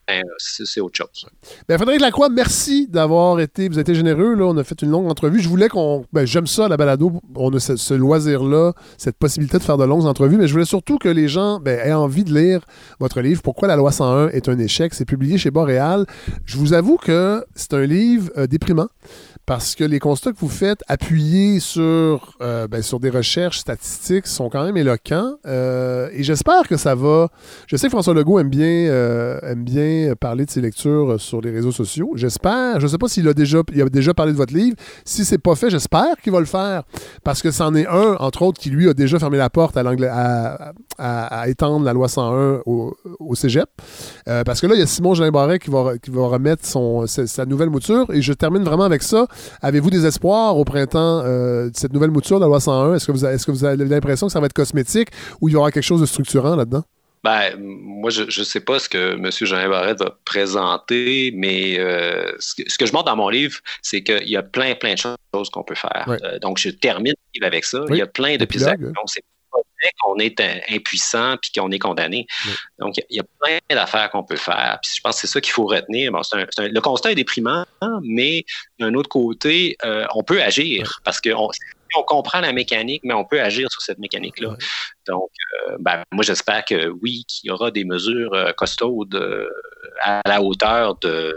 ben, 0.08 0.22
c'est 0.38 0.80
autre 0.80 0.96
chose. 0.96 1.26
Ben, 1.68 1.76
Frédéric 1.78 2.00
Lacroix, 2.00 2.28
merci 2.28 2.86
d'avoir 2.88 3.40
été, 3.40 3.68
vous 3.68 3.74
avez 3.74 3.82
été 3.82 3.94
généreux. 3.94 4.34
Là, 4.34 4.44
on 4.46 4.56
a 4.56 4.64
fait 4.64 4.82
une 4.82 4.90
longue 4.90 5.06
entrevue. 5.06 5.40
Je 5.40 5.48
voulais 5.48 5.68
qu'on. 5.68 6.04
Ben, 6.12 6.26
J'aime 6.26 6.46
ça, 6.46 6.68
la 6.68 6.76
balado. 6.76 7.12
On 7.34 7.54
a 7.54 7.60
ce, 7.60 7.94
loisir-là, 7.94 8.72
cette 8.98 9.16
possibilité 9.16 9.58
de 9.58 9.62
faire 9.62 9.78
de 9.78 9.84
longues 9.84 10.04
entrevues, 10.06 10.36
mais 10.36 10.46
je 10.46 10.52
voulais 10.52 10.64
surtout 10.64 10.98
que 10.98 11.08
les 11.08 11.28
gens 11.28 11.60
ben, 11.60 11.78
aient 11.78 11.92
envie 11.92 12.24
de 12.24 12.34
lire 12.34 12.60
votre 13.00 13.20
livre, 13.20 13.42
Pourquoi 13.42 13.68
la 13.68 13.76
loi 13.76 13.92
101 13.92 14.28
est 14.28 14.48
un 14.48 14.58
échec? 14.58 14.92
C'est 14.92 15.04
publié 15.04 15.38
chez 15.38 15.50
Boréal. 15.50 16.06
Je 16.44 16.56
vous 16.56 16.72
avoue 16.72 16.96
que 16.96 17.44
c'est 17.54 17.72
un 17.74 17.86
livre 17.86 18.30
euh, 18.36 18.46
déprimant 18.46 18.88
parce 19.44 19.74
que 19.74 19.82
les 19.82 19.98
constats 19.98 20.30
que 20.32 20.38
vous 20.38 20.48
faites 20.48 20.84
appuyés 20.86 21.58
sur, 21.58 22.36
euh, 22.40 22.68
ben, 22.68 22.80
sur 22.80 23.00
des 23.00 23.10
recherches 23.10 23.58
statistiques 23.58 24.28
sont 24.28 24.48
quand 24.48 24.64
même 24.64 24.76
éloquents. 24.76 25.34
Euh, 25.46 26.08
et 26.12 26.22
j'espère 26.22 26.68
que 26.68 26.76
ça 26.76 26.94
va. 26.94 27.28
Je 27.66 27.76
sais 27.76 27.88
que 27.88 27.90
François 27.90 28.14
Legault 28.14 28.38
aime 28.38 28.50
bien, 28.50 28.66
euh, 28.66 29.40
aime 29.42 29.64
bien 29.64 30.14
parler 30.18 30.46
de 30.46 30.50
ses 30.50 30.60
lectures 30.60 31.20
sur 31.20 31.40
les 31.40 31.50
réseaux 31.50 31.72
sociaux. 31.72 32.12
J'espère. 32.14 32.78
Je 32.78 32.86
ne 32.86 32.90
sais 32.90 32.98
pas 32.98 33.08
s'il 33.08 33.26
a 33.26 33.34
déjà, 33.34 33.62
il 33.72 33.82
a 33.82 33.88
déjà 33.88 34.14
parlé 34.14 34.32
de 34.32 34.36
votre 34.36 34.54
livre. 34.54 34.76
Si 35.04 35.24
c'est 35.24 35.38
pas 35.38 35.56
fait, 35.56 35.70
j'espère 35.70 36.16
qu'il 36.22 36.32
va 36.32 36.38
le 36.38 36.46
faire. 36.46 36.84
Parce 37.24 37.42
que 37.42 37.50
c'en 37.50 37.74
est 37.74 37.86
un, 37.88 38.14
entre 38.20 38.42
autres, 38.42 38.60
qui 38.60 38.70
lui 38.70 38.88
a 38.88 38.94
déjà 38.94 39.18
fermé 39.18 39.38
la 39.38 39.50
porte 39.50 39.76
à, 39.76 39.82
à, 40.98 41.40
à, 41.40 41.48
étendre 41.48 41.84
la 41.84 41.92
loi 41.92 42.06
101 42.06 42.60
au, 42.64 42.96
au 43.18 43.34
cégep. 43.34 43.68
parce 44.24 44.60
que 44.60 44.68
là, 44.68 44.74
il 44.74 44.80
y 44.80 44.82
a 44.82 44.86
Simon 44.86 45.14
Jean 45.14 45.28
Barret 45.30 45.58
qui 45.58 45.70
va, 45.70 45.98
qui 45.98 46.10
va 46.10 46.28
remettre 46.28 46.64
son, 46.64 47.08
sa 47.08 47.44
nouvelle 47.44 47.70
mouture. 47.70 48.06
Et 48.12 48.22
je 48.22 48.32
termine 48.32 48.62
vraiment 48.62 48.84
avec 48.84 49.02
ça. 49.02 49.26
Avez-vous 49.60 49.90
des 49.90 50.06
espoirs 50.06 50.56
au 50.56 50.64
printemps 50.64 51.22
euh, 51.24 51.70
de 51.70 51.76
cette 51.76 51.92
nouvelle 51.92 52.10
mouture 52.10 52.38
de 52.38 52.44
la 52.44 52.48
loi 52.48 52.60
101? 52.60 52.94
Est-ce 52.94 53.06
que 53.06 53.12
vous 53.12 53.24
avez, 53.24 53.34
est-ce 53.34 53.46
que 53.46 53.52
vous 53.52 53.64
avez 53.64 53.84
l'impression 53.84 54.26
que 54.26 54.32
ça 54.32 54.40
va 54.40 54.46
être 54.46 54.52
cosmétique 54.52 55.08
ou 55.40 55.48
il 55.48 55.52
y 55.52 55.56
aura 55.56 55.70
quelque 55.70 55.82
chose 55.82 56.00
de 56.00 56.06
structurant 56.06 56.56
là-dedans? 56.56 56.84
Ben, 57.24 57.56
moi, 57.56 58.10
je 58.10 58.22
ne 58.24 58.44
sais 58.44 58.60
pas 58.60 58.80
ce 58.80 58.88
que 58.88 59.14
M. 59.14 59.30
Jean 59.30 59.68
Barrette 59.68 60.00
va 60.00 60.18
présenter, 60.24 61.32
mais 61.36 61.78
euh, 61.78 62.32
ce, 62.40 62.76
que, 62.76 62.84
je 62.84 62.92
montre 62.92 63.04
dans 63.04 63.16
mon 63.16 63.28
livre, 63.28 63.58
c'est 63.80 64.02
qu'il 64.02 64.28
y 64.28 64.36
a 64.36 64.42
plein, 64.42 64.74
plein 64.74 64.94
de 64.94 64.98
choses 64.98 65.48
qu'on 65.50 65.62
peut 65.62 65.76
faire. 65.76 66.04
Euh, 66.08 66.40
donc, 66.40 66.58
je 66.58 66.70
termine 66.70 67.14
avec 67.40 67.64
ça. 67.64 67.84
Il 67.90 67.96
y 67.96 68.02
a 68.02 68.08
plein 68.08 68.36
de 68.36 68.44
pistes 68.44 68.68
C'est 69.06 69.22
qu'on 70.00 70.18
est 70.18 70.40
impuissant 70.70 71.36
puis 71.40 71.50
qu'on 71.52 71.70
est 71.70 71.78
condamné. 71.78 72.26
Donc, 72.78 72.96
il 73.10 73.16
y 73.16 73.20
a 73.20 73.24
plein 73.40 73.58
d'affaires 73.70 74.10
qu'on 74.10 74.24
peut 74.24 74.36
faire. 74.36 74.78
Puis 74.82 74.92
je 74.96 75.00
pense 75.00 75.16
que 75.16 75.20
c'est 75.22 75.32
ça 75.32 75.40
qu'il 75.40 75.52
faut 75.52 75.66
retenir. 75.66 76.12
le 76.12 76.80
constat 76.80 77.12
est 77.12 77.16
déprimant, 77.16 77.64
mais 78.02 78.44
d'un 78.78 78.94
autre 78.94 79.08
côté, 79.08 79.76
euh, 79.84 80.06
on 80.14 80.22
peut 80.22 80.42
agir 80.42 81.00
parce 81.04 81.20
qu'on 81.20 81.50
on 81.94 82.02
comprend 82.04 82.40
la 82.40 82.52
mécanique, 82.52 83.02
mais 83.04 83.12
on 83.12 83.24
peut 83.24 83.40
agir 83.40 83.70
sur 83.70 83.82
cette 83.82 83.98
mécanique-là. 83.98 84.56
Donc, 85.06 85.30
euh, 85.68 85.76
ben, 85.78 86.02
moi, 86.10 86.24
j'espère 86.24 86.64
que 86.64 86.88
oui, 87.02 87.24
qu'il 87.28 87.48
y 87.48 87.50
aura 87.50 87.70
des 87.70 87.84
mesures 87.84 88.32
euh, 88.32 88.52
costaudes 88.52 89.22
à 90.00 90.22
la 90.26 90.42
hauteur 90.42 90.96
de, 91.00 91.36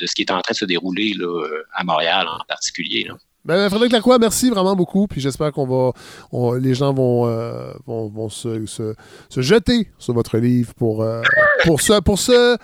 ce 0.00 0.14
qui 0.14 0.22
est 0.22 0.30
en 0.30 0.40
train 0.40 0.52
de 0.52 0.56
se 0.56 0.64
dérouler 0.64 1.14
à 1.74 1.84
Montréal 1.84 2.26
en 2.26 2.42
particulier. 2.48 3.06
Ben, 3.44 3.68
Frédéric 3.68 3.92
Lacroix, 3.92 4.18
merci 4.20 4.50
vraiment 4.50 4.76
beaucoup. 4.76 5.08
Puis 5.08 5.20
j'espère 5.20 5.50
qu'on 5.52 5.66
va. 5.66 6.58
les 6.58 6.74
gens 6.74 6.94
vont, 6.94 7.26
euh, 7.26 7.72
vont, 7.86 8.28
se, 8.28 8.66
se, 8.66 9.40
jeter 9.40 9.88
sur 9.98 10.14
votre 10.14 10.38
livre 10.38 10.72
pour, 10.74 11.02
euh, 11.02 11.22
pour, 11.64 11.80
se, 11.80 12.00
pour 12.00 12.20
se, 12.20 12.56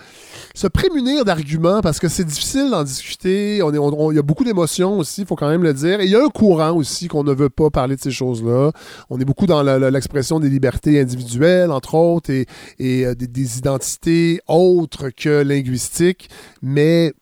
se 0.55 0.67
prémunir 0.67 1.25
d'arguments 1.25 1.81
parce 1.81 1.99
que 1.99 2.07
c'est 2.07 2.23
difficile 2.23 2.69
d'en 2.71 2.83
discuter. 2.83 3.61
On 3.61 3.73
est, 3.73 4.11
il 4.13 4.15
y 4.15 4.19
a 4.19 4.23
beaucoup 4.23 4.45
d'émotions 4.45 4.97
aussi, 4.97 5.21
il 5.21 5.27
faut 5.27 5.35
quand 5.35 5.49
même 5.49 5.63
le 5.63 5.73
dire. 5.73 5.99
Et 5.99 6.05
il 6.05 6.11
y 6.11 6.15
a 6.15 6.23
un 6.23 6.29
courant 6.29 6.71
aussi 6.71 7.09
qu'on 7.09 7.25
ne 7.25 7.33
veut 7.33 7.49
pas 7.49 7.69
parler 7.69 7.97
de 7.97 8.01
ces 8.01 8.11
choses-là. 8.11 8.71
On 9.09 9.19
est 9.19 9.25
beaucoup 9.25 9.47
dans 9.47 9.61
l'expression 9.63 10.39
des 10.39 10.49
libertés 10.49 11.01
individuelles, 11.01 11.71
entre 11.71 11.95
autres, 11.95 12.29
et, 12.29 12.45
et 12.79 13.05
euh, 13.05 13.15
des, 13.15 13.27
des 13.27 13.57
identités 13.57 14.39
autres 14.47 15.09
que 15.09 15.43
linguistiques. 15.43 16.29
Mais 16.61 17.13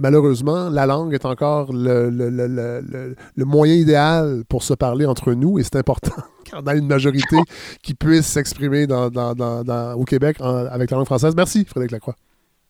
malheureusement, 0.00 0.70
la 0.70 0.86
langue 0.86 1.14
est 1.14 1.24
encore 1.24 1.72
le, 1.72 3.14
moyen 3.36 3.74
idéal 3.74 4.42
pour 4.48 4.62
se 4.64 4.74
parler 4.74 5.06
entre 5.06 5.32
nous 5.34 5.58
et 5.58 5.62
c'est 5.62 5.76
important 5.76 6.22
qu'il 6.44 6.54
y 6.54 6.56
en 6.56 6.66
a 6.66 6.74
une 6.74 6.86
majorité 6.86 7.36
qui 7.82 7.94
puisse 7.94 8.26
s'exprimer 8.26 8.86
dans, 8.86 9.10
dans, 9.10 9.34
dans, 9.34 9.94
au 9.94 10.04
Québec 10.04 10.38
avec 10.40 10.90
la 10.90 10.96
langue 10.96 11.06
française. 11.06 11.34
Merci, 11.36 11.64
Frédéric 11.64 11.92
Lacroix. 11.92 12.16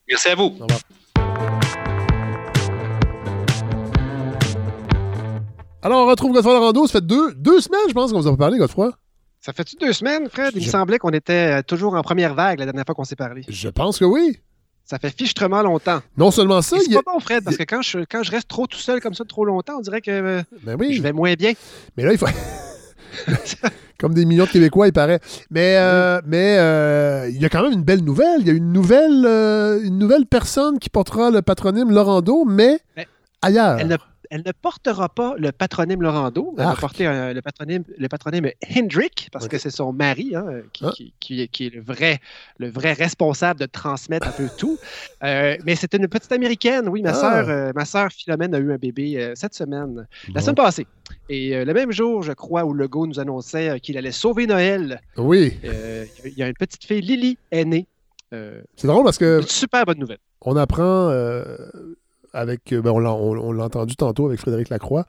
Merci 0.08 0.28
à 0.28 0.34
vous. 0.34 0.56
Au 0.60 0.64
revoir. 0.64 0.80
Alors, 5.82 6.04
on 6.04 6.10
retrouve 6.10 6.32
Godefroy 6.32 6.52
Larando. 6.52 6.86
Ça 6.86 6.94
fait 6.94 7.06
deux, 7.06 7.32
deux 7.34 7.60
semaines, 7.60 7.80
je 7.88 7.94
pense, 7.94 8.12
qu'on 8.12 8.20
vous 8.20 8.28
a 8.28 8.36
parlé, 8.36 8.58
Godefroy. 8.58 8.92
Ça 9.40 9.54
fait-tu 9.54 9.76
deux 9.76 9.94
semaines, 9.94 10.28
Fred? 10.28 10.52
Il 10.54 10.62
me 10.62 10.70
semblait 10.70 10.98
qu'on 10.98 11.10
était 11.10 11.62
toujours 11.62 11.94
en 11.94 12.02
première 12.02 12.34
vague 12.34 12.58
la 12.58 12.66
dernière 12.66 12.84
fois 12.84 12.94
qu'on 12.94 13.04
s'est 13.04 13.16
parlé. 13.16 13.42
Je 13.48 13.68
pense 13.70 13.98
que 13.98 14.04
oui. 14.04 14.38
Ça 14.90 14.98
fait 14.98 15.16
fichtrement 15.16 15.62
longtemps. 15.62 16.00
Non 16.16 16.32
seulement 16.32 16.62
ça. 16.62 16.76
C'est 16.80 16.92
pas 16.92 17.12
bon, 17.12 17.20
Fred, 17.20 17.44
parce 17.44 17.56
que 17.56 17.62
quand 17.62 17.80
je, 17.80 18.00
quand 18.10 18.24
je 18.24 18.32
reste 18.32 18.48
trop 18.48 18.66
tout 18.66 18.76
seul 18.76 19.00
comme 19.00 19.14
ça 19.14 19.24
trop 19.24 19.44
longtemps, 19.44 19.74
on 19.78 19.82
dirait 19.82 20.00
que 20.00 20.10
euh, 20.10 20.42
ben 20.64 20.76
oui. 20.80 20.94
je 20.94 21.00
vais 21.00 21.12
moins 21.12 21.34
bien. 21.34 21.52
Mais 21.96 22.02
là, 22.02 22.10
il 22.10 22.18
faut. 22.18 22.26
comme 24.00 24.14
des 24.14 24.24
millions 24.24 24.46
de 24.46 24.50
Québécois, 24.50 24.88
il 24.88 24.92
paraît. 24.92 25.20
Mais 25.48 25.76
euh, 25.76 26.20
mais 26.26 26.56
euh, 26.58 27.28
il 27.28 27.40
y 27.40 27.44
a 27.44 27.48
quand 27.48 27.62
même 27.62 27.70
une 27.70 27.84
belle 27.84 28.02
nouvelle. 28.02 28.40
Il 28.40 28.48
y 28.48 28.50
a 28.50 28.52
une 28.52 28.72
nouvelle, 28.72 29.24
une 29.84 29.96
nouvelle 29.96 30.26
personne 30.26 30.80
qui 30.80 30.90
portera 30.90 31.30
le 31.30 31.40
patronyme 31.40 31.92
Laurando, 31.92 32.44
mais, 32.44 32.80
ailleurs. 33.42 33.78
Elle 33.78 33.96
elle 34.30 34.42
ne 34.46 34.52
portera 34.52 35.08
pas 35.08 35.34
le 35.36 35.50
patronyme 35.50 36.02
Laurando. 36.02 36.54
Elle 36.56 36.64
va 36.64 36.76
porter 36.76 37.04
le, 37.34 37.40
patronyme, 37.42 37.82
le 37.98 38.08
patronyme 38.08 38.48
Hendrick, 38.76 39.28
parce 39.32 39.48
que 39.48 39.58
c'est 39.58 39.70
son 39.70 39.92
mari 39.92 40.36
hein, 40.36 40.62
ah. 40.82 40.90
qui, 40.94 41.12
qui, 41.18 41.66
est 41.66 41.74
le 41.74 41.82
vrai, 41.82 42.20
le 42.58 42.70
vrai 42.70 42.92
responsable 42.92 43.58
de 43.58 43.66
transmettre 43.66 44.28
un 44.28 44.32
peu 44.32 44.48
tout. 44.58 44.78
Euh, 45.24 45.56
mais 45.66 45.74
c'est 45.74 45.94
une 45.94 46.06
petite 46.06 46.30
américaine, 46.30 46.88
oui. 46.88 47.02
Ma 47.02 47.10
ah. 47.10 47.40
euh, 47.40 47.72
ma 47.74 47.84
sœur 47.84 48.10
Philomène 48.12 48.54
a 48.54 48.58
eu 48.58 48.72
un 48.72 48.76
bébé 48.76 49.16
euh, 49.16 49.32
cette 49.34 49.54
semaine, 49.54 50.06
la 50.32 50.40
semaine 50.40 50.54
passée. 50.54 50.86
Et 51.28 51.64
le 51.64 51.74
même 51.74 51.90
jour, 51.90 52.22
je 52.22 52.32
crois, 52.32 52.64
où 52.64 52.72
Legault 52.72 53.08
nous 53.08 53.18
annonçait 53.18 53.80
qu'il 53.80 53.98
allait 53.98 54.12
sauver 54.12 54.46
Noël. 54.46 55.00
Oui. 55.16 55.58
Il 55.64 56.38
y 56.38 56.42
a 56.42 56.46
une 56.46 56.54
petite 56.54 56.84
fille, 56.84 57.00
Lily, 57.00 57.36
est 57.50 57.64
née. 57.64 57.88
c'est 58.30 58.86
drôle 58.86 59.02
parce 59.02 59.18
que. 59.18 59.40
super 59.42 59.84
bonne 59.84 59.98
nouvelle. 59.98 60.18
On 60.42 60.56
apprend 60.56 61.10
avec, 62.32 62.72
euh, 62.72 62.80
ben, 62.80 62.90
on 62.90 63.52
l'a 63.52 63.64
entendu 63.64 63.96
tantôt 63.96 64.26
avec 64.26 64.40
Frédéric 64.40 64.68
Lacroix, 64.68 65.04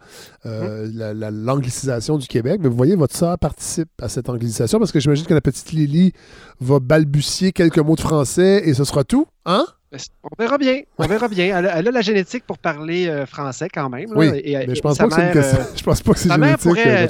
euh, 0.45 0.85
hum. 0.85 1.30
l'anglicisation 1.45 2.18
du 2.18 2.27
Québec. 2.27 2.60
Mais 2.61 2.69
vous 2.69 2.76
voyez, 2.76 2.95
votre 2.95 3.15
sœur 3.15 3.38
participe 3.38 3.89
à 4.02 4.10
cette 4.10 4.30
anglicisation 4.30 4.80
parce 4.80 4.91
que 4.91 4.99
j'imagine 4.99 5.26
que 5.26 5.34
la 5.34 5.41
petite 5.41 5.72
Lily 5.72 6.14
va 6.60 6.80
balbutier 6.80 7.52
quelques 7.52 7.80
mots 7.80 7.95
de 7.95 8.02
français 8.02 8.64
et 8.65 8.73
ce 8.73 8.84
sera 8.84 9.03
tout, 9.03 9.27
hein? 9.45 9.65
Ben, 9.91 9.99
on 10.23 10.30
verra 10.41 10.57
bien. 10.57 10.81
On 10.98 11.06
verra 11.06 11.27
bien. 11.27 11.60
Elle 11.60 11.88
a, 11.88 11.91
la 11.91 12.02
génétique 12.02 12.45
pour 12.45 12.57
parler 12.57 13.07
euh, 13.07 13.26
français 13.26 13.68
quand 13.68 13.89
même. 13.89 14.10
oui, 14.15 14.31
mais 14.31 14.76
je 14.76 14.81
pense, 14.81 14.98
pas 14.98 15.07
que 15.07 15.14
c'est 15.14 15.27
une 15.27 15.34
question. 15.34 15.60
je 15.76 15.84
pense 15.84 16.02
pas 16.02 16.14
que 16.14 16.19
c'est 16.19 16.30
génétique. 16.30 16.57
Pourrait, 16.64 17.10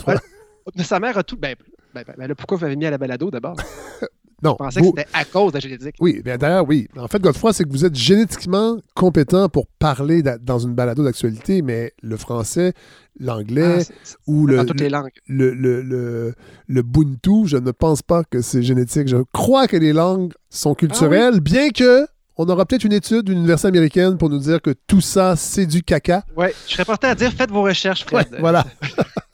sa 0.84 1.00
mère 1.00 1.18
a 1.18 1.24
tout. 1.24 1.38
Ben, 1.38 1.56
ben, 1.94 2.04
ben 2.18 2.34
pourquoi 2.36 2.58
vous 2.58 2.66
avez 2.66 2.76
mis 2.76 2.86
à 2.86 2.92
la 2.92 2.98
balado 2.98 3.30
d'abord? 3.30 3.56
Non. 4.44 4.52
Je 4.60 4.64
pensais 4.66 4.82
que 4.82 4.86
c'était 4.88 5.08
à 5.14 5.26
cause 5.26 5.52
de 5.52 5.58
la 5.58 5.62
génétique. 5.62 5.96
Oui, 6.00 6.22
bien 6.24 6.38
d'ailleurs, 6.38 6.68
oui. 6.68 6.88
En 6.98 7.08
fait, 7.08 7.22
Godefroy, 7.22 7.54
c'est 7.54 7.64
que 7.64 7.70
vous 7.70 7.86
êtes 7.86 7.96
génétiquement 7.96 8.78
compétent 8.96 9.50
pour 9.50 9.68
parler 9.68 10.24
dans 10.42 10.60
une 10.60 10.74
balado 10.74 11.04
d'actualité, 11.04 11.62
mais 11.62 11.94
le 12.02 12.18
français, 12.18 12.74
l'anglais 13.20 13.84
ah, 13.90 14.16
ou 14.28 14.48
le, 14.48 14.66
toutes 14.66 14.80
les 14.80 14.90
langues. 14.90 15.12
Le, 15.28 15.54
le, 15.54 15.82
le, 15.82 16.34
le, 16.68 16.82
Buntu, 16.82 17.48
je 17.48 17.58
ne 17.58 17.72
pense 17.72 18.02
pas 18.02 18.24
que 18.24 18.42
c'est 18.42 18.64
génétique. 18.64 19.08
Je 19.08 19.18
crois 19.32 19.68
que 19.68 19.78
les 19.78 19.94
langues 19.94 20.34
sont 20.50 20.74
culturelles, 20.76 21.36
ah 21.38 21.40
bien 21.40 21.70
que 21.70 22.08
on 22.38 22.50
aura 22.50 22.66
peut-être 22.66 22.86
une 22.86 22.94
étude 22.94 23.24
d'une 23.24 23.38
université 23.38 23.68
américaine 23.68 24.18
pour 24.18 24.30
nous 24.30 24.40
dire 24.40 24.62
que 24.62 24.72
tout 24.88 25.02
ça, 25.02 25.36
c'est 25.36 25.66
du 25.66 25.84
caca. 25.84 26.24
Oui, 26.36 26.48
je 26.68 26.74
serais 26.74 26.86
porté 26.86 27.08
à 27.08 27.14
dire 27.14 27.32
faites 27.32 27.52
vos 27.52 27.62
recherches, 27.62 28.06
Fred. 28.06 28.28
voilà. 28.40 28.66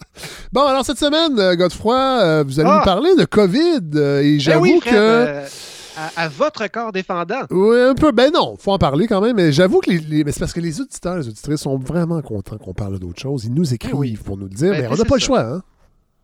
Bon, 0.52 0.66
alors 0.66 0.86
cette 0.86 1.00
semaine, 1.00 1.40
euh, 1.40 1.56
Godefroy, 1.56 1.96
euh, 1.96 2.44
vous 2.46 2.60
allez 2.60 2.70
nous 2.70 2.76
ah! 2.76 2.84
parler 2.84 3.16
de 3.16 3.26
COVID. 3.26 3.82
Euh, 3.96 4.22
et 4.22 4.34
ben 4.34 4.40
j'avoue 4.40 4.80
que. 4.80 5.44
À, 6.16 6.30
votre 6.30 6.68
corps 6.68 6.92
défendant. 6.92 7.42
Oui, 7.50 7.82
un 7.82 7.96
peu. 7.96 8.12
Ben 8.12 8.32
non, 8.32 8.56
faut 8.60 8.72
en 8.72 8.78
parler 8.78 9.08
quand 9.08 9.20
même. 9.20 9.36
Mais 9.36 9.52
j'avoue 9.52 9.80
que 9.80 9.90
les, 9.90 10.24
mais 10.24 10.32
c'est 10.32 10.40
parce 10.40 10.54
que 10.54 10.60
les 10.60 10.80
auditeurs, 10.80 11.18
les 11.18 11.28
auditrices 11.28 11.62
sont 11.62 11.80
vraiment 11.80 12.22
contents 12.22 12.58
qu'on 12.60 12.76
parle 12.76 13.00
d'autres 13.00 13.20
choses. 13.20 13.46
Ils 13.46 13.54
nous 13.54 13.64
ben 13.64 13.74
écrivent 13.74 14.22
pour 14.22 14.38
nous 14.38 14.46
le 14.46 14.54
dire, 14.54 14.74
ben, 14.74 14.82
mais 14.82 14.88
on 14.88 14.96
n'a 14.96 15.06
pas 15.06 15.16
le 15.16 15.22
choix. 15.22 15.42
Hein? 15.42 15.64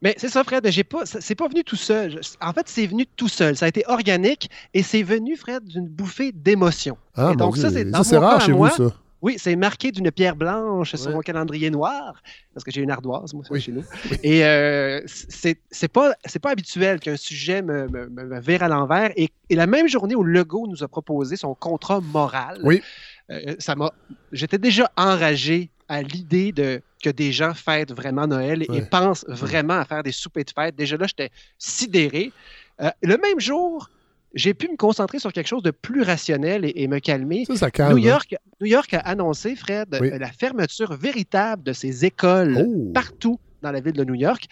Mais 0.03 0.13
c'est 0.17 0.27
ça, 0.27 0.43
Fred. 0.43 0.69
J'ai 0.69 0.83
pas, 0.83 1.05
c'est 1.05 1.33
pas 1.33 1.47
venu 1.47 1.63
tout 1.63 1.75
seul. 1.75 2.19
En 2.41 2.53
fait, 2.53 2.67
c'est 2.67 2.85
venu 2.85 3.07
tout 3.15 3.29
seul. 3.29 3.55
Ça 3.55 3.65
a 3.65 3.69
été 3.69 3.83
organique 3.87 4.49
et 4.75 4.83
c'est 4.83 5.01
venu, 5.01 5.37
Fred, 5.37 5.63
d'une 5.63 5.87
bouffée 5.87 6.31
d'émotion. 6.31 6.97
Ah, 7.15 7.33
donc 7.33 7.57
ça, 7.57 7.69
c'est 8.03 8.17
rare 8.17 8.41
chez 8.41 8.51
vous, 8.51 8.67
ça. 8.67 8.91
Oui, 9.23 9.37
c'est 9.37 9.55
marqué 9.55 9.93
d'une 9.93 10.11
pierre 10.11 10.35
blanche 10.35 10.95
sur 10.95 11.09
mon 11.11 11.21
calendrier 11.21 11.69
noir, 11.69 12.21
parce 12.53 12.65
que 12.65 12.71
j'ai 12.71 12.81
une 12.81 12.91
ardoise, 12.91 13.33
moi, 13.33 13.45
chez 13.57 13.71
nous. 13.71 13.85
Et 14.21 14.45
euh, 14.45 15.01
c'est 15.05 15.87
pas, 15.87 16.13
pas 16.41 16.51
habituel 16.51 16.99
qu'un 16.99 17.15
sujet 17.15 17.61
me, 17.61 17.87
me, 17.87 18.41
vire 18.41 18.63
à 18.63 18.67
l'envers. 18.67 19.11
Et, 19.15 19.29
la 19.49 19.65
même 19.65 19.87
journée 19.87 20.13
où 20.13 20.23
Legault 20.23 20.67
nous 20.67 20.83
a 20.83 20.89
proposé 20.89 21.37
son 21.37 21.55
contrat 21.55 22.01
moral, 22.01 22.59
oui. 22.63 22.81
Euh, 23.29 23.55
ça 23.59 23.75
m'a. 23.75 23.93
J'étais 24.33 24.57
déjà 24.57 24.91
enragé 24.97 25.69
à 25.87 26.01
l'idée 26.01 26.51
de 26.51 26.81
que 27.01 27.09
des 27.09 27.31
gens 27.31 27.53
fêtent 27.53 27.93
vraiment 27.93 28.27
Noël 28.27 28.63
et, 28.63 28.81
pensent 28.81 29.25
vraiment 29.27 29.75
à 29.75 29.85
faire 29.85 30.03
des 30.03 30.11
soupers 30.11 30.43
de 30.43 30.51
fête. 30.51 30.75
Déjà 30.75 30.97
là, 30.97 31.07
j'étais 31.07 31.29
sidéré. 31.57 32.33
Euh, 32.81 32.89
le 33.01 33.17
même 33.17 33.39
jour, 33.39 33.89
j'ai 34.33 34.53
pu 34.53 34.67
me 34.69 34.77
concentrer 34.77 35.19
sur 35.19 35.31
quelque 35.31 35.47
chose 35.47 35.63
de 35.63 35.71
plus 35.71 36.01
rationnel 36.01 36.71
et, 36.75 36.87
me 36.87 36.99
calmer. 36.99 37.45
Ça, 37.45 37.55
ça 37.55 37.71
calme, 37.71 37.93
New, 37.93 38.05
hein. 38.05 38.09
York, 38.09 38.35
New 38.61 38.67
York 38.67 38.93
a 38.93 38.99
annoncé, 38.99 39.55
Fred, 39.55 39.89
la 39.91 40.31
fermeture 40.31 40.95
véritable 40.95 41.63
de 41.63 41.73
ses 41.73 42.05
écoles 42.05 42.57
oh. 42.65 42.91
partout 42.93 43.39
dans 43.61 43.71
la 43.71 43.79
ville 43.79 43.93
de 43.93 44.03
New 44.03 44.15
York. 44.15 44.47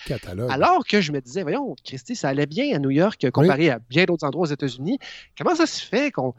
Alors 0.50 0.86
que 0.86 1.02
je 1.02 1.12
me 1.12 1.20
disais, 1.20 1.44
voyons, 1.44 1.76
Christy, 1.84 2.16
ça 2.16 2.30
allait 2.30 2.46
bien 2.46 2.76
à 2.76 2.80
New 2.80 2.90
York 2.90 3.30
comparé 3.32 3.70
à 3.70 3.80
bien 3.90 4.06
d'autres 4.06 4.26
endroits 4.26 4.44
aux 4.44 4.52
États-Unis. 4.52 4.98
Comment 5.38 5.56
ça 5.56 5.68
se 5.68 5.84
fait 5.84 6.12
qu'on. 6.12 6.34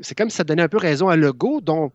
C'est 0.00 0.16
comme 0.16 0.30
si 0.30 0.36
ça 0.36 0.44
donnait 0.44 0.62
un 0.62 0.68
peu 0.68 0.78
raison 0.78 1.08
à 1.08 1.16
Legault, 1.16 1.60
dont 1.60 1.92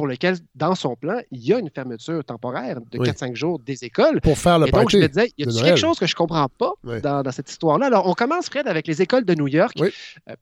pour 0.00 0.06
lequel, 0.06 0.38
dans 0.54 0.74
son 0.74 0.96
plan, 0.96 1.20
il 1.30 1.46
y 1.46 1.52
a 1.52 1.58
une 1.58 1.68
fermeture 1.68 2.24
temporaire 2.24 2.78
de 2.90 2.98
4-5 2.98 3.34
jours 3.34 3.58
des 3.58 3.84
écoles. 3.84 4.22
Pour 4.22 4.38
faire 4.38 4.58
le 4.58 4.66
Et 4.66 4.70
donc, 4.70 4.88
je 4.88 4.96
me 4.96 5.06
disais, 5.06 5.30
il 5.36 5.52
y 5.52 5.58
a 5.58 5.62
quelque 5.62 5.76
chose 5.76 5.98
que 5.98 6.06
je 6.06 6.14
ne 6.14 6.16
comprends 6.16 6.48
pas 6.48 6.72
dans, 7.02 7.30
cette 7.30 7.50
histoire-là? 7.50 7.84
Alors, 7.84 8.06
on 8.06 8.14
commence, 8.14 8.46
Fred, 8.46 8.66
avec 8.66 8.86
les 8.86 9.02
écoles 9.02 9.26
de 9.26 9.34
New 9.34 9.46
York, 9.46 9.74
euh, 9.78 9.90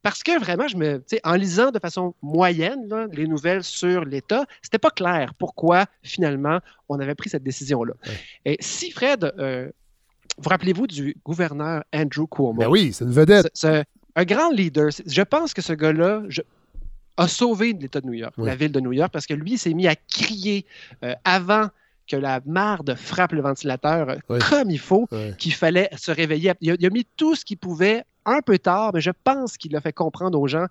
parce 0.01 0.23
que 0.23 0.39
vraiment, 0.39 0.69
je 0.69 0.77
me, 0.77 1.03
en 1.25 1.35
lisant 1.35 1.73
de 1.73 1.81
façon 1.81 2.15
moyenne 2.23 3.09
les 3.11 3.27
nouvelles 3.27 3.65
sur 3.65 4.05
l'État, 4.05 4.47
c'était 4.63 4.79
pas 4.79 4.91
clair 4.91 5.35
pourquoi, 5.37 5.87
finalement, 6.05 6.61
on 6.89 7.01
avait 7.01 7.17
pris 7.17 7.29
cette 7.29 7.43
décision-là. 7.43 7.95
Et 8.45 8.59
si, 8.61 8.93
Fred, 8.93 9.33
euh, 9.41 9.69
vous 10.39 10.51
rappelez-vous 10.51 10.87
du 10.87 11.17
gouverneur 11.25 11.83
Andrew 11.93 12.29
Cuomo? 12.31 12.61
Ben 12.61 12.69
oui, 12.69 12.93
c'est 12.93 13.05
une 13.05 13.11
vedette. 13.11 13.51
C'est 13.55 13.85
un 14.15 14.25
grand 14.25 14.51
leader. 14.51 14.91
Je 15.05 15.23
pense 15.23 15.53
que 15.53 15.63
ce 15.63 15.73
gars-là, 15.73 16.23
a 17.19 17.29
sauvé 17.29 17.73
l'État 17.73 18.01
de 18.01 18.07
New 18.07 18.15
York, 18.15 18.35
la 18.39 18.55
ville 18.55 18.73
de 18.73 18.81
New 18.81 18.93
York, 18.93 19.11
parce 19.13 19.27
que 19.27 19.35
lui 19.35 19.59
s'est 19.59 19.75
mis 19.75 19.87
à 19.87 19.97
crier 19.97 20.65
euh, 21.05 21.15
avant 21.25 21.69
que 22.07 22.17
la 22.17 22.41
marde 22.47 22.95
frappe 22.95 23.33
le 23.33 23.43
ventilateur 23.43 24.09
euh, 24.09 24.39
comme 24.49 24.71
il 24.71 24.79
faut, 24.79 25.09
qu'il 25.37 25.53
fallait 25.53 25.91
se 25.97 26.11
réveiller. 26.11 26.53
Il 26.61 26.87
a, 26.87 26.91
mis 26.91 27.07
tout 27.17 27.35
ce 27.35 27.45
qu'il 27.45 27.59
pouvait 27.59 28.05
un 28.25 28.41
peu 28.41 28.59
tard, 28.59 28.93
mais 28.95 29.01
je 29.01 29.11
pense 29.25 29.57
qu'il 29.57 29.77
a 29.77 29.81
fait 29.81 29.93
comprendre 29.93 30.41
aux 30.41 30.47
gens 30.47 30.67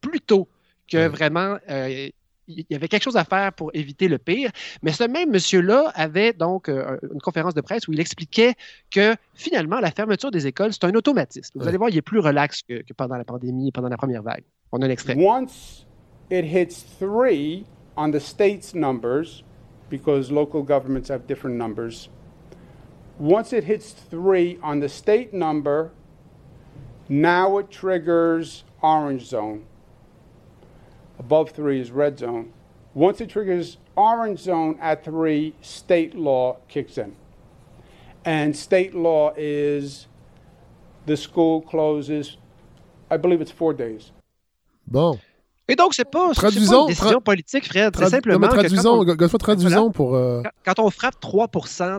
plus 0.00 0.20
tôt 0.20 0.48
que 0.88 1.06
vraiment 1.08 1.58
euh, 1.70 2.08
il 2.48 2.64
y 2.70 2.74
avait 2.74 2.88
quelque 2.88 3.02
chose 3.02 3.16
à 3.16 3.24
faire 3.24 3.52
pour 3.52 3.70
éviter 3.74 4.08
le 4.08 4.18
pire. 4.18 4.50
Mais 4.82 4.92
ce 4.92 5.04
même 5.04 5.30
monsieur-là 5.30 5.92
avait 5.94 6.32
donc 6.32 6.68
une 6.68 7.20
conférence 7.22 7.54
de 7.54 7.60
presse 7.60 7.88
où 7.88 7.92
il 7.92 8.00
expliquait 8.00 8.54
que 8.90 9.14
finalement, 9.34 9.80
la 9.80 9.90
fermeture 9.90 10.30
des 10.30 10.46
écoles, 10.46 10.72
c'est 10.72 10.84
un 10.84 10.94
automatisme. 10.94 11.58
Vous 11.58 11.66
allez 11.68 11.78
voir, 11.78 11.90
il 11.90 11.96
est 11.96 12.02
plus 12.02 12.20
relax 12.20 12.62
que, 12.62 12.82
que 12.82 12.92
pendant 12.92 13.16
la 13.16 13.24
pandémie, 13.24 13.72
pendant 13.72 13.88
la 13.88 13.96
première 13.96 14.22
vague. 14.22 14.44
On 14.72 14.80
a 14.82 14.86
un 14.86 14.90
extrait. 14.90 15.16
Once 15.16 15.86
it 16.30 16.44
hits 16.44 16.84
three 16.98 17.64
on 17.96 18.10
the 18.10 18.20
state's 18.20 18.74
numbers, 18.74 19.42
because 19.88 20.30
local 20.30 20.62
governments 20.62 21.08
have 21.08 21.26
different 21.26 21.56
numbers, 21.56 22.10
once 23.18 23.52
it 23.52 23.64
hits 23.64 23.94
three 24.10 24.58
on 24.62 24.80
the 24.80 24.88
state 24.88 25.32
number, 25.32 25.90
now 27.08 27.58
it 27.58 27.70
triggers 27.70 28.64
orange 28.82 29.24
zone. 29.24 29.62
Above 31.18 31.50
three 31.50 31.80
is 31.80 31.90
red 31.90 32.18
zone. 32.18 32.52
Once 32.94 33.20
it 33.20 33.28
triggers 33.28 33.78
orange 33.96 34.40
zone 34.40 34.78
at 34.80 35.04
three, 35.04 35.54
state 35.60 36.14
law 36.14 36.56
kicks 36.68 36.98
in. 36.98 37.14
And 38.24 38.56
state 38.56 38.94
law 38.94 39.32
is 39.36 40.06
the 41.06 41.16
school 41.16 41.60
closes, 41.60 42.36
I 43.10 43.16
believe 43.16 43.40
it's 43.40 43.52
four 43.52 43.72
days. 43.72 44.12
Bon. 44.86 45.18
Et 45.68 45.74
donc, 45.74 45.94
c'est 45.94 46.08
pas, 46.08 46.32
pas 46.32 46.50
une 46.50 46.86
décision 46.86 47.20
politique, 47.20 47.66
Fred. 47.66 47.94
C'est 47.96 48.08
simplement. 48.08 48.46
traduisons, 48.48 49.04
que 49.04 49.12
quand 49.12 49.34
on, 49.34 49.38
traduisons 49.38 49.90
pour. 49.90 50.14
Euh, 50.14 50.42
quand, 50.64 50.78
on 50.78 50.90
frappe 50.90 51.18
3 51.20 51.48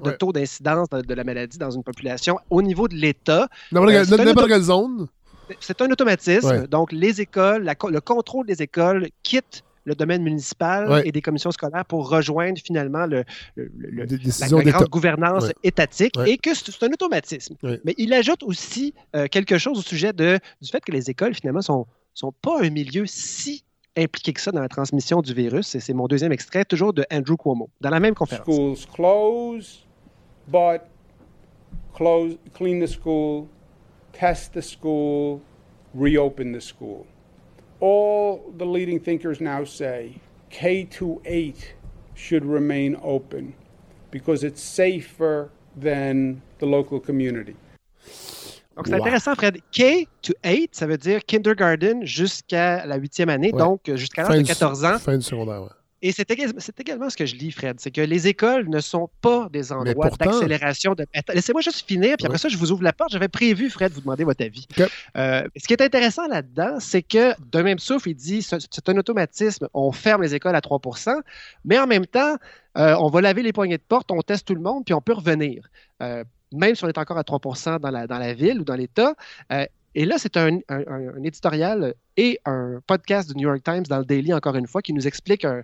de 0.03 0.11
taux 0.11 0.31
d'incidence 0.31 0.88
de, 0.89 1.14
la 1.14 1.23
maladie 1.26 1.57
dans 1.57 1.72
une 1.72 1.84
population 1.84 2.39
au 2.49 2.61
niveau 2.61 2.88
de 2.88 2.95
l'État. 2.95 3.49
N'importe 3.72 4.48
quelle 4.48 4.61
zone. 4.61 5.07
C'est 5.60 5.82
un 5.82 5.90
automatisme. 5.91 6.68
Donc, 6.68 6.91
les 6.91 7.22
écoles, 7.22 7.64
le 7.90 7.99
contrôle 8.02 8.45
des 8.45 8.61
écoles 8.61 9.10
quitte 9.24 9.64
le 9.86 9.95
domaine 9.95 10.22
municipal 10.22 10.90
Ouais. 10.90 11.07
et 11.07 11.14
des 11.14 11.22
commissions 11.22 11.49
scolaires 11.52 11.86
pour 11.86 12.10
rejoindre 12.10 12.60
finalement 12.61 13.06
le, 13.06 13.24
le- 13.56 13.72
le- 13.74 14.06
Des 14.06 14.18
la, 14.41 14.72
grande 14.72 14.90
gouvernance 14.90 15.45
Ouais. 15.45 15.53
étatique 15.64 16.11
Ouais. 16.18 16.32
et 16.32 16.38
que 16.38 16.53
c'est 16.53 16.72
c'est 16.72 16.84
un 16.86 16.91
automatisme. 16.91 17.56
Ouais. 17.64 17.80
Mais 17.86 17.95
il 17.98 18.11
ajoute 18.14 18.44
aussi 18.44 18.94
euh, 19.15 19.28
quelque 19.28 19.57
chose 19.57 19.80
au 19.80 19.82
sujet 19.82 20.11
de, 20.11 20.40
du 20.61 20.69
fait 20.69 20.84
que 20.84 20.91
les 20.91 21.10
écoles, 21.10 21.34
finalement, 21.34 21.61
sont, 21.61 21.88
sont 22.14 22.34
pas 22.34 22.61
un 22.61 22.69
milieu 22.69 23.06
si 23.06 23.64
impliqué 23.98 24.34
que 24.34 24.41
ça 24.41 24.52
dans 24.52 24.60
la 24.61 24.68
transmission 24.68 25.22
du 25.22 25.34
virus. 25.34 25.74
Et 25.74 25.80
c'est 25.80 25.94
mon 25.94 26.07
deuxième 26.07 26.34
extrait, 26.34 26.65
toujours 26.65 26.91
de 26.91 27.06
Andrew 27.10 27.38
Cuomo, 27.38 27.69
dans 27.80 27.90
la 27.90 28.02
même 28.02 28.14
conférence. 28.14 28.45
Schools 28.45 28.78
close, 28.94 29.86
but 30.49 30.82
close, 31.95 32.38
clean 32.53 32.80
the 32.86 32.88
school, 32.88 33.45
test 34.19 34.53
the 34.53 34.61
school, 34.61 35.41
reopen 35.94 36.52
the 36.53 36.61
school. 36.61 37.06
All 37.80 38.41
the 38.57 38.65
leading 38.65 38.99
thinkers 38.99 39.39
now 39.39 39.64
say 39.65 40.14
K 40.49 40.85
to 40.98 41.22
8 41.26 41.76
should 42.15 42.44
remain 42.45 42.98
open 43.03 43.53
because 44.11 44.44
it's 44.44 44.61
safer 44.61 45.49
than 45.80 46.41
the 46.60 46.65
local 46.65 46.99
community. 46.99 47.56
Donc, 48.76 48.88
c'est 48.88 48.94
Wow. 48.94 49.02
intéressant, 49.02 49.35
Fred. 49.35 49.57
K 49.72 50.07
to 50.22 50.34
8, 50.44 50.76
ça 50.76 50.85
veut 50.88 50.98
dire 50.98 51.23
kindergarten 51.26 52.03
jusqu'à 52.06 52.85
la 52.85 52.95
huitième 52.98 53.30
année, 53.30 53.52
Ouais. 53.52 53.60
donc 53.60 53.81
jusqu'à 53.95 54.23
l'âge 54.23 54.38
de 54.38 54.41
du- 54.44 54.48
14 54.48 54.84
ans. 54.85 54.98
Fin 54.99 55.18
du 55.18 55.23
secondaire, 55.23 55.64
ouais. 55.64 55.69
Et 56.02 56.11
c'est 56.11 56.30
éga- 56.30 56.53
c'est 56.60 56.80
également 56.80 57.10
ce 57.10 57.18
que 57.18 57.26
je 57.26 57.36
lis, 57.36 57.52
Fred, 57.52 57.80
c'est 57.80 57.90
que 57.91 58.02
les 58.02 58.28
écoles 58.28 58.69
ne 58.69 58.80
sont 58.80 59.10
pas 59.22 59.49
des 59.52 59.72
endroits 59.72 60.10
d'accélération. 60.11 60.94
De... 60.94 61.06
Laissez-moi 61.34 61.61
juste 61.61 61.88
finir, 61.88 62.18
puis 62.18 62.26
après 62.26 62.34
Ouais. 62.36 62.38
ça, 62.38 62.49
je 62.49 62.57
vous 62.57 62.72
ouvre 62.72 62.84
la 62.84 62.94
porte. 62.94 63.11
J'avais 63.11 63.28
prévu, 63.28 63.69
Fred, 63.69 63.91
vous 63.91 64.02
demander 64.02 64.24
votre 64.24 64.44
avis. 64.44 64.68
Euh, 65.18 65.48
ce 65.56 65.68
qui 65.68 65.74
est 65.74 65.82
intéressant 65.82 66.28
là-dedans, 66.28 66.80
c'est 66.80 67.02
que 67.02 67.34
d'un 67.52 67.64
même 67.64 67.80
souffle, 67.80 68.10
il 68.10 68.15
dit 68.15 68.41
c'est 68.44 68.57
c'est 68.72 68.90
un 68.90 68.98
automatisme. 68.98 69.68
On 69.74 69.91
ferme 69.91 70.22
les 70.22 70.36
écoles 70.36 70.56
à 70.56 70.61
3% 70.61 71.15
mais 71.65 71.80
en 71.80 71.88
même 71.88 72.06
temps, 72.06 72.36
euh, 72.78 72.95
on 72.99 73.10
va 73.10 73.22
laver 73.22 73.41
les 73.41 73.53
poignées 73.53 73.78
de 73.78 73.84
porte, 73.88 74.11
on 74.11 74.22
teste 74.22 74.45
tout 74.48 74.56
le 74.56 74.61
monde, 74.61 74.86
puis 74.86 74.94
on 74.94 75.02
peut 75.02 75.14
revenir. 75.14 75.68
Euh, 76.03 76.24
même 76.53 76.76
si 76.76 76.86
on 76.86 76.88
est 76.88 76.98
encore 76.98 77.18
à 77.18 77.24
3 77.24 77.80
dans 77.80 77.90
la, 77.91 78.07
dans 78.07 78.19
la 78.19 78.34
ville 78.34 78.61
ou 78.61 78.64
dans 78.64 78.76
l'État. 78.76 79.15
Euh, 79.52 79.65
et 79.99 80.06
là, 80.06 80.18
c'est 80.19 80.38
un, 80.38 80.60
un- 80.69 81.24
éditorial 81.24 81.95
et 82.18 82.40
un 82.45 82.80
podcast 82.86 83.30
du 83.30 83.36
New 83.36 83.48
York 83.49 83.64
Times 83.64 83.84
dans 83.90 83.98
le 83.98 84.06
Daily, 84.06 84.32
encore 84.32 84.56
une 84.56 84.68
fois, 84.68 84.84
qui 84.84 84.94
nous 84.94 85.07
explique 85.07 85.44
un, 85.44 85.64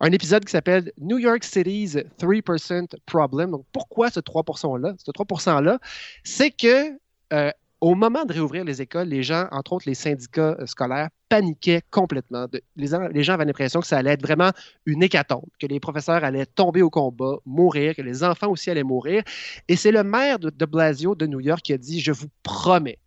un 0.00 0.12
épisode 0.12 0.44
qui 0.44 0.50
s'appelle 0.52 0.92
New 1.00 1.18
York 1.18 1.42
City's 1.42 1.96
3% 2.20 2.86
Problem. 3.06 3.50
Donc, 3.50 3.64
pourquoi 3.72 4.10
ce 4.10 4.20
3%-là? 4.20 4.94
Ce 5.02 5.10
3%-là, 5.10 5.78
c'est 6.22 6.50
que 6.50 6.90
euh, 7.32 7.50
au 7.80 7.94
moment 7.94 8.24
de 8.26 8.32
réouvrir 8.34 8.62
les 8.64 8.82
écoles, 8.82 9.08
les 9.08 9.22
gens, 9.22 9.46
entre 9.52 9.72
autres 9.72 9.88
les 9.88 9.94
syndicats 9.94 10.54
euh, 10.60 10.66
scolaires, 10.66 11.08
paniquaient 11.30 11.80
complètement. 11.90 12.46
Les, 12.76 12.94
en- 12.94 13.08
les 13.08 13.22
gens 13.22 13.32
avaient 13.34 13.46
l'impression 13.46 13.80
que 13.80 13.86
ça 13.86 13.96
allait 13.96 14.12
être 14.12 14.22
vraiment 14.22 14.50
une 14.84 15.02
hécatombe, 15.02 15.46
que 15.58 15.66
les 15.66 15.80
professeurs 15.80 16.22
allaient 16.24 16.44
tomber 16.46 16.82
au 16.82 16.90
combat, 16.90 17.36
mourir, 17.46 17.94
que 17.96 18.02
les 18.02 18.22
enfants 18.22 18.50
aussi 18.50 18.70
allaient 18.70 18.82
mourir. 18.84 19.22
Et 19.66 19.76
c'est 19.76 19.92
le 19.92 20.04
maire 20.04 20.38
de 20.38 20.66
Blasio 20.66 21.14
de 21.14 21.26
New 21.26 21.40
York 21.40 21.62
qui 21.62 21.72
a 21.72 21.78
dit, 21.78 22.00
je 22.00 22.12
vous 22.12 22.26
promets 22.42 22.98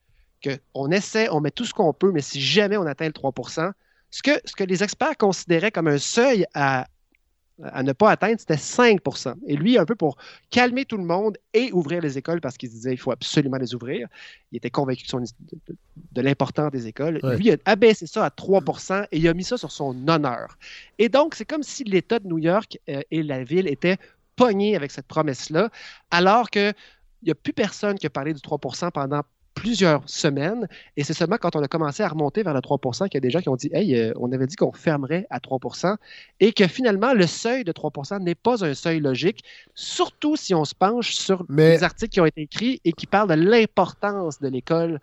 qu'on 0.47 0.91
essaie, 0.91 1.29
on 1.29 1.41
met 1.41 1.51
tout 1.51 1.65
ce 1.65 1.73
qu'on 1.73 1.93
peut, 1.93 2.11
mais 2.11 2.21
si 2.21 2.41
jamais 2.41 2.77
on 2.77 2.85
atteint 2.85 3.07
le 3.07 3.13
3 3.13 3.33
ce 4.11 4.23
que, 4.23 4.31
ce 4.45 4.55
que 4.55 4.63
les 4.63 4.83
experts 4.83 5.17
considéraient 5.17 5.71
comme 5.71 5.87
un 5.87 5.97
seuil 5.97 6.45
à, 6.53 6.87
à 7.63 7.83
ne 7.83 7.93
pas 7.93 8.11
atteindre, 8.11 8.39
c'était 8.39 8.57
5% 8.57 9.35
Et 9.47 9.55
lui, 9.55 9.77
un 9.77 9.85
peu 9.85 9.95
pour 9.95 10.17
calmer 10.49 10.85
tout 10.85 10.97
le 10.97 11.03
monde 11.03 11.37
et 11.53 11.71
ouvrir 11.73 12.01
les 12.01 12.17
écoles 12.17 12.39
parce 12.41 12.57
qu'il 12.57 12.69
se 12.69 12.75
disait 12.75 12.91
qu'il 12.91 12.99
faut 12.99 13.11
absolument 13.11 13.57
les 13.57 13.73
ouvrir. 13.75 14.07
Il 14.51 14.57
était 14.57 14.69
convaincu 14.69 15.03
de, 15.03 15.09
son- 15.09 15.19
de- 15.19 15.25
de- 15.67 15.75
de 16.11 16.21
l'importance 16.21 16.71
des 16.71 16.87
écoles. 16.87 17.19
Ouais. 17.23 17.35
Lui, 17.37 17.47
il 17.47 17.51
a 17.53 17.57
abaissé 17.65 18.07
ça 18.07 18.25
à 18.25 18.29
3% 18.29 19.05
et 19.11 19.17
il 19.17 19.27
a 19.27 19.33
mis 19.33 19.43
ça 19.43 19.57
sur 19.57 19.71
son 19.71 20.07
honneur. 20.07 20.57
Et 20.97 21.09
donc, 21.09 21.35
c'est 21.35 21.45
comme 21.45 21.63
si 21.63 21.83
l'État 21.83 22.19
de 22.19 22.27
New 22.27 22.37
York 22.39 22.77
euh, 22.89 23.01
et 23.11 23.23
la 23.23 23.43
ville 23.43 23.67
étaient 23.67 23.97
pognés 24.35 24.75
avec 24.75 24.91
cette 24.91 25.07
promesse-là, 25.07 25.69
alors 26.11 26.49
qu'il 26.49 26.73
n'y 27.23 27.31
a 27.31 27.35
plus 27.35 27.53
personne 27.53 27.97
qui 27.97 28.05
a 28.05 28.09
parlé 28.09 28.33
du 28.33 28.41
3% 28.41 28.91
pendant 28.91 29.21
plusieurs 29.55 30.07
semaines. 30.07 30.67
Et 30.97 31.03
c'est 31.03 31.13
seulement 31.13 31.37
quand 31.37 31.55
on 31.55 31.63
a 31.63 31.67
commencé 31.67 32.03
à 32.03 32.07
remonter 32.07 32.43
vers 32.43 32.53
le 32.53 32.61
3 32.61 32.77
qu'il 33.07 33.15
y 33.15 33.17
a 33.17 33.21
des 33.21 33.31
gens 33.31 33.41
qui 33.41 33.49
ont 33.49 33.55
dit 33.55 33.69
Hey, 33.73 33.95
euh, 33.99 34.13
on 34.19 34.31
avait 34.31 34.45
dit 34.45 34.55
qu'on 34.55 34.71
fermerait 34.71 35.25
à 35.31 35.39
3 35.39 35.59
et 36.39 36.53
que 36.53 36.67
finalement, 36.67 37.13
le 37.13 37.25
seuil 37.25 37.63
de 37.63 37.71
3 37.71 38.19
n'est 38.19 38.35
pas 38.35 38.63
un 38.63 38.73
seuil 38.75 38.99
logique, 38.99 39.43
surtout 39.73 40.35
si 40.35 40.53
on 40.53 40.65
se 40.65 40.75
penche 40.75 41.15
sur 41.15 41.43
Mais- 41.49 41.71
les 41.77 41.83
articles 41.83 42.11
qui 42.13 42.21
ont 42.21 42.25
été 42.25 42.41
écrits 42.41 42.81
et 42.85 42.91
qui 42.93 43.07
parlent 43.07 43.29
de 43.29 43.33
l'importance 43.49 44.39
de 44.39 44.47
l'école 44.49 44.99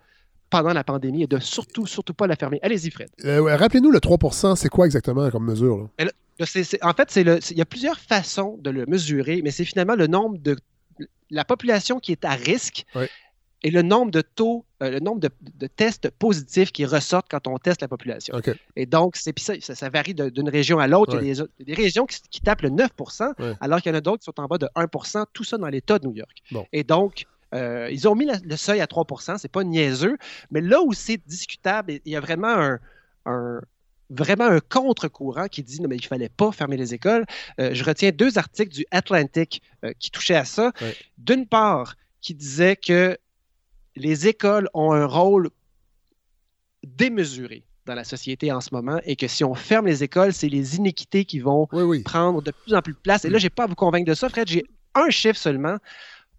pendant 0.49 0.73
la 0.73 0.83
pandémie 0.83 1.23
et 1.23 1.27
de 1.27 1.39
surtout, 1.39 1.87
surtout 1.87 2.13
pas 2.13 2.27
la 2.27 2.35
fermer. 2.35 2.59
Allez-y, 2.61 2.91
Fred. 2.91 3.09
Euh, 3.25 3.55
Rappelez-nous, 3.57 3.89
le 3.91 3.99
3 3.99 4.55
c'est 4.55 4.69
quoi 4.69 4.85
exactement 4.85 5.29
comme 5.31 5.45
mesure? 5.45 5.89
là? 5.99 6.11
En 6.81 6.93
fait, 6.93 7.15
il 7.15 7.57
y 7.57 7.61
a 7.61 7.65
plusieurs 7.65 7.99
façons 7.99 8.57
de 8.61 8.69
le 8.69 8.85
mesurer, 8.85 9.41
mais 9.43 9.51
c'est 9.51 9.65
finalement 9.65 9.95
le 9.95 10.07
nombre 10.07 10.37
de 10.39 10.55
la 11.29 11.45
population 11.45 11.99
qui 11.99 12.11
est 12.11 12.25
à 12.25 12.31
risque. 12.31 12.85
Et 13.63 13.71
le 13.71 13.81
nombre 13.81 14.11
de 14.11 14.21
taux, 14.21 14.65
euh, 14.81 14.89
le 14.89 14.99
nombre 14.99 15.19
de, 15.21 15.29
de 15.41 15.67
tests 15.67 16.09
positifs 16.09 16.71
qui 16.71 16.85
ressortent 16.85 17.27
quand 17.31 17.47
on 17.47 17.57
teste 17.57 17.81
la 17.81 17.87
population. 17.87 18.35
Et 18.75 18.85
donc, 18.85 19.15
c'est, 19.15 19.37
ça, 19.39 19.53
ça, 19.61 19.73
ça 19.75 19.89
varie 19.89 20.13
d'une 20.13 20.49
région 20.49 20.79
à 20.79 20.87
l'autre. 20.87 21.17
Il, 21.21 21.27
y 21.33 21.39
a 21.39 21.45
des, 21.61 21.73
régions 21.73 22.05
qui, 22.05 22.19
qui 22.29 22.41
tapent 22.41 22.61
le 22.63 22.69
9 22.69 22.89
Ouais. 23.39 23.53
alors 23.61 23.81
qu'il 23.81 23.91
y 23.91 23.95
en 23.95 23.97
a 23.97 24.01
d'autres 24.01 24.19
qui 24.19 24.25
sont 24.25 24.39
en 24.39 24.47
bas 24.47 24.57
de 24.57 24.67
1% 24.75 25.25
tout 25.33 25.43
ça 25.43 25.57
dans 25.57 25.67
l'État 25.67 25.97
de 25.99 26.07
New 26.07 26.13
York. 26.13 26.37
Bon. 26.51 26.65
Et 26.73 26.83
donc, 26.83 27.25
euh, 27.55 27.87
ils 27.91 28.07
ont 28.07 28.15
mis 28.15 28.25
la- 28.25 28.39
le 28.43 28.57
seuil 28.57 28.81
à 28.81 28.87
3% 28.87 29.37
c'est 29.37 29.47
pas 29.51 29.63
niaiseux, 29.63 30.17
mais 30.51 30.59
là 30.61 30.81
où 30.81 30.91
c'est 30.93 31.21
discutable, 31.25 31.93
il 32.05 32.11
y 32.11 32.15
a 32.15 32.19
vraiment 32.19 32.47
un, 32.49 32.79
un- 33.25 33.61
vraiment 34.09 34.45
un 34.45 34.59
contre-courant 34.59 35.47
qui 35.47 35.63
dit 35.63 35.81
non, 35.81 35.87
mais 35.87 35.95
il 35.95 36.05
fallait 36.05 36.29
pas 36.29 36.51
fermer 36.51 36.77
les 36.77 36.93
écoles. 36.93 37.25
Euh, 37.59 37.69
je 37.73 37.83
retiens 37.83 38.11
deux 38.11 38.37
articles 38.37 38.73
du 38.73 38.85
Atlantic 38.91 39.61
euh, 39.85 39.91
qui 39.99 40.11
touchaient 40.11 40.35
à 40.35 40.45
ça. 40.45 40.71
D'une 41.17 41.47
part, 41.47 41.95
qui 42.21 42.33
disait 42.35 42.75
que 42.75 43.17
les 43.95 44.27
écoles 44.27 44.69
ont 44.73 44.91
un 44.91 45.05
rôle 45.05 45.49
démesuré 46.83 47.63
dans 47.85 47.95
la 47.95 48.03
société 48.03 48.51
en 48.51 48.61
ce 48.61 48.69
moment 48.73 48.99
et 49.05 49.15
que 49.15 49.27
si 49.27 49.43
on 49.43 49.53
ferme 49.55 49.87
les 49.87 50.03
écoles, 50.03 50.33
c'est 50.33 50.49
les 50.49 50.77
inéquités 50.77 51.25
qui 51.25 51.39
vont 51.39 51.67
Oui, 51.71 51.83
oui. 51.83 52.03
prendre 52.03 52.41
de 52.41 52.51
plus 52.51 52.73
en 52.73 52.81
plus 52.81 52.93
de 52.93 52.97
place. 52.99 53.25
Et 53.25 53.29
là, 53.29 53.37
je 53.37 53.45
n'ai 53.45 53.49
pas 53.49 53.63
à 53.63 53.67
vous 53.67 53.75
convaincre 53.75 54.07
de 54.07 54.13
ça, 54.13 54.29
Fred. 54.29 54.47
J'ai 54.47 54.63
un 54.95 55.09
chiffre 55.09 55.37
seulement. 55.37 55.77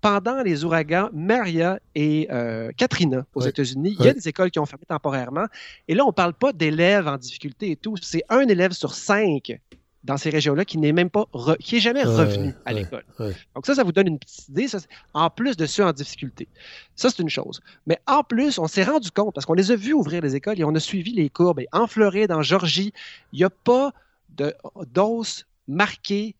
Pendant 0.00 0.42
les 0.42 0.64
ouragans 0.64 1.08
Maria 1.14 1.80
et 1.94 2.28
euh, 2.30 2.70
Katrina 2.76 3.24
aux. 3.34 3.40
États-Unis, 3.40 3.96
il 3.98 4.04
y 4.04 4.08
a 4.08 4.12
des 4.12 4.28
écoles 4.28 4.50
qui 4.50 4.58
ont 4.58 4.66
fermé 4.66 4.84
temporairement. 4.86 5.46
Et 5.88 5.94
là, 5.94 6.04
on 6.04 6.08
ne 6.08 6.12
parle 6.12 6.34
pas 6.34 6.52
d'élèves 6.52 7.08
en 7.08 7.16
difficulté 7.16 7.70
et 7.70 7.76
tout. 7.76 7.96
C'est 8.02 8.22
un 8.28 8.46
élève 8.46 8.72
sur 8.72 8.94
cinq 8.94 9.58
dans 10.04 10.16
ces 10.18 10.30
régions-là 10.30 10.64
qui 10.64 10.76
n'est 10.78 10.92
même 10.92 11.10
pas 11.10 11.24
re- 11.32 11.56
qui 11.58 11.76
est 11.76 11.80
jamais 11.80 12.04
Ouais, 12.06 12.14
revenu 12.14 12.54
à 12.66 12.72
ouais, 12.72 12.80
l'école. 12.80 13.04
ouais. 13.18 13.34
Donc 13.54 13.64
ça, 13.66 13.74
ça 13.74 13.82
vous 13.84 13.92
donne 13.92 14.06
une 14.06 14.18
petite 14.18 14.48
idée, 14.48 14.68
ça, 14.68 14.78
en 15.14 15.30
plus 15.30 15.56
de 15.56 15.64
ceux 15.66 15.84
en 15.84 15.92
difficulté. 15.92 16.46
Ça, 16.94 17.08
c'est 17.10 17.20
une 17.22 17.30
chose. 17.30 17.60
Mais 17.86 17.98
en 18.06 18.22
plus, 18.22 18.58
on 18.58 18.66
s'est 18.66 18.84
rendu 18.84 19.10
compte, 19.10 19.34
parce 19.34 19.46
qu'on 19.46 19.54
les 19.54 19.70
a 19.70 19.76
vus 19.76 19.94
ouvrir 19.94 20.20
les 20.22 20.36
écoles 20.36 20.60
et 20.60 20.64
on 20.64 20.74
a 20.74 20.80
suivi 20.80 21.12
les 21.12 21.30
courbes. 21.30 21.60
Et 21.60 21.68
en 21.72 21.86
Floride, 21.86 22.32
en 22.32 22.42
Georgie, 22.42 22.92
il 23.32 23.38
n'y 23.38 23.44
a 23.44 23.50
pas 23.50 23.92
de 24.30 24.54
d'hausse 24.92 25.46
marquée 25.66 26.34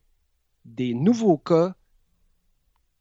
des 0.67 0.93
nouveaux 0.95 1.39
cas 1.39 1.75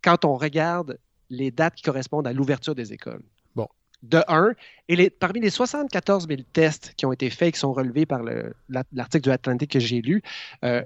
quand 0.02 0.24
on 0.26 0.36
regarde 0.38 0.98
les 1.30 1.52
dates 1.52 1.76
qui 1.76 1.84
correspondent 1.84 2.28
à 2.28 2.34
l'ouverture 2.34 2.76
des 2.76 2.94
écoles. 2.94 3.24
De 4.04 4.22
un, 4.28 4.52
et 4.90 4.96
les- 4.98 5.10
parmi 5.10 5.40
les 5.40 5.50
74 5.50 6.28
000 6.28 6.42
tests 6.52 6.94
qui 6.98 7.06
ont 7.06 7.14
été 7.14 7.30
faits 7.30 7.48
et 7.48 7.52
qui 7.54 7.60
sont 7.60 7.72
relevés 7.74 8.06
par 8.06 8.22
le- 8.22 8.54
la- 8.70 8.84
l'article 8.94 9.24
du 9.24 9.32
Atlantic 9.32 9.72
que 9.72 9.80
j'ai 9.80 10.02
lu, 10.02 10.22
euh, 10.66 10.82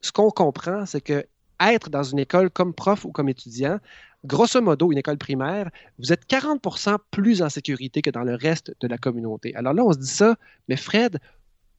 ce 0.00 0.10
qu'on 0.12 0.30
comprend, 0.30 0.84
c'est 0.84 1.00
que 1.00 1.24
être 1.60 1.90
dans 1.90 2.02
une 2.02 2.18
école 2.18 2.50
comme 2.50 2.74
prof 2.74 3.04
ou 3.04 3.12
comme 3.12 3.28
étudiant, 3.28 3.78
grosso 4.24 4.60
modo, 4.60 4.90
une 4.90 4.98
école 4.98 5.16
primaire, 5.18 5.70
vous 5.98 6.12
êtes 6.12 6.26
40% 6.26 6.96
plus 7.12 7.40
en 7.42 7.48
sécurité 7.50 8.02
que 8.02 8.10
dans 8.10 8.24
le 8.24 8.34
reste 8.34 8.74
de 8.80 8.88
la 8.88 8.98
communauté. 8.98 9.54
Alors 9.54 9.72
là, 9.72 9.84
on 9.84 9.92
se 9.92 9.98
dit 9.98 10.06
ça, 10.08 10.34
mais 10.68 10.76
Fred, 10.76 11.18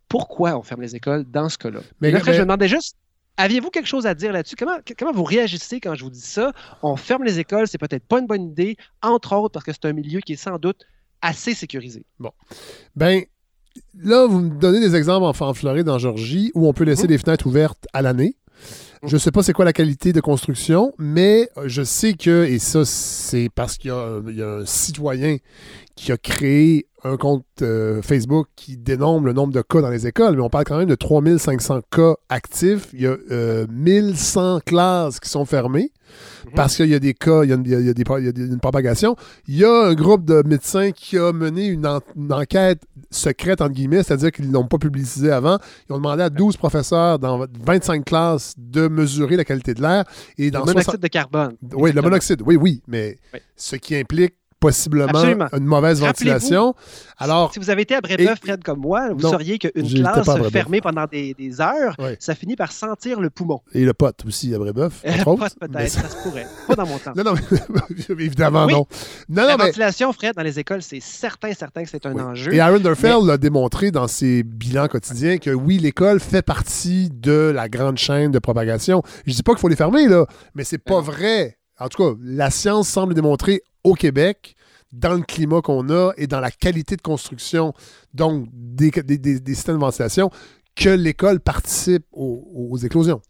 pourquoi 0.08 0.58
on 0.58 0.64
ferme 0.64 0.82
les 0.82 0.96
écoles 0.96 1.26
dans 1.26 1.50
ce 1.50 1.58
cas-là? 1.58 1.80
Mais- 2.00 2.08
Mais 2.08 2.12
là, 2.12 2.20
Fred, 2.20 2.30
mais- 2.32 2.34
je 2.38 2.40
me 2.42 2.46
demandais 2.46 2.68
juste, 2.68 2.96
aviez-vous 3.42 3.70
quelque 3.70 3.88
chose 3.88 4.06
à 4.06 4.14
dire 4.14 4.32
là-dessus? 4.34 4.56
Comment, 4.56 4.78
comment 4.98 5.12
vous 5.12 5.24
réagissez 5.24 5.80
quand 5.80 5.96
je 5.96 6.04
vous 6.04 6.10
dis 6.10 6.22
ça? 6.22 6.54
On 6.84 6.96
ferme 6.96 7.24
les 7.24 7.40
écoles, 7.40 7.68
c'est 7.68 7.78
peut-être 7.78 8.06
pas 8.06 8.20
une 8.20 8.28
bonne 8.28 8.44
idée, 8.50 8.78
entre 9.02 9.36
autres 9.36 9.54
parce 9.54 9.66
que 9.66 9.72
c'est 9.74 9.86
un 9.86 9.94
milieu 9.94 10.20
qui 10.22 10.34
est 10.34 10.38
sans 10.38 10.58
doute 10.58 10.82
assez 11.22 11.54
sécurisé. 11.54 12.06
Bon. 12.20 12.32
Ben, 12.96 13.24
là, 13.98 14.26
vous 14.28 14.40
me 14.40 14.50
donnez 14.60 14.80
des 14.80 14.96
exemples 14.96 15.26
en, 15.26 15.48
en 15.48 15.54
Floride, 15.54 15.88
en 15.90 16.00
Georgie, 16.00 16.52
où 16.56 16.68
on 16.68 16.74
peut 16.74 16.84
laisser 16.84 17.04
Mhm. 17.04 17.08
des 17.10 17.18
fenêtres 17.18 17.48
ouvertes 17.48 17.88
à 17.94 18.02
l'année. 18.02 18.36
Je 19.04 19.16
ne 19.16 19.20
sais 19.20 19.32
pas 19.32 19.42
c'est 19.42 19.54
quoi 19.54 19.66
la 19.66 19.74
qualité 19.74 20.14
de 20.14 20.22
construction, 20.22 20.94
mais 21.00 21.50
euh, 21.58 21.64
je 21.66 21.82
sais 21.82 22.14
que, 22.14 22.46
et 22.46 22.60
ça, 22.60 22.86
c'est 22.86 23.50
parce 23.56 23.78
qu'il 23.80 23.90
y, 23.90 24.38
y 24.38 24.42
a 24.44 24.48
un 24.60 24.66
citoyen 24.68 25.38
qui 25.96 26.12
a 26.12 26.18
créé 26.18 26.88
un 27.04 27.18
compte 27.18 27.46
euh, 27.62 28.02
Facebook 28.02 28.48
qui 28.56 28.78
dénombre 28.78 29.26
le 29.26 29.34
nombre 29.34 29.54
de 29.54 29.62
cas 29.62 29.82
dans 29.82 29.90
les 29.90 30.06
écoles, 30.06 30.36
mais 30.36 30.42
on 30.42 30.50
parle 30.50 30.66
quand 30.66 30.78
même 30.78 30.88
de 30.88 30.96
3500 30.96 31.82
cas 31.90 32.14
actifs. 32.30 32.90
Il 32.94 33.02
y 33.02 33.08
a 33.08 33.18
1100 33.70 34.60
classes 34.66 35.20
qui 35.20 35.30
sont 35.30 35.46
fermées 35.46 35.92
mhm. 36.46 36.52
parce 36.56 36.76
qu'il 36.76 36.88
y 36.88 36.94
a 36.94 37.00
des 37.00 37.14
cas, 37.16 37.44
il 37.44 37.50
y 37.50 37.54
a, 37.54 37.56
une, 37.56 38.60
propagation. 38.60 39.16
Il 39.48 39.58
y 39.58 39.66
a 39.66 39.88
un 39.88 39.94
groupe 39.96 40.26
de 40.26 40.44
médecins 40.46 40.92
qui 40.92 41.18
a 41.18 41.32
mené 41.34 41.68
une, 41.68 41.88
enquête 42.30 42.84
secrète, 43.10 43.62
entre 43.62 43.74
guillemets, 43.74 44.04
c'est-à-dire 44.04 44.32
qu'ils 44.32 44.48
ne 44.50 44.54
l'ont 44.54 44.68
pas 44.68 44.78
publicisé 44.78 45.32
avant. 45.32 45.58
Ils 45.90 45.94
ont 45.94 45.98
demandé 45.98 46.22
à 46.22 46.30
12 46.30 46.58
professeurs 46.58 47.18
dans 47.18 47.46
25 47.66 48.06
classes 48.06 48.54
de 48.58 48.88
mesurer 48.88 49.38
la 49.38 49.44
qualité 49.44 49.74
de 49.74 49.82
l'air. 49.82 50.06
Et 50.38 50.52
dans 50.52 50.60
le 50.60 50.66
monoxyde 50.66 51.00
de 51.00 51.08
carbone. 51.08 51.56
Oui, 51.74 51.92
le 51.94 52.02
monoxyde, 52.02 52.44
oui, 52.46 52.58
oui, 52.58 52.84
mais 52.88 53.18
ce 53.56 53.76
qui 53.76 53.96
implique 53.96 54.36
possiblement 54.62 55.48
une 55.54 55.66
mauvaise 55.66 56.00
ventilation. 56.00 56.74
Alors, 57.18 57.52
si 57.52 57.60
vous 57.60 57.70
avez 57.70 57.82
été 57.82 57.96
à 57.96 58.02
Brébeuf, 58.02 58.40
Fred, 58.40 58.64
comme 58.64 58.80
moi, 58.80 59.10
vous 59.12 59.20
sauriez 59.20 59.60
qu'une 59.60 59.94
classe 59.94 60.30
fermée 60.52 60.80
pendant 60.80 61.06
des, 61.12 61.36
heures, 61.60 61.98
ça 62.20 62.36
finit 62.36 62.56
par 62.56 62.72
sentir 62.72 63.20
le 63.20 63.30
poumon. 63.30 63.60
Et 63.74 63.84
le 63.84 63.94
pote 63.94 64.24
aussi 64.26 64.56
à 64.56 64.60
Brébeuf. 64.60 65.02
Le 65.04 65.24
pote 65.24 65.56
peut-être, 65.60 65.90
ça 65.90 66.08
se 66.08 66.16
pourrait. 66.24 66.48
Pas 66.68 66.76
dans 66.76 66.86
mon 66.86 66.98
temps. 67.00 67.12
Non, 67.16 67.24
non, 67.24 67.34
évidemment 68.20 68.68
non. 68.68 68.86
non. 69.28 69.48
La 69.48 69.58
ventilation, 69.58 70.14
Fred, 70.14 70.36
dans 70.36 70.44
les 70.44 70.60
écoles, 70.60 70.84
c'est 70.84 71.00
certain, 71.02 71.54
certain 71.54 71.84
que 71.84 71.90
c'est 71.90 72.06
un 72.06 72.18
enjeu. 72.20 72.54
Et 72.54 72.60
Aaron 72.60 72.80
Durfeld 72.80 73.26
l'a 73.26 73.38
démontré 73.38 73.92
dans 73.92 74.08
ses 74.08 74.44
bilans 74.44 74.88
quotidiens 74.88 75.38
que 75.38 75.50
oui, 75.50 75.80
l'école 75.80 76.20
fait 76.20 76.44
partie 76.44 77.10
de 77.12 77.52
la 77.54 77.68
grande 77.68 77.98
chaîne 77.98 78.32
de 78.32 78.40
propagation. 78.40 79.02
Je 79.26 79.34
dis 79.34 79.44
pas 79.44 79.54
qu'il 79.54 79.62
faut 79.62 79.68
les 79.68 79.76
fermer, 79.76 80.08
là, 80.08 80.26
mais 80.54 80.64
c'est 80.64 80.78
pas 80.78 81.02
vrai. 81.02 81.58
En 81.82 81.90
tout 81.90 81.98
cas, 82.04 82.18
la 82.22 82.52
science 82.52 82.88
semble 82.88 83.16
démontrer 83.16 83.64
au 83.84 83.96
Québec, 83.96 84.56
dans 84.92 85.14
le 85.14 85.22
climat 85.22 85.62
qu'on 85.62 85.90
a 85.90 86.12
et 86.18 86.28
dans 86.28 86.40
la 86.40 86.52
qualité 86.52 86.96
de 86.96 87.02
construction, 87.02 87.74
donc 88.14 88.48
des, 88.52 88.92
systèmes 89.48 89.76
de 89.76 89.82
ventilation, 89.82 90.30
que 90.76 90.90
l'école 90.90 91.40
participe 91.40 92.06
aux, 92.12 92.78
éclosions. 92.78 93.22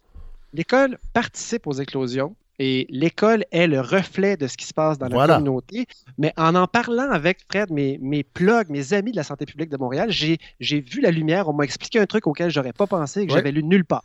L'école 0.52 0.98
participe 1.12 1.66
aux 1.66 1.72
éclosions 1.72 2.34
et 2.58 2.86
l'école 2.90 3.44
est 3.52 3.66
le 3.66 3.80
reflet 3.80 4.36
de 4.36 4.46
ce 4.46 4.56
qui 4.56 4.66
se 4.66 4.74
passe 4.74 4.98
dans 4.98 5.08
la 5.08 5.26
communauté. 5.26 5.86
Mais 6.18 6.34
en 6.36 6.54
en 6.54 6.66
parlant 6.66 7.10
avec 7.10 7.38
Fred, 7.48 7.70
mes, 7.70 7.98
mes 8.02 8.22
plugs, 8.22 8.68
mes 8.68 8.92
amis 8.92 9.12
de 9.12 9.16
la 9.16 9.24
santé 9.24 9.46
publique 9.46 9.70
de 9.70 9.78
Montréal, 9.78 10.10
j'ai 10.10 10.38
vu 10.60 11.00
la 11.00 11.10
lumière. 11.10 11.48
On 11.48 11.54
m'a 11.54 11.64
expliqué 11.64 11.98
un 11.98 12.06
truc 12.06 12.26
auquel 12.26 12.50
j'aurais 12.50 12.74
pas 12.74 12.86
pensé 12.86 13.22
et 13.22 13.26
que 13.26 13.32
j'avais 13.32 13.52
lu 13.52 13.64
nulle 13.64 13.84
part. 13.84 14.04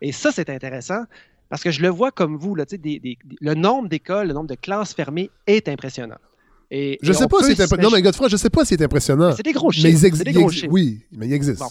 Et 0.00 0.12
ça, 0.12 0.32
c'est 0.32 0.50
intéressant 0.50 1.04
parce 1.48 1.62
que 1.62 1.70
je 1.70 1.80
le 1.80 1.88
vois 1.88 2.10
comme 2.10 2.36
vous, 2.36 2.54
là, 2.54 2.64
le 2.70 3.54
nombre 3.54 3.88
d'écoles, 3.88 4.28
le 4.28 4.34
nombre 4.34 4.48
de 4.48 4.54
classes 4.54 4.94
fermées 4.94 5.30
est 5.46 5.68
impressionnant. 5.68 6.18
Et, 6.70 6.98
je 7.02 7.12
sais 7.12 7.28
pas 7.28 7.38
si 7.42 7.54
c'est 7.54 7.62
impressionnant. 7.62 7.90
Non, 7.90 7.96
mais 7.96 8.02
Godefroy, 8.02 8.28
je 8.28 8.36
sais 8.36 8.50
pas 8.50 8.64
si 8.64 8.74
c'est 8.76 8.84
impressionnant. 8.84 9.32
C'est 9.36 9.44
des 9.44 9.52
gros 9.52 9.70
chiffres. 9.70 9.86
Mais 10.02 10.24
des 10.24 10.32
gros 10.32 10.50
chiffres. 10.50 10.66
Oui, 10.70 11.04
mais 11.12 11.26
il 11.26 11.32
existe. 11.32 11.62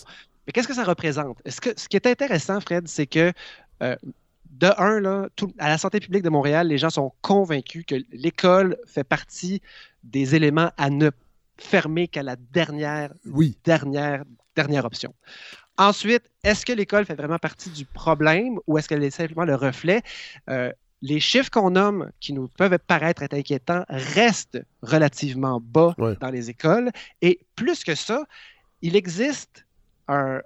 Mais 0.48 0.54
qu'est-ce 0.54 0.68
que 0.68 0.76
ça 0.76 0.84
représente? 0.84 1.38
-ce, 1.46 1.60
que, 1.60 1.70
ce 1.76 1.90
qui 1.90 1.98
est 1.98 2.08
intéressant, 2.08 2.62
Fred, 2.62 2.88
c'est 2.88 3.08
que 3.08 3.34
euh, 3.84 3.96
de 4.52 4.70
un, 4.78 5.00
là, 5.00 5.28
à 5.58 5.70
la 5.70 5.78
santé 5.78 6.00
publique 6.00 6.24
de 6.24 6.30
Montréal, 6.30 6.68
les 6.68 6.78
gens 6.78 6.90
sont 6.90 7.12
convaincus 7.22 7.84
que 7.86 7.96
l'école 8.12 8.78
fait 8.86 9.04
partie 9.04 9.62
des 10.04 10.36
éléments 10.36 10.72
à 10.78 10.90
ne 10.90 11.12
fermer 11.58 12.08
qu'à 12.08 12.24
la 12.24 12.36
dernière, 12.36 13.14
dernière, 13.64 14.24
dernière 14.56 14.86
option. 14.86 15.14
Ensuite, 15.78 16.24
est-ce 16.44 16.66
que 16.66 16.74
l'école 16.74 17.06
fait 17.06 17.16
vraiment 17.16 17.38
partie 17.38 17.70
du 17.70 17.86
problème 17.86 18.60
ou 18.68 18.78
est-ce 18.78 18.88
qu'elle 18.88 19.04
est 19.04 19.12
simplement 19.12 19.46
le 19.46 19.56
reflet? 19.56 20.02
Euh, 20.50 20.72
les 21.02 21.20
chiffres 21.20 21.50
qu'on 21.52 21.72
nomme, 21.72 22.10
qui 22.20 22.34
nous 22.34 22.48
peuvent 22.48 22.80
paraître 22.80 23.22
être 23.22 23.34
inquiétants, 23.34 23.84
restent 23.90 24.64
relativement 24.82 25.62
bas 25.62 25.96
dans 26.20 26.30
les 26.32 26.50
écoles. 26.50 26.92
Et 27.22 27.42
plus 27.56 27.84
que 27.84 27.94
ça, 27.96 28.26
il 28.82 28.96
existe 28.96 29.66
un, 30.08 30.42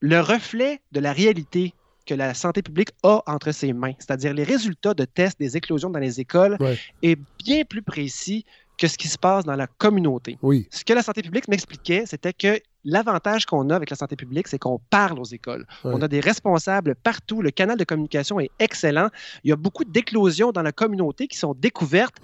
le 0.00 0.20
reflet 0.20 0.80
de 0.92 1.00
la 1.00 1.12
réalité 1.12 1.74
que 2.06 2.14
la 2.14 2.34
santé 2.34 2.62
publique 2.62 2.90
a 3.02 3.22
entre 3.26 3.52
ses 3.52 3.72
mains, 3.72 3.92
c'est-à-dire 3.98 4.32
les 4.32 4.44
résultats 4.44 4.94
de 4.94 5.04
tests 5.04 5.38
des 5.38 5.56
éclosions 5.56 5.90
dans 5.90 5.98
les 5.98 6.20
écoles, 6.20 6.56
est 7.02 7.18
bien 7.44 7.64
plus 7.64 7.82
précis 7.82 8.44
que 8.78 8.88
ce 8.88 8.96
qui 8.96 9.08
se 9.08 9.18
passe 9.18 9.44
dans 9.44 9.56
la 9.56 9.66
communauté. 9.66 10.38
Oui. 10.40 10.66
Ce 10.70 10.84
que 10.84 10.94
la 10.94 11.02
santé 11.02 11.22
publique 11.22 11.48
m'expliquait, 11.48 12.04
c'était 12.06 12.32
que 12.32 12.58
l'avantage 12.84 13.46
qu'on 13.46 13.70
a 13.70 13.76
avec 13.76 13.90
la 13.90 13.96
santé 13.96 14.16
publique, 14.16 14.48
c'est 14.48 14.58
qu'on 14.58 14.80
parle 14.90 15.18
aux 15.18 15.24
écoles. 15.24 15.66
On 15.84 16.00
a 16.02 16.08
des 16.08 16.20
responsables 16.20 16.94
partout. 16.94 17.42
Le 17.42 17.50
canal 17.50 17.76
de 17.76 17.84
communication 17.84 18.40
est 18.40 18.50
excellent. 18.58 19.08
Il 19.44 19.50
y 19.50 19.52
a 19.52 19.56
beaucoup 19.56 19.84
d'éclosions 19.84 20.52
dans 20.52 20.62
la 20.62 20.72
communauté 20.72 21.26
qui 21.26 21.38
sont 21.38 21.54
découvertes 21.54 22.16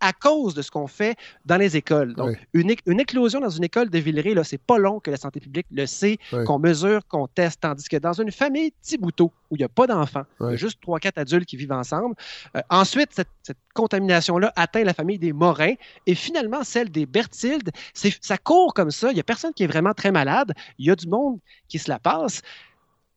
à 0.00 0.12
cause 0.12 0.54
de 0.54 0.62
ce 0.62 0.70
qu'on 0.70 0.86
fait 0.86 1.16
dans 1.44 1.56
les 1.56 1.76
écoles. 1.76 2.14
Donc, 2.14 2.38
une, 2.52 2.70
éclosion 3.00 3.40
dans 3.40 3.50
une 3.50 3.64
école 3.64 3.90
de 3.90 3.98
Villeray, 3.98 4.34
c'est 4.44 4.60
pas 4.60 4.78
long 4.78 5.00
que 5.00 5.10
la 5.10 5.16
santé 5.16 5.40
publique 5.40 5.66
le 5.70 5.86
sait, 5.86 6.18
qu'on 6.46 6.58
mesure, 6.58 7.06
qu'on 7.08 7.26
teste. 7.26 7.60
Tandis 7.60 7.88
que 7.88 7.96
dans 7.96 8.14
une 8.14 8.32
famille 8.32 8.72
Thibouteau, 8.82 9.30
où 9.50 9.56
il 9.56 9.58
n'y 9.58 9.64
a 9.64 9.68
pas 9.68 9.86
d'enfants, 9.86 10.24
il 10.40 10.46
y 10.46 10.52
a 10.52 10.56
juste 10.56 10.80
trois, 10.80 10.98
quatre 10.98 11.18
adultes 11.18 11.46
qui 11.46 11.56
vivent 11.56 11.72
ensemble, 11.72 12.14
euh, 12.56 12.60
ensuite, 12.70 13.10
cette, 13.12 13.28
cette 13.42 13.58
contamination-là 13.74 14.52
atteint 14.56 14.84
la 14.84 14.94
famille 14.94 15.18
des 15.18 15.32
Morins 15.32 15.74
et 16.06 16.14
finalement 16.14 16.64
celle 16.64 16.90
des 16.90 17.06
Bertildes. 17.06 17.70
Ça 17.94 18.38
court 18.38 18.74
comme 18.74 18.90
ça. 18.90 19.10
Il 19.10 19.14
n'y 19.14 19.20
a 19.20 19.24
personne 19.24 19.52
qui 19.52 19.64
est 19.64 19.66
vraiment 19.66 19.94
très 20.02 20.12
malade. 20.12 20.52
Il 20.78 20.86
y 20.86 20.90
a 20.90 20.96
du 20.96 21.06
monde 21.06 21.38
qui 21.68 21.78
se 21.78 21.88
la 21.88 21.98
passe. 21.98 22.42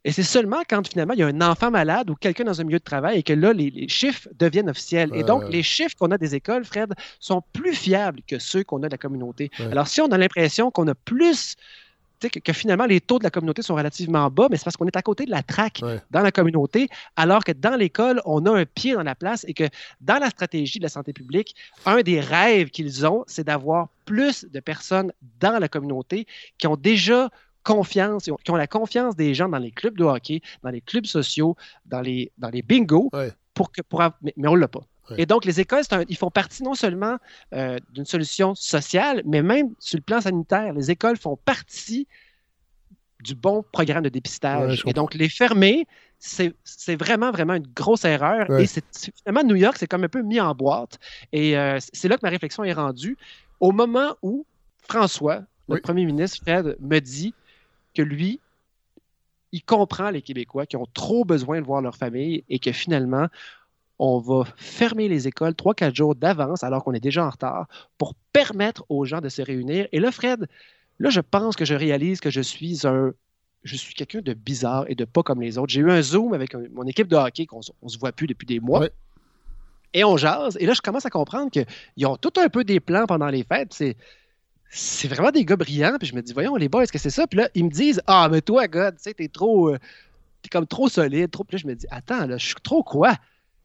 Et 0.08 0.12
c'est 0.12 0.22
seulement 0.22 0.62
quand 0.70 0.88
finalement 0.88 1.16
il 1.16 1.20
y 1.20 1.24
a 1.24 1.28
un 1.28 1.42
enfant 1.42 1.72
malade 1.72 2.12
ou 2.12 2.16
quelqu'un 2.16 2.44
dans 2.44 2.62
un 2.62 2.64
milieu 2.64 2.78
de 2.78 2.84
travail 2.84 3.18
et 3.18 3.24
que 3.24 3.34
là, 3.34 3.54
les, 3.54 3.88
chiffres 3.90 4.30
deviennent 4.38 4.70
officiels. 4.70 5.10
Et 5.16 5.24
donc, 5.24 5.50
les 5.50 5.64
chiffres 5.64 5.96
qu'on 5.98 6.12
a 6.12 6.20
des 6.20 6.36
écoles, 6.36 6.64
Fred, 6.64 6.94
sont 7.20 7.42
plus 7.54 7.74
fiables 7.74 8.22
que 8.28 8.38
ceux 8.38 8.64
qu'on 8.64 8.84
a 8.84 8.88
de 8.88 8.92
la 8.92 9.00
communauté. 9.00 9.50
Alors, 9.72 9.88
si 9.88 10.02
on 10.02 10.08
a 10.08 10.18
l'impression 10.20 10.70
qu'on 10.70 10.88
a 10.88 10.94
plus 10.94 11.56
que, 12.20 12.54
finalement 12.54 12.86
les 12.86 13.02
taux 13.02 13.20
de 13.20 13.24
la 13.24 13.30
communauté 13.30 13.62
sont 13.62 13.76
relativement 13.76 14.30
bas, 14.30 14.48
mais 14.50 14.58
c'est 14.58 14.64
parce 14.64 14.78
qu'on 14.78 14.88
est 14.88 14.96
à 14.96 15.02
côté 15.02 15.26
de 15.26 15.32
la 15.32 15.44
traque 15.44 15.82
dans 16.12 16.22
la 16.22 16.32
communauté, 16.32 16.90
alors 17.16 17.44
que 17.44 17.52
dans 17.52 17.76
l'école, 17.76 18.22
on 18.26 18.46
a 18.46 18.52
un 18.52 18.66
pied 18.66 18.94
dans 18.94 19.04
la 19.04 19.16
place 19.16 19.46
et 19.48 19.54
que 19.54 19.66
dans 20.02 20.20
la 20.20 20.30
stratégie 20.30 20.80
de 20.80 20.84
la 20.84 20.90
santé 20.90 21.14
publique, 21.14 21.56
un 21.86 22.02
des 22.02 22.20
rêves 22.20 22.70
qu'ils 22.70 23.06
ont, 23.06 23.24
c'est 23.28 23.44
d'avoir 23.46 23.90
plus 24.06 24.46
de 24.46 24.60
personnes 24.60 25.12
dans 25.40 25.60
la 25.60 25.68
communauté 25.68 26.28
qui 26.58 26.68
ont 26.68 26.78
déjà 26.78 27.30
confiance, 27.64 28.30
qui 28.44 28.52
ont 28.52 28.56
la 28.56 28.68
confiance 28.68 29.16
des 29.16 29.34
gens 29.34 29.50
dans 29.50 29.58
les 29.58 29.72
clubs 29.72 29.98
de 29.98 30.04
hockey, 30.04 30.42
dans 30.64 30.70
les 30.70 30.82
clubs 30.82 31.06
sociaux, 31.06 31.56
dans 31.86 32.02
les, 32.02 32.32
dans 32.38 32.50
les 32.50 32.62
bingos, 32.62 33.10
pour 33.54 33.72
que, 33.72 33.82
pour, 33.82 34.02
mais, 34.22 34.34
mais 34.38 34.48
on 34.48 34.56
ne 34.56 34.60
l'a 34.60 34.68
pas. 34.68 34.86
Et 35.18 35.26
donc, 35.26 35.46
les 35.46 35.60
écoles, 35.60 35.84
ils 36.10 36.18
font 36.18 36.32
partie 36.32 36.64
non 36.64 36.74
seulement 36.74 37.18
euh, 37.54 37.78
d'une 37.94 38.06
solution 38.06 38.56
sociale, 38.56 39.22
mais 39.26 39.42
même 39.42 39.74
sur 39.80 39.98
le 39.98 40.04
plan 40.04 40.22
sanitaire. 40.22 40.74
Les 40.74 40.92
écoles 40.92 41.18
font 41.18 41.38
partie 41.38 42.08
du 43.22 43.36
bon 43.36 43.64
programme 43.72 44.04
de 44.04 44.10
dépistage. 44.10 44.84
et 44.86 44.94
donc, 44.94 45.14
les 45.14 45.30
fermer, 45.30 45.88
c'est 46.20 46.96
vraiment, 46.96 47.32
vraiment 47.32 47.54
une 47.54 47.68
grosse 47.68 48.06
erreur. 48.06 48.50
Et 48.60 48.66
c'est 48.66 48.84
finalement, 48.94 49.48
New 49.48 49.56
York, 49.56 49.76
c'est 49.78 49.88
comme 49.88 50.04
un 50.04 50.10
peu 50.10 50.22
mis 50.22 50.40
en 50.40 50.54
boîte. 50.54 51.00
Et 51.32 51.58
euh, 51.58 51.78
c'est 51.94 52.08
là 52.08 52.18
que 52.18 52.22
ma 52.24 52.30
réflexion 52.30 52.64
est 52.64 52.74
rendue. 52.74 53.18
Au 53.60 53.72
moment 53.72 54.16
où 54.22 54.46
François, 54.88 55.44
le 55.70 55.80
premier 55.80 56.06
ministre 56.06 56.40
Fred, 56.42 56.78
me 56.80 57.00
dit 57.00 57.34
que 57.96 58.02
lui, 58.02 58.40
il 59.52 59.64
comprend 59.64 60.10
les 60.10 60.22
Québécois 60.22 60.66
qui 60.66 60.76
ont 60.76 60.88
trop 60.94 61.24
besoin 61.24 61.62
de 61.62 61.66
voir 61.66 61.82
leur 61.82 61.96
famille 61.96 62.44
et 62.50 62.60
que 62.60 62.72
finalement, 62.72 63.28
on 64.00 64.20
va 64.20 64.44
fermer 64.58 65.08
les 65.08 65.28
écoles 65.28 65.54
3-4 65.54 65.96
jours 65.96 66.16
d'avance 66.16 66.64
alors 66.64 66.84
qu'on 66.84 66.94
est 66.94 67.00
déjà 67.00 67.26
en 67.26 67.30
retard 67.30 67.68
pour 67.98 68.14
permettre 68.34 68.86
aux 68.90 69.06
gens 69.06 69.22
de 69.22 69.30
se 69.30 69.42
réunir. 69.42 69.88
Et 69.92 70.00
là, 70.00 70.12
Fred, 70.12 70.48
là, 71.00 71.10
je 71.10 71.22
pense 71.22 71.56
que 71.56 71.66
je 71.66 71.74
réalise 71.74 72.20
que 72.20 72.30
je 72.30 72.42
suis 72.42 72.86
un. 72.86 73.14
Je 73.64 73.76
suis 73.76 73.96
quelqu'un 73.96 74.22
de 74.22 74.34
bizarre 74.34 74.86
et 74.90 74.94
de 74.94 75.06
pas 75.06 75.24
comme 75.24 75.42
les 75.42 75.58
autres. 75.58 75.74
J'ai 75.74 75.82
eu 75.82 75.90
un 75.90 76.02
Zoom 76.02 76.36
avec 76.36 76.54
mon 76.54 76.84
équipe 76.84 77.08
de 77.08 77.16
hockey 77.16 77.48
qu'on 77.48 77.62
ne 77.82 77.90
se 77.90 77.98
voit 77.98 78.12
plus 78.12 78.28
depuis 78.28 78.46
des 78.46 78.60
mois. 78.60 78.88
Et 79.92 80.04
on 80.04 80.18
jase. 80.18 80.56
Et 80.60 80.68
là, 80.68 80.74
je 80.74 80.82
commence 80.82 81.06
à 81.06 81.10
comprendre 81.10 81.50
qu'ils 81.50 82.06
ont 82.06 82.16
tout 82.16 82.34
un 82.38 82.48
peu 82.48 82.64
des 82.64 82.80
plans 82.80 83.08
pendant 83.08 83.28
les 83.28 83.44
fêtes. 83.44 83.74
C'est 83.74 83.98
c'est 84.70 85.08
vraiment 85.08 85.32
des 85.32 85.46
gars 85.46 85.56
brillants. 85.56 85.98
Puis 85.98 86.10
je 86.10 86.16
me 86.16 86.22
dis, 86.22 86.34
voyons, 86.34 86.56
les 86.58 86.70
boys, 86.70 86.84
est-ce 86.84 86.92
que 86.92 87.00
c'est 87.00 87.10
ça? 87.10 87.26
Puis 87.26 87.40
là, 87.40 87.50
ils 87.56 87.64
me 87.66 87.70
disent, 87.70 88.02
ah, 88.06 88.28
mais 88.30 88.42
toi, 88.42 88.68
gars, 88.68 88.92
tu 88.92 89.00
sais, 89.00 89.14
t'es 89.14 89.30
trop. 89.30 89.70
Euh, 89.70 89.80
t'es 90.42 90.50
comme 90.50 90.68
trop 90.68 90.90
solide, 90.90 91.32
trop. 91.32 91.44
Puis 91.44 91.56
là, 91.56 91.62
je 91.64 91.68
me 91.68 91.76
dis, 91.76 91.88
attends, 91.90 92.28
là, 92.28 92.38
je 92.38 92.46
suis 92.46 92.56
trop 92.56 92.84
quoi? 92.84 93.16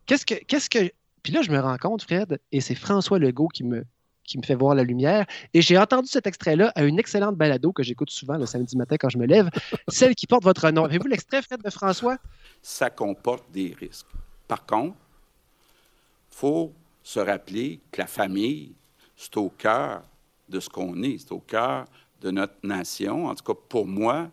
Qu'est-ce 0.06 0.26
que, 0.26 0.34
qu'est-ce 0.34 0.70
que. 0.70 0.90
Puis 1.22 1.32
là, 1.32 1.42
je 1.42 1.50
me 1.50 1.58
rends 1.60 1.76
compte, 1.76 2.02
Fred, 2.02 2.40
et 2.50 2.60
c'est 2.60 2.74
François 2.74 3.18
Legault 3.18 3.48
qui 3.48 3.64
me, 3.64 3.84
qui 4.24 4.38
me 4.38 4.42
fait 4.42 4.54
voir 4.54 4.74
la 4.74 4.84
lumière. 4.84 5.26
Et 5.54 5.60
j'ai 5.60 5.76
entendu 5.76 6.08
cet 6.08 6.26
extrait-là 6.26 6.72
à 6.74 6.84
une 6.84 6.98
excellente 6.98 7.36
balado 7.36 7.72
que 7.72 7.82
j'écoute 7.82 8.10
souvent 8.10 8.36
le 8.36 8.46
samedi 8.46 8.76
matin 8.76 8.96
quand 8.98 9.08
je 9.08 9.18
me 9.18 9.26
lève, 9.26 9.50
celle 9.88 10.14
qui 10.14 10.26
porte 10.26 10.44
votre 10.44 10.70
nom. 10.70 10.84
Avez-vous 10.84 11.08
l'extrait, 11.08 11.42
Fred, 11.42 11.62
de 11.62 11.70
François? 11.70 12.16
Ça 12.62 12.90
comporte 12.90 13.50
des 13.50 13.74
risques. 13.78 14.06
Par 14.48 14.64
contre, 14.64 14.96
il 16.30 16.36
faut 16.36 16.72
se 17.02 17.20
rappeler 17.20 17.80
que 17.90 18.00
la 18.00 18.06
famille, 18.06 18.74
c'est 19.16 19.36
au 19.36 19.50
cœur 19.50 20.02
de 20.48 20.60
ce 20.60 20.68
qu'on 20.68 21.02
est, 21.02 21.18
c'est 21.18 21.32
au 21.32 21.40
cœur 21.40 21.86
de 22.20 22.30
notre 22.30 22.54
nation. 22.62 23.26
En 23.26 23.34
tout 23.34 23.44
cas, 23.44 23.60
pour 23.68 23.86
moi, 23.86 24.30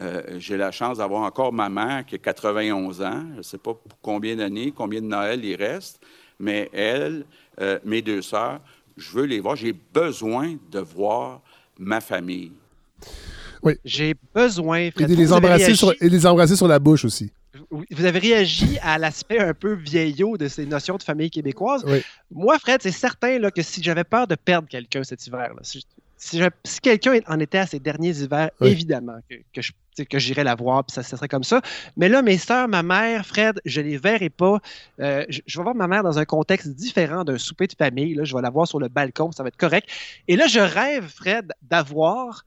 euh, 0.00 0.22
j'ai 0.38 0.56
la 0.56 0.70
chance 0.70 0.98
d'avoir 0.98 1.22
encore 1.22 1.52
ma 1.52 1.68
mère 1.68 2.04
qui 2.06 2.14
a 2.14 2.18
91 2.18 3.02
ans. 3.02 3.24
Je 3.32 3.38
ne 3.38 3.42
sais 3.42 3.58
pas 3.58 3.74
pour 3.74 3.98
combien 4.00 4.36
d'années, 4.36 4.72
combien 4.74 5.00
de 5.00 5.06
Noël 5.06 5.44
il 5.44 5.54
reste, 5.56 6.00
mais 6.40 6.70
elle, 6.72 7.24
euh, 7.60 7.78
mes 7.84 8.00
deux 8.02 8.22
sœurs, 8.22 8.60
Je 8.96 9.10
veux 9.12 9.24
les 9.24 9.40
voir. 9.40 9.56
J'ai 9.56 9.72
besoin 9.72 10.56
de 10.70 10.78
voir 10.78 11.40
ma 11.78 12.00
famille. 12.00 12.52
Oui. 13.62 13.74
J'ai 13.84 14.14
besoin. 14.34 14.78
Et 14.78 14.90
de 14.90 15.14
les, 15.14 15.32
embrasser 15.32 15.74
sur, 15.74 15.92
et 16.00 16.08
les 16.08 16.26
embrasser 16.26 16.56
sur 16.56 16.68
la 16.68 16.78
bouche 16.78 17.04
aussi. 17.04 17.30
Vous 17.70 18.04
avez 18.04 18.18
réagi 18.18 18.78
à 18.82 18.98
l'aspect 18.98 19.38
un 19.38 19.54
peu 19.54 19.74
vieillot 19.74 20.36
de 20.36 20.48
ces 20.48 20.66
notions 20.66 20.96
de 20.96 21.02
famille 21.02 21.30
québécoise. 21.30 21.84
Moi, 22.30 22.58
Fred, 22.58 22.80
c'est 22.82 22.90
certain 22.90 23.38
là, 23.38 23.50
que 23.50 23.62
si 23.62 23.82
j'avais 23.82 24.04
peur 24.04 24.26
de 24.26 24.34
perdre 24.34 24.68
quelqu'un 24.68 25.04
cet 25.04 25.26
hiver, 25.26 25.54
là, 25.54 25.60
si, 25.62 25.86
si, 26.16 26.80
quelqu'un 26.80 27.20
en 27.26 27.40
était 27.40 27.58
à 27.58 27.66
ces 27.66 27.78
derniers 27.78 28.18
hivers, 28.20 28.50
évidemment 28.60 29.18
que, 29.28 29.36
que 29.52 29.62
je 29.62 29.72
que 30.08 30.18
j'irais 30.18 30.44
la 30.44 30.54
voir, 30.54 30.84
puis 30.84 30.94
ça, 30.94 31.02
serait 31.02 31.28
comme 31.28 31.44
ça. 31.44 31.60
Mais 31.96 32.08
là, 32.08 32.22
mes 32.22 32.38
soeurs, 32.38 32.68
ma 32.68 32.82
mère, 32.82 33.26
Fred, 33.26 33.60
je 33.64 33.80
les 33.80 33.96
verrai 33.96 34.30
pas. 34.30 34.60
Euh, 35.00 35.24
je, 35.28 35.58
vais 35.58 35.62
voir 35.62 35.74
ma 35.74 35.88
mère 35.88 36.02
dans 36.02 36.18
un 36.18 36.24
contexte 36.24 36.68
différent 36.74 37.24
d'un 37.24 37.38
souper 37.38 37.66
de 37.66 37.74
famille. 37.74 38.14
Là, 38.14 38.24
je 38.24 38.34
vais 38.34 38.42
la 38.42 38.50
voir 38.50 38.66
sur 38.66 38.78
le 38.78 38.88
balcon, 38.88 39.32
ça 39.32 39.42
va 39.42 39.48
être 39.48 39.56
correct. 39.56 39.88
Et 40.28 40.36
là, 40.36 40.46
je 40.46 40.60
rêve, 40.60 41.08
Fred, 41.08 41.52
d'avoir 41.62 42.44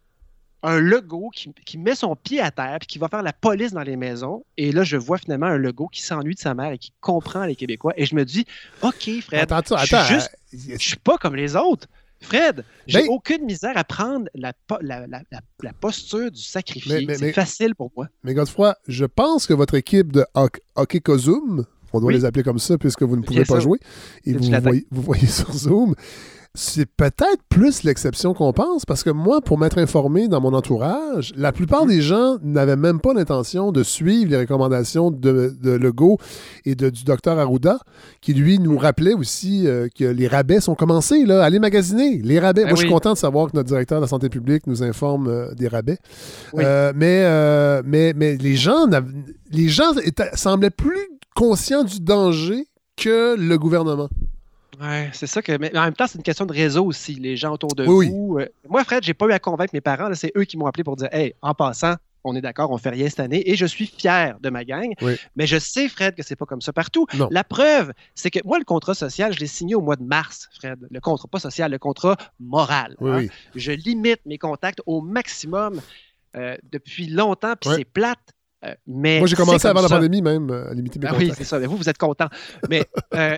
un 0.64 0.80
logo 0.80 1.30
qui, 1.30 1.78
met 1.78 1.94
son 1.94 2.16
pied 2.16 2.42
à 2.42 2.50
terre 2.50 2.78
puis 2.80 2.88
qui 2.88 2.98
va 2.98 3.08
faire 3.08 3.22
la 3.22 3.34
police 3.34 3.72
dans 3.72 3.84
les 3.84 3.96
maisons. 3.96 4.44
Et 4.58 4.72
là, 4.72 4.84
je 4.84 4.98
vois 4.98 5.20
finalement 5.20 5.46
un 5.46 5.58
logo 5.58 5.88
qui 5.88 6.02
s'ennuie 6.02 6.34
de 6.34 6.40
sa 6.40 6.56
mère 6.56 6.72
et 6.72 6.80
qui 6.80 6.92
comprend 7.02 7.46
les 7.46 7.56
Québécois. 7.56 7.94
Et 7.98 8.06
je 8.06 8.16
me 8.16 8.26
dis, 8.26 8.46
OK, 8.82 9.10
Fred, 9.22 9.52
attends, 9.52 9.78
je, 9.78 9.96
attends, 9.96 10.06
juste, 10.06 10.36
euh, 10.54 10.76
je 10.80 10.88
suis 10.88 10.98
pas 10.98 11.18
comme 11.18 11.36
les 11.36 11.56
autres. 11.56 11.88
Fred, 12.22 12.64
j'ai 12.88 13.08
aucune 13.08 13.46
misère 13.46 13.78
à 13.78 13.84
prendre 13.84 14.28
la, 14.34 14.54
po- 14.68 14.78
la, 14.82 15.06
la- 15.08 15.22
la- 15.32 15.42
la 15.62 15.74
posture 15.74 16.32
du 16.32 16.42
sacrifié. 16.42 17.06
C'est 17.16 17.34
facile 17.34 17.76
pour 17.76 17.92
moi. 17.96 18.08
Mais 18.24 18.34
Godefroy, 18.34 18.76
je 18.88 19.06
pense 19.06 19.46
que 19.46 19.54
votre 19.54 19.76
équipe 19.76 20.12
de 20.12 20.26
hoc- 20.34 20.60
Hockey 20.76 21.02
Zoom, 21.18 21.66
on 21.94 22.00
doit 22.00 22.08
Oui. 22.08 22.14
les 22.16 22.26
appeler 22.26 22.44
comme 22.44 22.60
ça 22.60 22.78
puisque 22.78 23.04
vous 23.04 23.16
ne 23.18 23.22
pouvez 23.22 23.44
Bien 23.44 23.56
pas 23.56 23.60
jouer, 23.60 23.80
et 24.26 24.34
voyez, 24.34 24.88
vous 24.92 25.02
voyez 25.02 25.28
sur 25.28 25.54
Zoom, 25.54 25.94
c'est 26.56 26.86
peut-être 26.86 27.42
plus 27.50 27.84
l'exception 27.84 28.34
qu'on 28.34 28.54
pense, 28.54 28.86
parce 28.86 29.04
que 29.04 29.10
moi, 29.10 29.42
pour 29.42 29.58
m'être 29.60 29.78
informé 29.78 30.28
dans 30.28 30.42
mon 30.42 30.54
entourage, 30.54 31.34
la 31.38 31.52
plupart 31.52 31.86
des 31.86 32.02
gens 32.02 32.38
n'avaient 32.44 32.76
même 32.76 33.00
pas 33.00 33.14
l'intention 33.14 33.72
de 33.72 33.84
suivre 33.84 34.32
les 34.32 34.38
recommandations 34.38 35.12
de, 35.12 35.54
de 35.62 35.72
Legault 35.72 36.18
et 36.66 36.76
de, 36.76 36.90
du 36.90 37.04
docteur 37.04 37.38
Arruda, 37.38 37.80
qui 38.22 38.34
lui 38.34 38.58
nous 38.60 38.78
rappelait 38.78 39.14
aussi 39.14 39.68
euh, 39.68 39.88
que 39.94 40.06
les 40.06 40.28
rabais 40.28 40.60
sont 40.62 40.76
commencés, 40.76 41.26
là, 41.26 41.44
allez 41.44 41.60
magasiner, 41.60 42.22
les 42.24 42.40
rabais. 42.40 42.62
Ben 42.64 42.70
moi, 42.70 42.76
je 42.76 42.82
suis 42.82 42.90
content 42.90 43.14
de 43.14 43.18
savoir 43.18 43.52
que 43.52 43.56
notre 43.58 43.68
directeur 43.68 44.00
de 44.00 44.04
la 44.06 44.08
santé 44.10 44.30
publique 44.30 44.66
nous 44.68 44.82
informe 44.84 45.28
euh, 45.28 45.54
des 45.54 45.68
rabais. 45.68 45.98
Oui. 46.54 46.64
Euh, 46.66 46.94
mais, 46.96 47.82
mais, 47.86 48.14
mais 48.16 48.38
les 48.38 48.56
gens, 48.56 48.86
les 49.52 49.68
gens 49.68 49.94
étaient- 50.04 50.32
semblaient 50.36 50.70
plus 50.70 51.08
conscients 51.36 51.84
du 51.84 52.00
danger 52.00 52.66
que 52.98 53.36
le 53.38 53.58
gouvernement. 53.58 54.08
Ouais, 54.82 55.10
c'est 55.14 55.28
ça 55.28 55.42
que. 55.42 55.58
Mais 55.58 55.76
en 55.78 55.84
même 55.84 55.94
temps, 55.94 56.08
c'est 56.08 56.18
une 56.18 56.24
question 56.24 56.46
de 56.46 56.54
réseau 56.54 56.86
aussi, 56.86 57.16
les 57.16 57.36
gens 57.38 57.54
autour 57.54 57.74
de 57.76 57.86
Oui, 57.86 58.10
vous. 58.10 58.38
Euh, 58.40 58.48
Moi, 58.70 58.84
Fred, 58.84 59.04
j'ai 59.04 59.14
pas 59.14 59.26
eu 59.28 59.32
à 59.32 59.40
convaincre 59.40 59.72
mes 59.74 59.82
parents. 59.82 60.10
là, 60.10 60.16
C'est 60.16 60.32
eux 60.38 60.44
qui 60.44 60.58
m'ont 60.58 60.66
appelé 60.66 60.84
pour 60.84 60.96
dire 60.96 61.10
Hey, 61.12 61.34
en 61.42 61.54
passant, 61.54 61.96
on 62.24 62.36
est 62.36 62.42
d'accord, 62.42 62.72
on 62.72 62.78
fait 62.80 62.90
rien 62.90 63.08
cette 63.08 63.20
année. 63.20 63.48
Et 63.50 63.56
je 63.56 63.66
suis 63.68 63.86
fier 63.86 64.38
de 64.42 64.50
ma 64.50 64.66
gang. 64.66 64.92
Oui. 65.02 65.16
Mais 65.36 65.46
je 65.46 65.58
sais, 65.60 65.88
Fred, 65.88 66.16
que 66.16 66.24
c'est 66.24 66.36
pas 66.36 66.46
comme 66.48 66.62
ça 66.62 66.74
partout. 66.74 67.06
Non. 67.16 67.28
La 67.30 67.44
preuve, 67.44 67.94
c'est 68.16 68.32
que 68.32 68.40
moi, 68.46 68.58
le 68.58 68.66
contrat 68.66 68.96
social, 68.96 69.32
je 69.34 69.40
l'ai 69.40 69.46
signé 69.48 69.76
au 69.76 69.82
mois 69.82 69.96
de 69.96 70.04
mars, 70.04 70.50
Fred. 70.58 70.80
Le 70.90 71.00
contrat, 71.00 71.28
pas 71.28 71.40
social, 71.40 71.70
le 71.72 71.78
contrat 71.78 72.18
moral. 72.40 72.96
Oui, 73.00 73.12
hein. 73.12 73.16
oui. 73.18 73.30
Je 73.56 73.72
limite 73.74 74.22
mes 74.26 74.38
contacts 74.40 74.82
au 74.88 75.02
maximum 75.02 75.80
euh, 76.36 76.58
depuis 76.72 77.08
longtemps, 77.08 77.54
puis 77.62 77.70
c'est 77.76 77.86
plate. 77.86 78.18
euh, 78.66 78.74
mais 78.88 79.20
Moi, 79.20 79.28
j'ai 79.28 79.36
commencé 79.36 79.60
comme 79.68 79.78
avant 79.78 79.82
la 79.88 79.90
pandémie 79.90 80.22
même 80.24 80.50
à 80.50 80.74
limiter 80.74 80.98
mes 81.00 81.08
Ah 81.08 81.14
oui, 81.14 81.26
contacts. 81.26 81.38
c'est 81.38 81.44
ça. 81.44 81.60
Mais 81.60 81.68
vous, 81.68 81.78
vous 81.78 81.88
êtes 81.90 81.98
content. 82.00 82.28
Mais 82.70 82.84
euh, 83.14 83.38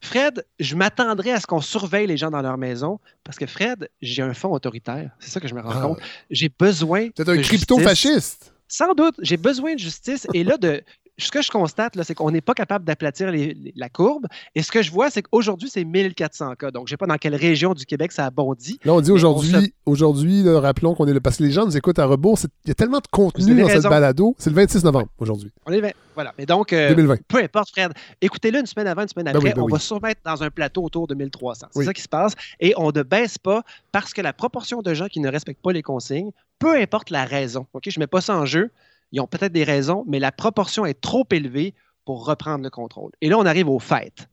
Fred, 0.00 0.44
je 0.60 0.76
m'attendrais 0.76 1.32
à 1.32 1.40
ce 1.40 1.46
qu'on 1.46 1.60
surveille 1.60 2.06
les 2.06 2.16
gens 2.16 2.30
dans 2.30 2.42
leur 2.42 2.56
maison 2.58 3.00
parce 3.24 3.36
que 3.38 3.46
Fred, 3.46 3.88
j'ai 4.00 4.22
un 4.22 4.34
fond 4.34 4.52
autoritaire. 4.52 5.10
C'est 5.18 5.30
ça 5.30 5.40
que 5.40 5.48
je 5.48 5.54
me 5.54 5.60
rends 5.60 5.70
Ah. 5.74 5.80
compte. 5.82 5.98
J'ai 6.30 6.48
besoin. 6.56 7.08
T'es 7.10 7.28
un 7.28 7.36
crypto-fasciste. 7.40 8.52
Sans 8.68 8.92
doute. 8.94 9.14
J'ai 9.22 9.38
besoin 9.38 9.74
de 9.74 9.78
justice. 9.78 10.26
Et 10.34 10.44
là, 10.44 10.56
de. 10.58 10.82
Ce 11.18 11.30
que 11.32 11.42
je 11.42 11.50
constate, 11.50 11.96
là, 11.96 12.04
c'est 12.04 12.14
qu'on 12.14 12.30
n'est 12.30 12.40
pas 12.40 12.54
capable 12.54 12.84
d'aplatir 12.84 13.30
les- 13.32 13.52
les- 13.54 13.72
la 13.76 13.88
courbe. 13.88 14.26
Et 14.54 14.62
ce 14.62 14.70
que 14.70 14.82
je 14.82 14.90
vois, 14.92 15.10
c'est 15.10 15.22
qu'aujourd'hui, 15.22 15.68
c'est 15.68 15.84
1400 15.84 16.54
cas. 16.54 16.70
Donc, 16.70 16.86
je 16.86 16.92
ne 16.92 16.94
sais 16.94 16.96
pas 16.96 17.06
dans 17.06 17.16
quelle 17.16 17.34
région 17.34 17.74
du 17.74 17.84
Québec 17.86 18.12
ça 18.12 18.26
a 18.26 18.30
bondi. 18.30 18.78
Là, 18.84 18.94
on 18.94 19.00
dit 19.00 19.10
aujourd'hui, 19.10 19.50
se- 19.50 19.70
aujourd'hui, 19.86 20.48
rappelons 20.48 20.94
qu'on 20.94 21.06
est 21.06 21.12
le. 21.12 21.20
Parce 21.20 21.38
que 21.38 21.42
les 21.42 21.50
gens 21.50 21.64
nous 21.66 21.76
écoutent 21.76 21.98
à 21.98 22.06
rebours. 22.06 22.38
Il 22.64 22.68
y 22.68 22.70
a 22.70 22.74
tellement 22.74 22.98
de 23.00 23.06
contenu 23.10 23.60
dans 23.60 23.68
cette 23.68 23.82
balado. 23.82 24.34
C'est 24.38 24.50
le 24.50 24.56
26 24.56 24.84
novembre 24.84 25.08
aujourd'hui. 25.18 25.50
On 25.66 25.72
est 25.72 25.80
vingt- 25.80 25.92
Voilà. 26.14 26.32
Mais 26.38 26.46
donc, 26.46 26.72
euh, 26.72 26.88
2020. 26.88 27.18
peu 27.28 27.38
importe, 27.38 27.70
Fred, 27.70 27.92
écoutez-le 28.20 28.60
une 28.60 28.66
semaine 28.66 28.86
avant, 28.88 29.02
une 29.02 29.08
semaine 29.08 29.24
Ben 29.26 29.36
après, 29.36 29.48
oui, 29.50 29.54
ben 29.54 29.62
on 29.62 29.66
oui. 29.66 29.72
va 29.72 29.78
se 29.78 29.94
remettre 29.94 30.20
dans 30.24 30.42
un 30.42 30.50
plateau 30.50 30.82
autour 30.84 31.06
de 31.06 31.14
1300. 31.14 31.66
C'est 31.72 31.78
Oui. 31.80 31.84
ça 31.84 31.92
qui 31.94 32.02
se 32.02 32.08
passe. 32.08 32.32
Et 32.60 32.74
on 32.76 32.90
ne 32.92 33.02
baisse 33.02 33.38
pas 33.38 33.62
parce 33.92 34.12
que 34.14 34.20
la 34.20 34.32
proportion 34.32 34.82
de 34.82 34.94
gens 34.94 35.06
qui 35.06 35.20
ne 35.20 35.28
respectent 35.28 35.62
pas 35.62 35.72
les 35.72 35.82
consignes, 35.82 36.30
peu 36.58 36.76
importe 36.76 37.10
la 37.10 37.24
raison, 37.24 37.66
OK, 37.72 37.84
je 37.88 37.98
ne 37.98 38.02
mets 38.02 38.06
pas 38.08 38.20
ça 38.20 38.36
en 38.36 38.46
jeu, 38.46 38.70
ils 39.12 39.20
ont 39.20 39.26
peut-être 39.26 39.52
des 39.52 39.64
raisons, 39.64 40.04
mais 40.06 40.18
la 40.18 40.32
proportion 40.32 40.86
est 40.86 41.00
trop 41.00 41.26
élevée 41.30 41.74
pour 42.04 42.26
reprendre 42.26 42.64
le 42.64 42.70
contrôle. 42.70 43.12
Et 43.20 43.28
là, 43.28 43.38
on 43.38 43.46
arrive 43.46 43.68
aux 43.68 43.78
fêtes. 43.78 44.28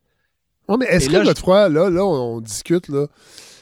Ouais, 0.67 0.77
mais 0.79 0.85
est-ce 0.85 1.07
que, 1.07 1.13
là, 1.13 1.23
Godefroy, 1.23 1.69
là, 1.69 1.89
là, 1.89 2.05
on, 2.05 2.37
on 2.37 2.41
discute, 2.41 2.87
là. 2.87 3.07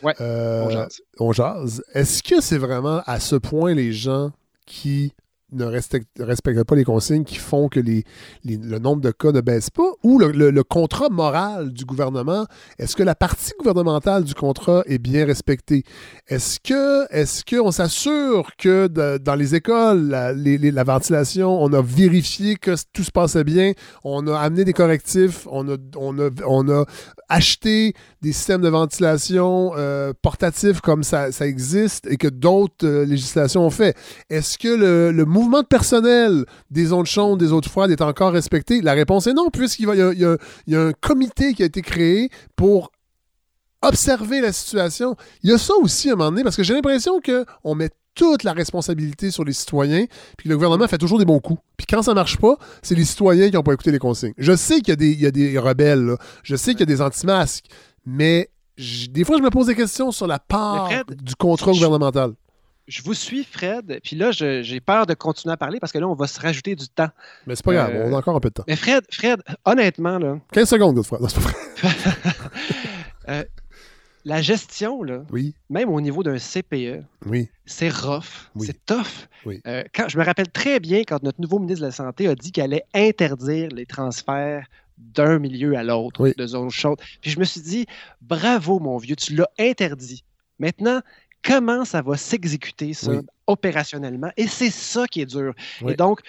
Ouais, 0.02 0.14
euh, 0.22 0.64
on 0.66 0.70
jase. 0.70 1.02
on 1.20 1.32
jase. 1.32 1.84
Est-ce 1.94 2.24
que 2.24 2.42
c'est 2.42 2.58
vraiment 2.58 3.02
à 3.06 3.20
ce 3.20 3.36
point 3.36 3.74
les 3.74 3.94
gens 3.94 4.32
qui 4.66 5.14
ne 5.54 5.66
respectent, 5.66 6.64
pas 6.64 6.76
les 6.76 6.84
consignes 6.84 7.24
qui 7.24 7.36
font 7.36 7.70
que 7.70 7.80
le 7.80 8.80
nombre 8.80 9.02
de 9.02 9.12
cas 9.12 9.32
ne 9.32 9.42
baisse 9.42 9.70
pas? 9.70 9.92
Ou 10.04 10.20
le, 10.20 10.64
contrat 10.64 11.10
moral 11.10 11.72
du 11.72 11.86
gouvernement, 11.86 12.46
est-ce 12.80 12.96
que 12.96 13.04
la 13.04 13.16
partie 13.16 13.52
gouvernementale 13.60 14.24
du 14.24 14.34
contrat 14.34 14.84
est 14.88 14.98
bien 14.98 15.26
respectée? 15.26 15.84
Est-ce 16.28 16.60
est-ce 17.12 17.44
qu'on 17.44 17.72
s'assure 17.72 18.52
que 18.58 18.88
dans 18.88 19.36
les 19.36 19.56
écoles, 19.56 20.08
la, 20.10 20.84
ventilation, 20.84 21.62
on 21.62 21.72
a 21.74 21.82
vérifié 21.82 22.56
que 22.56 22.76
tout 22.94 23.04
se 23.04 23.12
passait 23.12 23.44
bien, 23.44 23.74
on 24.04 24.28
a 24.28 24.38
amené 24.38 24.66
des 24.66 24.74
correctifs, 24.74 25.48
on 25.52 25.68
a, 25.70 25.78
on 25.98 26.20
a, 26.20 26.30
on 26.46 26.70
a 26.70 26.86
acheté 27.30 27.94
des 28.22 28.32
systèmes 28.32 28.62
de 28.62 28.70
ventilation 28.70 29.74
euh, 29.76 30.14
portatifs 30.22 30.82
comme 30.82 31.04
ça, 31.04 31.32
ça 31.32 31.48
existe 31.48 32.08
et 32.08 32.18
que 32.18 32.28
d'autres 32.28 32.86
euh, 32.86 33.06
législations 33.06 33.66
ont 33.66 33.70
fait? 33.70 33.96
Est-ce 34.30 34.58
que 34.58 34.68
le, 34.68 35.12
le 35.12 35.26
mouvement 35.26 35.43
de 35.62 35.68
personnel 35.68 36.46
des 36.72 36.86
zones 36.86 37.06
chaudes, 37.06 37.40
des 37.40 37.52
eaux 37.52 37.62
froides 37.62 37.92
est 37.92 38.02
encore 38.02 38.32
respecté? 38.34 38.82
La 38.82 38.94
réponse 38.94 39.28
est 39.28 39.34
non, 39.34 39.50
puisqu'il 39.50 39.86
y 39.88 39.90
a, 40.02 40.12
il 40.14 40.20
y 40.20 40.26
a- 40.26 40.38
il 40.68 40.74
y 40.74 40.76
a 40.76 40.82
un 40.82 40.94
comité 40.94 41.54
qui 41.54 41.64
a 41.64 41.66
été 41.66 41.82
créé 41.82 42.30
pour 42.56 42.92
observer 43.82 44.40
la 44.42 44.52
situation. 44.54 45.16
Il 45.44 45.50
y 45.50 45.54
a 45.54 45.58
ça 45.58 45.74
aussi 45.82 46.10
à 46.10 46.14
un 46.14 46.16
moment 46.16 46.32
donné, 46.32 46.44
parce 46.44 46.56
que 46.56 46.64
j'ai 46.64 46.74
l'impression 46.74 47.20
qu'on 47.20 47.76
met 47.76 47.90
toute 48.16 48.44
la 48.44 48.54
responsabilité 48.54 49.32
sur 49.32 49.44
les 49.44 49.54
citoyens, 49.54 50.06
puis 50.38 50.48
le 50.48 50.56
gouvernement 50.56 50.88
fait 50.88 50.98
toujours 51.00 51.18
des 51.20 51.26
bons 51.26 51.40
coups. 51.40 51.60
Puis 51.78 51.88
quand 51.90 52.04
ça 52.04 52.14
marche 52.14 52.38
pas, 52.38 52.56
c'est 52.82 52.96
les 52.96 53.06
citoyens 53.06 53.50
qui 53.50 53.56
n'ont 53.56 53.64
pas 53.64 53.74
écouté 53.74 53.92
les 53.92 54.00
consignes. 54.00 54.34
Je 54.38 54.56
sais 54.56 54.76
qu'il 54.78 54.90
y 54.90 54.92
a 54.92 54.96
des, 54.96 55.12
il 55.12 55.20
y 55.22 55.26
a 55.26 55.32
des 55.32 55.58
rebelles, 55.58 56.06
là. 56.06 56.18
je 56.44 56.56
sais 56.56 56.72
qu'il 56.72 56.82
y 56.82 56.84
a 56.84 56.96
des 56.96 57.02
anti-masques, 57.02 57.66
mais 58.06 58.50
des 59.10 59.24
fois, 59.24 59.38
je 59.38 59.44
me 59.44 59.50
pose 59.50 59.68
des 59.68 59.76
questions 59.76 60.12
sur 60.12 60.28
la 60.28 60.40
part 60.40 60.90
Fred, 60.92 61.22
du 61.22 61.36
contrôle 61.36 61.74
je- 61.74 61.80
gouvernemental. 61.80 62.34
Je 62.88 63.02
vous 63.02 63.14
suis, 63.14 63.44
Fred, 63.46 64.00
puis 64.04 64.16
là, 64.18 64.32
j'ai 64.32 64.80
peur 64.82 65.06
de 65.06 65.14
continuer 65.14 65.54
à 65.54 65.58
parler 65.58 65.80
parce 65.80 65.92
que 65.94 66.00
là, 66.00 66.08
on 66.08 66.16
va 66.16 66.28
se 66.28 66.40
rajouter 66.40 66.76
du 66.76 66.88
temps. 66.90 67.10
Mais 67.48 67.56
c'est 67.56 67.64
pas 67.64 67.74
grave, 67.74 67.92
Euh, 67.96 68.10
on 68.10 68.14
a 68.14 68.18
encore 68.18 68.36
un 68.36 68.40
peu 68.42 68.50
de 68.50 68.56
temps. 68.56 68.64
Mais 68.68 68.76
Fred, 68.76 69.04
Fred, 69.10 69.42
honnêtement, 69.64 70.18
là, 70.20 70.40
15 70.52 70.68
secondes, 70.70 70.96
Godefroy. 70.96 71.20
Non, 71.22 71.28
c'est 71.30 71.42
pas 71.42 71.50
vrai. 71.50 71.56
euh, 73.30 73.44
la 74.26 74.42
gestion, 74.42 75.02
là, 75.04 75.24
Oui, 75.32 75.54
même 75.70 75.90
au 75.90 76.00
niveau 76.02 76.24
d'un 76.24 76.38
CPE, 76.38 77.04
oui. 77.26 77.50
c'est 77.66 77.90
rough, 77.90 78.50
Oui. 78.56 78.68
c'est 78.68 78.86
tough. 78.86 79.28
Oui. 79.46 79.62
Euh, 79.68 79.84
quand, 79.94 80.10
je 80.10 80.18
me 80.18 80.24
rappelle 80.24 80.50
très 80.50 80.80
bien 80.80 81.04
quand 81.08 81.24
notre 81.24 81.40
nouveau 81.42 81.60
ministre 81.60 81.82
de 81.82 81.88
la 81.88 81.92
Santé 81.92 82.28
a 82.28 82.36
dit 82.36 82.52
qu'il 82.52 82.64
allait 82.64 82.84
interdire 82.94 83.70
les 83.70 83.86
transferts 83.86 84.68
d'un 84.98 85.40
milieu 85.40 85.76
à 85.76 85.84
l'autre 85.84 86.34
de 86.38 86.48
zone 86.48 86.70
chaude. 86.70 87.00
Puis 87.22 87.32
je 87.32 87.40
me 87.40 87.46
suis 87.46 87.62
dit, 87.62 87.86
bravo 88.22 88.80
mon 88.80 88.98
vieux, 88.98 89.16
tu 89.16 89.36
l'as 89.36 89.50
interdit. 89.60 90.24
Maintenant, 90.60 91.02
comment 91.46 91.86
ça 91.86 92.02
va 92.02 92.18
s'exécuter, 92.18 92.94
ça, 92.94 93.12
Oui. 93.12 93.18
opérationnellement? 93.48 94.32
Et 94.38 94.48
c'est 94.48 94.70
ça 94.72 95.06
qui 95.08 95.22
est 95.22 95.26
dur. 95.26 95.54
Oui. 95.82 95.94
Et 95.94 95.96
donc, 95.96 96.22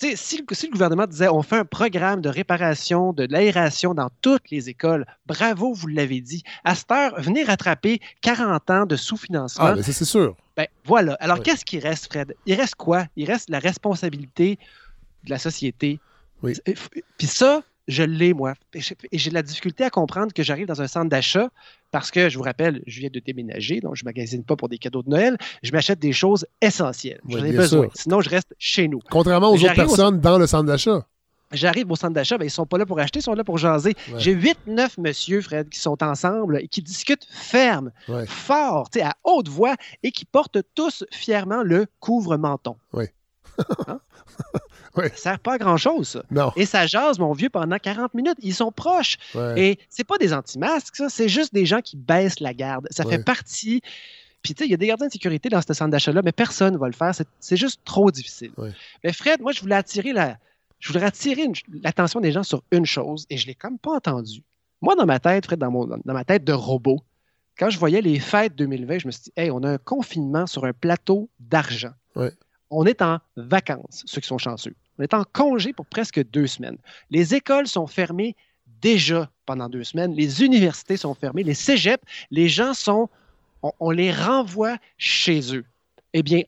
si, 0.00 0.38
le- 0.38 0.54
si 0.54 0.66
le 0.66 0.72
gouvernement 0.72 1.06
disait 1.06 1.28
on 1.28 1.42
fait 1.42 1.56
un 1.56 1.64
programme 1.64 2.20
de 2.20 2.28
réparation, 2.28 3.12
de 3.12 3.26
l'aération 3.28 3.94
dans 3.94 4.10
toutes 4.22 4.48
les 4.50 4.68
écoles, 4.68 5.04
bravo, 5.26 5.72
vous 5.72 5.88
l'avez 5.88 6.20
dit. 6.20 6.42
À 6.64 6.74
cette 6.76 6.90
heure, 6.92 7.20
venez 7.20 7.42
rattraper 7.42 8.00
40 8.20 8.70
ans 8.70 8.86
de 8.86 8.94
sous-financement. 8.96 9.74
Ah, 9.76 9.82
ça, 9.82 9.92
c'est 9.92 10.04
sûr. 10.04 10.36
Ben, 10.56 10.66
voilà. 10.84 11.14
Alors, 11.20 11.38
Oui. 11.38 11.42
qu'est-ce 11.44 11.64
qui 11.64 11.78
reste, 11.80 12.06
Fred? 12.12 12.34
Il 12.46 12.54
reste 12.54 12.76
quoi? 12.76 13.06
Il 13.16 13.26
reste 13.26 13.48
la 13.50 13.58
responsabilité 13.58 14.58
de 15.24 15.30
la 15.30 15.38
société. 15.38 15.98
Oui. 16.42 16.54
Puis 17.16 17.26
ça, 17.26 17.62
je 17.88 18.02
l'ai, 18.04 18.32
moi. 18.34 18.54
Et 18.74 18.80
j'ai- 19.18 19.30
de 19.30 19.34
la 19.34 19.42
difficulté 19.42 19.82
à 19.82 19.90
comprendre 19.90 20.32
que 20.32 20.42
j'arrive 20.44 20.66
dans 20.66 20.80
un 20.82 20.86
centre 20.86 21.08
d'achat 21.08 21.48
parce 21.90 22.10
que, 22.10 22.28
je 22.28 22.36
vous 22.38 22.44
rappelle, 22.44 22.82
je 22.86 23.00
viens 23.00 23.08
de 23.12 23.18
déménager, 23.18 23.80
donc 23.80 23.96
je 23.96 24.04
ne 24.04 24.08
magasine 24.08 24.44
pas 24.44 24.54
pour 24.56 24.68
des 24.68 24.78
cadeaux 24.78 25.02
de 25.02 25.08
Noël. 25.08 25.36
Je 25.62 25.72
m'achète 25.72 25.98
des 25.98 26.12
choses 26.12 26.46
essentielles. 26.60 27.20
J'en 27.28 27.38
ai 27.44 27.52
besoin. 27.52 27.82
sûr. 27.84 27.90
Sinon, 27.94 28.20
je 28.20 28.28
reste 28.30 28.54
chez 28.58 28.86
nous. 28.88 29.00
Contrairement 29.10 29.48
aux 29.50 29.56
autres 29.56 29.72
au- 29.72 29.74
personnes 29.74 30.20
dans 30.20 30.38
le 30.38 30.46
centre 30.46 30.64
d'achat. 30.66 31.06
J'arrive 31.50 31.90
au 31.90 31.96
centre 31.96 32.12
d'achat, 32.12 32.36
ben, 32.36 32.44
ils 32.44 32.48
ne 32.48 32.52
sont 32.52 32.66
pas 32.66 32.76
là 32.76 32.84
pour 32.84 32.98
acheter, 33.00 33.20
ils 33.20 33.22
sont 33.22 33.32
là 33.32 33.42
pour 33.42 33.56
jaser. 33.56 33.94
J'ai 34.18 34.32
8-9 34.32 34.98
monsieur, 34.98 35.40
Fred, 35.40 35.70
qui 35.70 35.80
sont 35.80 36.02
ensemble 36.02 36.58
et 36.60 36.68
qui 36.68 36.82
discutent 36.82 37.26
ferme, 37.30 37.90
fort, 38.26 38.90
à 39.00 39.14
haute 39.24 39.48
voix 39.48 39.74
et 40.02 40.10
qui 40.12 40.26
portent 40.26 40.58
tous 40.74 41.04
fièrement 41.10 41.62
le 41.62 41.86
couvre-menton. 42.00 42.76
Oui. 42.92 43.04
Hein? 43.86 44.00
Ça 44.96 45.02
ne 45.02 45.08
sert 45.10 45.38
pas 45.38 45.54
à 45.54 45.58
grand-chose, 45.58 46.08
ça. 46.08 46.22
Non. 46.30 46.50
Et 46.56 46.66
ça 46.66 46.86
jase, 46.86 47.20
mon 47.20 47.32
vieux, 47.32 47.50
pendant 47.50 47.78
40 47.78 48.14
minutes. 48.14 48.36
Ils 48.40 48.54
sont 48.54 48.72
proches. 48.72 49.16
Et 49.56 49.78
c'est 49.88 50.04
pas 50.04 50.18
des 50.18 50.32
anti-masques, 50.32 50.96
ça. 50.96 51.08
C'est 51.08 51.28
juste 51.28 51.54
des 51.54 51.66
gens 51.66 51.80
qui 51.80 51.96
baissent 51.96 52.40
la 52.40 52.52
garde. 52.52 52.88
Ça 52.90 53.04
fait 53.04 53.22
partie. 53.22 53.80
Puis, 54.42 54.54
tu 54.54 54.62
sais, 54.62 54.66
il 54.66 54.70
y 54.70 54.74
a 54.74 54.76
des 54.76 54.86
gardiens 54.86 55.06
de 55.06 55.12
sécurité 55.12 55.48
dans 55.48 55.60
ce 55.62 55.72
centre 55.72 55.90
d'achat-là, 55.90 56.22
mais 56.24 56.32
personne 56.32 56.74
ne 56.74 56.78
va 56.78 56.86
le 56.86 56.94
faire. 56.94 57.12
C'est 57.38 57.56
juste 57.56 57.80
trop 57.84 58.10
difficile. 58.10 58.50
Mais 59.04 59.12
Fred, 59.12 59.40
moi, 59.40 59.52
je 59.52 59.60
voulais 59.60 59.76
attirer 59.76 60.12
la, 60.12 60.36
je 60.78 60.88
voudrais 60.88 61.06
attirer 61.06 61.50
l'attention 61.82 62.20
des 62.20 62.32
gens 62.32 62.42
sur 62.42 62.62
une 62.70 62.86
chose 62.86 63.26
et 63.30 63.36
je 63.36 63.44
ne 63.44 63.48
l'ai 63.48 63.54
comme 63.54 63.78
pas 63.78 63.92
entendu. 63.92 64.42
Moi, 64.80 64.94
dans 64.94 65.06
ma 65.06 65.18
tête, 65.18 65.46
Fred, 65.46 65.58
dans, 65.58 65.70
mon, 65.70 65.86
dans 65.86 66.14
ma 66.14 66.24
tête 66.24 66.44
de 66.44 66.52
robot, 66.52 67.00
quand 67.58 67.70
je 67.70 67.78
voyais 67.78 68.00
les 68.00 68.20
fêtes 68.20 68.54
2020, 68.54 68.98
je 69.00 69.06
me 69.06 69.12
suis 69.12 69.24
dit, 69.24 69.32
hey, 69.36 69.50
on 69.50 69.62
a 69.64 69.70
un 69.70 69.78
confinement 69.78 70.46
sur 70.46 70.64
un 70.64 70.72
plateau 70.72 71.28
d'argent. 71.40 71.92
On 72.70 72.84
est 72.84 73.02
en 73.02 73.18
vacances, 73.36 74.02
ceux 74.06 74.20
qui 74.20 74.26
sont 74.26 74.38
chanceux. 74.38 74.74
On 74.98 75.02
est 75.02 75.14
en 75.14 75.24
congé 75.24 75.72
pour 75.72 75.86
presque 75.86 76.22
deux 76.30 76.46
semaines. 76.46 76.76
Les 77.10 77.34
écoles 77.34 77.66
sont 77.66 77.86
fermées 77.86 78.36
déjà 78.80 79.30
pendant 79.46 79.68
deux 79.68 79.84
semaines. 79.84 80.14
Les 80.14 80.42
universités 80.42 80.96
sont 80.96 81.14
fermées. 81.14 81.42
Les 81.42 81.54
cégeps, 81.54 82.04
les 82.30 82.48
gens 82.48 82.74
sont. 82.74 83.08
On, 83.80 83.90
les 83.90 84.12
renvoie 84.12 84.76
chez 84.98 85.56
eux. 85.56 85.64
Eh 86.12 86.22
bien, 86.22 86.42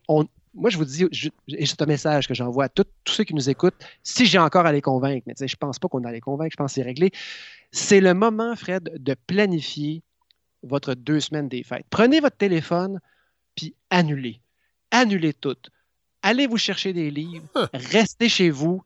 moi, 0.54 0.70
je 0.70 0.76
vous 0.76 0.84
dis, 0.84 1.06
et 1.48 1.66
c'est 1.66 1.82
un 1.82 1.86
message 1.86 2.28
que 2.28 2.34
j'envoie 2.34 2.64
à 2.64 2.68
tous 2.68 2.86
ceux 3.04 3.24
qui 3.24 3.34
nous 3.34 3.50
écoutent, 3.50 3.74
si 4.04 4.26
j'ai 4.26 4.38
encore 4.38 4.64
à 4.64 4.72
les 4.72 4.80
convaincre, 4.80 5.24
mais 5.26 5.34
je 5.36 5.44
ne 5.44 5.58
pense 5.58 5.80
pas 5.80 5.88
qu'on 5.88 6.04
a 6.04 6.12
les 6.12 6.20
convaincre, 6.20 6.52
je 6.52 6.56
pense 6.56 6.70
que 6.70 6.74
c'est 6.76 6.82
réglé. 6.82 7.10
C'est 7.72 8.00
le 8.00 8.14
moment, 8.14 8.54
Fred, 8.54 8.92
de 8.96 9.16
planifier 9.26 10.02
votre 10.62 10.94
deux 10.94 11.18
semaines 11.18 11.48
des 11.48 11.64
fêtes. 11.64 11.86
Prenez 11.90 12.20
votre 12.20 12.36
téléphone, 12.36 13.00
puis 13.56 13.74
annulez. 13.90 14.40
Annulez 14.92 15.32
tout. 15.32 15.56
Allez 16.22 16.46
vous 16.46 16.58
chercher 16.58 16.92
des 16.92 17.10
livres, 17.10 17.70
restez 17.72 18.28
chez 18.28 18.50
vous, 18.50 18.82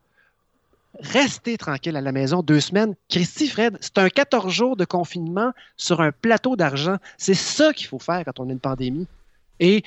restez 1.01 1.59
tranquille 1.59 1.97
à 1.97 2.01
la 2.01 2.13
maison 2.13 2.43
deux 2.43 2.61
semaines. 2.61 2.95
Christy, 3.09 3.49
Fred, 3.49 3.77
c'est 3.81 3.99
un 3.99 4.09
14 4.09 4.53
jours 4.53 4.77
de 4.77 4.85
confinement 4.85 5.53
sur 5.77 6.01
un 6.01 6.13
plateau 6.13 6.57
d'argent. 6.57 6.97
C'est 7.19 7.35
ça 7.35 7.73
qu'il 7.73 7.87
faut 7.87 7.99
faire 7.99 8.25
quand 8.25 8.39
on 8.41 8.49
a 8.49 8.53
une 8.53 8.61
pandémie. 8.61 9.09
Et 9.61 9.83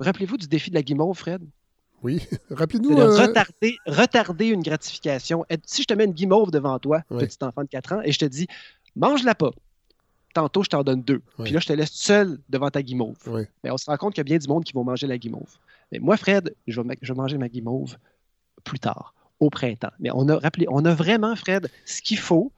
Rappelez-vous 0.00 0.36
du 0.36 0.46
défi 0.46 0.70
de 0.70 0.74
la 0.74 0.82
guimauve, 0.82 1.16
Fred? 1.16 1.42
Oui, 2.02 2.22
rappelez-nous. 2.50 2.96
Euh, 2.96 3.16
retarder, 3.26 3.76
retarder, 3.86 4.46
une 4.46 4.62
gratification. 4.62 5.44
Si 5.66 5.82
je 5.82 5.86
te 5.86 5.94
mets 5.94 6.04
une 6.04 6.12
guimauve 6.12 6.50
devant 6.50 6.78
toi, 6.78 7.02
petit 7.08 7.38
enfant 7.40 7.62
de 7.62 7.68
4 7.68 7.92
ans, 7.94 8.00
et 8.04 8.12
je 8.12 8.18
te 8.18 8.24
dis, 8.24 8.46
mange-la 8.94 9.34
pas. 9.34 9.50
Tantôt, 10.34 10.62
je 10.62 10.68
t'en 10.68 10.84
donne 10.84 11.02
deux. 11.02 11.20
Puis 11.42 11.52
là, 11.52 11.58
je 11.58 11.66
te 11.66 11.72
laisse 11.72 11.90
seul 11.90 12.38
devant 12.48 12.70
ta 12.70 12.82
guimauve. 12.82 13.16
Mais 13.64 13.70
on 13.70 13.78
se 13.78 13.86
rend 13.86 13.96
compte 13.96 14.14
qu'il 14.14 14.20
y 14.20 14.26
a 14.26 14.30
bien 14.30 14.38
du 14.38 14.46
monde 14.46 14.62
qui 14.62 14.72
va 14.72 14.82
manger 14.82 15.08
la 15.08 15.18
guimauve. 15.18 15.58
Mais 15.92 15.98
moi, 15.98 16.16
Fred, 16.16 16.54
je 16.66 16.80
vais, 16.80 16.98
je 17.00 17.12
vais 17.12 17.16
manger 17.16 17.38
ma 17.38 17.48
guimauve 17.48 17.96
plus 18.64 18.78
tard, 18.78 19.14
au 19.40 19.50
printemps. 19.50 19.92
Mais 19.98 20.10
on 20.12 20.28
a, 20.28 20.38
rappelé, 20.38 20.66
on 20.68 20.84
a 20.84 20.94
vraiment, 20.94 21.34
Fred, 21.36 21.70
ce 21.84 22.02
qu'il 22.02 22.18
faut 22.18 22.52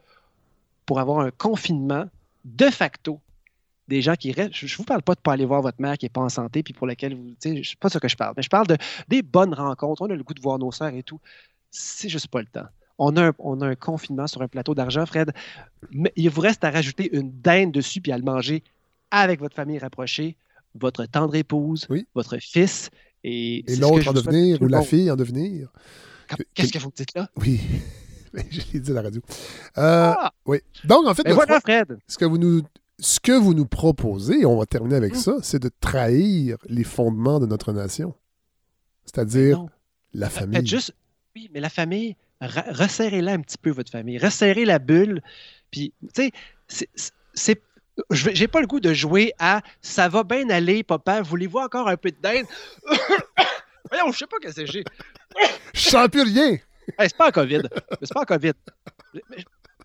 pour 0.86 0.98
avoir 0.98 1.20
un 1.20 1.31
confinement 1.31 2.07
de 2.44 2.66
facto 2.66 3.20
des 3.90 4.02
gens 4.02 4.15
qui 4.15 4.32
restent. 4.32 4.55
Je 4.55 4.66
ne 4.66 4.77
vous 4.77 4.85
parle 4.85 5.02
pas 5.02 5.15
de 5.15 5.20
ne 5.20 5.23
pas 5.23 5.32
aller 5.32 5.44
voir 5.44 5.62
votre 5.62 5.81
mère 5.81 5.98
qui 5.98 6.07
n'est 6.07 6.11
pas 6.11 6.20
en 6.20 6.28
santé, 6.28 6.62
puis 6.62 6.73
pour 6.73 6.86
laquelle 6.86 7.15
vous. 7.15 7.35
sais, 7.39 7.62
sais 7.62 7.77
pas 7.78 7.90
ce 7.90 7.98
que 7.98 8.09
je 8.09 8.16
parle, 8.16 8.35
mais 8.36 8.43
je 8.43 8.48
parle 8.48 8.66
de 8.66 8.77
des 9.09 9.23
bonnes 9.23 9.52
rencontres. 9.52 10.02
On 10.02 10.11
a 10.11 10.15
le 10.15 10.23
goût 10.23 10.35
de 10.35 10.40
voir 10.40 10.59
nos 10.59 10.73
sœurs 10.73 10.94
et 10.94 11.02
tout. 11.02 11.20
C'est 11.70 12.09
juste 12.09 12.28
pas 12.28 12.40
le 12.40 12.47
temps. 12.47 12.66
On 12.98 13.16
a, 13.16 13.28
un, 13.28 13.32
on 13.39 13.61
a 13.61 13.66
un 13.66 13.74
confinement 13.74 14.27
sur 14.27 14.43
un 14.43 14.48
plateau 14.48 14.74
d'argent, 14.74 15.07
Fred. 15.07 15.32
Mais 15.90 16.12
il 16.16 16.31
vous 16.31 16.40
reste 16.40 16.65
à 16.65 16.70
rajouter 16.70 17.15
une 17.16 17.32
dinde 17.40 17.73
dessus 17.73 18.01
puis 18.01 18.12
à 18.12 18.19
le 18.19 18.24
manger 18.24 18.62
avec 19.11 19.40
votre 19.40 19.57
famille 19.57 19.78
rapprochée, 19.78 20.36
votre 20.74 21.05
tendre 21.07 21.35
épouse, 21.35 21.89
votre 22.15 22.39
fils. 22.39 22.90
Et, 23.24 23.70
et 23.70 23.76
l'autre 23.76 24.09
en 24.09 24.12
devenir 24.12 24.60
ou 24.62 24.66
la 24.66 24.82
fille 24.82 25.10
en 25.10 25.16
devenir. 25.16 25.72
Qu'est-ce 26.55 26.72
que 26.72 26.78
vous 26.78 26.92
dites 26.94 27.14
là? 27.14 27.28
Oui. 27.36 27.60
je 28.51 28.60
l'ai 28.72 28.80
dit 28.80 28.90
à 28.90 28.94
la 28.94 29.02
radio. 29.02 29.20
Euh, 29.78 30.12
ah! 30.16 30.32
Oui. 30.47 30.59
Donc, 30.84 31.06
en 31.06 31.14
fait, 31.14 31.28
voilà, 31.30 31.60
Fred. 31.60 31.98
ce 32.06 32.16
que 32.16 32.24
vous 32.24 32.38
nous 32.38 32.62
ce 33.01 33.18
que 33.18 33.32
vous 33.32 33.55
nous 33.55 33.66
proposez, 33.66 34.40
et 34.40 34.47
on 34.47 34.59
va 34.59 34.66
terminer 34.66 34.97
avec 34.97 35.14
mm. 35.14 35.18
ça, 35.18 35.36
c'est 35.42 35.59
de 35.59 35.70
trahir 35.80 36.59
les 36.66 36.84
fondements 36.84 37.40
de 37.40 37.47
notre 37.47 37.72
nation. 37.72 38.14
C'est-à-dire 39.06 39.64
la 40.12 40.28
famille. 40.28 40.66
Juste, 40.66 40.94
oui, 41.34 41.51
mais 41.52 41.60
la 41.60 41.70
famille, 41.70 42.16
resserrez-la 42.40 43.32
un 43.32 43.40
petit 43.40 43.59
peu, 43.59 43.70
votre 43.70 43.90
famille. 43.90 44.18
Resserrez 44.18 44.64
la 44.64 44.78
bulle. 44.78 45.22
Puis, 45.70 45.94
tu 46.14 46.30
sais, 46.68 46.88
c'est. 47.34 47.62
J'ai 48.10 48.48
pas 48.48 48.60
le 48.60 48.66
goût 48.66 48.80
de 48.80 48.92
jouer 48.92 49.32
à 49.38 49.60
ça 49.80 50.08
va 50.08 50.24
bien 50.24 50.48
aller, 50.50 50.82
papa. 50.82 51.22
Voulez-vous 51.22 51.58
encore 51.58 51.88
un 51.88 51.96
peu 51.96 52.10
de 52.10 52.16
dinde? 52.20 52.46
Voyons, 53.90 54.12
je 54.12 54.18
sais 54.18 54.26
pas 54.26 54.38
que 54.38 54.50
j'ai. 54.66 54.84
Je 55.74 55.80
sens 55.80 56.08
plus 56.08 56.22
rien. 56.22 56.56
c'est 56.98 57.16
pas 57.16 57.28
un 57.28 57.30
COVID. 57.30 57.62
C'est 58.02 58.14
pas 58.14 58.22
un 58.22 58.24
COVID. 58.24 58.52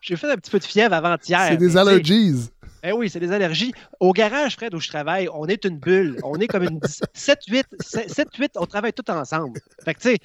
J'ai 0.02 0.16
fait 0.16 0.32
un 0.32 0.36
petit 0.36 0.52
peu 0.52 0.60
de 0.60 0.64
fièvre 0.64 0.94
avant-hier. 0.94 1.48
C'est 1.50 1.58
des 1.58 1.78
allergies. 1.78 2.50
Eh 2.84 2.92
oui, 2.92 3.10
c'est 3.10 3.20
des 3.20 3.32
allergies. 3.32 3.74
Au 4.00 4.14
garage, 4.14 4.56
Fred, 4.56 4.76
où 4.76 4.80
je 4.80 4.90
travaille, 4.90 5.28
on 5.34 5.48
est 5.48 5.66
une 5.66 5.80
bulle. 5.80 6.20
On 6.24 6.36
est 6.36 6.48
comme 6.48 6.64
une 6.64 6.80
7-8. 6.80 7.64
7-8, 7.82 8.50
on 8.58 8.68
travaille 8.68 8.94
tout 8.94 9.10
ensemble. 9.10 9.60
Fait 9.84 9.96
que, 9.96 10.00
tu 10.02 10.10
sais, 10.10 10.18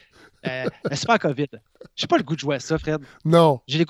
euh, 0.46 0.64
c'est 0.92 1.06
pas 1.06 1.18
COVID. 1.18 1.48
J'ai 1.96 2.06
pas 2.06 2.18
le 2.18 2.22
goût 2.22 2.34
de 2.34 2.40
jouer 2.40 2.56
à 2.56 2.60
ça, 2.60 2.78
Fred. 2.78 3.00
Non. 3.24 3.60
J'ai 3.66 3.78
le 3.78 3.84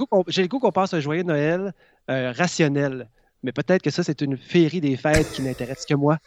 goût 0.47 0.61
qu'on 0.61 0.73
passe 0.73 0.95
un 0.95 1.01
joyeux 1.01 1.25
Noël 1.25 1.75
euh, 2.09 2.33
rationnel. 2.37 3.09
Mais 3.43 3.53
peut-être 3.53 3.83
que 3.83 3.91
ça, 3.91 4.03
c'est 4.03 4.21
une 4.21 4.37
féerie 4.37 4.81
des 4.81 4.97
fêtes 4.97 5.33
qui 5.33 5.43
n'intéresse 5.43 5.85
que 5.87 5.95
moi. 5.95 6.19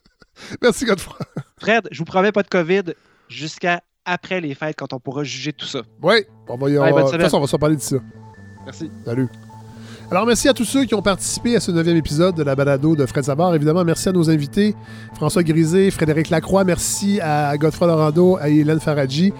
Merci, 0.62 0.84
Godefroy. 0.84 1.18
Fred, 1.58 1.88
je 1.90 1.98
vous 1.98 2.04
promets 2.04 2.32
pas 2.32 2.42
de 2.42 2.48
COVID 2.48 2.94
jusqu'à 3.28 3.82
après 4.04 4.40
les 4.40 4.54
fêtes 4.54 4.76
quand 4.76 4.92
on 4.92 5.00
pourra 5.00 5.24
juger 5.24 5.52
tout 5.52 5.66
ça. 5.66 5.82
Oui, 6.02 6.24
on 6.48 6.56
va 6.56 6.70
y 6.70 6.74
De 6.74 7.10
toute 7.10 7.20
façon, 7.20 7.38
on 7.38 7.40
va 7.40 7.46
s'en 7.46 7.58
parler 7.58 7.76
de 7.76 7.80
ça. 7.80 7.96
Merci. 8.64 8.90
Salut. 9.04 9.28
Alors, 10.10 10.26
merci 10.26 10.46
à 10.46 10.52
tous 10.52 10.66
ceux 10.66 10.84
qui 10.84 10.94
ont 10.94 11.00
participé 11.00 11.56
à 11.56 11.60
ce 11.60 11.70
neuvième 11.70 11.96
épisode 11.96 12.34
de 12.34 12.42
la 12.42 12.54
balado 12.54 12.94
de 12.94 13.06
Fred 13.06 13.24
Savard. 13.24 13.54
Évidemment, 13.54 13.82
merci 13.82 14.10
à 14.10 14.12
nos 14.12 14.28
invités, 14.28 14.74
François 15.14 15.42
Grisé, 15.42 15.90
Frédéric 15.90 16.28
Lacroix. 16.28 16.64
Merci 16.64 17.18
à 17.22 17.56
Godfrey 17.56 17.86
Lorando, 17.86 18.36
à 18.36 18.50
Hélène 18.50 18.78
Faradji, 18.78 19.32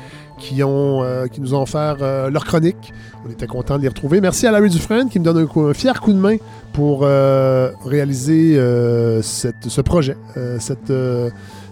qui, 0.43 0.63
ont, 0.65 1.03
euh, 1.03 1.27
qui 1.27 1.41
nous 1.41 1.55
ont 1.55 1.63
offert 1.63 1.97
euh, 2.01 2.29
leur 2.29 2.45
chronique. 2.45 2.93
On 3.25 3.31
était 3.31 3.47
content 3.47 3.77
de 3.77 3.83
les 3.83 3.89
retrouver. 3.89 4.21
Merci 4.21 4.47
à 4.47 4.51
Larry 4.51 4.69
Dufresne, 4.69 5.09
qui 5.09 5.21
me 5.21 5.25
donne 5.25 5.47
un, 5.57 5.75
fier 5.75 6.01
coup 6.01 6.13
de 6.13 6.19
main 6.19 6.37
pour 6.73 7.03
euh, 7.03 7.71
réaliser 7.85 8.55
ce 8.57 9.81
projet, 9.81 10.17
cette, 10.59 10.93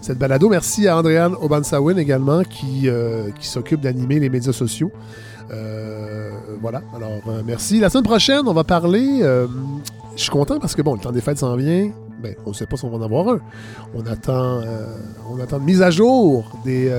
cette 0.01 0.17
balado. 0.17 0.47
Merci 0.47 0.87
à 0.87 0.97
Andréane 0.97 1.33
Obansawin 1.41 1.97
également, 1.97 2.43
qui, 2.43 2.87
qui 3.39 3.47
s'occupe 3.47 3.81
d'animer 3.81 4.19
les 4.19 4.29
médias 4.29 4.53
sociaux. 4.53 4.91
Voilà. 6.61 6.81
Alors, 6.95 7.19
merci. 7.45 7.79
La 7.79 7.89
semaine 7.89 8.05
prochaine, 8.05 8.43
on 8.47 8.53
va 8.53 8.63
parler. 8.63 9.21
Je 10.15 10.21
suis 10.21 10.31
content 10.31 10.59
parce 10.59 10.75
que, 10.75 10.81
bon, 10.81 10.93
le 10.93 11.01
temps 11.01 11.11
des 11.11 11.21
fêtes 11.21 11.39
s'en 11.39 11.55
vient. 11.57 11.91
Ben, 12.21 12.35
on 12.45 12.49
ne 12.49 12.55
sait 12.55 12.65
pas 12.65 12.77
si 12.77 12.85
on 12.85 12.89
va 12.89 12.97
en 12.97 13.01
avoir 13.01 13.27
un. 13.27 13.39
On 13.95 14.05
attend, 14.05 14.61
on 15.29 15.39
attend 15.39 15.57
une 15.59 15.65
mise 15.65 15.81
à 15.81 15.91
jour 15.91 16.59
des, 16.63 16.91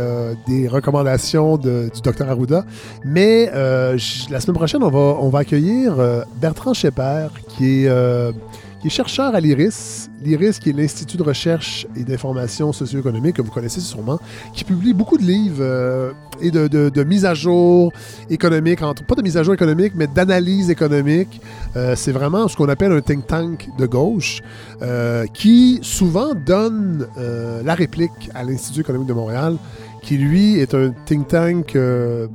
des 0.47 0.69
recommandations 0.69 1.57
du 1.57 1.91
docteur 2.03 2.29
Arruda. 2.29 2.65
Mais 3.05 3.47
la 3.47 4.41
semaine 4.41 4.57
prochaine, 4.57 4.83
on 4.83 5.29
va, 5.29 5.39
accueillir 5.39 5.95
Bertrand 6.41 6.75
Schepper, 6.75 7.29
qui 7.49 7.85
est 7.85 8.33
qui 8.83 8.89
est 8.89 8.91
chercheur 8.91 9.33
à 9.35 9.41
l'IRIS. 9.41 10.11
L'IRIS, 10.25 10.59
qui 10.59 10.71
est 10.71 10.73
l'Institut 10.73 11.17
de 11.17 11.23
recherche 11.23 11.87
et 11.97 12.03
d'information 12.03 12.73
socio-économique, 12.73 13.37
que 13.37 13.43
vous 13.43 13.53
connaissez 13.53 13.81
sûrement, 13.81 14.19
qui 14.53 14.65
publie 14.65 14.93
beaucoup 14.93 15.17
de 15.17 15.23
livres 15.23 15.61
euh, 15.61 16.11
et 16.41 16.51
de, 16.51 16.67
de, 16.67 17.05
mise 17.05 17.25
à 17.25 17.33
jour 17.33 17.93
économique, 18.29 18.83
entre, 18.83 19.05
pas 19.07 19.15
de 19.15 19.23
mise 19.23 19.37
à 19.37 19.45
jour 19.45 19.55
économique, 19.55 19.93
mais 19.95 20.09
d'analyse 20.09 20.69
économique. 20.69 21.41
Euh, 21.77 21.95
c'est 21.97 22.11
vraiment 22.11 22.49
ce 22.49 22.57
qu'on 22.57 22.69
appelle 22.69 22.91
un 22.91 23.01
think 23.01 23.25
tank 23.29 23.69
de 23.79 23.87
gauche, 23.87 24.43
euh, 24.83 25.27
qui 25.33 25.79
souvent 25.83 26.35
donne 26.35 27.07
la 27.65 27.75
réplique 27.75 28.31
à 28.35 28.43
l'Institut 28.43 28.81
économique 28.81 29.09
de 29.09 29.13
Montréal, 29.13 29.57
qui 30.03 30.17
lui 30.17 30.59
est 30.59 30.75
un 30.75 30.93
think 31.07 31.29
tank 31.29 31.75
de 31.75 32.29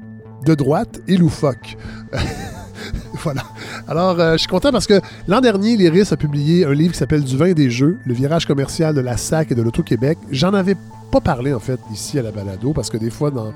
droite 0.56 1.02
et 1.10 1.18
loufoque. 1.18 1.78
voilà. 3.24 3.44
Alors, 3.88 4.20
euh, 4.20 4.34
je 4.34 4.38
suis 4.38 4.48
content 4.48 4.72
parce 4.72 4.88
que 4.88 5.02
l'an 5.28 5.42
dernier, 5.42 5.78
l'Iris 5.78 6.12
a 6.12 6.18
publié 6.18 6.66
un 6.66 6.74
livre 6.74 6.94
qui 6.94 7.00
s'appelle 7.00 7.24
Du 7.24 7.38
vin 7.38 7.54
des 7.54 7.70
jeux, 7.70 7.98
le 8.06 8.14
virage 8.14 8.46
commercial 8.46 8.94
de 8.94 9.02
la 9.02 9.18
SAC 9.18 9.52
et 9.52 9.56
de 9.56 9.62
l'Auto-Québec. 9.62 10.18
J'en 10.32 10.54
avais 10.54 10.76
pas 11.12 11.22
parlé, 11.22 11.54
en 11.54 11.60
fait, 11.60 11.80
ici 11.94 12.20
à 12.20 12.22
la 12.22 12.32
balado, 12.32 12.74
parce 12.74 12.90
que 12.90 12.98
des 12.98 13.10
fois, 13.10 13.32
dans 13.32 13.54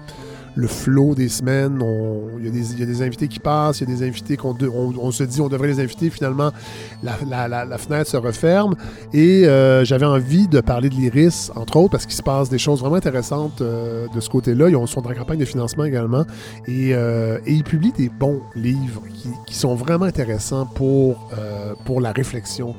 le 0.55 0.67
flot 0.67 1.15
des 1.15 1.29
semaines. 1.29 1.83
Il 2.39 2.47
y, 2.47 2.79
y, 2.79 2.83
a 2.83 2.85
des 2.85 3.01
invités 3.01 3.27
qui 3.27 3.39
passent, 3.39 3.81
il 3.81 3.89
y 3.89 3.91
a 3.91 3.95
des 3.95 4.05
invités 4.05 4.37
qu'on 4.37 4.55
on, 4.61 4.93
on, 4.97 5.11
se 5.11 5.23
dit 5.23 5.41
on 5.41 5.49
devrait 5.49 5.67
les 5.67 5.79
inviter. 5.79 6.09
Finalement, 6.09 6.51
la, 7.03 7.47
la, 7.47 7.65
la, 7.65 7.77
fenêtre 7.77 8.09
se 8.09 8.17
referme. 8.17 8.75
Et 9.13 9.45
euh, 9.45 9.85
j'avais 9.85 10.05
envie 10.05 10.47
de 10.47 10.61
parler 10.61 10.89
de 10.89 10.95
l'Iris, 10.95 11.51
entre 11.55 11.77
autres, 11.77 11.91
parce 11.91 12.05
qu'il 12.05 12.15
se 12.15 12.23
passe 12.23 12.49
des 12.49 12.57
choses 12.57 12.81
vraiment 12.81 12.95
intéressantes 12.95 13.61
euh, 13.61 14.07
de 14.13 14.19
ce 14.19 14.29
côté-là. 14.29 14.69
Ils 14.69 14.87
sont 14.87 15.01
dans 15.01 15.09
la 15.09 15.15
campagne 15.15 15.39
de 15.39 15.45
financement 15.45 15.85
également. 15.85 16.25
Et, 16.67 16.93
euh, 16.93 17.39
et 17.45 17.53
ils 17.53 17.63
publient 17.63 17.93
des 17.93 18.09
bons 18.09 18.41
livres 18.55 19.03
qui, 19.13 19.29
qui 19.47 19.55
sont 19.55 19.75
vraiment 19.75 20.05
intéressants 20.05 20.65
pour, 20.65 21.29
pour 21.85 22.01
la 22.01 22.11
réflexion 22.11 22.75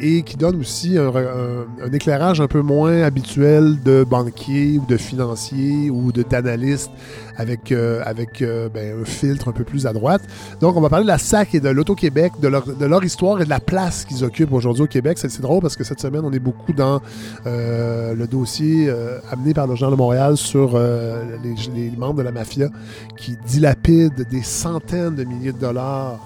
et 0.00 0.22
qui 0.22 0.36
donnent 0.36 0.60
aussi 0.60 0.96
un, 0.98 1.92
éclairage 1.92 2.40
un 2.40 2.46
peu 2.46 2.60
moins 2.60 3.02
habituel 3.02 3.76
de 3.84 4.04
banquier 4.04 4.78
ou 4.78 4.86
de 4.86 4.96
financier 4.96 5.90
ou 5.90 6.12
d'analyste 6.12 6.90
avec, 7.36 7.72
euh, 7.72 8.02
avec 8.04 8.42
euh, 8.42 8.68
ben, 8.68 9.02
un 9.02 9.04
filtre 9.04 9.48
un 9.48 9.52
peu 9.52 9.64
plus 9.64 9.86
à 9.86 9.92
droite. 9.92 10.22
Donc, 10.60 10.76
on 10.76 10.80
va 10.80 10.88
parler 10.88 11.04
de 11.04 11.10
la 11.10 11.18
SAC 11.18 11.54
et 11.54 11.60
de 11.60 11.68
l'Auto-Québec, 11.68 12.32
de 12.40 12.48
leur, 12.48 12.66
de 12.66 12.86
leur, 12.86 13.04
histoire 13.04 13.40
et 13.40 13.44
de 13.44 13.50
la 13.50 13.60
place 13.60 14.04
qu'ils 14.04 14.24
occupent 14.24 14.52
aujourd'hui 14.52 14.84
au 14.84 14.86
Québec. 14.86 15.18
C'est 15.18 15.40
drôle 15.40 15.60
parce 15.60 15.76
que 15.76 15.84
cette 15.84 16.00
semaine, 16.00 16.22
on 16.24 16.32
est 16.32 16.38
beaucoup 16.38 16.72
dans 16.72 17.00
euh, 17.46 18.14
le 18.14 18.26
dossier 18.26 18.90
amené 19.30 19.54
par 19.54 19.66
le 19.66 19.74
Journal 19.74 19.96
de 19.96 20.02
Montréal 20.02 20.36
sur 20.36 20.78
les, 20.78 21.54
les, 21.74 21.96
membres 21.96 22.18
de 22.18 22.22
la 22.22 22.32
mafia 22.32 22.68
qui 23.16 23.36
dilapident 23.46 24.24
des 24.30 24.42
centaines 24.42 25.14
de 25.14 25.24
milliers 25.24 25.52
de 25.52 25.58
dollars 25.58 26.18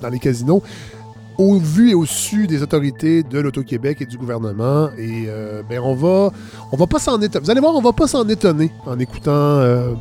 dans 0.00 0.08
les 0.08 0.18
casinos 0.18 0.62
au 1.38 1.58
vu 1.58 1.90
et 1.90 1.94
au 1.94 2.04
su 2.04 2.48
des 2.48 2.62
autorités 2.62 3.22
de 3.22 3.38
l'Auto-Québec 3.38 3.98
et 4.00 4.06
du 4.06 4.18
gouvernement. 4.18 4.90
Et 4.98 5.26
euh, 5.28 5.62
ben 5.68 5.80
on 5.80 5.94
va, 5.94 6.32
on 6.72 6.76
va 6.76 6.86
pas 6.86 6.98
s'en 6.98 7.20
étonner. 7.20 7.44
Vous 7.44 7.50
allez 7.50 7.60
voir, 7.60 7.74
on 7.76 7.80
va 7.80 7.92
pas 7.92 8.08
s'en 8.08 8.28
étonner 8.28 8.72
en 8.84 8.98
écoutant 8.98 9.30
euh, 9.30 9.94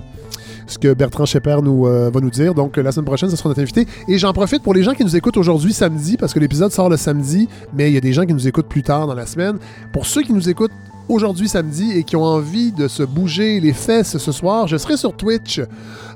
ce 0.65 0.79
que 0.79 0.93
Bertrand 0.93 1.25
Schepper 1.25 1.59
nous, 1.63 1.85
euh, 1.85 2.09
va 2.09 2.19
nous 2.19 2.31
dire. 2.31 2.55
Donc 2.55 2.77
la 2.77 2.91
semaine 2.91 3.05
prochaine, 3.05 3.29
ce 3.29 3.35
sera 3.35 3.49
notre 3.49 3.61
invité. 3.61 3.85
Et 4.07 4.17
j'en 4.17 4.33
profite 4.33 4.63
pour 4.63 4.73
les 4.73 4.81
gens 4.81 4.93
qui 4.93 5.03
nous 5.03 5.15
écoutent 5.15 5.37
aujourd'hui 5.37 5.73
samedi, 5.73 6.17
parce 6.17 6.33
que 6.33 6.39
l'épisode 6.39 6.71
sort 6.71 6.89
le 6.89 6.97
samedi, 6.97 7.47
mais 7.73 7.89
il 7.89 7.93
y 7.93 7.97
a 7.97 8.01
des 8.01 8.13
gens 8.13 8.25
qui 8.25 8.33
nous 8.33 8.47
écoutent 8.47 8.67
plus 8.67 8.83
tard 8.83 9.05
dans 9.05 9.15
la 9.15 9.27
semaine. 9.27 9.57
Pour 9.93 10.07
ceux 10.07 10.23
qui 10.23 10.33
nous 10.33 10.49
écoutent 10.49 10.71
aujourd'hui 11.09 11.47
samedi 11.47 11.91
et 11.91 12.03
qui 12.03 12.15
ont 12.15 12.23
envie 12.23 12.71
de 12.71 12.87
se 12.87 13.03
bouger 13.03 13.59
les 13.59 13.73
fesses 13.73 14.17
ce 14.17 14.31
soir, 14.31 14.67
je 14.67 14.77
serai 14.77 14.97
sur 14.97 15.15
Twitch 15.15 15.61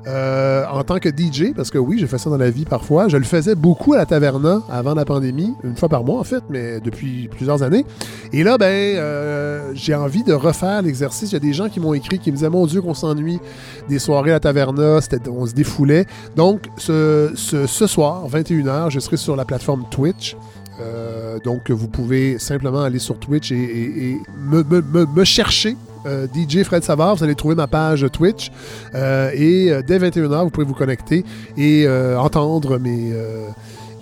euh, 0.06 0.64
en 0.70 0.82
tant 0.82 0.98
que 0.98 1.08
DJ, 1.08 1.54
parce 1.54 1.70
que 1.70 1.78
oui, 1.78 1.98
j'ai 1.98 2.06
fait 2.06 2.18
ça 2.18 2.28
dans 2.28 2.36
la 2.36 2.50
vie 2.50 2.64
parfois. 2.64 3.08
Je 3.08 3.16
le 3.16 3.24
faisais 3.24 3.54
beaucoup 3.54 3.94
à 3.94 3.98
la 3.98 4.06
taverna 4.06 4.62
avant 4.70 4.94
la 4.94 5.04
pandémie, 5.04 5.54
une 5.64 5.76
fois 5.76 5.88
par 5.88 6.04
mois 6.04 6.20
en 6.20 6.24
fait, 6.24 6.42
mais 6.50 6.80
depuis 6.80 7.28
plusieurs 7.28 7.62
années. 7.62 7.84
Et 8.32 8.42
là, 8.42 8.58
ben, 8.58 8.66
euh, 8.66 9.70
j'ai 9.74 9.94
envie 9.94 10.24
de 10.24 10.32
refaire 10.32 10.82
l'exercice. 10.82 11.30
Il 11.30 11.34
y 11.34 11.36
a 11.36 11.40
des 11.40 11.52
gens 11.52 11.68
qui 11.68 11.80
m'ont 11.80 11.94
écrit, 11.94 12.18
qui 12.18 12.30
me 12.30 12.36
disaient, 12.36 12.50
mon 12.50 12.66
Dieu, 12.66 12.82
qu'on 12.82 12.94
s'ennuie 12.94 13.38
des 13.88 13.98
soirées 13.98 14.30
à 14.30 14.34
la 14.34 14.40
taverna, 14.40 14.98
on 15.30 15.46
se 15.46 15.54
défoulait. 15.54 16.06
Donc, 16.36 16.66
ce, 16.76 17.30
ce, 17.34 17.66
ce 17.66 17.86
soir, 17.86 18.26
21h, 18.28 18.90
je 18.90 19.00
serai 19.00 19.16
sur 19.16 19.36
la 19.36 19.44
plateforme 19.44 19.84
Twitch. 19.90 20.36
Euh, 20.82 21.38
donc, 21.38 21.70
vous 21.70 21.88
pouvez 21.88 22.38
simplement 22.38 22.82
aller 22.82 22.98
sur 22.98 23.18
Twitch 23.18 23.52
et, 23.52 24.18
me, 24.36 25.24
chercher. 25.24 25.76
Euh, 26.04 26.26
DJ 26.26 26.64
Fred 26.64 26.82
Savard, 26.82 27.14
vous 27.14 27.22
allez 27.22 27.36
trouver 27.36 27.54
ma 27.54 27.68
page 27.68 28.06
Twitch. 28.12 28.50
Euh, 28.94 29.30
et 29.34 29.70
dès 29.86 29.98
21h, 29.98 30.44
vous 30.44 30.50
pouvez 30.50 30.66
vous 30.66 30.74
connecter 30.74 31.24
et 31.56 31.88
entendre 32.16 32.78
mes, 32.78 33.12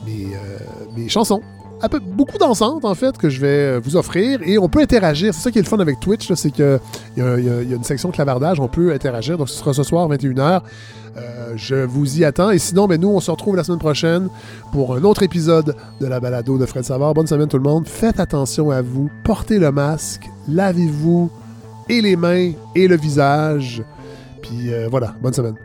mes, 0.06 1.08
chansons 1.08 1.42
peu, 1.88 1.98
beaucoup 1.98 2.38
dansantes, 2.38 2.84
en 2.84 2.94
fait, 2.94 3.16
que 3.16 3.28
je 3.28 3.40
vais 3.40 3.78
vous 3.78 3.96
offrir. 3.96 4.40
Et 4.44 4.58
on 4.58 4.68
peut 4.68 4.80
interagir. 4.80 5.34
C'est 5.34 5.40
ça 5.40 5.50
qui 5.50 5.58
est 5.58 5.62
le 5.62 5.68
fun 5.68 5.78
avec 5.78 6.00
Twitch, 6.00 6.32
c'est 6.34 6.50
qu'il 6.50 6.80
y, 7.16 7.20
y, 7.20 7.22
a 7.22 7.60
une 7.76 7.84
section 7.84 8.10
clavardage. 8.10 8.60
On 8.60 8.68
peut 8.68 8.92
interagir. 8.92 9.38
Donc, 9.38 9.48
ce 9.48 9.56
sera 9.56 9.72
ce 9.72 9.82
soir, 9.82 10.08
21h. 10.08 10.62
Euh, 11.16 11.52
je 11.56 11.74
vous 11.74 12.18
y 12.18 12.24
attends. 12.24 12.50
Et 12.50 12.58
sinon, 12.58 12.86
ben, 12.86 13.00
nous, 13.00 13.08
on 13.08 13.20
se 13.20 13.30
retrouve 13.30 13.56
la 13.56 13.64
semaine 13.64 13.78
prochaine 13.78 14.28
pour 14.72 14.94
un 14.94 15.02
autre 15.02 15.22
épisode 15.22 15.74
de 16.00 16.06
la 16.06 16.20
balado 16.20 16.58
de 16.58 16.66
Fred 16.66 16.84
Savard. 16.84 17.14
Bonne 17.14 17.26
semaine 17.26 17.48
tout 17.48 17.58
le 17.58 17.62
monde. 17.62 17.86
Faites 17.86 18.20
attention 18.20 18.70
à 18.70 18.82
vous. 18.82 19.10
Portez 19.24 19.58
le 19.58 19.72
masque. 19.72 20.28
Lavez-vous 20.48 21.30
et 21.88 22.00
les 22.00 22.16
mains 22.16 22.52
et 22.74 22.88
le 22.88 22.96
visage. 22.96 23.82
Puis 24.42 24.72
euh, 24.72 24.88
voilà, 24.90 25.14
bonne 25.20 25.34
semaine. 25.34 25.56